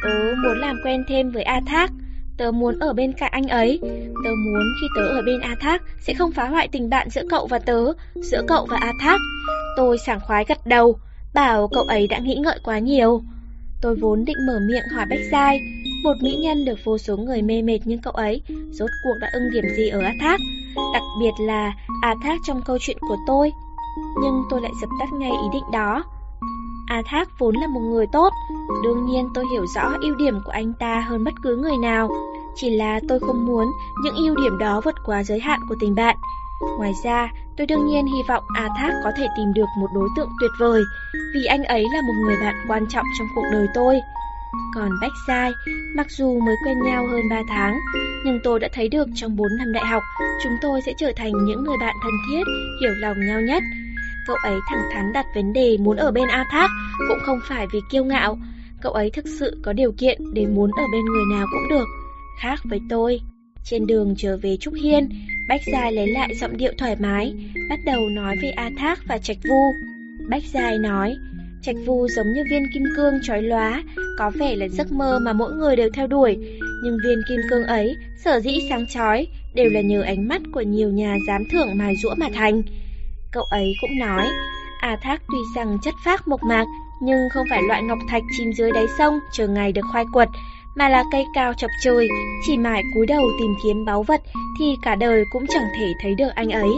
Tớ 0.03 0.35
muốn 0.43 0.59
làm 0.59 0.77
quen 0.85 1.05
thêm 1.09 1.31
với 1.31 1.43
A 1.43 1.61
Thác, 1.67 1.91
tớ 2.39 2.51
muốn 2.51 2.79
ở 2.79 2.93
bên 2.93 3.13
cạnh 3.13 3.31
anh 3.33 3.49
ấy. 3.49 3.79
Tớ 4.25 4.31
muốn 4.31 4.63
khi 4.81 4.87
tớ 4.97 5.07
ở 5.07 5.23
bên 5.23 5.41
A 5.41 5.55
Thác 5.61 5.83
sẽ 6.01 6.15
không 6.15 6.33
phá 6.33 6.45
hoại 6.45 6.69
tình 6.69 6.91
bạn 6.91 7.11
giữa 7.11 7.23
cậu 7.31 7.47
và 7.47 7.59
tớ, 7.59 7.85
giữa 8.15 8.43
cậu 8.49 8.67
và 8.67 8.77
A 8.77 8.93
Thác. 9.01 9.19
Tôi 9.77 9.99
sảng 9.99 10.21
khoái 10.21 10.45
gật 10.49 10.67
đầu, 10.67 10.99
bảo 11.35 11.69
cậu 11.69 11.85
ấy 11.85 12.07
đã 12.07 12.19
nghĩ 12.19 12.35
ngợi 12.35 12.59
quá 12.65 12.79
nhiều. 12.79 13.23
Tôi 13.83 13.97
vốn 13.97 14.25
định 14.25 14.37
mở 14.47 14.59
miệng 14.69 14.89
hỏi 14.95 15.07
Bách 15.11 15.21
Giai, 15.33 15.61
một 16.05 16.13
mỹ 16.23 16.37
nhân 16.37 16.65
được 16.65 16.79
vô 16.85 16.99
số 16.99 17.17
người 17.17 17.43
mê 17.43 17.63
mệt 17.63 17.79
như 17.85 17.99
cậu 18.03 18.13
ấy, 18.13 18.43
rốt 18.71 18.91
cuộc 19.05 19.15
đã 19.21 19.31
ưng 19.33 19.51
điểm 19.53 19.65
gì 19.77 19.89
ở 19.89 20.01
A 20.01 20.13
Thác, 20.21 20.41
đặc 20.93 21.03
biệt 21.21 21.31
là 21.41 21.73
A 22.03 22.15
Thác 22.23 22.39
trong 22.47 22.63
câu 22.63 22.79
chuyện 22.81 22.99
của 23.01 23.17
tôi. 23.27 23.53
Nhưng 24.23 24.43
tôi 24.51 24.61
lại 24.61 24.73
dập 24.81 24.91
tắt 25.01 25.13
ngay 25.13 25.31
ý 25.31 25.49
định 25.53 25.65
đó. 25.73 26.05
A 26.87 27.03
Thác 27.07 27.29
vốn 27.39 27.55
là 27.55 27.67
một 27.67 27.81
người 27.81 28.07
tốt, 28.13 28.33
đương 28.85 29.07
nhiên 29.07 29.29
tôi 29.35 29.45
hiểu 29.53 29.67
rõ 29.75 29.93
ưu 30.01 30.15
điểm 30.15 30.41
của 30.45 30.53
anh 30.53 30.73
ta 30.79 31.01
hơn 31.01 31.25
bất 31.25 31.35
cứ 31.43 31.57
người 31.57 31.77
nào. 31.77 32.09
Chỉ 32.57 32.71
là 32.71 33.01
tôi 33.09 33.21
không 33.21 33.47
muốn 33.47 33.67
những 34.05 34.15
ưu 34.15 34.35
điểm 34.37 34.59
đó 34.59 34.81
vượt 34.85 34.95
quá 35.05 35.23
giới 35.23 35.41
hạn 35.41 35.61
của 35.69 35.75
tình 35.81 35.95
bạn. 35.95 36.17
Ngoài 36.61 36.93
ra, 37.05 37.33
tôi 37.57 37.67
đương 37.67 37.87
nhiên 37.87 38.07
hy 38.07 38.23
vọng 38.29 38.45
A 38.57 38.69
Thác 38.79 38.93
có 39.05 39.11
thể 39.17 39.27
tìm 39.37 39.53
được 39.55 39.67
một 39.79 39.87
đối 39.95 40.09
tượng 40.17 40.29
tuyệt 40.41 40.51
vời, 40.59 40.83
vì 41.35 41.45
anh 41.45 41.65
ấy 41.65 41.83
là 41.95 42.01
một 42.01 42.15
người 42.25 42.37
bạn 42.41 42.55
quan 42.69 42.87
trọng 42.89 43.07
trong 43.19 43.29
cuộc 43.35 43.45
đời 43.53 43.67
tôi. 43.75 44.01
Còn 44.75 44.91
Bách 45.01 45.13
Giai, 45.29 45.53
mặc 45.97 46.07
dù 46.11 46.41
mới 46.41 46.55
quen 46.65 46.79
nhau 46.85 47.07
hơn 47.07 47.21
3 47.31 47.43
tháng, 47.49 47.79
nhưng 48.25 48.39
tôi 48.45 48.61
đã 48.61 48.69
thấy 48.73 48.89
được 48.89 49.09
trong 49.15 49.37
4 49.37 49.49
năm 49.59 49.73
đại 49.73 49.87
học, 49.87 50.03
chúng 50.43 50.53
tôi 50.61 50.81
sẽ 50.87 50.93
trở 50.99 51.13
thành 51.17 51.33
những 51.45 51.65
người 51.65 51.77
bạn 51.81 51.97
thân 52.03 52.13
thiết, 52.31 52.43
hiểu 52.81 52.95
lòng 52.99 53.17
nhau 53.27 53.41
nhất. 53.41 53.63
Cậu 54.27 54.37
ấy 54.45 54.61
thẳng 54.69 54.83
thắn 54.93 55.13
đặt 55.13 55.27
vấn 55.35 55.53
đề 55.53 55.77
muốn 55.81 55.97
ở 55.97 56.11
bên 56.11 56.29
A 56.29 56.45
Thác, 56.51 56.69
cũng 57.09 57.19
không 57.23 57.41
phải 57.49 57.67
vì 57.73 57.81
kiêu 57.91 58.05
ngạo. 58.05 58.39
Cậu 58.83 58.93
ấy 58.93 59.11
thực 59.11 59.25
sự 59.39 59.61
có 59.65 59.73
điều 59.73 59.93
kiện 59.93 60.35
để 60.35 60.47
muốn 60.47 60.71
ở 60.77 60.85
bên 60.93 61.05
người 61.05 61.25
nào 61.37 61.47
cũng 61.53 61.69
được, 61.69 61.87
khác 62.41 62.61
với 62.65 62.81
tôi. 62.91 63.21
Trên 63.65 63.87
đường 63.87 64.15
trở 64.19 64.37
về 64.37 64.57
Trúc 64.61 64.75
Hiên, 64.83 65.09
Bách 65.49 65.61
Giai 65.73 65.93
lấy 65.93 66.07
lại 66.07 66.35
giọng 66.35 66.57
điệu 66.57 66.73
thoải 66.79 66.97
mái, 66.99 67.35
bắt 67.71 67.79
đầu 67.85 68.09
nói 68.09 68.37
về 68.43 68.51
A 68.51 68.71
Thác 68.79 68.99
và 69.09 69.19
Trạch 69.19 69.37
Vu. 69.49 69.73
Bách 70.29 70.43
Giai 70.53 70.79
nói, 70.79 71.17
Trạch 71.63 71.77
Vu 71.87 72.09
giống 72.09 72.33
như 72.33 72.45
viên 72.51 72.63
kim 72.75 72.85
cương 72.97 73.15
trói 73.23 73.43
lóa, 73.43 73.83
có 74.19 74.31
vẻ 74.31 74.57
là 74.57 74.69
giấc 74.69 74.93
mơ 74.93 75.19
mà 75.23 75.33
mỗi 75.33 75.53
người 75.53 75.77
đều 75.77 75.91
theo 75.95 76.07
đuổi, 76.07 76.37
nhưng 76.85 76.99
viên 77.05 77.19
kim 77.29 77.41
cương 77.51 77.65
ấy 77.65 77.97
sở 78.25 78.41
dĩ 78.41 78.59
sáng 78.69 78.87
chói 78.87 79.27
đều 79.55 79.71
là 79.71 79.81
nhờ 79.81 80.03
ánh 80.03 80.29
mắt 80.29 80.43
của 80.53 80.61
nhiều 80.61 80.91
nhà 80.91 81.17
giám 81.27 81.43
thưởng 81.53 81.79
mài 81.79 81.97
rũa 81.97 82.15
mà 82.15 82.29
thành. 82.35 82.63
Cậu 83.33 83.43
ấy 83.43 83.75
cũng 83.81 83.99
nói, 83.99 84.27
A 84.81 84.97
Thác 85.03 85.23
tuy 85.29 85.39
rằng 85.57 85.79
chất 85.85 85.95
phác 86.05 86.29
mộc 86.29 86.43
mạc, 86.43 86.65
nhưng 87.03 87.29
không 87.33 87.47
phải 87.51 87.63
loại 87.63 87.83
ngọc 87.83 87.99
thạch 88.09 88.23
chìm 88.39 88.53
dưới 88.53 88.73
đáy 88.73 88.87
sông 88.99 89.19
chờ 89.33 89.49
ngày 89.49 89.73
được 89.73 89.85
khoai 89.93 90.05
quật, 90.13 90.29
mà 90.75 90.89
là 90.89 91.05
cây 91.13 91.27
cao 91.35 91.55
chọc 91.55 91.71
trời, 91.85 92.09
chỉ 92.47 92.59
mãi 92.59 92.83
cúi 92.95 93.07
đầu 93.07 93.31
tìm 93.39 93.55
kiếm 93.65 93.85
báu 93.85 94.03
vật 94.03 94.21
thì 94.59 94.77
cả 94.83 94.95
đời 94.95 95.25
cũng 95.31 95.47
chẳng 95.47 95.69
thể 95.79 95.93
thấy 96.03 96.15
được 96.15 96.29
anh 96.35 96.51
ấy, 96.51 96.71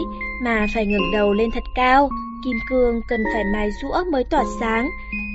mà 0.43 0.65
phải 0.73 0.85
ngẩng 0.85 1.11
đầu 1.13 1.33
lên 1.33 1.49
thật 1.53 1.63
cao. 1.75 2.09
Kim 2.45 2.57
cương 2.69 3.01
cần 3.07 3.23
phải 3.33 3.43
mài 3.53 3.69
rũa 3.81 4.03
mới 4.11 4.23
tỏa 4.23 4.43
sáng, 4.59 4.89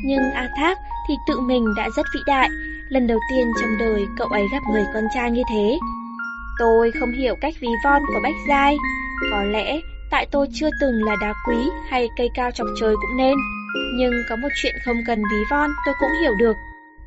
nhưng 0.04 0.30
A 0.34 0.48
Thác 0.56 0.78
thì 1.08 1.14
tự 1.28 1.40
mình 1.40 1.64
đã 1.76 1.88
rất 1.96 2.06
vĩ 2.14 2.20
đại, 2.26 2.48
lần 2.88 3.06
đầu 3.06 3.18
tiên 3.30 3.46
trong 3.60 3.78
đời 3.78 4.06
cậu 4.18 4.28
ấy 4.28 4.42
gặp 4.52 4.62
người 4.72 4.84
con 4.94 5.04
trai 5.14 5.30
như 5.30 5.42
thế. 5.50 5.78
Tôi 6.58 6.90
không 7.00 7.12
hiểu 7.12 7.34
cách 7.40 7.54
ví 7.60 7.68
von 7.84 8.02
của 8.06 8.20
Bách 8.22 8.34
Giai, 8.48 8.76
có 9.30 9.42
lẽ 9.42 9.80
tại 10.10 10.26
tôi 10.30 10.46
chưa 10.52 10.70
từng 10.80 11.04
là 11.04 11.16
đá 11.20 11.34
quý 11.46 11.56
hay 11.88 12.08
cây 12.16 12.30
cao 12.34 12.50
chọc 12.50 12.66
trời 12.80 12.94
cũng 12.94 13.16
nên, 13.16 13.34
nhưng 13.98 14.12
có 14.28 14.36
một 14.36 14.48
chuyện 14.62 14.74
không 14.84 14.96
cần 15.06 15.22
ví 15.30 15.38
von 15.50 15.70
tôi 15.86 15.94
cũng 16.00 16.10
hiểu 16.22 16.34
được. 16.38 16.56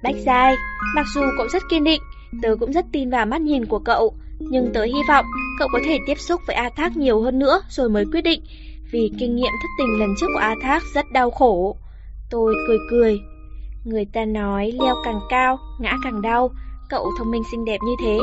Bách 0.03 0.15
Giai, 0.25 0.55
mặc 0.95 1.05
dù 1.15 1.21
cậu 1.37 1.47
rất 1.47 1.63
kiên 1.69 1.83
định, 1.83 2.01
tớ 2.41 2.55
cũng 2.59 2.73
rất 2.73 2.85
tin 2.91 3.09
vào 3.09 3.25
mắt 3.25 3.41
nhìn 3.41 3.65
của 3.65 3.79
cậu, 3.79 4.13
nhưng 4.39 4.73
tớ 4.73 4.83
hy 4.83 5.01
vọng 5.07 5.25
cậu 5.59 5.67
có 5.71 5.79
thể 5.85 5.99
tiếp 6.07 6.19
xúc 6.19 6.41
với 6.47 6.55
A 6.55 6.69
Thác 6.69 6.97
nhiều 6.97 7.21
hơn 7.21 7.39
nữa 7.39 7.61
rồi 7.69 7.89
mới 7.89 8.05
quyết 8.11 8.21
định, 8.21 8.43
vì 8.91 9.11
kinh 9.19 9.35
nghiệm 9.35 9.51
thất 9.61 9.69
tình 9.77 9.99
lần 9.99 10.09
trước 10.19 10.27
của 10.33 10.39
A 10.39 10.55
Thác 10.61 10.83
rất 10.93 11.05
đau 11.11 11.31
khổ. 11.31 11.77
Tôi 12.29 12.55
cười 12.67 12.77
cười. 12.89 13.19
Người 13.85 14.05
ta 14.13 14.25
nói 14.25 14.71
leo 14.79 14.95
càng 15.05 15.19
cao, 15.29 15.59
ngã 15.79 15.97
càng 16.03 16.21
đau, 16.21 16.51
cậu 16.89 17.11
thông 17.17 17.31
minh 17.31 17.43
xinh 17.51 17.65
đẹp 17.65 17.77
như 17.85 17.93
thế, 18.03 18.17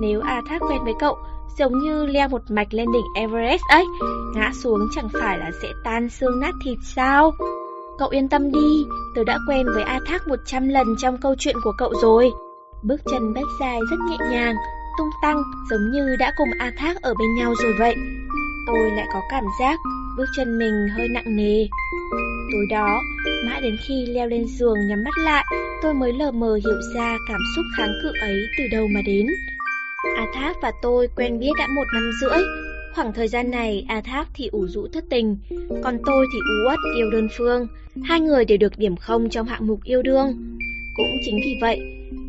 nếu 0.00 0.20
A 0.20 0.42
Thác 0.48 0.62
quen 0.68 0.84
với 0.84 0.94
cậu, 1.00 1.16
giống 1.58 1.78
như 1.78 2.06
leo 2.06 2.28
một 2.28 2.42
mạch 2.48 2.74
lên 2.74 2.86
đỉnh 2.92 3.06
Everest 3.14 3.62
ấy, 3.70 3.86
ngã 4.34 4.50
xuống 4.62 4.80
chẳng 4.94 5.08
phải 5.20 5.38
là 5.38 5.50
sẽ 5.62 5.68
tan 5.84 6.08
xương 6.08 6.40
nát 6.40 6.54
thịt 6.64 6.78
sao? 6.84 7.32
Cậu 8.00 8.08
yên 8.08 8.28
tâm 8.28 8.52
đi, 8.52 8.86
tớ 9.14 9.24
đã 9.24 9.38
quen 9.48 9.66
với 9.74 9.82
A 9.82 10.00
Thác 10.06 10.28
100 10.28 10.68
lần 10.68 10.86
trong 10.98 11.18
câu 11.18 11.34
chuyện 11.38 11.56
của 11.64 11.72
cậu 11.78 11.94
rồi. 12.02 12.30
Bước 12.82 13.00
chân 13.10 13.34
Bách 13.34 13.44
dài 13.60 13.78
rất 13.90 13.96
nhẹ 14.08 14.16
nhàng, 14.30 14.54
tung 14.98 15.10
tăng 15.22 15.42
giống 15.70 15.90
như 15.92 16.16
đã 16.18 16.32
cùng 16.36 16.48
A 16.58 16.72
Thác 16.78 17.02
ở 17.02 17.14
bên 17.18 17.34
nhau 17.34 17.54
rồi 17.62 17.72
vậy. 17.78 17.94
Tôi 18.66 18.90
lại 18.90 19.06
có 19.12 19.20
cảm 19.30 19.44
giác 19.60 19.78
bước 20.16 20.24
chân 20.36 20.58
mình 20.58 20.88
hơi 20.96 21.08
nặng 21.08 21.36
nề. 21.36 21.66
Tối 22.52 22.66
đó, 22.70 23.00
mãi 23.46 23.60
đến 23.60 23.76
khi 23.88 24.06
leo 24.06 24.26
lên 24.26 24.44
giường 24.48 24.88
nhắm 24.88 25.04
mắt 25.04 25.18
lại, 25.24 25.44
tôi 25.82 25.94
mới 25.94 26.12
lờ 26.12 26.30
mờ 26.30 26.54
hiểu 26.54 26.80
ra 26.94 27.16
cảm 27.28 27.40
xúc 27.56 27.64
kháng 27.76 27.92
cự 28.02 28.12
ấy 28.20 28.36
từ 28.58 28.64
đâu 28.72 28.88
mà 28.94 29.00
đến. 29.06 29.26
A 30.16 30.26
Thác 30.34 30.56
và 30.62 30.72
tôi 30.82 31.08
quen 31.16 31.38
biết 31.38 31.52
đã 31.58 31.66
một 31.66 31.84
năm 31.94 32.10
rưỡi, 32.20 32.42
Khoảng 32.94 33.12
thời 33.12 33.28
gian 33.28 33.50
này, 33.50 33.84
A 33.88 34.00
Thác 34.00 34.28
thì 34.34 34.46
ủ 34.52 34.66
rũ 34.66 34.86
thất 34.92 35.04
tình, 35.10 35.36
còn 35.82 35.98
tôi 36.06 36.26
thì 36.32 36.38
ú 36.38 36.68
uất 36.68 36.78
yêu 36.96 37.10
đơn 37.10 37.28
phương. 37.38 37.66
Hai 38.04 38.20
người 38.20 38.44
đều 38.44 38.58
được 38.58 38.78
điểm 38.78 38.96
không 38.96 39.30
trong 39.30 39.46
hạng 39.46 39.66
mục 39.66 39.80
yêu 39.84 40.02
đương. 40.02 40.58
Cũng 40.96 41.18
chính 41.24 41.36
vì 41.44 41.58
vậy, 41.60 41.80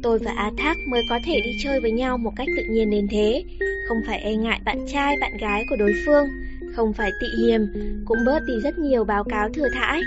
tôi 0.04 0.20
và 0.20 0.32
A 0.32 0.52
Thác 0.58 0.78
mới 0.88 1.04
có 1.10 1.20
thể 1.26 1.42
đi 1.42 1.52
chơi 1.64 1.80
với 1.80 1.92
nhau 1.92 2.18
một 2.18 2.32
cách 2.36 2.48
tự 2.58 2.64
nhiên 2.70 2.92
đến 2.92 3.08
thế. 3.12 3.44
Không 3.88 3.98
phải 4.08 4.20
e 4.20 4.36
ngại 4.36 4.60
bạn 4.66 4.86
trai, 4.94 5.18
bạn 5.22 5.38
gái 5.38 5.66
của 5.70 5.76
đối 5.76 5.94
phương, 6.06 6.26
không 6.76 6.94
phải 6.94 7.12
tị 7.22 7.28
hiềm, 7.44 7.62
cũng 8.06 8.18
bớt 8.26 8.40
đi 8.48 8.54
rất 8.64 8.78
nhiều 8.78 9.04
báo 9.04 9.24
cáo 9.24 9.50
thừa 9.50 9.70
thãi. 9.74 10.02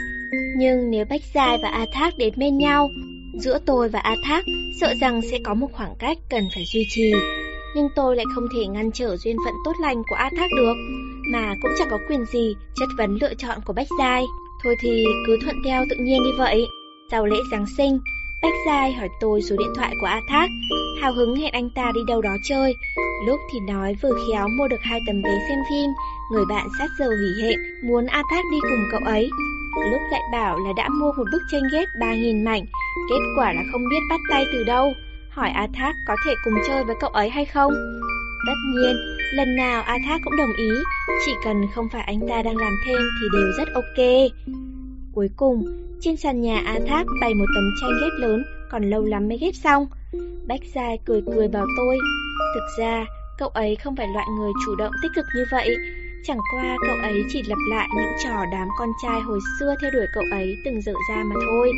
Nhưng 0.57 0.91
nếu 0.91 1.05
Bách 1.11 1.23
Giai 1.35 1.59
và 1.63 1.69
A 1.69 1.87
Thác 1.93 2.19
đến 2.19 2.35
bên 2.37 2.59
nhau, 2.59 2.91
giữa 3.39 3.59
tôi 3.67 3.89
và 3.89 3.99
A 3.99 4.17
Thác 4.25 4.45
sợ 4.81 4.95
rằng 5.01 5.21
sẽ 5.31 5.39
có 5.45 5.55
một 5.55 5.73
khoảng 5.73 5.95
cách 5.99 6.19
cần 6.31 6.45
phải 6.55 6.65
duy 6.73 6.87
trì 6.89 7.13
nhưng 7.75 7.89
tôi 7.97 8.17
lại 8.17 8.25
không 8.35 8.49
thể 8.55 8.67
ngăn 8.67 8.93
trở 8.93 9.17
duyên 9.17 9.37
phận 9.45 9.55
tốt 9.65 9.73
lành 9.81 10.03
của 10.09 10.17
A 10.17 10.31
Thác 10.37 10.51
được, 10.57 10.75
mà 11.33 11.55
cũng 11.63 11.71
chẳng 11.79 11.89
có 11.91 11.99
quyền 12.09 12.25
gì 12.25 12.57
chất 12.77 12.89
vấn 12.99 13.19
lựa 13.21 13.35
chọn 13.35 13.59
của 13.65 13.73
Bách 13.73 13.87
Giai. 13.99 14.25
Thôi 14.65 14.75
thì 14.81 15.05
cứ 15.27 15.39
thuận 15.43 15.57
theo 15.65 15.85
tự 15.91 15.97
nhiên 15.97 16.25
đi 16.25 16.31
vậy. 16.39 16.67
Sau 17.11 17.27
lễ 17.27 17.37
Giáng 17.51 17.67
sinh, 17.77 17.99
Bách 18.43 18.55
Giai 18.67 18.93
hỏi 18.93 19.09
tôi 19.21 19.43
số 19.43 19.57
điện 19.59 19.73
thoại 19.77 19.95
của 20.01 20.07
A 20.07 20.21
Thác, 20.29 20.49
hào 21.01 21.13
hứng 21.13 21.37
hẹn 21.37 21.53
anh 21.53 21.71
ta 21.71 21.93
đi 21.95 22.01
đâu 22.07 22.23
đó 22.23 22.37
chơi. 22.49 22.75
Lúc 23.27 23.41
thì 23.53 23.59
nói 23.61 23.97
vừa 24.03 24.13
khéo 24.29 24.49
mua 24.49 24.69
được 24.69 24.81
hai 24.81 25.01
tấm 25.07 25.23
vé 25.23 25.31
xem 25.49 25.59
phim, 25.71 25.91
người 26.33 26.45
bạn 26.49 26.69
sát 26.79 26.87
giờ 26.99 27.07
hủy 27.07 27.43
hẹn 27.43 27.59
muốn 27.83 28.07
A 28.07 28.23
Thác 28.31 28.43
đi 28.53 28.59
cùng 28.61 28.85
cậu 28.91 29.01
ấy. 29.07 29.31
Lúc 29.91 30.01
lại 30.11 30.23
bảo 30.33 30.59
là 30.59 30.73
đã 30.77 30.89
mua 30.89 31.13
một 31.13 31.25
bức 31.33 31.43
tranh 31.53 31.63
ghép 31.73 31.89
3.000 32.01 32.45
mảnh, 32.45 32.65
kết 33.11 33.21
quả 33.37 33.53
là 33.53 33.63
không 33.73 33.89
biết 33.91 34.01
bắt 34.11 34.21
tay 34.31 34.45
từ 34.53 34.65
đâu 34.65 34.93
hỏi 35.35 35.51
A 35.51 35.69
Thác 35.75 35.95
có 36.07 36.17
thể 36.25 36.35
cùng 36.45 36.55
chơi 36.67 36.85
với 36.85 36.97
cậu 37.01 37.11
ấy 37.11 37.31
hay 37.31 37.45
không. 37.45 37.73
Tất 38.47 38.55
nhiên, 38.75 38.97
lần 39.33 39.57
nào 39.57 39.83
A 39.83 39.99
Thác 40.07 40.19
cũng 40.25 40.37
đồng 40.37 40.53
ý, 40.57 40.71
chỉ 41.27 41.33
cần 41.45 41.57
không 41.75 41.89
phải 41.93 42.03
anh 42.03 42.21
ta 42.29 42.43
đang 42.43 42.57
làm 42.57 42.73
thêm 42.87 42.99
thì 43.21 43.27
đều 43.33 43.53
rất 43.59 43.69
ok. 43.75 44.31
Cuối 45.13 45.31
cùng, 45.37 45.65
trên 46.01 46.17
sàn 46.17 46.41
nhà 46.41 46.63
A 46.67 46.79
Thác 46.87 47.05
bày 47.21 47.35
một 47.35 47.45
tấm 47.55 47.65
tranh 47.81 47.91
ghép 48.01 48.13
lớn, 48.19 48.45
còn 48.71 48.91
lâu 48.91 49.05
lắm 49.05 49.29
mới 49.29 49.39
ghép 49.39 49.55
xong. 49.55 49.87
Bách 50.49 50.61
Giai 50.75 50.99
cười 51.05 51.23
cười 51.35 51.49
bảo 51.49 51.67
tôi, 51.77 51.99
thực 52.55 52.65
ra 52.79 53.07
cậu 53.39 53.49
ấy 53.49 53.77
không 53.77 53.97
phải 53.97 54.09
loại 54.15 54.27
người 54.39 54.53
chủ 54.67 54.75
động 54.75 54.93
tích 55.03 55.13
cực 55.15 55.25
như 55.37 55.45
vậy, 55.51 55.77
chẳng 56.25 56.39
qua 56.55 56.77
cậu 56.87 56.97
ấy 57.03 57.25
chỉ 57.29 57.43
lặp 57.47 57.59
lại 57.71 57.89
những 57.97 58.13
trò 58.25 58.45
đám 58.53 58.69
con 58.79 58.89
trai 59.03 59.21
hồi 59.21 59.39
xưa 59.61 59.75
theo 59.83 59.91
đuổi 59.91 60.07
cậu 60.15 60.25
ấy 60.31 60.57
từng 60.65 60.83
dở 60.83 60.93
ra 61.11 61.25
mà 61.25 61.35
thôi. 61.47 61.73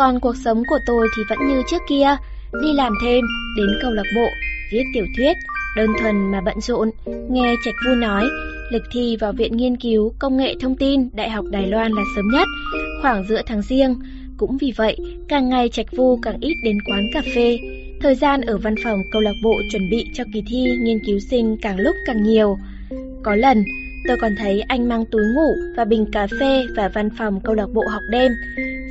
Còn 0.00 0.20
cuộc 0.20 0.36
sống 0.36 0.62
của 0.68 0.78
tôi 0.86 1.08
thì 1.16 1.22
vẫn 1.28 1.38
như 1.48 1.62
trước 1.70 1.82
kia, 1.88 2.16
đi 2.62 2.72
làm 2.72 2.92
thêm, 3.04 3.24
đến 3.56 3.66
câu 3.82 3.90
lạc 3.90 4.06
bộ, 4.16 4.26
viết 4.72 4.82
tiểu 4.94 5.04
thuyết, 5.16 5.36
đơn 5.76 5.90
thuần 6.00 6.30
mà 6.32 6.40
bận 6.40 6.60
rộn. 6.60 6.90
Nghe 7.30 7.54
Trạch 7.64 7.74
Vu 7.86 7.94
nói, 7.94 8.24
Lịch 8.70 8.82
thi 8.92 9.16
vào 9.20 9.32
Viện 9.32 9.56
Nghiên 9.56 9.76
cứu 9.76 10.14
Công 10.18 10.36
nghệ 10.36 10.54
Thông 10.60 10.76
tin 10.76 11.08
Đại 11.12 11.30
học 11.30 11.44
Đài 11.50 11.66
Loan 11.66 11.92
là 11.92 12.02
sớm 12.16 12.24
nhất, 12.32 12.48
khoảng 13.02 13.24
giữa 13.28 13.42
tháng 13.46 13.62
riêng. 13.62 13.94
Cũng 14.36 14.58
vì 14.58 14.72
vậy, 14.76 14.96
càng 15.28 15.48
ngày 15.48 15.68
Trạch 15.68 15.96
Vu 15.96 16.18
càng 16.22 16.36
ít 16.40 16.54
đến 16.64 16.78
quán 16.90 17.06
cà 17.12 17.22
phê. 17.34 17.58
Thời 18.00 18.14
gian 18.14 18.40
ở 18.40 18.58
văn 18.58 18.74
phòng 18.84 18.98
câu 19.12 19.22
lạc 19.22 19.34
bộ 19.44 19.60
chuẩn 19.72 19.90
bị 19.90 20.04
cho 20.14 20.24
kỳ 20.34 20.42
thi 20.46 20.66
nghiên 20.80 20.98
cứu 21.06 21.18
sinh 21.30 21.56
càng 21.62 21.78
lúc 21.78 21.96
càng 22.06 22.22
nhiều. 22.22 22.58
Có 23.22 23.34
lần, 23.34 23.64
tôi 24.08 24.16
còn 24.20 24.32
thấy 24.38 24.60
anh 24.60 24.88
mang 24.88 25.04
túi 25.12 25.22
ngủ 25.34 25.54
và 25.76 25.84
bình 25.84 26.06
cà 26.12 26.26
phê 26.40 26.66
và 26.76 26.88
văn 26.88 27.08
phòng 27.18 27.40
câu 27.40 27.54
lạc 27.54 27.66
bộ 27.74 27.82
học 27.88 28.02
đêm. 28.10 28.32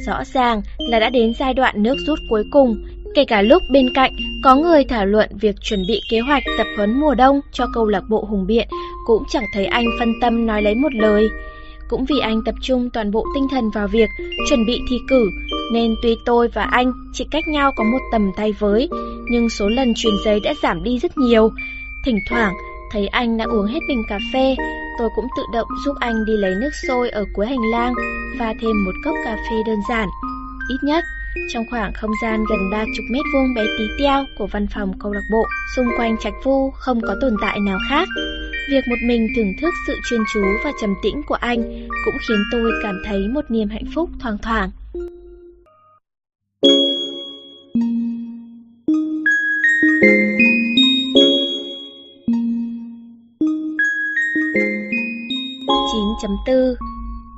Rõ 0.06 0.24
ràng 0.34 0.62
là 0.78 1.00
đã 1.00 1.10
đến 1.10 1.34
giai 1.40 1.54
đoạn 1.54 1.84
nước 1.84 1.96
rút 2.08 2.20
cuối 2.30 2.44
cùng, 2.52 2.86
kể 3.16 3.26
cả 3.26 3.42
lúc 3.42 3.64
bên 3.72 3.94
cạnh 3.94 4.14
có 4.44 4.56
người 4.56 4.84
thảo 4.84 5.06
luận 5.06 5.30
việc 5.42 5.56
chuẩn 5.62 5.80
bị 5.88 6.02
kế 6.12 6.20
hoạch 6.20 6.44
tập 6.58 6.68
huấn 6.78 7.00
mùa 7.00 7.16
đông 7.16 7.42
cho 7.52 7.66
câu 7.74 7.88
lạc 7.88 8.04
bộ 8.10 8.26
Hùng 8.30 8.48
Biện, 8.48 8.68
cũng 9.06 9.24
chẳng 9.30 9.46
thấy 9.54 9.66
anh 9.66 9.86
phân 10.00 10.14
tâm 10.22 10.46
nói 10.46 10.62
lấy 10.62 10.76
một 10.76 10.94
lời. 10.94 11.30
Cũng 11.90 12.06
vì 12.06 12.20
anh 12.20 12.42
tập 12.46 12.56
trung 12.62 12.90
toàn 12.94 13.12
bộ 13.12 13.26
tinh 13.36 13.48
thần 13.52 13.70
vào 13.70 13.88
việc 13.88 14.10
chuẩn 14.50 14.66
bị 14.66 14.80
thi 14.90 14.96
cử, 15.10 15.30
nên 15.74 15.96
tuy 16.04 16.16
tôi 16.26 16.48
và 16.48 16.64
anh 16.64 16.92
chỉ 17.14 17.26
cách 17.32 17.48
nhau 17.48 17.72
có 17.76 17.84
một 17.84 18.00
tầm 18.12 18.32
tay 18.38 18.54
với, 18.60 18.90
nhưng 19.32 19.50
số 19.50 19.70
lần 19.70 19.94
truyền 19.96 20.14
giấy 20.26 20.40
đã 20.40 20.54
giảm 20.64 20.84
đi 20.84 21.00
rất 21.00 21.18
nhiều. 21.18 21.50
Thỉnh 22.06 22.20
thoảng, 22.30 22.54
Thấy 22.92 23.08
anh 23.08 23.38
đã 23.38 23.46
uống 23.46 23.66
hết 23.66 23.80
bình 23.88 24.04
cà 24.10 24.20
phê, 24.34 24.56
tôi 25.00 25.10
cũng 25.16 25.28
tự 25.38 25.44
động 25.54 25.68
giúp 25.86 25.96
anh 26.00 26.26
đi 26.26 26.34
lấy 26.38 26.56
nước 26.62 26.70
sôi 26.88 27.10
ở 27.10 27.26
cuối 27.34 27.48
hành 27.48 27.72
lang 27.72 27.94
và 28.40 28.54
thêm 28.62 28.86
một 28.86 28.92
cốc 29.06 29.16
cà 29.26 29.36
phê 29.36 29.56
đơn 29.66 29.80
giản. 29.90 30.10
Ít 30.70 30.78
nhất, 30.84 31.04
trong 31.54 31.64
khoảng 31.70 31.94
không 31.94 32.12
gian 32.22 32.44
gần 32.50 32.60
30 32.72 32.86
mét 33.12 33.26
vuông 33.34 33.54
bé 33.56 33.64
tí 33.78 33.88
teo 34.00 34.26
của 34.38 34.48
văn 34.48 34.68
phòng 34.74 35.00
câu 35.00 35.12
lạc 35.12 35.24
bộ, 35.32 35.46
xung 35.76 35.88
quanh 35.98 36.18
trạch 36.18 36.34
vu 36.44 36.72
không 36.72 37.02
có 37.02 37.16
tồn 37.22 37.36
tại 37.42 37.60
nào 37.60 37.78
khác. 37.90 38.08
Việc 38.72 38.88
một 38.90 38.96
mình 39.08 39.28
thưởng 39.36 39.54
thức 39.62 39.74
sự 39.88 39.96
chuyên 40.10 40.22
chú 40.34 40.42
và 40.64 40.72
trầm 40.82 40.94
tĩnh 41.04 41.22
của 41.28 41.36
anh 41.36 41.88
cũng 42.06 42.16
khiến 42.28 42.38
tôi 42.52 42.72
cảm 42.84 43.02
thấy 43.06 43.28
một 43.28 43.52
niềm 43.52 43.70
hạnh 43.70 43.86
phúc 43.96 44.10
thoang 44.20 44.38
thoảng. 44.38 44.72
thoảng. 50.02 50.49
9.4 56.22 56.76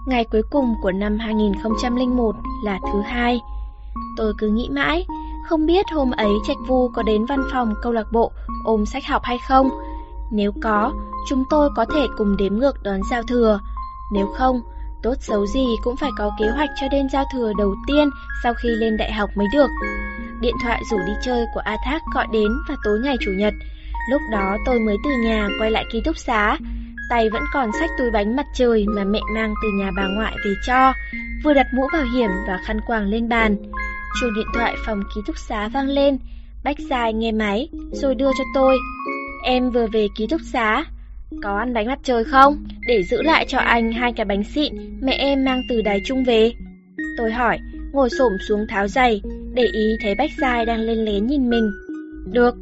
Ngày 0.05 0.25
cuối 0.31 0.41
cùng 0.51 0.75
của 0.81 0.91
năm 0.91 1.17
2001 1.19 2.35
là 2.63 2.79
thứ 2.93 3.01
hai. 3.01 3.41
Tôi 4.17 4.33
cứ 4.37 4.47
nghĩ 4.47 4.69
mãi, 4.71 5.05
không 5.49 5.65
biết 5.65 5.85
hôm 5.93 6.11
ấy 6.11 6.29
Trạch 6.47 6.57
Vu 6.67 6.89
có 6.89 7.03
đến 7.03 7.25
văn 7.25 7.43
phòng 7.51 7.73
câu 7.81 7.91
lạc 7.91 8.11
bộ 8.11 8.31
ôm 8.65 8.85
sách 8.85 9.05
học 9.05 9.21
hay 9.23 9.37
không. 9.47 9.69
Nếu 10.31 10.51
có, 10.63 10.93
chúng 11.27 11.43
tôi 11.49 11.69
có 11.75 11.85
thể 11.93 12.07
cùng 12.17 12.37
đếm 12.37 12.53
ngược 12.53 12.83
đón 12.83 12.99
giao 13.09 13.23
thừa. 13.23 13.59
Nếu 14.13 14.27
không, 14.37 14.61
tốt 15.03 15.13
xấu 15.19 15.45
gì 15.47 15.65
cũng 15.83 15.95
phải 15.97 16.11
có 16.17 16.31
kế 16.39 16.45
hoạch 16.49 16.69
cho 16.81 16.87
đêm 16.91 17.09
giao 17.09 17.25
thừa 17.33 17.51
đầu 17.57 17.75
tiên 17.87 18.09
sau 18.43 18.53
khi 18.53 18.69
lên 18.69 18.97
đại 18.97 19.11
học 19.11 19.29
mới 19.35 19.47
được. 19.53 19.69
Điện 20.41 20.55
thoại 20.63 20.81
rủ 20.91 20.97
đi 20.97 21.13
chơi 21.21 21.45
của 21.53 21.61
A 21.63 21.77
Thác 21.85 22.01
gọi 22.13 22.27
đến 22.31 22.47
vào 22.67 22.77
tối 22.83 22.99
ngày 23.03 23.15
Chủ 23.25 23.31
nhật. 23.37 23.53
Lúc 24.09 24.21
đó 24.31 24.57
tôi 24.65 24.79
mới 24.79 24.97
từ 25.03 25.09
nhà 25.23 25.47
quay 25.59 25.71
lại 25.71 25.85
ký 25.91 26.01
túc 26.05 26.17
xá. 26.17 26.57
Tay 27.11 27.29
vẫn 27.29 27.43
còn 27.53 27.69
xách 27.79 27.89
túi 27.97 28.11
bánh 28.11 28.35
mặt 28.35 28.45
trời 28.53 28.85
mà 28.87 29.03
mẹ 29.03 29.19
mang 29.35 29.53
từ 29.63 29.69
nhà 29.77 29.91
bà 29.97 30.07
ngoại 30.07 30.35
về 30.45 30.53
cho, 30.67 30.93
vừa 31.43 31.53
đặt 31.53 31.67
mũ 31.73 31.87
bảo 31.93 32.03
hiểm 32.15 32.29
và 32.47 32.59
khăn 32.65 32.79
quàng 32.87 33.07
lên 33.09 33.29
bàn. 33.29 33.55
Chuông 34.19 34.33
điện 34.35 34.47
thoại 34.53 34.75
phòng 34.85 35.03
ký 35.15 35.21
túc 35.27 35.37
xá 35.37 35.67
vang 35.67 35.87
lên, 35.87 36.17
Bách 36.63 36.79
Dài 36.79 37.13
nghe 37.13 37.31
máy, 37.31 37.69
rồi 37.91 38.15
đưa 38.15 38.31
cho 38.37 38.43
tôi. 38.53 38.77
Em 39.43 39.71
vừa 39.71 39.87
về 39.87 40.07
ký 40.15 40.27
túc 40.27 40.41
xá, 40.41 40.83
có 41.43 41.57
ăn 41.57 41.73
bánh 41.73 41.87
mặt 41.87 41.99
trời 42.03 42.23
không? 42.23 42.65
Để 42.87 43.03
giữ 43.03 43.21
lại 43.21 43.45
cho 43.47 43.59
anh 43.59 43.91
hai 43.91 44.13
cái 44.13 44.25
bánh 44.25 44.43
xịn 44.43 44.73
mẹ 45.01 45.13
em 45.13 45.45
mang 45.45 45.61
từ 45.69 45.81
Đài 45.81 46.01
Trung 46.05 46.23
về. 46.23 46.51
Tôi 47.17 47.31
hỏi, 47.31 47.59
ngồi 47.93 48.09
xổm 48.09 48.31
xuống 48.47 48.65
tháo 48.69 48.87
giày, 48.87 49.21
để 49.53 49.63
ý 49.63 49.95
thấy 50.01 50.15
Bách 50.15 50.31
Dài 50.41 50.65
đang 50.65 50.79
lên 50.79 50.97
lén 51.05 51.27
nhìn 51.27 51.49
mình. 51.49 51.71
Được, 52.25 52.55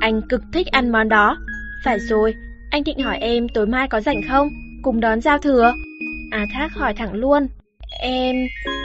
anh 0.00 0.22
cực 0.28 0.42
thích 0.52 0.66
ăn 0.66 0.92
món 0.92 1.08
đó. 1.08 1.38
Phải 1.84 1.98
rồi, 2.00 2.34
anh 2.70 2.84
định 2.84 2.98
hỏi 2.98 3.18
em 3.18 3.48
tối 3.48 3.66
mai 3.66 3.88
có 3.88 4.00
rảnh 4.00 4.20
không? 4.28 4.48
Cùng 4.82 5.00
đón 5.00 5.20
giao 5.20 5.38
thừa. 5.38 5.74
À 6.30 6.46
Thác 6.54 6.74
hỏi 6.74 6.94
thẳng 6.94 7.14
luôn. 7.14 7.46
Em, 8.00 8.36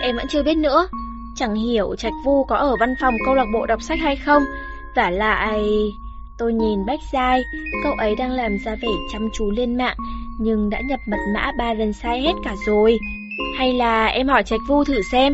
em 0.02 0.16
vẫn 0.16 0.26
chưa 0.30 0.44
biết 0.44 0.58
nữa. 0.58 0.88
Chẳng 1.36 1.56
hiểu 1.56 1.96
Trạch 1.96 2.14
Vu 2.26 2.44
có 2.44 2.56
ở 2.56 2.76
văn 2.80 2.94
phòng 3.02 3.14
câu 3.26 3.36
lạc 3.36 3.46
bộ 3.54 3.66
đọc 3.66 3.82
sách 3.82 4.00
hay 4.00 4.16
không. 4.16 4.44
Và 4.96 5.10
lại... 5.10 5.64
Tôi 6.38 6.54
nhìn 6.54 6.86
Bách 6.86 7.00
Giai, 7.14 7.42
cậu 7.84 7.94
ấy 7.94 8.16
đang 8.16 8.32
làm 8.32 8.58
ra 8.66 8.76
vẻ 8.76 8.88
chăm 9.14 9.30
chú 9.34 9.52
lên 9.52 9.78
mạng, 9.78 9.98
nhưng 10.40 10.70
đã 10.70 10.82
nhập 10.82 11.00
mật 11.08 11.18
mã 11.34 11.52
ba 11.58 11.74
lần 11.74 11.94
sai 11.94 12.22
hết 12.22 12.34
cả 12.44 12.56
rồi. 12.68 13.00
Hay 13.58 13.74
là 13.74 14.06
em 14.06 14.28
hỏi 14.28 14.44
Trạch 14.44 14.60
Vu 14.68 14.84
thử 14.84 15.02
xem, 15.12 15.34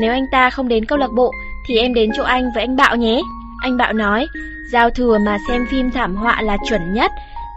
nếu 0.00 0.12
anh 0.12 0.24
ta 0.32 0.50
không 0.50 0.68
đến 0.68 0.84
câu 0.84 0.98
lạc 0.98 1.12
bộ, 1.16 1.32
thì 1.66 1.78
em 1.78 1.94
đến 1.94 2.10
chỗ 2.16 2.22
anh 2.22 2.50
với 2.54 2.64
anh 2.64 2.76
Bạo 2.76 2.96
nhé. 2.96 3.20
Anh 3.62 3.76
Bạo 3.76 3.92
nói, 3.92 4.26
giao 4.72 4.90
thừa 4.90 5.18
mà 5.18 5.38
xem 5.48 5.66
phim 5.70 5.90
thảm 5.90 6.14
họa 6.14 6.42
là 6.42 6.56
chuẩn 6.68 6.94
nhất, 6.94 7.12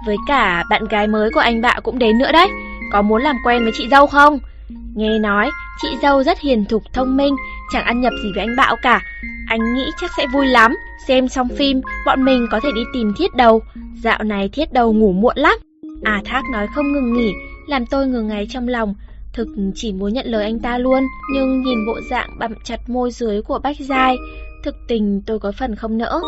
với 0.05 0.17
cả 0.27 0.63
bạn 0.69 0.85
gái 0.87 1.07
mới 1.07 1.31
của 1.31 1.39
anh 1.39 1.61
Bạo 1.61 1.81
cũng 1.81 1.99
đến 1.99 2.17
nữa 2.17 2.31
đấy. 2.31 2.49
Có 2.91 3.01
muốn 3.01 3.21
làm 3.21 3.35
quen 3.45 3.63
với 3.63 3.71
chị 3.75 3.87
dâu 3.91 4.07
không? 4.07 4.39
Nghe 4.95 5.19
nói, 5.19 5.51
chị 5.81 5.87
dâu 6.01 6.23
rất 6.23 6.39
hiền 6.39 6.65
thục 6.65 6.83
thông 6.93 7.17
minh, 7.17 7.35
chẳng 7.73 7.85
ăn 7.85 8.01
nhập 8.01 8.13
gì 8.23 8.31
với 8.35 8.45
anh 8.45 8.55
Bạo 8.55 8.75
cả. 8.81 9.01
Anh 9.47 9.73
nghĩ 9.73 9.85
chắc 10.01 10.11
sẽ 10.17 10.27
vui 10.27 10.47
lắm, 10.47 10.75
xem 11.07 11.27
xong 11.27 11.47
phim, 11.57 11.81
bọn 12.05 12.25
mình 12.25 12.47
có 12.51 12.59
thể 12.63 12.69
đi 12.75 12.81
tìm 12.93 13.13
thiết 13.17 13.35
đầu. 13.35 13.61
Dạo 14.03 14.23
này 14.23 14.49
thiết 14.49 14.73
đầu 14.73 14.93
ngủ 14.93 15.11
muộn 15.11 15.37
lắm. 15.37 15.57
À 16.03 16.21
Thác 16.25 16.41
nói 16.51 16.67
không 16.75 16.93
ngừng 16.93 17.13
nghỉ, 17.13 17.33
làm 17.67 17.85
tôi 17.85 18.07
ngừng 18.07 18.27
ngáy 18.27 18.47
trong 18.49 18.67
lòng. 18.67 18.95
Thực 19.33 19.47
chỉ 19.75 19.93
muốn 19.93 20.13
nhận 20.13 20.25
lời 20.25 20.43
anh 20.43 20.59
ta 20.59 20.77
luôn, 20.77 21.03
nhưng 21.33 21.61
nhìn 21.61 21.85
bộ 21.87 21.99
dạng 22.09 22.39
bặm 22.39 22.53
chặt 22.63 22.89
môi 22.89 23.11
dưới 23.11 23.41
của 23.41 23.59
Bách 23.59 23.75
Giai, 23.79 24.17
thực 24.63 24.75
tình 24.87 25.21
tôi 25.25 25.39
có 25.39 25.51
phần 25.51 25.75
không 25.75 25.97
nỡ. 25.97 26.21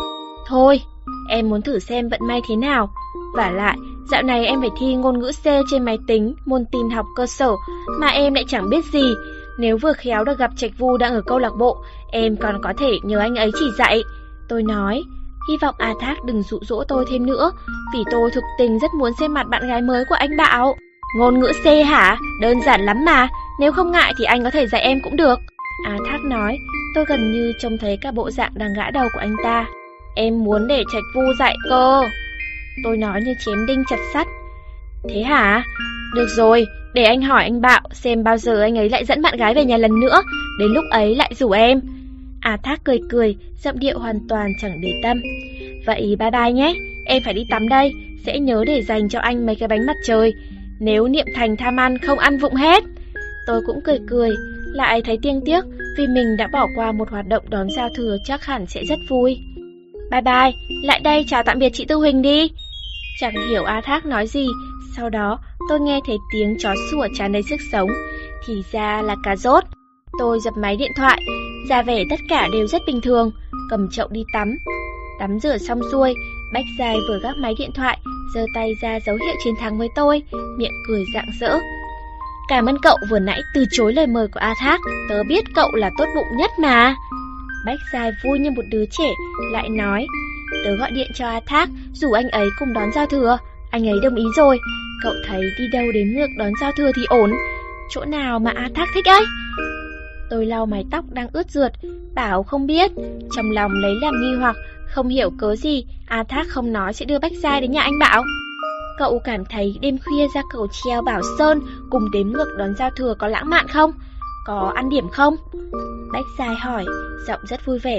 Thôi, 0.48 0.80
em 1.28 1.48
muốn 1.48 1.62
thử 1.62 1.78
xem 1.78 2.08
vận 2.08 2.20
may 2.28 2.40
thế 2.48 2.56
nào. 2.56 2.90
Và 3.34 3.50
lại, 3.50 3.76
dạo 4.10 4.22
này 4.22 4.46
em 4.46 4.60
phải 4.60 4.70
thi 4.78 4.94
ngôn 4.94 5.18
ngữ 5.18 5.30
C 5.42 5.44
trên 5.70 5.84
máy 5.84 5.98
tính, 6.06 6.34
môn 6.44 6.64
tin 6.72 6.90
học 6.90 7.06
cơ 7.16 7.26
sở, 7.26 7.52
mà 8.00 8.06
em 8.06 8.34
lại 8.34 8.44
chẳng 8.48 8.70
biết 8.70 8.84
gì. 8.84 9.14
Nếu 9.58 9.78
vừa 9.78 9.92
khéo 9.92 10.24
được 10.24 10.38
gặp 10.38 10.50
Trạch 10.56 10.70
Vu 10.78 10.96
đang 10.96 11.14
ở 11.14 11.22
câu 11.26 11.38
lạc 11.38 11.52
bộ, 11.58 11.76
em 12.12 12.36
còn 12.36 12.62
có 12.62 12.72
thể 12.78 12.98
nhờ 13.02 13.18
anh 13.18 13.34
ấy 13.34 13.50
chỉ 13.58 13.66
dạy. 13.78 14.02
Tôi 14.48 14.62
nói, 14.62 15.02
hy 15.48 15.56
vọng 15.62 15.74
A 15.78 15.94
Thác 16.00 16.24
đừng 16.24 16.42
dụ 16.42 16.58
dỗ 16.62 16.84
tôi 16.88 17.04
thêm 17.10 17.26
nữa, 17.26 17.52
vì 17.94 18.04
tôi 18.10 18.30
thực 18.30 18.44
tình 18.58 18.78
rất 18.78 18.94
muốn 18.94 19.12
xem 19.20 19.34
mặt 19.34 19.46
bạn 19.48 19.68
gái 19.68 19.82
mới 19.82 20.04
của 20.08 20.14
anh 20.14 20.36
Bảo. 20.36 20.76
Ngôn 21.18 21.40
ngữ 21.40 21.52
C 21.64 21.86
hả? 21.86 22.16
Đơn 22.40 22.60
giản 22.60 22.80
lắm 22.80 23.04
mà, 23.04 23.28
nếu 23.60 23.72
không 23.72 23.90
ngại 23.90 24.14
thì 24.18 24.24
anh 24.24 24.44
có 24.44 24.50
thể 24.50 24.66
dạy 24.66 24.82
em 24.82 24.98
cũng 25.04 25.16
được. 25.16 25.38
A 25.86 25.96
Thác 26.06 26.18
nói, 26.24 26.58
tôi 26.94 27.04
gần 27.08 27.32
như 27.32 27.52
trông 27.60 27.78
thấy 27.80 27.98
cả 28.02 28.10
bộ 28.10 28.30
dạng 28.30 28.52
đang 28.54 28.74
gã 28.76 28.90
đầu 28.90 29.08
của 29.14 29.20
anh 29.20 29.36
ta. 29.44 29.66
Em 30.14 30.44
muốn 30.44 30.66
để 30.66 30.84
Trạch 30.92 31.02
Vu 31.14 31.22
dạy 31.38 31.56
cơ. 31.68 32.02
Tôi 32.84 32.96
nói 32.96 33.20
như 33.24 33.34
chém 33.44 33.66
đinh 33.66 33.84
chặt 33.88 33.98
sắt. 34.12 34.26
Thế 35.08 35.22
hả? 35.22 35.64
Được 36.14 36.26
rồi, 36.28 36.66
để 36.94 37.04
anh 37.04 37.22
hỏi 37.22 37.42
anh 37.42 37.60
Bạo 37.60 37.80
xem 37.92 38.24
bao 38.24 38.36
giờ 38.36 38.60
anh 38.60 38.78
ấy 38.78 38.90
lại 38.90 39.04
dẫn 39.04 39.22
bạn 39.22 39.36
gái 39.36 39.54
về 39.54 39.64
nhà 39.64 39.76
lần 39.76 40.00
nữa, 40.00 40.22
đến 40.58 40.70
lúc 40.72 40.84
ấy 40.90 41.14
lại 41.14 41.32
rủ 41.38 41.50
em. 41.50 41.80
À 42.40 42.56
Thác 42.62 42.84
cười 42.84 43.00
cười, 43.10 43.36
giọng 43.62 43.78
điệu 43.78 43.98
hoàn 43.98 44.28
toàn 44.28 44.52
chẳng 44.60 44.80
để 44.82 45.00
tâm. 45.02 45.22
Vậy 45.86 46.16
bye 46.18 46.30
bye 46.30 46.52
nhé, 46.52 46.74
em 47.06 47.22
phải 47.24 47.34
đi 47.34 47.46
tắm 47.50 47.68
đây, 47.68 47.92
sẽ 48.26 48.38
nhớ 48.38 48.64
để 48.66 48.82
dành 48.82 49.08
cho 49.08 49.20
anh 49.20 49.46
mấy 49.46 49.54
cái 49.54 49.68
bánh 49.68 49.86
mặt 49.86 49.96
trời. 50.04 50.32
Nếu 50.80 51.08
Niệm 51.08 51.26
Thành 51.34 51.56
tham 51.56 51.76
ăn 51.76 51.98
không 51.98 52.18
ăn 52.18 52.38
vụng 52.38 52.54
hết. 52.54 52.84
Tôi 53.46 53.62
cũng 53.66 53.80
cười 53.84 53.98
cười, 54.08 54.30
lại 54.72 55.02
thấy 55.02 55.18
tiếc 55.22 55.32
tiếc 55.44 55.64
vì 55.98 56.06
mình 56.06 56.36
đã 56.36 56.46
bỏ 56.46 56.66
qua 56.76 56.92
một 56.92 57.10
hoạt 57.10 57.26
động 57.26 57.44
đón 57.50 57.70
giao 57.76 57.88
thừa 57.96 58.16
chắc 58.24 58.44
hẳn 58.44 58.66
sẽ 58.66 58.84
rất 58.84 58.98
vui. 59.08 59.38
Bye 60.10 60.20
bye, 60.20 60.52
lại 60.82 61.00
đây 61.00 61.24
chào 61.28 61.42
tạm 61.42 61.58
biệt 61.58 61.70
chị 61.72 61.84
Tư 61.84 61.94
Huỳnh 61.94 62.22
đi. 62.22 62.50
Chẳng 63.20 63.48
hiểu 63.48 63.64
A 63.64 63.80
Thác 63.80 64.06
nói 64.06 64.26
gì, 64.26 64.46
sau 64.96 65.10
đó 65.10 65.38
tôi 65.68 65.80
nghe 65.80 66.00
thấy 66.06 66.18
tiếng 66.32 66.56
chó 66.58 66.74
sủa 66.90 67.08
tràn 67.18 67.32
đầy 67.32 67.42
sức 67.42 67.60
sống. 67.72 67.90
Thì 68.46 68.62
ra 68.72 69.02
là 69.02 69.16
cà 69.22 69.36
rốt. 69.36 69.64
Tôi 70.18 70.40
dập 70.40 70.54
máy 70.56 70.76
điện 70.76 70.92
thoại, 70.96 71.22
ra 71.68 71.82
vẻ 71.82 72.04
tất 72.10 72.20
cả 72.28 72.48
đều 72.52 72.66
rất 72.66 72.82
bình 72.86 73.00
thường, 73.00 73.30
cầm 73.70 73.90
chậu 73.90 74.08
đi 74.10 74.24
tắm. 74.32 74.56
Tắm 75.18 75.40
rửa 75.40 75.58
xong 75.58 75.80
xuôi, 75.92 76.14
Bách 76.52 76.64
Dài 76.78 76.96
vừa 77.08 77.18
gác 77.22 77.36
máy 77.36 77.54
điện 77.58 77.70
thoại, 77.74 77.98
giơ 78.34 78.44
tay 78.54 78.74
ra 78.82 78.98
dấu 79.06 79.16
hiệu 79.16 79.34
chiến 79.44 79.54
thắng 79.60 79.78
với 79.78 79.88
tôi, 79.94 80.22
miệng 80.58 80.72
cười 80.88 81.04
rạng 81.14 81.28
rỡ. 81.40 81.58
Cảm 82.48 82.66
ơn 82.66 82.76
cậu 82.82 82.96
vừa 83.10 83.18
nãy 83.18 83.40
từ 83.54 83.64
chối 83.70 83.92
lời 83.92 84.06
mời 84.06 84.28
của 84.28 84.40
A 84.40 84.54
Thác, 84.58 84.80
tớ 85.08 85.22
biết 85.28 85.44
cậu 85.54 85.70
là 85.74 85.90
tốt 85.98 86.06
bụng 86.14 86.36
nhất 86.36 86.50
mà. 86.58 86.96
Bách 87.66 87.78
giai 87.92 88.12
vui 88.24 88.38
như 88.38 88.50
một 88.50 88.62
đứa 88.70 88.84
trẻ, 88.90 89.10
lại 89.52 89.68
nói, 89.68 90.06
tớ 90.64 90.76
gọi 90.76 90.90
điện 90.90 91.10
cho 91.14 91.26
A 91.26 91.40
Thác, 91.46 91.68
rủ 91.92 92.12
anh 92.12 92.28
ấy 92.28 92.48
cùng 92.58 92.72
đón 92.72 92.92
giao 92.92 93.06
thừa. 93.06 93.38
Anh 93.70 93.88
ấy 93.88 93.98
đồng 94.02 94.14
ý 94.14 94.24
rồi, 94.36 94.58
cậu 95.02 95.12
thấy 95.26 95.42
đi 95.58 95.68
đâu 95.72 95.84
đến 95.94 96.16
ngược 96.16 96.26
đón 96.38 96.52
giao 96.60 96.72
thừa 96.76 96.90
thì 96.96 97.02
ổn. 97.08 97.30
Chỗ 97.90 98.04
nào 98.04 98.38
mà 98.38 98.52
A 98.54 98.68
Thác 98.74 98.88
thích 98.94 99.08
ấy? 99.08 99.24
Tôi 100.30 100.46
lau 100.46 100.66
mái 100.66 100.84
tóc 100.90 101.04
đang 101.10 101.28
ướt 101.32 101.50
rượt, 101.50 101.72
bảo 102.14 102.42
không 102.42 102.66
biết, 102.66 102.92
trong 103.36 103.50
lòng 103.50 103.72
lấy 103.72 103.94
làm 104.02 104.14
nghi 104.20 104.34
hoặc, 104.38 104.56
không 104.86 105.08
hiểu 105.08 105.30
cớ 105.38 105.56
gì, 105.56 105.84
A 106.06 106.24
Thác 106.24 106.46
không 106.48 106.72
nói 106.72 106.92
sẽ 106.92 107.04
đưa 107.04 107.18
Bách 107.18 107.32
Giai 107.42 107.60
đến 107.60 107.72
nhà 107.72 107.82
anh 107.82 107.98
Bảo. 107.98 108.24
Cậu 108.98 109.18
cảm 109.18 109.44
thấy 109.44 109.78
đêm 109.80 109.98
khuya 109.98 110.28
ra 110.34 110.42
cầu 110.52 110.66
treo 110.84 111.02
Bảo 111.02 111.20
Sơn 111.38 111.60
cùng 111.90 112.10
đếm 112.10 112.26
ngược 112.26 112.54
đón 112.58 112.74
giao 112.78 112.90
thừa 112.96 113.14
có 113.18 113.28
lãng 113.28 113.50
mạn 113.50 113.68
không? 113.68 113.92
Có 114.46 114.72
ăn 114.74 114.88
điểm 114.88 115.08
không? 115.08 115.36
Bách 116.14 116.26
dài 116.38 116.54
hỏi, 116.54 116.84
giọng 117.26 117.40
rất 117.48 117.66
vui 117.66 117.78
vẻ. 117.78 117.98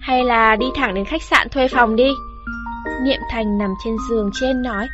Hay 0.00 0.24
là 0.24 0.56
đi 0.56 0.66
thẳng 0.74 0.94
đến 0.94 1.04
khách 1.04 1.22
sạn 1.22 1.48
thuê 1.48 1.68
phòng 1.68 1.96
đi? 1.96 2.10
Niệm 3.02 3.20
Thành 3.30 3.58
nằm 3.58 3.70
trên 3.84 3.96
giường 4.10 4.30
trên 4.40 4.62
nói, 4.62 4.86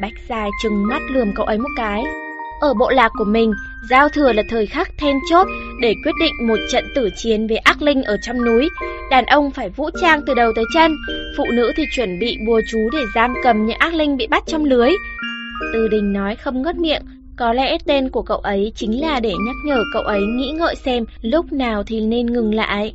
Bách 0.00 0.12
dài 0.28 0.50
trừng 0.62 0.86
mắt 0.86 1.02
lườm 1.10 1.32
cậu 1.36 1.46
ấy 1.46 1.58
một 1.58 1.68
cái. 1.76 2.04
Ở 2.60 2.74
bộ 2.74 2.90
lạc 2.90 3.12
của 3.18 3.24
mình, 3.24 3.52
giao 3.90 4.08
thừa 4.08 4.32
là 4.32 4.42
thời 4.48 4.66
khắc 4.66 4.88
then 4.98 5.16
chốt 5.30 5.46
để 5.80 5.94
quyết 6.04 6.12
định 6.20 6.48
một 6.48 6.58
trận 6.70 6.84
tử 6.94 7.10
chiến 7.16 7.46
với 7.46 7.56
ác 7.56 7.82
linh 7.82 8.02
ở 8.02 8.16
trong 8.22 8.44
núi. 8.44 8.68
Đàn 9.10 9.26
ông 9.26 9.50
phải 9.50 9.68
vũ 9.68 9.90
trang 10.00 10.20
từ 10.26 10.34
đầu 10.34 10.52
tới 10.56 10.64
chân, 10.74 10.96
phụ 11.36 11.44
nữ 11.52 11.72
thì 11.76 11.84
chuẩn 11.96 12.18
bị 12.18 12.38
bùa 12.46 12.60
chú 12.70 12.78
để 12.92 13.04
giam 13.14 13.34
cầm 13.42 13.66
những 13.66 13.78
ác 13.78 13.94
linh 13.94 14.16
bị 14.16 14.26
bắt 14.26 14.42
trong 14.46 14.64
lưới. 14.64 14.90
Từ 15.72 15.88
đình 15.88 16.12
nói 16.12 16.36
không 16.36 16.62
ngớt 16.62 16.76
miệng, 16.76 17.02
có 17.36 17.52
lẽ 17.52 17.78
tên 17.86 18.10
của 18.10 18.22
cậu 18.22 18.38
ấy 18.38 18.72
chính 18.74 19.00
là 19.00 19.20
để 19.20 19.30
nhắc 19.46 19.56
nhở 19.64 19.82
cậu 19.92 20.02
ấy 20.02 20.20
nghĩ 20.26 20.52
ngợi 20.58 20.74
xem 20.74 21.04
lúc 21.22 21.52
nào 21.52 21.82
thì 21.86 22.00
nên 22.00 22.26
ngừng 22.26 22.54
lại. 22.54 22.94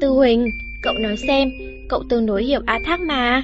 Tư 0.00 0.08
Huỳnh, 0.08 0.50
cậu 0.82 0.94
nói 0.94 1.16
xem, 1.16 1.50
cậu 1.88 2.02
tương 2.08 2.26
đối 2.26 2.44
hiểu 2.44 2.60
A 2.66 2.78
Thác 2.86 3.00
mà. 3.00 3.42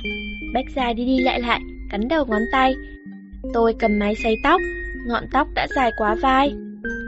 Bách 0.55 0.65
Gia 0.77 0.93
đi 0.93 1.05
đi 1.05 1.19
lại 1.19 1.41
lại, 1.41 1.61
cắn 1.91 2.09
đầu 2.09 2.25
ngón 2.27 2.43
tay. 2.53 2.75
Tôi 3.55 3.75
cầm 3.79 3.99
máy 3.99 4.15
sấy 4.15 4.37
tóc, 4.43 4.61
ngọn 5.09 5.25
tóc 5.33 5.49
đã 5.55 5.67
dài 5.77 5.91
quá 5.99 6.15
vai. 6.15 6.53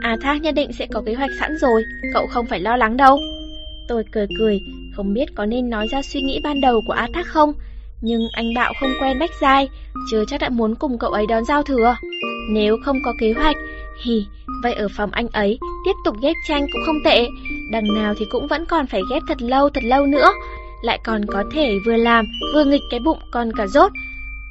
A 0.01 0.17
Thác 0.21 0.41
nhất 0.41 0.55
định 0.55 0.73
sẽ 0.73 0.85
có 0.85 1.01
kế 1.05 1.13
hoạch 1.13 1.31
sẵn 1.39 1.57
rồi, 1.57 1.83
cậu 2.13 2.27
không 2.27 2.45
phải 2.45 2.59
lo 2.59 2.77
lắng 2.77 2.97
đâu. 2.97 3.19
Tôi 3.87 4.03
cười 4.11 4.27
cười, 4.37 4.59
không 4.95 5.13
biết 5.13 5.25
có 5.35 5.45
nên 5.45 5.69
nói 5.69 5.87
ra 5.87 6.01
suy 6.01 6.21
nghĩ 6.21 6.39
ban 6.43 6.61
đầu 6.61 6.81
của 6.87 6.93
A 6.93 7.07
Thác 7.13 7.27
không, 7.27 7.53
nhưng 8.01 8.21
anh 8.31 8.53
Bạo 8.55 8.73
không 8.79 8.93
quen 9.01 9.19
Bách 9.19 9.31
Giai, 9.41 9.69
chưa 10.11 10.23
chắc 10.27 10.41
đã 10.41 10.49
muốn 10.49 10.75
cùng 10.75 10.97
cậu 10.97 11.11
ấy 11.11 11.25
đón 11.27 11.45
giao 11.45 11.63
thừa. 11.63 11.95
Nếu 12.49 12.77
không 12.85 12.99
có 13.05 13.13
kế 13.19 13.33
hoạch, 13.33 13.55
hì, 14.03 14.25
vậy 14.63 14.73
ở 14.73 14.87
phòng 14.97 15.11
anh 15.11 15.27
ấy 15.27 15.59
tiếp 15.85 15.93
tục 16.05 16.15
ghép 16.21 16.35
tranh 16.47 16.67
cũng 16.73 16.81
không 16.85 17.03
tệ, 17.05 17.27
đằng 17.71 17.93
nào 17.95 18.13
thì 18.17 18.25
cũng 18.31 18.47
vẫn 18.47 18.65
còn 18.65 18.87
phải 18.87 19.01
ghép 19.11 19.23
thật 19.27 19.41
lâu 19.41 19.69
thật 19.69 19.83
lâu 19.83 20.05
nữa, 20.05 20.31
lại 20.81 20.99
còn 21.03 21.25
có 21.25 21.43
thể 21.53 21.75
vừa 21.85 21.95
làm 21.95 22.25
vừa 22.53 22.65
nghịch 22.65 22.81
cái 22.89 22.99
bụng 22.99 23.19
còn 23.31 23.51
cả 23.57 23.67
rốt. 23.67 23.91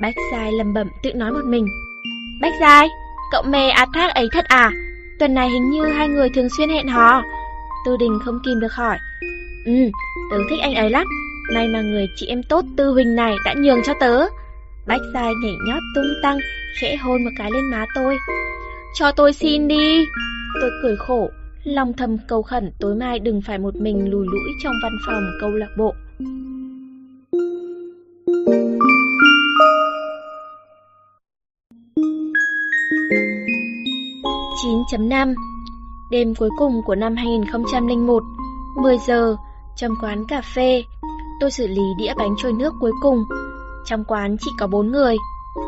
Bách 0.00 0.14
Giai 0.32 0.52
lầm 0.52 0.74
bẩm 0.74 0.88
tự 1.02 1.12
nói 1.12 1.32
một 1.32 1.44
mình. 1.44 1.66
Bách 2.40 2.52
Giai, 2.60 2.88
cậu 3.32 3.42
mê 3.42 3.68
A 3.68 3.86
Thác 3.94 4.14
ấy 4.14 4.28
thật 4.32 4.44
à? 4.44 4.70
Tuần 5.18 5.34
này 5.34 5.50
hình 5.50 5.70
như 5.70 5.84
hai 5.84 6.08
người 6.08 6.28
thường 6.28 6.48
xuyên 6.56 6.68
hẹn 6.68 6.88
hò. 6.88 7.22
Tư 7.86 7.96
Đình 8.00 8.18
không 8.24 8.40
kìm 8.44 8.60
được 8.60 8.72
hỏi. 8.72 8.98
Ừ, 9.64 9.72
tớ 10.30 10.36
thích 10.50 10.60
anh 10.60 10.74
ấy 10.74 10.90
lắm. 10.90 11.06
Nay 11.52 11.68
mà 11.68 11.80
người 11.80 12.06
chị 12.16 12.26
em 12.26 12.42
tốt 12.42 12.64
Tư 12.76 12.92
Huỳnh 12.92 13.14
này 13.14 13.36
đã 13.44 13.54
nhường 13.58 13.82
cho 13.86 13.94
tớ. 14.00 14.26
Bách 14.88 15.00
dài 15.14 15.32
nhảy 15.42 15.56
nhót 15.66 15.82
tung 15.94 16.04
tăng, 16.22 16.38
khẽ 16.80 16.96
hôn 16.96 17.24
một 17.24 17.30
cái 17.38 17.50
lên 17.50 17.70
má 17.70 17.86
tôi. 17.94 18.16
Cho 18.94 19.12
tôi 19.12 19.32
xin 19.32 19.68
đi. 19.68 20.04
Tôi 20.60 20.70
cười 20.82 20.96
khổ, 20.96 21.30
lòng 21.64 21.92
thầm 21.92 22.16
cầu 22.28 22.42
khẩn 22.42 22.72
tối 22.80 22.94
mai 22.94 23.18
đừng 23.18 23.40
phải 23.42 23.58
một 23.58 23.76
mình 23.76 24.10
lùi 24.10 24.26
lũi 24.26 24.52
trong 24.62 24.72
văn 24.82 24.92
phòng 25.06 25.22
câu 25.40 25.50
lạc 25.50 25.70
bộ. 25.78 25.94
Chín 34.62 34.78
chấm 34.90 35.08
năm 35.08 35.34
Đêm 36.10 36.34
cuối 36.34 36.50
cùng 36.58 36.82
của 36.86 36.94
năm 36.94 37.16
2001 37.16 38.22
10 38.82 38.96
giờ 39.06 39.36
Trong 39.76 39.94
quán 40.02 40.24
cà 40.28 40.42
phê 40.54 40.82
Tôi 41.40 41.50
xử 41.50 41.66
lý 41.66 41.82
đĩa 41.98 42.14
bánh 42.18 42.34
trôi 42.42 42.52
nước 42.52 42.74
cuối 42.80 42.92
cùng 43.02 43.18
trong 43.88 44.04
quán 44.04 44.36
chỉ 44.40 44.50
có 44.58 44.66
bốn 44.66 44.92
người. 44.92 45.16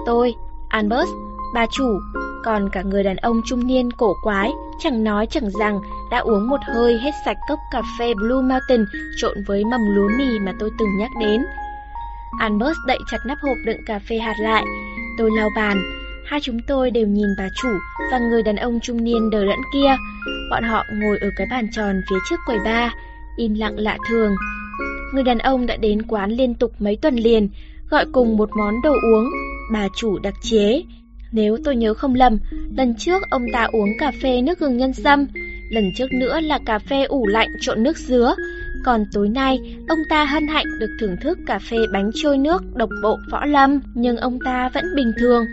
Tôi, 0.06 0.34
Albert, 0.68 1.08
bà 1.54 1.66
chủ 1.66 2.00
Còn 2.44 2.68
cả 2.72 2.82
người 2.82 3.02
đàn 3.02 3.16
ông 3.16 3.40
trung 3.46 3.66
niên 3.66 3.90
cổ 3.92 4.14
quái 4.22 4.52
Chẳng 4.78 5.04
nói 5.04 5.26
chẳng 5.26 5.50
rằng 5.50 5.80
Đã 6.10 6.18
uống 6.18 6.48
một 6.48 6.60
hơi 6.74 6.98
hết 6.98 7.10
sạch 7.24 7.36
cốc 7.48 7.58
cà 7.72 7.82
phê 7.98 8.14
Blue 8.14 8.42
Mountain 8.42 8.84
Trộn 9.16 9.36
với 9.46 9.64
mầm 9.64 9.80
lúa 9.94 10.08
mì 10.18 10.38
mà 10.38 10.52
tôi 10.58 10.70
từng 10.78 10.98
nhắc 10.98 11.10
đến. 11.20 11.42
Albert 12.40 12.76
đậy 12.86 12.98
chặt 13.10 13.18
nắp 13.26 13.38
hộp 13.38 13.56
đựng 13.66 13.80
cà 13.86 13.98
phê 14.08 14.18
hạt 14.18 14.34
lại. 14.40 14.64
Tôi 15.18 15.30
lau 15.36 15.48
bàn. 15.56 15.82
Hai 16.26 16.40
chúng 16.40 16.58
tôi 16.66 16.90
đều 16.90 17.06
nhìn 17.06 17.28
bà 17.38 17.48
chủ 17.62 17.68
và 18.12 18.18
người 18.18 18.42
đàn 18.42 18.56
ông 18.56 18.80
trung 18.80 19.04
niên 19.04 19.30
đờ 19.30 19.44
đẫn 19.44 19.58
kia. 19.72 19.96
Bọn 20.50 20.62
họ 20.62 20.84
ngồi 20.92 21.18
ở 21.20 21.28
cái 21.36 21.46
bàn 21.50 21.68
tròn 21.72 22.00
phía 22.10 22.16
trước 22.30 22.40
quầy 22.46 22.58
bar, 22.64 22.92
Im 23.36 23.54
lặng 23.54 23.78
lạ 23.78 23.98
thường. 24.08 24.34
Người 25.14 25.22
đàn 25.22 25.38
ông 25.38 25.66
đã 25.66 25.76
đến 25.76 26.02
quán 26.02 26.30
liên 26.30 26.54
tục 26.54 26.72
mấy 26.78 26.96
tuần 27.02 27.16
liền, 27.16 27.48
gọi 27.90 28.06
cùng 28.12 28.36
một 28.36 28.50
món 28.56 28.74
đồ 28.82 28.92
uống, 28.92 29.30
bà 29.72 29.88
chủ 29.96 30.18
đặc 30.18 30.34
chế. 30.42 30.82
Nếu 31.32 31.58
tôi 31.64 31.76
nhớ 31.76 31.94
không 31.94 32.14
lầm, 32.14 32.38
lần 32.76 32.94
trước 32.98 33.22
ông 33.30 33.42
ta 33.52 33.68
uống 33.72 33.90
cà 33.98 34.12
phê 34.22 34.42
nước 34.42 34.58
gừng 34.58 34.76
nhân 34.76 34.92
sâm, 34.92 35.26
lần 35.70 35.92
trước 35.96 36.12
nữa 36.12 36.40
là 36.40 36.58
cà 36.66 36.78
phê 36.78 37.04
ủ 37.04 37.26
lạnh 37.26 37.48
trộn 37.60 37.82
nước 37.82 37.98
dứa. 37.98 38.34
Còn 38.84 39.04
tối 39.12 39.28
nay, 39.28 39.58
ông 39.88 39.98
ta 40.08 40.24
hân 40.24 40.46
hạnh 40.46 40.66
được 40.80 40.90
thưởng 41.00 41.16
thức 41.20 41.38
cà 41.46 41.58
phê 41.58 41.76
bánh 41.92 42.10
trôi 42.14 42.38
nước 42.38 42.62
độc 42.74 42.90
bộ 43.02 43.16
võ 43.30 43.44
lâm, 43.44 43.80
nhưng 43.94 44.16
ông 44.16 44.38
ta 44.44 44.68
vẫn 44.74 44.84
bình 44.96 45.12
thường. 45.18 45.44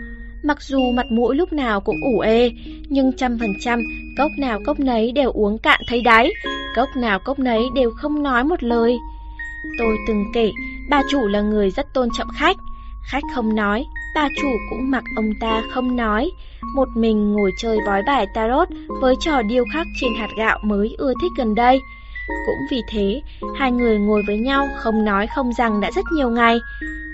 Mặc 0.42 0.62
dù 0.62 0.90
mặt 0.90 1.06
mũi 1.10 1.36
lúc 1.36 1.52
nào 1.52 1.80
cũng 1.80 1.96
ủ 2.04 2.20
ê, 2.20 2.52
nhưng 2.88 3.12
trăm 3.12 3.38
phần 3.38 3.50
trăm, 3.60 3.82
cốc 4.18 4.30
nào 4.38 4.60
cốc 4.66 4.80
nấy 4.80 5.12
đều 5.12 5.30
uống 5.30 5.58
cạn 5.58 5.80
thấy 5.88 6.02
đáy, 6.02 6.30
cốc 6.76 6.88
nào 6.96 7.18
cốc 7.18 7.38
nấy 7.38 7.62
đều 7.74 7.90
không 7.90 8.22
nói 8.22 8.44
một 8.44 8.62
lời. 8.62 8.96
Tôi 9.78 9.96
từng 10.08 10.24
kể, 10.34 10.50
bà 10.90 11.02
chủ 11.10 11.26
là 11.26 11.40
người 11.40 11.70
rất 11.70 11.86
tôn 11.94 12.08
trọng 12.18 12.28
khách. 12.34 12.56
Khách 13.10 13.22
không 13.34 13.54
nói, 13.54 13.86
bà 14.14 14.28
chủ 14.36 14.48
cũng 14.70 14.90
mặc 14.90 15.04
ông 15.16 15.30
ta 15.40 15.62
không 15.74 15.96
nói. 15.96 16.30
Một 16.74 16.88
mình 16.94 17.32
ngồi 17.32 17.50
chơi 17.62 17.78
bói 17.86 18.02
bài 18.02 18.26
tarot 18.34 18.68
với 19.00 19.14
trò 19.20 19.42
điêu 19.42 19.64
khắc 19.72 19.86
trên 20.00 20.14
hạt 20.14 20.28
gạo 20.36 20.58
mới 20.64 20.94
ưa 20.98 21.12
thích 21.22 21.32
gần 21.38 21.54
đây. 21.54 21.80
Cũng 22.46 22.66
vì 22.70 22.82
thế, 22.88 23.22
hai 23.56 23.72
người 23.72 23.98
ngồi 23.98 24.22
với 24.26 24.36
nhau 24.38 24.68
không 24.76 25.04
nói 25.04 25.26
không 25.26 25.52
rằng 25.52 25.80
đã 25.80 25.90
rất 25.90 26.04
nhiều 26.12 26.30
ngày. 26.30 26.58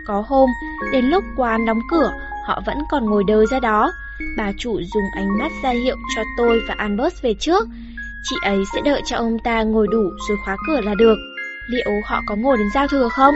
Có 0.07 0.25
hôm, 0.29 0.51
đến 0.93 1.05
lúc 1.05 1.25
quán 1.37 1.67
đóng 1.67 1.81
cửa, 1.91 2.13
họ 2.47 2.63
vẫn 2.67 2.79
còn 2.91 3.07
ngồi 3.07 3.25
đơ 3.27 3.47
ra 3.47 3.61
đó. 3.61 3.93
Bà 4.37 4.53
chủ 4.59 4.81
dùng 4.95 5.05
ánh 5.17 5.39
mắt 5.39 5.53
ra 5.63 5.71
hiệu 5.71 5.97
cho 6.17 6.23
tôi 6.37 6.61
và 6.69 6.75
Albert 6.79 7.23
về 7.23 7.35
trước. 7.41 7.69
Chị 8.31 8.37
ấy 8.43 8.59
sẽ 8.75 8.81
đợi 8.85 9.03
cho 9.05 9.17
ông 9.17 9.39
ta 9.39 9.63
ngồi 9.63 9.87
đủ 9.91 10.03
rồi 10.29 10.39
khóa 10.45 10.57
cửa 10.67 10.81
là 10.81 10.95
được. 10.95 11.17
Liệu 11.69 11.91
họ 12.05 12.23
có 12.27 12.37
ngồi 12.37 12.57
đến 12.57 12.67
giao 12.75 12.89
thừa 12.89 13.09
không? 13.09 13.35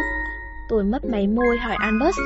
Tôi 0.69 0.85
mấp 0.85 1.05
máy 1.05 1.27
môi 1.27 1.59
hỏi 1.59 1.77
Albert. 1.79 2.17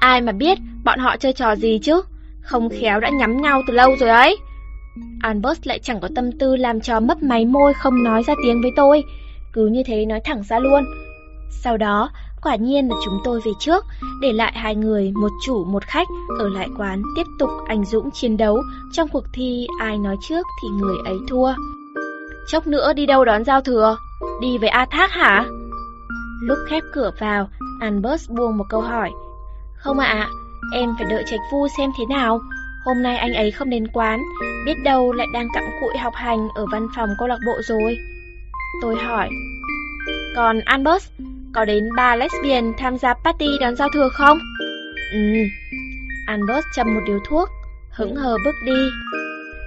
Ai 0.00 0.20
mà 0.20 0.32
biết 0.32 0.58
bọn 0.84 0.98
họ 0.98 1.16
chơi 1.16 1.32
trò 1.32 1.56
gì 1.56 1.78
chứ? 1.82 2.02
Không 2.42 2.68
khéo 2.68 3.00
đã 3.00 3.08
nhắm 3.08 3.42
nhau 3.42 3.62
từ 3.66 3.74
lâu 3.74 3.96
rồi 4.00 4.08
ấy. 4.10 4.38
Albert 5.20 5.66
lại 5.66 5.78
chẳng 5.78 6.00
có 6.00 6.08
tâm 6.14 6.32
tư 6.32 6.56
làm 6.56 6.80
trò 6.80 7.00
mấp 7.00 7.22
máy 7.22 7.44
môi 7.44 7.74
không 7.74 8.04
nói 8.04 8.22
ra 8.26 8.34
tiếng 8.42 8.62
với 8.62 8.70
tôi. 8.76 9.04
Cứ 9.52 9.66
như 9.66 9.82
thế 9.86 10.06
nói 10.06 10.20
thẳng 10.24 10.42
ra 10.42 10.58
luôn. 10.58 10.84
Sau 11.50 11.76
đó, 11.76 12.10
quả 12.42 12.56
nhiên 12.56 12.88
là 12.88 12.94
chúng 13.04 13.18
tôi 13.24 13.40
về 13.44 13.52
trước, 13.58 13.84
để 14.20 14.32
lại 14.32 14.52
hai 14.54 14.74
người, 14.74 15.12
một 15.14 15.30
chủ 15.46 15.64
một 15.64 15.84
khách, 15.84 16.08
ở 16.38 16.48
lại 16.48 16.68
quán 16.78 17.02
tiếp 17.16 17.26
tục 17.38 17.50
anh 17.66 17.84
dũng 17.84 18.10
chiến 18.10 18.36
đấu. 18.36 18.62
Trong 18.92 19.08
cuộc 19.08 19.24
thi 19.32 19.66
ai 19.78 19.98
nói 19.98 20.16
trước 20.28 20.46
thì 20.62 20.68
người 20.68 20.96
ấy 21.04 21.16
thua. 21.28 21.54
Chốc 22.48 22.66
nữa 22.66 22.92
đi 22.92 23.06
đâu 23.06 23.24
đón 23.24 23.44
giao 23.44 23.60
thừa? 23.60 23.96
Đi 24.40 24.58
với 24.58 24.68
A 24.68 24.86
Thác 24.90 25.10
hả? 25.10 25.44
Lúc 26.42 26.58
khép 26.68 26.82
cửa 26.92 27.10
vào, 27.18 27.48
Albert 27.80 28.30
buông 28.30 28.56
một 28.56 28.64
câu 28.68 28.80
hỏi. 28.80 29.10
Không 29.76 29.98
ạ, 29.98 30.28
em 30.74 30.94
phải 30.98 31.06
đợi 31.10 31.24
Trạch 31.26 31.40
Phu 31.50 31.68
xem 31.78 31.90
thế 31.98 32.04
nào. 32.08 32.40
Hôm 32.84 33.02
nay 33.02 33.16
anh 33.16 33.34
ấy 33.34 33.50
không 33.50 33.70
đến 33.70 33.88
quán, 33.92 34.22
biết 34.66 34.74
đâu 34.84 35.12
lại 35.12 35.26
đang 35.34 35.48
cặm 35.54 35.64
cụi 35.80 35.98
học 35.98 36.14
hành 36.16 36.48
ở 36.54 36.66
văn 36.72 36.88
phòng 36.96 37.08
câu 37.18 37.28
lạc 37.28 37.38
bộ 37.46 37.52
rồi. 37.62 37.96
Tôi 38.82 38.96
hỏi. 38.96 39.28
Còn 40.36 40.60
Albert, 40.60 41.10
có 41.54 41.64
đến 41.64 41.88
ba 41.96 42.16
lesbian 42.16 42.72
tham 42.78 42.98
gia 42.98 43.14
party 43.14 43.46
đón 43.60 43.76
giao 43.76 43.88
thừa 43.94 44.08
không? 44.08 44.38
Ừ. 45.12 45.18
Albert 46.26 46.64
châm 46.74 46.94
một 46.94 47.00
điếu 47.06 47.18
thuốc, 47.28 47.48
hững 47.90 48.16
hờ 48.16 48.36
bước 48.44 48.54
đi. 48.66 48.90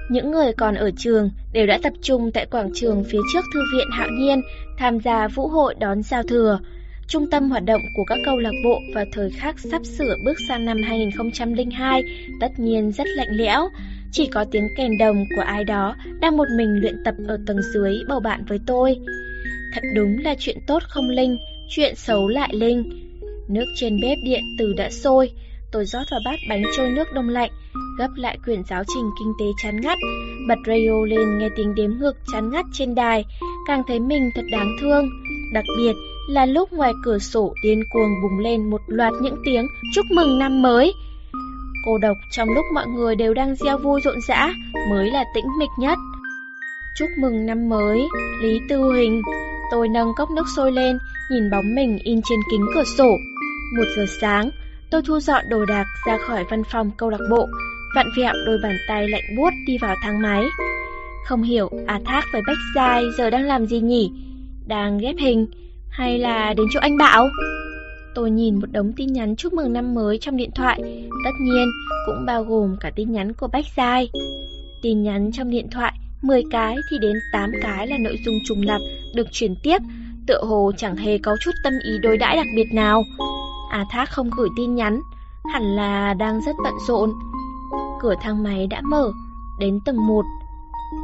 Những 0.09 0.31
người 0.31 0.53
còn 0.53 0.75
ở 0.75 0.91
trường 0.97 1.29
đều 1.53 1.65
đã 1.65 1.79
tập 1.83 1.93
trung 2.01 2.31
tại 2.31 2.45
quảng 2.45 2.69
trường 2.73 3.03
phía 3.03 3.19
trước 3.33 3.45
Thư 3.53 3.59
viện 3.73 3.87
Hạo 3.91 4.07
Nhiên 4.09 4.41
tham 4.77 4.99
gia 4.99 5.27
vũ 5.27 5.47
hội 5.47 5.75
đón 5.79 6.03
giao 6.03 6.23
thừa. 6.23 6.59
Trung 7.07 7.29
tâm 7.29 7.49
hoạt 7.49 7.65
động 7.65 7.81
của 7.97 8.03
các 8.07 8.17
câu 8.25 8.37
lạc 8.37 8.51
bộ 8.63 8.79
vào 8.95 9.05
thời 9.11 9.29
khắc 9.29 9.59
sắp 9.59 9.85
sửa 9.85 10.15
bước 10.25 10.37
sang 10.47 10.65
năm 10.65 10.77
2002 10.83 12.03
tất 12.41 12.47
nhiên 12.57 12.91
rất 12.91 13.07
lạnh 13.07 13.27
lẽo. 13.31 13.69
Chỉ 14.11 14.27
có 14.27 14.45
tiếng 14.51 14.67
kèn 14.77 14.97
đồng 14.97 15.25
của 15.35 15.41
ai 15.41 15.63
đó 15.63 15.95
đang 16.21 16.37
một 16.37 16.47
mình 16.57 16.79
luyện 16.81 17.03
tập 17.05 17.15
ở 17.27 17.37
tầng 17.47 17.61
dưới 17.73 17.97
bầu 18.07 18.19
bạn 18.19 18.45
với 18.47 18.59
tôi. 18.67 18.97
Thật 19.73 19.81
đúng 19.95 20.17
là 20.17 20.35
chuyện 20.39 20.57
tốt 20.67 20.83
không 20.87 21.09
linh, 21.09 21.37
chuyện 21.69 21.95
xấu 21.95 22.27
lại 22.27 22.49
linh. 22.53 22.83
Nước 23.49 23.65
trên 23.75 23.99
bếp 24.01 24.17
điện 24.23 24.43
từ 24.57 24.73
đã 24.73 24.89
sôi, 24.89 25.31
tôi 25.71 25.85
rót 25.85 26.03
vào 26.11 26.19
bát 26.25 26.39
bánh 26.49 26.63
trôi 26.77 26.89
nước 26.89 27.07
đông 27.13 27.29
lạnh, 27.29 27.51
gấp 27.97 28.09
lại 28.15 28.37
quyển 28.45 28.63
giáo 28.63 28.83
trình 28.95 29.11
kinh 29.19 29.33
tế 29.39 29.45
chán 29.63 29.81
ngắt, 29.81 29.97
bật 30.47 30.57
radio 30.67 31.05
lên 31.07 31.37
nghe 31.37 31.49
tiếng 31.55 31.75
đếm 31.75 31.91
ngược 31.91 32.15
chán 32.33 32.49
ngắt 32.49 32.65
trên 32.73 32.95
đài, 32.95 33.25
càng 33.67 33.83
thấy 33.87 33.99
mình 33.99 34.29
thật 34.35 34.45
đáng 34.51 34.75
thương. 34.81 35.09
Đặc 35.53 35.65
biệt 35.77 35.93
là 36.29 36.45
lúc 36.45 36.73
ngoài 36.73 36.93
cửa 37.03 37.19
sổ 37.19 37.53
điên 37.63 37.83
cuồng 37.89 38.09
bùng 38.21 38.39
lên 38.39 38.69
một 38.69 38.81
loạt 38.87 39.13
những 39.21 39.35
tiếng 39.45 39.67
chúc 39.93 40.05
mừng 40.11 40.39
năm 40.39 40.61
mới. 40.61 40.93
Cô 41.85 41.97
độc 41.97 42.17
trong 42.31 42.49
lúc 42.49 42.65
mọi 42.73 42.87
người 42.87 43.15
đều 43.15 43.33
đang 43.33 43.55
gieo 43.55 43.77
vui 43.77 44.01
rộn 44.01 44.21
rã 44.27 44.53
mới 44.89 45.11
là 45.11 45.23
tĩnh 45.35 45.45
mịch 45.59 45.69
nhất. 45.79 45.97
Chúc 46.99 47.09
mừng 47.19 47.45
năm 47.45 47.69
mới, 47.69 48.07
Lý 48.41 48.59
Tư 48.69 48.93
Hình. 48.93 49.21
Tôi 49.71 49.89
nâng 49.89 50.11
cốc 50.17 50.29
nước 50.29 50.45
sôi 50.55 50.71
lên, 50.71 50.97
nhìn 51.31 51.49
bóng 51.51 51.75
mình 51.75 51.97
in 52.03 52.21
trên 52.29 52.39
kính 52.51 52.65
cửa 52.75 52.83
sổ. 52.97 53.17
Một 53.77 53.85
giờ 53.95 54.05
sáng, 54.21 54.49
tôi 54.91 55.01
thu 55.01 55.19
dọn 55.19 55.43
đồ 55.49 55.65
đạc 55.65 55.85
ra 56.07 56.17
khỏi 56.27 56.43
văn 56.49 56.63
phòng 56.71 56.91
câu 56.97 57.09
lạc 57.09 57.21
bộ, 57.31 57.47
vặn 57.95 58.07
vẹo 58.17 58.33
đôi 58.45 58.57
bàn 58.63 58.77
tay 58.87 59.07
lạnh 59.07 59.23
buốt 59.37 59.49
đi 59.67 59.77
vào 59.77 59.95
thang 60.01 60.21
máy. 60.21 60.43
Không 61.25 61.43
hiểu 61.43 61.69
A 61.87 61.99
Thác 62.05 62.23
với 62.33 62.41
Bách 62.47 62.57
Giai 62.75 63.03
giờ 63.17 63.29
đang 63.29 63.43
làm 63.43 63.65
gì 63.65 63.79
nhỉ? 63.79 64.11
Đang 64.67 64.97
ghép 64.97 65.15
hình 65.19 65.47
hay 65.89 66.17
là 66.17 66.53
đến 66.53 66.67
chỗ 66.73 66.79
anh 66.79 66.97
Bảo? 66.97 67.27
Tôi 68.15 68.31
nhìn 68.31 68.55
một 68.55 68.71
đống 68.71 68.93
tin 68.93 69.13
nhắn 69.13 69.35
chúc 69.35 69.53
mừng 69.53 69.73
năm 69.73 69.93
mới 69.93 70.17
trong 70.17 70.37
điện 70.37 70.49
thoại, 70.55 70.79
tất 71.25 71.31
nhiên 71.41 71.67
cũng 72.05 72.25
bao 72.25 72.43
gồm 72.43 72.77
cả 72.79 72.91
tin 72.95 73.11
nhắn 73.11 73.33
của 73.33 73.47
Bách 73.47 73.65
Giai. 73.77 74.09
Tin 74.81 75.03
nhắn 75.03 75.31
trong 75.31 75.49
điện 75.49 75.67
thoại 75.71 75.93
10 76.21 76.43
cái 76.51 76.75
thì 76.89 76.97
đến 76.97 77.13
8 77.31 77.51
cái 77.61 77.87
là 77.87 77.97
nội 77.97 78.17
dung 78.25 78.35
trùng 78.47 78.61
lặp 78.61 78.81
được 79.15 79.27
chuyển 79.31 79.55
tiếp, 79.63 79.77
tựa 80.27 80.43
hồ 80.43 80.71
chẳng 80.77 80.95
hề 80.95 81.17
có 81.17 81.35
chút 81.41 81.51
tâm 81.63 81.73
ý 81.85 81.91
đối 82.01 82.17
đãi 82.17 82.35
đặc 82.35 82.47
biệt 82.55 82.73
nào. 82.73 83.03
A 83.71 83.85
Thác 83.91 84.09
không 84.09 84.29
gửi 84.37 84.49
tin 84.57 84.75
nhắn, 84.75 84.99
hẳn 85.53 85.63
là 85.75 86.13
đang 86.13 86.41
rất 86.41 86.55
bận 86.63 86.73
rộn. 86.87 87.11
Cửa 88.01 88.15
thang 88.21 88.43
máy 88.43 88.67
đã 88.67 88.81
mở, 88.81 89.11
đến 89.59 89.79
tầng 89.85 90.07
1. 90.07 90.25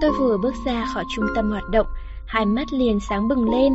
Tôi 0.01 0.11
vừa 0.19 0.37
bước 0.37 0.53
ra 0.65 0.85
khỏi 0.93 1.03
trung 1.15 1.25
tâm 1.35 1.51
hoạt 1.51 1.69
động, 1.69 1.87
hai 2.27 2.45
mắt 2.45 2.73
liền 2.73 2.99
sáng 3.09 3.27
bừng 3.27 3.49
lên. 3.51 3.73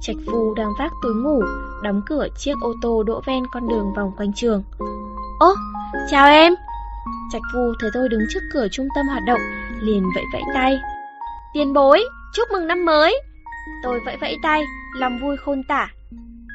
Trạch 0.00 0.16
Phu 0.26 0.54
đang 0.54 0.72
vác 0.78 0.92
túi 1.02 1.14
ngủ, 1.14 1.40
đóng 1.82 2.02
cửa 2.06 2.28
chiếc 2.36 2.54
ô 2.60 2.74
tô 2.82 3.02
đỗ 3.02 3.20
ven 3.26 3.46
con 3.52 3.68
đường 3.68 3.92
vòng 3.96 4.12
quanh 4.16 4.32
trường. 4.32 4.62
Ố, 5.40 5.54
chào 6.10 6.26
em! 6.26 6.54
Trạch 7.32 7.42
Phu 7.52 7.60
thấy 7.80 7.90
tôi 7.94 8.08
đứng 8.08 8.20
trước 8.30 8.40
cửa 8.52 8.66
trung 8.72 8.88
tâm 8.94 9.06
hoạt 9.08 9.22
động, 9.26 9.40
liền 9.80 10.02
vẫy 10.14 10.24
vẫy 10.32 10.42
tay. 10.54 10.78
Tiền 11.52 11.72
bối, 11.72 12.04
chúc 12.34 12.48
mừng 12.52 12.66
năm 12.66 12.84
mới! 12.84 13.20
Tôi 13.82 14.00
vẫy 14.06 14.16
vẫy 14.20 14.36
tay, 14.42 14.64
lòng 14.96 15.18
vui 15.22 15.36
khôn 15.36 15.62
tả. 15.68 15.88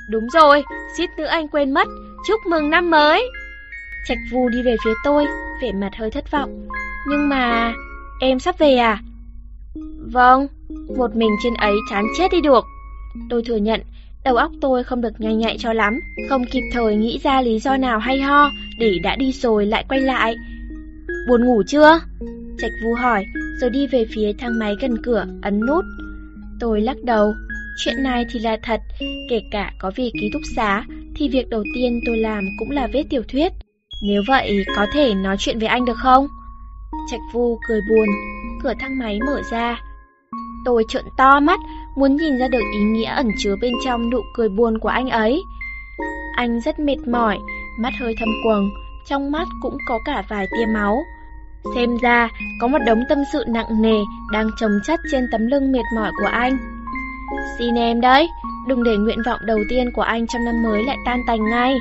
Đúng 0.10 0.30
rồi, 0.34 0.64
suýt 0.98 1.10
nữa 1.18 1.26
anh 1.26 1.48
quên 1.48 1.72
mất, 1.72 1.88
chúc 2.28 2.40
mừng 2.46 2.70
năm 2.70 2.90
mới! 2.90 3.30
Trạch 4.08 4.18
vù 4.32 4.50
đi 4.50 4.62
về 4.62 4.76
phía 4.86 4.94
tôi, 5.04 5.26
vẻ 5.62 5.72
mặt 5.72 5.90
hơi 5.98 6.12
thất 6.12 6.32
vọng. 6.32 6.68
Nhưng 7.10 7.30
mà, 7.30 7.74
em 8.20 8.40
sắp 8.40 8.58
về 8.60 8.76
à? 8.76 9.02
Vâng, 10.12 10.48
một 10.98 11.16
mình 11.16 11.30
trên 11.44 11.54
ấy 11.54 11.74
chán 11.90 12.06
chết 12.18 12.32
đi 12.32 12.42
được. 12.42 12.66
Tôi 13.30 13.44
thừa 13.46 13.56
nhận, 13.56 13.82
đầu 14.24 14.36
óc 14.36 14.52
tôi 14.62 14.84
không 14.84 15.02
được 15.02 15.14
nhanh 15.22 15.38
nhạy 15.38 15.58
cho 15.60 15.74
lắm, 15.74 16.00
không 16.30 16.46
kịp 16.52 16.62
thời 16.74 16.96
nghĩ 16.96 17.20
ra 17.24 17.42
lý 17.42 17.60
do 17.60 17.78
nào 17.78 18.00
hay 18.00 18.20
ho 18.22 18.52
để 18.80 19.00
đã 19.04 19.16
đi 19.16 19.32
rồi 19.32 19.66
lại 19.66 19.86
quay 19.90 20.02
lại. 20.02 20.36
Buồn 21.28 21.46
ngủ 21.46 21.64
chưa? 21.68 22.00
Trạch 22.58 22.72
Vu 22.84 22.94
hỏi, 22.94 23.26
rồi 23.62 23.70
đi 23.70 23.88
về 23.88 24.06
phía 24.16 24.34
thang 24.34 24.60
máy 24.60 24.76
gần 24.82 24.98
cửa, 25.04 25.26
ấn 25.42 25.60
nút. 25.60 25.86
Tôi 26.60 26.82
lắc 26.82 26.98
đầu, 27.04 27.34
chuyện 27.78 28.04
này 28.04 28.26
thì 28.32 28.40
là 28.40 28.58
thật, 28.64 28.82
kể 29.30 29.42
cả 29.52 29.74
có 29.80 29.92
vì 29.96 30.12
ký 30.14 30.30
túc 30.34 30.42
xá, 30.56 30.86
thì 31.16 31.30
việc 31.30 31.50
đầu 31.50 31.64
tiên 31.76 32.00
tôi 32.06 32.18
làm 32.18 32.46
cũng 32.60 32.72
là 32.72 32.88
viết 32.88 33.10
tiểu 33.10 33.22
thuyết. 33.28 33.54
Nếu 34.06 34.22
vậy, 34.28 34.66
có 34.76 34.86
thể 34.94 35.14
nói 35.14 35.36
chuyện 35.40 35.60
với 35.60 35.68
anh 35.68 35.86
được 35.86 35.98
không? 35.98 36.28
Trạch 37.12 37.22
Vu 37.34 37.60
cười 37.68 37.82
buồn, 37.90 38.08
cửa 38.64 38.74
thang 38.80 39.00
máy 39.00 39.20
mở 39.26 39.42
ra. 39.52 39.82
Tôi 40.66 40.86
trợn 40.90 41.06
to 41.18 41.40
mắt, 41.40 41.60
muốn 41.96 42.16
nhìn 42.16 42.38
ra 42.38 42.48
được 42.48 42.64
ý 42.74 42.80
nghĩa 42.80 43.10
ẩn 43.10 43.28
chứa 43.38 43.56
bên 43.62 43.74
trong 43.86 44.10
nụ 44.10 44.22
cười 44.34 44.50
buồn 44.50 44.80
của 44.80 44.90
anh 44.90 45.10
ấy. 45.10 45.44
Anh 46.36 46.62
rất 46.62 46.80
mệt 46.80 47.08
mỏi, 47.08 47.40
mắt 47.80 47.94
hơi 48.00 48.16
thâm 48.20 48.30
quầng, 48.44 48.70
trong 49.06 49.32
mắt 49.32 49.48
cũng 49.62 49.78
có 49.88 50.00
cả 50.06 50.24
vài 50.30 50.48
tia 50.58 50.66
máu. 50.66 51.04
Xem 51.76 51.98
ra, 52.02 52.30
có 52.62 52.68
một 52.68 52.80
đống 52.86 53.04
tâm 53.10 53.18
sự 53.34 53.44
nặng 53.48 53.82
nề 53.82 53.98
đang 54.32 54.50
chồng 54.60 54.80
chất 54.84 55.00
trên 55.12 55.28
tấm 55.32 55.48
lưng 55.48 55.72
mệt 55.72 55.84
mỏi 55.96 56.12
của 56.22 56.28
anh. 56.28 56.58
Xin 57.60 57.76
em 57.76 58.02
đấy, 58.02 58.30
đừng 58.68 58.84
để 58.84 58.98
nguyện 58.98 59.24
vọng 59.26 59.40
đầu 59.46 59.60
tiên 59.70 59.92
của 59.96 60.02
anh 60.02 60.28
trong 60.28 60.46
năm 60.46 60.64
mới 60.64 60.84
lại 60.84 60.98
tan 61.06 61.22
tành 61.28 61.50
ngay. 61.50 61.78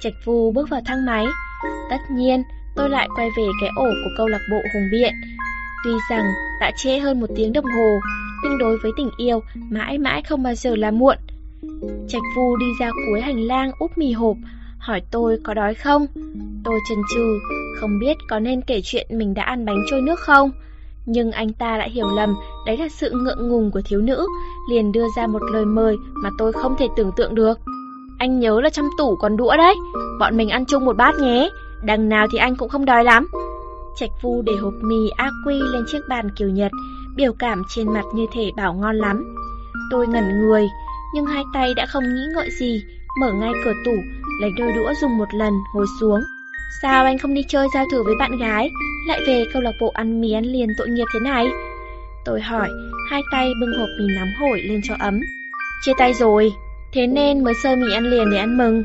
Trạch 0.00 0.14
Vu 0.24 0.52
bước 0.52 0.68
vào 0.70 0.80
thang 0.86 1.06
máy. 1.06 1.26
Tất 1.90 2.10
nhiên, 2.10 2.42
tôi 2.76 2.90
lại 2.90 3.08
quay 3.16 3.28
về 3.36 3.46
cái 3.60 3.70
ổ 3.76 3.84
của 4.04 4.10
câu 4.16 4.26
lạc 4.26 4.40
bộ 4.50 4.58
Hùng 4.74 4.88
Biện. 4.92 5.14
Tuy 5.84 5.92
rằng 6.10 6.24
đã 6.60 6.70
trễ 6.76 6.98
hơn 6.98 7.20
một 7.20 7.26
tiếng 7.36 7.52
đồng 7.52 7.64
hồ, 7.64 8.00
nhưng 8.42 8.58
đối 8.58 8.78
với 8.78 8.92
tình 8.96 9.10
yêu, 9.16 9.40
mãi 9.54 9.98
mãi 9.98 10.22
không 10.22 10.42
bao 10.42 10.54
giờ 10.54 10.76
là 10.76 10.90
muộn. 10.90 11.16
Trạch 12.08 12.22
Vu 12.36 12.56
đi 12.56 12.66
ra 12.80 12.90
cuối 13.06 13.20
hành 13.20 13.40
lang 13.40 13.70
úp 13.78 13.98
mì 13.98 14.12
hộp, 14.12 14.36
hỏi 14.78 15.02
tôi 15.10 15.38
có 15.44 15.54
đói 15.54 15.74
không. 15.74 16.06
Tôi 16.64 16.78
chần 16.88 16.98
chừ, 17.14 17.38
không 17.80 17.98
biết 17.98 18.16
có 18.28 18.38
nên 18.38 18.62
kể 18.62 18.80
chuyện 18.84 19.06
mình 19.10 19.34
đã 19.34 19.42
ăn 19.42 19.64
bánh 19.64 19.78
trôi 19.90 20.02
nước 20.02 20.20
không. 20.20 20.50
Nhưng 21.06 21.32
anh 21.32 21.52
ta 21.52 21.76
lại 21.76 21.90
hiểu 21.90 22.08
lầm, 22.16 22.34
đấy 22.66 22.76
là 22.76 22.88
sự 22.88 23.10
ngượng 23.10 23.48
ngùng 23.48 23.70
của 23.70 23.80
thiếu 23.84 24.00
nữ, 24.00 24.26
liền 24.70 24.92
đưa 24.92 25.06
ra 25.16 25.26
một 25.26 25.42
lời 25.52 25.64
mời 25.64 25.96
mà 26.22 26.30
tôi 26.38 26.52
không 26.52 26.76
thể 26.78 26.88
tưởng 26.96 27.10
tượng 27.16 27.34
được. 27.34 27.58
Anh 28.18 28.40
nhớ 28.40 28.60
là 28.60 28.70
trong 28.70 28.88
tủ 28.98 29.16
còn 29.16 29.36
đũa 29.36 29.56
đấy, 29.56 29.74
bọn 30.20 30.36
mình 30.36 30.48
ăn 30.48 30.64
chung 30.66 30.84
một 30.84 30.96
bát 30.96 31.14
nhé, 31.18 31.50
đằng 31.82 32.08
nào 32.08 32.26
thì 32.32 32.38
anh 32.38 32.56
cũng 32.56 32.68
không 32.68 32.84
đói 32.84 33.04
lắm. 33.04 33.28
Trạch 33.96 34.10
Vu 34.22 34.42
để 34.42 34.52
hộp 34.56 34.74
mì 34.82 35.10
Aqui 35.16 35.36
Quy 35.46 35.60
lên 35.72 35.84
chiếc 35.86 36.00
bàn 36.08 36.28
kiểu 36.36 36.48
Nhật, 36.48 36.72
biểu 37.16 37.32
cảm 37.38 37.62
trên 37.68 37.92
mặt 37.92 38.04
như 38.14 38.26
thể 38.32 38.50
bảo 38.56 38.74
ngon 38.74 38.96
lắm. 38.96 39.36
Tôi 39.90 40.06
ngẩn 40.06 40.40
người, 40.40 40.68
nhưng 41.14 41.26
hai 41.26 41.44
tay 41.54 41.74
đã 41.74 41.86
không 41.86 42.04
nghĩ 42.04 42.22
ngợi 42.34 42.48
gì, 42.50 42.82
mở 43.20 43.32
ngay 43.32 43.52
cửa 43.64 43.72
tủ, 43.84 43.94
lấy 44.40 44.50
đôi 44.58 44.72
đũa 44.72 44.92
dùng 45.00 45.18
một 45.18 45.28
lần, 45.34 45.52
ngồi 45.74 45.86
xuống. 46.00 46.20
Sao 46.82 47.04
anh 47.04 47.18
không 47.18 47.34
đi 47.34 47.42
chơi 47.48 47.68
giao 47.74 47.84
thử 47.92 48.02
với 48.02 48.14
bạn 48.18 48.38
gái, 48.38 48.70
lại 49.08 49.20
về 49.26 49.44
câu 49.52 49.62
lạc 49.62 49.72
bộ 49.80 49.90
ăn 49.94 50.20
mì 50.20 50.32
ăn 50.32 50.44
liền 50.44 50.68
tội 50.78 50.88
nghiệp 50.88 51.04
thế 51.14 51.20
này? 51.20 51.46
Tôi 52.24 52.40
hỏi, 52.40 52.68
hai 53.10 53.22
tay 53.32 53.52
bưng 53.60 53.78
hộp 53.78 53.88
mì 53.98 54.04
nóng 54.16 54.28
hổi 54.40 54.60
lên 54.60 54.80
cho 54.84 54.94
ấm. 54.98 55.20
Chia 55.84 55.92
tay 55.98 56.14
rồi, 56.14 56.52
thế 56.96 57.06
nên 57.06 57.44
mới 57.44 57.54
sơ 57.62 57.76
mì 57.76 57.92
ăn 57.92 58.04
liền 58.04 58.30
để 58.30 58.38
ăn 58.38 58.56
mừng. 58.56 58.84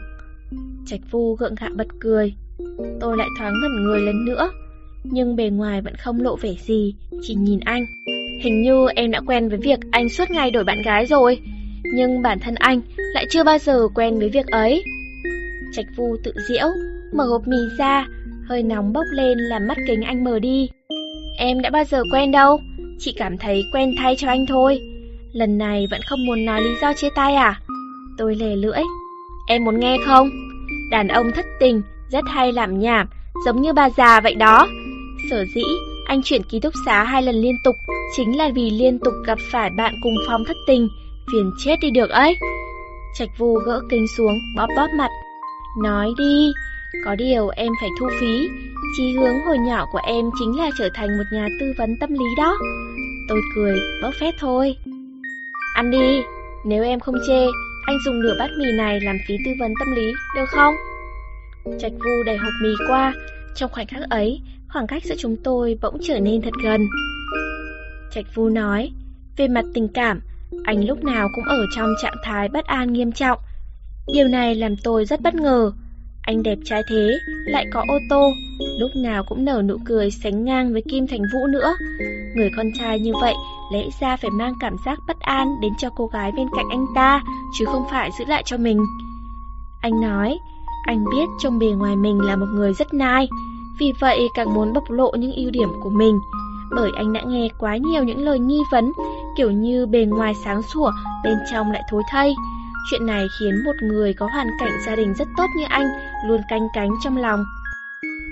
Trạch 0.85 0.99
Vu 1.11 1.35
gượng 1.35 1.55
gạo 1.55 1.69
bật 1.75 1.87
cười. 1.99 2.33
Tôi 2.99 3.17
lại 3.17 3.27
thoáng 3.39 3.53
ngẩn 3.61 3.83
người 3.83 4.01
lần 4.01 4.25
nữa, 4.25 4.51
nhưng 5.03 5.35
bề 5.35 5.49
ngoài 5.49 5.81
vẫn 5.81 5.95
không 5.95 6.21
lộ 6.21 6.35
vẻ 6.35 6.53
gì, 6.67 6.95
chỉ 7.21 7.35
nhìn 7.35 7.59
anh. 7.59 7.85
Hình 8.41 8.61
như 8.61 8.87
em 8.95 9.11
đã 9.11 9.21
quen 9.27 9.49
với 9.49 9.57
việc 9.57 9.79
anh 9.91 10.09
suốt 10.09 10.31
ngày 10.31 10.51
đổi 10.51 10.63
bạn 10.63 10.81
gái 10.81 11.05
rồi, 11.05 11.39
nhưng 11.83 12.21
bản 12.21 12.39
thân 12.39 12.55
anh 12.55 12.81
lại 13.13 13.25
chưa 13.29 13.43
bao 13.43 13.57
giờ 13.57 13.87
quen 13.95 14.19
với 14.19 14.29
việc 14.29 14.47
ấy. 14.47 14.83
Trạch 15.73 15.87
Vu 15.95 16.17
tự 16.23 16.33
diễu, 16.49 16.67
mở 17.13 17.23
hộp 17.23 17.47
mì 17.47 17.57
ra, 17.77 18.07
hơi 18.49 18.63
nóng 18.63 18.93
bốc 18.93 19.05
lên 19.11 19.37
làm 19.37 19.67
mắt 19.67 19.77
kính 19.87 20.01
anh 20.01 20.23
mờ 20.23 20.39
đi. 20.39 20.69
Em 21.37 21.61
đã 21.61 21.69
bao 21.69 21.83
giờ 21.83 22.03
quen 22.11 22.31
đâu, 22.31 22.59
chỉ 22.99 23.13
cảm 23.17 23.37
thấy 23.37 23.63
quen 23.73 23.91
thay 23.97 24.15
cho 24.15 24.27
anh 24.27 24.45
thôi. 24.45 24.79
Lần 25.33 25.57
này 25.57 25.87
vẫn 25.91 26.01
không 26.05 26.25
muốn 26.25 26.45
nói 26.45 26.61
lý 26.61 26.69
do 26.81 26.93
chia 26.93 27.09
tay 27.15 27.35
à? 27.35 27.61
Tôi 28.21 28.35
lè 28.35 28.55
lưỡi. 28.55 28.81
Em 29.47 29.63
muốn 29.63 29.79
nghe 29.79 29.97
không? 30.05 30.29
Đàn 30.91 31.07
ông 31.07 31.31
thất 31.31 31.45
tình, 31.59 31.81
rất 32.11 32.25
hay 32.27 32.51
làm 32.51 32.79
nhảm, 32.79 33.07
giống 33.45 33.61
như 33.61 33.73
bà 33.73 33.89
già 33.89 34.21
vậy 34.21 34.35
đó. 34.35 34.67
Sở 35.29 35.45
dĩ, 35.55 35.63
anh 36.05 36.21
chuyển 36.23 36.43
ký 36.43 36.59
túc 36.59 36.73
xá 36.85 37.03
hai 37.03 37.21
lần 37.21 37.35
liên 37.35 37.55
tục, 37.63 37.75
chính 38.15 38.37
là 38.37 38.49
vì 38.55 38.69
liên 38.69 38.99
tục 38.99 39.13
gặp 39.25 39.37
phải 39.51 39.69
bạn 39.77 39.93
cùng 40.03 40.13
phòng 40.27 40.43
thất 40.47 40.57
tình, 40.67 40.87
phiền 41.31 41.51
chết 41.65 41.75
đi 41.81 41.91
được 41.91 42.09
ấy. 42.09 42.37
Trạch 43.19 43.29
vu 43.37 43.55
gỡ 43.55 43.81
kính 43.89 44.05
xuống, 44.17 44.39
bóp 44.57 44.67
bóp 44.75 44.87
mặt. 44.97 45.09
Nói 45.83 46.13
đi, 46.17 46.51
có 47.05 47.15
điều 47.15 47.49
em 47.49 47.71
phải 47.81 47.89
thu 47.99 48.09
phí, 48.19 48.49
chí 48.97 49.13
hướng 49.13 49.39
hồi 49.45 49.57
nhỏ 49.57 49.85
của 49.91 49.99
em 50.03 50.25
chính 50.39 50.57
là 50.57 50.69
trở 50.77 50.89
thành 50.93 51.17
một 51.17 51.23
nhà 51.33 51.47
tư 51.59 51.73
vấn 51.77 51.97
tâm 51.99 52.09
lý 52.09 52.25
đó. 52.37 52.57
Tôi 53.29 53.41
cười, 53.55 53.79
bóp 54.01 54.11
phép 54.19 54.31
thôi. 54.39 54.75
Ăn 55.75 55.91
đi, 55.91 56.21
nếu 56.65 56.83
em 56.83 56.99
không 56.99 57.15
chê, 57.27 57.47
anh 57.85 57.97
dùng 58.05 58.19
nửa 58.21 58.35
bát 58.39 58.49
mì 58.59 58.71
này 58.71 58.99
làm 59.01 59.17
phí 59.27 59.37
tư 59.45 59.51
vấn 59.59 59.73
tâm 59.79 59.95
lý, 59.95 60.13
được 60.35 60.45
không? 60.49 60.75
Trạch 61.79 61.91
vu 61.91 62.23
đẩy 62.25 62.37
hộp 62.37 62.53
mì 62.61 62.69
qua, 62.87 63.13
trong 63.55 63.71
khoảnh 63.71 63.87
khắc 63.87 64.09
ấy, 64.09 64.41
khoảng 64.69 64.87
cách 64.87 65.03
giữa 65.05 65.15
chúng 65.17 65.37
tôi 65.43 65.77
bỗng 65.81 65.97
trở 66.01 66.19
nên 66.19 66.41
thật 66.41 66.53
gần. 66.63 66.87
Trạch 68.11 68.25
vu 68.35 68.49
nói, 68.49 68.91
về 69.37 69.47
mặt 69.47 69.65
tình 69.73 69.87
cảm, 69.87 70.21
anh 70.63 70.87
lúc 70.87 71.03
nào 71.03 71.29
cũng 71.35 71.45
ở 71.45 71.65
trong 71.75 71.93
trạng 72.01 72.17
thái 72.23 72.49
bất 72.49 72.65
an 72.65 72.93
nghiêm 72.93 73.11
trọng. 73.11 73.39
Điều 74.13 74.27
này 74.27 74.55
làm 74.55 74.75
tôi 74.83 75.05
rất 75.05 75.21
bất 75.21 75.35
ngờ. 75.35 75.71
Anh 76.21 76.43
đẹp 76.43 76.57
trai 76.65 76.81
thế, 76.89 77.11
lại 77.45 77.65
có 77.73 77.85
ô 77.87 77.99
tô, 78.09 78.31
lúc 78.79 78.91
nào 78.95 79.23
cũng 79.27 79.45
nở 79.45 79.61
nụ 79.65 79.77
cười 79.85 80.11
sánh 80.11 80.45
ngang 80.45 80.73
với 80.73 80.83
Kim 80.89 81.07
Thành 81.07 81.21
Vũ 81.33 81.47
nữa. 81.47 81.73
Người 82.35 82.49
con 82.57 82.65
trai 82.79 82.99
như 82.99 83.13
vậy 83.21 83.33
lẽ 83.71 83.89
ra 83.99 84.17
phải 84.17 84.31
mang 84.31 84.53
cảm 84.59 84.77
giác 84.85 84.99
bất 85.07 85.19
an 85.19 85.59
đến 85.61 85.73
cho 85.77 85.89
cô 85.95 86.07
gái 86.07 86.31
bên 86.31 86.47
cạnh 86.55 86.69
anh 86.69 86.85
ta, 86.95 87.21
chứ 87.59 87.65
không 87.65 87.83
phải 87.91 88.11
giữ 88.19 88.25
lại 88.25 88.43
cho 88.45 88.57
mình. 88.57 88.85
Anh 89.81 90.01
nói, 90.01 90.39
anh 90.85 91.05
biết 91.11 91.25
trong 91.39 91.59
bề 91.59 91.67
ngoài 91.67 91.95
mình 91.95 92.19
là 92.19 92.35
một 92.35 92.45
người 92.53 92.73
rất 92.73 92.93
nai, 92.93 93.29
vì 93.79 93.93
vậy 93.99 94.29
càng 94.33 94.53
muốn 94.53 94.73
bộc 94.73 94.91
lộ 94.91 95.11
những 95.11 95.33
ưu 95.33 95.51
điểm 95.51 95.69
của 95.83 95.89
mình. 95.89 96.19
Bởi 96.75 96.91
anh 96.97 97.13
đã 97.13 97.21
nghe 97.27 97.47
quá 97.59 97.77
nhiều 97.77 98.03
những 98.03 98.19
lời 98.19 98.39
nghi 98.39 98.59
vấn, 98.71 98.91
kiểu 99.37 99.51
như 99.51 99.85
bề 99.85 100.05
ngoài 100.05 100.33
sáng 100.45 100.61
sủa, 100.61 100.91
bên 101.23 101.37
trong 101.51 101.71
lại 101.71 101.81
thối 101.89 102.01
thay. 102.09 102.35
Chuyện 102.89 103.05
này 103.05 103.27
khiến 103.39 103.63
một 103.65 103.75
người 103.81 104.13
có 104.13 104.27
hoàn 104.33 104.47
cảnh 104.59 104.71
gia 104.85 104.95
đình 104.95 105.13
rất 105.13 105.27
tốt 105.37 105.45
như 105.57 105.63
anh 105.69 105.87
luôn 106.27 106.41
canh 106.49 106.67
cánh 106.73 106.89
trong 107.03 107.17
lòng. 107.17 107.43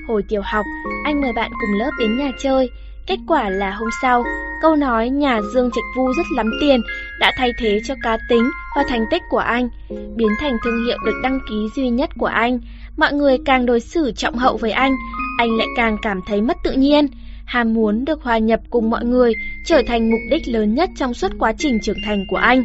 Hồi 0.08 0.24
tiểu 0.30 0.42
học, 0.46 0.66
anh 1.04 1.22
mời 1.22 1.34
bạn 1.34 1.52
cùng 1.52 1.80
lớp 1.80 1.92
đến 2.00 2.18
nhà 2.18 2.32
chơi. 2.44 2.70
Kết 3.10 3.20
quả 3.28 3.50
là 3.50 3.72
hôm 3.72 3.90
sau, 4.02 4.24
câu 4.62 4.76
nói 4.76 5.10
nhà 5.10 5.40
Dương 5.54 5.70
Trạch 5.72 5.84
Vu 5.98 6.14
rất 6.18 6.26
lắm 6.36 6.52
tiền 6.62 6.82
đã 7.20 7.32
thay 7.38 7.52
thế 7.58 7.80
cho 7.84 7.96
cá 8.04 8.18
tính 8.30 8.50
và 8.76 8.84
thành 8.88 9.06
tích 9.12 9.22
của 9.30 9.38
anh, 9.38 9.70
biến 9.90 10.30
thành 10.40 10.58
thương 10.64 10.86
hiệu 10.86 10.98
được 11.06 11.20
đăng 11.24 11.40
ký 11.50 11.56
duy 11.76 11.90
nhất 11.90 12.10
của 12.18 12.26
anh. 12.26 12.60
Mọi 12.98 13.14
người 13.14 13.38
càng 13.46 13.66
đối 13.66 13.80
xử 13.80 14.12
trọng 14.12 14.36
hậu 14.36 14.58
với 14.58 14.72
anh, 14.72 14.96
anh 15.38 15.58
lại 15.58 15.68
càng 15.76 15.98
cảm 16.02 16.22
thấy 16.28 16.42
mất 16.42 16.58
tự 16.64 16.72
nhiên. 16.72 17.08
Ham 17.46 17.74
muốn 17.74 18.06
được 18.06 18.24
hòa 18.24 18.38
nhập 18.38 18.60
cùng 18.70 18.90
mọi 18.90 19.06
người 19.06 19.34
trở 19.66 19.82
thành 19.88 20.10
mục 20.10 20.20
đích 20.32 20.48
lớn 20.48 20.76
nhất 20.76 20.90
trong 20.96 21.14
suốt 21.14 21.32
quá 21.40 21.54
trình 21.58 21.80
trưởng 21.84 21.98
thành 22.06 22.26
của 22.30 22.38
anh. 22.38 22.64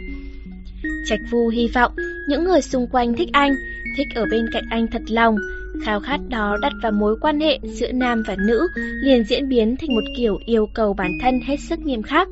Trạch 1.08 1.20
Vu 1.30 1.48
hy 1.48 1.68
vọng 1.74 1.92
những 2.28 2.44
người 2.44 2.60
xung 2.62 2.86
quanh 2.86 3.14
thích 3.14 3.28
anh, 3.32 3.54
thích 3.96 4.08
ở 4.14 4.24
bên 4.30 4.46
cạnh 4.52 4.64
anh 4.70 4.86
thật 4.86 5.02
lòng. 5.08 5.36
Khao 5.82 6.00
khát 6.00 6.20
đó 6.28 6.56
đặt 6.60 6.72
vào 6.82 6.92
mối 6.92 7.16
quan 7.20 7.40
hệ 7.40 7.58
giữa 7.62 7.92
nam 7.92 8.22
và 8.26 8.36
nữ 8.38 8.68
liền 9.02 9.24
diễn 9.24 9.48
biến 9.48 9.76
thành 9.76 9.94
một 9.94 10.04
kiểu 10.16 10.38
yêu 10.46 10.68
cầu 10.74 10.94
bản 10.94 11.12
thân 11.22 11.40
hết 11.40 11.56
sức 11.68 11.78
nghiêm 11.78 12.02
khắc, 12.02 12.28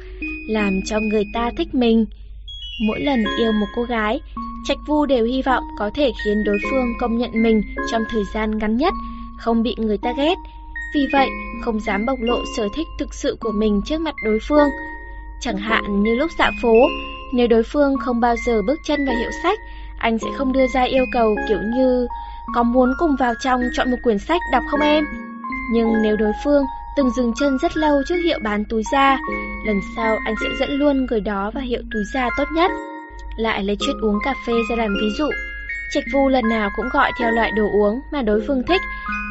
làm 0.49 0.81
cho 0.87 1.01
người 1.01 1.25
ta 1.35 1.51
thích 1.57 1.75
mình. 1.75 2.07
Mỗi 2.87 3.01
lần 3.01 3.25
yêu 3.39 3.53
một 3.53 3.67
cô 3.77 3.83
gái, 3.83 4.21
Trạch 4.69 4.79
Vu 4.87 5.07
đều 5.07 5.25
hy 5.25 5.43
vọng 5.43 5.63
có 5.79 5.91
thể 5.95 6.13
khiến 6.25 6.45
đối 6.45 6.59
phương 6.71 6.87
công 7.01 7.19
nhận 7.19 7.43
mình 7.43 7.63
trong 7.91 8.03
thời 8.11 8.23
gian 8.35 8.59
ngắn 8.59 8.77
nhất, 8.77 8.93
không 9.39 9.63
bị 9.63 9.75
người 9.79 9.99
ta 9.99 10.13
ghét. 10.17 10.35
Vì 10.95 11.07
vậy, 11.13 11.29
không 11.65 11.81
dám 11.81 12.07
bộc 12.07 12.19
lộ 12.21 12.39
sở 12.57 12.69
thích 12.77 12.87
thực 12.99 13.15
sự 13.15 13.37
của 13.41 13.53
mình 13.53 13.81
trước 13.85 14.01
mặt 14.01 14.15
đối 14.25 14.39
phương. 14.49 14.69
Chẳng 15.41 15.57
hạn 15.57 16.03
như 16.03 16.15
lúc 16.15 16.31
dạo 16.39 16.51
phố, 16.63 16.75
nếu 17.35 17.47
đối 17.49 17.63
phương 17.63 17.97
không 17.99 18.21
bao 18.21 18.37
giờ 18.47 18.63
bước 18.67 18.79
chân 18.87 19.07
vào 19.07 19.17
hiệu 19.17 19.31
sách, 19.43 19.59
anh 19.99 20.19
sẽ 20.19 20.29
không 20.37 20.53
đưa 20.53 20.67
ra 20.67 20.83
yêu 20.83 21.05
cầu 21.13 21.37
kiểu 21.49 21.59
như 21.77 22.07
có 22.55 22.63
muốn 22.63 22.93
cùng 22.99 23.17
vào 23.17 23.35
trong 23.41 23.61
chọn 23.73 23.91
một 23.91 23.97
quyển 24.03 24.19
sách 24.19 24.41
đọc 24.53 24.63
không 24.71 24.81
em? 24.81 25.05
Nhưng 25.73 26.03
nếu 26.03 26.17
đối 26.17 26.33
phương 26.45 26.65
từng 26.97 27.11
dừng 27.11 27.33
chân 27.41 27.59
rất 27.59 27.77
lâu 27.77 28.03
trước 28.09 28.17
hiệu 28.25 28.39
bán 28.43 28.65
túi 28.65 28.83
da, 28.93 29.19
lần 29.67 29.81
sau 29.97 30.17
anh 30.25 30.35
sẽ 30.41 30.47
dẫn 30.61 30.71
luôn 30.71 31.07
người 31.07 31.21
đó 31.21 31.51
vào 31.55 31.65
hiệu 31.65 31.83
túi 31.93 32.03
da 32.15 32.29
tốt 32.39 32.45
nhất. 32.53 32.71
Lại 33.37 33.65
lấy 33.65 33.77
chuyện 33.81 34.01
uống 34.01 34.19
cà 34.25 34.35
phê 34.47 34.53
ra 34.71 34.77
làm 34.77 34.95
ví 35.01 35.11
dụ. 35.19 35.29
Trạch 35.95 36.05
Vu 36.13 36.29
lần 36.29 36.49
nào 36.49 36.71
cũng 36.77 36.89
gọi 36.93 37.13
theo 37.19 37.31
loại 37.31 37.51
đồ 37.57 37.65
uống 37.73 38.01
mà 38.13 38.23
đối 38.23 38.41
phương 38.47 38.63
thích, 38.69 38.81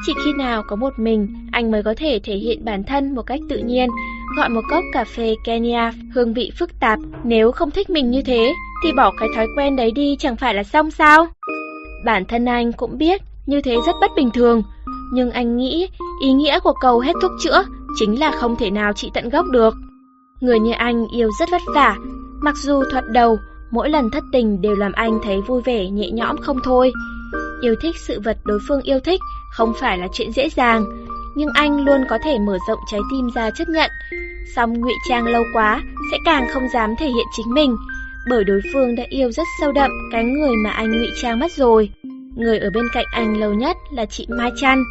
chỉ 0.06 0.14
khi 0.26 0.34
nào 0.34 0.64
có 0.68 0.76
một 0.76 0.94
mình 0.98 1.48
anh 1.52 1.72
mới 1.72 1.84
có 1.84 1.94
thể 1.98 2.20
thể 2.24 2.36
hiện 2.36 2.66
bản 2.66 2.84
thân 2.84 3.16
một 3.16 3.22
cách 3.22 3.40
tự 3.50 3.58
nhiên, 3.58 3.90
gọi 4.38 4.50
một 4.50 4.62
cốc 4.70 4.84
cà 4.94 5.04
phê 5.04 5.36
Kenya 5.44 5.92
hương 6.14 6.34
vị 6.34 6.52
phức 6.60 6.80
tạp. 6.80 7.00
Nếu 7.24 7.52
không 7.52 7.72
thích 7.72 7.90
mình 7.90 8.12
như 8.12 8.22
thế 8.26 8.54
thì 8.84 8.92
bỏ 8.92 9.12
cái 9.20 9.30
thói 9.36 9.48
quen 9.58 9.76
đấy 9.76 9.92
đi 9.96 10.16
chẳng 10.20 10.36
phải 10.36 10.54
là 10.54 10.64
xong 10.64 10.92
sao? 10.92 11.28
Bản 12.06 12.26
thân 12.26 12.46
anh 12.46 12.72
cũng 12.74 12.98
biết 12.98 13.22
như 13.46 13.62
thế 13.62 13.76
rất 13.86 13.96
bất 14.02 14.12
bình 14.16 14.32
thường, 14.32 14.64
nhưng 15.14 15.32
anh 15.32 15.58
nghĩ 15.58 15.90
ý 16.22 16.32
nghĩa 16.32 16.60
của 16.60 16.74
cầu 16.82 17.00
hết 17.00 17.14
thuốc 17.22 17.32
chữa 17.40 17.64
chính 18.00 18.20
là 18.20 18.32
không 18.32 18.56
thể 18.56 18.72
nào 18.72 18.94
trị 18.94 19.12
tận 19.14 19.30
gốc 19.30 19.46
được. 19.46 19.74
Người 20.42 20.60
như 20.60 20.72
anh 20.72 21.08
yêu 21.08 21.30
rất 21.40 21.50
vất 21.52 21.62
vả, 21.76 21.96
mặc 22.42 22.56
dù 22.58 22.84
thoạt 22.92 23.04
đầu 23.08 23.38
mỗi 23.72 23.90
lần 23.90 24.12
thất 24.12 24.24
tình 24.32 24.62
đều 24.62 24.76
làm 24.76 24.92
anh 24.92 25.20
thấy 25.24 25.42
vui 25.42 25.62
vẻ 25.62 25.90
nhẹ 25.90 26.12
nhõm 26.12 26.38
không 26.38 26.58
thôi. 26.64 26.92
Yêu 27.62 27.76
thích 27.82 27.96
sự 28.08 28.20
vật 28.26 28.38
đối 28.46 28.60
phương 28.68 28.82
yêu 28.82 29.00
thích 29.00 29.20
không 29.52 29.74
phải 29.80 29.98
là 29.98 30.08
chuyện 30.14 30.32
dễ 30.32 30.50
dàng, 30.50 30.86
nhưng 31.36 31.50
anh 31.54 31.86
luôn 31.86 32.02
có 32.10 32.18
thể 32.24 32.40
mở 32.40 32.58
rộng 32.68 32.80
trái 32.92 33.00
tim 33.12 33.30
ra 33.36 33.50
chấp 33.52 33.70
nhận. 33.70 33.92
Song 34.56 34.74
ngụy 34.74 34.94
trang 35.10 35.28
lâu 35.28 35.44
quá 35.54 35.82
sẽ 36.12 36.18
càng 36.26 36.48
không 36.54 36.70
dám 36.74 36.96
thể 37.00 37.06
hiện 37.06 37.26
chính 37.38 37.54
mình, 37.54 37.76
bởi 38.30 38.44
đối 38.44 38.62
phương 38.74 38.96
đã 38.96 39.04
yêu 39.10 39.32
rất 39.32 39.48
sâu 39.62 39.72
đậm 39.72 39.92
cái 40.12 40.24
người 40.24 40.56
mà 40.64 40.70
anh 40.70 40.92
ngụy 40.92 41.10
trang 41.22 41.40
mất 41.40 41.52
rồi. 41.52 41.90
Người 42.36 42.60
ở 42.60 42.70
bên 42.74 42.86
cạnh 42.94 43.06
anh 43.12 43.40
lâu 43.40 43.54
nhất 43.54 43.78
là 43.94 44.06
chị 44.06 44.28
Mai 44.30 44.52
Trăn. 44.56 44.84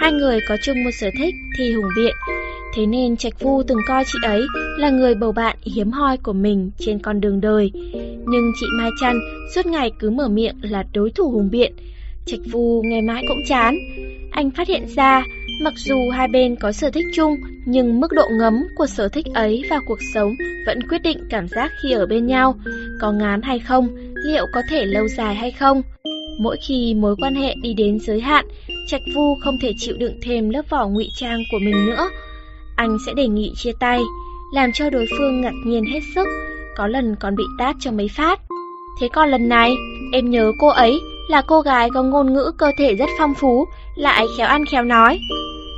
Hai 0.00 0.12
người 0.12 0.38
có 0.48 0.56
chung 0.62 0.84
một 0.84 0.90
sở 1.00 1.10
thích 1.18 1.34
thì 1.58 1.72
hùng 1.72 1.90
biện. 1.96 2.14
Thế 2.74 2.86
nên 2.86 3.16
Trạch 3.16 3.40
Vu 3.40 3.62
từng 3.62 3.78
coi 3.86 4.04
chị 4.04 4.18
ấy 4.22 4.42
là 4.78 4.90
người 4.90 5.14
bầu 5.14 5.32
bạn 5.32 5.56
hiếm 5.62 5.90
hoi 5.90 6.16
của 6.16 6.32
mình 6.32 6.70
trên 6.78 6.98
con 6.98 7.20
đường 7.20 7.40
đời. 7.40 7.70
Nhưng 8.26 8.52
chị 8.60 8.66
Mai 8.78 8.90
Trăn 9.00 9.20
suốt 9.54 9.66
ngày 9.66 9.92
cứ 9.98 10.10
mở 10.10 10.28
miệng 10.28 10.54
là 10.62 10.84
đối 10.94 11.10
thủ 11.10 11.30
hùng 11.30 11.50
biện. 11.50 11.72
Trạch 12.26 12.40
Vu 12.50 12.82
nghe 12.82 13.00
mãi 13.00 13.24
cũng 13.28 13.44
chán. 13.46 13.78
Anh 14.30 14.50
phát 14.50 14.68
hiện 14.68 14.86
ra, 14.96 15.24
mặc 15.60 15.74
dù 15.76 16.10
hai 16.10 16.28
bên 16.28 16.56
có 16.56 16.72
sở 16.72 16.90
thích 16.90 17.06
chung, 17.14 17.36
nhưng 17.64 18.00
mức 18.00 18.12
độ 18.12 18.28
ngấm 18.30 18.64
của 18.76 18.86
sở 18.86 19.08
thích 19.08 19.26
ấy 19.34 19.64
vào 19.70 19.80
cuộc 19.86 19.98
sống 20.14 20.34
vẫn 20.66 20.88
quyết 20.88 21.02
định 21.02 21.18
cảm 21.30 21.48
giác 21.48 21.72
khi 21.82 21.92
ở 21.92 22.06
bên 22.06 22.26
nhau, 22.26 22.54
có 23.00 23.12
ngán 23.12 23.42
hay 23.42 23.58
không, 23.58 23.88
liệu 24.24 24.46
có 24.52 24.62
thể 24.70 24.84
lâu 24.84 25.08
dài 25.08 25.34
hay 25.34 25.50
không. 25.50 25.82
Mỗi 26.40 26.56
khi 26.68 26.94
mối 26.94 27.16
quan 27.20 27.34
hệ 27.34 27.54
đi 27.62 27.74
đến 27.74 27.98
giới 28.00 28.20
hạn, 28.20 28.46
Trạch 28.86 29.02
Vu 29.14 29.34
không 29.44 29.58
thể 29.62 29.72
chịu 29.78 29.96
đựng 29.98 30.20
thêm 30.22 30.50
lớp 30.50 30.62
vỏ 30.70 30.88
ngụy 30.88 31.08
trang 31.14 31.38
của 31.52 31.58
mình 31.58 31.86
nữa. 31.86 32.10
Anh 32.76 32.96
sẽ 33.06 33.12
đề 33.14 33.28
nghị 33.28 33.52
chia 33.56 33.72
tay, 33.80 34.00
làm 34.54 34.72
cho 34.72 34.90
đối 34.90 35.06
phương 35.18 35.40
ngạc 35.40 35.54
nhiên 35.66 35.84
hết 35.84 36.00
sức, 36.14 36.28
có 36.76 36.86
lần 36.86 37.16
còn 37.20 37.36
bị 37.36 37.44
tát 37.58 37.76
cho 37.80 37.92
mấy 37.92 38.08
phát. 38.08 38.40
Thế 39.00 39.08
còn 39.12 39.28
lần 39.28 39.48
này, 39.48 39.74
em 40.12 40.30
nhớ 40.30 40.52
cô 40.60 40.68
ấy 40.68 41.00
là 41.28 41.42
cô 41.42 41.60
gái 41.60 41.90
có 41.94 42.02
ngôn 42.02 42.32
ngữ 42.32 42.52
cơ 42.58 42.72
thể 42.78 42.94
rất 42.94 43.10
phong 43.18 43.34
phú, 43.34 43.68
lại 43.94 44.26
khéo 44.38 44.46
ăn 44.46 44.64
khéo 44.66 44.84
nói. 44.84 45.18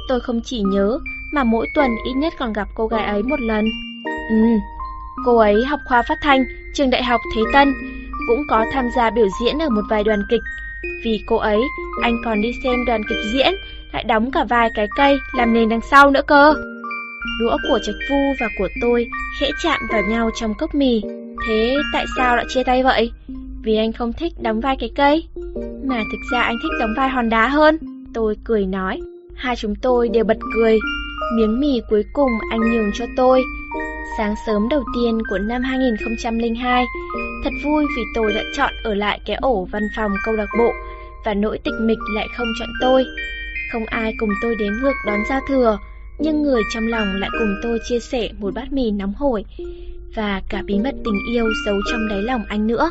Tôi 0.08 0.20
không 0.20 0.40
chỉ 0.44 0.60
nhớ, 0.60 0.98
mà 1.32 1.44
mỗi 1.44 1.66
tuần 1.74 1.90
ít 2.04 2.12
nhất 2.12 2.32
còn 2.38 2.52
gặp 2.52 2.68
cô 2.74 2.86
gái 2.86 3.04
ấy 3.04 3.22
một 3.22 3.40
lần. 3.40 3.64
Ừ, 4.30 4.36
cô 5.26 5.36
ấy 5.36 5.64
học 5.64 5.80
khoa 5.88 6.02
phát 6.02 6.18
thanh, 6.22 6.44
trường 6.74 6.90
đại 6.90 7.02
học 7.02 7.20
Thế 7.36 7.42
Tân, 7.52 7.74
cũng 8.28 8.42
có 8.48 8.64
tham 8.72 8.88
gia 8.96 9.10
biểu 9.10 9.26
diễn 9.40 9.58
ở 9.58 9.68
một 9.68 9.82
vài 9.90 10.04
đoàn 10.04 10.22
kịch. 10.30 10.40
Vì 11.04 11.22
cô 11.26 11.36
ấy, 11.36 11.60
anh 12.02 12.16
còn 12.24 12.42
đi 12.42 12.52
xem 12.64 12.84
đoàn 12.86 13.02
kịch 13.08 13.18
diễn, 13.32 13.54
lại 13.92 14.04
đóng 14.04 14.30
cả 14.30 14.44
vài 14.48 14.70
cái 14.74 14.88
cây 14.96 15.18
làm 15.36 15.52
nền 15.52 15.68
đằng 15.68 15.80
sau 15.90 16.10
nữa 16.10 16.22
cơ. 16.26 16.54
Đũa 17.40 17.56
của 17.68 17.78
Trạch 17.86 18.10
Vu 18.10 18.34
và 18.40 18.48
của 18.58 18.68
tôi 18.80 19.06
khẽ 19.40 19.50
chạm 19.62 19.80
vào 19.92 20.02
nhau 20.02 20.30
trong 20.34 20.54
cốc 20.54 20.74
mì. 20.74 21.02
Thế 21.48 21.76
tại 21.92 22.04
sao 22.16 22.36
lại 22.36 22.44
chia 22.48 22.62
tay 22.62 22.82
vậy? 22.82 23.12
Vì 23.62 23.76
anh 23.76 23.92
không 23.92 24.12
thích 24.12 24.32
đóng 24.42 24.60
vai 24.60 24.76
cái 24.76 24.90
cây. 24.96 25.24
Mà 25.84 26.04
thực 26.12 26.18
ra 26.32 26.42
anh 26.42 26.56
thích 26.62 26.72
đóng 26.80 26.94
vai 26.96 27.08
hòn 27.08 27.28
đá 27.28 27.48
hơn. 27.48 27.76
Tôi 28.14 28.36
cười 28.44 28.66
nói. 28.66 29.00
Hai 29.34 29.56
chúng 29.56 29.74
tôi 29.74 30.08
đều 30.08 30.24
bật 30.24 30.38
cười. 30.54 30.78
Miếng 31.36 31.60
mì 31.60 31.80
cuối 31.90 32.04
cùng 32.12 32.30
anh 32.50 32.60
nhường 32.60 32.90
cho 32.94 33.04
tôi. 33.16 33.42
Sáng 34.18 34.34
sớm 34.46 34.68
đầu 34.68 34.84
tiên 34.94 35.18
của 35.30 35.38
năm 35.38 35.62
2002, 35.62 36.84
thật 37.44 37.50
vui 37.64 37.84
vì 37.96 38.02
tôi 38.14 38.32
đã 38.32 38.42
chọn 38.56 38.72
ở 38.84 38.94
lại 38.94 39.20
cái 39.26 39.36
ổ 39.36 39.64
văn 39.64 39.82
phòng 39.96 40.12
câu 40.24 40.34
lạc 40.34 40.48
bộ 40.58 40.72
và 41.24 41.34
nỗi 41.34 41.58
tịch 41.58 41.74
mịch 41.80 41.98
lại 42.14 42.26
không 42.36 42.48
chọn 42.60 42.68
tôi. 42.80 43.04
Không 43.72 43.84
ai 43.86 44.14
cùng 44.18 44.30
tôi 44.42 44.56
đến 44.58 44.72
ngược 44.80 44.94
đón 45.06 45.18
giao 45.28 45.40
thừa, 45.48 45.78
nhưng 46.18 46.42
người 46.42 46.62
trong 46.74 46.86
lòng 46.86 47.16
lại 47.16 47.30
cùng 47.38 47.54
tôi 47.62 47.78
chia 47.88 47.98
sẻ 47.98 48.28
một 48.38 48.54
bát 48.54 48.72
mì 48.72 48.90
nóng 48.90 49.14
hổi 49.14 49.44
và 50.14 50.42
cả 50.48 50.62
bí 50.66 50.78
mật 50.78 50.94
tình 51.04 51.18
yêu 51.30 51.48
giấu 51.66 51.76
trong 51.90 52.08
đáy 52.08 52.22
lòng 52.22 52.44
anh 52.48 52.66
nữa. 52.66 52.90